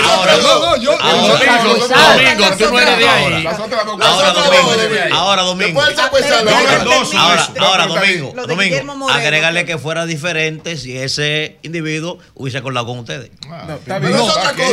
Ahora, 0.04 0.38
No, 0.42 0.60
no, 0.66 0.76
yo. 0.78 0.98
Domingo, 0.98 2.58
tú 2.58 2.72
no 2.72 2.80
eres 2.80 2.98
de 2.98 3.08
ahí. 3.10 3.48
Ahora, 5.12 5.44
Domingo. 5.44 5.80
Ahora, 5.82 5.92
Domingo. 5.94 7.12
Ahora- 7.18 7.48
Ahora. 7.60 7.86
Domingo, 7.88 8.34
Lo 8.36 8.48
Domingo, 8.48 9.10
agregarle 9.10 9.66
que 9.66 9.78
fuera 9.78 10.06
diferente 10.08 10.76
si 10.78 10.98
ese 10.98 11.58
individuo 11.62 12.18
hubiese 12.34 12.58
acordado 12.58 12.88
con 12.88 13.00
ustedes. 13.00 13.30
No. 13.48 13.80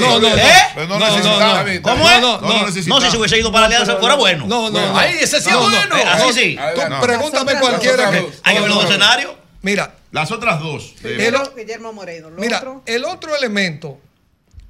No, 0.01 0.87
no, 0.87 0.94
no 0.99 1.07
No, 1.07 1.11
no, 1.11 1.17
necesitaba. 1.17 1.65
no. 1.65 1.83
¿Cómo 1.83 2.11
es? 2.11 2.21
No, 2.21 2.41
No, 2.41 2.63
no, 2.67 2.73
si 2.73 2.83
se 3.11 3.17
hubiese 3.19 3.39
ido 3.39 3.51
para 3.53 3.63
la 3.63 3.67
alianza 3.77 3.97
fuera 3.97 4.15
bueno. 4.15 4.47
No, 4.47 4.71
no, 4.71 4.81
no. 4.93 4.99
Ay, 4.99 5.17
ese 5.21 5.41
sí 5.41 5.49
es 5.49 5.55
No, 5.55 5.69
no. 5.69 5.87
bueno. 5.89 6.11
Así 6.11 6.33
sí. 6.33 6.59
Pregúntame 7.01 7.59
cualquiera. 7.59 8.11
Hay 8.43 8.55
que 8.55 8.61
ver 8.61 8.71
los 8.71 8.85
escenarios. 8.85 9.33
Mira, 9.63 9.95
Las 10.13 10.31
otras 10.31 10.61
dos. 10.61 10.95
Guillermo 11.03 11.93
Moreno. 11.93 12.31
Mira, 12.37 12.63
el 12.87 13.05
otro 13.05 13.35
elemento, 13.35 13.99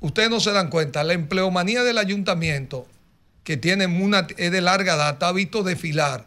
ustedes 0.00 0.30
no 0.30 0.40
se 0.40 0.52
dan 0.52 0.70
cuenta, 0.70 1.02
la 1.04 1.12
empleomanía 1.14 1.82
del 1.82 1.98
ayuntamiento, 1.98 2.86
que 3.42 3.56
tiene 3.56 3.86
una, 3.86 4.26
es 4.38 4.50
de 4.52 4.60
larga 4.60 4.96
data, 4.96 5.28
ha 5.28 5.32
visto 5.32 5.62
desfilar 5.62 6.24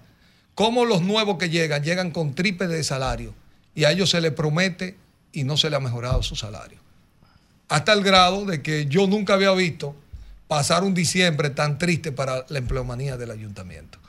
cómo 0.53 0.85
los 0.85 1.01
nuevos 1.01 1.38
que 1.38 1.50
llegan, 1.50 1.84
llegan 1.84 2.11
con 2.11 2.35
triple 2.35 2.67
de 2.67 2.84
salario 2.84 3.34
y 3.74 3.85
a 3.85 3.92
ellos 3.92 4.09
se 4.11 4.22
les 4.22 4.34
promete 4.34 4.98
y 5.32 5.43
no 5.45 5.56
se 5.58 5.69
les 5.69 5.77
ha 5.77 5.80
mejorado 5.80 6.22
su 6.22 6.35
salario. 6.35 6.77
Hasta 7.69 7.93
el 7.93 8.03
grado 8.03 8.45
de 8.45 8.61
que 8.61 8.85
yo 8.85 9.07
nunca 9.07 9.33
había 9.33 9.51
visto 9.51 9.95
pasar 10.47 10.83
un 10.83 10.93
diciembre 10.93 11.49
tan 11.49 11.77
triste 11.77 12.11
para 12.11 12.45
la 12.49 12.57
empleomanía 12.57 13.17
del 13.17 13.31
ayuntamiento. 13.31 13.99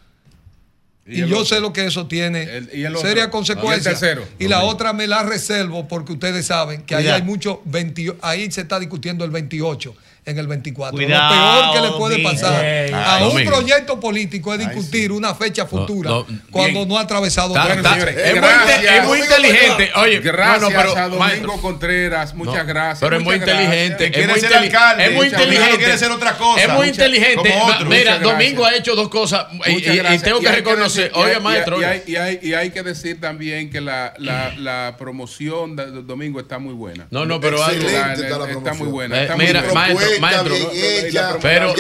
Y, 1.05 1.21
yo 1.21 1.39
otro? 1.39 1.45
sé 1.47 1.61
lo 1.61 1.73
que 1.73 1.87
eso 1.87 2.07
tiene 2.07 2.43
y 2.43 2.83
serias 2.83 3.03
¿Y 3.03 3.21
el 3.21 3.31
consecuencias. 3.31 3.99
tercero? 3.99 4.29
Y 4.39 4.47
la 4.47 4.63
otra 4.65 4.93
me 4.93 5.07
la 5.07 5.23
reservo 5.23 5.89
porque 5.89 6.13
ustedes 6.13 6.47
saben 6.47 6.83
que 6.83 6.95
ahí 6.95 7.09
hay 7.09 7.23
mucho 7.23 7.63
20 7.65 8.19
ahí 8.21 8.51
se 8.51 8.61
está 8.61 8.79
discutiendo 8.79 9.25
el 9.25 9.31
28 9.31 9.97
en 10.29 10.39
el 10.39 10.47
24. 10.47 10.97
Cuidado, 10.97 11.35
lo 11.35 11.73
peor 11.73 11.75
que 11.75 11.81
le 11.91 11.97
puede 11.99 12.23
pasar 12.23 12.65
a 12.95 13.19
un 13.25 13.31
Domingo. 13.31 13.51
proyecto 13.51 13.99
político 14.01 14.53
es 14.55 14.61
discutir 14.61 15.13
una 15.13 15.35
fecha 15.35 15.67
futura 15.67 16.11
no, 16.11 16.27
cuando 16.51 16.81
bien. 16.81 16.89
no 16.89 16.99
ha 16.99 17.03
atravesado 17.03 17.57
está- 17.57 17.93
señores, 17.95 18.17
es 18.17 18.33
muy, 18.33 18.41
gracias. 18.41 18.79
inte- 18.79 18.97
es 18.97 19.05
muy 19.05 19.19
Domingo, 19.19 19.37
inteligente. 19.37 19.91
Oye, 19.97 20.21
gracias 20.21 20.61
no, 20.61 20.71
no, 20.71 20.77
pero, 20.77 20.91
a 20.97 21.03
Domingo 21.03 21.19
maestro. 21.19 21.53
Contreras, 21.61 22.35
muchas 22.35 22.55
No, 22.59 22.67
gracias. 22.67 23.01
Pero 23.01 23.17
es 23.17 23.23
muy 23.25 23.35
inteligente. 23.37 24.27
muy, 24.29 24.41
ser 24.41 24.55
alcalde, 24.55 25.05
es 25.07 25.13
muy 25.13 25.27
inteligente. 25.29 25.77
quiere 25.79 25.99
ser 25.99 26.11
otra 26.11 26.33
cosa. 26.37 26.63
Es 26.63 26.69
muy 26.73 26.89
inteligente. 26.89 27.37
como 27.51 27.65
otro. 27.67 27.87
Mira, 27.87 28.19
Domingo 28.19 28.65
ha 28.65 28.75
hecho 28.75 28.95
dos 28.95 29.09
cosas. 29.09 29.47
Y, 29.67 29.81
tengo 30.19 30.39
Y 30.41 30.43
que 30.43 30.53
reconocer. 30.53 31.11
Oye, 31.15 31.33
y 31.33 31.35
hay- 31.37 31.43
maestro. 31.43 31.81
Y 31.81 31.85
hay, 31.85 32.03
y, 32.07 32.17
hay, 32.17 32.39
y 32.43 32.55
hay 32.55 32.71
que 32.71 32.83
decir 32.83 33.21
también 33.21 33.71
que 33.71 33.81
la, 33.81 34.15
la, 34.19 34.53
la 34.57 34.95
promoción 34.99 35.77
de, 35.77 35.87
Domingo 36.03 36.41
está 36.41 36.59
muy 36.59 36.75
buena. 36.75 37.07
No, 37.11 37.25
no, 37.27 37.41
pero 37.41 37.59
está 37.67 38.75
muy 38.75 38.89
buena. 38.89 39.19
Eh, 39.19 39.23
está 39.23 39.37
muy 39.37 39.47
mira, 39.47 39.63
maestro, 39.73 39.99
Propuesta 39.99 40.18
maestro. 40.21 40.55
hecha. 40.73 41.39
promoción- 41.39 41.41
Pero 41.43 41.75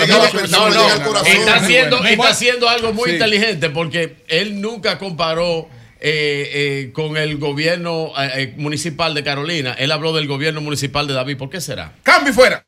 no, 0.49 0.71
no, 0.71 1.21
está 1.27 1.55
haciendo, 1.57 2.05
está 2.05 2.29
haciendo 2.29 2.69
algo 2.69 2.93
muy 2.93 3.07
Sí. 3.11 3.13
inteligente 3.17 3.71
porque 3.71 4.17
él 4.29 4.61
nunca 4.61 4.99
comparó 4.99 5.69
eh, 6.01 6.51
eh, 6.55 6.91
con 6.93 7.17
el 7.17 7.39
gobierno 7.39 8.13
eh, 8.19 8.31
eh, 8.37 8.55
municipal 8.57 9.15
de 9.15 9.25
Carolina. 9.25 9.75
Él 9.79 9.91
habló 9.91 10.13
del 10.13 10.29
gobierno 10.29 10.61
municipal 10.61 11.09
de 11.09 11.15
David. 11.15 11.37
¿Por 11.37 11.51
qué 11.51 11.61
será? 11.61 11.93
¡Cambio 12.05 12.33
fuera! 12.33 12.65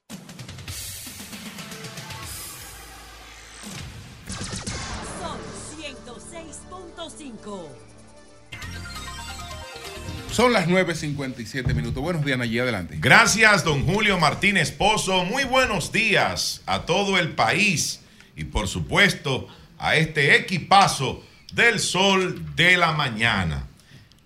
Son 10.32 10.52
las 10.52 10.68
9.57 10.68 11.74
minutos. 11.74 12.02
Buenos 12.02 12.24
días, 12.24 12.40
allí 12.40 12.58
adelante. 12.58 12.96
Gracias, 12.98 13.64
don 13.64 13.84
Julio 13.84 14.18
Martínez 14.18 14.70
Pozo. 14.70 15.24
Muy 15.24 15.44
buenos 15.44 15.92
días 15.92 16.62
a 16.66 16.86
todo 16.86 17.18
el 17.18 17.32
país 17.32 18.00
y 18.36 18.44
por 18.44 18.68
supuesto 18.68 19.48
a 19.78 19.96
este 19.96 20.36
equipazo 20.36 21.22
del 21.52 21.80
sol 21.80 22.54
de 22.54 22.76
la 22.76 22.92
mañana. 22.92 23.66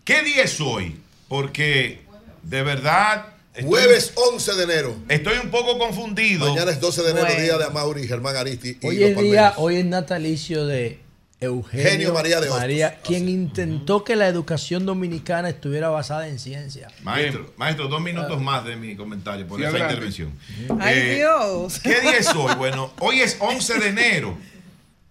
¿Qué 0.05 0.23
día 0.23 0.45
es 0.45 0.61
hoy? 0.61 0.97
Porque 1.29 2.03
de 2.43 2.63
verdad... 2.63 3.27
estoy- 3.55 3.65
Jueves 3.69 4.13
11 4.15 4.55
de 4.55 4.63
enero. 4.65 4.97
Estoy 5.09 5.39
un 5.39 5.51
poco 5.51 5.79
confundido. 5.79 6.51
Mañana 6.55 6.71
es 6.71 6.81
12 6.81 7.03
de 7.03 7.11
enero, 7.11 7.27
Bueno. 7.27 7.43
día 7.43 7.59
de 7.59 7.65
Amauri, 7.65 8.07
Germán 8.07 8.37
Aristi 8.37 8.77
y 8.81 8.87
Hoy 8.87 8.99
los 8.99 9.11
es, 9.11 9.19
día, 9.23 9.55
hoy 9.57 9.77
es 9.77 9.85
natalicio 9.87 10.67
de 10.67 10.99
Eugenio 11.45 11.89
Genio 11.91 12.13
María 12.15 12.37
de 12.41 12.47
Hostos. 12.49 12.61
María, 12.61 13.01
quien 13.03 13.29
intentó 13.29 14.03
que 14.05 14.17
la 14.17 14.27
educación 14.27 14.85
dominicana 14.87 15.49
estuviera 15.49 15.89
basada 15.89 16.29
en 16.29 16.39
ciencia. 16.39 16.89
Maestro, 17.03 17.53
maestro, 17.57 17.89
dos 17.89 18.01
minutos 18.01 18.41
más 18.43 18.65
de 18.65 18.77
mi 18.77 18.97
comentario 18.97 19.47
por 19.47 19.59
Sí, 19.59 19.65
esa 19.65 19.71
adelante. 19.71 19.95
intervención. 19.95 20.33
Ay, 20.81 20.99
Eh, 20.99 21.15
Dios. 21.17 21.79
¿Qué 21.81 22.01
día 22.01 22.17
es 22.19 22.35
hoy? 22.35 22.55
Bueno, 22.57 22.93
hoy 23.01 23.21
es 23.21 23.37
11 23.41 23.79
de 23.79 23.89
enero, 23.89 24.37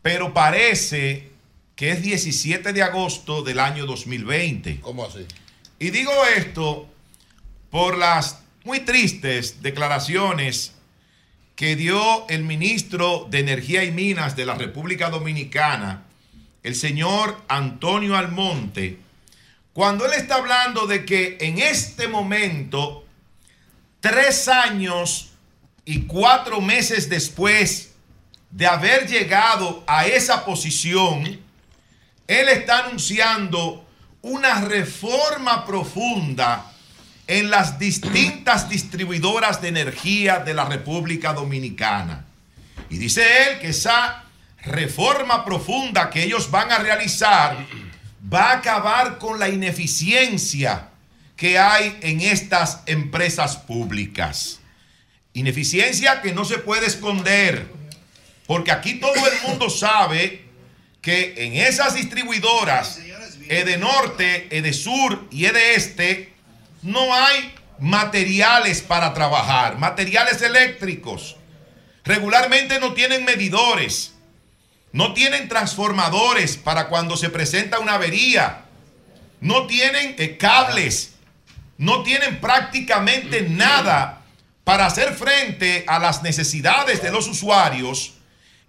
pero 0.01 0.33
parece 0.33 1.29
que 1.75 1.91
es 1.91 2.01
17 2.01 2.73
de 2.73 2.83
agosto 2.83 3.41
del 3.43 3.59
año 3.59 3.85
2020. 3.85 4.79
¿Cómo 4.81 5.05
así? 5.05 5.25
Y 5.79 5.89
digo 5.89 6.11
esto 6.37 6.87
por 7.69 7.97
las 7.97 8.39
muy 8.63 8.79
tristes 8.81 9.61
declaraciones 9.61 10.73
que 11.55 11.75
dio 11.75 12.27
el 12.29 12.43
ministro 12.43 13.27
de 13.29 13.39
Energía 13.39 13.83
y 13.83 13.91
Minas 13.91 14.35
de 14.35 14.45
la 14.45 14.55
República 14.55 15.09
Dominicana, 15.09 16.03
el 16.63 16.75
señor 16.75 17.41
Antonio 17.47 18.17
Almonte, 18.17 18.99
cuando 19.73 20.05
él 20.05 20.13
está 20.13 20.35
hablando 20.35 20.87
de 20.87 21.03
que 21.03 21.37
en 21.41 21.59
este 21.59 22.07
momento, 22.07 23.05
tres 23.99 24.47
años 24.47 25.31
y 25.85 26.03
cuatro 26.03 26.61
meses 26.61 27.09
después 27.09 27.91
de 28.49 28.67
haber 28.67 29.07
llegado 29.07 29.83
a 29.87 30.05
esa 30.05 30.45
posición, 30.45 31.25
él 32.27 32.49
está 32.49 32.85
anunciando 32.85 33.85
una 34.21 34.61
reforma 34.61 35.65
profunda 35.65 36.71
en 37.27 37.49
las 37.49 37.79
distintas 37.79 38.69
distribuidoras 38.69 39.61
de 39.61 39.69
energía 39.69 40.39
de 40.39 40.53
la 40.53 40.65
República 40.65 41.33
Dominicana. 41.33 42.25
Y 42.89 42.97
dice 42.97 43.23
él 43.47 43.59
que 43.59 43.69
esa 43.69 44.22
reforma 44.65 45.43
profunda 45.43 46.09
que 46.09 46.23
ellos 46.23 46.49
van 46.49 46.71
a 46.71 46.77
realizar 46.77 47.57
va 48.33 48.51
a 48.51 48.57
acabar 48.57 49.17
con 49.17 49.39
la 49.39 49.49
ineficiencia 49.49 50.89
que 51.35 51.59
hay 51.59 51.97
en 52.01 52.21
estas 52.21 52.79
empresas 52.85 53.57
públicas. 53.57 54.59
Ineficiencia 55.33 56.21
que 56.21 56.33
no 56.33 56.45
se 56.45 56.59
puede 56.59 56.85
esconder, 56.85 57.67
porque 58.45 58.71
aquí 58.71 58.95
todo 58.95 59.13
el 59.13 59.47
mundo 59.47 59.69
sabe 59.69 60.45
que 61.01 61.33
en 61.37 61.55
esas 61.55 61.95
distribuidoras, 61.95 62.99
Edenorte, 63.49 64.47
Edesur 64.55 65.27
y 65.31 65.45
Este, 65.45 66.33
no 66.81 67.13
hay 67.13 67.53
materiales 67.79 68.81
para 68.81 69.13
trabajar, 69.13 69.77
materiales 69.77 70.41
eléctricos. 70.41 71.35
Regularmente 72.05 72.79
no 72.79 72.93
tienen 72.93 73.25
medidores, 73.25 74.12
no 74.93 75.13
tienen 75.13 75.49
transformadores 75.49 76.55
para 76.55 76.87
cuando 76.87 77.17
se 77.17 77.29
presenta 77.29 77.79
una 77.79 77.95
avería, 77.95 78.61
no 79.41 79.67
tienen 79.67 80.15
eh, 80.17 80.37
cables, 80.37 81.15
no 81.77 82.03
tienen 82.03 82.39
prácticamente 82.39 83.41
nada 83.41 84.21
para 84.63 84.85
hacer 84.85 85.13
frente 85.15 85.83
a 85.87 85.99
las 85.99 86.23
necesidades 86.23 87.01
de 87.01 87.11
los 87.11 87.27
usuarios 87.27 88.13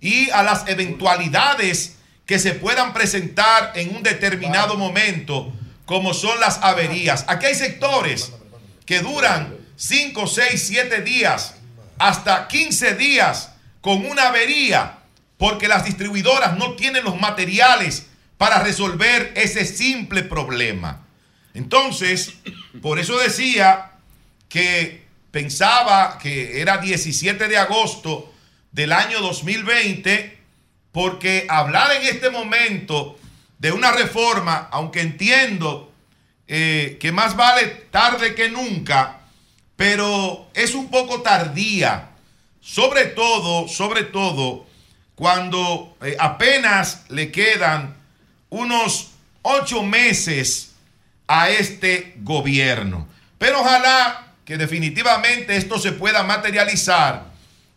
y 0.01 0.31
a 0.31 0.43
las 0.43 0.67
eventualidades 0.67 1.97
que 2.27 2.39
se 2.39 2.53
puedan 2.53 2.95
presentar 2.95 3.73
en 3.75 3.95
un 3.95 4.03
determinado 4.03 4.77
momento, 4.77 5.53
como 5.85 6.15
son 6.15 6.41
las 6.41 6.59
averías. 6.63 7.27
Aquí 7.29 7.47
hay 7.47 7.55
sectores 7.55 8.33
que 8.87 9.01
duran 9.01 9.55
5, 9.77 10.27
6, 10.27 10.65
7 10.69 11.03
días, 11.03 11.57
hasta 11.99 12.49
15 12.49 12.95
días 12.95 13.51
con 13.83 14.07
una 14.07 14.29
avería, 14.29 15.01
porque 15.39 15.69
las 15.69 15.85
distribuidoras 15.85 16.57
no 16.57 16.75
tienen 16.75 17.05
los 17.05 17.21
materiales 17.21 18.07
para 18.39 18.63
resolver 18.63 19.33
ese 19.37 19.65
simple 19.65 20.23
problema. 20.23 21.07
Entonces, 21.55 22.35
por 22.83 22.99
eso 22.99 23.19
decía 23.19 23.93
que 24.49 25.05
pensaba 25.31 26.19
que 26.19 26.61
era 26.61 26.79
17 26.79 27.49
de 27.49 27.57
agosto 27.57 28.33
del 28.73 28.93
año 28.93 29.21
2020, 29.21 30.39
porque 30.93 31.47
hablar 31.49 31.93
en 31.93 32.03
este 32.03 32.31
momento 32.31 33.19
de 33.59 33.73
una 33.73 33.93
reforma, 33.93 34.69
aunque 34.71 35.01
entiendo 35.01 35.93
eh, 36.47 36.99
que 37.01 37.13
más 37.13 37.37
vale 37.37 37.67
tarde 37.91 38.35
que 38.35 38.51
nunca, 38.51 39.21
pero 39.77 40.51
es 40.55 40.75
un 40.75 40.91
poco 40.91 41.23
tardía, 41.23 42.11
sobre 42.61 43.07
todo, 43.07 43.67
sobre 43.69 44.05
todo, 44.05 44.64
cuando 45.15 45.97
eh, 46.03 46.17
apenas 46.19 47.05
le 47.09 47.31
quedan 47.31 47.97
unos 48.51 49.13
ocho 49.43 49.83
meses 49.83 50.73
a 51.27 51.51
este 51.51 52.15
gobierno. 52.19 53.07
Pero 53.39 53.61
ojalá 53.61 54.33
que 54.45 54.57
definitivamente 54.57 55.57
esto 55.57 55.79
se 55.79 55.93
pueda 55.93 56.23
materializar, 56.23 57.25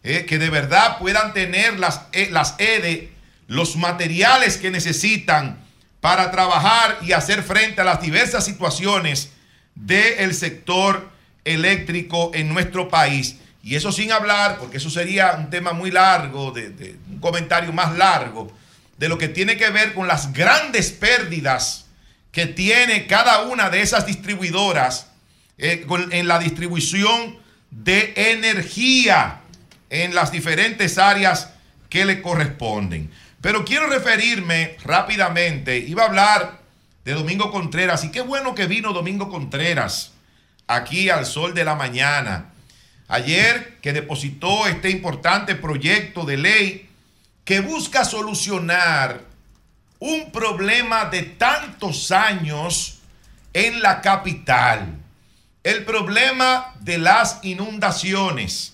eh, 0.03 0.25
que 0.25 0.37
de 0.37 0.49
verdad 0.49 0.97
puedan 0.97 1.33
tener 1.33 1.79
las, 1.79 2.01
eh, 2.11 2.29
las 2.31 2.55
EDE 2.57 3.17
los 3.47 3.77
materiales 3.77 4.57
que 4.57 4.69
necesitan 4.69 5.57
para 6.01 6.31
trabajar 6.31 6.99
y 7.01 7.13
hacer 7.13 7.43
frente 7.43 7.81
a 7.81 7.85
las 7.85 8.01
diversas 8.01 8.45
situaciones 8.45 9.31
del 9.73 10.33
sector 10.33 11.09
eléctrico 11.45 12.31
en 12.33 12.49
nuestro 12.49 12.89
país. 12.89 13.37
Y 13.67 13.75
eso 13.75 13.91
sin 13.91 14.13
hablar, 14.13 14.59
porque 14.59 14.77
eso 14.77 14.89
sería 14.89 15.33
un 15.33 15.49
tema 15.49 15.73
muy 15.73 15.91
largo, 15.91 16.51
de, 16.51 16.95
un 17.09 17.19
comentario 17.19 17.73
más 17.73 17.97
largo, 17.97 18.49
de 18.97 19.09
lo 19.09 19.17
que 19.17 19.27
tiene 19.27 19.57
que 19.57 19.69
ver 19.71 19.93
con 19.93 20.07
las 20.07 20.31
grandes 20.31 20.91
pérdidas 20.91 21.85
que 22.31 22.45
tiene 22.45 23.07
cada 23.07 23.41
una 23.41 23.69
de 23.69 23.81
esas 23.81 24.05
distribuidoras 24.05 25.07
eh, 25.57 25.85
en 26.11 26.29
la 26.29 26.39
distribución 26.39 27.39
de 27.69 28.13
energía 28.15 29.41
en 29.89 30.15
las 30.15 30.31
diferentes 30.31 30.97
áreas 30.97 31.49
que 31.89 32.05
le 32.05 32.21
corresponden. 32.21 33.11
Pero 33.41 33.65
quiero 33.65 33.87
referirme 33.87 34.77
rápidamente, 34.85 35.77
iba 35.77 36.03
a 36.03 36.07
hablar 36.07 36.61
de 37.03 37.11
Domingo 37.11 37.51
Contreras, 37.51 38.05
y 38.05 38.11
qué 38.11 38.21
bueno 38.21 38.55
que 38.55 38.65
vino 38.65 38.93
Domingo 38.93 39.29
Contreras 39.29 40.13
aquí 40.67 41.09
al 41.09 41.25
sol 41.25 41.53
de 41.53 41.65
la 41.65 41.75
mañana. 41.75 42.53
Ayer 43.07 43.77
que 43.81 43.93
depositó 43.93 44.67
este 44.67 44.89
importante 44.89 45.55
proyecto 45.55 46.25
de 46.25 46.37
ley 46.37 46.89
que 47.45 47.61
busca 47.61 48.03
solucionar 48.03 49.21
un 49.99 50.31
problema 50.31 51.05
de 51.05 51.23
tantos 51.23 52.11
años 52.11 52.99
en 53.53 53.81
la 53.81 54.01
capital. 54.01 54.95
El 55.63 55.85
problema 55.85 56.73
de 56.81 56.97
las 56.97 57.39
inundaciones. 57.43 58.73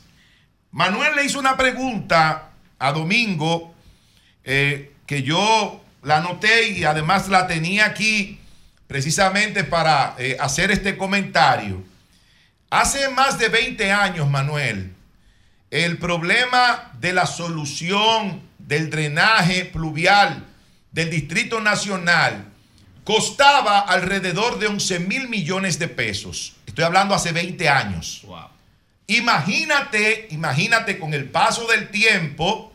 Manuel 0.72 1.16
le 1.16 1.26
hizo 1.26 1.40
una 1.40 1.56
pregunta 1.56 2.50
a 2.80 2.92
Domingo 2.92 3.74
eh, 4.44 4.94
que 5.06 5.22
yo 5.22 5.82
la 6.02 6.18
anoté 6.18 6.70
y 6.70 6.84
además 6.84 7.30
la 7.30 7.48
tenía 7.48 7.86
aquí 7.86 8.40
precisamente 8.88 9.64
para 9.64 10.16
eh, 10.18 10.36
hacer 10.40 10.72
este 10.72 10.98
comentario. 10.98 11.84
Hace 12.74 13.08
más 13.10 13.38
de 13.38 13.50
20 13.50 13.92
años, 13.92 14.28
Manuel, 14.32 14.96
el 15.70 16.00
problema 16.00 16.92
de 17.00 17.14
la 17.14 17.28
solución 17.28 18.42
del 18.58 18.90
drenaje 18.90 19.66
pluvial 19.66 20.44
del 20.92 21.12
Distrito 21.12 21.62
Nacional 21.62 22.46
costaba 23.04 23.78
alrededor 23.78 24.58
de 24.58 24.66
11 24.66 25.02
mil 25.02 25.30
millones 25.30 25.78
de 25.78 25.88
pesos. 25.88 26.56
Estoy 26.66 26.84
hablando 26.84 27.14
hace 27.14 27.32
20 27.32 27.70
años. 27.70 28.26
Imagínate, 29.06 30.30
imagínate 30.32 30.98
con 30.98 31.14
el 31.14 31.30
paso 31.30 31.68
del 31.68 31.90
tiempo, 31.90 32.73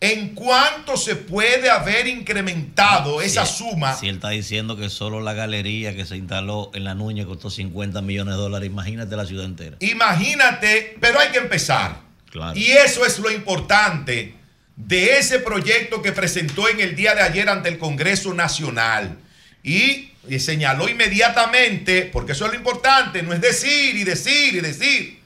en 0.00 0.34
cuánto 0.34 0.96
se 0.96 1.16
puede 1.16 1.70
haber 1.70 2.06
incrementado 2.06 3.22
esa 3.22 3.46
suma. 3.46 3.94
Si 3.94 4.08
él 4.08 4.16
está 4.16 4.30
diciendo 4.30 4.76
que 4.76 4.90
solo 4.90 5.20
la 5.20 5.32
galería 5.32 5.94
que 5.94 6.04
se 6.04 6.16
instaló 6.16 6.70
en 6.74 6.84
la 6.84 6.94
Nuña 6.94 7.24
costó 7.24 7.48
50 7.48 8.02
millones 8.02 8.34
de 8.34 8.40
dólares, 8.40 8.68
imagínate 8.68 9.16
la 9.16 9.24
ciudad 9.24 9.46
entera. 9.46 9.76
Imagínate, 9.80 10.96
pero 11.00 11.20
hay 11.20 11.28
que 11.28 11.38
empezar. 11.38 12.00
Claro. 12.30 12.58
Y 12.58 12.72
eso 12.72 13.06
es 13.06 13.18
lo 13.18 13.30
importante 13.30 14.34
de 14.76 15.18
ese 15.18 15.38
proyecto 15.38 16.02
que 16.02 16.12
presentó 16.12 16.68
en 16.68 16.80
el 16.80 16.96
día 16.96 17.14
de 17.14 17.22
ayer 17.22 17.48
ante 17.48 17.68
el 17.68 17.78
Congreso 17.78 18.34
Nacional. 18.34 19.18
Y, 19.62 20.10
y 20.28 20.38
señaló 20.40 20.88
inmediatamente, 20.88 22.10
porque 22.12 22.32
eso 22.32 22.44
es 22.46 22.52
lo 22.52 22.58
importante, 22.58 23.22
no 23.22 23.32
es 23.32 23.40
decir 23.40 23.96
y 23.96 24.04
decir 24.04 24.54
y 24.54 24.60
decir, 24.60 25.20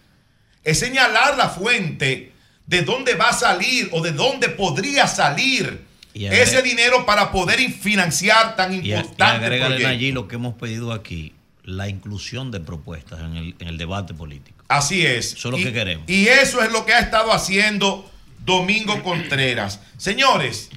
es 0.62 0.78
señalar 0.78 1.36
la 1.36 1.48
fuente 1.48 2.32
de 2.68 2.82
dónde 2.82 3.14
va 3.14 3.30
a 3.30 3.32
salir 3.32 3.88
o 3.92 4.00
de 4.02 4.12
dónde 4.12 4.48
podría 4.50 5.06
salir 5.08 5.84
Y 6.14 6.26
agrega- 6.26 6.42
ese 6.44 6.62
dinero 6.62 7.04
para 7.06 7.32
poder 7.32 7.58
financiar 7.72 8.54
tan 8.56 8.72
Y, 8.74 8.76
y 8.76 8.92
importante 8.94 9.24
agrégale 9.46 9.74
proyecto. 9.76 9.88
allí 9.88 10.12
lo 10.12 10.28
que 10.28 10.36
hemos 10.36 10.54
pedido 10.54 10.92
aquí, 10.92 11.32
la 11.64 11.88
inclusión 11.88 12.50
de 12.50 12.60
propuestas 12.60 13.20
en 13.20 13.36
el, 13.36 13.54
en 13.58 13.68
el 13.68 13.78
debate 13.78 14.14
político. 14.14 14.62
Así 14.68 15.04
es. 15.04 15.32
Eso 15.34 15.48
es 15.48 15.52
lo 15.52 15.58
y, 15.58 15.64
que 15.64 15.72
queremos. 15.72 16.08
Y 16.10 16.28
eso 16.28 16.62
es 16.62 16.70
lo 16.70 16.84
que 16.86 16.92
ha 16.92 17.00
estado 17.00 17.32
haciendo 17.32 18.10
Domingo 18.44 19.02
Contreras. 19.02 19.80
Señores, 19.96 20.68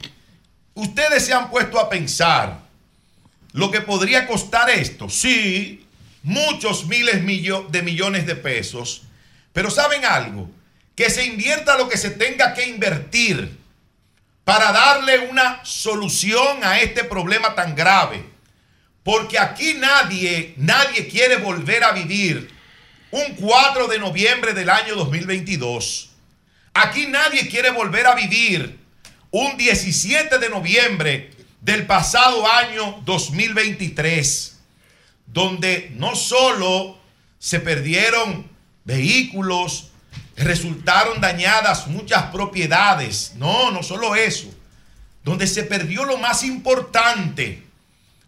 ustedes 0.74 1.26
se 1.26 1.34
han 1.34 1.50
puesto 1.50 1.78
a 1.80 1.90
pensar 1.90 2.62
lo 3.52 3.70
que 3.70 3.82
podría 3.82 4.28
costar 4.28 4.70
esto. 4.70 5.10
Sí, 5.10 5.86
muchos 6.24 6.86
miles 6.88 7.16
de 7.70 7.82
millones 7.82 8.26
de 8.26 8.36
pesos. 8.36 9.02
Pero 9.52 9.70
¿saben 9.70 10.06
algo? 10.06 10.50
Que 11.02 11.10
se 11.10 11.26
invierta 11.26 11.80
lo 11.80 11.90
que 11.90 11.98
se 11.98 12.12
tenga 12.12 12.54
que 12.54 12.68
invertir 12.68 13.58
para 14.44 14.72
darle 14.72 15.18
una 15.32 15.60
solución 15.66 16.64
a 16.64 16.80
este 16.80 17.04
problema 17.04 17.56
tan 17.56 17.76
grave. 17.76 18.24
Porque 19.02 19.40
aquí 19.40 19.74
nadie, 19.74 20.54
nadie 20.58 21.08
quiere 21.08 21.38
volver 21.38 21.84
a 21.84 21.94
vivir 21.94 22.54
un 23.10 23.34
4 23.34 23.88
de 23.88 23.98
noviembre 23.98 24.54
del 24.54 24.70
año 24.70 24.94
2022. 24.94 26.12
Aquí 26.76 27.08
nadie 27.08 27.50
quiere 27.50 27.72
volver 27.72 28.06
a 28.06 28.14
vivir 28.14 28.78
un 29.32 29.58
17 29.58 30.38
de 30.38 30.50
noviembre 30.50 31.32
del 31.62 31.88
pasado 31.88 32.48
año 32.48 33.02
2023, 33.06 34.60
donde 35.26 35.94
no 35.96 36.16
solo 36.16 37.00
se 37.40 37.60
perdieron 37.60 38.48
vehículos, 38.84 39.91
resultaron 40.44 41.22
dañadas 41.22 41.88
muchas 41.88 42.24
propiedades, 42.32 43.34
no, 43.36 43.72
no 43.72 43.84
solo 43.84 44.16
eso, 44.16 44.48
donde 45.24 45.48
se 45.48 45.64
perdió 45.64 46.06
lo 46.06 46.18
más 46.18 46.44
importante, 46.44 47.64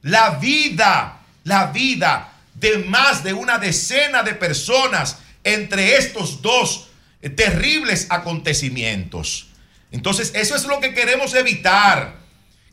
la 0.02 0.32
vida, 0.32 1.22
la 1.44 1.68
vida 1.68 2.34
de 2.56 2.80
más 2.80 3.24
de 3.24 3.34
una 3.34 3.58
decena 3.58 4.24
de 4.24 4.34
personas 4.36 5.18
entre 5.44 5.98
estos 5.98 6.42
dos 6.42 6.90
eh, 7.22 7.30
terribles 7.30 8.08
acontecimientos. 8.10 9.48
Entonces, 9.92 10.32
eso 10.36 10.56
es 10.56 10.66
lo 10.66 10.80
que 10.80 10.94
queremos 10.94 11.34
evitar, 11.36 12.16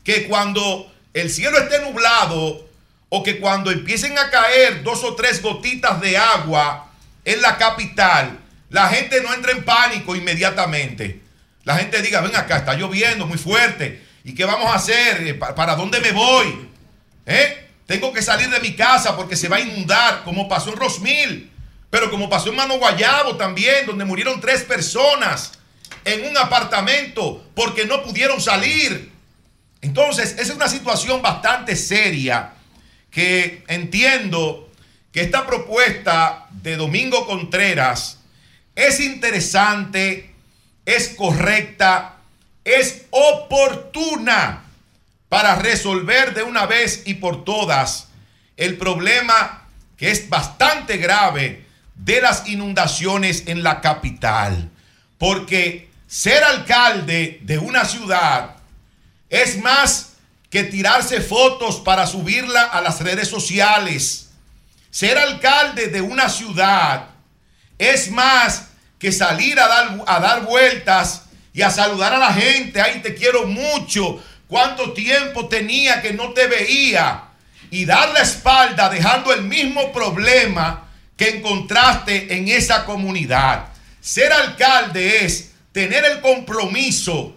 que 0.03 0.27
cuando 0.27 0.91
el 1.13 1.29
cielo 1.29 1.57
esté 1.59 1.79
nublado 1.81 2.67
o 3.09 3.23
que 3.23 3.39
cuando 3.39 3.71
empiecen 3.71 4.17
a 4.17 4.29
caer 4.29 4.83
dos 4.83 5.03
o 5.03 5.15
tres 5.15 5.41
gotitas 5.41 5.99
de 6.01 6.17
agua 6.17 6.91
en 7.25 7.41
la 7.41 7.57
capital, 7.57 8.39
la 8.71 8.89
gente 8.89 9.21
no 9.21 9.33
entre 9.33 9.51
en 9.51 9.63
pánico 9.63 10.15
inmediatamente. 10.15 11.21
La 11.63 11.77
gente 11.77 12.01
diga, 12.01 12.21
ven 12.21 12.35
acá, 12.35 12.57
está 12.57 12.73
lloviendo 12.73 13.27
muy 13.27 13.37
fuerte. 13.37 14.01
¿Y 14.23 14.33
qué 14.33 14.45
vamos 14.45 14.71
a 14.71 14.75
hacer? 14.75 15.27
Eh, 15.27 15.33
¿pa- 15.35 15.53
¿Para 15.53 15.75
dónde 15.75 15.99
me 15.99 16.11
voy? 16.11 16.67
¿Eh? 17.25 17.67
Tengo 17.85 18.11
que 18.13 18.21
salir 18.21 18.49
de 18.49 18.59
mi 18.59 18.73
casa 18.75 19.15
porque 19.15 19.35
se 19.35 19.47
va 19.49 19.57
a 19.57 19.61
inundar, 19.61 20.23
como 20.23 20.47
pasó 20.47 20.69
en 20.71 20.77
Rosmil, 20.77 21.51
pero 21.89 22.09
como 22.09 22.29
pasó 22.29 22.49
en 22.49 22.55
Mano 22.55 22.77
Guayabo 22.79 23.35
también, 23.35 23.85
donde 23.85 24.05
murieron 24.05 24.39
tres 24.39 24.63
personas 24.63 25.51
en 26.05 26.25
un 26.25 26.37
apartamento 26.37 27.45
porque 27.53 27.85
no 27.85 28.01
pudieron 28.01 28.39
salir. 28.41 29.11
Entonces, 29.81 30.31
esa 30.33 30.41
es 30.43 30.49
una 30.51 30.69
situación 30.69 31.21
bastante 31.21 31.75
seria 31.75 32.53
que 33.09 33.63
entiendo 33.67 34.69
que 35.11 35.21
esta 35.21 35.45
propuesta 35.45 36.47
de 36.51 36.77
Domingo 36.77 37.27
Contreras 37.27 38.19
es 38.75 38.99
interesante, 38.99 40.33
es 40.85 41.09
correcta, 41.09 42.17
es 42.63 43.03
oportuna 43.09 44.63
para 45.29 45.55
resolver 45.55 46.33
de 46.33 46.43
una 46.43 46.65
vez 46.65 47.03
y 47.05 47.15
por 47.15 47.43
todas 47.43 48.09
el 48.57 48.77
problema 48.77 49.67
que 49.97 50.11
es 50.11 50.29
bastante 50.29 50.97
grave 50.97 51.65
de 51.95 52.21
las 52.21 52.47
inundaciones 52.47 53.43
en 53.47 53.63
la 53.63 53.81
capital. 53.81 54.69
Porque 55.17 55.89
ser 56.07 56.43
alcalde 56.43 57.39
de 57.43 57.57
una 57.57 57.85
ciudad 57.85 58.57
es 59.29 59.61
más 59.61 60.13
que 60.49 60.63
tirarse 60.65 61.21
fotos 61.21 61.79
para 61.79 62.05
subirla 62.07 62.63
a 62.63 62.81
las 62.81 62.99
redes 62.99 63.29
sociales. 63.29 64.31
Ser 64.89 65.17
alcalde 65.17 65.87
de 65.87 66.01
una 66.01 66.27
ciudad 66.27 67.10
es 67.81 68.11
más 68.11 68.67
que 68.99 69.11
salir 69.11 69.59
a 69.59 69.67
dar, 69.67 70.03
a 70.05 70.19
dar 70.19 70.43
vueltas 70.43 71.23
y 71.51 71.63
a 71.63 71.71
saludar 71.71 72.13
a 72.13 72.19
la 72.19 72.31
gente. 72.31 72.79
Ay, 72.79 73.01
te 73.01 73.15
quiero 73.15 73.47
mucho. 73.47 74.23
¿Cuánto 74.47 74.93
tiempo 74.93 75.47
tenía 75.47 75.99
que 75.99 76.13
no 76.13 76.31
te 76.33 76.45
veía? 76.45 77.23
Y 77.71 77.85
dar 77.85 78.09
la 78.09 78.19
espalda 78.21 78.87
dejando 78.87 79.33
el 79.33 79.41
mismo 79.41 79.91
problema 79.91 80.87
que 81.17 81.29
encontraste 81.29 82.35
en 82.35 82.49
esa 82.49 82.85
comunidad. 82.85 83.69
Ser 83.99 84.31
alcalde 84.31 85.25
es 85.25 85.51
tener 85.71 86.05
el 86.05 86.21
compromiso 86.21 87.35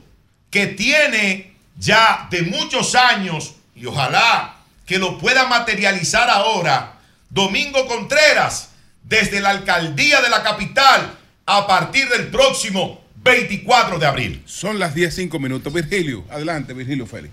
que 0.51 0.67
tiene 0.67 1.55
ya 1.79 2.29
de 2.31 2.43
muchos 2.43 2.95
años 2.95 3.55
y 3.75 3.87
ojalá 3.87 4.57
que 4.85 4.99
lo 4.99 5.19
pueda 5.19 5.47
materializar 5.47 6.29
ahora 6.29 6.99
Domingo 7.31 7.87
Contreras 7.87 8.74
desde 9.05 9.41
la 9.41 9.51
alcaldía 9.51 10.21
de 10.21 10.31
la 10.31 10.43
capital 10.43 11.19
a 11.47 11.67
partir 11.67 12.09
del 12.09 12.29
próximo 12.29 13.05
24 13.23 13.99
de 13.99 14.07
abril. 14.07 14.43
Son 14.45 14.79
las 14.79 14.95
10, 14.95 15.15
5 15.15 15.39
minutos. 15.39 15.73
Virgilio, 15.73 16.25
adelante, 16.31 16.75
Virgilio 16.75 17.07
Félix. 17.07 17.33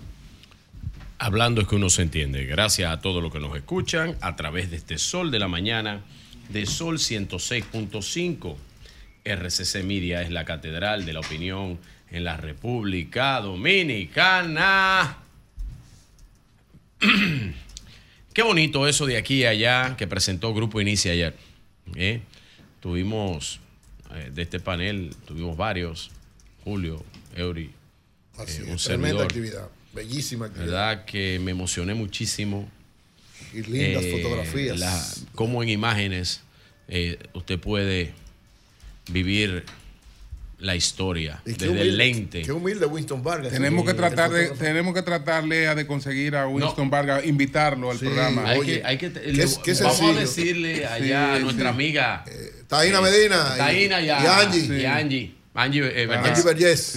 Hablando 1.18 1.60
es 1.60 1.68
que 1.68 1.76
uno 1.76 1.88
se 1.88 2.02
entiende. 2.02 2.46
Gracias 2.46 2.90
a 2.90 3.00
todos 3.00 3.22
los 3.22 3.32
que 3.32 3.38
nos 3.38 3.56
escuchan 3.56 4.16
a 4.20 4.34
través 4.34 4.70
de 4.70 4.76
este 4.76 4.98
Sol 4.98 5.30
de 5.30 5.38
la 5.38 5.48
Mañana, 5.48 6.00
de 6.48 6.66
Sol 6.66 6.98
106.5. 6.98 8.56
RCC 9.24 9.84
Media 9.84 10.22
es 10.22 10.30
la 10.30 10.44
catedral 10.44 11.06
de 11.06 11.12
la 11.12 11.20
opinión 11.20 11.78
en 12.10 12.24
la 12.24 12.36
República 12.36 13.40
Dominicana. 13.40 15.18
Qué 18.34 18.42
bonito 18.42 18.88
eso 18.88 19.06
de 19.06 19.16
aquí 19.16 19.44
a 19.44 19.50
allá 19.50 19.96
que 19.96 20.06
presentó 20.06 20.52
Grupo 20.54 20.80
Inicia 20.80 21.12
ayer. 21.12 21.36
¿Eh? 21.94 22.22
Tuvimos 22.80 23.60
eh, 24.14 24.30
de 24.34 24.42
este 24.42 24.60
panel, 24.60 25.14
tuvimos 25.26 25.56
varios. 25.56 26.10
Julio, 26.64 27.02
Eury, 27.36 27.70
Así 28.38 28.62
eh, 28.62 28.64
es, 28.66 28.70
un 28.70 28.76
tremenda 28.76 28.78
servidor. 28.78 29.22
actividad, 29.24 29.68
bellísima 29.92 30.46
actividad. 30.46 30.66
¿Verdad? 30.66 31.04
Que 31.04 31.40
me 31.42 31.50
emocioné 31.50 31.94
muchísimo. 31.94 32.68
Y 33.52 33.62
lindas 33.62 34.04
Eh, 34.04 34.12
fotografías. 34.22 34.78
la- 34.78 35.06
cómo 35.34 35.62
en 35.62 35.68
imágenes 35.68 36.40
eh, 36.88 37.18
usted 37.34 37.58
puede 37.58 38.12
vivir 39.10 39.64
la 40.62 40.74
historia 40.76 41.42
desde 41.44 41.80
el 41.80 41.96
lente. 41.96 42.42
Qué 42.42 42.52
humilde 42.52 42.86
Winston 42.86 43.22
Vargas. 43.22 43.52
Tenemos 43.52 43.84
que 43.84 43.94
tratar 43.94 44.30
de, 44.30 44.48
tenemos 44.50 44.94
que 44.94 45.02
tratarle 45.02 45.66
a 45.68 45.74
de 45.74 45.86
conseguir 45.86 46.36
a 46.36 46.46
Winston 46.46 46.88
Vargas, 46.88 47.26
invitarlo 47.26 47.90
al 47.90 47.98
Sí, 47.98 48.04
programa. 48.06 48.48
Hay 48.48 48.58
Oye, 48.60 48.80
que, 48.80 48.86
hay 48.86 48.96
que, 48.98 49.12
qué- 49.12 49.20
le- 49.32 49.44
qué 49.62 49.72
vamos 49.74 49.96
sencillo. 49.98 50.10
a 50.16 50.20
decirle 50.20 50.86
allá 50.86 50.98
Sí, 51.04 51.12
a 51.12 51.38
nuestra 51.40 51.64
sí. 51.64 51.74
amiga 51.74 52.24
Taína 52.68 52.98
eh, 52.98 53.02
Medina 53.02 53.52
y- 53.54 53.58
Taína 53.58 54.00
y, 54.00 54.08
Angie. 54.10 54.80
y. 54.80 54.84
Angie. 54.86 55.34
Angie 55.54 55.80
eh, 56.02 56.06
Vergés. 56.06 56.28
Angie 56.30 56.44
Vergés. 56.44 56.96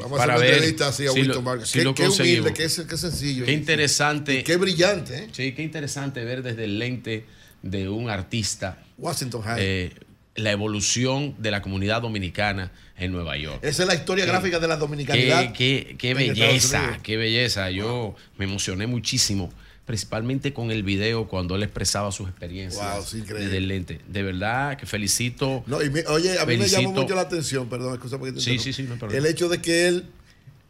Vamos 0.00 0.20
a 0.20 0.22
hacer 0.24 0.34
una 0.34 0.38
ver 0.38 0.52
entrevista 0.54 0.88
así 0.88 1.06
a 1.06 1.10
si 1.12 1.22
lo- 1.22 1.40
Vargas. 1.42 1.68
si 1.68 1.78
Qué- 1.78 1.86
humilde, 2.08 2.52
qué- 2.52 2.68
qué 2.88 2.96
sencillo. 2.98 3.44
Qué 3.46 3.52
interesante. 3.52 4.34
Y 4.40 4.42
qué 4.42 4.56
brillante, 4.56 5.16
¿eh? 5.18 5.28
Sí, 5.32 5.52
qué 5.52 5.62
interesante 5.62 6.22
ver 6.24 6.42
desde 6.42 6.64
el 6.64 6.78
lente 6.78 7.24
de 7.62 7.88
un 7.88 8.10
artista 8.10 8.82
Washington 8.98 9.42
High. 9.42 9.92
La 10.38 10.50
evolución 10.52 11.34
de 11.38 11.50
la 11.50 11.62
comunidad 11.62 12.02
dominicana 12.02 12.70
en 12.96 13.12
Nueva 13.12 13.36
York. 13.36 13.58
Esa 13.62 13.82
es 13.82 13.88
la 13.88 13.94
historia 13.94 14.24
Qué- 14.24 14.30
gráfica 14.30 14.58
de 14.58 14.68
la 14.68 14.76
dominicanidad. 14.76 15.52
Qué, 15.52 15.96
belleza, 16.16 16.98
qué 17.02 17.16
belleza. 17.16 17.70
Yo 17.70 18.14
me 18.38 18.44
emocioné 18.44 18.86
muchísimo, 18.86 19.52
principalmente 19.86 20.52
con 20.52 20.70
el 20.70 20.82
video 20.82 21.28
cuando 21.28 21.54
él 21.56 21.62
expresaba 21.62 22.10
sus 22.12 22.28
experiencias 22.28 22.94
Wow, 22.94 23.04
sí, 23.04 23.20
desde 23.22 23.56
el 23.56 23.68
lente. 23.68 24.00
De 24.08 24.22
verdad 24.22 24.76
que 24.76 24.86
felicito. 24.86 25.62
No, 25.66 25.82
y 25.82 25.90
me- 25.90 26.04
oye, 26.06 26.38
a 26.38 26.44
mí 26.46 26.56
me 26.56 26.68
llamó 26.68 26.92
mucho 26.92 27.14
la 27.14 27.22
atención, 27.22 27.68
perdón, 27.68 27.94
excusa 27.94 28.18
porque 28.18 28.32
te 28.32 28.40
Sí, 28.40 28.58
sí, 28.58 28.72
sí, 28.72 28.82
no. 28.84 29.08
El 29.10 29.26
hecho 29.26 29.48
de 29.48 29.60
que 29.62 29.86
él 29.88 30.04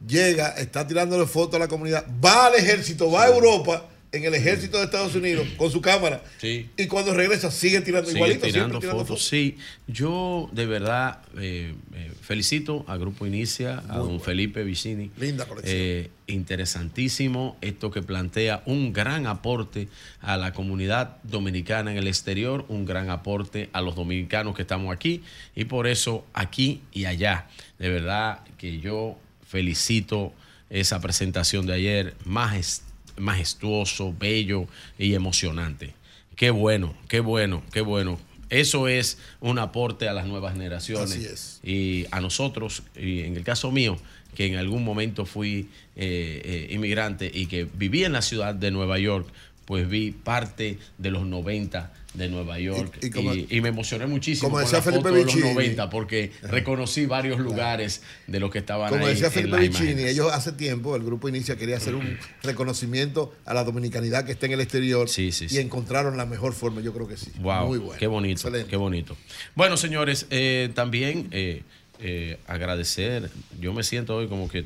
llega, 0.07 0.51
está 0.51 0.87
tirándole 0.87 1.27
fotos 1.27 1.57
a 1.57 1.59
la 1.59 1.69
comunidad, 1.69 2.07
va 2.25 2.47
al 2.47 2.55
ejército, 2.55 3.11
va 3.11 3.25
a 3.25 3.29
Europa, 3.29 3.85
en 4.11 4.25
el 4.25 4.35
ejército 4.35 4.79
de 4.79 4.85
Estados 4.85 5.15
Unidos, 5.15 5.47
con 5.59 5.71
su 5.71 5.81
cámara, 5.83 6.23
Sí. 6.41 6.71
y 6.79 6.87
cuando 6.87 7.13
regresa 7.13 7.51
sigue 7.51 7.81
tirando 7.83 8.07
Sigue 8.09 8.19
igualito, 8.21 8.47
tirando 8.47 8.81
siempre 8.81 8.81
tirando 8.81 8.99
fotos. 9.05 9.09
fotos. 9.21 9.29
Sí, 9.29 9.59
yo 9.87 10.49
de 10.53 10.65
verdad 10.67 11.21
eh, 11.39 11.75
eh, 11.95 12.13
felicito 12.23 12.85
a 12.89 12.97
Grupo 12.97 13.27
Inicia, 13.27 13.83
a 13.89 13.99
don 13.99 14.07
bueno. 14.07 14.21
Felipe 14.21 14.65
Vicini. 14.65 15.11
Linda 15.19 15.47
colección. 15.47 15.77
Eh, 15.79 16.11
interesantísimo 16.27 17.57
esto 17.61 17.91
que 17.91 18.03
plantea 18.03 18.63
un 18.67 18.93
gran 18.93 19.27
aporte 19.27 19.89
a 20.21 20.37
la 20.37 20.53
comunidad 20.53 21.17
dominicana 21.23 21.91
en 21.93 21.99
el 21.99 22.07
exterior, 22.07 22.65
un 22.69 22.85
gran 22.85 23.11
aporte 23.11 23.69
a 23.73 23.81
los 23.81 23.95
dominicanos 23.95 24.55
que 24.55 24.63
estamos 24.63 24.95
aquí 24.95 25.23
y 25.55 25.65
por 25.67 25.87
eso 25.87 26.25
aquí 26.35 26.83
y 26.93 27.05
allá. 27.07 27.47
De 27.79 27.89
verdad 27.89 28.41
que 28.59 28.79
yo 28.81 29.19
felicito 29.47 30.33
esa 30.71 31.01
presentación 31.01 31.67
de 31.67 31.73
ayer, 31.75 32.15
majes- 32.25 32.83
majestuoso, 33.19 34.15
bello 34.19 34.67
y 34.99 35.15
emocionante. 35.15 35.95
Qué 36.37 36.51
bueno, 36.51 36.95
qué 37.09 37.21
bueno, 37.21 37.63
qué 37.73 37.81
bueno. 37.81 38.19
Eso 38.51 38.89
es 38.89 39.19
un 39.41 39.59
aporte 39.59 40.09
a 40.09 40.13
las 40.13 40.27
nuevas 40.27 40.55
generaciones. 40.55 41.11
Así 41.11 41.25
es. 41.27 41.61
Y 41.63 42.07
a 42.11 42.21
nosotros, 42.21 42.83
y 42.97 43.21
en 43.21 43.37
el 43.37 43.45
caso 43.45 43.71
mío, 43.71 43.99
que 44.35 44.47
en 44.47 44.57
algún 44.57 44.85
momento 44.85 45.27
fui 45.27 45.69
eh, 45.97 46.43
eh, 46.45 46.69
inmigrante 46.71 47.31
y 47.33 47.47
que 47.47 47.65
viví 47.65 48.05
en 48.05 48.13
la 48.13 48.23
ciudad 48.23 48.55
de 48.55 48.71
Nueva 48.71 48.99
York, 48.99 49.27
pues 49.65 49.89
vi 49.89 50.13
parte 50.13 50.79
de 50.97 51.11
los 51.11 51.27
90 51.27 51.93
de 52.19 52.29
Nueva 52.29 52.59
York 52.59 52.99
Y- 53.01 53.07
y, 53.07 53.09
y 53.09 53.11
como- 53.13 53.35
y 53.35 53.61
me 53.63 53.69
emocioné 53.71 54.07
muchísimo 54.07 54.49
como 54.49 54.57
con 54.57 54.65
decía 54.65 54.79
la 54.79 54.83
Felipe 54.83 55.03
foto 55.05 55.15
de 55.15 55.25
los 55.25 55.35
Vicini. 55.35 55.55
90 55.55 55.89
porque 55.91 56.33
reconocí 56.43 57.07
varios 57.07 57.39
lugares 57.39 58.03
de 58.27 58.41
los 58.41 58.51
que 58.51 58.59
estaban 58.59 58.91
Como 58.91 59.07
ahí 59.07 59.13
decía 59.13 59.29
en 59.29 59.33
Felipe 59.33 59.57
Vicini, 59.59 60.03
ellos 60.05 60.31
hace 60.33 60.53
tiempo, 60.53 60.97
el 60.97 61.03
grupo 61.05 61.29
Inicia 61.29 61.57
quería 61.57 61.77
hacer 61.79 61.95
un 61.95 62.19
reconocimiento 62.43 63.35
a 63.47 63.55
la 63.55 63.65
dominicanidad 63.65 64.25
que 64.27 64.33
está 64.33 64.47
en 64.47 64.53
el 64.53 64.61
exterior 64.61 65.09
y 65.17 65.33
sí. 65.33 65.59
encontraron 65.59 66.17
la 66.17 66.27
mejor 66.27 66.53
forma, 66.53 66.81
yo 66.81 66.93
creo 66.93 67.07
que 67.09 67.17
sí. 67.17 67.31
Wow, 67.39 67.69
Muy 67.69 67.79
bueno. 67.79 67.99
qué 67.99 68.07
bonito, 68.07 68.41
Excelente. 68.41 68.69
qué 68.69 68.77
bonito. 68.77 69.17
Bueno, 69.55 69.77
señores, 69.77 70.27
eh, 70.31 70.71
también 70.75 71.29
eh, 71.31 71.63
eh, 72.01 72.39
agradecer. 72.47 73.31
Yo 73.61 73.73
me 73.73 73.83
siento 73.83 74.17
hoy 74.17 74.29
como 74.29 74.49
que 74.49 74.65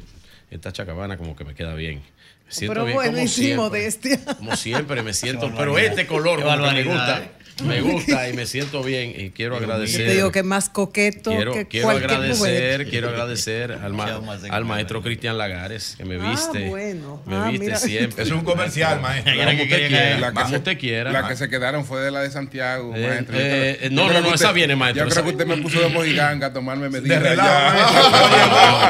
esta 0.50 0.72
chacabana 0.72 1.16
como 1.16 1.36
que 1.36 1.44
me 1.44 1.54
queda 1.54 1.74
bien. 1.74 2.02
Me 2.46 2.52
siento 2.52 2.74
Pero 2.74 2.84
bien 2.86 2.96
como 2.98 3.08
y 3.18 3.20
sin 3.20 3.28
siempre. 3.28 3.56
modestia. 3.56 4.20
Como 4.36 4.56
siempre 4.56 5.02
me 5.02 5.12
siento, 5.14 5.52
pero 5.56 5.78
este 5.78 6.06
color 6.06 6.42
como 6.42 6.56
que 6.68 6.72
me 6.74 6.84
gusta, 6.84 7.30
me 7.64 7.80
gusta 7.82 8.28
y 8.28 8.32
me 8.32 8.46
siento 8.46 8.82
bien 8.82 9.12
y 9.16 9.30
quiero 9.30 9.56
agradecer. 9.56 10.06
te 10.06 10.14
digo 10.14 10.32
que 10.32 10.42
más 10.42 10.68
coqueto 10.68 11.30
Quiero, 11.30 11.52
que 11.52 11.66
quiero 11.68 11.86
cualquier 11.88 12.10
agradecer, 12.10 12.38
mujer. 12.38 12.88
quiero 12.90 13.08
agradecer 13.10 13.72
al, 13.72 13.92
ma- 13.92 14.20
al 14.50 14.64
maestro 14.64 15.02
Cristian 15.02 15.38
Lagares 15.38 15.94
que 15.96 16.04
me 16.04 16.16
Ah, 16.20 16.30
viste, 16.30 16.68
bueno. 16.68 17.22
me 17.26 17.36
Ah, 17.36 17.44
viste 17.50 17.64
mira. 17.66 17.76
siempre. 17.78 18.22
Es 18.24 18.30
un 18.30 18.42
comercial, 18.44 19.00
maestro. 19.00 19.32
Como 19.34 19.62
usted 19.62 19.88
quiera, 19.88 20.18
La 20.18 20.28
que, 20.28 20.34
como 20.34 20.48
se, 20.48 20.56
usted 20.56 20.78
quiera. 20.78 21.12
la 21.12 21.28
que 21.28 21.36
se 21.36 21.48
quedaron 21.48 21.84
fue 21.84 22.00
de 22.00 22.10
la 22.10 22.20
de 22.20 22.30
Santiago, 22.30 22.92
Eh, 22.96 23.06
maestro. 23.08 23.36
eh, 23.38 23.78
eh, 23.82 23.88
no, 23.90 24.08
no, 24.08 24.14
que 24.14 24.20
no, 24.28 24.34
esa 24.34 24.52
viene, 24.52 24.74
maestro, 24.76 25.04
Yo 25.06 25.10
creo 25.10 25.24
que 25.24 25.30
usted 25.30 25.46
me 25.46 25.56
puso 25.58 25.80
de 25.80 25.88
mojiganga 25.88 26.48
a 26.48 26.52
tomarme 26.52 26.88
medidas. 26.88 27.22
De 27.22 27.28
relajo, 27.30 27.76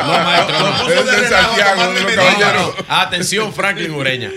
no, 0.07 0.25
maestro, 0.25 0.59
no. 0.61 0.89
De 0.89 1.29
Santiago. 1.29 2.75
Atención, 2.89 3.53
Franklin 3.53 3.91
Ureña. 3.93 4.31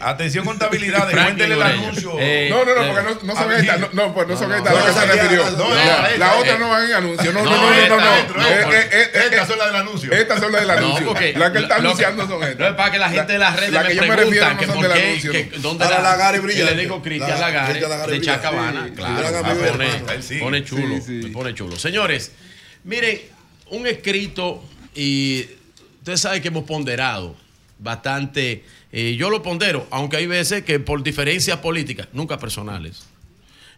Atención, 0.00 0.44
contabilidad, 0.44 1.08
Franklin 1.10 1.24
cuéntele 1.48 1.54
el 1.54 1.62
anuncio. 1.62 2.10
No, 2.50 2.64
no, 2.64 2.74
no, 2.74 2.92
porque 2.94 3.02
no, 3.26 3.34
no 3.34 3.40
No, 3.64 3.88
no, 3.92 4.14
pues 4.14 4.28
no, 4.28 4.36
son 4.36 4.48
no, 4.50 4.56
estas 4.56 4.72
no, 4.72 4.78
las 4.78 4.86
que 4.86 5.00
se 5.00 5.06
no, 5.06 5.12
refirió. 5.14 5.50
no, 5.50 5.74
La- 6.18 6.34
otras 6.36 6.54
eh. 6.56 6.58
no 6.58 6.68
van 6.70 6.84
en 6.86 6.92
anuncio. 6.94 7.32
No, 7.32 7.42
no, 7.44 7.50
No, 7.50 7.56
no, 7.56 7.70
no, 7.70 7.88
no. 7.88 7.96
no. 7.96 8.34
no, 8.34 8.48
Eh, 8.48 8.60
eh, 8.60 8.88
eh, 8.92 9.10
eh, 9.14 9.20
Estas 9.30 9.48
son 9.48 9.58
las 9.58 9.66
del 9.68 9.76
anuncio. 9.76 10.12
Estas 10.12 10.40
son 10.40 10.52
las 10.52 10.60
del 10.60 10.68
No, 10.68 10.74
anuncio. 10.78 11.06
porque 11.06 11.32
Las 11.36 11.50
que 11.50 11.58
él 11.58 11.64
está 11.64 11.76
anunciando 11.76 12.26
son 12.26 12.40
no, 12.40 12.46
estas. 12.46 12.70
es 12.70 12.74
para 12.76 12.90
que 12.92 12.98
la 12.98 13.10
gente 13.10 13.32
de 13.32 13.38
las 13.38 13.56
redes 13.56 13.72
La 13.72 13.82
me 13.82 13.88
que 13.88 13.94
yo 13.96 14.02
me 14.02 14.08
preguntan 14.16 14.58
refiero 14.58 14.58
que 14.58 14.66
no 14.66 14.72
son 14.72 14.82
por 14.82 14.92
del 14.92 15.20
qué, 15.52 15.58
dónde 15.58 15.84
la 15.84 16.72
le 16.72 16.76
digo 16.82 17.02
Cristian 17.02 17.30
La- 17.30 17.38
Lagares 17.38 17.68
Cristian 17.70 17.90
Lagares 17.90 18.20
de. 18.20 18.26
Chacabana, 18.26 18.90
claro, 18.94 19.42
pone, 20.40 20.64
chulo, 20.64 20.96
pone 21.32 21.54
chulo. 21.54 21.76
Señores, 21.78 22.32
miren, 22.84 23.20
un 23.70 23.86
escrito 23.86 24.62
y 24.94 25.46
ustedes 25.98 26.20
saben 26.20 26.42
que 26.42 26.48
hemos 26.48 26.64
ponderado 26.64 27.36
bastante, 27.78 28.64
eh, 28.92 29.16
yo 29.16 29.30
lo 29.30 29.42
pondero, 29.42 29.86
aunque 29.90 30.16
hay 30.18 30.26
veces 30.26 30.62
que 30.64 30.78
por 30.80 31.02
diferencias 31.02 31.58
políticas, 31.58 32.08
nunca 32.12 32.38
personales. 32.38 33.04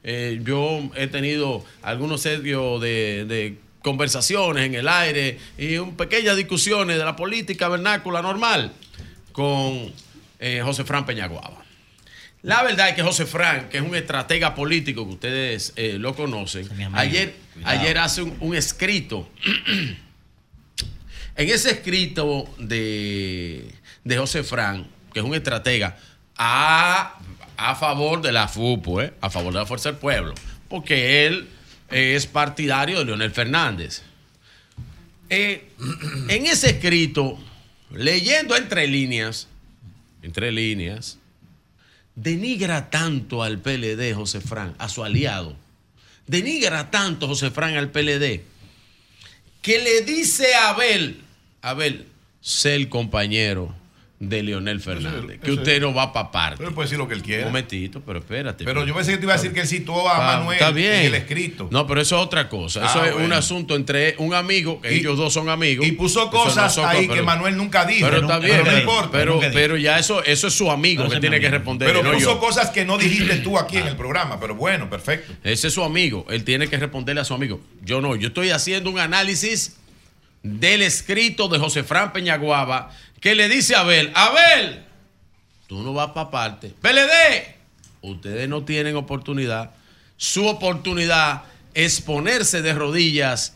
Eh, 0.08 0.40
yo 0.44 0.88
he 0.94 1.08
tenido 1.08 1.64
algunos 1.82 2.22
serios 2.22 2.80
de, 2.80 3.24
de 3.26 3.58
conversaciones 3.82 4.64
en 4.64 4.76
el 4.76 4.86
aire 4.86 5.36
y 5.58 5.78
un, 5.78 5.96
pequeñas 5.96 6.36
discusiones 6.36 6.96
de 6.96 7.04
la 7.04 7.16
política 7.16 7.68
vernácula 7.68 8.22
normal 8.22 8.72
con 9.32 9.92
eh, 10.38 10.60
José 10.62 10.84
Fran 10.84 11.04
Peñaguaba. 11.04 11.64
La 12.42 12.62
verdad 12.62 12.90
es 12.90 12.94
que 12.94 13.02
José 13.02 13.26
Fran, 13.26 13.68
que 13.68 13.78
es 13.78 13.82
un 13.82 13.96
estratega 13.96 14.54
político 14.54 15.04
que 15.04 15.14
ustedes 15.14 15.72
eh, 15.74 15.96
lo 15.98 16.14
conocen, 16.14 16.68
ayer, 16.94 17.34
Cuidado. 17.54 17.78
ayer 17.80 17.98
hace 17.98 18.22
un, 18.22 18.36
un 18.38 18.54
escrito. 18.54 19.28
en 21.36 21.50
ese 21.50 21.72
escrito 21.72 22.48
de, 22.58 23.72
de 24.04 24.18
José 24.18 24.44
Fran, 24.44 24.86
que 25.12 25.18
es 25.18 25.24
un 25.24 25.34
estratega, 25.34 25.98
a, 26.36 27.18
a 27.56 27.74
favor 27.74 28.22
de 28.22 28.32
la 28.32 28.48
FUPO, 28.48 29.02
¿eh? 29.02 29.12
a 29.20 29.30
favor 29.30 29.52
de 29.52 29.60
la 29.60 29.66
Fuerza 29.66 29.90
del 29.90 29.98
Pueblo, 29.98 30.34
porque 30.68 31.26
él 31.26 31.48
es 31.90 32.26
partidario 32.26 32.98
de 32.98 33.04
Leonel 33.04 33.30
Fernández. 33.30 34.02
Eh, 35.30 35.68
en 36.28 36.46
ese 36.46 36.70
escrito, 36.70 37.38
leyendo 37.90 38.56
entre 38.56 38.86
líneas, 38.86 39.48
entre 40.22 40.52
líneas, 40.52 41.18
denigra 42.14 42.90
tanto 42.90 43.42
al 43.42 43.58
PLD 43.58 44.14
José 44.14 44.40
Fran, 44.40 44.74
a 44.78 44.88
su 44.88 45.04
aliado. 45.04 45.56
Denigra 46.26 46.90
tanto 46.90 47.28
José 47.28 47.50
Fran 47.50 47.76
al 47.76 47.90
PLD, 47.90 48.42
que 49.62 49.78
le 49.78 50.02
dice 50.02 50.54
a 50.54 50.70
Abel, 50.70 51.20
Abel, 51.62 52.06
sé 52.40 52.74
el 52.74 52.88
compañero 52.88 53.74
de 54.18 54.42
Leonel 54.42 54.80
Fernández, 54.80 55.38
que 55.40 55.50
usted 55.52 55.78
no 55.78 55.92
va 55.92 56.10
para 56.10 56.30
parte. 56.30 56.56
Pero 56.56 56.70
él 56.70 56.74
puede 56.74 56.86
decir 56.86 56.96
lo 56.96 57.06
que 57.06 57.12
él 57.12 57.22
quiera. 57.22 57.42
Un 57.42 57.48
momentito, 57.48 58.00
pero 58.00 58.20
espérate. 58.20 58.64
Pero 58.64 58.86
yo 58.86 58.94
pensé 58.94 59.10
que 59.10 59.18
te 59.18 59.24
iba 59.24 59.34
a 59.34 59.36
decir 59.36 59.52
que 59.52 59.60
él 59.60 59.66
citó 59.66 60.08
a 60.08 60.14
Ah, 60.16 60.38
Manuel 60.38 60.56
está 60.58 60.70
bien. 60.70 60.92
en 60.94 61.06
el 61.08 61.14
escrito. 61.16 61.68
No, 61.70 61.86
pero 61.86 62.00
eso 62.00 62.16
es 62.16 62.22
otra 62.22 62.48
cosa. 62.48 62.86
Eso 62.86 63.02
Ah, 63.02 63.08
es 63.08 63.14
un 63.14 63.30
asunto 63.34 63.76
entre 63.76 64.14
un 64.16 64.32
amigo, 64.32 64.80
que 64.80 64.94
Y- 64.94 65.00
ellos 65.00 65.18
dos 65.18 65.34
son 65.34 65.50
amigos. 65.50 65.86
y 65.86 65.92
puso 65.92 66.30
cosas 66.30 66.78
ahí 66.78 67.08
que 67.08 67.20
Manuel 67.20 67.58
nunca 67.58 67.84
dijo. 67.84 68.06
Pero 68.08 68.22
está 68.22 68.38
bien, 68.38 68.52
pero 68.52 68.64
no 68.64 68.70
pero, 68.70 69.34
importa, 69.34 69.50
pero, 69.52 69.76
ya 69.76 69.98
eso, 69.98 70.24
eso 70.24 70.46
es 70.46 70.54
su 70.54 70.70
amigo 70.70 71.02
Pero 71.02 71.14
que 71.14 71.20
tiene 71.20 71.36
mi 71.36 71.40
que 71.40 71.46
amigo. 71.48 71.58
responder. 71.58 71.88
Pero 71.88 72.02
no 72.02 72.12
puso 72.12 72.32
yo. 72.34 72.40
cosas 72.40 72.70
que 72.70 72.86
no 72.86 72.96
dijiste 72.96 73.36
tú 73.40 73.58
aquí 73.58 73.76
en 73.76 73.86
el 73.86 73.96
programa. 73.96 74.40
Pero 74.40 74.54
bueno, 74.54 74.88
perfecto. 74.88 75.34
Ese 75.44 75.68
es 75.68 75.74
su 75.74 75.84
amigo. 75.84 76.24
Él 76.30 76.42
tiene 76.42 76.68
que 76.68 76.78
responderle 76.78 77.20
a 77.20 77.24
su 77.24 77.34
amigo. 77.34 77.60
Yo 77.82 78.00
no. 78.00 78.16
Yo 78.16 78.28
estoy 78.28 78.48
haciendo 78.48 78.88
un 78.90 78.98
análisis 78.98 79.76
del 80.42 80.82
escrito 80.82 81.48
de 81.48 81.58
José 81.58 81.82
Fran 81.82 82.12
Peñaguaba 82.12 82.90
que 83.20 83.34
le 83.34 83.48
dice 83.48 83.74
a 83.74 83.80
Abel, 83.80 84.12
Abel, 84.14 84.84
tú 85.66 85.82
no 85.82 85.92
vas 85.92 86.10
para 86.10 86.30
parte. 86.30 86.72
PLD, 86.80 87.54
ustedes 88.02 88.48
no 88.48 88.64
tienen 88.64 88.96
oportunidad. 88.96 89.70
Su 90.16 90.46
oportunidad 90.46 91.42
es 91.74 92.00
ponerse 92.00 92.62
de 92.62 92.72
rodillas 92.74 93.54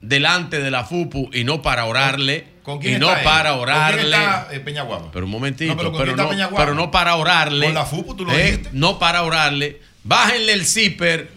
delante 0.00 0.60
de 0.60 0.70
la 0.70 0.84
FUPU 0.84 1.30
y 1.32 1.44
no 1.44 1.62
para 1.62 1.84
orarle. 1.86 2.52
¿Con 2.62 2.78
quién 2.78 2.96
y 2.96 2.98
no 2.98 3.08
está 3.08 3.18
él? 3.20 3.24
para 3.24 3.50
¿Con 3.50 3.58
quién 3.58 3.68
orarle. 3.76 4.02
está 4.10 4.48
eh, 4.52 4.60
Peñaguaba? 4.60 5.10
Pero 5.12 5.26
un 5.26 5.32
momentito, 5.32 5.72
No, 5.72 5.76
pero 5.76 5.92
¿con 5.92 6.00
pero, 6.00 6.12
quién 6.14 6.20
está 6.20 6.22
no, 6.24 6.30
Peñaguaba? 6.30 6.64
pero 6.64 6.74
no 6.74 6.90
para 6.90 7.16
orarle. 7.16 7.66
Con 7.66 7.74
la 7.74 7.84
FUPU, 7.84 8.14
tú 8.16 8.24
lo 8.24 8.32
¿eh? 8.32 8.42
dijiste. 8.44 8.70
No 8.72 8.98
para 8.98 9.22
orarle. 9.22 9.80
Bájenle 10.02 10.52
el 10.54 10.64
zipper 10.66 11.30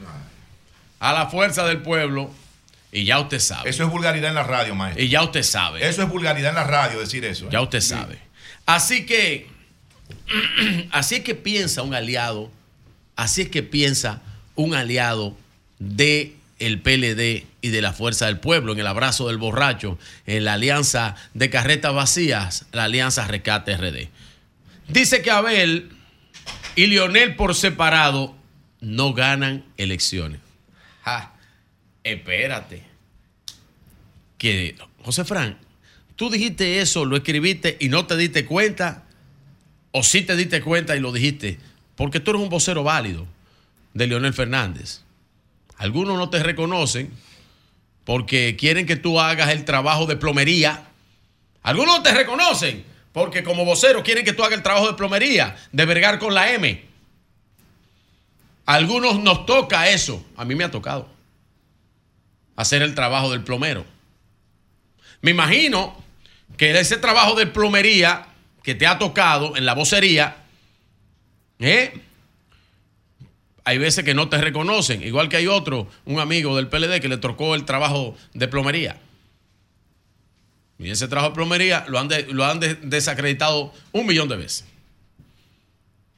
a 1.00 1.14
la 1.14 1.28
fuerza 1.28 1.66
del 1.66 1.82
pueblo 1.82 2.32
y 2.98 3.06
ya 3.06 3.20
usted 3.20 3.40
sabe. 3.40 3.70
Eso 3.70 3.84
es 3.84 3.92
vulgaridad 3.92 4.30
en 4.30 4.36
la 4.36 4.44
radio, 4.44 4.74
maestro. 4.74 5.04
Y 5.04 5.08
ya 5.08 5.22
usted 5.22 5.44
sabe. 5.44 5.88
Eso 5.88 6.02
es 6.02 6.10
vulgaridad 6.10 6.50
en 6.50 6.56
la 6.56 6.64
radio 6.64 7.00
decir 7.00 7.24
eso. 7.26 7.46
¿eh? 7.46 7.50
Ya 7.52 7.62
usted 7.62 7.80
sabe. 7.80 8.18
Así 8.66 9.06
que, 9.06 9.48
así 10.92 11.16
es 11.16 11.22
que 11.22 11.36
piensa 11.36 11.84
un 11.84 11.94
aliado, 11.94 12.52
así 13.16 13.44
es 13.44 13.50
que 13.50 13.62
piensa 13.62 14.24
un 14.56 14.74
aliado 14.74 15.38
de 15.78 16.34
el 16.58 16.82
PLD 16.82 17.46
y 17.62 17.70
de 17.70 17.82
la 17.84 17.94
Fuerza 17.94 18.26
del 18.26 18.40
Pueblo, 18.40 18.74
en 18.74 18.80
el 18.80 18.88
abrazo 18.88 19.28
del 19.28 19.38
borracho, 19.38 20.00
en 20.26 20.44
la 20.44 20.54
alianza 20.54 21.14
de 21.36 21.52
carretas 21.52 21.94
vacías, 21.94 22.66
la 22.72 22.86
alianza 22.86 23.28
Rescate 23.28 23.78
RD. 23.78 24.10
Dice 24.88 25.22
que 25.22 25.30
Abel 25.30 25.92
y 26.76 26.88
Lionel 26.88 27.36
por 27.36 27.54
separado 27.54 28.36
no 28.82 29.14
ganan 29.14 29.66
elecciones. 29.78 30.42
Ja, 31.04 31.34
espérate. 32.04 32.87
Que, 34.38 34.76
José 35.04 35.26
Fran, 35.26 35.58
tú 36.16 36.30
dijiste 36.30 36.80
eso, 36.80 37.06
lo 37.06 37.18
escribiste 37.18 37.78
y 37.80 37.90
no 37.90 38.06
te 38.06 38.18
diste 38.18 38.46
cuenta, 38.46 39.06
o 39.92 40.04
sí 40.04 40.22
te 40.22 40.36
diste 40.36 40.62
cuenta 40.62 40.96
y 40.96 41.00
lo 41.00 41.12
dijiste, 41.12 41.60
porque 41.96 42.20
tú 42.20 42.32
eres 42.32 42.44
un 42.44 42.50
vocero 42.50 42.84
válido 42.84 43.26
de 43.94 44.08
Leonel 44.08 44.34
Fernández. 44.34 45.02
Algunos 45.78 46.18
no 46.18 46.30
te 46.30 46.42
reconocen 46.42 47.12
porque 48.04 48.56
quieren 48.58 48.86
que 48.86 48.96
tú 48.96 49.20
hagas 49.20 49.50
el 49.50 49.66
trabajo 49.66 50.06
de 50.06 50.16
plomería. 50.16 50.86
Algunos 51.62 51.98
no 51.98 52.04
te 52.04 52.14
reconocen 52.14 52.86
porque 53.12 53.44
como 53.44 53.66
vocero 53.66 54.04
quieren 54.04 54.24
que 54.24 54.34
tú 54.34 54.44
hagas 54.44 54.58
el 54.58 54.64
trabajo 54.64 54.88
de 54.88 54.94
plomería, 54.94 55.56
de 55.72 55.86
vergar 55.86 56.20
con 56.20 56.34
la 56.34 56.54
M. 56.54 56.86
algunos 58.66 59.20
nos 59.20 59.46
toca 59.46 59.90
eso. 59.90 60.24
A 60.36 60.46
mí 60.46 60.56
me 60.56 60.64
ha 60.64 60.72
tocado 60.72 61.10
hacer 62.56 62.82
el 62.82 62.96
trabajo 62.96 63.32
del 63.32 63.44
plomero. 63.44 63.86
Me 65.22 65.32
imagino 65.32 66.04
que 66.58 66.78
ese 66.80 66.98
trabajo 66.98 67.36
de 67.36 67.48
plomería 67.48 68.28
que 68.64 68.76
te 68.76 68.86
ha 68.88 68.98
tocado 69.00 69.56
en 69.56 69.66
la 69.66 69.74
vocería, 69.74 70.38
¿eh? 71.60 72.00
hay 73.64 73.78
veces 73.78 74.06
que 74.06 74.14
no 74.14 74.30
te 74.30 74.38
reconocen, 74.38 75.04
igual 75.04 75.28
que 75.30 75.38
hay 75.38 75.48
otro, 75.48 75.90
un 76.06 76.20
amigo 76.20 76.56
del 76.56 76.68
PLD 76.68 77.02
que 77.02 77.10
le 77.10 77.18
tocó 77.18 77.54
el 77.56 77.66
trabajo 77.66 78.16
de 78.34 78.48
plomería. 78.48 78.98
Y 80.80 80.90
ese 80.92 81.08
trabajo 81.08 81.30
de 81.32 81.36
plomería 81.36 81.86
lo 81.88 81.98
han, 82.00 82.08
lo 82.30 82.46
han 82.46 82.60
de- 82.60 82.76
desacreditado 82.76 83.74
un 83.92 84.06
millón 84.06 84.30
de 84.30 84.38
veces. 84.38 84.66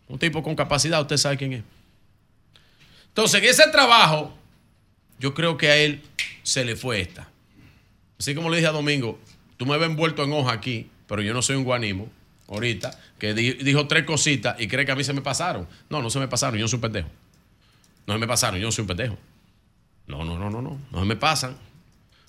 Un 0.09 0.19
tipo 0.19 0.43
con 0.43 0.55
capacidad, 0.55 0.99
usted 1.01 1.17
sabe 1.17 1.37
quién 1.37 1.53
es. 1.53 1.63
Entonces, 3.07 3.41
en 3.41 3.49
ese 3.49 3.67
trabajo, 3.69 4.35
yo 5.17 5.33
creo 5.33 5.57
que 5.57 5.69
a 5.69 5.77
él 5.77 6.01
se 6.43 6.65
le 6.65 6.75
fue 6.75 6.99
esta. 7.01 7.28
Así 8.19 8.35
como 8.35 8.49
le 8.49 8.57
dije 8.57 8.67
a 8.67 8.71
Domingo, 8.73 9.17
tú 9.57 9.65
me 9.65 9.77
ves 9.77 9.89
envuelto 9.89 10.23
en 10.23 10.33
hoja 10.33 10.51
aquí, 10.51 10.89
pero 11.07 11.21
yo 11.21 11.33
no 11.33 11.41
soy 11.41 11.55
un 11.55 11.63
guanimo, 11.63 12.09
ahorita, 12.49 12.99
que 13.17 13.33
di- 13.33 13.53
dijo 13.53 13.87
tres 13.87 14.03
cositas 14.03 14.59
y 14.59 14.67
cree 14.67 14.85
que 14.85 14.91
a 14.91 14.95
mí 14.95 15.03
se 15.03 15.13
me 15.13 15.21
pasaron. 15.21 15.67
No, 15.89 16.01
no 16.01 16.09
se 16.09 16.19
me 16.19 16.27
pasaron, 16.27 16.57
yo 16.59 16.63
no 16.63 16.67
soy 16.67 16.77
un 16.77 16.81
pendejo. 16.81 17.07
No 18.05 18.13
se 18.13 18.19
me 18.19 18.27
pasaron, 18.27 18.59
yo 18.59 18.65
no 18.67 18.71
soy 18.71 18.81
un 18.83 18.87
pendejo. 18.87 19.17
No, 20.07 20.23
no, 20.25 20.37
no, 20.37 20.49
no, 20.49 20.61
no, 20.61 20.79
no 20.91 20.99
se 20.99 21.05
me 21.05 21.15
pasan. 21.15 21.55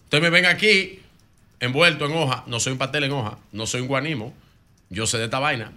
Ustedes 0.05 0.23
me 0.23 0.31
ven 0.31 0.47
aquí, 0.47 1.01
envuelto 1.59 2.07
en 2.07 2.13
hoja, 2.13 2.45
no 2.47 2.61
soy 2.61 2.73
un 2.73 2.79
pastel 2.79 3.05
en 3.05 3.13
hoja, 3.13 3.39
no 3.53 3.67
soy 3.67 3.81
un 3.81 3.89
guanimo, 3.89 4.33
yo 4.91 5.07
sé 5.07 5.19
de 5.19 5.25
esta 5.25 5.39
vaina. 5.39 5.73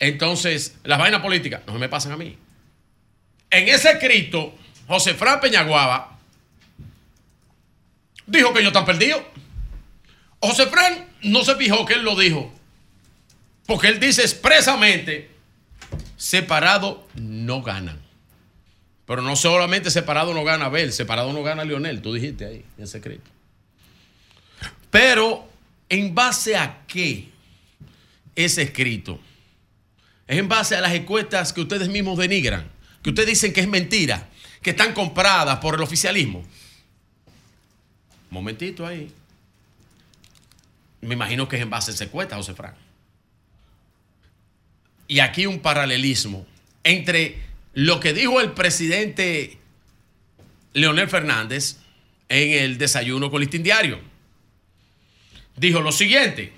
Entonces, 0.00 0.76
las 0.84 0.98
vainas 0.98 1.20
políticas 1.20 1.62
no 1.66 1.72
se 1.74 1.78
me 1.78 1.88
pasan 1.88 2.12
a 2.12 2.16
mí. 2.16 2.36
En 3.50 3.68
ese 3.68 3.92
escrito, 3.92 4.52
José 4.88 5.14
Fran 5.14 5.40
Peñaguaba 5.40 6.18
dijo 8.26 8.52
que 8.52 8.64
yo 8.64 8.72
tan 8.72 8.84
perdido. 8.84 9.22
José 10.46 10.66
Fran 10.66 11.06
no 11.22 11.44
se 11.44 11.54
fijó 11.56 11.84
que 11.84 11.94
él 11.94 12.02
lo 12.02 12.16
dijo. 12.16 12.52
Porque 13.66 13.88
él 13.88 14.00
dice 14.00 14.22
expresamente, 14.22 15.30
separado 16.16 17.06
no 17.14 17.62
ganan. 17.62 18.00
Pero 19.06 19.22
no 19.22 19.36
solamente 19.36 19.90
separado 19.90 20.32
no 20.32 20.44
gana 20.44 20.66
Abel, 20.66 20.92
separado 20.92 21.32
no 21.32 21.42
gana 21.42 21.64
Lionel, 21.64 22.00
tú 22.00 22.14
dijiste 22.14 22.46
ahí 22.46 22.64
en 22.78 22.84
ese 22.84 22.98
escrito. 22.98 23.30
Pero, 24.90 25.48
¿en 25.88 26.14
base 26.14 26.56
a 26.56 26.84
qué 26.86 27.28
es 28.34 28.58
escrito? 28.58 29.20
Es 30.26 30.38
en 30.38 30.48
base 30.48 30.76
a 30.76 30.80
las 30.80 30.94
encuestas 30.94 31.52
que 31.52 31.60
ustedes 31.60 31.88
mismos 31.88 32.18
denigran, 32.18 32.70
que 33.02 33.10
ustedes 33.10 33.28
dicen 33.28 33.52
que 33.52 33.60
es 33.60 33.68
mentira, 33.68 34.28
que 34.62 34.70
están 34.70 34.94
compradas 34.94 35.58
por 35.58 35.74
el 35.74 35.82
oficialismo. 35.82 36.42
Momentito 38.30 38.86
ahí. 38.86 39.12
Me 41.04 41.14
imagino 41.14 41.48
que 41.48 41.56
es 41.56 41.62
en 41.62 41.70
base 41.70 41.90
a 41.90 41.94
esa 41.94 42.04
encuesta, 42.04 42.36
José 42.36 42.54
Fran. 42.54 42.74
Y 45.06 45.20
aquí 45.20 45.46
un 45.46 45.60
paralelismo 45.60 46.46
entre 46.82 47.38
lo 47.74 48.00
que 48.00 48.12
dijo 48.12 48.40
el 48.40 48.52
presidente 48.52 49.58
Leonel 50.72 51.08
Fernández 51.08 51.76
en 52.28 52.52
el 52.52 52.78
desayuno 52.78 53.30
con 53.30 53.40
Listín 53.40 53.62
Diario. 53.62 54.00
Dijo 55.56 55.80
lo 55.80 55.92
siguiente, 55.92 56.52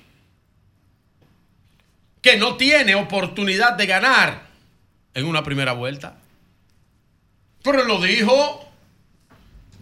que 2.22 2.36
no 2.36 2.56
tiene 2.56 2.94
oportunidad 2.94 3.74
de 3.74 3.86
ganar 3.86 4.46
en 5.14 5.26
una 5.26 5.42
primera 5.42 5.72
vuelta. 5.72 6.18
Pero 7.62 7.84
lo 7.84 8.00
dijo, 8.00 8.70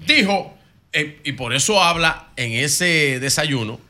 dijo, 0.07 0.57
eh, 0.93 1.21
y 1.25 1.33
por 1.33 1.55
eso 1.55 1.83
habla 1.83 2.29
en 2.37 2.53
ese 2.53 3.21
desayuno, 3.21 3.81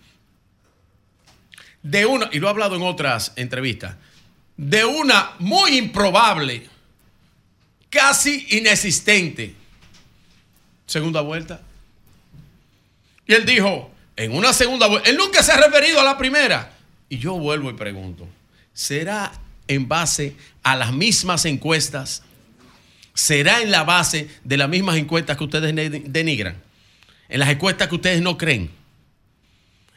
de 1.85 2.07
una, 2.07 2.31
y 2.33 2.41
lo 2.41 2.49
ha 2.49 2.51
hablado 2.51 2.75
en 2.75 2.83
otras 2.83 3.33
entrevistas, 3.37 3.95
de 4.57 4.85
una 4.85 5.33
muy 5.39 5.77
improbable, 5.77 6.67
casi 7.91 8.47
inexistente 8.51 9.55
segunda 10.87 11.21
vuelta. 11.21 11.61
Y 13.27 13.35
él 13.35 13.45
dijo, 13.45 13.91
en 14.17 14.33
una 14.33 14.53
segunda 14.53 14.87
vuelta, 14.87 15.11
él 15.11 15.17
nunca 15.17 15.43
se 15.43 15.53
ha 15.53 15.59
referido 15.59 16.01
a 16.01 16.05
la 16.05 16.17
primera. 16.17 16.73
Y 17.09 17.19
yo 17.19 17.39
vuelvo 17.39 17.71
y 17.71 17.75
pregunto, 17.75 18.27
¿será 18.73 19.33
en 19.69 19.87
base 19.87 20.37
a 20.63 20.77
las 20.77 20.93
mismas 20.93 21.45
encuestas? 21.45 22.23
¿Será 23.13 23.61
en 23.61 23.71
la 23.71 23.85
base 23.85 24.29
de 24.43 24.57
las 24.57 24.71
mismas 24.71 24.97
encuestas 24.97 25.37
que 25.37 25.45
ustedes 25.45 25.75
denigran? 26.11 26.63
En 27.29 27.41
las 27.41 27.51
encuestas 27.51 27.89
que 27.89 27.95
ustedes 27.97 28.23
no 28.23 28.39
creen. 28.39 28.71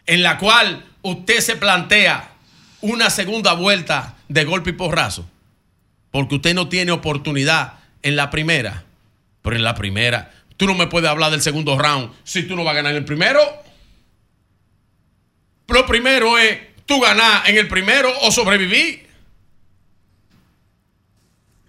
En 0.08 0.24
la 0.24 0.38
cual 0.38 0.86
usted 1.02 1.42
se 1.42 1.58
plantea 1.58 2.32
una 2.82 3.10
segunda 3.10 3.54
vuelta 3.54 4.16
de 4.30 4.46
golpe 4.46 4.72
y 4.72 4.74
porrazo. 4.74 5.30
Porque 6.12 6.36
usted 6.36 6.56
no 6.56 6.70
tiene 6.70 6.92
oportunidad 6.92 7.74
en 8.02 8.16
la 8.16 8.30
primera. 8.30 8.86
Pero 9.42 9.56
en 9.56 9.64
la 9.64 9.76
primera, 9.76 10.34
tú 10.56 10.66
no 10.66 10.74
me 10.74 10.88
puedes 10.88 11.10
hablar 11.10 11.32
del 11.32 11.42
segundo 11.42 11.78
round 11.78 12.12
si 12.24 12.44
tú 12.44 12.56
no 12.56 12.64
vas 12.64 12.72
a 12.72 12.78
ganar 12.78 12.92
en 12.94 13.00
el 13.00 13.06
primero. 13.06 13.42
Lo 15.68 15.86
primero 15.86 16.38
es 16.38 16.60
tú 16.86 17.00
ganar 17.02 17.50
en 17.50 17.58
el 17.58 17.68
primero 17.68 18.10
o 18.22 18.32
sobrevivir. 18.32 19.08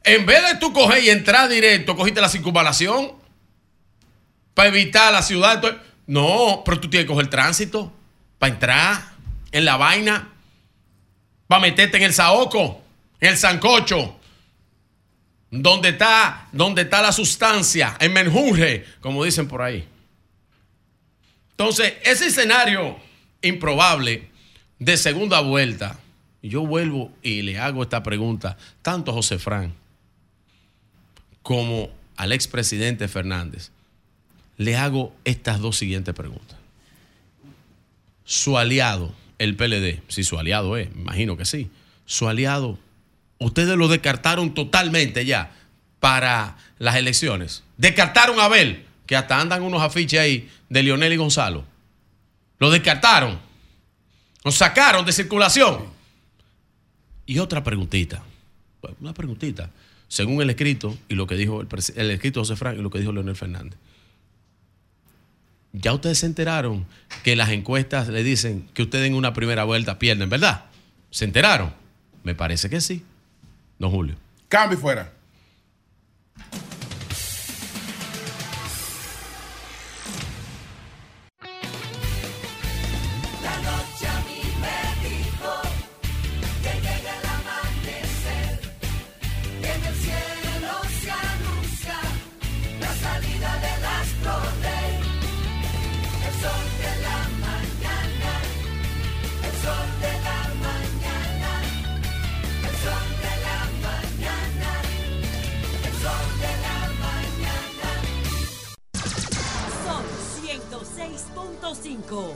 En 0.05 0.25
vez 0.25 0.43
de 0.45 0.59
tú 0.59 0.73
coger 0.73 1.03
y 1.03 1.11
entrar 1.11 1.49
directo, 1.49 1.97
cogiste 1.97 2.21
la 2.21 2.29
circunvalación 2.29 3.13
para 4.55 4.69
evitar 4.69 5.13
la 5.13 5.23
ciudad. 5.23 5.83
No, 6.07 6.63
pero 6.65 6.81
tú 6.81 6.89
tienes 6.89 7.07
que 7.07 7.13
coger 7.13 7.29
tránsito 7.29 7.93
para 8.39 8.53
entrar 8.53 9.13
en 9.53 9.65
la 9.65 9.77
vaina, 9.77 10.29
para 11.47 11.63
meterte 11.63 11.97
en 11.97 12.05
el 12.05 12.15
saoco, 12.15 12.83
en 13.21 13.31
el 13.31 13.37
sancocho, 13.37 14.19
donde 15.51 15.91
está, 15.91 16.49
donde 16.53 16.83
está 16.83 17.03
la 17.03 17.13
sustancia, 17.13 17.97
en 18.01 18.13
menjurje, 18.13 18.85
como 19.01 19.25
dicen 19.25 19.49
por 19.49 19.63
ahí. 19.63 19.87
Entonces, 21.51 21.95
ese 22.05 22.27
escenario 22.27 22.99
improbable 23.43 24.31
de 24.79 24.97
segunda 24.97 25.41
vuelta, 25.41 25.99
yo 26.43 26.65
vuelvo 26.65 27.11
y 27.23 27.43
le 27.43 27.59
hago 27.59 27.83
esta 27.83 28.03
pregunta 28.03 28.57
tanto 28.83 29.11
a 29.11 29.15
José 29.15 29.39
Fran 29.39 29.75
como 31.43 31.91
al 32.17 32.33
expresidente 32.33 33.09
Fernández. 33.09 33.71
Le 34.57 34.77
hago 34.77 35.15
estas 35.25 35.61
dos 35.61 35.77
siguientes 35.77 36.15
preguntas. 36.15 36.58
Su 38.29 38.59
aliado, 38.59 39.15
el 39.39 39.57
PLD, 39.57 40.03
si 40.09 40.23
su 40.23 40.39
aliado 40.39 40.77
es, 40.77 40.95
me 40.95 41.01
imagino 41.01 41.39
que 41.39 41.47
sí, 41.47 41.71
su 42.05 42.29
aliado, 42.29 42.79
ustedes 43.39 43.75
lo 43.79 43.89
descartaron 43.89 44.53
totalmente 44.53 45.25
ya 45.25 45.51
para 45.99 46.59
las 46.79 46.97
elecciones. 46.97 47.63
Descartaron 47.79 48.39
a 48.39 48.45
Abel, 48.45 48.85
que 49.07 49.17
hasta 49.17 49.41
andan 49.41 49.63
unos 49.63 49.81
afiches 49.81 50.21
ahí 50.21 50.51
de 50.69 50.83
Lionel 50.83 51.15
y 51.15 51.17
Gonzalo. 51.17 51.65
Lo 52.59 52.69
descartaron. 52.71 53.39
Lo 54.45 54.51
sacaron 54.53 55.07
de 55.07 55.13
circulación. 55.13 55.87
Y 57.25 57.39
otra 57.39 57.65
preguntita. 57.65 58.23
Una 59.01 59.15
preguntita. 59.15 59.71
Según 60.07 60.43
el 60.43 60.51
escrito 60.51 60.99
y 61.09 61.15
lo 61.15 61.27
que 61.27 61.37
dijo 61.37 61.63
el, 61.63 61.69
el 61.97 62.11
escrito 62.11 62.41
José 62.41 62.57
Frank 62.57 62.77
y 62.79 62.83
lo 62.83 62.91
que 62.91 62.99
dijo 62.99 63.11
Leonel 63.11 63.37
Fernández. 63.37 63.79
Ya 65.73 65.93
ustedes 65.93 66.19
se 66.19 66.27
enteraron 66.27 66.87
que 67.25 67.37
las 67.37 67.51
encuestas 67.51 68.09
le 68.09 68.23
dicen 68.23 68.69
que 68.75 68.83
ustedes 68.83 69.07
en 69.07 69.15
una 69.15 69.35
primera 69.35 69.65
vuelta 69.65 69.99
pierden, 69.99 70.29
¿verdad? 70.29 70.65
¿Se 71.11 71.25
enteraron? 71.25 71.73
Me 72.25 72.35
parece 72.35 72.71
que 72.71 72.81
sí. 72.81 73.05
Don 73.79 73.91
Julio. 73.91 74.17
Cambio 74.49 74.79
fuera. 74.79 75.13
100.5. 111.75 112.33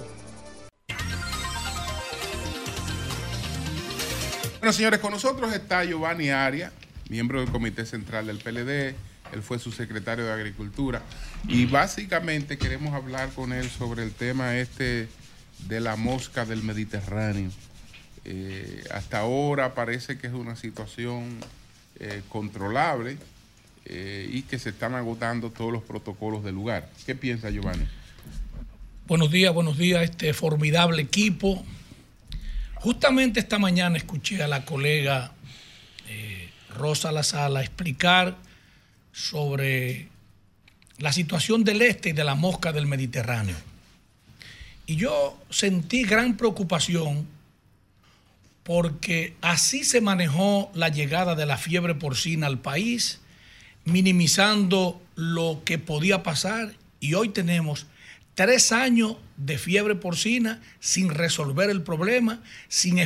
Bueno, 4.58 4.72
señores, 4.72 5.00
con 5.00 5.12
nosotros 5.12 5.52
está 5.54 5.84
Giovanni 5.84 6.28
Aria, 6.28 6.70
miembro 7.08 7.40
del 7.40 7.50
Comité 7.50 7.86
Central 7.86 8.26
del 8.26 8.38
PLD. 8.38 8.94
Él 9.32 9.42
fue 9.42 9.58
su 9.58 9.72
secretario 9.72 10.26
de 10.26 10.32
Agricultura. 10.32 11.02
Y 11.48 11.64
básicamente 11.66 12.58
queremos 12.58 12.94
hablar 12.94 13.30
con 13.30 13.52
él 13.52 13.70
sobre 13.70 14.02
el 14.04 14.12
tema 14.12 14.58
este 14.58 15.08
de 15.66 15.80
la 15.80 15.96
mosca 15.96 16.44
del 16.44 16.62
Mediterráneo. 16.62 17.50
Eh, 18.24 18.84
hasta 18.92 19.20
ahora 19.20 19.74
parece 19.74 20.18
que 20.18 20.26
es 20.26 20.32
una 20.32 20.54
situación 20.54 21.38
eh, 21.98 22.22
controlable 22.28 23.16
eh, 23.86 24.28
y 24.30 24.42
que 24.42 24.58
se 24.58 24.68
están 24.68 24.94
agotando 24.94 25.50
todos 25.50 25.72
los 25.72 25.82
protocolos 25.82 26.44
del 26.44 26.54
lugar. 26.54 26.88
¿Qué 27.06 27.14
piensa 27.14 27.50
Giovanni? 27.50 27.86
Buenos 29.12 29.30
días, 29.30 29.52
buenos 29.52 29.76
días, 29.76 30.04
este 30.04 30.32
formidable 30.32 31.02
equipo. 31.02 31.62
Justamente 32.76 33.40
esta 33.40 33.58
mañana 33.58 33.98
escuché 33.98 34.42
a 34.42 34.48
la 34.48 34.64
colega 34.64 35.32
eh, 36.08 36.48
Rosa 36.70 37.12
La 37.12 37.22
Sala 37.22 37.60
explicar 37.60 38.38
sobre 39.12 40.08
la 40.96 41.12
situación 41.12 41.62
del 41.62 41.82
este 41.82 42.08
y 42.08 42.12
de 42.12 42.24
la 42.24 42.36
mosca 42.36 42.72
del 42.72 42.86
Mediterráneo. 42.86 43.54
Y 44.86 44.96
yo 44.96 45.38
sentí 45.50 46.04
gran 46.04 46.38
preocupación 46.38 47.28
porque 48.62 49.34
así 49.42 49.84
se 49.84 50.00
manejó 50.00 50.70
la 50.72 50.88
llegada 50.88 51.34
de 51.34 51.44
la 51.44 51.58
fiebre 51.58 51.94
porcina 51.94 52.46
al 52.46 52.60
país, 52.60 53.20
minimizando 53.84 55.02
lo 55.16 55.60
que 55.66 55.76
podía 55.76 56.22
pasar 56.22 56.72
y 56.98 57.12
hoy 57.12 57.28
tenemos 57.28 57.84
tres 58.34 58.72
años 58.72 59.16
de 59.36 59.58
fiebre 59.58 59.94
porcina 59.94 60.60
sin 60.80 61.10
resolver 61.10 61.70
el 61.70 61.82
problema, 61.82 62.42
sin, 62.68 62.98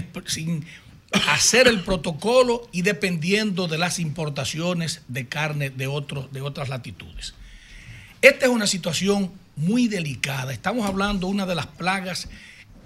hacer 1.28 1.68
el 1.68 1.82
protocolo 1.82 2.68
y 2.72 2.82
dependiendo 2.82 3.68
de 3.68 3.78
las 3.78 3.98
importaciones 3.98 5.02
de 5.08 5.26
carne 5.26 5.70
de, 5.70 5.86
de 6.32 6.40
otras 6.40 6.68
latitudes. 6.68 7.34
Esta 8.22 8.46
es 8.46 8.50
una 8.50 8.66
situación 8.66 9.32
muy 9.56 9.88
delicada. 9.88 10.52
Estamos 10.52 10.86
hablando 10.86 11.26
de 11.26 11.32
una 11.32 11.46
de 11.46 11.54
las 11.54 11.66
plagas 11.66 12.28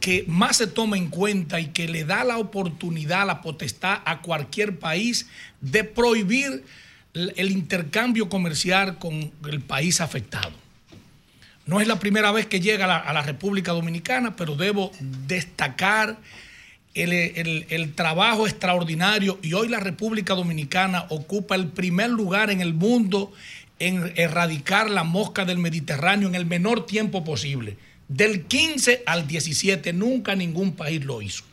que 0.00 0.24
más 0.26 0.56
se 0.56 0.66
toma 0.66 0.96
en 0.96 1.08
cuenta 1.08 1.60
y 1.60 1.66
que 1.68 1.86
le 1.88 2.04
da 2.04 2.24
la 2.24 2.38
oportunidad, 2.38 3.26
la 3.26 3.42
potestad 3.42 4.00
a 4.04 4.22
cualquier 4.22 4.78
país 4.78 5.28
de 5.60 5.84
prohibir 5.84 6.64
el 7.12 7.50
intercambio 7.50 8.28
comercial 8.28 8.98
con 8.98 9.32
el 9.48 9.60
país 9.60 10.00
afectado. 10.00 10.52
No 11.66 11.80
es 11.80 11.86
la 11.86 11.98
primera 11.98 12.32
vez 12.32 12.46
que 12.46 12.60
llega 12.60 12.84
a 12.86 12.88
la, 12.88 12.96
a 12.98 13.12
la 13.12 13.22
República 13.22 13.72
Dominicana, 13.72 14.34
pero 14.36 14.56
debo 14.56 14.90
destacar 15.00 16.18
el, 16.94 17.12
el- 17.12 17.66
el 17.70 17.94
trabajo 17.94 18.46
extraordinario 18.46 19.38
y 19.42 19.52
hoy 19.52 19.68
la 19.68 19.78
República 19.80 20.34
Dominicana 20.34 21.06
ocupa 21.10 21.54
el 21.54 21.68
primer 21.68 22.10
lugar 22.10 22.50
en 22.50 22.60
el 22.60 22.74
mundo 22.74 23.32
en 23.78 24.12
erradicar 24.16 24.90
la 24.90 25.04
mosca 25.04 25.44
del 25.44 25.58
Mediterráneo 25.58 26.28
en 26.28 26.34
el 26.34 26.44
menor 26.46 26.86
tiempo 26.86 27.24
posible. 27.24 27.76
Del 28.08 28.44
15 28.46 29.04
al 29.06 29.28
17 29.28 29.92
nunca 29.92 30.34
ningún 30.34 30.72
país 30.72 31.04
lo 31.04 31.22
hizo. 31.22 31.44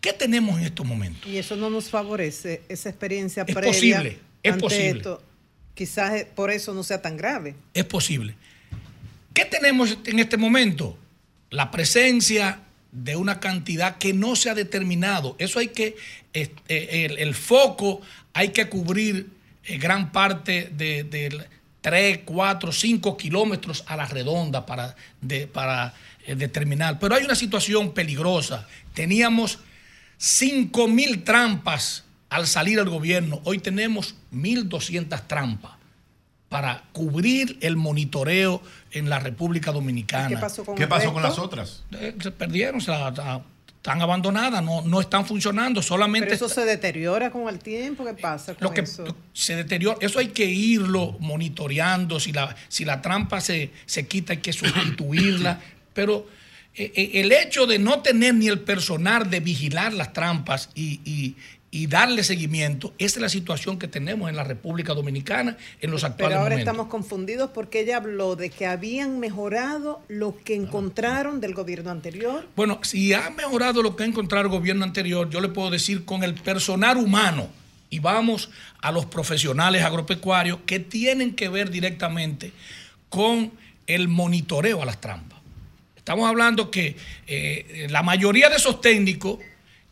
¿Qué 0.00 0.12
tenemos 0.12 0.58
en 0.60 0.64
estos 0.66 0.86
momentos? 0.86 1.28
Y 1.28 1.38
eso 1.38 1.56
no 1.56 1.68
nos 1.70 1.90
favorece, 1.90 2.62
esa 2.68 2.88
experiencia 2.88 3.44
Es 3.48 3.52
previa. 3.54 3.72
posible, 3.72 4.18
es 4.44 4.52
ante 4.52 4.62
posible. 4.62 4.90
esto. 4.98 5.22
Quizás 5.74 6.24
por 6.36 6.52
eso 6.52 6.72
no 6.72 6.84
sea 6.84 7.02
tan 7.02 7.16
grave. 7.16 7.56
Es 7.74 7.84
posible. 7.84 8.34
¿Qué 9.38 9.44
tenemos 9.44 9.98
en 10.04 10.18
este 10.18 10.36
momento? 10.36 10.98
La 11.50 11.70
presencia 11.70 12.58
de 12.90 13.14
una 13.14 13.38
cantidad 13.38 13.96
que 13.96 14.12
no 14.12 14.34
se 14.34 14.50
ha 14.50 14.54
determinado. 14.56 15.36
Eso 15.38 15.60
hay 15.60 15.68
que, 15.68 15.94
eh, 16.32 17.16
el, 17.16 17.34
foco 17.36 18.00
hay 18.32 18.48
que 18.48 18.68
cubrir 18.68 19.28
eh, 19.62 19.78
gran 19.78 20.10
parte 20.10 20.72
de, 20.76 21.04
de 21.04 21.46
3, 21.82 22.22
4, 22.24 22.72
5 22.72 23.16
kilómetros 23.16 23.84
a 23.86 23.94
la 23.94 24.06
redonda 24.06 24.66
para 24.66 24.96
eh, 25.22 26.34
determinar. 26.34 26.98
Pero 26.98 27.14
hay 27.14 27.22
una 27.22 27.36
situación 27.36 27.92
peligrosa. 27.92 28.66
Teníamos 28.92 29.60
5 30.16 30.88
mil 30.88 31.22
trampas 31.22 32.02
al 32.28 32.48
salir 32.48 32.80
al 32.80 32.88
gobierno. 32.88 33.40
Hoy 33.44 33.60
tenemos 33.60 34.16
1.200 34.32 35.28
trampas 35.28 35.78
para 36.48 36.84
cubrir 36.92 37.58
el 37.60 37.76
monitoreo 37.76 38.62
en 38.92 39.08
la 39.10 39.18
República 39.18 39.72
Dominicana. 39.72 40.28
¿Qué 40.28 40.36
pasó 40.36 40.64
con 40.64 40.74
¿Qué 40.74 40.86
pasó 40.86 41.12
con 41.12 41.22
las 41.22 41.38
otras? 41.38 41.84
Eh, 41.92 42.14
Se 42.22 42.30
perdieron, 42.30 42.80
se 42.80 42.90
la- 42.90 43.10
la- 43.10 43.42
están 43.76 44.02
abandonadas, 44.02 44.62
no, 44.62 44.82
no 44.82 45.00
están 45.00 45.24
funcionando, 45.24 45.80
solamente 45.82 46.26
Pero 46.26 46.34
eso 46.36 46.48
se 46.48 46.64
deteriora 46.64 47.30
con 47.30 47.48
el 47.48 47.60
tiempo. 47.60 48.04
¿Qué 48.04 48.12
pasa 48.14 48.54
con 48.54 48.64
lo 48.64 48.74
que 48.74 48.80
eso? 48.82 49.16
se 49.32 49.54
deteriora. 49.54 49.96
Eso 50.00 50.18
hay 50.18 50.28
que 50.28 50.44
irlo 50.46 51.16
monitoreando. 51.20 52.18
Si 52.20 52.32
la, 52.32 52.54
si 52.68 52.84
la 52.84 53.00
trampa 53.00 53.40
se, 53.40 53.70
se 53.86 54.06
quita, 54.06 54.32
hay 54.32 54.38
que 54.40 54.52
sustituirla. 54.52 55.60
Pero 55.94 56.26
eh, 56.74 56.92
eh, 56.94 57.10
el 57.20 57.32
hecho 57.32 57.66
de 57.66 57.78
no 57.78 58.00
tener 58.00 58.34
ni 58.34 58.48
el 58.48 58.60
personal 58.60 59.30
de 59.30 59.40
vigilar 59.40 59.92
las 59.92 60.12
trampas 60.12 60.70
y, 60.74 61.00
y- 61.04 61.36
y 61.70 61.86
darle 61.86 62.24
seguimiento, 62.24 62.94
esa 62.98 63.18
es 63.18 63.22
la 63.22 63.28
situación 63.28 63.78
que 63.78 63.88
tenemos 63.88 64.30
en 64.30 64.36
la 64.36 64.44
República 64.44 64.94
Dominicana 64.94 65.56
en 65.80 65.90
los 65.90 66.00
Pero 66.00 66.12
actuales 66.12 66.38
ahora 66.38 66.50
momentos. 66.50 66.72
estamos 66.72 66.86
confundidos 66.88 67.50
porque 67.50 67.80
ella 67.80 67.98
habló 67.98 68.36
de 68.36 68.48
que 68.50 68.66
habían 68.66 69.20
mejorado 69.20 70.00
lo 70.08 70.36
que 70.36 70.54
encontraron 70.54 71.40
del 71.40 71.54
gobierno 71.54 71.90
anterior. 71.90 72.46
Bueno, 72.56 72.80
si 72.82 73.12
ha 73.12 73.28
mejorado 73.30 73.82
lo 73.82 73.96
que 73.96 74.04
ha 74.04 74.06
encontrado 74.06 74.44
el 74.44 74.50
gobierno 74.50 74.84
anterior, 74.84 75.28
yo 75.28 75.40
le 75.40 75.48
puedo 75.48 75.70
decir 75.70 76.04
con 76.04 76.24
el 76.24 76.34
personal 76.34 76.96
humano, 76.96 77.48
y 77.90 78.00
vamos 78.00 78.50
a 78.80 78.92
los 78.92 79.06
profesionales 79.06 79.82
agropecuarios 79.82 80.58
que 80.66 80.78
tienen 80.78 81.34
que 81.34 81.48
ver 81.48 81.70
directamente 81.70 82.52
con 83.08 83.52
el 83.86 84.08
monitoreo 84.08 84.82
a 84.82 84.84
las 84.84 85.00
trampas. 85.00 85.38
Estamos 85.96 86.28
hablando 86.28 86.70
que 86.70 86.96
eh, 87.26 87.86
la 87.90 88.02
mayoría 88.02 88.48
de 88.48 88.56
esos 88.56 88.80
técnicos 88.80 89.38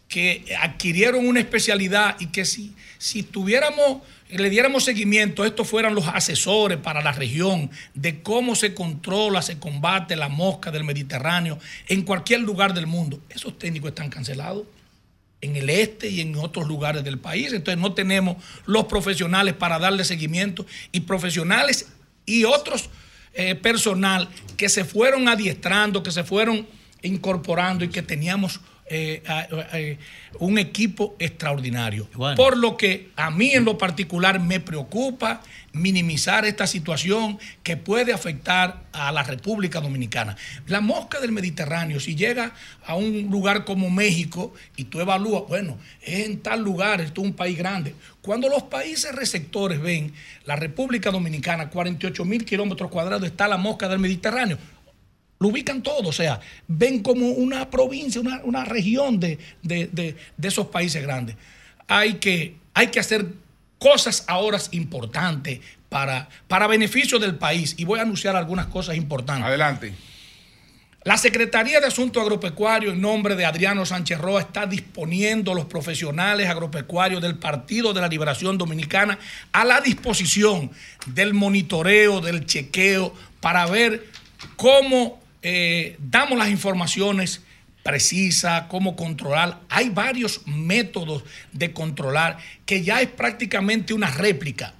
que 0.09 0.45
adquirieron 0.61 1.27
una 1.27 1.41
especialidad 1.41 2.17
y 2.21 2.27
que 2.27 2.45
si, 2.45 2.75
si 2.99 3.23
tuviéramos, 3.23 4.03
le 4.29 4.51
diéramos 4.51 4.85
seguimiento, 4.85 5.45
estos 5.45 5.69
fueran 5.69 5.95
los 5.95 6.07
asesores 6.07 6.79
para 6.79 7.03
la 7.03 7.13
región 7.13 7.71
de 7.95 8.23
cómo 8.23 8.55
se 8.55 8.75
controla, 8.75 9.43
se 9.43 9.59
combate 9.59 10.17
la 10.17 10.29
mosca 10.29 10.71
del 10.71 10.85
Mediterráneo 10.85 11.59
en 11.89 12.03
cualquier 12.03 12.41
lugar 12.41 12.73
del 12.73 12.87
mundo. 12.87 13.21
Esos 13.31 13.59
técnicos 13.59 13.89
están 13.89 14.11
cancelados 14.11 14.65
en 15.41 15.57
el 15.57 15.71
este 15.71 16.09
y 16.09 16.21
en 16.21 16.37
otros 16.37 16.67
lugares 16.67 17.05
del 17.05 17.19
país. 17.19 17.53
Entonces 17.53 17.81
no 17.81 17.93
tenemos 17.93 18.37
los 18.65 18.85
profesionales 18.85 19.55
para 19.55 19.79
darle 19.79 20.05
seguimiento 20.05 20.67
y 20.93 21.01
profesionales 21.01 21.89
y 22.25 22.45
otros 22.45 22.91
eh, 23.35 23.55
personal 23.55 24.29
que 24.57 24.69
se 24.69 24.85
fueron 24.85 25.29
adiestrando, 25.29 26.03
que 26.03 26.11
se 26.11 26.25
fueron 26.25 26.67
incorporando 27.03 27.85
y 27.85 27.89
que 27.89 28.03
teníamos 28.03 28.61
eh, 28.89 29.23
eh, 29.73 29.99
un 30.39 30.59
equipo 30.59 31.17
extraordinario. 31.19 32.09
Por 32.37 32.57
lo 32.57 32.77
que 32.77 33.11
a 33.17 33.31
mí 33.31 33.51
en 33.53 33.65
lo 33.65 33.79
particular 33.79 34.39
me 34.39 34.61
preocupa 34.61 35.43
minimizar 35.73 36.45
esta 36.45 36.67
situación 36.67 37.39
que 37.63 37.77
puede 37.77 38.13
afectar 38.13 38.85
a 38.93 39.13
la 39.13 39.23
República 39.23 39.81
Dominicana. 39.81 40.37
La 40.67 40.81
mosca 40.81 41.21
del 41.21 41.33
Mediterráneo, 41.33 42.01
si 42.01 42.15
llega 42.15 42.53
a 42.85 42.95
un 42.95 43.29
lugar 43.31 43.65
como 43.65 43.91
México 43.91 44.55
y 44.77 44.85
tú 44.85 45.01
evalúas, 45.01 45.43
bueno, 45.49 45.79
es 46.03 46.27
en 46.27 46.41
tal 46.41 46.63
lugar, 46.63 47.01
esto 47.01 47.21
es 47.21 47.27
un 47.27 47.35
país 47.35 47.59
grande. 47.59 47.95
Cuando 48.23 48.49
los 48.49 48.65
países 48.65 49.15
receptores 49.15 49.81
ven 49.81 50.13
la 50.45 50.57
República 50.57 51.11
Dominicana, 51.11 51.71
48 51.71 52.25
mil 52.25 52.45
kilómetros 52.45 52.91
cuadrados, 52.91 53.27
está 53.27 53.47
la 53.47 53.57
mosca 53.57 53.89
del 53.89 53.99
Mediterráneo, 53.99 54.59
lo 55.39 55.49
ubican 55.49 55.83
todo, 55.83 56.09
o 56.09 56.13
sea, 56.13 56.41
ven 56.67 57.03
como 57.03 57.29
una 57.29 57.69
provincia, 57.71 58.21
una, 58.21 58.41
una 58.45 58.65
región 58.65 59.21
de, 59.21 59.39
de- 59.63 59.89
de- 59.93 60.17
de 60.37 60.49
esos 60.49 60.69
países 60.69 61.03
grandes. 61.03 61.37
Hay 61.89 62.15
que, 62.15 62.57
hay 62.75 62.87
que 62.89 63.01
hacer 63.01 63.27
cosas 63.79 64.25
ahora 64.29 64.59
importantes 64.71 65.61
para, 65.91 66.29
para 66.49 66.67
beneficio 66.67 67.19
del 67.19 67.35
país 67.37 67.75
y 67.77 67.85
voy 67.85 67.99
a 67.99 68.03
anunciar 68.03 68.35
algunas 68.35 68.67
cosas 68.67 68.97
importantes. 68.97 69.45
Adelante. 69.47 69.93
La 71.05 71.17
Secretaría 71.19 71.79
de 71.79 71.87
Asuntos 71.87 72.21
Agropecuarios, 72.21 72.95
en 72.95 73.01
nombre 73.01 73.37
de 73.37 73.45
Adriano 73.45 73.87
Sánchez 73.87 74.19
Roa, 74.19 74.41
está 74.41 74.67
disponiendo 74.67 75.55
los 75.55 75.67
profesionales 75.67 76.49
agropecuarios 76.49 77.23
del 77.23 77.37
Partido 77.39 77.93
de 77.93 78.01
la 78.01 78.09
Liberación 78.09 78.59
Dominicana 78.59 79.17
a 79.53 79.65
la 79.65 79.81
disposición 79.81 80.73
del 81.07 81.33
monitoreo, 81.33 82.21
del 82.21 82.45
chequeo, 82.45 83.15
para 83.41 83.67
ver 83.67 84.05
cómo 84.57 85.21
eh, 85.49 85.97
damos 86.01 86.37
las 86.37 86.49
informaciones 86.49 87.41
precisas, 87.85 88.65
cómo 88.67 88.97
controlar. 88.97 89.61
Hay 89.69 89.91
varios 89.91 90.45
métodos 90.45 91.23
de 91.53 91.73
controlar 91.73 92.39
que 92.65 92.83
ya 92.83 93.01
es 93.01 93.09
prácticamente 93.09 93.95
una 93.95 94.11
réplica. 94.11 94.75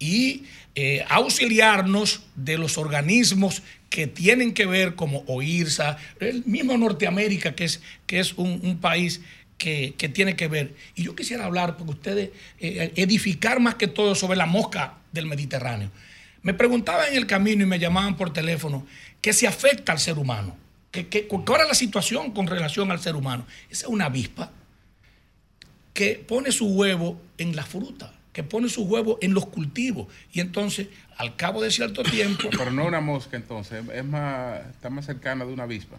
y 0.00 0.44
eh, 0.74 1.04
auxiliarnos 1.08 2.22
de 2.36 2.56
los 2.56 2.78
organismos 2.78 3.62
que 3.90 4.06
tienen 4.06 4.54
que 4.54 4.64
ver 4.64 4.94
como 4.94 5.24
OIRSA, 5.26 5.96
el 6.20 6.44
mismo 6.46 6.78
Norteamérica, 6.78 7.56
que 7.56 7.64
es, 7.64 7.80
que 8.06 8.20
es 8.20 8.34
un, 8.34 8.78
país 8.80 9.20
que, 9.56 9.94
que 9.98 10.08
tiene 10.08 10.36
que 10.36 10.46
ver. 10.46 10.74
Y 10.94 11.02
yo 11.04 11.16
quisiera 11.16 11.46
hablar, 11.46 11.76
porque 11.76 11.92
ustedes, 11.92 12.30
eh, 12.60 12.92
edificar 12.94 13.58
más 13.58 13.74
que 13.74 13.88
todo 13.88 14.14
sobre 14.14 14.36
la 14.36 14.46
mosca 14.46 14.94
del 15.12 15.26
Mediterráneo. 15.26 15.90
Me 16.42 16.54
preguntaban 16.54 17.08
en 17.08 17.16
el 17.16 17.26
camino 17.26 17.64
y 17.64 17.66
me 17.66 17.78
llamaban 17.78 18.16
por 18.16 18.32
teléfono 18.32 18.86
que 19.20 19.32
se 19.32 19.46
afecta 19.46 19.92
al 19.92 19.98
ser 19.98 20.18
humano. 20.18 20.56
Que, 20.90 21.08
que- 21.08 21.26
¿Cuál 21.26 21.62
es 21.62 21.68
la 21.68 21.74
situación 21.74 22.30
con 22.32 22.46
relación 22.46 22.90
al 22.90 23.00
ser 23.00 23.14
humano? 23.16 23.46
Esa 23.70 23.86
es 23.86 23.92
una 23.92 24.06
avispa 24.06 24.50
que 25.94 26.14
pone 26.26 26.52
su 26.52 26.66
huevo 26.68 27.20
en 27.38 27.56
la 27.56 27.64
fruta, 27.64 28.12
que 28.32 28.42
pone 28.44 28.68
su 28.68 28.84
huevo 28.84 29.18
en 29.20 29.34
los 29.34 29.46
cultivos. 29.46 30.06
Y 30.32 30.40
entonces, 30.40 30.86
al 31.16 31.34
cabo 31.36 31.60
de 31.60 31.70
cierto 31.70 32.02
tiempo... 32.04 32.48
Pero 32.56 32.70
no 32.70 32.86
una 32.86 33.00
mosca 33.00 33.36
entonces, 33.36 33.84
es 33.92 34.04
más, 34.04 34.60
está 34.70 34.90
más 34.90 35.06
cercana 35.06 35.44
de 35.44 35.52
una 35.52 35.64
avispa. 35.64 35.98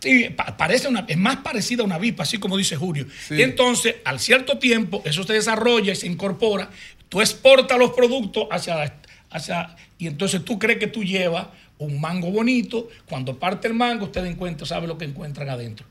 Sí, 0.00 0.28
pa- 0.30 0.56
parece 0.56 0.88
una, 0.88 1.04
es 1.08 1.16
más 1.16 1.38
parecida 1.38 1.82
a 1.82 1.86
una 1.86 1.96
avispa, 1.96 2.22
así 2.24 2.38
como 2.38 2.56
dice 2.56 2.76
Julio. 2.76 3.06
Y 3.30 3.42
entonces, 3.42 3.96
al 4.04 4.20
cierto 4.20 4.58
tiempo, 4.58 5.02
eso 5.04 5.24
se 5.24 5.32
desarrolla 5.32 5.92
y 5.92 5.96
se 5.96 6.06
incorpora. 6.06 6.70
Tú 7.08 7.20
exportas 7.20 7.78
los 7.78 7.92
productos 7.92 8.46
hacia, 8.50 8.94
hacia 9.30 9.76
y 9.98 10.06
entonces 10.06 10.44
tú 10.44 10.58
crees 10.58 10.78
que 10.78 10.86
tú 10.86 11.02
llevas 11.04 11.48
un 11.78 12.00
mango 12.00 12.30
bonito. 12.30 12.88
Cuando 13.08 13.38
parte 13.38 13.68
el 13.68 13.74
mango, 13.74 14.06
usted 14.06 14.24
encuentra, 14.24 14.66
sabe 14.66 14.86
lo 14.86 14.96
que 14.98 15.04
encuentran 15.04 15.48
adentro. 15.48 15.86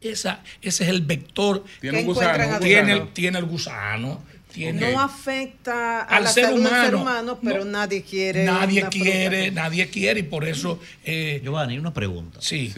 Esa, 0.00 0.42
ese 0.60 0.84
es 0.84 0.90
el 0.90 1.00
vector. 1.02 1.64
Tiene 1.80 1.98
un 1.98 2.04
¿Qué 2.04 2.08
gusano, 2.12 2.58
Tiene, 2.60 2.92
el- 2.92 3.08
tiene 3.12 3.38
el 3.38 3.44
gusano. 3.46 4.22
Tiene, 4.52 4.92
No 4.92 5.00
afecta 5.00 6.02
a 6.02 6.16
Al 6.16 6.24
la 6.24 6.30
ser 6.30 6.44
salud 6.44 6.62
del 6.62 6.68
ser 6.84 6.94
humano. 6.94 7.40
pero 7.42 7.64
No. 7.64 7.70
nadie 7.72 8.02
quiere. 8.02 8.44
Nadie 8.44 8.86
quiere, 8.88 9.46
fruta. 9.46 9.62
nadie 9.62 9.88
quiere, 9.88 10.20
y 10.20 10.22
por 10.24 10.44
eso. 10.46 10.78
eh, 11.04 11.40
Giovanni, 11.42 11.78
una 11.78 11.92
pregunta. 11.94 12.38
Sí. 12.40 12.72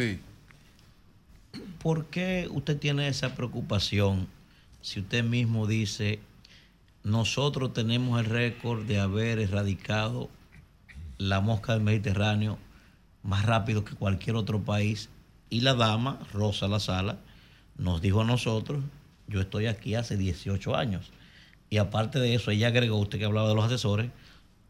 ¿Por 1.82 2.06
qué 2.06 2.48
usted 2.50 2.78
tiene 2.78 3.08
esa 3.08 3.34
preocupación 3.34 4.26
si 4.82 5.00
usted 5.00 5.24
mismo 5.24 5.66
dice, 5.66 6.20
nosotros 7.02 7.72
tenemos 7.72 8.20
el 8.20 8.26
récord 8.26 8.84
de 8.86 8.98
haber 9.00 9.38
erradicado 9.40 10.30
la 11.18 11.40
mosca 11.40 11.72
del 11.72 11.82
Mediterráneo 11.82 12.58
más 13.22 13.44
rápido 13.44 13.84
que 13.84 13.94
cualquier 13.94 14.36
otro 14.36 14.62
país? 14.62 15.08
Y 15.50 15.60
la 15.60 15.74
dama, 15.74 16.18
Rosa 16.32 16.68
La 16.68 16.80
Sala, 16.80 17.18
nos 17.76 18.00
dijo 18.00 18.22
a 18.22 18.24
nosotros, 18.24 18.82
yo 19.28 19.40
estoy 19.40 19.66
aquí 19.66 19.94
hace 19.94 20.16
18 20.16 20.76
años. 20.76 21.10
Y 21.70 21.78
aparte 21.78 22.18
de 22.18 22.34
eso, 22.34 22.50
ella 22.50 22.68
agregó, 22.68 22.98
usted 22.98 23.18
que 23.18 23.24
hablaba 23.24 23.48
de 23.48 23.54
los 23.54 23.64
asesores, 23.64 24.10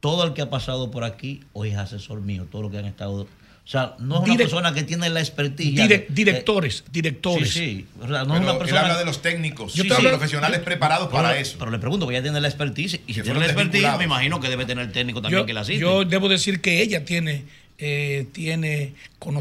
todo 0.00 0.24
el 0.24 0.34
que 0.34 0.42
ha 0.42 0.50
pasado 0.50 0.90
por 0.90 1.04
aquí 1.04 1.44
hoy 1.52 1.70
es 1.70 1.76
asesor 1.76 2.20
mío, 2.20 2.46
todo 2.50 2.62
lo 2.62 2.70
que 2.70 2.78
han 2.78 2.84
estado... 2.84 3.26
O 3.66 3.68
sea, 3.68 3.96
no 3.98 4.14
es 4.16 4.20
una 4.20 4.34
Direct- 4.34 4.36
persona 4.38 4.72
que 4.74 4.84
tiene 4.84 5.08
la 5.10 5.18
expertise. 5.18 5.88
Que- 5.88 6.06
directores, 6.08 6.84
directores. 6.92 7.50
Sí, 7.52 7.58
sí. 7.58 7.86
O 8.00 8.06
sea, 8.06 8.18
no 8.22 8.26
Pero 8.26 8.34
es 8.36 8.40
una 8.42 8.52
él 8.52 8.58
persona. 8.58 8.80
habla 8.82 8.98
de 8.98 9.04
los 9.04 9.20
técnicos, 9.22 9.74
Yo 9.74 9.82
sí, 9.82 9.90
sí, 9.90 10.02
profesionales 10.06 10.58
yo- 10.60 10.64
preparados 10.64 11.08
pero- 11.08 11.16
para 11.22 11.36
eso. 11.36 11.56
Pero 11.58 11.72
le 11.72 11.78
pregunto, 11.80 12.06
porque 12.06 12.16
ella 12.18 12.22
tiene 12.22 12.40
la 12.40 12.46
expertise. 12.46 13.00
Y 13.08 13.14
si 13.14 13.22
tiene 13.22 13.40
la 13.40 13.46
expertise, 13.46 13.88
me 13.98 14.04
imagino 14.04 14.38
que 14.38 14.48
debe 14.48 14.66
tener 14.66 14.92
técnico 14.92 15.20
también 15.20 15.42
yo, 15.42 15.46
que 15.46 15.52
la 15.52 15.62
asiste. 15.62 15.80
yo 15.80 16.04
debo 16.04 16.28
decir 16.28 16.60
que 16.60 16.80
ella 16.80 17.04
tiene, 17.04 17.42
eh, 17.78 18.28
tiene 18.32 18.94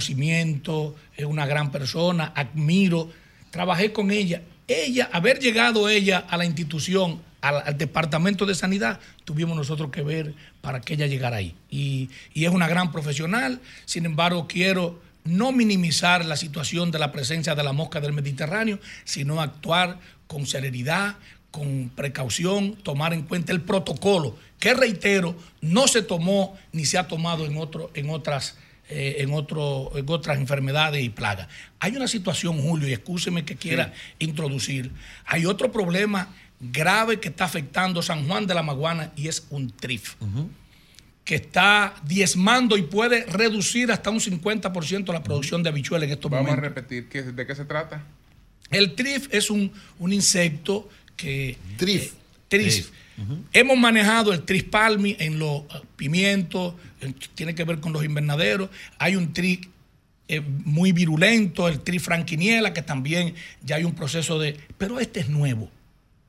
conocimiento, 0.09 0.95
es 1.15 1.25
una 1.25 1.45
gran 1.45 1.71
persona, 1.71 2.31
admiro, 2.35 3.09
trabajé 3.51 3.91
con 3.91 4.11
ella. 4.11 4.41
Ella, 4.67 5.09
haber 5.13 5.39
llegado 5.39 5.87
ella 5.89 6.25
a 6.29 6.37
la 6.37 6.45
institución, 6.45 7.21
al, 7.47 7.63
al 7.65 7.77
departamento 7.77 8.45
de 8.45 8.55
sanidad, 8.55 8.99
tuvimos 9.23 9.55
nosotros 9.55 9.91
que 9.91 10.01
ver 10.01 10.33
para 10.61 10.81
que 10.81 10.95
ella 10.95 11.07
llegara 11.07 11.37
ahí. 11.37 11.55
Y, 11.69 12.09
y 12.33 12.45
es 12.45 12.51
una 12.51 12.67
gran 12.67 12.91
profesional, 12.91 13.59
sin 13.85 14.05
embargo, 14.05 14.47
quiero 14.47 14.99
no 15.25 15.51
minimizar 15.51 16.23
la 16.23 16.37
situación 16.37 16.91
de 16.91 16.99
la 16.99 17.11
presencia 17.11 17.55
de 17.55 17.63
la 17.63 17.73
mosca 17.73 17.99
del 17.99 18.13
Mediterráneo, 18.13 18.79
sino 19.03 19.41
actuar 19.41 19.99
con 20.27 20.45
celeridad, 20.45 21.15
con 21.51 21.89
precaución, 21.95 22.75
tomar 22.75 23.13
en 23.13 23.23
cuenta 23.23 23.51
el 23.51 23.61
protocolo, 23.61 24.37
que 24.59 24.73
reitero, 24.73 25.35
no 25.61 25.87
se 25.87 26.01
tomó 26.01 26.57
ni 26.71 26.85
se 26.85 26.97
ha 26.97 27.07
tomado 27.07 27.45
en, 27.45 27.57
otro, 27.57 27.91
en, 27.93 28.09
otras, 28.09 28.57
eh, 28.89 29.17
en, 29.19 29.33
otro, 29.33 29.91
en 29.95 30.05
otras 30.09 30.37
enfermedades 30.37 31.03
y 31.03 31.09
plagas. 31.09 31.47
Hay 31.79 31.95
una 31.95 32.07
situación, 32.07 32.61
Julio, 32.61 32.87
y 32.87 32.93
escúcheme 32.93 33.45
que 33.45 33.55
quiera 33.55 33.93
introducir, 34.19 34.91
hay 35.25 35.45
otro 35.45 35.71
problema 35.71 36.29
grave 36.59 37.19
que 37.19 37.27
está 37.29 37.45
afectando 37.45 38.01
San 38.01 38.27
Juan 38.27 38.47
de 38.47 38.53
la 38.53 38.63
Maguana 38.63 39.11
y 39.15 39.27
es 39.27 39.45
un 39.49 39.69
TRIF 39.71 40.15
que 41.23 41.35
está 41.35 41.95
diezmando 42.05 42.77
y 42.77 42.83
puede 42.83 43.25
reducir 43.25 43.91
hasta 43.91 44.09
un 44.11 44.19
50% 44.19 45.11
la 45.11 45.23
producción 45.23 45.63
de 45.63 45.69
habichuelas 45.69 46.07
en 46.07 46.13
estos 46.13 46.29
Vamos 46.29 46.47
a 46.51 46.55
momentos. 46.55 46.75
repetir, 46.75 47.09
¿qué- 47.09 47.23
¿de 47.23 47.47
qué 47.47 47.55
se 47.55 47.65
trata? 47.65 48.03
El 48.69 48.93
trif 48.95 49.27
es 49.33 49.49
un, 49.49 49.71
un 49.99 50.13
insecto 50.13 50.87
que... 51.15 51.57
Trif. 51.77 52.13
trif. 52.47 52.89
Hemos 53.53 53.77
manejado 53.77 54.33
el 54.33 54.43
tris 54.43 54.63
palmi 54.65 55.15
en 55.19 55.39
los 55.39 55.61
eh, 55.61 55.81
pimientos, 55.95 56.73
eh, 57.01 57.13
tiene 57.33 57.55
que 57.55 57.63
ver 57.63 57.79
con 57.79 57.93
los 57.93 58.03
invernaderos. 58.03 58.69
Hay 58.99 59.15
un 59.15 59.31
tris 59.33 59.59
eh, 60.27 60.41
muy 60.41 60.91
virulento, 60.91 61.67
el 61.69 61.79
tris 61.79 62.03
franquiniela, 62.03 62.73
que 62.73 62.81
también 62.81 63.33
ya 63.63 63.77
hay 63.77 63.83
un 63.85 63.95
proceso 63.95 64.37
de... 64.37 64.59
Pero 64.77 64.99
este 64.99 65.21
es 65.21 65.29
nuevo. 65.29 65.71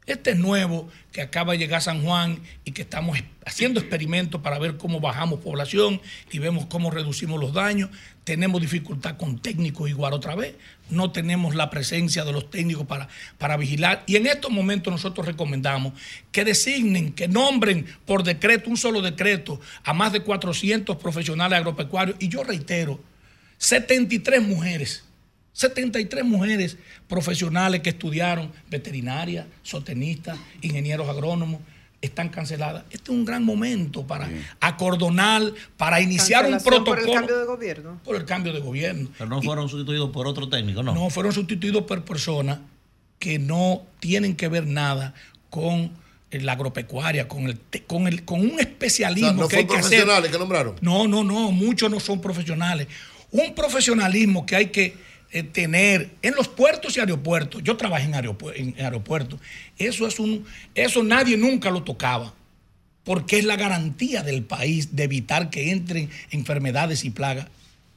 Este 0.07 0.31
es 0.31 0.37
nuevo, 0.37 0.89
que 1.11 1.21
acaba 1.21 1.53
de 1.53 1.59
llegar 1.59 1.79
a 1.79 1.81
San 1.81 2.01
Juan 2.01 2.41
y 2.65 2.71
que 2.71 2.83
estamos 2.83 3.19
haciendo 3.45 3.81
experimentos 3.81 4.41
para 4.41 4.57
ver 4.61 4.77
cómo 4.77 5.01
bajamos 5.01 5.41
población 5.41 6.01
y 6.31 6.39
vemos 6.39 6.67
cómo 6.67 6.93
reducimos 6.93 7.41
los 7.41 7.53
daños. 7.53 7.91
Tenemos 8.23 8.61
dificultad 8.61 9.17
con 9.17 9.41
técnicos 9.41 9.91
igual 9.91 10.13
otra 10.13 10.37
vez. 10.37 10.55
No 10.91 11.11
tenemos 11.11 11.57
la 11.57 11.71
presencia 11.71 12.25
de 12.25 12.33
los 12.33 12.51
técnicos 12.51 12.87
para, 12.87 13.09
para 13.37 13.57
vigilar. 13.57 14.05
Y 14.07 14.15
en 14.15 14.29
estos 14.29 14.53
momentos 14.53 14.93
nosotros 14.93 15.27
recomendamos 15.27 15.93
que 16.31 16.45
designen, 16.45 17.13
que 17.13 17.27
nombren 17.27 17.85
por 18.05 18.23
decreto, 18.23 18.71
un 18.71 18.77
solo 18.77 19.03
decreto, 19.03 19.61
a 19.83 19.93
más 19.93 20.13
de 20.13 20.21
400 20.21 20.97
profesionales 20.99 21.59
agropecuarios. 21.59 22.17
Y 22.21 22.29
yo 22.29 22.45
reitero, 22.45 23.01
73 23.59 24.41
mujeres 24.41 25.03
73 25.57 26.23
mujeres 26.23 26.77
profesionales 27.09 27.81
que 27.81 27.89
estudiaron 27.89 28.53
veterinaria, 28.69 29.47
sotenistas, 29.63 30.39
ingenieros 30.61 31.09
agrónomos, 31.09 31.63
están 32.03 32.29
canceladas. 32.29 32.85
Este 32.91 33.11
es 33.11 33.19
un 33.19 33.25
gran 33.25 33.43
momento 33.43 34.07
para 34.07 34.29
acordonar, 34.61 35.43
para 35.79 36.03
iniciar 36.03 36.45
un 36.45 36.63
protocolo. 36.63 37.01
Por 37.01 37.09
el 37.09 37.15
cambio 37.15 37.39
de 37.39 37.45
gobierno. 37.47 38.01
por 38.05 38.17
el 38.17 38.25
cambio 38.27 38.53
de 38.53 38.61
gobierno. 38.61 39.09
Pero 39.17 39.31
no 39.31 39.41
fueron 39.41 39.71
sustituidos 39.71 40.11
por 40.11 40.27
otro 40.27 40.47
técnico, 40.51 40.83
¿no? 40.83 40.95
No, 40.95 41.09
fueron 41.09 41.33
sustituidos 41.33 41.85
por 41.85 42.05
personas 42.05 42.59
que 43.19 43.39
no 43.39 43.83
tienen 43.99 44.37
que 44.37 44.49
ver 44.49 44.67
nada 44.67 45.15
con 45.49 45.91
la 46.33 46.53
agropecuaria, 46.53 47.29
con, 47.29 47.47
el, 47.47 47.59
con, 47.87 48.07
el, 48.09 48.27
con 48.27 48.41
un 48.43 48.61
especialismo 48.61 49.31
O 49.31 49.33
sea, 49.33 49.43
no 49.43 49.49
que 49.49 49.57
hay 49.57 49.67
que 49.67 49.73
hacer. 49.73 49.81
profesionales 49.81 50.31
que 50.31 50.39
nombraron. 50.39 50.77
No, 50.83 51.09
no, 51.09 51.25
no, 51.25 51.51
muchos 51.51 51.91
no 51.91 51.99
son 51.99 52.21
profesionales. 52.21 52.89
Un 53.31 53.55
profesionalismo 53.55 54.45
que 54.45 54.57
hay 54.57 54.67
que 54.67 55.07
eh, 55.37 55.43
tener 55.43 56.11
en 56.23 56.35
los 56.35 56.49
puertos 56.49 56.97
y 56.97 57.01
aeropuertos. 57.01 57.63
Yo 57.63 57.77
trabajé 57.77 58.05
en, 58.07 58.13
aeropu- 58.15 58.53
en 58.55 58.75
aeropuertos. 58.85 59.39
Eso 59.79 60.07
es 60.07 60.19
un, 60.19 60.45
eso 60.75 61.03
nadie 61.03 61.37
nunca 61.37 61.71
lo 61.71 61.83
tocaba. 61.83 62.33
Porque 63.05 63.39
es 63.39 63.45
la 63.45 63.57
garantía 63.57 64.23
del 64.23 64.43
país 64.43 64.97
de 64.97 65.05
evitar 65.05 65.51
que 65.51 65.71
entren 65.71 66.11
enfermedades 66.31 67.05
y 67.05 67.11
plagas. 67.11 67.47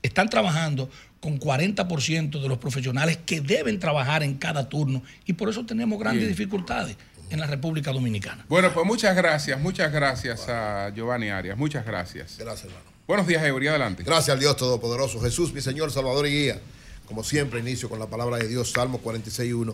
Están 0.03 0.29
trabajando 0.29 0.89
con 1.19 1.39
40% 1.39 2.41
de 2.41 2.47
los 2.47 2.57
profesionales 2.59 3.17
que 3.25 3.41
deben 3.41 3.79
trabajar 3.79 4.21
en 4.23 4.35
cada 4.35 4.69
turno. 4.69 5.01
Y 5.25 5.33
por 5.33 5.49
eso 5.49 5.65
tenemos 5.65 5.97
grandes 5.99 6.25
Bien. 6.25 6.35
dificultades 6.37 6.95
en 7.31 7.39
la 7.39 7.47
República 7.47 7.91
Dominicana. 7.91 8.45
Bueno, 8.49 8.71
pues 8.73 8.85
muchas 8.85 9.15
gracias, 9.15 9.59
muchas 9.59 9.91
gracias 9.91 10.47
a 10.47 10.91
Giovanni 10.95 11.29
Arias, 11.29 11.57
muchas 11.57 11.85
gracias. 11.85 12.37
Gracias, 12.39 12.65
hermano. 12.65 12.89
Buenos 13.07 13.25
días, 13.27 13.43
Eury, 13.43 13.67
adelante. 13.67 14.03
Gracias 14.03 14.29
al 14.29 14.39
Dios 14.39 14.55
Todopoderoso. 14.57 15.19
Jesús, 15.21 15.51
mi 15.53 15.61
Señor, 15.61 15.91
Salvador 15.91 16.27
y 16.27 16.31
Guía. 16.31 16.59
Como 17.09 17.23
siempre, 17.23 17.59
inicio 17.59 17.89
con 17.89 17.97
la 17.97 18.05
palabra 18.05 18.37
de 18.37 18.47
Dios, 18.47 18.71
Salmo 18.71 19.01
46.1. 19.03 19.73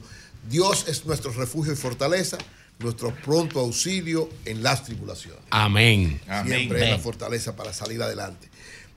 Dios 0.50 0.86
es 0.88 1.06
nuestro 1.06 1.34
refugio 1.34 1.74
y 1.74 1.76
fortaleza, 1.76 2.38
nuestro 2.80 3.14
pronto 3.14 3.60
auxilio 3.60 4.30
en 4.46 4.64
las 4.64 4.86
tribulaciones. 4.86 5.42
Amén. 5.50 6.22
Siempre 6.48 6.86
es 6.86 6.92
la 6.92 6.98
fortaleza 7.00 7.54
para 7.58 7.74
salir 7.74 8.02
adelante. 8.02 8.48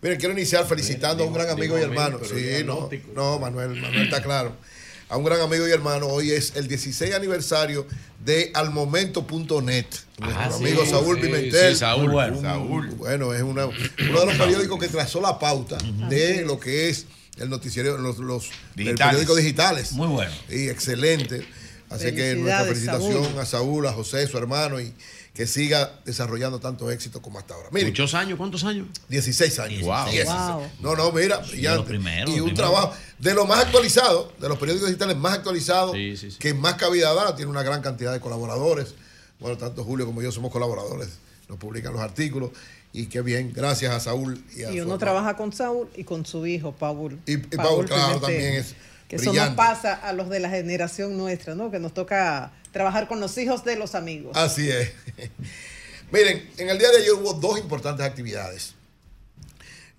Miren, 0.01 0.19
quiero 0.21 0.33
iniciar 0.35 0.65
felicitando 0.69 1.25
a 1.25 1.27
un 1.27 1.33
gran 1.35 1.51
amigo 1.51 1.77
y 1.77 1.83
hermano. 1.83 2.21
Sí, 2.25 2.63
no, 2.65 2.89
no, 3.17 3.41
Manuel, 3.41 3.71
Manuel 3.81 4.03
está 4.05 4.23
claro. 4.23 4.55
A 5.09 5.17
un 5.17 5.25
gran 5.25 5.41
amigo 5.41 5.67
y 5.67 5.73
hermano, 5.73 6.07
hoy 6.07 6.31
es 6.31 6.53
el 6.55 6.69
16 6.69 7.13
aniversario 7.15 7.87
de 8.25 8.53
almomento.net. 8.55 9.87
Nuestro 10.21 10.41
Ah, 10.41 10.51
sí, 10.57 10.63
amigo 10.65 10.87
Saúl 10.87 11.17
sí, 11.17 11.23
Pimentel. 11.23 11.73
sí, 11.73 11.81
Saúl. 11.81 12.05
Un- 12.05 12.13
bueno. 12.13 12.97
Bueno, 12.99 13.35
es 13.35 13.43
una- 13.43 13.67
uno 13.67 14.21
de 14.21 14.27
los 14.27 14.35
periódicos 14.37 14.79
que 14.79 14.87
trazó 14.89 15.21
la 15.21 15.39
pauta 15.41 15.79
de 16.09 16.45
lo 16.45 16.61
que 16.61 16.89
es 16.91 17.07
el 17.41 17.51
noticiero, 17.51 17.97
los, 17.99 18.19
los 18.19 18.51
periódicos 18.75 19.37
digitales. 19.37 19.93
Muy 19.93 20.09
bueno. 20.09 20.33
Y 20.49 20.69
excelente. 20.69 21.47
Así 21.91 22.15
que 22.15 22.35
nuestra 22.37 22.65
felicitación 22.67 23.25
Saúl. 23.25 23.39
a 23.41 23.47
Saúl, 23.47 23.87
a 23.87 23.93
José, 23.93 24.27
su 24.27 24.37
hermano, 24.37 24.79
y 24.81 24.93
que 25.33 25.47
siga 25.47 25.93
desarrollando 26.05 26.59
tanto 26.59 26.91
éxito 26.91 27.23
como 27.23 27.39
hasta 27.39 27.55
ahora. 27.55 27.69
Miren, 27.73 27.89
Muchos 27.91 28.13
años, 28.15 28.37
¿cuántos 28.37 28.65
años? 28.65 28.89
16 29.09 29.59
años. 29.61 29.83
Wow. 29.83 30.11
16. 30.11 30.27
Wow. 30.29 30.63
No, 30.81 30.97
no, 30.97 31.13
mira, 31.13 31.39
brillante. 31.39 31.85
primero, 31.89 32.29
y 32.31 32.41
un 32.41 32.47
primero. 32.47 32.57
trabajo 32.57 32.93
de 33.19 33.35
lo 33.35 33.47
más 33.47 33.61
actualizado, 33.65 34.33
de 34.39 34.49
los 34.49 34.59
periódicos 34.59 34.89
digitales 34.89 35.17
más 35.17 35.35
actualizados, 35.35 35.93
Sí, 35.95 36.17
sí, 36.17 36.31
sí. 36.33 36.39
que 36.39 36.53
más 36.55 36.75
cabida 36.75 37.15
da, 37.15 37.35
tiene 37.37 37.51
una 37.51 37.63
gran 37.63 37.81
cantidad 37.81 38.13
de 38.13 38.21
colaboradores. 38.21 38.95
Bueno, 39.39 39.57
tanto 39.57 39.85
Julio 39.85 40.05
como 40.05 40.21
yo 40.21 40.31
somos 40.33 40.51
colaboradores, 40.51 41.09
nos 41.49 41.57
publican 41.59 41.93
los 41.93 42.03
artículos 42.03 42.51
y 42.99 43.07
qué 43.07 43.23
bien, 43.23 43.53
gracias 43.55 43.95
a 43.95 44.01
Saúl 44.01 44.43
y 44.57 44.65
a 44.65 44.73
Y 44.73 44.81
uno 44.81 44.99
trabaja 44.99 45.37
con 45.37 45.53
Saúl 45.53 45.89
y 45.95 46.03
con 46.03 46.27
su 46.27 46.45
hijo, 46.47 46.73
Paul. 46.73 47.21
Y, 47.27 47.35
y 47.35 47.39
Paul, 47.39 47.87
claro, 47.87 48.21
también 48.21 48.55
es 48.55 48.75
Que 49.07 49.17
eso 49.17 49.33
nos 49.33 49.51
pasa 49.51 49.95
a 49.95 50.13
los 50.13 50.29
de 50.29 50.41
la 50.41 50.51
generación 50.51 51.17
nuestra, 51.17 51.55
¿no? 51.55 51.71
Que 51.71 51.79
nos 51.79 51.95
toca 51.95 52.51
trabajar 52.73 53.07
con 53.07 53.21
los 53.21 53.39
hijos 53.39 53.65
de 53.65 53.77
los 53.77 53.95
amigos. 53.95 54.37
Así 54.37 54.69
es. 54.69 54.91
Miren, 56.11 56.51
en 56.57 56.71
el 56.71 56.79
día 56.79 56.91
de 56.91 56.99
ayer 56.99 57.13
hubo 57.13 57.35
dos 57.35 57.61
importantes 57.61 58.05
actividades. 58.05 58.75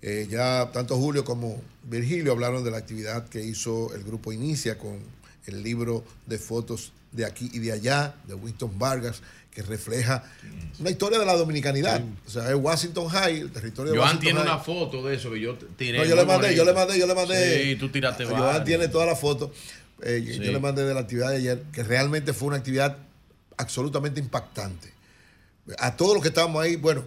Eh, 0.02 0.26
ya 0.28 0.70
tanto 0.70 0.96
Julio 0.96 1.24
como 1.24 1.58
Virgilio 1.84 2.32
hablaron 2.32 2.64
de 2.64 2.70
la 2.70 2.76
actividad 2.76 3.28
que 3.28 3.42
hizo 3.42 3.94
el 3.94 4.04
grupo 4.04 4.30
Inicia 4.30 4.76
con 4.76 4.98
el 5.46 5.62
libro 5.62 6.04
de 6.26 6.36
fotos 6.36 6.92
de 7.12 7.24
aquí 7.24 7.50
y 7.52 7.58
de 7.58 7.72
allá, 7.72 8.14
de 8.26 8.34
Winston 8.34 8.78
Vargas, 8.78 9.20
que 9.52 9.62
refleja 9.62 10.22
una 10.78 10.90
historia 10.90 11.18
de 11.18 11.26
la 11.26 11.34
dominicanidad. 11.36 12.00
O 12.26 12.30
sea, 12.30 12.48
es 12.48 12.54
Washington 12.54 13.08
High, 13.08 13.40
el 13.40 13.50
territorio 13.50 13.92
de 13.92 13.98
Joan 13.98 14.08
Washington 14.10 14.24
tiene 14.24 14.40
High. 14.40 14.48
una 14.48 14.58
foto 14.58 15.02
de 15.06 15.16
eso 15.16 15.30
que 15.32 15.40
yo 15.40 15.54
tiré. 15.76 15.98
No, 15.98 16.04
yo 16.04 16.14
le 16.16 16.24
mandé, 16.24 16.54
yo 16.54 16.64
le 16.64 16.72
mandé, 16.72 16.98
yo 16.98 17.06
le 17.06 17.14
mandé. 17.14 17.64
Sí, 17.64 17.76
tú 17.76 17.88
tiraste 17.88 18.24
Joan 18.26 18.40
varias. 18.40 18.64
tiene 18.64 18.88
toda 18.88 19.06
la 19.06 19.16
foto. 19.16 19.52
Eh, 20.02 20.22
yo- 20.24 20.34
Sí. 20.34 20.40
Yo 20.40 20.52
le 20.52 20.60
mandé 20.60 20.84
de 20.84 20.94
la 20.94 21.00
actividad 21.00 21.30
de 21.30 21.36
ayer, 21.38 21.62
que 21.72 21.82
realmente 21.82 22.32
fue 22.32 22.48
una 22.48 22.56
actividad 22.58 22.96
absolutamente 23.56 24.20
impactante. 24.20 24.88
A 25.78 25.96
todos 25.96 26.14
los 26.14 26.22
que 26.22 26.28
estábamos 26.28 26.62
ahí, 26.62 26.76
bueno, 26.76 27.04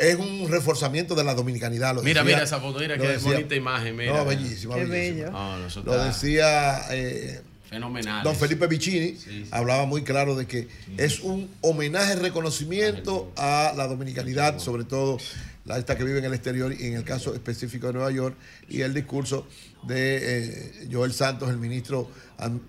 es 0.00 0.16
un 0.16 0.48
reforzamiento 0.50 1.14
de 1.14 1.24
la 1.24 1.34
dominicanidad. 1.34 1.94
lo 1.94 2.02
Mira, 2.02 2.22
decía- 2.22 2.36
mira 2.36 2.44
esa 2.44 2.60
foto, 2.60 2.78
mira 2.80 2.96
qué 2.96 3.06
decía- 3.08 3.32
bonita 3.34 3.54
imagen, 3.54 3.94
mira. 3.96 4.16
No, 4.16 4.24
bellísima, 4.24 4.74
Qué 4.74 4.84
bellísima. 4.86 5.26
bello. 5.26 5.30
No, 5.32 5.58
no, 5.58 5.66
eso 5.66 5.82
Lo 5.84 6.04
decía 6.04 6.80
eh, 6.90 7.40
fenomenal. 7.68 8.22
don 8.24 8.34
Felipe 8.34 8.66
Vicini, 8.66 9.16
hablaba 9.50 9.86
muy 9.86 10.02
claro 10.02 10.34
de 10.34 10.46
que 10.46 10.68
es 10.96 11.20
un 11.20 11.48
homenaje, 11.60 12.16
reconocimiento 12.16 13.32
a 13.36 13.72
la 13.76 13.86
dominicanidad, 13.86 14.58
sobre 14.58 14.84
todo 14.84 15.18
la 15.64 15.78
esta 15.78 15.96
que 15.96 16.04
vive 16.04 16.18
en 16.18 16.24
el 16.24 16.34
exterior 16.34 16.72
y 16.72 16.86
en 16.86 16.94
el 16.94 17.04
caso 17.04 17.34
específico 17.34 17.88
de 17.88 17.92
Nueva 17.92 18.10
York, 18.10 18.36
y 18.68 18.80
el 18.80 18.94
discurso 18.94 19.46
de 19.86 20.18
eh, 20.20 20.88
Joel 20.90 21.12
Santos, 21.12 21.50
el 21.50 21.58
ministro 21.58 22.10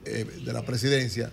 eh, 0.06 0.26
de 0.46 0.54
la 0.54 0.64
presidencia, 0.64 1.32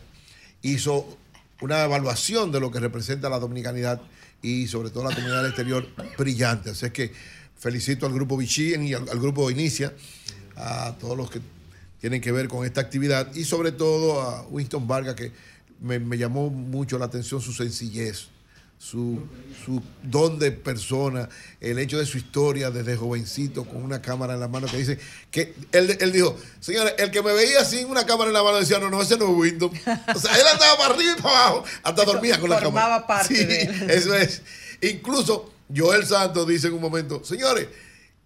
hizo 0.62 1.18
una 1.60 1.84
evaluación 1.84 2.52
de 2.52 2.60
lo 2.60 2.70
que 2.70 2.78
representa 2.78 3.28
la 3.28 3.38
dominicanidad 3.38 4.00
y 4.42 4.68
sobre 4.68 4.90
todo 4.90 5.04
la 5.04 5.14
comunidad 5.14 5.38
del 5.38 5.46
exterior 5.46 5.88
brillante. 6.16 6.70
Así 6.70 6.86
es 6.86 6.92
que 6.92 7.12
felicito 7.58 8.06
al 8.06 8.12
grupo 8.12 8.36
Vichy 8.36 8.76
y 8.76 8.94
al, 8.94 9.08
al 9.08 9.18
grupo 9.18 9.50
Inicia, 9.50 9.92
a 10.54 10.94
todos 11.00 11.16
los 11.16 11.30
que 11.30 11.40
tienen 12.00 12.20
que 12.20 12.32
ver 12.32 12.48
con 12.48 12.64
esta 12.64 12.80
actividad 12.80 13.34
y 13.34 13.44
sobre 13.44 13.72
todo 13.72 14.20
a 14.20 14.42
Winston 14.48 14.86
Vargas 14.86 15.14
que 15.14 15.32
me, 15.80 15.98
me 15.98 16.18
llamó 16.18 16.50
mucho 16.50 16.98
la 16.98 17.06
atención 17.06 17.40
su 17.40 17.52
sencillez, 17.52 18.28
su, 18.78 19.20
su 19.64 19.82
don 20.02 20.38
de 20.38 20.52
persona, 20.52 21.28
el 21.60 21.78
hecho 21.78 21.98
de 21.98 22.04
su 22.06 22.18
historia 22.18 22.70
desde 22.70 22.96
jovencito 22.96 23.64
con 23.64 23.82
una 23.82 24.02
cámara 24.02 24.34
en 24.34 24.40
la 24.40 24.48
mano 24.48 24.66
que 24.66 24.76
dice 24.76 24.98
que 25.30 25.54
él, 25.72 25.96
él 25.98 26.12
dijo, 26.12 26.36
señores, 26.60 26.94
el 26.98 27.10
que 27.10 27.22
me 27.22 27.32
veía 27.32 27.64
sin 27.64 27.86
una 27.88 28.04
cámara 28.04 28.28
en 28.28 28.34
la 28.34 28.42
mano 28.42 28.58
decía, 28.58 28.78
no, 28.78 28.90
no, 28.90 29.00
ese 29.00 29.16
no 29.16 29.24
es 29.30 29.34
Winston. 29.36 29.70
O 30.14 30.18
sea, 30.18 30.34
él 30.38 30.46
andaba 30.52 30.76
para 30.76 30.94
arriba 30.94 31.14
y 31.18 31.22
para 31.22 31.46
abajo, 31.46 31.64
hasta 31.82 32.04
dormía 32.04 32.38
con 32.38 32.50
la 32.50 32.58
Formaba 32.60 32.86
cámara. 33.00 33.06
parte 33.06 33.34
Sí, 33.34 33.44
de 33.44 33.62
él. 33.62 33.90
eso 33.90 34.14
es. 34.14 34.42
Incluso 34.82 35.52
Joel 35.74 36.06
Santos 36.06 36.46
dice 36.46 36.66
en 36.68 36.74
un 36.74 36.82
momento, 36.82 37.24
señores, 37.24 37.66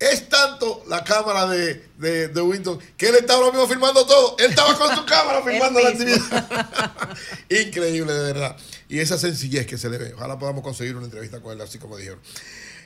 es 0.01 0.31
tanto 0.31 0.83
la 0.89 1.05
cámara 1.05 1.47
de, 1.47 1.75
de, 1.99 2.29
de 2.29 2.79
que 2.97 3.09
él 3.09 3.17
estaba 3.17 3.45
ahora 3.45 3.53
mismo 3.53 3.69
filmando 3.69 4.07
todo. 4.07 4.35
Él 4.39 4.47
estaba 4.51 4.77
con 4.77 4.97
su 4.97 5.05
cámara 5.05 5.43
filmando 5.47 5.79
la 5.79 5.91
actividad. 5.91 7.17
Increíble, 7.67 8.13
de 8.13 8.33
verdad. 8.33 8.57
Y 8.89 8.99
esa 8.99 9.19
sencillez 9.19 9.67
que 9.67 9.77
se 9.77 9.91
le 9.91 9.99
ve. 9.99 10.15
Ojalá 10.15 10.39
podamos 10.39 10.65
conseguir 10.65 10.97
una 10.97 11.05
entrevista 11.05 11.41
con 11.41 11.53
él, 11.53 11.61
así 11.61 11.79
como 11.79 11.99
dijeron 11.99 12.19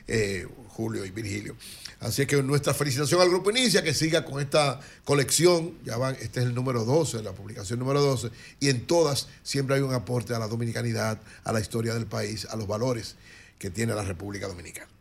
eh, 0.07 0.45
Julio 0.67 1.05
y 1.05 1.11
Virgilio. 1.11 1.55
Así 2.01 2.21
es 2.21 2.27
que 2.27 2.43
nuestra 2.43 2.73
felicitación 2.73 3.21
al 3.21 3.29
Grupo 3.29 3.49
Inicia, 3.49 3.81
que 3.81 3.93
siga 3.93 4.25
con 4.25 4.41
esta 4.41 4.81
colección. 5.05 5.77
Ya 5.85 5.95
van, 5.95 6.15
este 6.15 6.41
es 6.41 6.47
el 6.47 6.53
número 6.53 6.83
12, 6.83 7.23
la 7.23 7.31
publicación 7.31 7.79
número 7.79 8.01
12. 8.01 8.29
Y 8.59 8.67
en 8.67 8.85
todas 8.85 9.29
siempre 9.41 9.77
hay 9.77 9.81
un 9.81 9.93
aporte 9.93 10.35
a 10.35 10.39
la 10.39 10.49
dominicanidad, 10.49 11.21
a 11.45 11.53
la 11.53 11.61
historia 11.61 11.93
del 11.93 12.07
país, 12.07 12.45
a 12.49 12.57
los 12.57 12.67
valores 12.67 13.15
que 13.57 13.69
tiene 13.69 13.95
la 13.95 14.03
República 14.03 14.47
Dominicana. 14.47 14.94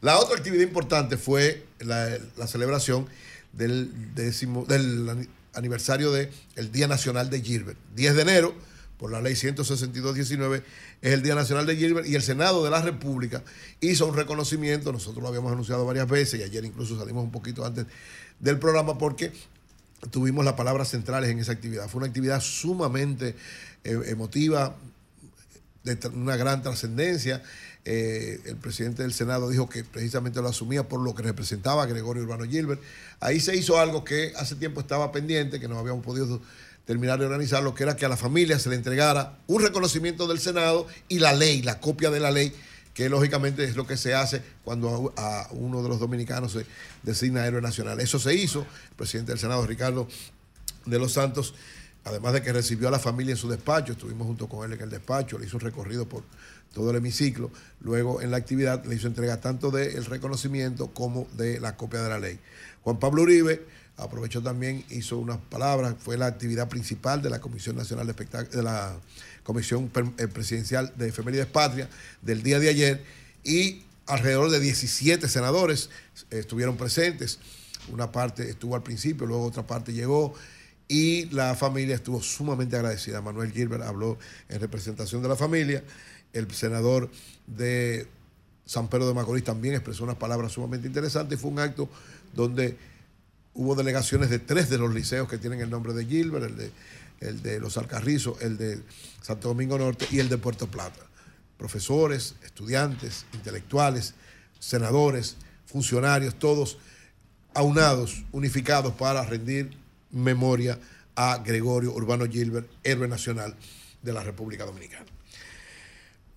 La 0.00 0.18
otra 0.18 0.36
actividad 0.36 0.62
importante 0.62 1.16
fue 1.16 1.66
la, 1.80 2.18
celebración 2.46 3.06
del, 3.52 4.14
décimo, 4.14 4.64
del 4.64 5.08
ani- 5.08 5.28
aniversario 5.54 6.10
del 6.10 6.30
Día 6.72 6.88
Nacional 6.88 7.28
de 7.28 7.42
Gilbert. 7.42 7.78
10 7.96 8.16
de 8.16 8.22
enero, 8.22 8.54
por 8.98 9.10
la 9.12 9.20
ley 9.20 9.34
162-19, 9.34 10.62
es 11.02 11.12
el 11.12 11.22
Día 11.22 11.34
Nacional 11.34 11.66
de 11.66 11.76
Gilbert 11.76 12.06
y 12.06 12.14
el 12.14 12.22
Senado 12.22 12.64
de 12.64 12.70
la 12.70 12.82
República 12.82 13.42
hizo 13.80 14.06
un 14.06 14.16
reconocimiento, 14.16 14.92
nosotros 14.92 15.22
lo 15.22 15.28
habíamos 15.28 15.52
anunciado 15.52 15.84
varias 15.84 16.08
veces 16.08 16.40
y 16.40 16.42
ayer 16.42 16.64
incluso 16.64 16.98
salimos 16.98 17.24
un 17.24 17.30
poquito 17.30 17.64
antes 17.64 17.86
del 18.38 18.58
programa 18.58 18.98
porque 18.98 19.32
tuvimos 20.10 20.44
las 20.44 20.54
palabras 20.54 20.88
centrales 20.88 21.30
en 21.30 21.38
esa 21.38 21.52
actividad. 21.52 21.88
Fue 21.88 21.98
una 21.98 22.08
actividad 22.08 22.40
sumamente 22.40 23.34
eh, 23.84 24.00
emotiva, 24.06 24.76
de 25.84 25.98
una 26.08 26.36
gran 26.36 26.62
trascendencia. 26.62 27.42
Eh, 27.86 28.40
el 28.44 28.56
presidente 28.56 29.02
del 29.02 29.14
Senado 29.14 29.48
dijo 29.48 29.68
que 29.68 29.84
precisamente 29.84 30.42
lo 30.42 30.48
asumía 30.48 30.86
por 30.86 31.00
lo 31.00 31.14
que 31.14 31.22
representaba 31.22 31.86
Gregorio 31.86 32.22
Urbano 32.22 32.44
Gilbert. 32.44 32.80
Ahí 33.20 33.40
se 33.40 33.56
hizo 33.56 33.78
algo 33.78 34.04
que 34.04 34.32
hace 34.36 34.54
tiempo 34.56 34.80
estaba 34.80 35.12
pendiente, 35.12 35.60
que 35.60 35.68
no 35.68 35.78
habíamos 35.78 36.04
podido 36.04 36.40
terminar 36.84 37.18
de 37.18 37.26
organizarlo, 37.26 37.74
que 37.74 37.84
era 37.84 37.96
que 37.96 38.04
a 38.04 38.08
la 38.08 38.16
familia 38.16 38.58
se 38.58 38.68
le 38.68 38.76
entregara 38.76 39.38
un 39.46 39.62
reconocimiento 39.62 40.26
del 40.26 40.40
Senado 40.40 40.86
y 41.08 41.20
la 41.20 41.32
ley, 41.32 41.62
la 41.62 41.80
copia 41.80 42.10
de 42.10 42.20
la 42.20 42.30
ley, 42.30 42.52
que 42.94 43.08
lógicamente 43.08 43.64
es 43.64 43.76
lo 43.76 43.86
que 43.86 43.96
se 43.96 44.14
hace 44.14 44.42
cuando 44.64 45.14
a 45.16 45.46
uno 45.52 45.82
de 45.82 45.88
los 45.88 46.00
dominicanos 46.00 46.52
se 46.52 46.66
designa 47.02 47.46
héroe 47.46 47.62
nacional. 47.62 48.00
Eso 48.00 48.18
se 48.18 48.34
hizo. 48.34 48.60
El 48.90 48.96
presidente 48.96 49.32
del 49.32 49.38
Senado, 49.38 49.64
Ricardo 49.66 50.08
de 50.84 50.98
los 50.98 51.12
Santos, 51.12 51.54
además 52.04 52.32
de 52.32 52.42
que 52.42 52.52
recibió 52.52 52.88
a 52.88 52.90
la 52.90 52.98
familia 52.98 53.32
en 53.32 53.38
su 53.38 53.48
despacho, 53.48 53.92
estuvimos 53.92 54.26
junto 54.26 54.48
con 54.48 54.64
él 54.64 54.76
en 54.76 54.82
el 54.82 54.90
despacho, 54.90 55.38
le 55.38 55.46
hizo 55.46 55.56
un 55.56 55.62
recorrido 55.62 56.08
por 56.08 56.24
todo 56.72 56.90
el 56.90 56.96
hemiciclo, 56.96 57.50
luego 57.80 58.20
en 58.22 58.30
la 58.30 58.36
actividad 58.36 58.84
le 58.84 58.94
hizo 58.94 59.06
entrega 59.06 59.40
tanto 59.40 59.70
del 59.70 60.04
reconocimiento 60.04 60.88
como 60.88 61.26
de 61.36 61.60
la 61.60 61.76
copia 61.76 62.02
de 62.02 62.08
la 62.08 62.18
ley. 62.18 62.38
Juan 62.82 62.98
Pablo 62.98 63.22
Uribe 63.22 63.64
aprovechó 63.96 64.42
también, 64.42 64.84
hizo 64.90 65.18
unas 65.18 65.38
palabras, 65.38 65.94
fue 65.98 66.16
la 66.16 66.26
actividad 66.26 66.68
principal 66.68 67.22
de 67.22 67.30
la 67.30 67.40
Comisión 67.40 67.76
Nacional 67.76 68.06
de 68.06 68.12
Espectáculos, 68.12 68.54
de 68.54 68.62
la 68.62 68.96
Comisión 69.42 69.90
eh, 70.18 70.28
Presidencial 70.28 70.92
de 70.96 71.08
Efemérides 71.08 71.46
Patria 71.46 71.88
del 72.22 72.42
día 72.42 72.58
de 72.58 72.68
ayer 72.68 73.04
y 73.44 73.82
alrededor 74.06 74.50
de 74.50 74.60
17 74.60 75.28
senadores 75.28 75.90
eh, 76.30 76.38
estuvieron 76.38 76.76
presentes. 76.76 77.38
Una 77.92 78.12
parte 78.12 78.48
estuvo 78.48 78.76
al 78.76 78.82
principio, 78.82 79.26
luego 79.26 79.44
otra 79.44 79.66
parte 79.66 79.92
llegó 79.92 80.34
y 80.88 81.26
la 81.26 81.54
familia 81.54 81.94
estuvo 81.94 82.20
sumamente 82.22 82.76
agradecida. 82.76 83.20
Manuel 83.20 83.52
Gilbert 83.52 83.84
habló 83.84 84.18
en 84.48 84.60
representación 84.60 85.22
de 85.22 85.28
la 85.28 85.36
familia. 85.36 85.84
El 86.32 86.50
senador 86.52 87.10
de 87.46 88.06
San 88.64 88.88
Pedro 88.88 89.08
de 89.08 89.14
Macorís 89.14 89.44
también 89.44 89.74
expresó 89.74 90.04
unas 90.04 90.16
palabras 90.16 90.52
sumamente 90.52 90.86
interesantes. 90.86 91.40
Fue 91.40 91.50
un 91.50 91.58
acto 91.58 91.88
donde 92.34 92.76
hubo 93.54 93.74
delegaciones 93.74 94.30
de 94.30 94.38
tres 94.38 94.70
de 94.70 94.78
los 94.78 94.94
liceos 94.94 95.28
que 95.28 95.38
tienen 95.38 95.60
el 95.60 95.70
nombre 95.70 95.92
de 95.92 96.06
Gilbert, 96.06 96.46
el 96.46 96.56
de, 96.56 96.70
el 97.20 97.42
de 97.42 97.60
Los 97.60 97.76
Alcarrizos, 97.76 98.40
el 98.42 98.56
de 98.56 98.80
Santo 99.22 99.48
Domingo 99.48 99.76
Norte 99.76 100.06
y 100.10 100.20
el 100.20 100.28
de 100.28 100.38
Puerto 100.38 100.68
Plata. 100.68 101.00
Profesores, 101.58 102.36
estudiantes, 102.44 103.26
intelectuales, 103.34 104.14
senadores, 104.58 105.36
funcionarios, 105.66 106.38
todos 106.38 106.78
aunados, 107.54 108.24
unificados 108.32 108.94
para 108.94 109.24
rendir 109.24 109.70
memoria 110.10 110.78
a 111.16 111.38
Gregorio 111.44 111.92
Urbano 111.92 112.26
Gilbert, 112.26 112.70
héroe 112.84 113.08
nacional 113.08 113.54
de 114.02 114.12
la 114.12 114.22
República 114.22 114.64
Dominicana. 114.64 115.09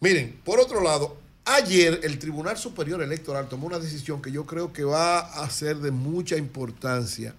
Miren, 0.04 0.38
por 0.44 0.60
otro 0.60 0.84
lado, 0.84 1.16
ayer 1.46 2.02
el 2.04 2.20
Tribunal 2.20 2.58
Superior 2.58 3.02
Electoral 3.02 3.48
tomó 3.48 3.68
una 3.68 3.80
decisión 3.80 4.22
que 4.22 4.34
yo 4.34 4.46
creo 4.46 4.74
que 4.74 4.84
va 4.84 5.20
a 5.20 5.50
ser 5.50 5.78
de 5.78 5.92
mucha 5.92 6.36
importancia, 6.36 7.34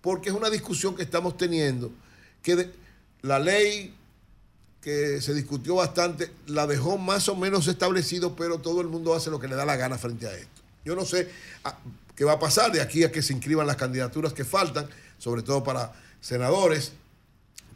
porque 0.00 0.30
es 0.30 0.34
una 0.34 0.50
discusión 0.50 0.96
que 0.96 1.04
estamos 1.04 1.36
teniendo, 1.36 1.92
que 2.42 2.72
la 3.22 3.38
ley 3.38 3.94
que 4.80 5.20
se 5.20 5.32
discutió 5.32 5.76
bastante 5.76 6.32
la 6.48 6.66
dejó 6.66 6.98
más 6.98 7.28
o 7.28 7.36
menos 7.36 7.68
establecido, 7.68 8.34
pero 8.34 8.58
todo 8.58 8.80
el 8.80 8.88
mundo 8.88 9.14
hace 9.14 9.30
lo 9.30 9.38
que 9.38 9.46
le 9.46 9.54
da 9.54 9.64
la 9.64 9.76
gana 9.76 9.96
frente 9.96 10.26
a 10.26 10.34
esto. 10.34 10.62
Yo 10.84 10.96
no 10.96 11.04
sé 11.04 11.30
ah, 11.62 11.78
qué 12.16 12.24
va 12.24 12.32
a 12.32 12.40
pasar 12.40 12.72
de 12.72 12.80
aquí 12.80 13.04
a 13.04 13.12
que 13.12 13.22
se 13.22 13.32
inscriban 13.32 13.68
las 13.68 13.76
candidaturas 13.76 14.32
que 14.32 14.44
faltan, 14.44 14.88
sobre 15.18 15.42
todo 15.42 15.62
para 15.62 15.92
senadores, 16.20 16.94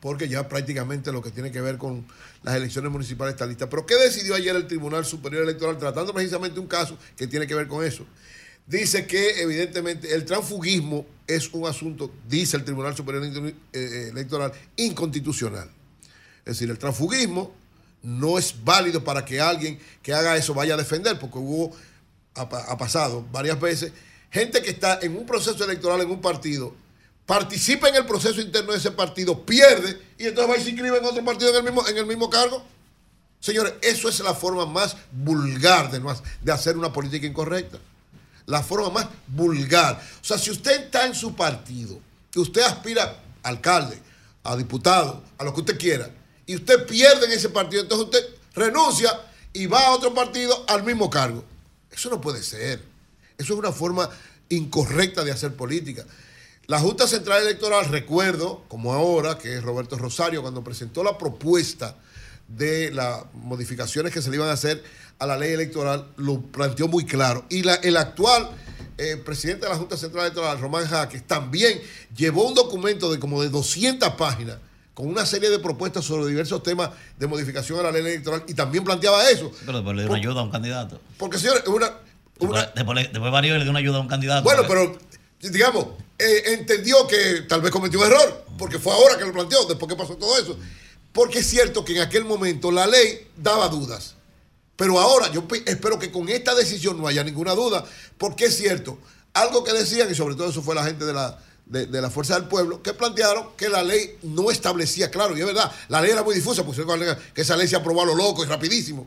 porque 0.03 0.29
ya 0.29 0.49
prácticamente 0.49 1.13
lo 1.13 1.23
que 1.23 1.31
tiene 1.31 1.53
que 1.53 1.61
ver 1.61 1.79
con 1.79 2.05
las 2.43 2.57
elecciones 2.57 2.91
municipales 2.91 3.35
está 3.35 3.47
lista. 3.47 3.71
Pero 3.71 3.87
¿qué 3.87 3.95
decidió 3.95 4.35
ayer 4.35 4.57
el 4.57 4.67
Tribunal 4.67 5.05
Superior 5.05 5.45
Electoral 5.45 5.79
tratando 5.79 6.13
precisamente 6.13 6.59
un 6.59 6.67
caso 6.67 6.99
que 7.17 7.29
tiene 7.29 7.47
que 7.47 7.55
ver 7.55 7.69
con 7.69 7.85
eso? 7.85 8.05
Dice 8.67 9.07
que 9.07 9.41
evidentemente 9.41 10.13
el 10.13 10.25
transfugismo 10.25 11.07
es 11.25 11.51
un 11.53 11.69
asunto, 11.69 12.13
dice 12.29 12.57
el 12.57 12.65
Tribunal 12.65 12.97
Superior 12.97 13.25
eh, 13.25 13.55
eh, 13.73 14.09
Electoral, 14.11 14.53
inconstitucional. 14.75 15.71
Es 16.41 16.57
decir, 16.57 16.69
el 16.69 16.79
transfugismo 16.79 17.55
no 18.03 18.41
es 18.41 18.57
válido 18.65 19.05
para 19.05 19.25
que 19.25 19.41
alguien 19.41 19.79
que 20.03 20.13
haga 20.13 20.37
eso 20.37 20.53
vaya 20.53 20.75
a 20.75 20.79
defender, 20.79 21.17
porque 21.21 21.39
hubo, 21.39 21.77
ha, 22.35 22.43
ha 22.43 22.77
pasado 22.77 23.25
varias 23.31 23.61
veces, 23.61 23.93
gente 24.33 24.63
que 24.63 24.71
está 24.71 24.99
en 25.01 25.17
un 25.17 25.27
proceso 25.27 25.63
electoral 25.63 26.01
en 26.01 26.11
un 26.11 26.21
partido, 26.21 26.75
participa 27.27 27.89
en 27.89 27.97
el 27.97 28.07
proceso 28.07 28.41
interno 28.41 28.73
de 28.73 28.79
ese 28.79 28.91
partido, 28.91 29.45
pierde 29.45 30.01
y 30.19 30.27
entonces 30.27 30.55
va 30.55 30.59
y 30.59 30.65
se 30.65 30.71
inscribe 30.71 30.99
en 30.99 31.05
otro 31.05 31.25
partido 31.25 31.51
en 31.51 31.57
el 31.57 31.63
mismo, 31.63 31.87
en 31.87 31.97
el 31.97 32.07
mismo 32.07 32.29
cargo. 32.29 32.65
Señores, 33.41 33.75
eso 33.83 34.09
es 34.09 34.21
la 34.21 34.35
forma 34.35 34.67
más 34.67 34.97
vulgar 35.11 35.91
de, 35.91 36.01
de 36.43 36.53
hacer 36.53 36.77
una 36.77 36.93
política 36.93 37.27
incorrecta. 37.27 37.79
La 38.47 38.63
forma 38.63 38.91
más 38.91 39.09
vulgar. 39.27 40.01
O 40.21 40.25
sea, 40.25 40.39
si 40.39 40.51
usted 40.51 40.85
está 40.85 41.07
en 41.07 41.15
su 41.15 41.35
partido, 41.35 41.99
que 42.31 42.41
usted 42.41 42.63
aspira 42.63 43.21
a 43.43 43.49
alcalde, 43.49 43.99
a 44.45 44.57
diputado, 44.57 45.23
a 45.39 45.45
lo 45.45 45.53
que 45.55 45.61
usted 45.61 45.79
quiera, 45.79 46.11
y 46.47 46.57
usted 46.57 46.87
pierde 46.87 47.27
en 47.27 47.33
ese 47.33 47.49
partido, 47.49 47.83
entonces 47.83 48.07
usted 48.07 48.25
renuncia 48.55 49.11
y 49.53 49.67
va 49.67 49.87
a 49.87 49.91
otro 49.91 50.15
partido 50.15 50.65
al 50.69 50.83
mismo 50.83 51.11
cargo. 51.11 51.45
Eso 51.91 52.11
no 52.11 52.21
puede 52.21 52.43
ser. 52.43 52.83
Eso 53.39 53.53
es 53.53 53.59
una 53.59 53.73
forma 53.73 54.09
incorrecta 54.49 55.25
de 55.25 55.33
hacer 55.33 55.55
política. 55.55 56.05
La 56.73 56.79
Junta 56.79 57.07
Central 57.07 57.43
Electoral, 57.43 57.85
recuerdo, 57.91 58.65
como 58.67 58.95
ahora, 58.95 59.37
que 59.37 59.57
es 59.59 59.63
Roberto 59.63 59.99
Rosario, 59.99 60.41
cuando 60.41 60.65
presentó 60.65 61.05
la 61.05 61.19
propuesta 61.19 61.97
de 62.49 62.91
las 62.91 63.25
modificaciones 63.35 64.11
que 64.11 64.23
se 64.23 64.31
le 64.31 64.37
iban 64.37 64.49
a 64.49 64.53
hacer 64.53 64.83
a 65.19 65.27
la 65.27 65.37
ley 65.37 65.53
electoral, 65.53 66.07
lo 66.17 66.41
planteó 66.41 66.89
muy 66.89 67.05
claro. 67.05 67.45
Y 67.51 67.63
la- 67.63 67.75
el 67.75 67.99
actual 67.99 68.49
eh, 68.97 69.19
presidente 69.19 69.67
de 69.67 69.71
la 69.73 69.77
Junta 69.77 69.99
Central 69.99 70.25
Electoral, 70.25 70.59
Román 70.61 70.87
Jaques, 70.87 71.27
también 71.27 71.79
llevó 72.17 72.49
un 72.49 72.55
documento 72.55 73.13
de 73.13 73.19
como 73.21 73.43
de 73.43 73.51
200 73.51 74.09
páginas 74.15 74.57
con 74.95 75.09
una 75.09 75.27
serie 75.27 75.51
de 75.51 75.59
propuestas 75.59 76.07
sobre 76.07 76.27
diversos 76.27 76.63
temas 76.63 76.89
de 77.19 77.27
modificación 77.27 77.81
a 77.81 77.83
la 77.83 77.91
ley 77.93 78.01
electoral 78.01 78.45
y 78.49 78.55
también 78.55 78.83
planteaba 78.83 79.29
eso. 79.29 79.53
Pero 79.67 79.77
después 79.77 79.95
le 79.95 80.03
dio 80.05 80.11
una 80.11 80.19
ayuda 80.21 80.41
a 80.41 80.45
un 80.45 80.51
candidato. 80.51 80.99
Porque, 81.19 81.37
señores, 81.39 81.65
una, 81.67 81.91
Después, 82.41 82.67
después, 82.75 82.97
le- 82.97 83.09
después 83.13 83.31
varios 83.31 83.59
le 83.59 83.63
dio 83.65 83.71
una 83.71 83.79
ayuda 83.81 83.99
a 83.99 84.01
un 84.01 84.09
candidato. 84.09 84.43
bueno, 84.43 84.63
pero 84.67 84.99
digamos, 85.51 85.87
eh, 86.19 86.55
entendió 86.59 87.07
que 87.07 87.43
tal 87.49 87.61
vez 87.61 87.71
cometió 87.71 87.99
un 88.01 88.07
error, 88.07 88.45
porque 88.59 88.79
fue 88.79 88.93
ahora 88.93 89.19
que 89.19 89.25
lo 89.25 89.33
planteó, 89.33 89.65
después 89.67 89.89
que 89.89 89.97
pasó 89.97 90.17
todo 90.17 90.39
eso. 90.39 90.57
Porque 91.13 91.41
es 91.41 91.47
cierto 91.49 91.85
que 91.85 91.95
en 91.97 92.01
aquel 92.01 92.25
momento 92.25 92.71
la 92.71 92.87
ley 92.87 93.29
daba 93.37 93.69
dudas. 93.69 94.15
Pero 94.77 94.99
ahora 94.99 95.31
yo 95.31 95.47
pe- 95.47 95.63
espero 95.67 95.99
que 95.99 96.11
con 96.11 96.29
esta 96.29 96.55
decisión 96.55 96.99
no 96.99 97.07
haya 97.07 97.23
ninguna 97.23 97.55
duda, 97.55 97.85
porque 98.19 98.47
es 98.47 98.57
cierto, 98.57 98.99
algo 99.35 99.63
que 99.65 99.73
decían, 99.73 100.11
y 100.11 100.15
sobre 100.15 100.35
todo 100.35 100.49
eso 100.49 100.63
fue 100.63 100.75
la 100.75 100.85
gente 100.85 101.05
de 101.05 101.13
la, 101.13 101.39
de, 101.67 101.87
la 102.01 102.11
Fuerza 102.11 102.35
del 102.35 102.49
Pueblo, 102.49 102.83
que 102.83 102.95
plantearon 102.95 103.49
que 103.57 103.69
la 103.69 103.83
ley 103.83 104.17
no 104.23 104.51
establecía 104.51 105.11
claro, 105.11 105.37
y 105.37 105.41
es 105.41 105.47
verdad, 105.47 105.71
la 105.89 106.01
ley 106.01 106.11
era 106.13 106.23
muy 106.23 106.35
difusa, 106.35 106.65
pues 106.65 106.79
que 107.35 107.41
esa 107.43 107.57
ley 107.57 107.69
se 107.69 107.77
aprobó 107.77 108.03
a 108.03 108.07
lo 108.07 108.15
loco 108.15 108.43
y 108.45 108.47
rapidísimo. 108.47 109.07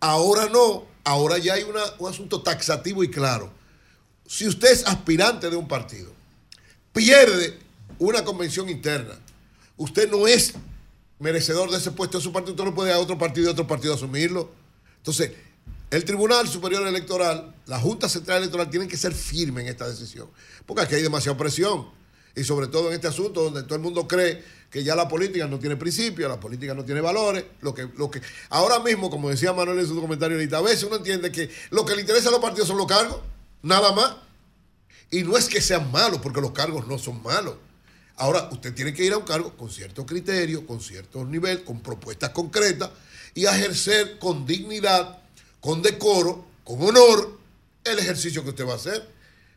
Ahora 0.00 0.48
no, 0.48 0.84
ahora 1.04 1.38
ya 1.38 1.54
hay 1.54 1.62
un 1.62 2.08
asunto 2.08 2.42
taxativo 2.42 3.04
y 3.04 3.10
claro. 3.10 3.50
Si 4.26 4.46
usted 4.46 4.72
es 4.72 4.86
aspirante 4.86 5.50
de 5.50 5.56
un 5.56 5.68
partido, 5.68 6.12
pierde 6.92 7.58
una 7.98 8.24
convención 8.24 8.68
interna, 8.68 9.18
usted 9.76 10.10
no 10.10 10.26
es 10.26 10.54
merecedor 11.18 11.70
de 11.70 11.78
ese 11.78 11.90
puesto 11.90 12.18
en 12.18 12.22
su 12.22 12.32
partido, 12.32 12.52
usted 12.52 12.64
no 12.64 12.74
puede 12.74 12.92
a 12.92 12.98
otro 12.98 13.18
partido 13.18 13.48
y 13.48 13.50
otro 13.50 13.66
partido 13.66 13.94
asumirlo. 13.94 14.50
Entonces, 14.96 15.32
el 15.90 16.04
Tribunal 16.04 16.48
Superior 16.48 16.86
Electoral, 16.86 17.54
la 17.66 17.78
Junta 17.78 18.08
Central 18.08 18.38
Electoral 18.38 18.70
tienen 18.70 18.88
que 18.88 18.96
ser 18.96 19.14
firme 19.14 19.62
en 19.62 19.68
esta 19.68 19.86
decisión, 19.86 20.28
porque 20.66 20.82
aquí 20.82 20.94
hay 20.94 21.02
demasiada 21.02 21.36
presión. 21.38 21.88
Y 22.36 22.42
sobre 22.42 22.66
todo 22.66 22.88
en 22.88 22.94
este 22.94 23.06
asunto 23.06 23.44
donde 23.44 23.62
todo 23.62 23.76
el 23.76 23.80
mundo 23.80 24.08
cree 24.08 24.42
que 24.68 24.82
ya 24.82 24.96
la 24.96 25.06
política 25.06 25.46
no 25.46 25.60
tiene 25.60 25.76
principios, 25.76 26.28
la 26.28 26.40
política 26.40 26.74
no 26.74 26.84
tiene 26.84 27.00
valores, 27.00 27.44
lo 27.60 27.72
que, 27.72 27.88
lo 27.96 28.10
que 28.10 28.20
ahora 28.50 28.80
mismo, 28.80 29.08
como 29.08 29.30
decía 29.30 29.52
Manuel 29.52 29.78
en 29.78 29.86
su 29.86 30.00
comentario 30.00 30.36
a 30.36 30.60
veces 30.62 30.82
uno 30.82 30.96
entiende 30.96 31.30
que 31.30 31.48
lo 31.70 31.84
que 31.84 31.94
le 31.94 32.00
interesa 32.00 32.30
a 32.30 32.32
los 32.32 32.40
partidos 32.40 32.66
son 32.66 32.78
los 32.78 32.88
cargos, 32.88 33.20
nada 33.64 33.92
más. 33.92 34.16
Y 35.10 35.22
no 35.22 35.36
es 35.36 35.48
que 35.48 35.60
sean 35.60 35.90
malos, 35.90 36.20
porque 36.20 36.40
los 36.40 36.52
cargos 36.52 36.86
no 36.86 36.98
son 36.98 37.22
malos. 37.22 37.56
Ahora, 38.16 38.48
usted 38.52 38.72
tiene 38.74 38.94
que 38.94 39.04
ir 39.04 39.12
a 39.12 39.18
un 39.18 39.24
cargo 39.24 39.56
con 39.56 39.70
cierto 39.70 40.06
criterio, 40.06 40.66
con 40.66 40.80
cierto 40.80 41.24
nivel, 41.24 41.64
con 41.64 41.80
propuestas 41.80 42.30
concretas 42.30 42.90
y 43.34 43.46
ejercer 43.46 44.18
con 44.18 44.46
dignidad, 44.46 45.18
con 45.60 45.82
decoro, 45.82 46.46
con 46.62 46.80
honor 46.80 47.38
el 47.82 47.98
ejercicio 47.98 48.44
que 48.44 48.50
usted 48.50 48.66
va 48.66 48.74
a 48.74 48.76
hacer. 48.76 49.08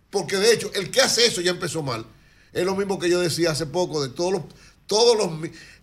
Porque 0.09 0.37
de 0.37 0.53
hecho, 0.53 0.71
el 0.73 0.89
que 0.89 1.01
hace 1.01 1.25
eso 1.25 1.41
ya 1.41 1.51
empezó 1.51 1.83
mal. 1.83 2.05
Es 2.53 2.65
lo 2.65 2.75
mismo 2.75 2.97
que 2.97 3.09
yo 3.09 3.19
decía 3.19 3.51
hace 3.51 3.65
poco 3.65 4.01
de 4.01 4.09
todos 4.09 4.31
los. 4.33 4.41
Todos 4.87 5.17
los 5.17 5.29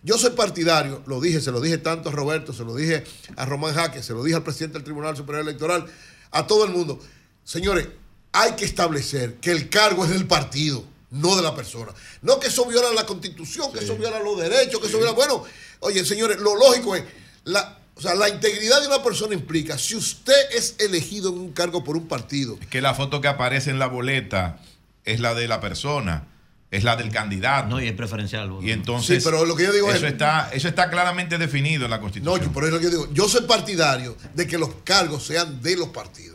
yo 0.01 0.17
soy 0.17 0.31
partidario, 0.31 1.03
lo 1.05 1.21
dije, 1.21 1.39
se 1.39 1.51
lo 1.51 1.61
dije 1.61 1.77
tanto 1.77 2.09
a 2.09 2.11
Roberto, 2.11 2.53
se 2.53 2.63
lo 2.63 2.75
dije 2.75 3.03
a 3.35 3.45
Román 3.45 3.75
Jaque, 3.75 4.01
se 4.01 4.13
lo 4.13 4.23
dije 4.23 4.35
al 4.35 4.43
presidente 4.43 4.79
del 4.79 4.83
Tribunal 4.83 5.15
Superior 5.15 5.43
Electoral, 5.43 5.85
a 6.31 6.47
todo 6.47 6.65
el 6.65 6.71
mundo. 6.71 6.99
Señores, 7.43 7.87
hay 8.37 8.51
que 8.53 8.65
establecer 8.65 9.35
que 9.35 9.51
el 9.51 9.69
cargo 9.69 10.03
es 10.05 10.11
del 10.11 10.27
partido, 10.27 10.83
no 11.11 11.35
de 11.35 11.41
la 11.41 11.55
persona. 11.55 11.91
No 12.21 12.39
que 12.39 12.47
eso 12.47 12.65
viola 12.65 12.91
la 12.93 13.05
constitución, 13.05 13.71
que 13.71 13.79
eso 13.79 13.95
viola 13.97 14.19
los 14.19 14.37
derechos, 14.39 14.79
que 14.81 14.87
eso 14.87 14.97
viola. 14.97 15.13
Bueno, 15.13 15.43
oye, 15.79 16.03
señores, 16.05 16.39
lo 16.39 16.55
lógico 16.57 16.95
es. 16.95 17.03
La, 17.45 17.79
o 17.95 18.01
sea, 18.01 18.13
la 18.15 18.27
integridad 18.27 18.81
de 18.81 18.87
una 18.87 19.01
persona 19.01 19.33
implica, 19.35 19.77
si 19.77 19.95
usted 19.95 20.33
es 20.51 20.75
elegido 20.79 21.29
en 21.29 21.37
un 21.39 21.53
cargo 21.53 21.83
por 21.83 21.95
un 21.95 22.07
partido, 22.07 22.59
que 22.69 22.81
la 22.81 22.93
foto 22.93 23.21
que 23.21 23.27
aparece 23.29 23.69
en 23.69 23.79
la 23.79 23.87
boleta 23.87 24.59
es 25.05 25.19
la 25.21 25.33
de 25.33 25.47
la 25.47 25.61
persona, 25.61 26.27
es 26.71 26.83
la 26.83 26.97
del 26.97 27.09
candidato. 27.11 27.69
No, 27.69 27.79
y 27.81 27.87
es 27.87 27.93
preferencial. 27.93 28.51
Y 28.61 28.71
entonces, 28.71 29.23
Sí, 29.23 29.29
pero 29.29 29.45
lo 29.45 29.55
que 29.55 29.63
yo 29.63 29.71
digo 29.71 29.89
es- 29.91 29.97
eso 29.97 30.07
está, 30.07 30.49
eso 30.51 30.67
está 30.67 30.89
claramente 30.89 31.37
definido 31.37 31.85
en 31.85 31.91
la 31.91 31.97
No, 31.97 32.01
Constitución. 32.03 32.41
yo, 32.41 32.51
por 32.51 32.63
eso 32.65 32.67
es 32.67 32.73
lo 32.73 32.79
que 32.79 32.93
yo 32.95 33.01
digo. 33.03 33.13
Yo 33.13 33.29
soy 33.29 33.43
partidario 33.43 34.17
de 34.33 34.45
que 34.45 34.57
los 34.57 34.71
cargos 34.83 35.25
sean 35.25 35.61
de 35.61 35.77
los 35.77 35.89
partidos. 35.89 36.34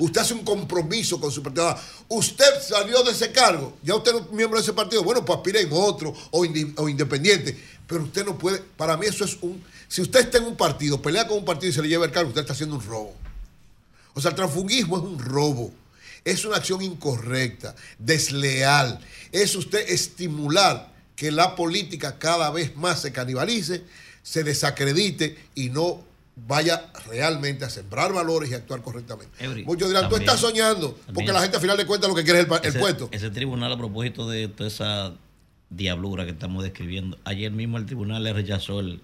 Usted 0.00 0.22
hace 0.22 0.34
un 0.34 0.44
compromiso 0.44 1.20
con 1.20 1.30
su 1.30 1.42
partido. 1.42 1.76
Usted 2.08 2.60
salió 2.66 3.02
de 3.02 3.12
ese 3.12 3.30
cargo, 3.30 3.76
ya 3.82 3.94
usted 3.94 4.16
es 4.16 4.30
miembro 4.32 4.58
de 4.58 4.62
ese 4.62 4.72
partido. 4.72 5.04
Bueno, 5.04 5.24
pues 5.24 5.36
aspire 5.36 5.60
en 5.60 5.68
otro 5.72 6.14
o, 6.30 6.40
o 6.76 6.88
independiente. 6.88 7.56
Pero 7.86 8.04
usted 8.04 8.24
no 8.24 8.38
puede. 8.38 8.60
Para 8.76 8.96
mí, 8.96 9.06
eso 9.06 9.24
es 9.24 9.36
un. 9.42 9.62
Si 9.88 10.00
usted 10.00 10.20
está 10.20 10.38
en 10.38 10.44
un 10.44 10.56
partido, 10.56 11.02
pelea 11.02 11.28
con 11.28 11.36
un 11.36 11.44
partido 11.44 11.70
y 11.70 11.74
se 11.74 11.82
le 11.82 11.88
lleva 11.88 12.06
el 12.06 12.12
cargo, 12.12 12.30
usted 12.30 12.40
está 12.40 12.54
haciendo 12.54 12.76
un 12.76 12.86
robo. 12.86 13.14
O 14.14 14.20
sea, 14.20 14.30
el 14.30 14.36
transfugismo 14.36 14.96
es 14.96 15.04
un 15.04 15.18
robo. 15.18 15.72
Es 16.24 16.44
una 16.44 16.56
acción 16.56 16.82
incorrecta, 16.82 17.74
desleal. 17.98 19.00
Es 19.32 19.54
usted 19.54 19.88
estimular 19.88 20.92
que 21.14 21.30
la 21.30 21.56
política 21.56 22.18
cada 22.18 22.50
vez 22.50 22.74
más 22.76 23.02
se 23.02 23.12
canibalice, 23.12 23.84
se 24.22 24.44
desacredite 24.44 25.38
y 25.54 25.70
no 25.70 26.04
vaya 26.36 26.90
realmente 27.06 27.64
a 27.64 27.70
sembrar 27.70 28.12
valores 28.12 28.50
y 28.50 28.54
actuar 28.54 28.82
correctamente. 28.82 29.64
Muchos 29.64 29.88
dirán, 29.88 30.08
tú 30.08 30.16
estás 30.16 30.40
soñando, 30.40 30.98
porque 31.12 31.32
la 31.32 31.40
gente 31.42 31.56
al 31.56 31.62
final 31.62 31.76
de 31.76 31.86
cuentas 31.86 32.08
lo 32.08 32.16
que 32.16 32.24
quiere 32.24 32.40
es 32.40 32.46
el, 32.46 32.52
el 32.52 32.68
ese, 32.68 32.78
puesto. 32.78 33.08
Ese 33.12 33.30
tribunal, 33.30 33.72
a 33.72 33.76
propósito 33.76 34.28
de 34.28 34.48
toda 34.48 34.68
esa 34.68 35.12
diablura 35.68 36.24
que 36.24 36.32
estamos 36.32 36.62
describiendo, 36.62 37.18
ayer 37.24 37.52
mismo 37.52 37.78
el 37.78 37.86
tribunal 37.86 38.22
le 38.24 38.32
rechazó 38.32 38.80
el, 38.80 39.00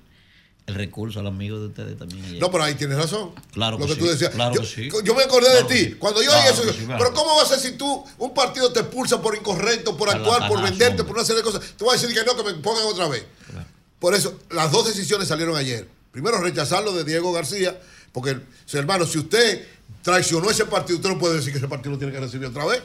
el 0.66 0.74
recurso 0.74 1.20
al 1.20 1.26
amigo 1.26 1.58
de 1.60 1.66
ustedes 1.66 1.96
también. 1.98 2.24
ayer. 2.24 2.40
No, 2.40 2.50
pero 2.50 2.64
ahí 2.64 2.74
tienes 2.74 2.96
razón. 2.96 3.32
Claro 3.52 3.78
lo 3.78 3.86
que 3.86 3.94
que, 3.94 3.98
tú 3.98 4.06
sí, 4.06 4.12
decías. 4.12 4.30
claro 4.30 4.54
yo, 4.54 4.60
que 4.62 4.66
sí. 4.66 4.88
yo 5.04 5.14
me 5.14 5.22
acordé 5.22 5.50
Claro 5.50 5.68
de 5.68 5.74
ti. 5.74 5.94
Cuando 5.94 6.22
yo 6.22 6.32
oí 6.32 6.48
eso, 6.50 6.64
yo, 6.64 6.72
sí, 6.72 6.86
pero 6.86 7.12
¿cómo 7.12 7.36
va 7.36 7.42
a 7.42 7.46
ser 7.46 7.58
si 7.60 7.72
tú, 7.72 8.04
un 8.18 8.34
partido 8.34 8.72
te 8.72 8.80
expulsa 8.80 9.20
por 9.20 9.36
incorrecto, 9.36 9.96
por 9.96 10.10
actuar, 10.10 10.48
por 10.48 10.62
venderte, 10.62 11.02
hombre. 11.02 11.04
por 11.04 11.16
una 11.16 11.24
serie 11.24 11.42
de 11.42 11.44
cosas? 11.44 11.62
Tú 11.76 11.86
vas 11.86 11.98
a 11.98 12.00
decir 12.00 12.16
que 12.16 12.24
no, 12.24 12.36
que 12.36 12.42
me 12.42 12.54
pongan 12.60 12.84
otra 12.86 13.08
vez. 13.08 13.24
Por 13.98 14.14
eso, 14.14 14.38
las 14.50 14.70
dos 14.72 14.86
decisiones 14.86 15.28
salieron 15.28 15.56
ayer. 15.56 15.88
Primero, 16.16 16.40
rechazarlo 16.40 16.94
de 16.94 17.04
Diego 17.04 17.30
García, 17.30 17.78
porque, 18.10 18.40
hermano, 18.72 19.04
si 19.04 19.18
usted 19.18 19.68
traicionó 20.00 20.50
ese 20.50 20.64
partido, 20.64 20.96
usted 20.96 21.10
no 21.10 21.18
puede 21.18 21.34
decir 21.34 21.52
que 21.52 21.58
ese 21.58 21.68
partido 21.68 21.90
lo 21.90 21.98
tiene 21.98 22.10
que 22.10 22.20
recibir 22.20 22.48
otra 22.48 22.64
vez. 22.64 22.82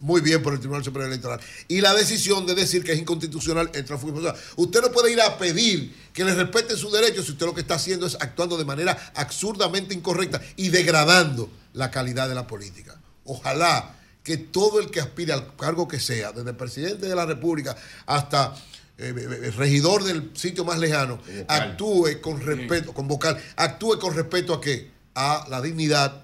Muy 0.00 0.20
bien 0.20 0.42
por 0.42 0.52
el 0.52 0.58
Tribunal 0.58 0.84
Superior 0.84 1.10
Electoral. 1.10 1.40
Y 1.66 1.80
la 1.80 1.94
decisión 1.94 2.44
de 2.44 2.54
decir 2.54 2.84
que 2.84 2.92
es 2.92 2.98
inconstitucional 2.98 3.70
el 3.72 3.86
transfugismo. 3.86 4.20
O 4.20 4.22
sea, 4.22 4.34
usted 4.56 4.82
no 4.82 4.92
puede 4.92 5.12
ir 5.12 5.20
a 5.22 5.38
pedir 5.38 5.94
que 6.12 6.26
le 6.26 6.34
respeten 6.34 6.76
sus 6.76 6.92
derechos 6.92 7.24
si 7.24 7.32
usted 7.32 7.46
lo 7.46 7.54
que 7.54 7.62
está 7.62 7.76
haciendo 7.76 8.06
es 8.06 8.18
actuando 8.20 8.58
de 8.58 8.66
manera 8.66 9.12
absurdamente 9.14 9.94
incorrecta 9.94 10.42
y 10.56 10.68
degradando 10.68 11.48
la 11.72 11.90
calidad 11.90 12.28
de 12.28 12.34
la 12.34 12.46
política. 12.46 13.00
Ojalá 13.24 13.96
que 14.22 14.36
todo 14.36 14.78
el 14.78 14.90
que 14.90 15.00
aspire 15.00 15.32
al 15.32 15.56
cargo 15.56 15.88
que 15.88 16.00
sea, 16.00 16.32
desde 16.32 16.50
el 16.50 16.56
presidente 16.56 17.06
de 17.06 17.16
la 17.16 17.24
República 17.24 17.74
hasta 18.04 18.54
eh, 18.96 19.14
eh, 19.16 19.50
regidor 19.56 20.04
del 20.04 20.30
sitio 20.34 20.64
más 20.64 20.78
lejano, 20.78 21.18
actúe 21.48 22.20
con 22.20 22.40
respeto, 22.40 22.92
con 22.92 23.08
vocal, 23.08 23.42
actúe 23.56 23.98
con 23.98 24.14
respeto 24.14 24.54
a 24.54 24.60
qué? 24.60 24.90
A 25.14 25.46
la 25.48 25.60
dignidad, 25.60 26.22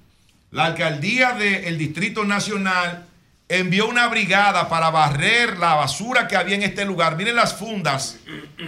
la 0.51 0.63
alcaldía 0.67 1.33
del 1.33 1.77
Distrito 1.77 2.23
Nacional 2.23 3.05
envió 3.49 3.87
una 3.89 4.07
brigada 4.07 4.69
para 4.69 4.89
barrer 4.91 5.57
la 5.57 5.75
basura 5.75 6.29
que 6.29 6.37
había 6.37 6.55
en 6.55 6.63
este 6.63 6.85
lugar. 6.85 7.17
Miren 7.17 7.35
las 7.35 7.53
fundas, 7.55 8.15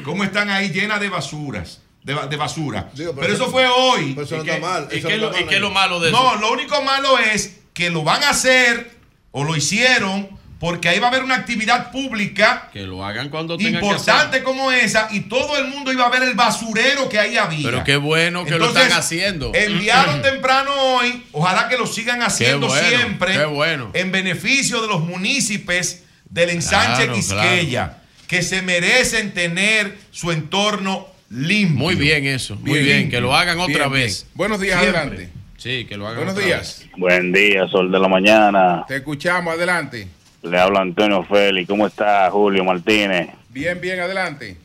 cómo 0.03 0.25
están 0.25 0.49
ahí 0.49 0.71
llenas 0.71 0.99
de 0.99 1.07
basuras. 1.07 1.79
De, 2.03 2.13
ba- 2.13 2.27
de 2.27 2.35
basura. 2.37 2.89
pero, 2.95 3.15
pero 3.15 3.27
eso 3.33 3.43
eso- 3.43 3.51
fue 3.51 3.65
hoy. 3.67 4.11
pero 4.13 4.25
eso 4.25 4.37
no 4.37 4.43
¿Y 4.43 4.47
está 4.49 4.55
qué- 4.59 4.61
mal, 4.61 4.87
y 4.91 4.97
eso 4.97 5.07
qué 5.07 5.15
no 5.17 5.21
lo- 5.23 5.27
está 5.29 5.39
y 5.39 5.43
mal. 5.43 5.49
qué 5.49 5.55
es 5.55 5.61
lo 5.61 5.71
malo 5.71 5.99
de 6.01 6.11
No, 6.11 6.31
eso? 6.33 6.39
lo 6.41 6.51
único 6.51 6.81
malo 6.81 7.17
es 7.17 7.59
que 7.73 7.89
lo 7.89 8.03
van 8.03 8.23
a 8.23 8.29
hacer 8.31 8.91
o 9.31 9.43
lo 9.45 9.55
hicieron 9.57 10.29
porque 10.59 10.89
ahí 10.89 10.97
va 10.99 11.07
a 11.07 11.09
haber 11.09 11.23
una 11.23 11.35
actividad 11.35 11.91
pública 11.91 12.69
Que 12.73 12.81
lo 12.81 13.05
hagan 13.05 13.29
cuando 13.29 13.57
tengan 13.57 13.73
que 13.81 13.85
importante 13.87 14.41
como 14.41 14.71
esa 14.71 15.07
y 15.11 15.21
todo 15.21 15.57
el 15.57 15.67
mundo 15.67 15.91
iba 15.93 16.05
a 16.05 16.09
ver 16.09 16.23
el 16.23 16.33
basurero 16.33 17.07
que 17.09 17.19
ahí 17.19 17.37
había. 17.37 17.69
Pero 17.69 17.83
qué 17.83 17.97
bueno 17.97 18.43
que 18.45 18.57
lo 18.57 18.67
están 18.69 18.91
haciendo. 18.91 19.51
Enviaron 19.53 20.21
temprano 20.23 20.71
hoy, 20.73 21.23
ojalá 21.31 21.69
que 21.69 21.77
lo 21.77 21.85
sigan 21.85 22.21
haciendo 22.23 22.67
bueno, 22.67 22.87
siempre 22.87 23.33
qué 23.33 23.45
bueno. 23.45 23.91
en 23.93 24.11
beneficio 24.11 24.81
de 24.81 24.87
los 24.87 25.01
municipios 25.01 25.97
del 26.29 26.49
ensanche 26.49 27.03
Claro, 27.03 27.13
Quisqueya, 27.13 27.97
que 28.27 28.41
se 28.41 28.61
merecen 28.61 29.33
tener 29.33 29.97
su 30.11 30.31
entorno 30.31 31.07
limpio. 31.29 31.77
Muy 31.77 31.95
bien 31.95 32.25
eso, 32.25 32.55
muy 32.55 32.79
bien, 32.79 33.09
que 33.09 33.21
lo 33.21 33.35
hagan 33.35 33.59
otra 33.59 33.87
Bien, 33.87 33.91
vez. 33.91 34.23
bien. 34.23 34.31
Buenos 34.35 34.59
días, 34.59 34.79
Siempre. 34.81 34.99
adelante. 35.01 35.29
Sí, 35.57 35.85
que 35.85 35.97
lo 35.97 36.05
hagan 36.07 36.17
Buenos 36.17 36.33
otra 36.35 36.45
días. 36.45 36.79
vez. 36.81 36.89
Buen 36.97 37.31
día, 37.31 37.67
sol 37.67 37.91
de 37.91 37.99
la 37.99 38.07
mañana. 38.07 38.85
Te 38.87 38.97
escuchamos, 38.97 39.53
adelante. 39.53 40.07
Le 40.43 40.57
habla 40.59 40.81
Antonio 40.81 41.23
Félix. 41.23 41.67
¿Cómo 41.67 41.87
está 41.87 42.29
Julio 42.31 42.63
Martínez? 42.63 43.29
Bien, 43.49 43.79
bien, 43.81 43.99
adelante. 43.99 44.57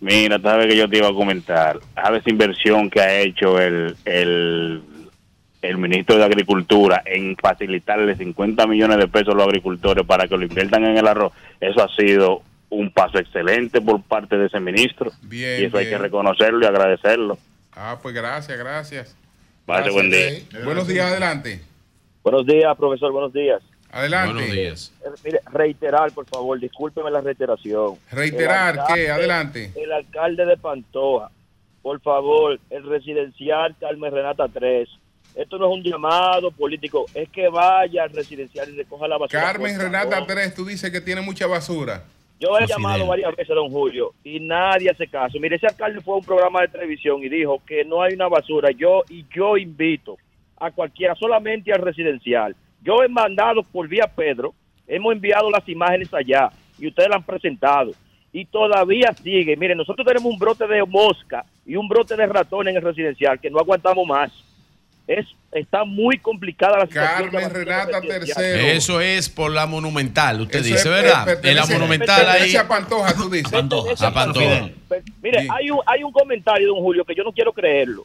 Mira, 0.00 0.38
sabes 0.40 0.66
que 0.66 0.76
yo 0.76 0.88
te 0.88 0.96
iba 0.98 1.08
a 1.08 1.14
comentar. 1.14 1.78
¿Sabes 1.94 2.20
esa 2.20 2.30
inversión 2.30 2.88
que 2.88 3.00
ha 3.00 3.20
hecho 3.20 3.58
el, 3.60 3.96
el, 4.06 4.82
el 5.60 5.76
ministro 5.78 6.16
de 6.16 6.24
Agricultura 6.24 7.02
en 7.04 7.36
facilitarle 7.36 8.16
50 8.16 8.66
millones 8.66 8.96
de 8.96 9.08
pesos 9.08 9.34
a 9.34 9.36
los 9.36 9.46
agricultores 9.46 10.06
para 10.06 10.26
que 10.26 10.36
lo 10.38 10.44
inviertan 10.44 10.84
en 10.86 10.96
el 10.96 11.06
arroz? 11.06 11.32
Eso 11.60 11.82
ha 11.84 11.94
sido 11.94 12.42
un 12.70 12.90
paso 12.90 13.18
excelente 13.18 13.80
por 13.80 14.00
parte 14.02 14.38
de 14.38 14.46
ese 14.46 14.58
ministro. 14.58 15.10
Bien, 15.22 15.60
y 15.60 15.64
eso 15.66 15.76
hay 15.76 15.88
que 15.88 15.98
reconocerlo 15.98 16.64
y 16.64 16.66
agradecerlo. 16.66 17.36
Ah, 17.72 17.98
pues 18.00 18.14
gracias, 18.14 18.58
gracias. 18.58 19.16
Pase 19.66 19.90
Gracias. 19.90 19.94
buen 19.94 20.10
día. 20.10 20.64
Buenos 20.64 20.88
días, 20.88 21.06
adelante. 21.10 21.60
Buenos 22.22 22.46
días, 22.46 22.74
profesor, 22.76 23.12
buenos 23.12 23.32
días. 23.32 23.60
Adelante. 23.92 24.32
Buenos 24.34 24.52
días. 24.52 24.92
Eh, 25.04 25.08
Mire, 25.24 25.40
reiterar, 25.52 26.12
por 26.12 26.26
favor, 26.26 26.58
discúlpeme 26.60 27.10
la 27.10 27.20
reiteración. 27.20 27.94
Reiterar, 28.10 28.78
alcalde- 28.78 28.94
¿qué? 29.04 29.10
Adelante. 29.10 29.72
El 29.76 29.92
alcalde 29.92 30.46
de 30.46 30.56
Pantoja, 30.56 31.30
por 31.82 32.00
favor, 32.00 32.58
el 32.70 32.82
residencial 32.84 33.74
Carmen 33.80 34.12
Renata 34.12 34.46
3. 34.48 34.88
Esto 35.34 35.58
no 35.58 35.70
es 35.70 35.78
un 35.78 35.82
llamado 35.82 36.50
político, 36.50 37.06
es 37.14 37.28
que 37.30 37.48
vaya 37.48 38.04
al 38.04 38.10
residencial 38.10 38.68
y 38.70 38.76
recoja 38.76 39.06
la 39.08 39.16
basura. 39.18 39.40
Carmen 39.42 39.78
Renata 39.78 40.10
favor. 40.10 40.26
3, 40.28 40.54
tú 40.54 40.64
dices 40.64 40.90
que 40.90 41.00
tiene 41.00 41.20
mucha 41.20 41.46
basura. 41.46 42.04
Yo 42.40 42.56
he 42.58 42.62
No, 42.62 42.66
llamado 42.66 42.94
Fidel. 42.96 43.08
varias 43.08 43.36
veces 43.36 43.50
a 43.50 43.54
don 43.54 43.70
Julio 43.70 44.12
y 44.24 44.40
nadie 44.40 44.90
hace 44.90 45.06
caso. 45.06 45.38
Mire, 45.38 45.56
ese 45.56 45.66
alcalde 45.66 46.00
fue 46.00 46.14
a 46.14 46.18
un 46.18 46.24
programa 46.24 46.62
de 46.62 46.68
televisión 46.68 47.22
y 47.22 47.28
dijo 47.28 47.60
que 47.66 47.84
no 47.84 48.02
hay 48.02 48.14
una 48.14 48.28
basura. 48.28 48.70
Yo 48.70 49.02
y 49.10 49.26
yo 49.34 49.56
invito 49.56 50.16
a 50.58 50.70
cualquiera, 50.70 51.14
solamente 51.14 51.72
al 51.72 51.82
residencial. 51.82 52.56
Yo 52.82 53.02
he 53.02 53.08
mandado 53.08 53.62
por 53.62 53.86
vía 53.88 54.06
Pedro, 54.06 54.54
hemos 54.86 55.12
enviado 55.12 55.50
las 55.50 55.68
imágenes 55.68 56.12
allá 56.14 56.50
y 56.78 56.88
ustedes 56.88 57.08
la 57.08 57.16
han 57.16 57.22
presentado. 57.22 57.92
Y 58.32 58.44
todavía 58.44 59.12
sigue. 59.22 59.56
Mire, 59.56 59.74
nosotros 59.74 60.06
tenemos 60.06 60.32
un 60.32 60.38
brote 60.38 60.66
de 60.66 60.84
mosca 60.84 61.44
y 61.66 61.74
un 61.76 61.88
brote 61.88 62.16
de 62.16 62.26
ratón 62.26 62.68
en 62.68 62.76
el 62.76 62.82
residencial 62.82 63.40
que 63.40 63.50
no 63.50 63.58
aguantamos 63.58 64.06
más. 64.06 64.30
Es, 65.06 65.26
está 65.50 65.82
muy 65.84 66.18
complicada 66.18 66.78
la 66.78 66.86
situación. 66.86 67.30
de 67.32 67.40
la 67.40 67.48
basura 67.48 67.82
en 67.82 68.04
el 68.12 68.20
residencial. 68.20 68.76
Eso 68.76 69.00
es 69.00 69.28
por 69.28 69.50
la 69.50 69.66
monumental, 69.66 70.40
usted 70.42 70.60
Eso 70.60 70.68
dice, 70.68 70.78
es- 70.78 70.84
¿verdad? 70.84 71.28
eh, 71.28 71.32
En 71.42 71.56
la 71.56 71.62
pertenece- 71.64 71.72
monumental 71.72 72.28
ahí. 72.28 72.54
a 72.56 72.68
Pantoja, 72.68 73.14
tú 73.14 73.28
dices. 73.28 73.50
Pantoja, 73.50 74.06
a 74.06 74.12
Pantoja. 74.14 74.70
Pero, 74.88 75.02
mire, 75.20 75.48
hay 75.50 75.70
un, 75.72 75.80
hay 75.84 76.04
un 76.04 76.12
comentario, 76.12 76.68
don 76.68 76.78
Julio, 76.78 77.04
que 77.04 77.14
yo 77.16 77.24
no 77.24 77.32
quiero 77.32 77.52
creerlo. 77.52 78.04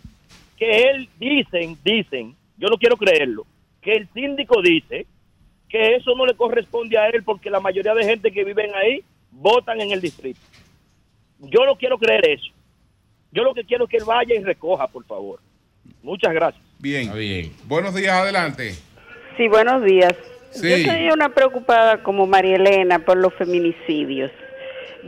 Que 0.58 0.90
él, 0.90 1.08
dicen, 1.20 1.78
dicen, 1.84 2.36
yo 2.58 2.68
no 2.70 2.78
quiero 2.78 2.98
creerlo, 2.98 3.46
que 3.86 3.94
el 3.94 4.10
síndico 4.14 4.64
dice 4.64 5.06
que 5.70 5.96
eso 5.96 6.16
no 6.16 6.26
le 6.26 6.34
corresponde 6.34 6.98
a 6.98 7.08
él 7.08 7.24
porque 7.24 7.52
la 7.52 7.60
mayoría 7.60 7.94
de 7.94 8.04
gente 8.04 8.32
que 8.32 8.44
viven 8.44 8.74
ahí 8.74 9.04
votan 9.30 9.80
en 9.80 9.92
el 9.92 10.02
distrito. 10.02 10.40
Yo 11.40 11.66
no 11.66 11.76
quiero 11.76 12.00
creer 12.00 12.28
eso. 12.28 12.48
Yo 13.32 13.44
lo 13.44 13.54
que 13.54 13.64
quiero 13.64 13.84
es 13.84 13.92
que 13.92 13.98
él 13.98 14.06
vaya 14.06 14.34
y 14.34 14.44
recoja, 14.44 14.88
por 14.88 15.06
favor. 15.06 15.40
Muchas 16.02 16.34
gracias. 16.34 16.64
Bien. 16.80 17.12
Buenos 17.66 17.94
días, 17.94 18.14
adelante. 18.14 18.74
Sí, 19.38 19.48
buenos 19.48 19.84
días. 19.84 20.16
Sí. 20.50 20.84
Yo 20.84 20.92
soy 20.92 21.10
una 21.12 21.30
preocupada 21.30 22.02
como 22.02 22.26
María 22.26 22.56
Elena 22.56 23.00
por 23.00 23.18
los 23.18 23.34
feminicidios. 23.36 24.32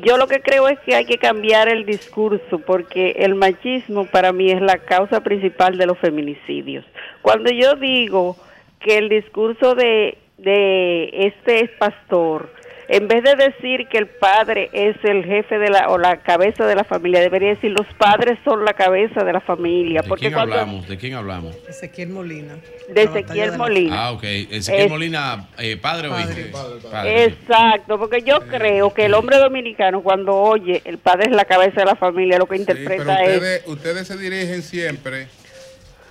Yo 0.03 0.17
lo 0.17 0.27
que 0.27 0.41
creo 0.41 0.67
es 0.67 0.77
que 0.81 0.93
hay 0.93 1.05
que 1.05 1.17
cambiar 1.17 1.67
el 1.69 1.85
discurso 1.85 2.59
porque 2.59 3.15
el 3.17 3.33
machismo 3.33 4.05
para 4.05 4.31
mí 4.31 4.51
es 4.51 4.61
la 4.61 4.77
causa 4.77 5.21
principal 5.21 5.77
de 5.77 5.87
los 5.87 5.97
feminicidios. 5.97 6.85
Cuando 7.23 7.49
yo 7.49 7.73
digo 7.75 8.37
que 8.79 8.97
el 8.97 9.09
discurso 9.09 9.75
de, 9.75 10.17
de 10.37 11.09
este 11.27 11.67
pastor, 11.79 12.53
en 12.89 13.09
vez 13.09 13.21
de 13.21 13.35
decir 13.35 13.87
que 13.89 13.97
el 13.97 14.07
padre 14.07 14.69
es 14.71 14.95
el 15.03 15.25
jefe 15.25 15.57
de 15.59 15.69
la 15.69 15.89
o 15.89 15.97
la 15.97 16.21
cabeza 16.21 16.65
de 16.65 16.73
la 16.73 16.85
familia, 16.85 17.19
debería 17.19 17.49
decir 17.49 17.71
los 17.71 17.85
padres 17.97 18.37
son 18.45 18.63
la 18.63 18.71
cabeza 18.73 19.25
de 19.25 19.33
la 19.33 19.41
familia. 19.41 20.03
¿De 20.03 20.07
porque 20.07 20.27
quién 20.27 20.33
cuando- 20.33 20.53
hablamos? 20.53 20.87
¿De 20.87 20.95
quién 20.97 21.13
hablamos? 21.15 21.53
Ezequiel 21.67 22.09
Molina. 22.09 22.55
De 22.87 23.03
Ezequiel 23.03 23.57
Molina. 23.57 24.05
Ah, 24.05 24.11
ok. 24.13 24.23
Ezequiel 24.23 24.85
Es- 24.85 24.89
Molina, 24.89 25.49
eh, 25.57 25.75
padre 25.75 26.07
o 26.07 26.17
hijo. 26.17 26.29
Padre. 26.53 26.79
Padre. 26.89 27.23
Exacto, 27.25 27.99
porque 27.99 28.21
yo 28.21 28.39
creo 28.47 28.93
que 28.93 29.05
el 29.05 29.15
hombre 29.15 29.37
dominicano 29.37 30.01
cuando 30.01 30.33
oye 30.37 30.81
el 30.85 30.97
padre 30.97 31.25
es 31.25 31.35
la 31.35 31.43
cabeza 31.43 31.81
de 31.81 31.85
la 31.87 31.95
familia, 31.95 32.37
lo 32.37 32.45
que 32.45 32.57
Sí, 32.57 32.63
pero 32.65 32.79
interpreta 32.83 33.23
es 33.25 33.67
ustedes 33.67 34.07
se 34.07 34.15
dirigen 34.17 34.61
siempre 34.61 35.27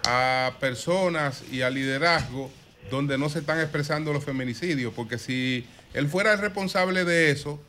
a 0.06 0.54
personas 0.60 1.42
y 1.50 1.62
a 1.62 1.70
liderazgo 1.70 2.50
donde 2.90 3.18
no 3.18 3.28
se 3.28 3.40
están 3.40 3.60
expresando 3.60 4.12
los 4.12 4.24
feminicidios, 4.24 4.94
porque 4.94 5.18
si 5.18 5.66
él 5.92 6.08
fuera 6.08 6.32
el 6.32 6.38
responsable 6.38 7.04
de 7.04 7.30
eso 7.30 7.60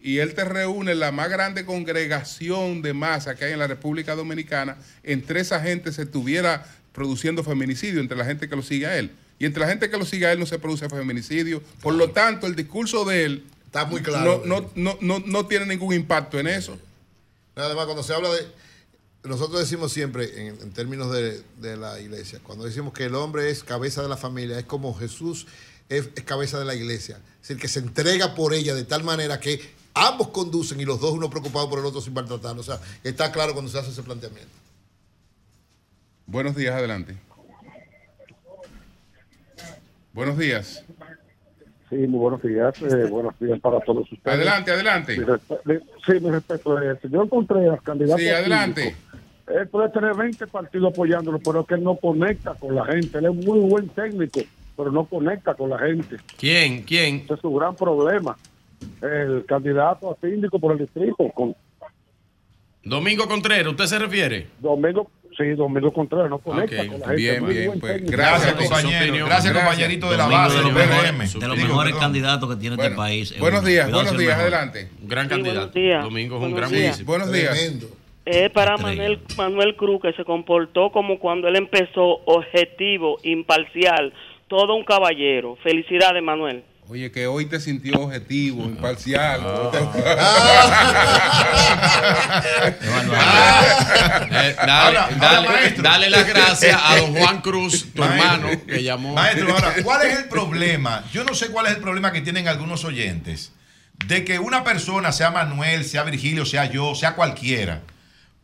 y 0.00 0.18
él 0.18 0.34
te 0.34 0.44
reúne 0.44 0.94
la 0.94 1.10
más 1.10 1.30
grande 1.30 1.64
congregación 1.64 2.82
de 2.82 2.92
masa 2.92 3.34
que 3.34 3.46
hay 3.46 3.52
en 3.52 3.58
la 3.58 3.66
República 3.66 4.14
Dominicana, 4.14 4.76
entre 5.02 5.40
esa 5.40 5.60
gente 5.60 5.92
se 5.92 6.02
estuviera 6.02 6.66
produciendo 6.92 7.42
feminicidio, 7.42 8.00
entre 8.00 8.16
la 8.16 8.24
gente 8.24 8.48
que 8.48 8.56
lo 8.56 8.62
sigue 8.62 8.86
a 8.86 8.98
él. 8.98 9.10
Y 9.38 9.46
entre 9.46 9.60
la 9.60 9.68
gente 9.68 9.88
que 9.88 9.96
lo 9.96 10.04
sigue 10.04 10.26
a 10.26 10.32
él 10.32 10.40
no 10.40 10.46
se 10.46 10.58
produce 10.58 10.88
feminicidio. 10.88 11.62
Por 11.80 11.94
lo 11.94 12.10
tanto, 12.10 12.46
el 12.46 12.56
discurso 12.56 13.04
de 13.04 13.24
él 13.24 13.44
Está 13.66 13.84
muy 13.84 14.02
claro. 14.02 14.42
no, 14.46 14.62
no, 14.62 14.70
no, 14.74 14.98
no, 15.00 15.22
no 15.26 15.46
tiene 15.46 15.66
ningún 15.66 15.94
impacto 15.94 16.40
en 16.40 16.46
eso. 16.46 16.78
Además, 17.54 17.84
cuando 17.84 18.02
se 18.02 18.14
habla 18.14 18.30
de 18.30 18.46
nosotros 19.24 19.60
decimos 19.60 19.92
siempre, 19.92 20.48
en, 20.48 20.60
en 20.60 20.72
términos 20.72 21.12
de, 21.12 21.42
de 21.60 21.76
la 21.76 22.00
iglesia, 22.00 22.40
cuando 22.42 22.64
decimos 22.64 22.92
que 22.92 23.04
el 23.04 23.14
hombre 23.14 23.50
es 23.50 23.64
cabeza 23.64 24.02
de 24.02 24.08
la 24.08 24.16
familia, 24.16 24.58
es 24.58 24.64
como 24.64 24.94
Jesús 24.94 25.46
es, 25.88 26.10
es 26.14 26.22
cabeza 26.24 26.58
de 26.58 26.64
la 26.64 26.74
iglesia. 26.74 27.16
Es 27.40 27.48
decir, 27.48 27.58
que 27.60 27.68
se 27.68 27.80
entrega 27.80 28.34
por 28.34 28.54
ella 28.54 28.74
de 28.74 28.84
tal 28.84 29.04
manera 29.04 29.40
que 29.40 29.60
ambos 29.94 30.28
conducen 30.28 30.80
y 30.80 30.84
los 30.84 31.00
dos 31.00 31.12
uno 31.12 31.30
preocupado 31.30 31.68
por 31.68 31.78
el 31.78 31.84
otro 31.86 32.00
sin 32.00 32.14
maltratarlo. 32.14 32.60
O 32.60 32.64
sea, 32.64 32.78
está 33.02 33.32
claro 33.32 33.52
cuando 33.52 33.70
se 33.70 33.78
hace 33.78 33.90
ese 33.90 34.02
planteamiento. 34.02 34.50
Buenos 36.26 36.54
días, 36.54 36.74
adelante. 36.74 37.16
Buenos 40.12 40.36
días. 40.36 40.84
Sí, 41.88 41.96
muy 41.96 42.20
buenos 42.20 42.42
días. 42.42 42.74
eh, 42.82 43.06
buenos 43.08 43.34
días 43.40 43.58
para 43.60 43.80
todos 43.80 44.10
ustedes. 44.12 44.36
Adelante, 44.36 44.72
adelante. 44.72 45.16
Mi 45.64 45.76
sí, 46.06 46.20
mi 46.20 46.30
respeto 46.30 46.78
es 46.78 46.90
el 46.90 47.00
señor 47.00 47.28
Contreras, 47.30 47.80
candidato. 47.82 48.18
Sí, 48.18 48.28
adelante. 48.28 48.94
Él 49.54 49.68
puede 49.68 49.88
tener 49.90 50.14
20 50.14 50.46
partidos 50.48 50.92
apoyándolo, 50.92 51.38
pero 51.38 51.60
es 51.60 51.66
que 51.66 51.74
él 51.74 51.82
no 51.84 51.96
conecta 51.96 52.54
con 52.54 52.74
la 52.74 52.84
gente. 52.84 53.18
Él 53.18 53.26
es 53.26 53.34
muy 53.46 53.60
buen 53.60 53.88
técnico, 53.88 54.40
pero 54.76 54.90
no 54.92 55.04
conecta 55.06 55.54
con 55.54 55.70
la 55.70 55.78
gente. 55.78 56.16
¿Quién? 56.36 56.82
¿Quién? 56.82 57.22
Ese 57.24 57.34
es 57.34 57.40
su 57.40 57.52
gran 57.54 57.74
problema. 57.74 58.36
El 59.02 59.44
candidato 59.46 60.10
a 60.12 60.16
síndico 60.20 60.58
por 60.58 60.72
el 60.72 60.78
distrito, 60.78 61.16
con 61.34 61.54
Domingo 62.84 63.26
Contreras, 63.26 63.66
¿usted 63.72 63.86
se 63.86 63.98
refiere? 63.98 64.46
Domingo, 64.60 65.10
sí, 65.36 65.44
Domingo 65.56 65.92
Contreras, 65.92 66.30
no 66.30 66.38
conecta 66.38 66.76
con 66.86 67.00
la 67.00 67.06
gente. 67.06 67.14
bien, 67.16 67.44
Muy 67.44 67.54
bien, 67.54 67.66
buen 67.68 67.80
pues, 67.80 67.92
técnico. 67.94 68.12
Gracias, 68.16 68.52
compañero. 68.54 69.26
Gracias, 69.26 69.52
compañerito 69.54 70.10
de 70.10 70.16
la 70.16 70.26
base, 70.26 70.56
de 70.58 70.62
los 70.62 70.72
mejores- 70.72 71.32
de 71.40 71.48
los 71.48 71.56
mejores 71.58 71.92
perdón. 71.92 72.00
candidatos 72.00 72.48
que 72.50 72.56
tiene 72.60 72.76
este 72.76 72.88
Bueno, 72.88 72.96
país. 72.96 73.38
buenos 73.40 73.64
días, 73.64 73.90
buenos 73.90 74.16
días, 74.18 74.38
adelante. 74.38 74.88
Gran 75.02 75.24
Sí, 75.24 75.30
candidato. 75.30 75.58
buenos 75.58 75.74
días. 75.74 76.04
Domingo 76.04 76.36
es 76.36 76.42
un 76.42 76.50
Buenos 76.52 76.58
gran 76.70 76.70
municipio. 76.82 77.06
Buenos 77.06 77.32
días. 77.32 77.97
Es 78.28 78.50
para 78.50 78.76
Manuel, 78.76 79.20
Manuel 79.38 79.74
Cruz, 79.74 80.02
que 80.02 80.12
se 80.12 80.22
comportó 80.22 80.92
como 80.92 81.18
cuando 81.18 81.48
él 81.48 81.56
empezó 81.56 82.20
objetivo, 82.26 83.16
imparcial, 83.22 84.12
todo 84.48 84.74
un 84.74 84.84
caballero. 84.84 85.56
Felicidades, 85.62 86.22
Manuel. 86.22 86.62
Oye, 86.90 87.10
que 87.10 87.26
hoy 87.26 87.46
te 87.46 87.58
sintió 87.58 87.98
objetivo, 88.00 88.64
imparcial. 88.64 89.40
Eh, 94.30 94.54
dale, 94.56 94.56
Ahora, 94.58 95.08
dale, 95.18 95.36
ahora, 95.36 95.40
maestro. 95.50 95.82
dale 95.82 96.10
las 96.10 96.28
gracias 96.28 96.78
a 96.84 96.96
don 96.98 97.14
Juan 97.14 97.40
Cruz, 97.40 97.92
tu 97.94 98.02
hermano, 98.04 98.48
que 98.66 98.82
llamó. 98.82 99.14
Maestro, 99.14 99.52
ahora, 99.52 99.74
¿cuál 99.82 100.06
es 100.06 100.18
el 100.18 100.28
problema? 100.28 101.04
Yo 101.12 101.24
no 101.24 101.34
sé 101.34 101.50
cuál 101.50 101.66
es 101.66 101.72
el 101.72 101.78
problema 101.78 102.12
que 102.12 102.20
tienen 102.20 102.46
algunos 102.46 102.84
oyentes 102.84 103.54
de 104.06 104.24
que 104.24 104.38
una 104.38 104.64
persona, 104.64 105.12
sea 105.12 105.30
Manuel, 105.30 105.84
sea 105.84 106.04
Virgilio, 106.04 106.44
sea 106.44 106.66
yo, 106.66 106.94
sea 106.94 107.14
cualquiera, 107.14 107.80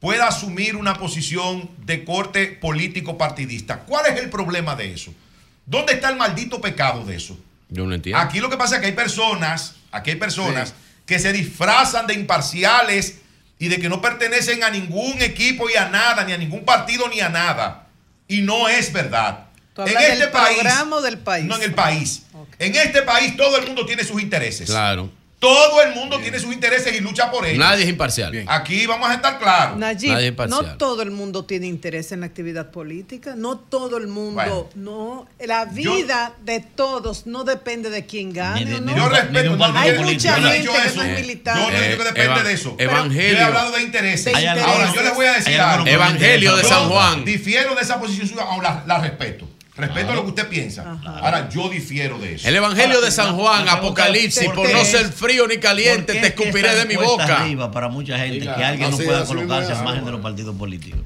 pueda 0.04 0.28
asumir 0.28 0.76
una 0.76 0.98
posición 0.98 1.70
de 1.78 2.04
corte 2.04 2.48
político 2.48 3.16
partidista. 3.16 3.78
¿Cuál 3.86 4.04
es 4.12 4.20
el 4.20 4.28
problema 4.28 4.76
de 4.76 4.92
eso? 4.92 5.14
¿Dónde 5.64 5.94
está 5.94 6.10
el 6.10 6.16
maldito 6.16 6.60
pecado 6.60 7.06
de 7.06 7.16
eso? 7.16 7.38
Yo 7.70 7.86
no 7.86 7.94
entiendo. 7.94 8.20
Aquí 8.20 8.38
lo 8.38 8.50
que 8.50 8.58
pasa 8.58 8.74
es 8.74 8.80
que 8.82 8.88
hay 8.88 8.92
personas, 8.92 9.76
aquí 9.90 10.10
hay 10.10 10.16
personas 10.16 10.74
que 11.06 11.18
se 11.18 11.32
disfrazan 11.32 12.06
de 12.06 12.12
imparciales 12.12 13.22
y 13.58 13.68
de 13.68 13.78
que 13.78 13.88
no 13.88 14.02
pertenecen 14.02 14.62
a 14.62 14.68
ningún 14.68 15.22
equipo 15.22 15.70
y 15.70 15.76
a 15.76 15.88
nada, 15.88 16.22
ni 16.24 16.34
a 16.34 16.36
ningún 16.36 16.66
partido 16.66 17.08
ni 17.08 17.20
a 17.20 17.30
nada. 17.30 17.86
Y 18.28 18.42
no 18.42 18.68
es 18.68 18.92
verdad. 18.92 19.46
¿Tú 19.72 19.80
hablas 19.80 20.18
del 20.18 20.30
programa 20.30 20.96
o 20.96 21.00
del 21.00 21.16
país? 21.16 21.46
No, 21.46 21.56
en 21.56 21.62
el 21.62 21.74
país. 21.74 22.24
En 22.58 22.74
este 22.74 23.00
país 23.00 23.38
todo 23.38 23.56
el 23.56 23.64
mundo 23.64 23.86
tiene 23.86 24.04
sus 24.04 24.20
intereses. 24.20 24.68
Claro. 24.68 25.10
Todo 25.44 25.82
el 25.82 25.94
mundo 25.94 26.18
tiene 26.20 26.38
sus 26.38 26.52
intereses 26.54 26.94
y 26.96 27.00
lucha 27.00 27.30
por 27.30 27.44
ellos. 27.44 27.58
Nadie 27.58 27.84
es 27.84 27.88
imparcial. 27.90 28.44
Aquí 28.46 28.86
vamos 28.86 29.10
a 29.10 29.14
estar 29.14 29.38
claros. 29.38 29.76
Nayib, 29.76 30.10
Nadie 30.12 30.24
es 30.26 30.30
imparcial. 30.30 30.66
no 30.66 30.76
todo 30.78 31.02
el 31.02 31.10
mundo 31.10 31.44
tiene 31.44 31.66
interés 31.66 32.12
en 32.12 32.20
la 32.20 32.26
actividad 32.26 32.70
política, 32.70 33.34
no 33.36 33.58
todo 33.58 33.98
el 33.98 34.06
mundo, 34.06 34.70
no, 34.74 35.26
la 35.40 35.66
vida 35.66 36.32
de 36.44 36.60
todos 36.60 37.26
no 37.26 37.44
depende 37.44 37.90
de 37.90 38.06
quién 38.06 38.32
gane. 38.32 38.64
Ni 38.64 38.70
de- 38.70 38.76
o 38.76 38.80
ni 38.80 38.94
no. 38.94 39.52
un 39.52 39.58
partido 39.58 39.78
Hay 39.78 39.98
mucha 39.98 40.38
Yo 40.38 40.48
gente 40.48 40.68
que 40.70 40.86
eso. 40.88 40.96
no 40.96 41.02
es 41.02 41.18
Eh, 41.18 41.20
militante. 41.20 41.60
Yo 41.60 41.70
no 41.70 41.80
digo 41.84 41.98
que 41.98 42.04
depende 42.04 42.22
Eva- 42.32 42.42
de 42.42 42.52
eso. 42.54 42.76
Evangelio. 42.78 43.32
Yo 43.32 43.38
he 43.38 43.42
hablado 43.42 43.70
de 43.72 43.82
intereses. 43.82 44.24
De 44.24 44.40
intereses. 44.40 44.64
Ahora, 44.64 44.92
yo 44.94 45.02
les 45.02 45.14
voy 45.14 45.26
a 45.26 45.32
decir 45.34 45.60
algo. 45.60 45.86
Evangelio 45.86 46.56
de 46.56 46.62
Yo 46.62 46.68
San 46.68 46.88
Juan. 46.88 47.24
Difiero 47.24 47.74
de 47.74 47.82
esa 47.82 48.00
posición 48.00 48.28
suya, 48.28 48.42
aún 48.44 48.62
la, 48.62 48.82
la 48.86 48.98
respeto. 49.76 49.94
Respeto 49.94 50.14
lo 50.14 50.22
que 50.22 50.28
usted 50.30 50.48
piensa. 50.48 50.98
Ahora, 51.04 51.48
yo 51.48 51.68
difiero 51.68 52.18
de 52.18 52.34
eso. 52.34 52.48
El 52.48 52.56
Evangelio 52.56 53.00
de 53.00 53.10
San 53.10 53.36
Juan, 53.36 53.68
Apocalipsis, 53.68 54.48
¿por 54.50 54.70
no 54.72 54.84
ser 54.84 55.06
frío 55.12 55.46
ni 55.48 55.58
caliente, 55.58 56.12
¿Por 56.12 56.14
qué 56.14 56.20
te 56.20 56.26
escupiré 56.28 56.74
de 56.74 56.84
mi 56.86 56.96
boca. 56.96 57.42
arriba 57.42 57.70
para 57.70 57.88
mucha 57.88 58.18
gente 58.18 58.40
que 58.40 58.64
alguien 58.64 58.90
no 58.90 58.96
pueda 58.96 59.24
colocarse 59.24 59.72
al 59.72 59.84
margen 59.84 60.04
de 60.04 60.12
los 60.12 60.20
partidos 60.20 60.54
políticos. 60.56 61.00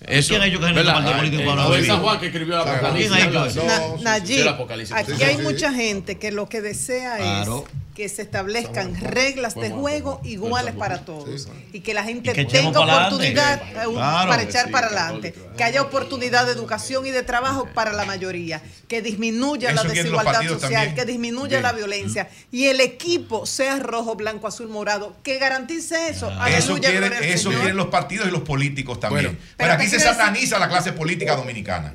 Eso, 0.00 0.28
¿Quién 0.30 0.42
ha 0.42 0.46
hecho 0.46 0.60
que 0.60 0.66
gente 0.66 0.82
¿verdad? 0.82 0.94
del 0.94 1.04
partido 1.04 1.16
político 1.18 1.42
Eh, 1.42 1.46
para 1.46 1.66
fue 1.66 1.76
vivir? 1.76 1.90
San 1.90 2.00
Juan 2.02 2.20
que 2.20 2.26
escribió 2.26 2.54
el 2.54 2.60
¿Quién 2.62 4.48
Apocalipsis. 4.48 4.92
aquí 4.96 5.22
hay 5.22 5.38
mucha 5.38 5.72
gente 5.72 6.18
que 6.18 6.30
lo 6.32 6.48
que 6.48 6.60
desea 6.60 7.42
es 7.42 7.48
que 7.94 8.08
se 8.08 8.22
establezcan 8.22 8.94
reglas 9.00 9.54
de 9.54 9.70
juego 9.70 10.20
iguales 10.24 10.74
para 10.74 11.04
todos 11.04 11.48
y 11.72 11.78
que 11.80 11.94
la 11.94 12.02
gente 12.02 12.32
que 12.32 12.44
tenga 12.44 12.80
oportunidad 12.80 13.62
eh, 13.82 13.86
un- 13.86 13.94
Claro. 13.94 14.28
para 14.28 14.42
echar 14.42 14.66
Sí, 14.66 14.72
para 14.72 14.86
adelante, 14.88 15.32
que 15.56 15.62
haya 15.64 15.80
oportunidad 15.80 16.44
de 16.46 16.52
educación 16.52 17.06
y 17.06 17.10
de 17.12 17.22
trabajo 17.22 17.68
para 17.72 17.92
la 17.92 18.04
mayoría, 18.04 18.60
que 18.88 19.00
disminuya 19.00 19.70
Eso 19.70 19.84
la 19.84 19.90
desigualdad 19.90 20.42
social, 20.42 20.58
también. 20.60 20.94
que 20.96 21.04
disminuya 21.04 21.48
Bien. 21.50 21.62
la 21.62 21.72
violencia 21.72 22.28
y 22.50 22.66
el 22.66 22.80
equipo 22.80 23.46
sea 23.46 23.78
rojo, 23.78 24.16
blanco, 24.16 24.48
azul, 24.48 24.68
morado, 24.68 25.16
que 25.22 25.38
garantice 25.38 26.08
eso. 26.08 26.28
Eso, 26.30 26.40
Aleluya, 26.40 26.90
quieren, 26.90 27.12
eso 27.22 27.50
quieren 27.50 27.76
los 27.76 27.86
partidos 27.86 28.26
y 28.26 28.30
los 28.32 28.42
políticos 28.42 28.98
también. 28.98 29.24
Bueno. 29.26 29.38
Pero 29.38 29.56
Pero 29.56 29.72
aquí 29.74 29.84
¿qué 29.84 29.90
se 29.90 30.00
sataniza 30.00 30.58
la 30.58 30.68
clase 30.68 30.92
política 30.92 31.36
dominicana. 31.36 31.94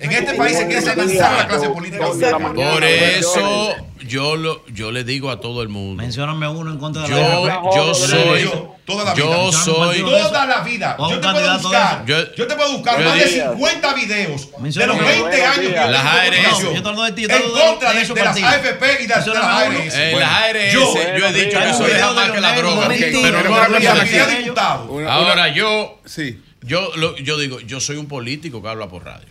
En 0.00 0.12
este 0.12 0.34
país 0.34 0.56
se 0.56 0.66
quiere 0.66 0.82
satanizar 0.82 1.32
la 1.36 1.48
clase 1.48 1.68
política. 1.70 2.06
Por 2.54 2.84
eso 2.84 3.74
yo 4.06 4.36
lo, 4.36 4.64
yo 4.68 4.92
le 4.92 5.04
digo 5.04 5.30
a 5.30 5.40
todo 5.40 5.62
el 5.62 5.68
mundo. 5.68 6.02
Mencióname 6.02 6.48
uno 6.48 6.70
en 6.70 6.78
contra 6.78 7.02
de 7.02 7.08
Yo, 7.08 7.46
la 7.46 7.60
yo 7.74 7.94
soy, 7.94 8.50
Toda 8.86 9.04
la 9.04 9.12
vida. 9.14 9.24
yo 9.26 9.52
soy, 9.52 10.00
Toda 10.00 10.46
la 10.46 10.60
vida. 10.60 10.96
Yo 10.98 11.20
te 11.20 11.28
puedo 11.28 11.58
buscar. 11.58 12.04
Yo 12.06 12.46
te 12.46 12.54
puedo 12.56 12.72
buscar 12.72 12.98
Yo 12.98 13.04
más 13.08 13.18
de 13.18 13.24
diría- 13.26 13.50
50 13.50 13.94
videos 13.94 14.48
de 14.74 14.86
los 14.86 14.98
20 14.98 15.22
uno. 15.22 15.46
años 15.46 15.58
que 15.58 15.70
Las 15.92 16.04
ARS. 16.04 16.28
comunicación 16.28 16.68
No, 16.68 16.74
yo 16.74 16.82
te 16.82 16.88
hablo 16.88 17.02
de 17.02 17.12
ti, 17.12 17.22
yo 17.22 17.28
te 17.28 17.36
En 17.36 17.42
contra 17.42 17.92
de 17.92 18.04
de, 18.06 18.14
las. 18.24 18.36
AFP 18.42 18.84
y 19.02 19.06
de, 19.06 19.14
de 19.14 19.34
las. 19.34 19.44
ARS. 19.44 19.94
En 19.94 20.18
las 20.20 20.30
ARS 20.32 20.72
Yo- 20.72 20.94
yo 21.18 21.26
he 21.26 21.32
dicho 21.32 21.58
que 21.58 21.70
eso 21.70 21.84
deja 21.84 22.12
más 22.12 22.30
que 22.30 22.40
la 22.40 22.56
droga. 22.56 22.88
Pero 22.88 23.12
no 23.12 23.18
una 23.20 23.42
lo 23.42 23.48
cosa 23.48 23.68
voy 23.68 23.86
a 23.86 23.92
aquí. 24.02 24.10
decir. 24.10 24.38
diputado. 24.44 25.10
Ahora 25.10 25.48
yo, 25.48 25.98
Sí. 26.06 26.40
yo, 26.62 26.90
lo- 26.96 27.16
yo 27.16 27.36
digo, 27.36 27.60
yo 27.60 27.80
soy 27.80 27.96
un 27.96 28.06
político 28.08 28.62
que 28.62 28.68
habla 28.68 28.88
por 28.88 29.04
radio, 29.04 29.26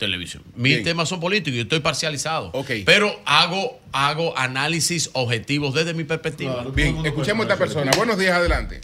televisión. 0.00 0.42
Mis 0.56 0.72
Bien. 0.74 0.84
temas 0.84 1.08
son 1.08 1.20
políticos 1.20 1.52
y 1.52 1.56
yo 1.58 1.62
estoy 1.62 1.78
parcializado. 1.78 2.50
Pero 2.84 3.14
hago, 3.24 3.78
hago 3.92 4.36
análisis 4.36 5.10
objetivos 5.12 5.74
desde 5.74 5.94
mi 5.94 6.02
perspectiva. 6.02 6.64
Bien, 6.74 7.06
escuchemos 7.06 7.46
a 7.46 7.52
esta 7.52 7.64
persona. 7.64 7.92
Buenos 7.96 8.18
días, 8.18 8.32
adelante. 8.32 8.80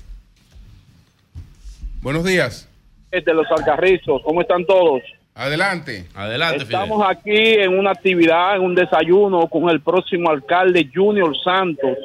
Buenos 2.01 2.25
días. 2.25 2.69
de 3.11 3.35
los 3.35 3.51
Alcarrizos. 3.51 4.23
¿Cómo 4.23 4.43
están 4.43 4.65
todos? 4.65 5.03
Adelante. 5.35 6.07
Adelante, 6.15 6.63
Estamos 6.63 7.05
aquí 7.07 7.35
en 7.35 7.77
una 7.79 7.91
actividad, 7.91 8.57
en 8.57 8.63
un 8.63 8.75
desayuno 8.75 9.49
con 9.49 9.69
el 9.69 9.81
próximo 9.81 10.31
alcalde 10.31 10.89
Junior 10.95 11.35
Santos, 11.43 11.97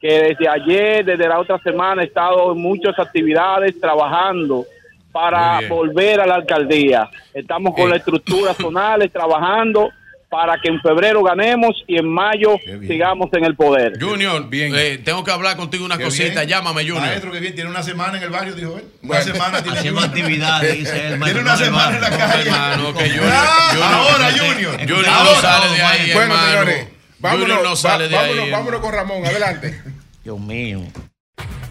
que 0.00 0.08
desde 0.08 0.48
ayer, 0.48 1.04
desde 1.04 1.28
la 1.28 1.40
otra 1.40 1.58
semana, 1.62 2.02
ha 2.02 2.04
estado 2.04 2.52
en 2.52 2.60
muchas 2.60 2.98
actividades 2.98 3.78
trabajando 3.80 4.66
para 5.12 5.58
bien. 5.58 5.68
volver 5.70 6.20
a 6.20 6.26
la 6.26 6.34
alcaldía. 6.36 7.08
Estamos 7.34 7.74
con 7.74 7.84
Eh. 7.86 7.90
las 7.90 7.98
estructuras 7.98 8.56
zonales 8.56 9.12
trabajando 9.12 9.90
para 10.28 10.56
que 10.60 10.68
en 10.68 10.80
febrero 10.80 11.24
ganemos 11.24 11.82
y 11.88 11.96
en 11.98 12.06
mayo 12.08 12.56
sigamos 12.86 13.28
en 13.32 13.44
el 13.44 13.56
poder. 13.56 13.94
Junior, 14.00 14.46
eh, 14.52 15.00
tengo 15.04 15.24
que 15.24 15.32
hablar 15.32 15.56
contigo 15.56 15.84
una 15.84 15.98
Qué 15.98 16.04
cosita. 16.04 16.42
bien. 16.42 16.48
Llámame, 16.48 16.82
Junior. 16.82 17.00
Maestro, 17.00 17.32
que 17.32 17.40
bien. 17.40 17.52
Tiene 17.56 17.68
una 17.68 17.82
semana 17.82 18.16
en 18.16 18.22
el 18.22 18.30
barrio, 18.30 18.54
dijo 18.54 18.76
él. 18.78 18.84
Una 19.02 19.08
Bueno. 19.18 19.24
semana 19.24 19.60
tiene 19.60 19.78
Haciendo 19.78 20.00
Junior. 20.02 20.18
actividades, 20.20 20.78
dice 20.78 21.06
él, 21.08 21.20
Tiene 21.24 21.40
una 21.40 21.56
semana 21.56 21.96
en 21.96 22.00
la 22.02 22.10
calle. 22.10 22.42
hermano, 22.48 22.94
que 22.94 23.04
Junior- 23.10 23.24
Ah, 23.32 23.68
Junior- 23.72 23.92
ahora, 23.92 24.30
Junior. 24.30 24.78
Junior 24.78 25.08
Ahora. 25.08 25.24
no 25.34 25.40
sale 25.40 25.74
de 25.76 25.82
ahí, 25.82 26.12
Bueno, 26.12 26.34
hermano. 26.34 26.50
señores. 26.52 26.88
Vámonos, 27.18 27.46
Junior 27.48 27.64
no 27.68 27.76
sale 27.76 28.08
de 28.08 28.14
vámonos, 28.14 28.44
ahí. 28.44 28.50
vámonos 28.52 28.80
con 28.80 28.92
Ramón. 28.94 29.26
Adelante. 29.26 29.82
Dios 30.22 30.38
mío. 30.38 30.80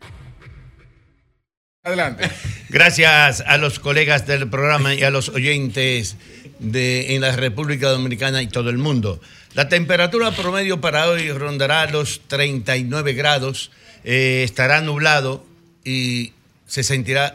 Adelante. 1.85 2.31
Gracias 2.69 3.43
a 3.45 3.59
los 3.59 3.81
colegas 3.81 4.25
del 4.25 4.49
programa 4.49 4.95
y 4.95 5.03
a 5.03 5.11
los 5.11 5.31
oyentes 5.31 6.17
de, 6.61 7.17
en 7.17 7.23
la 7.23 7.35
República 7.35 7.89
Dominicana 7.89 8.41
y 8.41 8.47
todo 8.47 8.71
el 8.71 8.79
mundo. 8.79 9.21
La 9.55 9.69
temperatura 9.69 10.31
promedio 10.31 10.81
para 10.81 11.09
hoy 11.09 11.33
rondará 11.33 11.85
los 11.87 12.21
39 12.29 13.15
grados, 13.15 13.73
eh, 14.05 14.43
estará 14.45 14.81
nublado 14.81 15.45
y 15.85 16.35
se 16.69 16.85
sentirá 16.85 17.35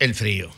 el 0.00 0.14
frío. 0.14 0.50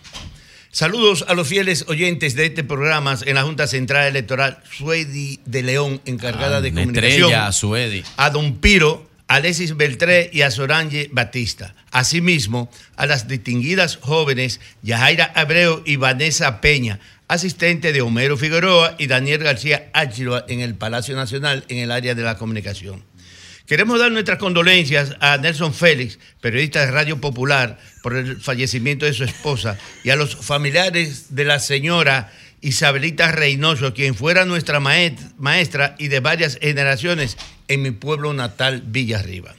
Saludos 0.81 1.25
a 1.27 1.33
los 1.33 1.49
fieles 1.49 1.87
oyentes 1.89 2.35
de 2.35 2.45
este 2.45 2.63
programa 2.63 3.17
en 3.25 3.35
la 3.37 3.45
Junta 3.45 3.67
Central 3.67 4.09
Electoral, 4.09 4.59
Suedi 4.71 5.41
de 5.47 5.63
León, 5.63 6.03
encargada 6.05 6.59
Ah, 6.59 6.61
de 6.61 6.71
comunicación. 6.71 7.13
estrella, 7.13 7.51
Suedi. 7.51 8.05
A 8.19 8.29
Don 8.29 8.59
Piro, 8.59 9.09
a 9.27 9.37
Alexis 9.37 9.75
Beltré 9.75 10.29
y 10.35 10.43
a 10.43 10.51
Sorange 10.51 11.09
Batista. 11.11 11.75
Asimismo, 11.93 12.71
a 12.97 13.07
las 13.07 13.27
distinguidas 13.27 13.97
jóvenes 14.03 14.61
Yajaira 14.83 15.33
Abreu 15.35 15.83
y 15.87 15.97
Vanessa 15.97 16.61
Peña, 16.61 17.01
asistente 17.27 17.95
de 17.95 18.03
Homero 18.03 18.37
Figueroa 18.37 18.97
y 18.99 19.07
Daniel 19.07 19.45
García 19.45 19.89
Áchilo 19.95 20.47
en 20.47 20.61
el 20.61 20.75
Palacio 20.75 21.17
Nacional 21.17 21.65
en 21.69 21.79
el 21.79 21.91
área 21.91 22.15
de 22.15 22.23
la 22.23 22.37
comunicación. 22.37 23.03
Queremos 23.67 23.99
dar 23.99 24.13
nuestras 24.13 24.39
condolencias 24.39 25.17
a 25.19 25.39
Nelson 25.39 25.75
Félix, 25.75 26.21
periodista 26.41 26.87
de 26.87 26.93
Radio 26.93 27.21
Popular, 27.21 27.79
por 28.01 28.15
el 28.15 28.41
fallecimiento 28.41 29.07
de 29.07 29.13
su 29.13 29.25
esposa 29.25 29.77
y 30.05 30.11
a 30.11 30.17
los 30.17 30.37
familiares 30.37 31.35
de 31.35 31.45
la 31.45 31.59
señora 31.59 32.33
Isabelita 32.61 33.33
Reynoso, 33.33 33.93
quien 33.93 34.15
fuera 34.15 34.45
nuestra 34.45 34.79
maestra 34.79 35.97
y 35.99 36.07
de 36.09 36.21
varias 36.21 36.59
generaciones 36.61 37.37
en 37.67 37.83
mi 37.83 37.91
pueblo 37.91 38.33
natal, 38.35 38.85
Villarriba. 38.87 39.57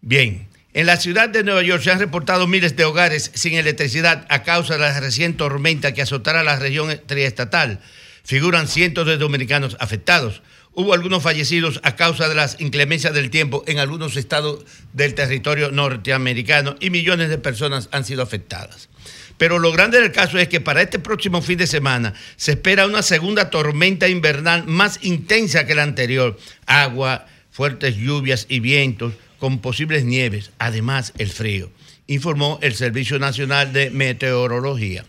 Bien, 0.00 0.48
en 0.72 0.86
la 0.86 0.96
ciudad 0.96 1.28
de 1.28 1.44
Nueva 1.44 1.62
York 1.62 1.82
se 1.82 1.90
han 1.90 1.98
reportado 1.98 2.46
miles 2.46 2.76
de 2.76 2.84
hogares 2.86 3.30
sin 3.34 3.52
electricidad 3.54 4.24
a 4.30 4.42
causa 4.42 4.74
de 4.74 4.80
la 4.80 4.98
reciente 4.98 5.36
tormenta 5.36 5.92
que 5.92 6.00
azotara 6.00 6.42
la 6.42 6.56
región 6.56 6.98
triestatal. 7.04 7.80
Figuran 8.24 8.68
cientos 8.68 9.06
de 9.06 9.18
dominicanos 9.18 9.76
afectados. 9.80 10.40
Hubo 10.74 10.94
algunos 10.94 11.22
fallecidos 11.22 11.80
a 11.82 11.96
causa 11.96 12.30
de 12.30 12.34
las 12.34 12.58
inclemencias 12.58 13.12
del 13.12 13.28
tiempo 13.28 13.62
en 13.66 13.78
algunos 13.78 14.16
estados 14.16 14.64
del 14.94 15.14
territorio 15.14 15.70
norteamericano 15.70 16.76
y 16.80 16.88
millones 16.88 17.28
de 17.28 17.36
personas 17.36 17.90
han 17.92 18.06
sido 18.06 18.22
afectadas. 18.22 18.88
Pero 19.36 19.58
lo 19.58 19.70
grande 19.70 20.00
del 20.00 20.12
caso 20.12 20.38
es 20.38 20.48
que 20.48 20.60
para 20.60 20.80
este 20.80 20.98
próximo 20.98 21.42
fin 21.42 21.58
de 21.58 21.66
semana 21.66 22.14
se 22.36 22.52
espera 22.52 22.86
una 22.86 23.02
segunda 23.02 23.50
tormenta 23.50 24.08
invernal 24.08 24.64
más 24.66 25.00
intensa 25.02 25.66
que 25.66 25.74
la 25.74 25.82
anterior. 25.82 26.38
Agua, 26.64 27.26
fuertes 27.50 27.96
lluvias 27.96 28.46
y 28.48 28.60
vientos 28.60 29.12
con 29.38 29.58
posibles 29.58 30.04
nieves, 30.04 30.52
además 30.58 31.12
el 31.18 31.28
frío, 31.28 31.70
informó 32.06 32.58
el 32.62 32.74
Servicio 32.74 33.18
Nacional 33.18 33.74
de 33.74 33.90
Meteorología. 33.90 35.04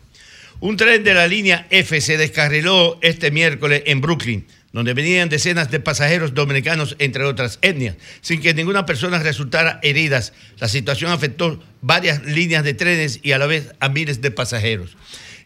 Un 0.59 0.75
tren 0.75 1.03
de 1.03 1.13
la 1.13 1.27
línea 1.27 1.67
F 1.69 2.01
se 2.01 2.17
descarriló 2.17 2.97
este 3.01 3.31
miércoles 3.31 3.83
en 3.85 4.01
Brooklyn, 4.01 4.45
donde 4.73 4.95
venían 4.95 5.29
decenas 5.29 5.71
de 5.71 5.79
pasajeros 5.79 6.33
dominicanos, 6.33 6.95
entre 6.99 7.23
otras 7.23 7.59
etnias, 7.61 7.95
sin 8.21 8.41
que 8.41 8.53
ninguna 8.55 8.85
persona 8.85 9.19
resultara 9.19 9.79
heridas. 9.83 10.33
La 10.57 10.67
situación 10.67 11.11
afectó 11.11 11.63
varias 11.81 12.23
líneas 12.23 12.63
de 12.63 12.73
trenes 12.73 13.19
y 13.21 13.31
a 13.31 13.37
la 13.37 13.45
vez 13.45 13.71
a 13.79 13.87
miles 13.87 14.19
de 14.21 14.31
pasajeros. 14.31 14.97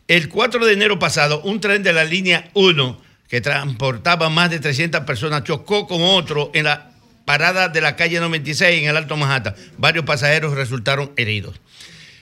El 0.08 0.30
4 0.30 0.66
de 0.66 0.74
enero 0.74 0.98
pasado, 0.98 1.42
un 1.42 1.60
tren 1.60 1.84
de 1.84 1.92
la 1.92 2.06
línea 2.06 2.50
1 2.54 3.02
que 3.28 3.42
transportaba 3.42 4.30
más 4.30 4.50
de 4.50 4.60
300 4.60 5.02
personas 5.02 5.44
chocó 5.44 5.86
con 5.86 6.02
otro 6.02 6.50
en 6.54 6.64
la 6.64 6.92
parada 7.26 7.68
de 7.68 7.82
la 7.82 7.98
calle 7.98 8.22
96 8.22 8.82
en 8.82 8.90
el 8.90 8.96
Alto 8.96 9.18
Manhattan. 9.18 9.54
Varios 9.78 10.06
pasajeros 10.06 10.54
resultaron 10.54 11.12
heridos. 11.18 11.60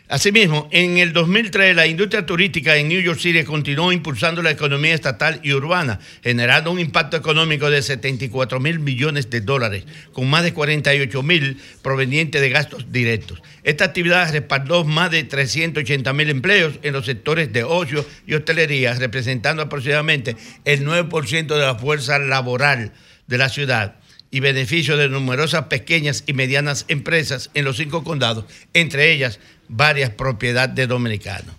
Asimismo, 0.07 0.69
en 0.71 0.99
el 0.99 1.13
2003 1.13 1.75
la 1.75 1.87
industria 1.87 2.27
turística 2.27 2.75
en 2.75 2.89
New 2.89 3.01
York 3.01 3.19
City 3.19 3.43
continuó 3.43 3.91
impulsando 3.91 4.43
la 4.43 4.51
economía 4.51 4.93
estatal 4.93 5.39
y 5.41 5.51
urbana, 5.51 5.99
generando 6.21 6.71
un 6.71 6.79
impacto 6.79 7.17
económico 7.17 7.71
de 7.71 7.81
74 7.81 8.59
mil 8.59 8.77
millones 8.77 9.31
de 9.31 9.41
dólares, 9.41 9.85
con 10.13 10.29
más 10.29 10.43
de 10.43 10.53
48 10.53 11.23
mil 11.23 11.59
provenientes 11.81 12.39
de 12.39 12.51
gastos 12.51 12.91
directos. 12.91 13.41
Esta 13.63 13.85
actividad 13.85 14.31
respaldó 14.31 14.83
más 14.83 15.09
de 15.09 15.23
380 15.23 16.13
mil 16.13 16.29
empleos 16.29 16.75
en 16.83 16.93
los 16.93 17.07
sectores 17.07 17.51
de 17.51 17.63
ocio 17.63 18.05
y 18.27 18.35
hostelería, 18.35 18.93
representando 18.93 19.63
aproximadamente 19.63 20.35
el 20.65 20.85
9% 20.85 21.47
de 21.47 21.65
la 21.65 21.79
fuerza 21.79 22.19
laboral 22.19 22.91
de 23.25 23.37
la 23.39 23.49
ciudad 23.49 23.95
y 24.35 24.41
beneficio 24.41 24.97
de 24.97 25.07
numerosas 25.07 25.67
pequeñas 25.67 26.25
y 26.27 26.33
medianas 26.33 26.83
empresas 26.89 27.51
en 27.53 27.63
los 27.63 27.77
cinco 27.77 28.03
condados, 28.03 28.43
entre 28.73 29.13
ellas 29.13 29.39
varias 29.69 30.09
propiedades 30.09 30.75
de 30.75 30.87
dominicanos. 30.87 31.55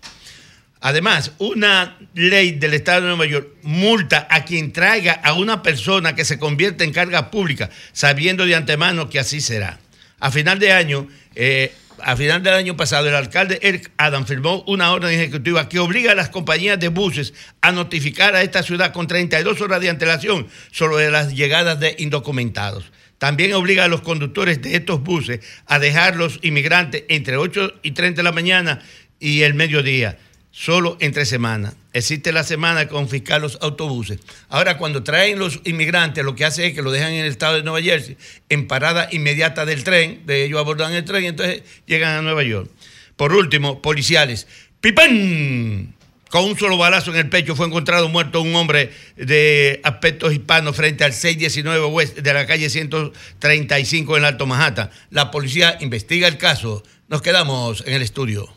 Además, 0.82 1.32
una 1.38 1.96
ley 2.12 2.50
del 2.50 2.74
Estado 2.74 3.00
de 3.00 3.06
Nueva 3.06 3.24
York 3.24 3.48
multa 3.62 4.28
a 4.30 4.44
quien 4.44 4.74
traiga 4.74 5.12
a 5.14 5.32
una 5.32 5.62
persona 5.62 6.14
que 6.14 6.26
se 6.26 6.38
convierte 6.38 6.84
en 6.84 6.92
carga 6.92 7.30
pública, 7.30 7.70
sabiendo 7.94 8.44
de 8.44 8.56
antemano 8.56 9.08
que 9.08 9.20
así 9.20 9.40
será. 9.40 9.78
A 10.20 10.30
final 10.30 10.58
de 10.58 10.72
año, 10.72 11.08
eh, 11.34 11.72
a 12.02 12.16
final 12.16 12.42
del 12.42 12.54
año 12.54 12.76
pasado, 12.76 13.08
el 13.08 13.14
alcalde 13.14 13.58
Eric 13.62 13.90
Adam 13.96 14.26
firmó 14.26 14.62
una 14.66 14.92
orden 14.92 15.10
ejecutiva 15.10 15.68
que 15.68 15.78
obliga 15.78 16.12
a 16.12 16.14
las 16.14 16.28
compañías 16.28 16.78
de 16.78 16.88
buses 16.88 17.34
a 17.60 17.72
notificar 17.72 18.34
a 18.34 18.42
esta 18.42 18.62
ciudad 18.62 18.92
con 18.92 19.06
32 19.06 19.60
horas 19.60 19.80
de 19.80 19.90
antelación 19.90 20.48
sobre 20.70 21.10
las 21.10 21.34
llegadas 21.34 21.80
de 21.80 21.96
indocumentados. 21.98 22.92
También 23.18 23.54
obliga 23.54 23.84
a 23.84 23.88
los 23.88 24.02
conductores 24.02 24.60
de 24.60 24.76
estos 24.76 25.02
buses 25.02 25.40
a 25.66 25.78
dejar 25.78 26.16
los 26.16 26.38
inmigrantes 26.42 27.04
entre 27.08 27.36
8 27.36 27.80
y 27.82 27.92
30 27.92 28.18
de 28.18 28.22
la 28.22 28.32
mañana 28.32 28.80
y 29.18 29.42
el 29.42 29.54
mediodía, 29.54 30.18
solo 30.56 30.96
entre 31.00 31.26
semana. 31.26 31.74
Existe 31.92 32.32
la 32.32 32.42
semana 32.42 32.80
de 32.80 32.88
confiscar 32.88 33.42
los 33.42 33.58
autobuses. 33.60 34.20
Ahora, 34.48 34.78
cuando 34.78 35.02
traen 35.02 35.38
los 35.38 35.60
inmigrantes, 35.64 36.24
lo 36.24 36.34
que 36.34 36.46
hace 36.46 36.68
es 36.68 36.74
que 36.74 36.80
lo 36.80 36.90
dejan 36.90 37.12
en 37.12 37.26
el 37.26 37.30
estado 37.30 37.56
de 37.56 37.62
Nueva 37.62 37.82
Jersey, 37.82 38.16
en 38.48 38.66
parada 38.66 39.06
inmediata 39.12 39.66
del 39.66 39.84
tren, 39.84 40.22
de 40.24 40.44
ellos 40.44 40.58
abordan 40.58 40.94
el 40.94 41.04
tren 41.04 41.24
y 41.24 41.26
entonces 41.26 41.62
llegan 41.84 42.16
a 42.16 42.22
Nueva 42.22 42.42
York. 42.42 42.70
Por 43.16 43.34
último, 43.34 43.82
policiales. 43.82 44.46
¡Pipán! 44.80 45.94
Con 46.30 46.44
un 46.44 46.58
solo 46.58 46.78
balazo 46.78 47.10
en 47.10 47.18
el 47.18 47.28
pecho 47.28 47.54
fue 47.54 47.66
encontrado 47.66 48.08
muerto 48.08 48.40
un 48.40 48.54
hombre 48.56 48.92
de 49.16 49.80
aspectos 49.84 50.32
hispanos 50.32 50.74
frente 50.74 51.04
al 51.04 51.12
619 51.12 51.86
West 51.86 52.16
de 52.16 52.32
la 52.32 52.46
calle 52.46 52.70
135 52.70 54.16
en 54.16 54.24
Alto 54.24 54.46
Manhattan. 54.46 54.90
La 55.10 55.30
policía 55.30 55.76
investiga 55.80 56.28
el 56.28 56.38
caso. 56.38 56.82
Nos 57.08 57.20
quedamos 57.20 57.84
en 57.86 57.92
el 57.92 58.02
estudio. 58.02 58.48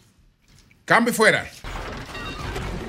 Cambio 0.85 1.13
fuera. 1.13 1.47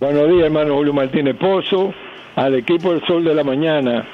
Buenos 0.00 0.28
días, 0.28 0.46
hermano 0.46 0.74
Julio 0.74 0.92
Martínez 0.92 1.36
Pozo, 1.36 1.94
al 2.34 2.56
equipo 2.56 2.92
del 2.92 3.06
Sol 3.06 3.22
de 3.22 3.32
la 3.32 3.44
Mañana. 3.44 4.04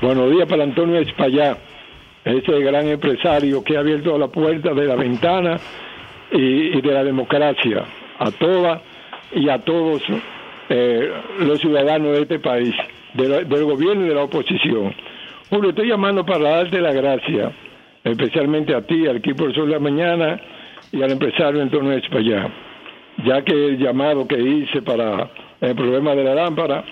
Buenos 0.00 0.30
días 0.30 0.48
para 0.48 0.62
Antonio 0.62 0.96
Espallá, 1.00 1.58
ese 2.24 2.60
gran 2.60 2.86
empresario 2.86 3.64
que 3.64 3.76
ha 3.76 3.80
abierto 3.80 4.16
la 4.16 4.28
puerta 4.28 4.72
de 4.72 4.86
la 4.86 4.94
ventana 4.94 5.58
y, 6.30 6.80
de 6.80 6.92
la 6.92 7.02
democracia 7.02 7.82
a 8.20 8.30
todas 8.30 8.80
y 9.34 9.48
a 9.48 9.58
todos 9.58 10.02
eh, 10.68 11.10
los 11.40 11.58
ciudadanos 11.58 12.12
de 12.12 12.22
este 12.22 12.38
país, 12.38 12.72
del 13.14 13.64
gobierno 13.64 14.06
y 14.06 14.10
de 14.10 14.14
la 14.14 14.22
oposición. 14.22 14.94
Julio, 15.50 15.70
estoy 15.70 15.88
llamando 15.88 16.24
para 16.24 16.48
darte 16.48 16.80
la 16.80 16.92
gracia, 16.92 17.50
especialmente 18.04 18.72
a 18.72 18.82
ti, 18.82 19.08
al 19.08 19.16
equipo 19.16 19.44
del 19.44 19.54
Sol 19.56 19.66
de 19.66 19.72
la 19.72 19.80
Mañana 19.80 20.40
y 20.92 21.02
al 21.02 21.10
empresario 21.10 21.60
Antonio 21.60 21.92
Espallá 21.92 22.52
ya 23.24 23.42
que 23.42 23.52
el 23.52 23.78
llamado 23.78 24.26
que 24.26 24.38
hice 24.40 24.82
para 24.82 25.30
el 25.60 25.74
problema 25.74 26.14
de 26.14 26.24
la 26.24 26.34
lámpara, 26.34 26.84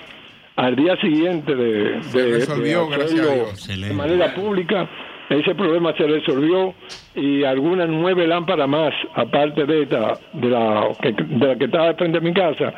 al 0.57 0.77
día 0.77 0.97
siguiente 1.01 1.55
de, 1.55 2.03
Se 2.05 2.23
de- 2.23 2.33
resolvió, 2.39 2.87
de 2.89 2.97
gracias 2.97 3.21
a 3.29 3.35
Dios. 3.35 3.81
de 3.89 3.95
manera 3.95 4.35
pública, 4.35 4.89
ese 5.31 5.55
problema 5.55 5.95
se 5.97 6.07
resolvió 6.07 6.75
y 7.15 7.43
algunas 7.45 7.89
nueve 7.89 8.27
lámparas 8.27 8.69
más, 8.69 8.93
aparte 9.15 9.65
de 9.65 9.83
esta, 9.83 10.19
de 10.35 10.49
la 10.51 10.89
que, 11.01 11.13
de 11.13 11.47
la 11.47 11.57
que 11.57 11.65
estaba 11.65 11.95
frente 11.95 12.19
a 12.19 12.21
mi 12.21 12.35
casa, 12.35 12.75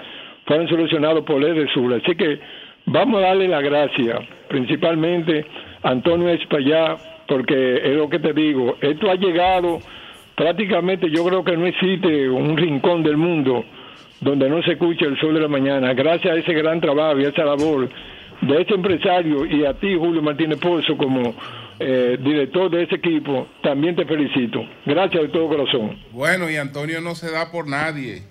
fueron 0.47 0.68
solucionados 0.68 1.24
por 1.24 1.42
el 1.42 1.68
Sur. 1.73 1.92
Así 1.94 2.14
que 2.14 2.39
vamos 2.86 3.18
a 3.23 3.26
darle 3.28 3.48
la 3.48 3.60
gracia, 3.60 4.20
principalmente 4.48 5.44
a 5.82 5.90
Antonio 5.90 6.28
Espallá, 6.31 6.97
porque 7.26 7.76
es 7.76 7.97
lo 7.97 8.08
que 8.08 8.18
te 8.20 8.32
digo, 8.32 8.76
esto 8.81 9.10
ha 9.10 9.14
llegado 9.16 9.78
prácticamente 10.37 11.11
yo 11.11 11.25
creo 11.25 11.45
que 11.45 11.57
no 11.57 11.67
existe 11.67 12.29
un 12.29 12.57
rincón 12.57 13.03
del 13.03 13.17
mundo 13.17 13.65
donde 14.21 14.49
no 14.49 14.63
se 14.63 14.73
escucha 14.73 15.07
el 15.07 15.19
sol 15.21 15.35
de 15.35 15.41
la 15.41 15.49
mañana. 15.49 15.93
Gracias 15.95 16.35
a 16.35 16.39
ese 16.39 16.53
gran 16.55 16.81
trabajo 16.81 17.21
y 17.21 17.25
a 17.25 17.29
esa 17.29 17.45
labor 17.45 17.89
de 18.41 18.63
ese 18.63 18.75
empresario 18.75 19.47
y 19.47 19.65
a 19.65 19.75
ti, 19.75 19.95
Julio 19.97 20.23
Martínez 20.23 20.59
Pozo, 20.59 20.97
como 20.97 21.35
eh, 21.79 22.19
director 22.21 22.71
de 22.71 22.85
ese 22.85 22.97
equipo, 22.97 23.49
también 23.63 23.97
te 23.97 24.05
felicito. 24.05 24.61
Gracias 24.87 25.23
de 25.23 25.29
todo 25.29 25.49
corazón. 25.49 25.99
Bueno, 26.13 26.51
y 26.51 26.57
Antonio 26.57 27.01
no 27.01 27.15
se 27.15 27.31
da 27.31 27.51
por 27.51 27.69
nadie. 27.69 28.23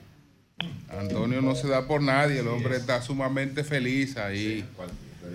Antonio 0.89 1.41
no 1.41 1.55
se 1.55 1.67
da 1.67 1.87
por 1.87 2.01
nadie. 2.01 2.39
El 2.39 2.47
hombre 2.47 2.75
está 2.75 3.01
sumamente 3.01 3.63
feliz 3.63 4.17
ahí. 4.17 4.63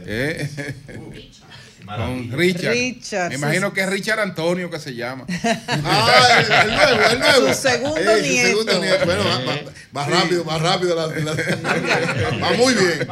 ¿Eh? 0.06 0.46
Con 1.96 2.30
Richard. 2.32 2.72
Richard, 2.72 3.28
Me 3.30 3.34
imagino 3.36 3.72
que 3.72 3.80
es 3.82 3.88
Richard 3.88 4.20
Antonio 4.20 4.70
que 4.70 4.78
se 4.78 4.94
llama. 4.94 5.24
Ah, 5.68 6.42
el, 6.64 6.70
el 6.70 6.76
nuevo, 6.76 7.10
el 7.12 7.18
nuevo. 7.18 7.54
Su 7.54 7.60
segundo 7.62 7.96
Eh, 8.00 8.16
su 8.16 8.22
nieto. 8.22 8.48
segundo 8.48 8.80
nieto. 8.80 9.04
Bueno, 9.06 9.24
va- 9.24 9.38
va- 9.54 9.60
más 9.92 10.10
rápido, 10.10 10.44
más 10.44 10.60
rápido. 10.60 10.94
la- 10.96 11.06
la- 11.06 11.32
va 12.42 12.52
muy 12.56 12.74
bien. 12.74 13.08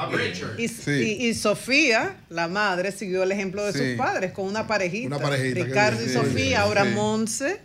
Y, 0.59 0.91
y- 0.91 1.29
y 1.29 1.35
Sofía, 1.35 2.17
la 2.29 2.49
madre, 2.49 2.93
siguió 2.93 3.23
el 3.23 3.33
ejemplo 3.33 3.65
de 3.65 3.73
Sí. 3.73 3.79
sus 3.79 3.97
padres 3.97 4.33
con 4.33 4.45
una 4.47 4.67
parejita. 4.67 5.17
Una 5.17 5.19
parejita, 5.19 5.65
Ricardo 5.65 6.05
y 6.05 6.09
Sofía, 6.09 6.47
sí, 6.49 6.55
ahora 6.55 6.85
sí. 6.85 6.91
Monse. 6.91 7.61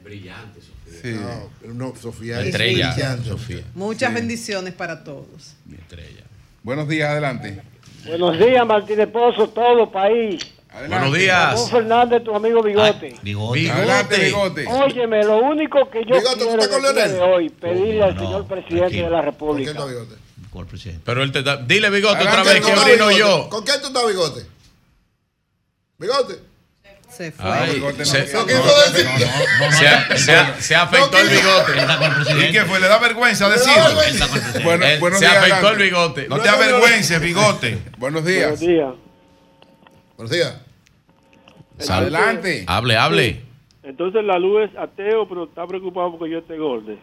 Sí. 1.02 1.10
No, 1.14 1.50
pero 1.60 1.74
no, 1.74 1.94
Sofía 2.00 2.36
La 2.36 2.42
es 2.42 2.48
estrella, 2.50 2.94
brillante. 2.94 3.30
Sofía. 3.30 3.64
Muchas 3.74 4.10
Sí. 4.10 4.16
bendiciones 4.16 4.74
para 4.74 5.04
todos. 5.04 5.56
Buenos 6.64 6.88
días, 6.88 7.10
adelante. 7.10 7.60
Buenos 8.06 8.38
días, 8.40 8.66
Martínez 8.66 9.08
Pozo, 9.08 9.50
todo 9.50 9.92
país. 9.92 10.42
Buenos 10.74 11.14
días. 11.14 11.54
Ramón 11.54 11.70
Fernández, 11.70 12.24
tu 12.24 12.36
amigo 12.36 12.64
Bigote. 12.64 13.16
Bigote. 13.22 13.72
Adelante, 13.72 14.18
bigote. 14.18 14.68
Óyeme, 14.68 15.24
lo 15.24 15.38
único 15.40 15.90
que 15.90 16.06
yo 16.06 16.16
Bigote, 16.16 16.46
¿tú 16.46 16.58
quiero 16.58 16.80
Leonel? 16.80 17.12
de 17.12 17.22
hoy, 17.22 17.50
pedirle 17.50 18.04
al 18.04 18.16
No, 18.16 18.22
señor 18.22 18.48
presidente 18.48 18.96
de 18.96 19.10
la 19.10 19.22
República. 19.22 19.74
¿Cuál 20.50 20.66
presidente? 20.66 21.02
Pero 21.06 21.24
él 21.24 21.32
te 21.32 21.44
da. 21.44 21.58
Dile, 21.58 21.90
bigote, 21.90 22.22
otra 22.22 22.36
¿Con 22.36 22.44
quién 22.44 22.54
vez 22.56 22.66
que 22.66 22.72
estás, 22.72 22.86
orino 22.86 23.08
Bigote? 23.08 23.20
yo. 23.20 23.50
¿Con 23.50 23.64
quién 23.64 23.82
tú 23.82 23.88
estás, 23.88 24.08
Bigote? 24.08 24.46
¿Bigote? 25.98 26.40
Se 27.10 27.32
fue. 27.32 27.52
Ay, 27.52 27.74
bigote 27.76 28.06
se, 28.06 28.34
no. 28.34 28.40
¿No 28.40 28.46
decir? 28.46 29.08
se, 30.60 30.76
afectó 30.76 31.18
el 31.18 31.30
bigote. 31.30 31.80
Está 31.80 31.98
con 31.98 32.38
el 32.38 32.50
¿Y 32.50 32.52
qué 32.54 32.66
fue? 32.66 32.80
¿Le 32.80 32.88
da 32.88 32.98
vergüenza 32.98 33.50
decirlo? 33.50 34.64
Bueno, 34.64 34.86
buenos 35.00 35.20
se 35.20 35.26
días, 35.26 35.38
afectó 35.38 35.70
el 35.70 35.78
bigote. 35.78 36.28
No 36.30 36.40
te 36.40 36.50
avergüences, 36.50 37.22
bigote. 37.22 37.78
Buenos 37.98 38.26
días. 38.26 38.52
Buenos 38.52 38.60
días. 38.62 39.11
Buenos 40.22 40.38
días. 40.38 40.56
Adelante. 41.90 42.64
Hable, 42.68 42.96
hable. 42.96 43.42
Entonces 43.82 44.24
la 44.24 44.38
luz 44.38 44.70
es 44.70 44.78
ateo, 44.78 45.28
pero 45.28 45.46
está 45.46 45.66
preocupado 45.66 46.12
porque 46.16 46.34
yo 46.34 46.38
esté 46.38 46.60
gordo. 46.60 46.96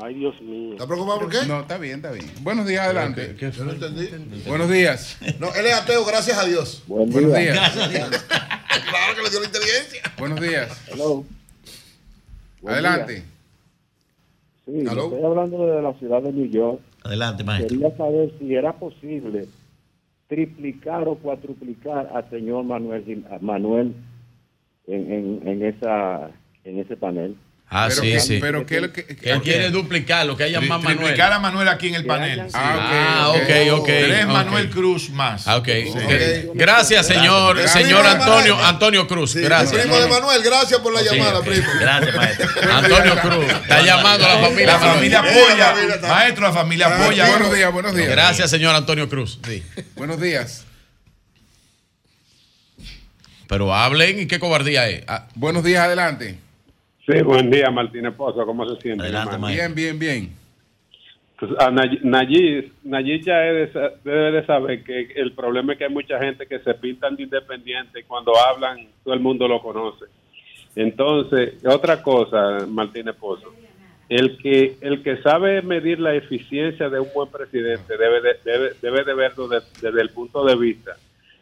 Ay, 0.00 0.14
Dios 0.14 0.40
mío. 0.40 0.72
¿Estás 0.72 0.86
preocupado 0.86 1.20
por 1.20 1.28
qué? 1.28 1.46
No, 1.46 1.60
está 1.60 1.76
bien, 1.76 1.96
está 1.96 2.10
bien. 2.12 2.24
Buenos 2.40 2.66
días, 2.66 2.86
adelante. 2.86 3.36
Yo 3.38 3.64
no 3.64 3.72
entendí. 3.72 4.08
Buenos 4.46 4.70
días. 4.70 5.18
No, 5.38 5.54
él 5.54 5.66
es 5.66 5.74
ateo, 5.74 6.06
gracias 6.06 6.38
a 6.38 6.46
Dios. 6.46 6.82
Buenos 6.86 7.14
días. 7.14 7.54
Gracias 7.54 7.84
a 7.84 7.88
Dios. 7.88 8.08
Claro 8.88 9.14
que 9.14 9.22
le 9.22 9.30
dio 9.30 9.40
la 9.40 9.46
inteligencia. 9.46 10.02
Buenos 10.18 10.40
días. 10.40 10.88
Hello. 10.88 11.24
Adelante. 12.66 13.24
Sí, 14.64 14.86
Aló. 14.88 15.04
estoy 15.04 15.22
hablando 15.22 15.66
de 15.66 15.82
la 15.82 15.92
ciudad 15.94 16.22
de 16.22 16.32
New 16.32 16.50
York. 16.50 16.80
Adelante, 17.02 17.44
maestro. 17.44 17.78
Quería 17.78 17.96
saber 17.96 18.32
si 18.38 18.54
era 18.54 18.72
posible 18.72 19.48
triplicar 20.28 21.06
o 21.08 21.16
cuatruplicar 21.16 22.10
al 22.14 22.28
señor 22.30 22.64
Manuel 22.64 23.24
Manuel 23.40 23.94
en, 24.86 25.12
en, 25.12 25.48
en 25.48 25.62
esa 25.64 26.30
en 26.64 26.78
ese 26.78 26.96
panel. 26.96 27.36
Ah, 27.76 27.86
Pero 27.88 28.02
sí, 28.02 28.12
que- 28.12 28.20
sí. 28.20 28.38
Pero 28.40 28.64
que, 28.66 28.92
que, 28.92 29.04
Que 29.16 29.30
él 29.32 29.42
quiere 29.42 29.68
duplicar 29.70 30.24
lo 30.26 30.36
que 30.36 30.44
haya 30.44 30.60
más 30.60 30.80
Manuel. 30.80 30.96
Triplicar 30.96 31.32
a 31.32 31.40
Manuel 31.40 31.66
aquí 31.66 31.88
en 31.88 31.96
el 31.96 32.06
panel. 32.06 32.42
Sí. 32.46 32.52
Ah, 32.54 33.30
ok, 33.30 33.72
ok. 33.80 33.84
Tres 33.86 34.24
ok. 34.26 34.30
Manuel 34.30 34.70
Cruz 34.70 35.10
más. 35.10 35.48
Ah, 35.48 35.56
ok. 35.56 35.66
Sí. 35.66 35.92
Gracias, 36.54 37.04
señor, 37.04 37.56
Gracias. 37.56 37.82
señor 37.82 38.06
Antonio. 38.06 38.56
Antonio 38.64 39.08
Cruz. 39.08 39.32
Sí, 39.32 39.40
Gracias. 39.40 39.82
Primo 39.82 39.98
de 39.98 40.06
Manuel, 40.06 40.40
gracias 40.44 40.78
por 40.80 40.92
la 40.94 41.00
Sí, 41.00 41.06
llamada, 41.16 41.42
primo. 41.42 41.66
Gracias, 41.80 42.14
maestro. 42.14 42.48
Antonio 42.72 43.16
Cruz. 43.20 43.44
Está 43.52 43.82
llamando 43.82 44.24
a 44.24 44.34
la 44.36 44.40
familia. 44.40 44.66
La 44.66 44.78
familia 44.78 45.18
apoya. 45.18 45.74
Maestro, 46.08 46.44
la 46.46 46.52
familia 46.52 46.86
Ah, 46.92 47.02
apoya. 47.02 47.28
Buenos 47.28 47.52
días, 47.54 47.72
buenos 47.72 47.94
días. 47.96 48.08
Gracias, 48.08 48.50
señor 48.50 48.76
Antonio 48.76 49.08
Cruz. 49.08 49.40
Sí. 49.44 49.64
Buenos 49.96 50.20
días. 50.20 50.64
Pero 53.48 53.74
hablen 53.74 54.20
y 54.20 54.26
qué 54.26 54.38
cobardía 54.38 54.88
es. 54.88 55.02
Ah, 55.08 55.26
Buenos 55.34 55.64
días, 55.64 55.82
adelante. 55.84 56.38
Sí, 57.06 57.22
buen 57.22 57.50
día, 57.50 57.70
Martínez 57.70 58.14
Pozo. 58.14 58.46
¿Cómo 58.46 58.66
se 58.68 58.80
siente? 58.80 59.04
Adelante. 59.04 59.36
Bien, 59.46 59.74
bien, 59.74 59.98
bien. 59.98 60.32
Pues, 61.38 61.50
a 61.58 61.70
Nay- 61.70 61.98
Nayib, 62.02 62.72
Nayib 62.84 63.22
ya 63.24 63.38
debe 63.40 64.32
de 64.32 64.46
saber 64.46 64.82
que 64.84 65.12
el 65.16 65.32
problema 65.32 65.72
es 65.72 65.78
que 65.78 65.84
hay 65.84 65.92
mucha 65.92 66.18
gente 66.18 66.46
que 66.46 66.60
se 66.60 66.72
pintan 66.74 67.16
de 67.16 67.24
independiente 67.24 68.00
y 68.00 68.02
cuando 68.04 68.32
hablan 68.38 68.86
todo 69.02 69.12
el 69.14 69.20
mundo 69.20 69.46
lo 69.48 69.60
conoce. 69.60 70.06
Entonces, 70.76 71.54
otra 71.66 72.02
cosa, 72.02 72.66
Martínez 72.68 73.16
Pozo, 73.16 73.52
el 74.08 74.38
que 74.38 74.76
el 74.80 75.02
que 75.02 75.18
sabe 75.22 75.60
medir 75.62 75.98
la 76.00 76.14
eficiencia 76.14 76.88
de 76.88 77.00
un 77.00 77.08
buen 77.14 77.28
presidente 77.30 77.96
debe 77.98 78.20
de, 78.20 78.36
debe, 78.44 78.70
debe 78.80 79.04
de 79.04 79.14
verlo 79.14 79.48
de- 79.48 79.60
desde 79.82 80.00
el 80.00 80.10
punto 80.10 80.44
de 80.44 80.56
vista. 80.56 80.96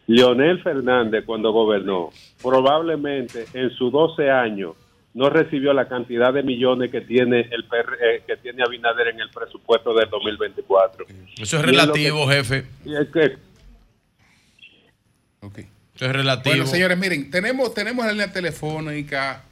Leonel 0.07 0.61
Fernández 0.63 1.25
cuando 1.25 1.53
gobernó, 1.53 2.11
probablemente 2.43 3.45
en 3.55 3.71
sus 3.71 3.93
12 3.93 4.31
años 4.31 4.75
no 5.15 5.29
recibió 5.29 5.73
la 5.75 5.89
cantidad 5.89 6.33
de 6.33 6.43
millones 6.43 6.91
que 6.91 7.01
tiene 7.03 7.41
el 7.51 7.65
PR 7.65 7.95
eh, 8.01 8.23
que 8.27 8.37
tiene 8.39 8.63
Abinader 8.63 9.09
en 9.09 9.21
el 9.21 9.29
presupuesto 9.31 9.93
del 9.95 10.09
2024. 10.09 11.07
Eso 11.07 11.43
es 11.43 11.53
Y 11.53 11.57
es 11.57 11.63
relativo, 11.63 12.27
que- 12.29 12.35
jefe. 12.35 12.65
Y 12.85 12.95
es 12.97 13.09
que 13.13 13.37
Ok. 15.41 15.59
Eso 15.95 16.07
es 16.07 16.13
relativo. 16.13 16.55
Bueno, 16.55 16.67
señores, 16.71 16.97
miren, 16.99 17.31
tenemos, 17.31 17.75
tenemos 17.75 18.07
en 18.07 18.17
la 18.17 18.33
telefónica 18.33 19.43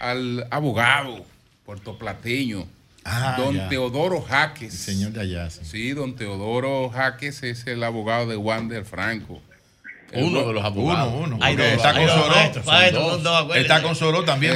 al 0.00 0.46
abogado 0.50 1.24
puertoplateño, 1.64 2.66
Ah, 3.04 3.36
don 3.38 3.54
ya. 3.54 3.68
Teodoro 3.68 4.20
Jaques. 4.20 4.72
El 4.72 4.94
señor 4.96 5.12
de 5.12 5.20
allá, 5.20 5.48
sí. 5.50 5.64
Sí, 5.64 5.92
don 5.92 6.16
Teodoro 6.16 6.88
Jaques 6.90 7.42
es 7.44 7.66
el 7.68 7.84
abogado 7.84 8.26
de 8.26 8.36
Wander 8.36 8.84
Franco. 8.84 9.40
Uno 10.12 10.46
de 10.46 10.52
los 10.52 10.64
abogados. 10.64 11.12
Uno, 11.12 11.24
uno. 11.36 11.38
Hay 11.40 11.56
dos, 11.56 11.66
está 11.66 11.92
con 11.92 12.08
Soró. 12.08 13.54
Está 13.54 13.82
con 13.82 13.94
Soró 13.96 14.24
también, 14.24 14.54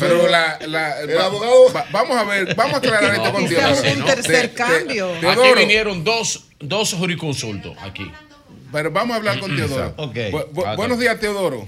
Pero 0.00 0.28
la, 0.28 0.58
la- 0.66 1.00
El 1.00 1.16
va- 1.16 1.24
abogado- 1.26 1.72
va- 1.74 1.86
vamos 1.90 2.16
a 2.16 2.24
ver, 2.24 2.54
vamos 2.54 2.74
a 2.74 2.76
aclarar 2.78 3.14
esto 3.14 3.32
con 3.32 3.42
No, 3.42 3.48
Teodoro. 3.48 3.74
Quizás 3.82 3.96
un 3.96 4.04
tercer 4.04 4.42
Te- 4.42 4.48
te- 4.48 4.54
cambio. 4.54 5.10
Aquí 5.10 5.20
Teodoro, 5.20 5.54
vinieron 5.60 6.04
dos, 6.04 6.44
dos 6.60 6.92
jurisconsultos 6.94 7.76
aquí. 7.82 8.10
pero 8.72 8.90
vamos 8.90 9.14
a 9.14 9.16
hablar 9.16 9.38
con 9.40 9.54
Teodoro. 9.56 9.94
Ok. 9.96 10.14
Bu- 10.30 10.50
bu- 10.52 10.76
buenos 10.76 10.98
días, 10.98 11.18
Teodoro. 11.20 11.66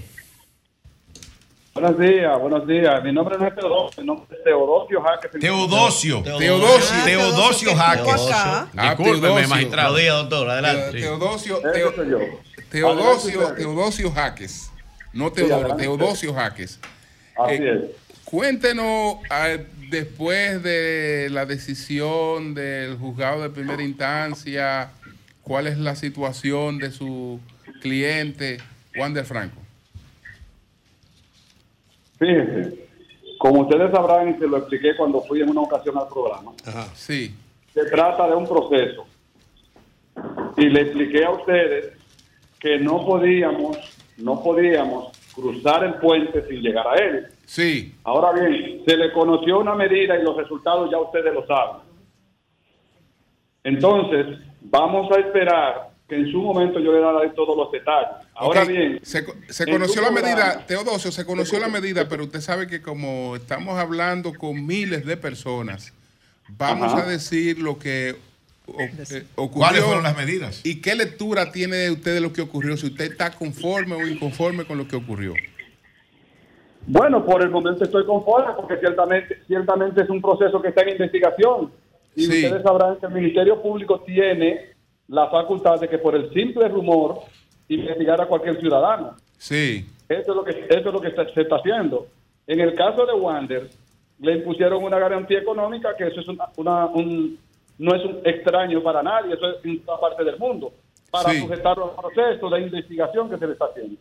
Buenos 1.79 1.99
días, 1.99 2.39
buenos 2.39 2.67
días. 2.67 3.03
Mi 3.03 3.13
nombre 3.13 3.37
no 3.37 3.45
es 3.45 3.53
Teodoro, 3.53 3.89
mi 3.99 4.03
nombre 4.03 4.25
es 4.35 4.43
Teodosio 4.43 4.99
Jaques. 4.99 5.31
Teodosio. 5.39 6.23
Teodosio. 6.23 7.03
Teodosio. 7.05 7.69
Ah, 7.77 7.95
Discúlpeme, 8.95 9.21
Teodosio. 9.21 9.47
magistrado. 9.47 9.91
Buenos 9.91 10.01
días, 10.01 10.15
doctor. 10.15 10.47
Te- 10.47 10.51
Adelante. 10.53 10.99
Teodosio. 10.99 11.59
Teodosio, 12.71 13.53
Teodosio 13.55 14.11
Jaques. 14.11 14.71
No 15.13 15.31
Teodoro. 15.31 15.75
Teodosio 15.75 16.33
Jaques. 16.33 16.79
Así 17.37 17.53
Eh, 17.53 17.73
es. 17.75 18.23
Cuéntenos, 18.25 19.17
ah, 19.29 19.49
después 19.91 20.63
de 20.63 21.27
la 21.29 21.45
decisión 21.45 22.55
del 22.55 22.97
juzgado 22.97 23.43
de 23.43 23.51
primera 23.51 23.83
instancia, 23.83 24.89
cuál 25.43 25.67
es 25.67 25.77
la 25.77 25.95
situación 25.95 26.79
de 26.79 26.89
su 26.91 27.39
cliente, 27.83 28.57
Juan 28.95 29.13
de 29.13 29.23
Franco. 29.23 29.61
Fíjense, 32.19 32.87
como 33.37 33.61
ustedes 33.61 33.91
sabrán 33.91 34.29
y 34.29 34.33
se 34.39 34.47
lo 34.47 34.57
expliqué 34.57 34.95
cuando 34.97 35.21
fui 35.21 35.41
en 35.41 35.49
una 35.49 35.61
ocasión 35.61 35.97
al 35.97 36.07
programa, 36.07 36.51
Sí, 36.95 37.35
se 37.73 37.85
trata 37.85 38.27
de 38.27 38.35
un 38.35 38.47
proceso. 38.47 39.05
Y 40.57 40.65
le 40.69 40.81
expliqué 40.81 41.23
a 41.25 41.31
ustedes 41.31 41.93
que 42.59 42.79
no 42.79 43.05
podíamos, 43.05 43.77
no 44.17 44.41
podíamos 44.41 45.11
cruzar 45.35 45.83
el 45.83 45.93
puente 45.95 46.47
sin 46.47 46.61
llegar 46.61 46.87
a 46.87 46.95
él. 46.95 47.27
sí, 47.45 47.93
Ahora 48.03 48.31
bien, 48.31 48.81
se 48.85 48.97
le 48.97 49.11
conoció 49.13 49.59
una 49.59 49.75
medida 49.75 50.17
y 50.17 50.23
los 50.23 50.35
resultados 50.35 50.89
ya 50.89 50.97
ustedes 50.97 51.31
lo 51.31 51.45
saben. 51.45 51.81
Entonces, 53.63 54.39
vamos 54.61 55.11
a 55.15 55.19
esperar 55.19 55.89
que 56.07 56.15
en 56.15 56.31
su 56.31 56.41
momento 56.41 56.79
yo 56.79 56.93
le 56.93 56.99
daré 57.01 57.29
todos 57.31 57.55
los 57.57 57.71
detalles. 57.71 58.09
Ahora 58.33 58.63
Ok, 58.63 58.69
bien, 58.69 58.99
se, 59.03 59.25
se 59.49 59.65
conoció 59.65 60.01
la 60.01 60.07
programa- 60.09 60.21
medida, 60.45 60.65
Teodosio, 60.65 61.11
se 61.11 61.25
conoció 61.25 61.59
la 61.59 61.67
medida, 61.67 62.07
pero 62.07 62.23
usted 62.23 62.39
sabe 62.39 62.67
que 62.67 62.81
como 62.81 63.35
estamos 63.35 63.77
hablando 63.77 64.33
con 64.33 64.65
miles 64.65 65.05
de 65.05 65.17
personas, 65.17 65.93
vamos 66.49 66.93
Ajá. 66.93 67.03
a 67.03 67.09
decir 67.09 67.59
lo 67.59 67.77
que 67.77 68.15
o- 68.67 68.79
eh, 68.79 69.25
ocurrió. 69.35 69.59
¿Cuáles 69.65 69.83
fueron 69.83 70.03
las 70.03 70.15
medidas? 70.15 70.61
¿Y 70.65 70.79
qué 70.81 70.95
lectura 70.95 71.51
tiene 71.51 71.89
usted 71.91 72.13
de 72.13 72.21
lo 72.21 72.31
que 72.31 72.41
ocurrió? 72.41 72.77
Si 72.77 72.85
usted 72.87 73.11
está 73.11 73.31
conforme 73.31 73.95
o 73.95 74.07
inconforme 74.07 74.63
con 74.65 74.77
lo 74.77 74.87
que 74.87 74.95
ocurrió. 74.95 75.33
bueno, 76.89 77.25
por 77.25 77.41
el 77.41 77.49
momento 77.49 77.83
estoy 77.83 78.05
conforme 78.05 78.53
porque 78.55 78.77
ciertamente, 78.77 79.39
ciertamente 79.45 80.03
es 80.03 80.09
un 80.09 80.21
proceso 80.21 80.61
que 80.61 80.69
está 80.69 80.83
en 80.83 80.89
investigación. 80.89 81.71
Y 82.15 82.23
Sí. 82.25 82.45
ustedes 82.45 82.63
sabrán 82.63 82.95
que 82.97 83.05
el 83.07 83.11
Ministerio 83.13 83.61
Público 83.61 83.99
tiene 84.05 84.76
la 85.07 85.29
facultad 85.29 85.79
de 85.79 85.87
que 85.87 85.97
por 85.97 86.15
el 86.15 86.31
simple 86.33 86.67
rumor 86.67 87.19
investigar 87.69 88.19
a 88.21 88.25
cualquier 88.27 88.59
ciudadano. 88.59 89.15
Sí. 89.37 89.85
Eso 90.09 90.31
es 90.31 90.35
lo 90.35 90.43
que, 90.43 90.51
eso 90.51 90.79
es 90.89 90.93
lo 90.93 91.01
que 91.01 91.11
se, 91.11 91.33
se 91.33 91.41
está 91.41 91.57
haciendo. 91.57 92.07
En 92.45 92.59
el 92.59 92.73
caso 92.75 93.05
de 93.05 93.13
Wander, 93.13 93.69
le 94.19 94.33
impusieron 94.33 94.83
una 94.83 94.97
garantía 94.99 95.39
económica 95.39 95.95
que 95.97 96.07
eso 96.07 96.21
es 96.21 96.27
una, 96.27 96.45
una- 96.57 96.85
un, 96.87 97.37
no 97.77 97.93
es 97.95 98.03
un 98.05 98.19
extraño 98.25 98.81
para 98.81 99.03
nadie, 99.03 99.33
eso 99.35 99.49
es 99.49 99.65
en 99.65 99.79
toda 99.81 99.99
parte 99.99 100.23
del 100.23 100.37
mundo, 100.39 100.71
para 101.11 101.29
Sí. 101.31 101.39
sujetarlo 101.41 101.93
al 101.97 102.11
proceso 102.13 102.49
de 102.49 102.61
investigación 102.61 103.29
que 103.29 103.37
se 103.37 103.45
le 103.47 103.53
está 103.53 103.65
haciendo. 103.65 103.99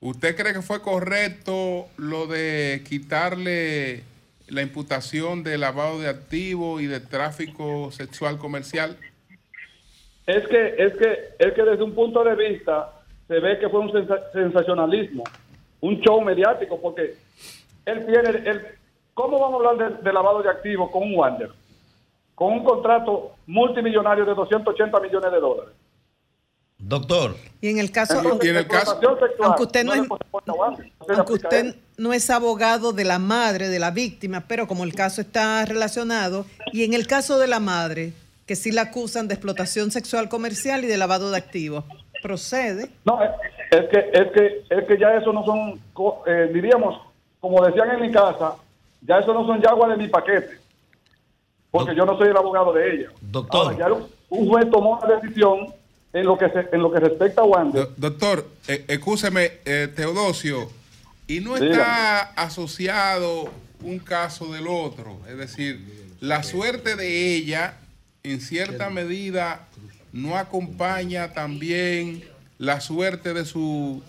¿Usted 0.00 0.34
cree 0.34 0.54
que 0.54 0.62
fue 0.62 0.80
correcto 0.80 1.86
lo 1.98 2.26
de 2.26 2.82
quitarle 2.88 4.02
la 4.48 4.62
imputación 4.62 5.42
de 5.44 5.58
lavado 5.58 6.00
de 6.00 6.08
activos 6.08 6.80
y 6.82 6.86
de 6.86 7.00
tráfico 7.00 7.92
sexual 7.92 8.38
comercial? 8.38 8.96
Es 10.36 10.46
que, 10.48 10.74
es 10.78 10.92
que, 10.96 11.18
es 11.38 11.52
que 11.54 11.62
desde 11.62 11.82
un 11.82 11.94
punto 11.94 12.22
de 12.22 12.34
vista 12.36 12.92
se 13.26 13.40
ve 13.40 13.58
que 13.58 13.68
fue 13.68 13.80
un 13.80 13.90
sensa- 13.92 14.30
sensacionalismo, 14.32 15.24
un 15.80 16.00
show 16.00 16.20
mediático, 16.20 16.80
porque 16.80 17.14
él 17.86 18.06
tiene, 18.06 18.28
él, 18.48 18.60
¿cómo 19.14 19.38
vamos 19.40 19.64
a 19.64 19.70
hablar 19.70 19.96
de, 19.96 20.02
de 20.02 20.12
lavado 20.12 20.42
de 20.42 20.50
activos 20.50 20.90
con 20.90 21.02
un 21.02 21.14
Wander? 21.16 21.50
Con 22.34 22.52
un 22.54 22.64
contrato 22.64 23.32
multimillonario 23.46 24.24
de 24.24 24.34
280 24.34 25.00
millones 25.00 25.32
de 25.32 25.40
dólares. 25.40 25.74
Doctor. 26.78 27.34
Y 27.60 27.68
en 27.68 27.78
el 27.78 27.90
caso, 27.90 28.14
Y 28.46 28.48
en 28.48 28.56
el 28.56 28.66
caso- 28.66 28.98
aunque 29.44 29.62
usted 29.64 29.84
es, 29.94 29.98
aunque 31.18 31.32
no 31.98 32.12
es 32.14 32.30
abogado 32.30 32.92
de 32.92 33.04
la 33.04 33.18
madre, 33.18 33.68
de 33.68 33.78
la 33.78 33.90
víctima, 33.90 34.44
pero 34.48 34.66
como 34.66 34.84
el 34.84 34.94
caso 34.94 35.20
está 35.20 35.64
relacionado, 35.66 36.46
y 36.72 36.84
en 36.84 36.94
el 36.94 37.06
caso 37.06 37.38
de 37.38 37.48
la 37.48 37.60
madre, 37.60 38.12
que 38.50 38.56
sí 38.56 38.72
la 38.72 38.82
acusan 38.82 39.28
de 39.28 39.34
explotación 39.34 39.92
sexual 39.92 40.28
comercial 40.28 40.82
y 40.82 40.88
de 40.88 40.96
lavado 40.96 41.30
de 41.30 41.36
activos, 41.36 41.84
procede. 42.20 42.90
No, 43.04 43.22
es, 43.22 43.30
es 43.70 43.88
que, 43.88 44.10
es 44.12 44.32
que, 44.32 44.64
es 44.68 44.84
que 44.88 44.98
ya 44.98 45.14
eso 45.14 45.32
no 45.32 45.44
son, 45.44 45.80
eh, 46.26 46.50
diríamos, 46.52 47.00
como 47.38 47.64
decían 47.64 47.92
en 47.92 48.00
mi 48.00 48.10
casa, 48.10 48.56
ya 49.02 49.20
eso 49.20 49.32
no 49.32 49.46
son 49.46 49.62
yaguas 49.62 49.90
de 49.90 49.98
mi 49.98 50.08
paquete, 50.08 50.58
porque 51.70 51.94
yo 51.94 52.04
no 52.04 52.18
soy 52.18 52.30
el 52.30 52.36
abogado 52.36 52.72
de 52.72 52.92
ella. 52.92 53.12
Doctor. 53.20 53.66
Ahora, 53.66 53.78
ya 53.78 53.86
un 54.30 54.48
juez 54.48 54.68
tomó 54.68 54.98
una 54.98 55.14
decisión 55.14 55.72
en 56.12 56.26
lo 56.26 56.36
que 56.36 56.50
se, 56.50 56.66
en 56.72 56.82
lo 56.82 56.90
que 56.90 56.98
respecta 56.98 57.42
a 57.42 57.44
Wander. 57.44 57.86
Doctor, 57.96 58.48
eh, 58.66 58.84
excúseme, 58.88 59.60
eh, 59.64 59.86
Teodosio, 59.94 60.68
¿y 61.28 61.38
no 61.38 61.54
Dígame. 61.54 61.70
está 61.70 62.20
asociado 62.32 63.48
un 63.84 64.00
caso 64.00 64.52
del 64.52 64.66
otro? 64.66 65.20
Es 65.28 65.38
decir, 65.38 66.00
la 66.18 66.42
suerte 66.42 66.96
de 66.96 67.36
ella, 67.36 67.76
en 68.22 68.40
cierta 68.40 68.90
medida, 68.90 69.66
no 70.12 70.36
acompaña 70.36 71.32
también 71.32 72.24
la 72.58 72.80
suerte 72.80 73.32
de 73.32 73.44
su, 73.44 74.02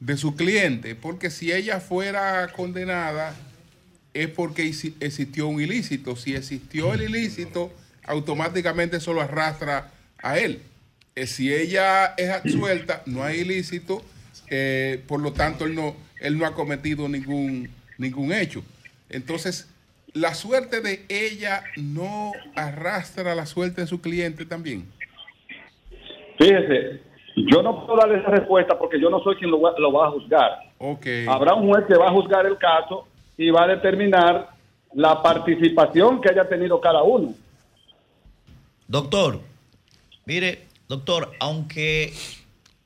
de 0.00 0.16
su 0.16 0.34
cliente, 0.36 0.94
porque 0.94 1.30
si 1.30 1.52
ella 1.52 1.80
fuera 1.80 2.50
condenada, 2.52 3.34
es 4.14 4.28
porque 4.28 4.62
existió 5.00 5.48
un 5.48 5.60
ilícito. 5.60 6.16
Si 6.16 6.34
existió 6.34 6.94
el 6.94 7.02
ilícito, 7.02 7.72
automáticamente 8.04 8.98
eso 8.98 9.12
lo 9.12 9.20
arrastra 9.20 9.90
a 10.18 10.38
él. 10.38 10.62
Eh, 11.16 11.26
si 11.26 11.52
ella 11.52 12.14
es 12.16 12.30
absuelta, 12.30 13.02
no 13.06 13.24
hay 13.24 13.40
ilícito, 13.40 14.04
eh, 14.48 15.02
por 15.06 15.20
lo 15.20 15.32
tanto 15.32 15.64
él 15.64 15.74
no, 15.74 15.96
él 16.20 16.38
no 16.38 16.46
ha 16.46 16.54
cometido 16.54 17.08
ningún, 17.08 17.68
ningún 17.98 18.32
hecho. 18.32 18.64
Entonces, 19.10 19.66
la 20.14 20.34
suerte 20.34 20.80
de 20.80 21.04
ella 21.08 21.62
no 21.76 22.32
arrastra 22.56 23.34
la 23.34 23.46
suerte 23.46 23.82
de 23.82 23.86
su 23.86 24.00
cliente 24.00 24.46
también. 24.46 24.90
Fíjese, 26.38 27.00
yo 27.36 27.62
no 27.62 27.84
puedo 27.86 27.98
darle 27.98 28.18
esa 28.20 28.30
respuesta 28.30 28.78
porque 28.78 29.00
yo 29.00 29.10
no 29.10 29.20
soy 29.20 29.36
quien 29.36 29.50
lo, 29.50 29.60
va- 29.60 29.74
lo 29.78 29.92
va 29.92 30.06
a 30.08 30.10
juzgar. 30.10 30.50
Ok. 30.78 31.06
Habrá 31.28 31.54
un 31.54 31.68
juez 31.68 31.84
que 31.86 31.94
va 31.96 32.08
a 32.08 32.12
juzgar 32.12 32.46
el 32.46 32.58
caso 32.58 33.06
y 33.36 33.50
va 33.50 33.64
a 33.64 33.68
determinar 33.68 34.50
la 34.94 35.22
participación 35.22 36.20
que 36.20 36.30
haya 36.30 36.48
tenido 36.48 36.80
cada 36.80 37.02
uno. 37.02 37.34
Doctor, 38.86 39.40
mire, 40.26 40.66
doctor, 40.88 41.32
aunque 41.40 42.12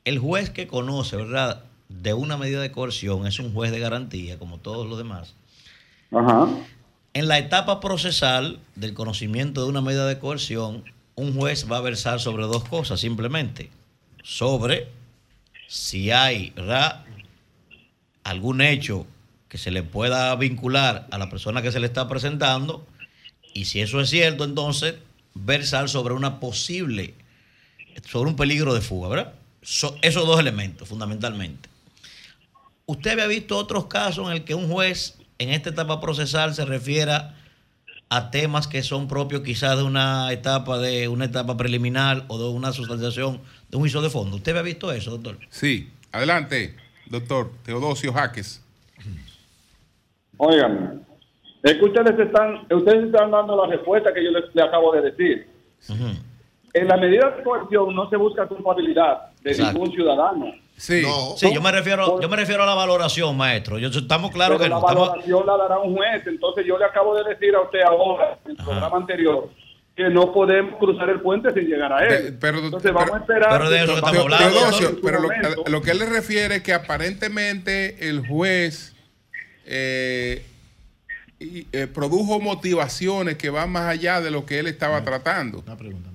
el 0.05 0.17
juez 0.19 0.49
que 0.49 0.67
conoce, 0.67 1.17
¿verdad? 1.17 1.63
De 1.89 2.13
una 2.13 2.37
medida 2.37 2.61
de 2.61 2.71
coerción 2.71 3.27
es 3.27 3.39
un 3.39 3.53
juez 3.53 3.71
de 3.71 3.79
garantía, 3.79 4.39
como 4.39 4.57
todos 4.57 4.87
los 4.87 4.97
demás. 4.97 5.35
Ajá. 6.11 6.47
En 7.19 7.27
la 7.27 7.37
etapa 7.37 7.81
procesal 7.81 8.61
del 8.75 8.93
conocimiento 8.93 9.61
de 9.61 9.67
una 9.67 9.81
medida 9.81 10.07
de 10.07 10.19
coerción, 10.19 10.85
un 11.15 11.35
juez 11.35 11.69
va 11.69 11.75
a 11.75 11.81
versar 11.81 12.21
sobre 12.21 12.45
dos 12.45 12.63
cosas, 12.63 13.01
simplemente. 13.01 13.69
Sobre 14.23 14.87
si 15.67 16.11
hay. 16.11 16.53
Algún 18.23 18.61
hecho 18.61 19.05
que 19.49 19.57
se 19.57 19.69
le 19.69 19.83
pueda 19.83 20.33
vincular 20.37 21.09
a 21.11 21.17
la 21.17 21.29
persona 21.29 21.61
que 21.61 21.73
se 21.73 21.81
le 21.81 21.87
está 21.87 22.07
presentando. 22.07 22.87
Y 23.53 23.65
si 23.65 23.81
eso 23.81 23.99
es 23.99 24.09
cierto, 24.09 24.45
entonces 24.45 24.95
versar 25.33 25.89
sobre 25.89 26.13
una 26.13 26.39
posible, 26.39 27.15
sobre 28.09 28.29
un 28.29 28.37
peligro 28.37 28.73
de 28.73 28.79
fuga, 28.79 29.09
¿verdad? 29.09 29.33
So- 29.61 29.97
esos 30.03 30.25
dos 30.25 30.39
elementos, 30.39 30.87
fundamentalmente. 30.87 31.67
¿Usted 32.85 33.11
había 33.11 33.27
visto 33.27 33.57
otros 33.57 33.87
casos 33.87 34.25
en 34.27 34.37
el 34.37 34.45
que 34.45 34.55
un 34.55 34.69
juez 34.69 35.18
en 35.39 35.49
esta 35.49 35.69
etapa 35.69 35.99
procesal 36.01 36.53
se 36.53 36.65
refiera 36.65 37.33
a 38.09 38.29
temas 38.29 38.67
que 38.67 38.83
son 38.83 39.07
propios 39.07 39.41
quizás 39.41 39.77
de 39.77 39.83
una 39.83 40.31
etapa 40.31 40.77
de 40.79 41.07
una 41.07 41.25
etapa 41.25 41.55
preliminar 41.57 42.25
o 42.27 42.37
de 42.37 42.49
una 42.49 42.71
sustanciación 42.73 43.39
de 43.69 43.77
un 43.77 43.83
juicio 43.83 44.01
de 44.01 44.09
fondo? 44.09 44.35
¿Usted 44.37 44.51
había 44.51 44.63
visto 44.63 44.91
eso, 44.91 45.11
doctor? 45.11 45.37
Sí, 45.49 45.89
adelante, 46.11 46.75
doctor 47.05 47.51
Teodosio 47.63 48.11
Jaques. 48.13 48.63
Óigame, 50.37 50.99
es 51.63 51.73
que 51.73 51.85
ustedes 51.85 52.19
están, 52.19 52.65
ustedes 52.71 53.05
están 53.05 53.31
dando 53.31 53.55
la 53.65 53.69
respuesta 53.75 54.13
que 54.13 54.23
yo 54.23 54.31
les, 54.31 54.53
le 54.53 54.61
acabo 54.61 54.93
de 54.93 55.01
decir. 55.01 55.47
En 56.73 56.87
la 56.87 56.97
medida 56.97 57.31
de 57.31 57.43
coerción 57.43 57.95
no 57.95 58.09
se 58.09 58.17
busca 58.17 58.47
culpabilidad 58.47 59.31
de 59.41 59.51
Exacto. 59.51 59.73
ningún 59.73 59.91
ciudadano. 59.91 60.53
Sí, 60.79 61.03
sí 61.35 61.53
yo 61.53 61.61
me 61.61 61.73
refiero, 61.73 62.21
yo 62.21 62.29
me 62.29 62.37
refiero 62.37 62.63
a 62.63 62.65
la 62.65 62.73
valoración, 62.73 63.35
maestro. 63.35 63.77
Yo, 63.77 63.89
estamos 63.89 64.31
claros 64.31 64.57
Pero 64.57 64.63
que 64.63 64.69
la 64.69 64.75
no. 64.75 64.87
Estamos, 64.87 65.09
valoración 65.09 65.45
la 65.45 65.57
dará 65.57 65.79
un 65.79 65.93
juez. 65.93 66.25
Entonces 66.25 66.65
yo 66.65 66.77
le 66.77 66.85
acabo 66.85 67.15
de 67.15 67.29
decir 67.29 67.53
a 67.53 67.61
usted 67.61 67.81
ahora, 67.81 68.39
en 68.45 68.51
el 68.51 68.57
programa 68.57 68.95
anterior, 68.95 69.49
que 69.93 70.09
no 70.09 70.31
podemos 70.31 70.79
cruzar 70.79 71.09
el 71.09 71.19
puente 71.19 71.51
sin 71.51 71.65
llegar 71.65 71.91
a 71.91 72.07
él. 72.07 72.37
Pero, 72.39 72.59
Entonces 72.59 72.93
vamos 72.93 73.13
a 73.13 73.17
esperar. 73.17 73.49
pero 73.51 73.69
de 73.69 73.77
eso 73.77 73.87
que 73.87 73.99
estamos 73.99 74.19
hablando, 74.19 75.01
pero 75.03 75.19
lo, 75.67 75.81
que 75.81 75.91
él 75.91 75.99
le 75.99 76.05
refiere 76.05 76.55
es 76.55 76.63
que 76.63 76.73
aparentemente 76.73 78.07
el 78.07 78.25
juez 78.25 78.95
eh, 79.65 80.45
y, 81.39 81.67
eh, 81.73 81.87
produjo 81.87 82.39
motivaciones 82.39 83.35
que 83.35 83.49
van 83.49 83.69
más 83.69 83.89
allá 83.89 84.21
de 84.21 84.31
lo 84.31 84.45
que 84.45 84.59
él 84.59 84.67
estaba 84.67 85.03
tratando. 85.03 85.59
Una 85.59 85.75
pregunta, 85.75 86.09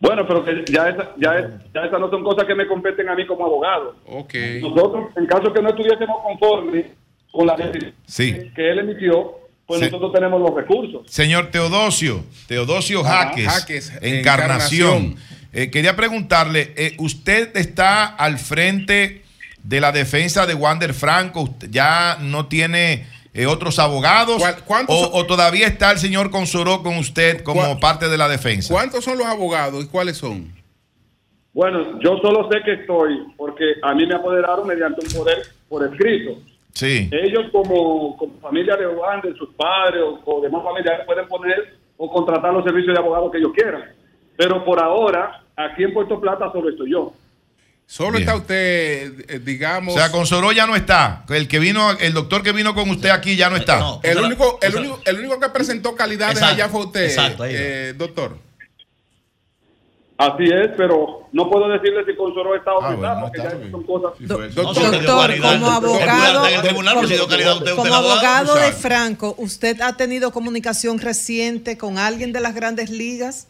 Bueno, 0.00 0.26
pero 0.26 0.44
que 0.44 0.64
ya, 0.70 0.88
esa- 0.90 1.12
ya, 1.16 1.38
es- 1.38 1.46
ya 1.74 1.80
esas 1.82 1.98
no 2.00 2.10
son 2.10 2.22
cosas 2.22 2.44
que 2.44 2.54
me 2.54 2.66
competen 2.66 3.08
a 3.08 3.14
mí 3.14 3.26
como 3.26 3.44
abogado. 3.46 3.96
Ok. 4.06 4.34
Nosotros, 4.60 5.06
en 5.16 5.26
caso 5.26 5.52
que 5.52 5.62
no 5.62 5.70
estuviésemos 5.70 6.16
conformes 6.22 6.86
con 7.32 7.46
la 7.46 7.56
decisión 7.56 7.92
Sí. 8.06 8.50
que 8.54 8.70
él 8.70 8.78
emitió, 8.80 9.34
pues 9.66 9.80
nosotros 9.80 10.12
tenemos 10.12 10.40
los 10.40 10.54
recursos. 10.54 11.02
Señor 11.10 11.50
Teodosio, 11.50 12.22
Teodosio 12.46 13.02
Jaques, 13.02 13.46
Jaques, 13.48 13.92
Encarnación. 14.02 14.96
Encarnación. 14.96 15.16
Eh, 15.52 15.70
quería 15.70 15.96
preguntarle, 15.96 16.74
eh, 16.76 16.94
¿usted 16.98 17.56
está 17.56 18.04
al 18.06 18.38
frente 18.38 19.22
de 19.62 19.80
la 19.80 19.90
defensa 19.92 20.46
de 20.46 20.54
Wander 20.54 20.92
Franco? 20.92 21.40
¿Usted 21.42 21.68
¿Ya 21.70 22.18
no 22.20 22.46
tiene 22.46 23.06
eh, 23.36 23.46
otros 23.46 23.78
abogados? 23.78 24.42
O, 24.88 25.10
o 25.12 25.26
todavía 25.26 25.66
está 25.66 25.92
el 25.92 25.98
señor 25.98 26.30
Consoró 26.30 26.82
con 26.82 26.96
usted 26.96 27.42
como 27.42 27.78
parte 27.78 28.08
de 28.08 28.16
la 28.16 28.28
defensa? 28.28 28.72
¿Cuántos 28.72 29.04
son 29.04 29.18
los 29.18 29.26
abogados 29.26 29.84
y 29.84 29.88
cuáles 29.88 30.16
son? 30.16 30.54
Bueno, 31.52 31.98
yo 32.00 32.18
solo 32.18 32.48
sé 32.50 32.60
que 32.64 32.72
estoy, 32.74 33.18
porque 33.36 33.64
a 33.82 33.94
mí 33.94 34.06
me 34.06 34.14
apoderaron 34.14 34.66
mediante 34.66 35.06
un 35.06 35.12
poder 35.12 35.38
por 35.68 35.84
escrito. 35.84 36.38
Sí. 36.72 37.08
Ellos 37.10 37.46
como, 37.50 38.16
como 38.18 38.38
familia 38.40 38.76
de 38.76 38.86
Wander, 38.86 39.34
sus 39.36 39.48
padres 39.54 40.02
o, 40.02 40.20
o 40.24 40.40
demás 40.42 40.62
familiares 40.62 41.06
pueden 41.06 41.26
poner 41.28 41.78
o 41.96 42.10
contratar 42.10 42.52
los 42.52 42.64
servicios 42.64 42.94
de 42.94 43.00
abogados 43.00 43.32
que 43.32 43.38
ellos 43.38 43.52
quieran. 43.54 43.84
Pero 44.36 44.64
por 44.64 44.82
ahora, 44.82 45.42
aquí 45.56 45.84
en 45.84 45.94
Puerto 45.94 46.20
Plata 46.20 46.52
solo 46.52 46.68
estoy 46.68 46.90
yo. 46.90 47.12
Solo 47.88 48.18
está 48.18 48.34
usted, 48.34 49.30
eh, 49.30 49.38
digamos... 49.38 49.94
O 49.94 49.98
sea, 49.98 50.10
Consoró 50.10 50.50
ya 50.50 50.66
no 50.66 50.74
está. 50.74 51.24
El 51.28 51.46
que 51.46 51.60
vino, 51.60 51.92
el 51.92 52.12
doctor 52.12 52.42
que 52.42 52.50
vino 52.50 52.74
con 52.74 52.90
usted 52.90 53.10
aquí 53.10 53.36
ya 53.36 53.48
no 53.48 53.56
está. 53.56 54.00
el, 54.02 54.18
único, 54.18 54.58
el, 54.60 54.74
único, 54.74 55.00
el 55.04 55.20
único 55.20 55.38
que 55.38 55.48
presentó 55.50 55.94
calidades 55.94 56.38
Exacto, 56.38 56.54
allá 56.54 56.68
fue 56.68 56.80
usted, 56.86 57.04
exacto, 57.04 57.44
eh, 57.46 57.94
doctor. 57.96 58.38
Así 60.18 60.44
es, 60.44 60.70
pero 60.76 61.28
no 61.30 61.50
puedo 61.50 61.68
decirle 61.68 62.02
si 62.06 62.16
consoró 62.16 62.56
está 62.56 62.72
o 62.72 62.80
no 62.80 62.94
está, 62.94 63.20
porque 63.20 63.38
ya 63.38 63.70
son 63.70 63.82
cosas. 63.84 64.12
Doctor, 64.18 65.40
como 65.40 65.70
abogado, 65.70 66.46
como, 66.74 67.76
como 67.76 67.94
abogado 67.94 68.54
de 68.54 68.72
Franco, 68.72 69.34
¿usted 69.36 69.80
ha 69.82 69.96
tenido 69.96 70.32
comunicación 70.32 70.98
reciente 70.98 71.76
con 71.76 71.98
alguien 71.98 72.32
de 72.32 72.40
las 72.40 72.54
grandes 72.54 72.88
ligas? 72.88 73.48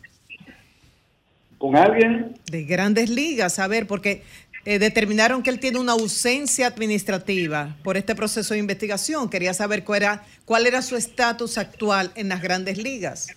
¿Con 1.59 1.77
alguien? 1.77 2.35
De 2.51 2.65
grandes 2.65 3.09
ligas, 3.09 3.59
a 3.59 3.67
ver, 3.67 3.87
porque 3.87 4.23
eh, 4.67 4.79
determinaron 4.79 5.43
que 5.43 5.51
él 5.51 5.61
tiene 5.61 5.79
una 5.79 5.93
ausencia 5.93 6.67
administrativa 6.67 7.77
por 7.85 7.97
este 7.97 8.15
proceso 8.15 8.53
de 8.53 8.61
investigación. 8.61 9.31
Quería 9.31 9.55
saber 9.55 9.85
cuál 9.85 10.03
era, 10.03 10.25
cuál 10.45 10.67
era 10.67 10.83
su 10.83 10.97
estatus 10.97 11.57
actual 11.57 12.11
en 12.17 12.29
las 12.29 12.43
grandes 12.43 12.77
ligas. 12.77 13.29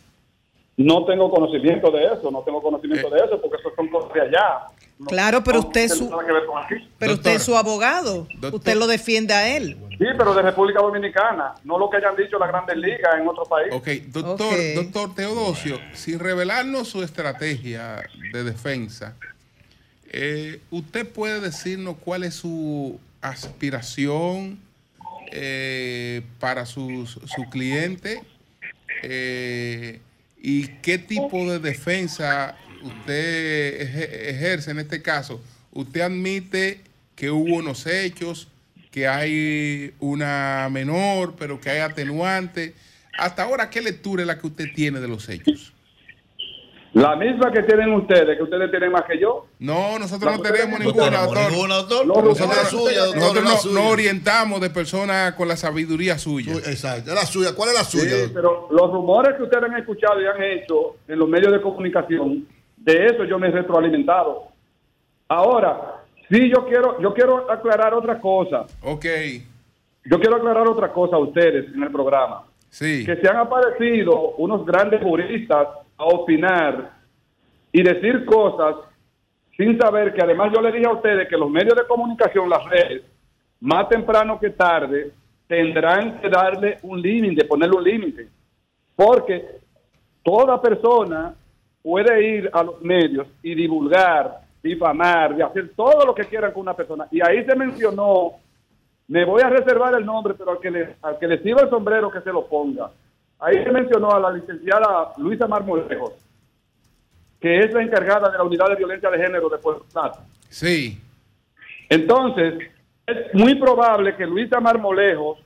No 0.75 1.05
tengo 1.05 1.29
conocimiento 1.29 1.91
de 1.91 2.05
eso, 2.05 2.31
no 2.31 2.41
tengo 2.41 2.61
conocimiento 2.61 3.09
de 3.09 3.17
eso, 3.17 3.39
porque 3.41 3.57
eso 3.57 3.69
son 3.75 3.89
cosas 3.89 4.13
de 4.13 4.21
allá. 4.21 4.67
Claro, 5.07 5.43
pero 5.43 5.59
usted 5.59 5.81
es 5.85 5.91
su, 5.91 5.99
tiene 5.99 6.11
nada 6.11 6.25
que 6.25 6.33
ver 6.33 6.45
con 6.45 6.63
aquí. 6.63 6.89
pero 6.97 7.13
usted 7.13 7.35
es 7.35 7.43
su 7.43 7.55
abogado. 7.55 8.27
Usted 8.51 8.75
lo 8.75 8.85
defiende 8.85 9.33
a 9.33 9.55
él. 9.55 9.77
Sí, 9.97 10.05
pero 10.17 10.33
de 10.33 10.41
República 10.41 10.81
Dominicana, 10.81 11.55
no 11.63 11.79
lo 11.79 11.89
que 11.89 11.97
hayan 11.97 12.15
dicho 12.17 12.37
las 12.37 12.49
grandes 12.49 12.75
ligas 12.75 13.15
en 13.19 13.27
otro 13.27 13.43
país. 13.43 13.67
Ok, 13.71 13.87
doctor, 14.11 14.55
doctor 14.75 15.15
Teodosio, 15.15 15.79
sin 15.93 16.19
revelarnos 16.19 16.89
su 16.89 17.01
estrategia 17.01 18.03
de 18.33 18.43
defensa, 18.43 19.15
eh, 20.11 20.61
¿usted 20.69 21.07
puede 21.07 21.39
decirnos 21.39 21.95
cuál 22.03 22.23
es 22.23 22.35
su 22.35 22.99
aspiración 23.21 24.59
eh, 25.31 26.23
para 26.39 26.65
su, 26.65 27.05
su 27.05 27.49
cliente? 27.49 28.21
Eh, 29.03 30.01
¿Y 30.41 30.67
qué 30.81 30.97
tipo 30.97 31.37
de 31.49 31.59
defensa 31.59 32.55
usted 32.81 33.81
eje- 33.81 34.29
ejerce 34.29 34.71
en 34.71 34.79
este 34.79 35.01
caso? 35.01 35.41
¿Usted 35.71 36.01
admite 36.01 36.81
que 37.15 37.29
hubo 37.29 37.55
unos 37.57 37.85
hechos, 37.85 38.47
que 38.91 39.07
hay 39.07 39.93
una 39.99 40.67
menor, 40.71 41.35
pero 41.37 41.59
que 41.59 41.69
hay 41.69 41.79
atenuante? 41.79 42.73
Hasta 43.17 43.43
ahora, 43.43 43.69
¿qué 43.69 43.81
lectura 43.81 44.21
es 44.23 44.27
la 44.27 44.39
que 44.39 44.47
usted 44.47 44.65
tiene 44.73 44.99
de 44.99 45.07
los 45.07 45.27
hechos? 45.29 45.73
La 46.93 47.15
misma 47.15 47.51
que 47.51 47.61
tienen 47.61 47.93
ustedes, 47.93 48.35
que 48.35 48.41
ustedes 48.43 48.71
tienen 48.71 48.91
más 48.91 49.03
que 49.07 49.19
yo. 49.19 49.45
No, 49.59 49.99
nosotros 49.99 50.35
no 50.37 50.41
tenemos 50.41 50.79
No 50.79 50.85
ninguna, 50.85 51.21
doctor. 51.21 51.51
ninguna, 51.51 51.75
doctor. 51.75 52.07
No, 52.07 52.13
nosotros, 52.15 52.57
es 52.57 52.63
la 52.63 52.69
suya, 52.69 52.99
doctor, 53.03 53.21
nosotros 53.21 53.43
no, 53.43 53.57
suya. 53.57 53.73
no 53.75 53.89
orientamos 53.89 54.59
de 54.59 54.69
personas 54.71 55.33
con 55.35 55.47
la 55.47 55.55
sabiduría 55.55 56.17
suya. 56.17 56.53
Exacto, 56.65 57.13
la 57.13 57.27
suya. 57.27 57.53
¿Cuál 57.53 57.69
es 57.69 57.75
la 57.75 57.83
Sí, 57.83 57.99
pero 58.33 58.69
los 58.71 58.91
rumores 58.91 59.35
que 59.37 59.43
ustedes 59.43 59.63
han 59.65 59.77
escuchado 59.77 60.19
y 60.19 60.25
han 60.25 60.41
hecho 60.41 60.95
en 61.07 61.19
los 61.19 61.29
medios 61.29 61.51
de 61.51 61.61
comunicación, 61.61 62.47
de 62.79 63.05
eso 63.05 63.23
yo 63.25 63.37
me 63.37 63.47
he 63.47 63.51
retroalimentado. 63.51 64.47
Ahora, 65.27 66.01
sí, 66.29 66.49
yo 66.49 66.65
quiero, 66.65 66.99
yo 66.99 67.13
quiero 67.13 67.51
aclarar 67.51 67.93
otra 67.93 68.19
cosa. 68.19 68.65
Ok. 68.83 69.05
Yo 70.05 70.19
quiero 70.19 70.37
aclarar 70.37 70.67
otra 70.67 70.91
cosa 70.91 71.17
a 71.17 71.19
ustedes 71.19 71.73
en 71.73 71.83
el 71.83 71.91
programa. 71.91 72.45
Sí. 72.69 73.05
Que 73.05 73.17
se 73.17 73.27
han 73.27 73.37
aparecido 73.37 74.35
unos 74.37 74.65
grandes 74.65 75.01
juristas 75.01 75.67
a 75.97 76.05
opinar 76.05 76.91
y 77.71 77.83
decir 77.83 78.25
cosas 78.25 78.75
sin 79.55 79.77
saber 79.77 80.13
que 80.13 80.21
además 80.21 80.51
yo 80.55 80.61
le 80.61 80.71
dije 80.71 80.87
a 80.87 80.93
ustedes 80.93 81.27
que 81.27 81.37
los 81.37 81.49
medios 81.49 81.75
de 81.75 81.85
comunicación, 81.85 82.49
las 82.49 82.63
redes, 82.65 83.03
más 83.59 83.89
temprano 83.89 84.39
que 84.39 84.51
tarde, 84.51 85.11
tendrán 85.47 86.21
que 86.21 86.29
darle 86.29 86.77
un 86.83 87.01
límite, 87.01 87.43
ponerle 87.43 87.75
un 87.75 87.83
límite. 87.83 88.29
Porque 88.95 89.45
toda 90.23 90.61
persona 90.61 91.35
puede 91.81 92.37
ir 92.37 92.49
a 92.53 92.63
los 92.63 92.81
medios 92.81 93.27
y 93.41 93.55
divulgar, 93.55 94.41
difamar, 94.61 95.35
y 95.37 95.41
hacer 95.41 95.71
todo 95.75 96.05
lo 96.05 96.13
que 96.13 96.25
quieran 96.25 96.51
con 96.51 96.61
una 96.61 96.73
persona. 96.73 97.07
Y 97.11 97.21
ahí 97.21 97.43
se 97.45 97.55
mencionó, 97.55 98.33
me 99.07 99.25
voy 99.25 99.41
a 99.41 99.49
reservar 99.49 99.93
el 99.95 100.05
nombre, 100.05 100.33
pero 100.37 100.51
al 100.51 100.59
que 100.59 100.71
le, 100.71 100.95
al 101.01 101.17
que 101.17 101.27
le 101.27 101.41
sirva 101.41 101.61
el 101.61 101.69
sombrero 101.69 102.11
que 102.11 102.21
se 102.21 102.31
lo 102.31 102.45
ponga. 102.45 102.89
Ahí 103.39 103.63
se 103.63 103.71
mencionó 103.71 104.11
a 104.11 104.19
la 104.19 104.31
licenciada 104.31 105.13
Luisa 105.17 105.47
Marmolejos, 105.47 106.13
que 107.39 107.59
es 107.59 107.73
la 107.73 107.81
encargada 107.81 108.29
de 108.29 108.37
la 108.37 108.43
unidad 108.43 108.67
de 108.67 108.75
violencia 108.75 109.09
de 109.09 109.17
género 109.17 109.47
de 109.47 109.57
Puerto 109.57 109.85
Plata. 109.91 110.19
Sí. 110.49 110.99
Entonces, 111.87 112.55
es 113.07 113.33
muy 113.33 113.55
probable 113.55 114.15
que 114.15 114.25
Luisa 114.25 114.59
Marmolejos, 114.59 115.39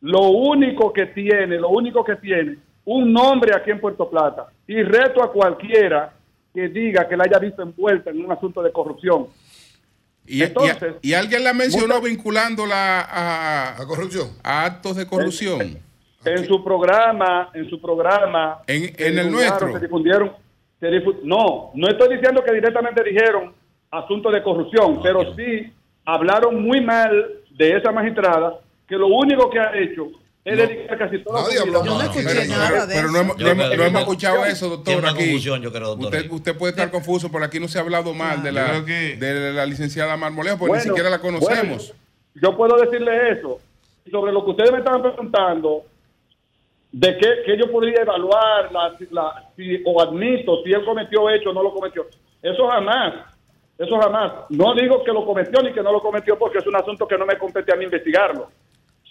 lo 0.00 0.28
único 0.28 0.92
que 0.92 1.06
tiene, 1.06 1.58
lo 1.58 1.70
único 1.70 2.04
que 2.04 2.16
tiene, 2.16 2.58
un 2.84 3.12
nombre 3.12 3.54
aquí 3.54 3.70
en 3.70 3.80
Puerto 3.80 4.08
Plata. 4.08 4.46
Y 4.66 4.82
reto 4.82 5.22
a 5.22 5.32
cualquiera 5.32 6.12
que 6.52 6.68
diga 6.68 7.08
que 7.08 7.16
la 7.16 7.24
haya 7.24 7.38
visto 7.38 7.62
envuelta 7.62 8.10
en 8.10 8.24
un 8.24 8.30
asunto 8.32 8.62
de 8.62 8.70
corrupción. 8.72 9.26
Y, 10.26 10.42
Entonces, 10.42 10.94
y- 11.02 11.10
y 11.10 11.14
alguien 11.14 11.44
la 11.44 11.52
mencionó 11.52 12.00
vinculándola 12.00 13.06
a, 13.78 13.86
corrupción. 13.86 14.28
A 14.42 14.64
actos 14.64 14.96
de 14.96 15.06
corrupción. 15.06 15.78
En 16.24 16.46
su 16.46 16.64
programa, 16.64 17.50
en 17.52 17.68
su 17.68 17.78
programa. 17.80 18.60
En, 18.66 19.18
el 19.18 19.30
nuestro. 19.30 19.72
Se 19.72 19.80
difundieron. 19.80 20.32
se 20.80 20.88
difu- 20.88 21.20
no, 21.22 21.70
no 21.74 21.88
estoy 21.88 22.16
diciendo 22.16 22.42
que 22.44 22.52
directamente 22.52 23.02
dijeron 23.04 23.52
asuntos 23.90 24.32
de 24.32 24.42
corrupción, 24.42 25.00
pero 25.02 25.34
sí 25.34 25.72
hablaron 26.04 26.62
muy 26.62 26.80
mal 26.80 27.10
de 27.50 27.76
esa 27.76 27.90
magistrada, 27.92 28.58
que 28.88 28.96
lo 28.96 29.06
único 29.06 29.48
que 29.50 29.58
ha 29.60 29.70
hecho 29.78 30.08
es 30.44 30.56
dedicar 30.68 30.98
casi 30.98 31.18
toda 31.20 31.40
su 31.44 31.50
vida- 31.64 31.72
Pero, 32.68 32.86
pero 32.94 33.10
no 33.10 33.18
hemos, 33.20 33.38
no 33.38 33.48
hemos- 33.48 33.76
no 33.76 33.84
hemos 33.84 34.00
escuchado 34.02 34.36
eso, 34.52 34.68
doctor. 34.68 34.94
Aquí. 35.08 35.24
confusión, 35.24 35.62
yo 35.62 35.72
creo, 35.72 35.88
doctor. 35.96 36.04
Usted, 36.20 36.30
usted 36.32 36.56
puede 36.58 36.70
estar 36.72 36.90
confuso, 36.90 37.30
porque 37.30 37.46
aquí 37.46 37.60
no 37.60 37.68
se 37.68 37.78
ha 37.78 37.80
hablado 37.80 38.12
mal 38.14 38.42
de 38.42 38.52
la, 38.52 38.80
de 38.82 39.52
la 39.52 39.64
licenciada 39.66 40.16
Marmolejo, 40.16 40.58
porque 40.58 40.72
ni 40.72 40.78
siquiera 40.90 41.08
la 41.10 41.18
conocemos. 41.20 41.88
bueno, 41.88 42.00
yo 42.34 42.56
puedo 42.56 42.76
decirle 42.76 43.30
eso. 43.32 43.58
Sobre 44.10 44.32
lo 44.32 44.44
que 44.44 44.50
ustedes 44.50 44.70
me 44.70 44.78
estaban 44.78 45.00
preguntando, 45.00 45.82
de 46.92 47.16
qué, 47.18 47.28
qué 47.46 47.56
yo 47.58 47.70
podría 47.72 48.02
evaluar, 48.02 48.70
la, 48.70 48.94
la- 49.10 49.50
si, 49.56 49.82
o 49.84 50.00
admito 50.02 50.62
si 50.62 50.70
él 50.72 50.84
cometió 50.84 51.28
hecho 51.30 51.50
o 51.50 51.52
no 51.54 51.62
lo 51.62 51.72
cometió. 51.72 52.06
Eso 52.42 52.68
jamás, 52.68 53.14
eso 53.78 53.98
jamás. 53.98 54.32
No 54.50 54.74
digo 54.74 55.02
que 55.02 55.10
lo 55.12 55.24
cometió 55.24 55.60
ni 55.62 55.72
que 55.72 55.82
no 55.82 55.90
lo 55.90 56.00
cometió 56.02 56.38
porque 56.38 56.58
es 56.58 56.66
un 56.66 56.76
asunto 56.76 57.08
que 57.08 57.16
no 57.18 57.24
me 57.26 57.38
compete 57.38 57.72
a 57.72 57.76
mí 57.76 57.84
investigarlo, 57.84 58.50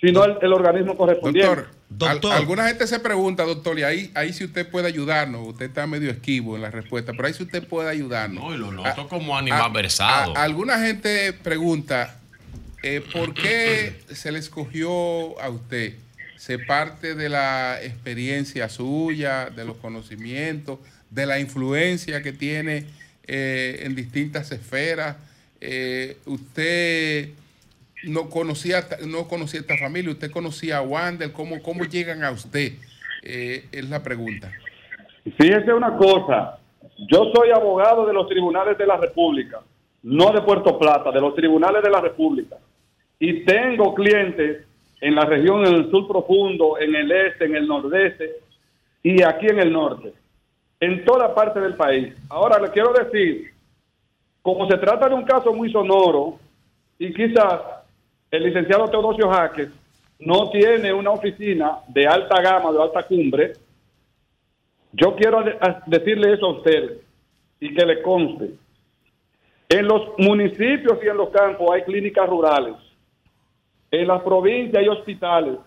sino 0.04 0.26
el, 0.26 0.36
el 0.42 0.52
organismo 0.52 0.98
correspondiente. 0.98 1.64
Doctor, 1.88 2.32
al- 2.34 2.40
alguna 2.40 2.68
gente 2.68 2.88
se 2.88 3.00
pregunta, 3.00 3.44
doctor, 3.44 3.80
y 3.80 3.84
ahí, 3.84 4.12
ahí 4.16 4.34
si 4.34 4.44
usted 4.44 4.68
puede 4.68 4.88
ayudarnos, 4.88 5.48
usted 5.48 5.68
está 5.68 5.88
medio 5.88 6.12
esquivo 6.12 6.56
en 6.58 6.62
la 6.64 6.72
respuesta, 6.72 7.14
pero 7.14 7.28
ahí 7.28 7.34
si 7.34 7.44
usted 7.44 7.66
puede 7.66 7.90
ayudarnos. 7.90 8.44
No, 8.44 8.54
y 8.54 8.58
lo 8.58 8.72
noto 8.72 9.02
A- 9.02 9.08
como 9.08 9.38
animal 9.38 9.72
versado. 9.72 10.36
alguna 10.36 10.80
gente 10.80 11.32
pregunta, 11.32 12.18
eh, 12.82 13.02
¿por 13.14 13.34
qué 13.34 14.02
se 14.12 14.32
le 14.34 14.40
escogió 14.40 15.40
a 15.42 15.48
usted? 15.50 15.94
¿Se 16.36 16.60
parte 16.60 17.16
de 17.16 17.30
la 17.30 17.80
experiencia 17.82 18.68
suya, 18.68 19.50
de 19.56 19.64
los 19.64 19.78
conocimientos, 19.78 20.80
de 21.12 21.26
la 21.26 21.40
influencia 21.40 22.22
que 22.22 22.34
tiene 22.34 22.86
eh, 23.26 23.82
en 23.84 23.96
distintas 23.96 24.52
esferas? 24.52 25.16
Eh, 25.62 26.18
¿Usted 26.26 27.30
no 28.04 28.30
conocía, 28.30 28.86
no 29.08 29.28
conocía 29.28 29.60
esta 29.60 29.78
familia? 29.78 30.12
¿Usted 30.12 30.32
conocía 30.32 30.78
a 30.78 30.82
Wander? 30.82 31.32
¿Cómo, 31.32 31.62
cómo 31.62 31.84
llegan 31.86 32.24
a 32.24 32.32
usted? 32.32 32.74
Eh, 33.24 33.66
es 33.72 33.90
la 33.90 34.04
pregunta. 34.04 34.52
Fíjese 35.38 35.74
una 35.74 35.96
cosa, 35.96 36.60
yo 37.10 37.32
soy 37.34 37.52
abogado 37.52 38.06
de 38.06 38.14
los 38.14 38.28
tribunales 38.28 38.78
de 38.78 38.86
la 38.86 38.98
República, 38.98 39.62
no 40.04 40.32
de 40.32 40.42
Puerto 40.42 40.78
Plata, 40.78 41.12
de 41.12 41.22
los 41.22 41.34
tribunales 41.34 41.82
de 41.82 41.90
la 41.90 42.02
República. 42.02 42.58
Y 43.20 43.46
tengo 43.46 43.94
clientes 43.94 44.66
en 45.00 45.16
la 45.16 45.26
región, 45.26 45.66
en 45.66 45.76
el 45.76 45.92
sur 45.92 46.08
profundo, 46.08 46.78
en 46.78 46.94
el 46.96 47.12
este, 47.12 47.46
en 47.46 47.56
el 47.56 47.68
nordeste 47.68 48.32
y 49.02 49.22
aquí 49.24 49.48
en 49.48 49.60
el 49.60 49.72
norte, 49.72 50.14
en 50.80 51.06
toda 51.06 51.34
parte 51.34 51.60
del 51.60 51.76
país. 51.76 52.14
Ahora 52.30 52.60
le 52.60 52.70
quiero 52.72 52.92
decir, 52.94 53.54
como 54.42 54.68
se 54.70 54.78
trata 54.78 55.08
de 55.08 55.16
un 55.16 55.24
caso 55.24 55.54
muy 55.54 55.72
sonoro 55.72 56.40
y 57.00 57.14
quizás 57.14 57.62
el 58.34 58.46
licenciado 58.46 58.90
Teodosio 58.90 59.30
Jaques 59.30 59.70
no 60.18 60.50
tiene 60.50 60.92
una 60.92 61.12
oficina 61.12 61.78
de 61.88 62.08
alta 62.08 62.42
gama, 62.42 62.72
de 62.72 62.82
alta 62.82 63.04
cumbre, 63.04 63.54
yo 64.92 65.16
quiero 65.16 65.44
decirle 65.86 66.34
eso 66.34 66.48
a 66.48 66.52
usted 66.54 66.98
y 67.60 67.76
que 67.76 67.86
le 67.86 68.02
conste. 68.02 68.56
En 69.70 69.88
los 69.88 70.18
municipios 70.18 70.98
y 71.04 71.10
en 71.10 71.18
los 71.18 71.30
campos 71.30 71.70
hay 71.74 71.84
clínicas 71.84 72.28
rurales. 72.28 72.74
En 73.92 74.08
las 74.08 74.24
provincias 74.24 74.82
hay 74.82 74.88
hospitales 74.88 75.60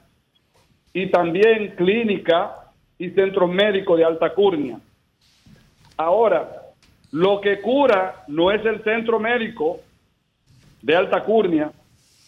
y 0.92 1.06
también 1.08 1.72
clínicas 1.76 2.50
y 2.98 3.10
centros 3.10 3.48
médicos 3.48 3.96
de 3.96 4.04
alta 4.04 4.34
curnia. 4.34 4.80
Ahora, 5.96 6.62
lo 7.12 7.40
que 7.40 7.60
cura 7.60 8.24
no 8.26 8.50
es 8.50 8.66
el 8.66 8.82
centro 8.82 9.20
médico 9.20 9.78
de 10.82 10.96
alta 10.96 11.22
curnia, 11.22 11.70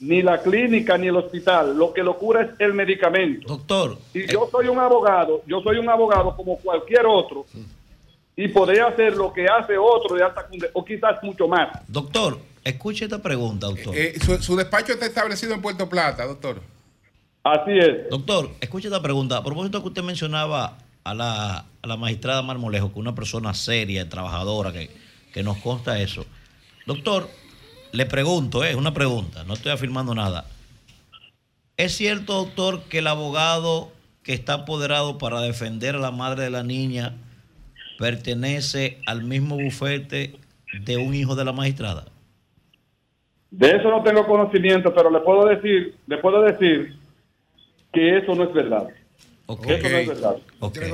ni 0.01 0.23
la 0.23 0.41
clínica, 0.41 0.97
ni 0.97 1.09
el 1.09 1.17
hospital. 1.17 1.77
Lo 1.77 1.93
que 1.93 2.03
lo 2.03 2.17
cura 2.19 2.43
es 2.43 2.51
el 2.61 2.75
medicamento. 2.75 3.49
Doctor. 3.49 3.99
Y 4.15 4.27
yo 4.31 4.49
soy 4.51 4.69
un 4.69 4.79
abogado, 4.79 5.43
yo 5.47 5.61
soy 5.61 5.79
un 5.79 5.89
abogado 5.89 6.37
como 6.37 6.57
cualquier 6.59 7.07
otro, 7.07 7.47
y 8.37 8.49
podría 8.49 8.87
hacer 8.87 9.17
lo 9.17 9.33
que 9.33 9.47
hace 9.47 9.77
otro 9.77 10.17
de 10.17 10.23
alta 10.23 10.47
o 10.73 10.85
quizás 10.85 11.23
mucho 11.23 11.49
más. 11.49 11.81
Doctor, 11.89 12.39
escuche 12.63 13.05
esta 13.05 13.21
pregunta, 13.21 13.67
doctor. 13.67 13.97
Eh, 13.97 14.15
su, 14.25 14.41
su 14.41 14.57
despacho 14.57 14.93
está 14.93 15.07
establecido 15.07 15.55
en 15.55 15.63
Puerto 15.63 15.89
Plata, 15.89 16.25
doctor. 16.25 16.61
Así 17.43 17.73
es. 17.79 18.11
Doctor, 18.11 18.51
escuche 18.61 18.89
esta 18.89 19.03
pregunta. 19.03 19.39
A 19.39 19.43
propósito 19.43 19.81
que 19.81 19.89
usted 19.89 20.03
mencionaba 20.03 20.79
a 21.03 21.15
la, 21.15 21.65
a 21.83 21.87
la 21.87 21.97
magistrada 21.97 22.43
Marmolejo, 22.43 22.93
que 22.93 22.99
una 22.99 23.15
persona 23.15 23.55
seria, 23.55 24.09
trabajadora, 24.09 24.73
que, 24.73 24.91
que 25.33 25.43
nos 25.43 25.57
consta 25.59 25.99
eso. 26.01 26.27
Doctor, 26.87 27.29
le 27.93 28.07
pregunto, 28.07 28.65
es 28.65 28.75
una 28.75 28.93
pregunta, 28.93 29.45
no 29.45 29.55
estoy 29.55 29.73
afirmando 29.73 30.15
nada. 30.15 30.45
¿Es 31.77 31.97
cierto, 31.97 32.35
doctor, 32.35 32.83
que 32.89 32.99
el 32.99 33.07
abogado 33.07 33.93
que 34.23 34.35
está 34.35 34.55
apoderado 34.55 35.19
para 35.19 35.41
defender 35.41 35.95
a 35.95 35.99
la 35.99 36.11
madre 36.11 36.45
de 36.45 36.51
la 36.51 36.63
niña 36.63 37.15
pertenece 37.99 38.99
al 39.07 39.23
mismo 39.23 39.57
bufete 39.57 40.37
de 40.85 40.97
un 40.97 41.15
hijo 41.15 41.35
de 41.35 41.45
la 41.45 41.53
magistrada? 41.53 42.07
De 43.51 43.71
eso 43.71 43.91
no 43.91 44.03
tengo 44.03 44.27
conocimiento, 44.27 44.93
pero 44.93 45.11
le 45.11 45.21
puedo 45.21 45.47
decir, 45.47 45.97
le 46.07 46.19
puedo 46.19 46.43
decir 46.43 46.97
que 47.93 48.19
eso 48.19 48.35
no 48.35 48.45
es 48.45 48.53
verdad. 48.53 48.89
Es 49.51 50.09
verdad. 50.09 50.37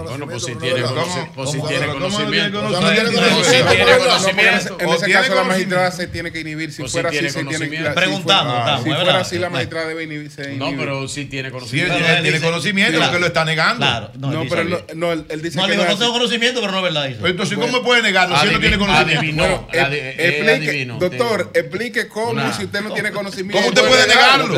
Bueno, 0.05 0.26
pues 0.28 0.44
si 0.44 0.55
tiene, 0.55 0.81
conoci- 0.84 1.28
pues 1.34 1.50
si 1.50 1.60
tiene 1.62 1.86
conocimiento. 1.89 2.60
Pues 2.68 2.78
si 2.78 3.57
tiene 3.65 3.99
conocimiento. 3.99 4.76
En 4.78 4.89
ese 4.91 5.12
caso, 5.12 5.34
la 5.34 5.42
magistrada 5.44 5.91
se 5.91 6.07
tiene 6.07 6.31
que 6.31 6.41
inhibir. 6.41 6.70
Si 6.70 6.76
si 6.76 6.89
fuera 6.89 7.08
así, 7.08 7.18
se 7.31 7.44
tiene 7.44 7.68
que 7.68 7.76
si 7.76 7.76
fuera- 7.83 7.94
estamos, 8.20 8.83
Si 8.84 8.84
fuera 8.84 9.18
así, 9.20 9.39
la 9.39 9.50
magistrada 9.50 9.89
debe 9.89 10.05
inhibir. 10.05 10.31
se 10.31 10.52
No, 10.55 10.70
pero 10.78 11.08
sí 11.08 11.24
tiene 11.24 11.50
conocimiento. 11.50 11.94
él 11.97 12.23
tiene, 12.23 12.41
conocimiento, 12.41 13.00
lo 13.00 13.10
que 13.12 13.18
lo 13.18 13.26
está 13.26 13.44
negando. 13.44 13.78
Claro, 13.78 14.10
No, 14.18 14.44
pero 14.49 14.62
no, 14.94 15.12
él, 15.12 15.26
dice 15.42 15.58
que 15.66 15.76
no 15.76 15.84
no 15.84 15.99
tengo 15.99 16.12
conocimiento, 16.12 16.60
pero 16.60 16.70
no 16.73 16.78
es 16.78 16.84
verdad. 16.84 17.07
Entonces, 17.07 17.58
¿cómo 17.58 17.83
puede 17.83 18.02
negarlo 18.02 18.36
si 18.39 18.47
no 18.52 18.60
tiene 18.60 18.78
conocimiento? 18.78 19.68
Eh, 19.73 19.81
adivino, 19.81 20.99
doctor, 21.00 21.50
explique 21.55 22.07
cómo 22.07 22.52
si 22.52 22.65
usted 22.66 22.81
no 22.83 22.92
tiene 22.92 23.10
conocimiento. 23.10 23.57
¿Cómo 23.57 23.68
usted 23.70 23.83
puede 23.89 24.07
negarlo? 24.07 24.55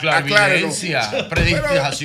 Clarividencia, 0.00 1.00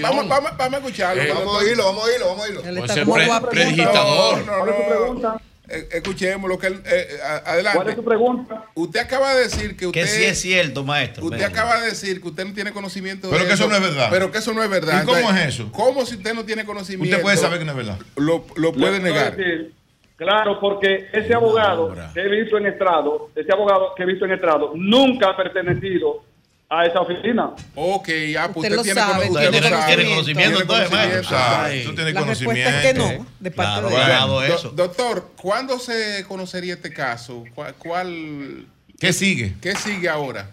vamos 0.01 0.25
a 0.32 0.77
escucharlo. 0.77 1.18
Eh. 1.27 1.33
Vamos 1.33 1.56
a 1.56 1.57
oírlo, 1.59 1.85
vamos 1.85 2.03
a 2.03 2.07
oírlo, 2.07 2.25
vamos 2.27 2.41
a 2.41 2.45
oírlo. 2.45 2.83
Está 2.85 2.93
pre- 3.14 3.25
guapo. 3.25 3.49
predigitador. 3.49 4.45
No, 4.45 4.65
no, 4.65 5.14
no. 5.15 5.41
Eh, 5.72 5.88
Escuchemos 5.91 6.49
lo 6.49 6.57
que 6.57 6.65
él. 6.67 6.81
eh, 6.83 7.19
a- 7.23 7.51
adelante. 7.51 7.77
¿Cuál 7.77 7.89
es 7.89 7.95
su 7.95 8.03
pregunta? 8.03 8.65
Usted 8.73 8.99
acaba 9.01 9.35
de 9.35 9.41
decir 9.43 9.77
que 9.77 9.85
usted. 9.85 10.01
Que 10.01 10.07
sí 10.07 10.23
es 10.23 10.41
cierto, 10.41 10.83
maestro. 10.83 11.23
Usted 11.25 11.43
acaba 11.43 11.80
de 11.80 11.88
decir 11.91 12.19
que 12.22 12.27
usted 12.27 12.45
no 12.45 12.53
tiene 12.53 12.72
conocimiento 12.72 13.30
Pero 13.30 13.43
de 13.43 13.48
que 13.49 13.53
eso 13.53 13.67
no 13.67 13.75
es 13.75 13.81
verdad. 13.81 14.07
Pero 14.09 14.31
que 14.31 14.39
eso 14.39 14.51
no 14.53 14.64
es 14.64 14.69
verdad. 14.69 15.03
¿Y 15.03 15.06
cómo 15.06 15.17
Entonces, 15.19 15.45
es 15.48 15.53
eso? 15.53 15.72
¿Cómo 15.72 16.06
si 16.07 16.15
usted 16.15 16.33
no 16.33 16.43
tiene 16.43 16.65
conocimiento? 16.65 17.11
Usted 17.15 17.22
puede 17.22 17.38
saber 17.38 17.59
que 17.59 17.65
no 17.65 17.72
es 17.72 17.77
verdad. 17.77 17.99
Lo, 18.15 18.45
lo 18.56 18.73
puede 18.73 18.99
negar. 18.99 19.35
decir, 19.35 19.72
claro, 20.15 20.59
porque 20.59 21.07
ese 21.14 21.35
abogado 21.35 21.93
que 22.15 22.19
he 22.22 22.30
visto 22.30 22.57
en 22.57 22.65
estrado, 22.65 23.30
ese 23.35 23.51
abogado 23.53 23.93
que 23.95 24.01
he 24.01 24.06
visto 24.07 24.25
en 24.25 24.31
estrado, 24.31 24.72
nunca 24.75 25.30
ha 25.30 25.38
pertenecido 25.38 26.23
a 26.72 26.85
esa 26.85 27.01
oficina. 27.01 27.51
Ok, 27.73 28.09
ya, 28.31 28.48
pues 28.53 28.65
Usted 28.65 28.75
lo 28.75 28.83
tiene, 28.83 29.01
sabe, 29.01 29.27
tiene 29.30 29.48
usted 29.49 29.61
lo 29.64 29.69
sabe. 29.69 29.95
conocimiento. 30.09 30.33
Tiene 30.33 30.57
entonces, 30.61 30.91
maestro. 30.91 31.89
tú 31.89 31.95
tienes 31.95 32.14
La 32.14 32.19
conocimiento. 32.22 32.69
es 32.69 32.85
que 32.85 32.93
no, 32.93 33.25
de 33.39 33.51
parte 33.51 33.72
Claro, 33.81 33.89
de. 33.89 33.95
Dado 33.98 34.41
Do- 34.41 34.69
doctor, 34.75 35.31
¿cuándo 35.41 35.80
se 35.80 36.23
conocería 36.27 36.75
este 36.75 36.93
caso? 36.93 37.43
¿Cuál, 37.56 37.73
cuál- 37.75 38.65
¿Qué 38.99 39.14
sigue? 39.14 39.56
qué 39.61 39.75
sigue 39.75 40.07
ahora? 40.09 40.49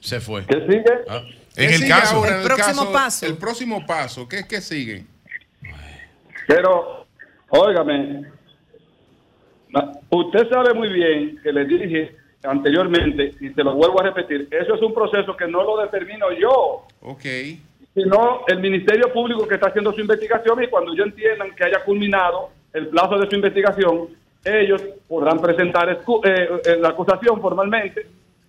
Se 0.00 0.20
fue. 0.20 0.44
¿Qué 0.46 0.56
sigue? 0.66 0.84
Ah, 1.08 1.22
¿Qué 1.54 1.64
En 1.64 1.70
el 1.70 1.76
sigue 1.76 1.88
caso. 1.88 2.16
ahora 2.16 2.30
El 2.30 2.36
en 2.40 2.42
próximo 2.46 2.80
caso- 2.82 2.92
paso. 2.92 3.26
El 3.26 3.36
próximo 3.36 3.86
paso, 3.86 4.28
¿qué, 4.28 4.46
qué 4.48 4.60
sigue? 4.60 5.04
Pero, 6.48 7.06
óigame, 7.50 8.24
usted 10.10 10.48
sabe 10.50 10.74
muy 10.74 10.88
bien 10.92 11.38
que 11.42 11.52
le 11.52 11.64
dije 11.64 12.16
anteriormente, 12.42 13.34
y 13.40 13.50
te 13.50 13.62
lo 13.64 13.74
vuelvo 13.74 14.00
a 14.00 14.04
repetir, 14.04 14.48
eso 14.50 14.74
es 14.74 14.82
un 14.82 14.94
proceso 14.94 15.36
que 15.36 15.46
no 15.46 15.62
lo 15.62 15.76
determino 15.82 16.26
yo, 16.32 16.86
Ok. 17.02 17.24
sino 17.94 18.40
el 18.48 18.60
Ministerio 18.60 19.12
Público 19.12 19.46
que 19.46 19.54
está 19.56 19.68
haciendo 19.68 19.92
su 19.92 20.00
investigación 20.00 20.62
y 20.62 20.68
cuando 20.68 20.92
ellos 20.92 21.06
entiendan 21.08 21.54
que 21.54 21.64
haya 21.64 21.84
culminado 21.84 22.50
el 22.72 22.88
plazo 22.88 23.18
de 23.18 23.28
su 23.28 23.36
investigación, 23.36 24.08
ellos 24.44 24.80
podrán 25.06 25.38
presentar 25.40 25.90
eh, 25.90 25.98
eh, 26.64 26.76
la 26.80 26.88
acusación 26.90 27.40
formalmente 27.42 28.06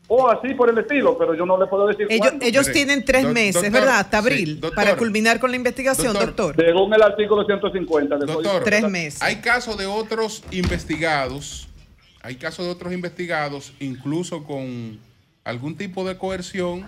o 0.08 0.28
así 0.30 0.54
por 0.54 0.70
el 0.70 0.78
estilo, 0.78 1.18
pero 1.18 1.34
yo 1.34 1.46
no 1.46 1.58
le 1.58 1.68
puedo 1.68 1.88
decir 1.88 2.06
Ellos, 2.10 2.28
cuándo. 2.28 2.46
ellos 2.46 2.68
Mire, 2.68 2.74
tienen 2.74 3.06
tres 3.06 3.26
meses, 3.28 3.54
doctor, 3.62 3.72
¿verdad? 3.72 4.00
Hasta 4.00 4.22
sí, 4.22 4.28
abril, 4.28 4.60
doctor. 4.60 4.76
para 4.76 4.98
culminar 4.98 5.40
con 5.40 5.52
la 5.52 5.58
investigación, 5.58 6.14
Doctor. 6.14 6.36
doctor. 6.56 6.66
Según 6.66 6.94
el 6.94 7.02
artículo 7.02 7.46
150 7.46 8.18
del 8.18 8.28
Doctor, 8.28 8.44
Código 8.44 8.64
Tres 8.64 8.90
meses. 8.90 9.22
Hay 9.22 9.38
casos 9.42 9.78
de 9.78 9.86
otros 9.86 10.44
investigados, 10.52 11.68
hay 12.24 12.36
casos 12.36 12.66
de 12.66 12.72
otros 12.72 12.94
investigados, 12.94 13.74
incluso 13.80 14.44
con 14.44 15.00
algún 15.44 15.76
tipo 15.76 16.08
de 16.08 16.18
coerción, 16.18 16.88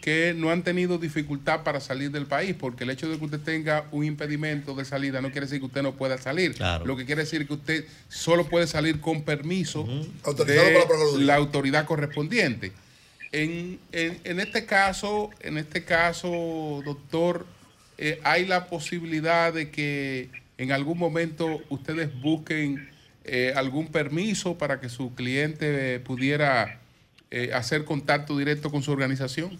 que 0.00 0.34
no 0.36 0.50
han 0.50 0.62
tenido 0.62 0.98
dificultad 0.98 1.62
para 1.62 1.80
salir 1.80 2.10
del 2.10 2.26
país, 2.26 2.54
porque 2.58 2.84
el 2.84 2.90
hecho 2.90 3.08
de 3.08 3.18
que 3.18 3.24
usted 3.24 3.40
tenga 3.40 3.86
un 3.90 4.04
impedimento 4.04 4.74
de 4.74 4.84
salida 4.84 5.22
no 5.22 5.30
quiere 5.32 5.46
decir 5.46 5.60
que 5.60 5.66
usted 5.66 5.82
no 5.82 5.94
pueda 5.94 6.18
salir. 6.18 6.54
Claro. 6.54 6.84
Lo 6.84 6.94
que 6.94 7.06
quiere 7.06 7.22
decir 7.22 7.46
que 7.46 7.54
usted 7.54 7.86
solo 8.10 8.46
puede 8.46 8.66
salir 8.66 9.00
con 9.00 9.22
permiso 9.22 9.88
Autorizado 10.24 10.66
de 10.68 10.72
por 10.86 11.20
la 11.22 11.36
autoridad 11.36 11.86
correspondiente. 11.86 12.72
En, 13.32 13.78
en- 13.92 14.20
en 14.24 14.40
este 14.40 14.66
caso, 14.66 15.30
en 15.40 15.56
este 15.56 15.84
caso, 15.84 16.82
doctor, 16.84 17.46
eh, 17.96 18.20
hay 18.24 18.44
la 18.44 18.66
posibilidad 18.66 19.54
de 19.54 19.70
que 19.70 20.28
en 20.58 20.70
algún 20.72 20.98
momento 20.98 21.62
ustedes 21.70 22.10
busquen 22.20 22.90
eh, 23.24 23.52
algún 23.56 23.88
permiso 23.88 24.56
para 24.58 24.80
que 24.80 24.88
su 24.88 25.14
cliente 25.14 25.94
eh, 25.96 26.00
pudiera 26.00 26.80
eh, 27.30 27.50
hacer 27.54 27.84
contacto 27.84 28.36
directo 28.36 28.70
con 28.70 28.82
su 28.82 28.92
organización. 28.92 29.58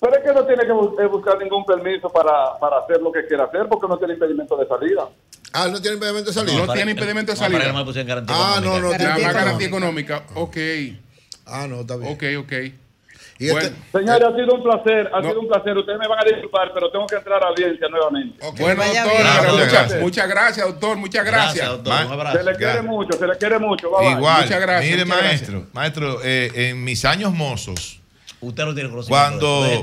Pero 0.00 0.14
es 0.16 0.22
que 0.22 0.32
no 0.32 0.44
tiene 0.46 0.62
que 0.64 1.02
eh, 1.02 1.06
buscar 1.06 1.38
ningún 1.38 1.64
permiso 1.64 2.08
para, 2.10 2.58
para 2.60 2.78
hacer 2.78 3.00
lo 3.00 3.10
que 3.10 3.26
quiera 3.26 3.44
hacer 3.44 3.66
porque 3.68 3.88
no 3.88 3.98
tiene 3.98 4.14
impedimento 4.14 4.56
de 4.56 4.66
salida. 4.66 5.08
Ah, 5.52 5.68
no 5.70 5.80
tiene 5.80 5.94
impedimento 5.96 6.30
de 6.30 6.36
No, 6.42 6.46
salida. 6.48 6.72
tiene 6.74 6.90
impedimento 6.92 7.32
de 7.32 7.36
No, 7.36 7.40
para 7.40 7.50
que 7.50 7.56
salida. 7.56 7.72
no 7.72 7.78
me 7.78 7.84
pusieran 7.84 8.08
garantía 8.08 8.36
Ah, 8.38 8.60
no, 8.62 8.78
no, 8.78 8.88
tiene 8.90 9.20
garantía 9.32 9.66
económica. 9.66 10.24
Ok, 10.34 10.56
Ah, 11.46 11.66
no, 11.68 11.80
está 11.80 11.96
bien. 11.96 12.12
ok, 12.12 12.44
ok. 12.44 12.52
Y 13.38 13.50
Bueno, 13.50 13.66
este- 13.68 13.98
Señores, 13.98 14.28
ha 14.28 14.34
sido 14.36 14.54
un 14.54 14.62
placer, 14.62 15.10
ha 15.12 15.20
No. 15.20 15.28
sido 15.28 15.40
un 15.40 15.48
placer. 15.48 15.76
Ustedes 15.76 15.98
me 15.98 16.08
van 16.08 16.18
a 16.20 16.24
disculpar, 16.24 16.70
pero 16.72 16.90
tengo 16.90 17.06
que 17.06 17.16
entrar 17.16 17.42
a 17.44 17.48
audiencia 17.48 17.88
nuevamente. 17.88 18.38
bueno, 18.58 18.82
doctor, 18.82 19.04
Muchas 19.04 19.52
muchas, 19.52 19.72
gracias. 19.72 20.00
muchas 20.00 20.28
gracias, 20.28 20.66
doctor, 20.66 20.96
muchas 20.96 21.24
Gracias, 21.24 21.54
gracias. 21.54 22.08
doctor. 22.08 22.32
Se 22.32 22.42
le 22.44 22.56
quiere 22.56 22.82
mucho, 22.82 23.18
se 23.18 23.26
le 23.26 23.36
quiere 23.36 23.58
mucho. 23.58 23.90
Bye, 23.90 23.98
bye. 24.08 24.12
Igual. 24.16 24.42
Muchas 24.44 24.60
gracias, 24.60 24.90
Mire, 24.90 25.04
muchas 25.04 25.22
maestro, 25.22 25.66
maestro, 25.72 26.18
eh, 26.24 26.50
en 26.54 26.82
mis 26.84 27.04
años 27.04 27.32
mozos, 27.32 28.00
Usted 28.38 28.64
no 28.64 28.74
tiene 28.74 28.90
conocimiento. 28.90 29.82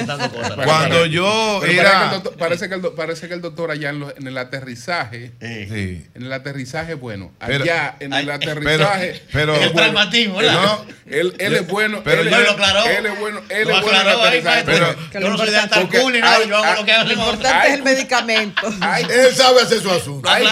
está 0.00 0.28
cosas. 0.30 0.52
cuando 0.64 1.06
yo 1.06 1.58
Pero 1.60 1.72
era... 1.82 1.90
parece, 1.90 2.08
que 2.08 2.14
el 2.14 2.22
doctor, 2.22 2.36
parece, 2.38 2.68
que 2.68 2.74
el, 2.74 2.82
do- 2.82 2.94
parece 2.94 3.28
que 3.28 3.34
el 3.34 3.40
doctor 3.42 3.70
allá 3.70 3.90
en, 3.90 4.00
lo- 4.00 4.16
en 4.16 4.26
el 4.26 4.38
aterrizaje, 4.38 5.32
Sí. 5.40 6.06
en 6.14 6.22
el 6.22 6.32
aterrizaje, 6.32 6.94
bueno, 6.94 7.32
Pero- 7.46 7.64
allá 7.64 7.96
en 8.00 8.12
el 8.14 8.30
Ay, 8.30 8.36
aterrizaje, 8.36 9.22
pero- 9.32 9.54
es 9.54 9.60
El 9.62 9.68
bueno. 9.72 9.90
traumatismo, 9.92 10.36
¿verdad? 10.38 10.62
No, 10.62 10.86
él, 11.06 11.34
él 11.38 11.54
es 11.54 11.66
bueno, 11.68 12.00
Pero 12.02 12.22
él, 12.22 12.30
yo 12.30 12.36
es- 12.38 12.44
lo 12.46 12.50
aclaró. 12.52 12.84
él 12.86 13.06
es 13.06 13.20
bueno, 13.20 13.40
él 13.50 13.68
Lo 13.68 13.74
es 13.76 13.82
bueno 13.82 14.00
en 14.00 14.06
el 14.06 14.12
aterrizaje. 14.20 14.62
pero- 14.64 14.96
Yo 15.20 15.28
no 15.30 15.36
soy 15.38 15.50
de 15.50 15.56
ni 16.10 16.20
nada, 16.20 16.36
hay- 16.38 16.48
yo 16.48 16.56
hago 16.56 16.80
lo 16.80 16.84
que 16.86 16.92
hago 16.92 17.04
Lo 17.08 17.12
importante 17.12 17.48
Hay- 17.48 17.68
es 17.72 17.76
el 17.76 17.82
medicamento. 17.82 18.68
hay, 18.80 19.04
Él 19.04 19.34
sabe 19.34 19.60
hacer 19.60 19.80
su 19.80 19.90
asunto. 19.90 20.28
hay, 20.30 20.46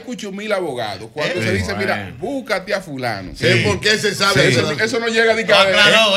cuchumil 0.00 0.52
abogados. 0.52 1.10
Cuando 1.12 1.40
Eh, 1.40 1.44
se 1.44 1.52
dice, 1.54 1.74
mira, 1.74 2.14
búscate 2.18 2.72
a 2.72 2.80
fulano. 2.80 3.32
Sí, 3.34 3.62
porque 3.66 3.90
él 3.90 4.00
se 4.00 4.14
sabe 4.14 4.48
Eso, 4.48 5.00
no 5.00 5.08
llega 5.08 5.34
de 5.34 5.44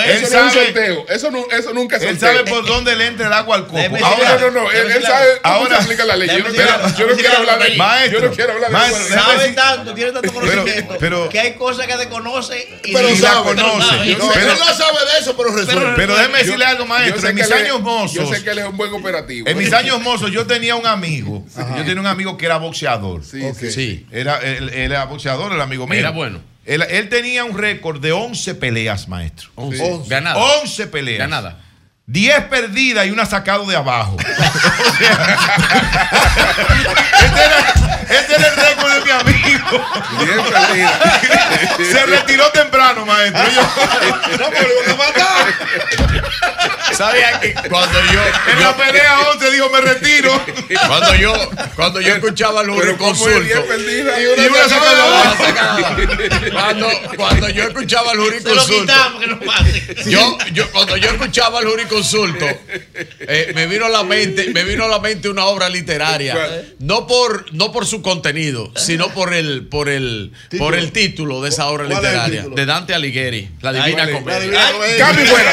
¿eh? 0.02 0.06
Él 0.18 0.24
es 0.24 0.30
sabe- 0.30 0.45
un 0.46 0.52
sorteo. 0.52 1.06
Eso, 1.10 1.32
no, 1.32 1.46
eso 1.52 1.74
nunca 1.74 1.98
es 1.98 2.04
Él 2.04 2.20
sorteo. 2.20 2.38
sabe 2.40 2.50
por 2.50 2.66
dónde 2.66 2.96
le 2.96 3.08
entra 3.08 3.28
el 3.28 3.34
agua 3.34 3.56
al 3.58 3.68
coco. 3.68 3.78
Ahora, 4.04 4.38
no, 4.40 4.52
no, 4.52 4.64
no. 4.64 4.72
Él, 4.72 4.92
él 4.92 5.04
sabe 5.04 5.26
cómo 5.44 5.56
ahora- 5.56 5.78
se 5.78 5.84
aplica 5.84 6.06
la 6.06 6.16
ley. 6.16 6.28
Yo 6.30 6.40
no 6.40 6.46
quiero, 6.52 6.72
decirle- 6.72 6.98
yo 6.98 7.06
no 7.08 7.16
déjame 7.16 7.16
quiero 7.22 7.38
hablar 7.38 7.60
de 7.60 7.76
Maestro, 7.76 8.20
Yo 8.22 8.28
no 8.30 8.34
quiero 8.36 8.54
hablar 8.54 8.70
de 8.72 8.78
maestro, 8.78 9.16
Sabe 9.22 9.50
tanto, 9.54 9.94
tiene 9.94 10.12
tanto 10.12 10.34
conocimiento 10.34 10.96
pero- 11.00 11.30
que 11.30 11.40
hay 11.40 11.54
cosas 11.56 11.88
que 11.88 11.98
desconoce 11.98 12.80
y 12.84 12.94
Pero 12.94 13.16
sabe, 13.16 13.44
conoce. 13.44 14.16
No, 14.18 14.30
Pero- 14.34 14.52
él 14.52 14.58
no 14.60 14.74
sabe 14.74 14.98
de 15.14 15.20
eso, 15.20 15.36
pero 15.38 15.56
resuelve. 15.56 15.94
Pero 15.96 16.16
déjeme 16.16 16.38
decirle 16.40 16.66
algo, 16.66 16.86
maestro. 16.86 17.30
En 17.30 17.36
mis 17.36 17.52
años 17.52 17.82
mozos, 17.82 18.14
Yo 18.14 18.34
sé 18.34 18.44
que 18.44 18.50
él 18.52 18.60
es 18.60 18.66
un 18.66 18.78
buen 18.78 18.94
operativo. 18.94 19.48
en 19.48 19.58
mis 19.58 19.74
años 19.74 20.02
mozos, 20.02 20.32
yo 20.32 20.46
tenía 20.48 20.76
un 20.76 20.86
amigo. 20.88 21.44
Yo 21.56 21.84
tenía 21.86 22.00
un 22.00 22.08
amigo 22.08 22.38
que 22.38 22.46
era 22.46 22.58
boxeador. 22.58 23.24
Sí, 23.24 23.42
sí. 23.72 24.06
Era 24.12 25.06
boxeador, 25.06 25.52
el 25.54 25.62
amigo 25.62 25.88
mío. 25.88 26.00
Era 26.00 26.12
bueno. 26.12 26.42
Él, 26.66 26.84
él 26.90 27.10
tenía 27.10 27.44
un 27.44 27.58
récord 27.58 28.02
de 28.02 28.12
11 28.12 28.56
peleas, 28.56 29.08
maestro. 29.08 29.50
Once. 29.56 29.82
Once. 29.82 30.10
Ganada. 30.10 30.38
11 30.62 30.88
peleas. 30.88 31.20
Ganada. 31.20 31.60
10 32.08 32.46
perdidas 32.46 33.08
y 33.08 33.12
una 33.12 33.26
sacado 33.26 33.66
de 33.66 33.76
abajo. 33.76 34.16
O 34.16 34.20
sea, 34.98 35.38
este, 37.24 37.46
era, 37.46 37.85
este 38.10 38.36
era 38.36 38.48
el 38.48 38.56
récord 38.56 38.92
de 38.94 39.02
mi 39.06 39.12
amigo. 39.12 39.86
Bien 40.20 40.42
perdida. 40.44 41.22
Se 41.78 42.06
retiró 42.06 42.50
temprano, 42.52 43.06
maestro. 43.06 43.44
Yo- 43.54 44.38
no, 44.40 44.50
pero 44.50 44.68
lo 44.70 44.82
que 44.86 44.94
mataba. 44.98 45.48
sabía 46.94 47.40
que 47.40 47.54
cuando 47.70 48.00
yo. 48.12 48.22
En 48.52 48.60
la 48.62 48.76
pelea 48.76 49.20
11 49.34 49.52
dijo, 49.52 49.70
me 49.70 49.82
retiro. 49.82 50.42
Cuando 50.88 51.16
yo, 51.16 51.34
cuando 51.76 52.02
yo 52.02 52.16
escuchaba 52.16 52.62
al 52.62 52.68
Pero 52.76 52.98
¿cómo 52.98 53.12
es? 53.12 53.44
Diez 53.46 53.58
jurisconsulto. 53.58 53.68
perdidas. 53.68 54.20
Y 54.20 54.48
una 54.48 54.70
sacada. 54.70 55.96
Cuando, 56.52 56.90
cuando 57.18 57.50
yo 57.50 57.64
escuchaba 57.64 58.12
al 58.12 58.18
jurisconsulto. 58.20 58.94
Yo, 60.06 60.38
yo, 60.54 60.70
cuando 60.72 60.98
yo 60.98 61.10
escuchaba 61.10 61.60
al 61.60 61.66
jurisconsulto, 61.66 62.46
eh, 63.20 63.52
me 63.56 63.66
vino 63.66 63.86
a 63.86 63.90
la 63.90 64.04
mente, 64.04 64.50
me 64.54 64.64
vino 64.64 64.86
a 64.86 64.88
la 64.88 65.00
mente 65.00 65.30
una 65.30 65.46
obra 65.46 65.68
literaria. 65.70 66.64
No 66.80 67.08
por, 67.08 67.52
no 67.54 67.72
por 67.76 67.86
su 67.86 68.02
contenido, 68.02 68.72
sino 68.78 69.10
por 69.10 69.34
el, 69.34 69.68
por 69.68 69.90
el, 69.90 70.32
por 70.58 70.76
el 70.76 70.94
título 70.94 71.42
de 71.42 71.50
esa 71.50 71.68
obra 71.68 71.84
¿Cuál 71.84 71.92
es 71.92 71.98
el 71.98 72.04
literaria. 72.06 72.40
título? 72.40 72.56
De 72.56 72.66
Dante 72.66 72.94
Alighieri, 72.94 73.50
La 73.60 73.74
Divina 73.74 74.10
Comedia. 74.10 74.34
La 74.34 74.40
Divina 74.40 74.72
Comedia. 74.72 74.98
Cambio 74.98 75.26
y 75.26 75.28
fuera. 75.28 75.52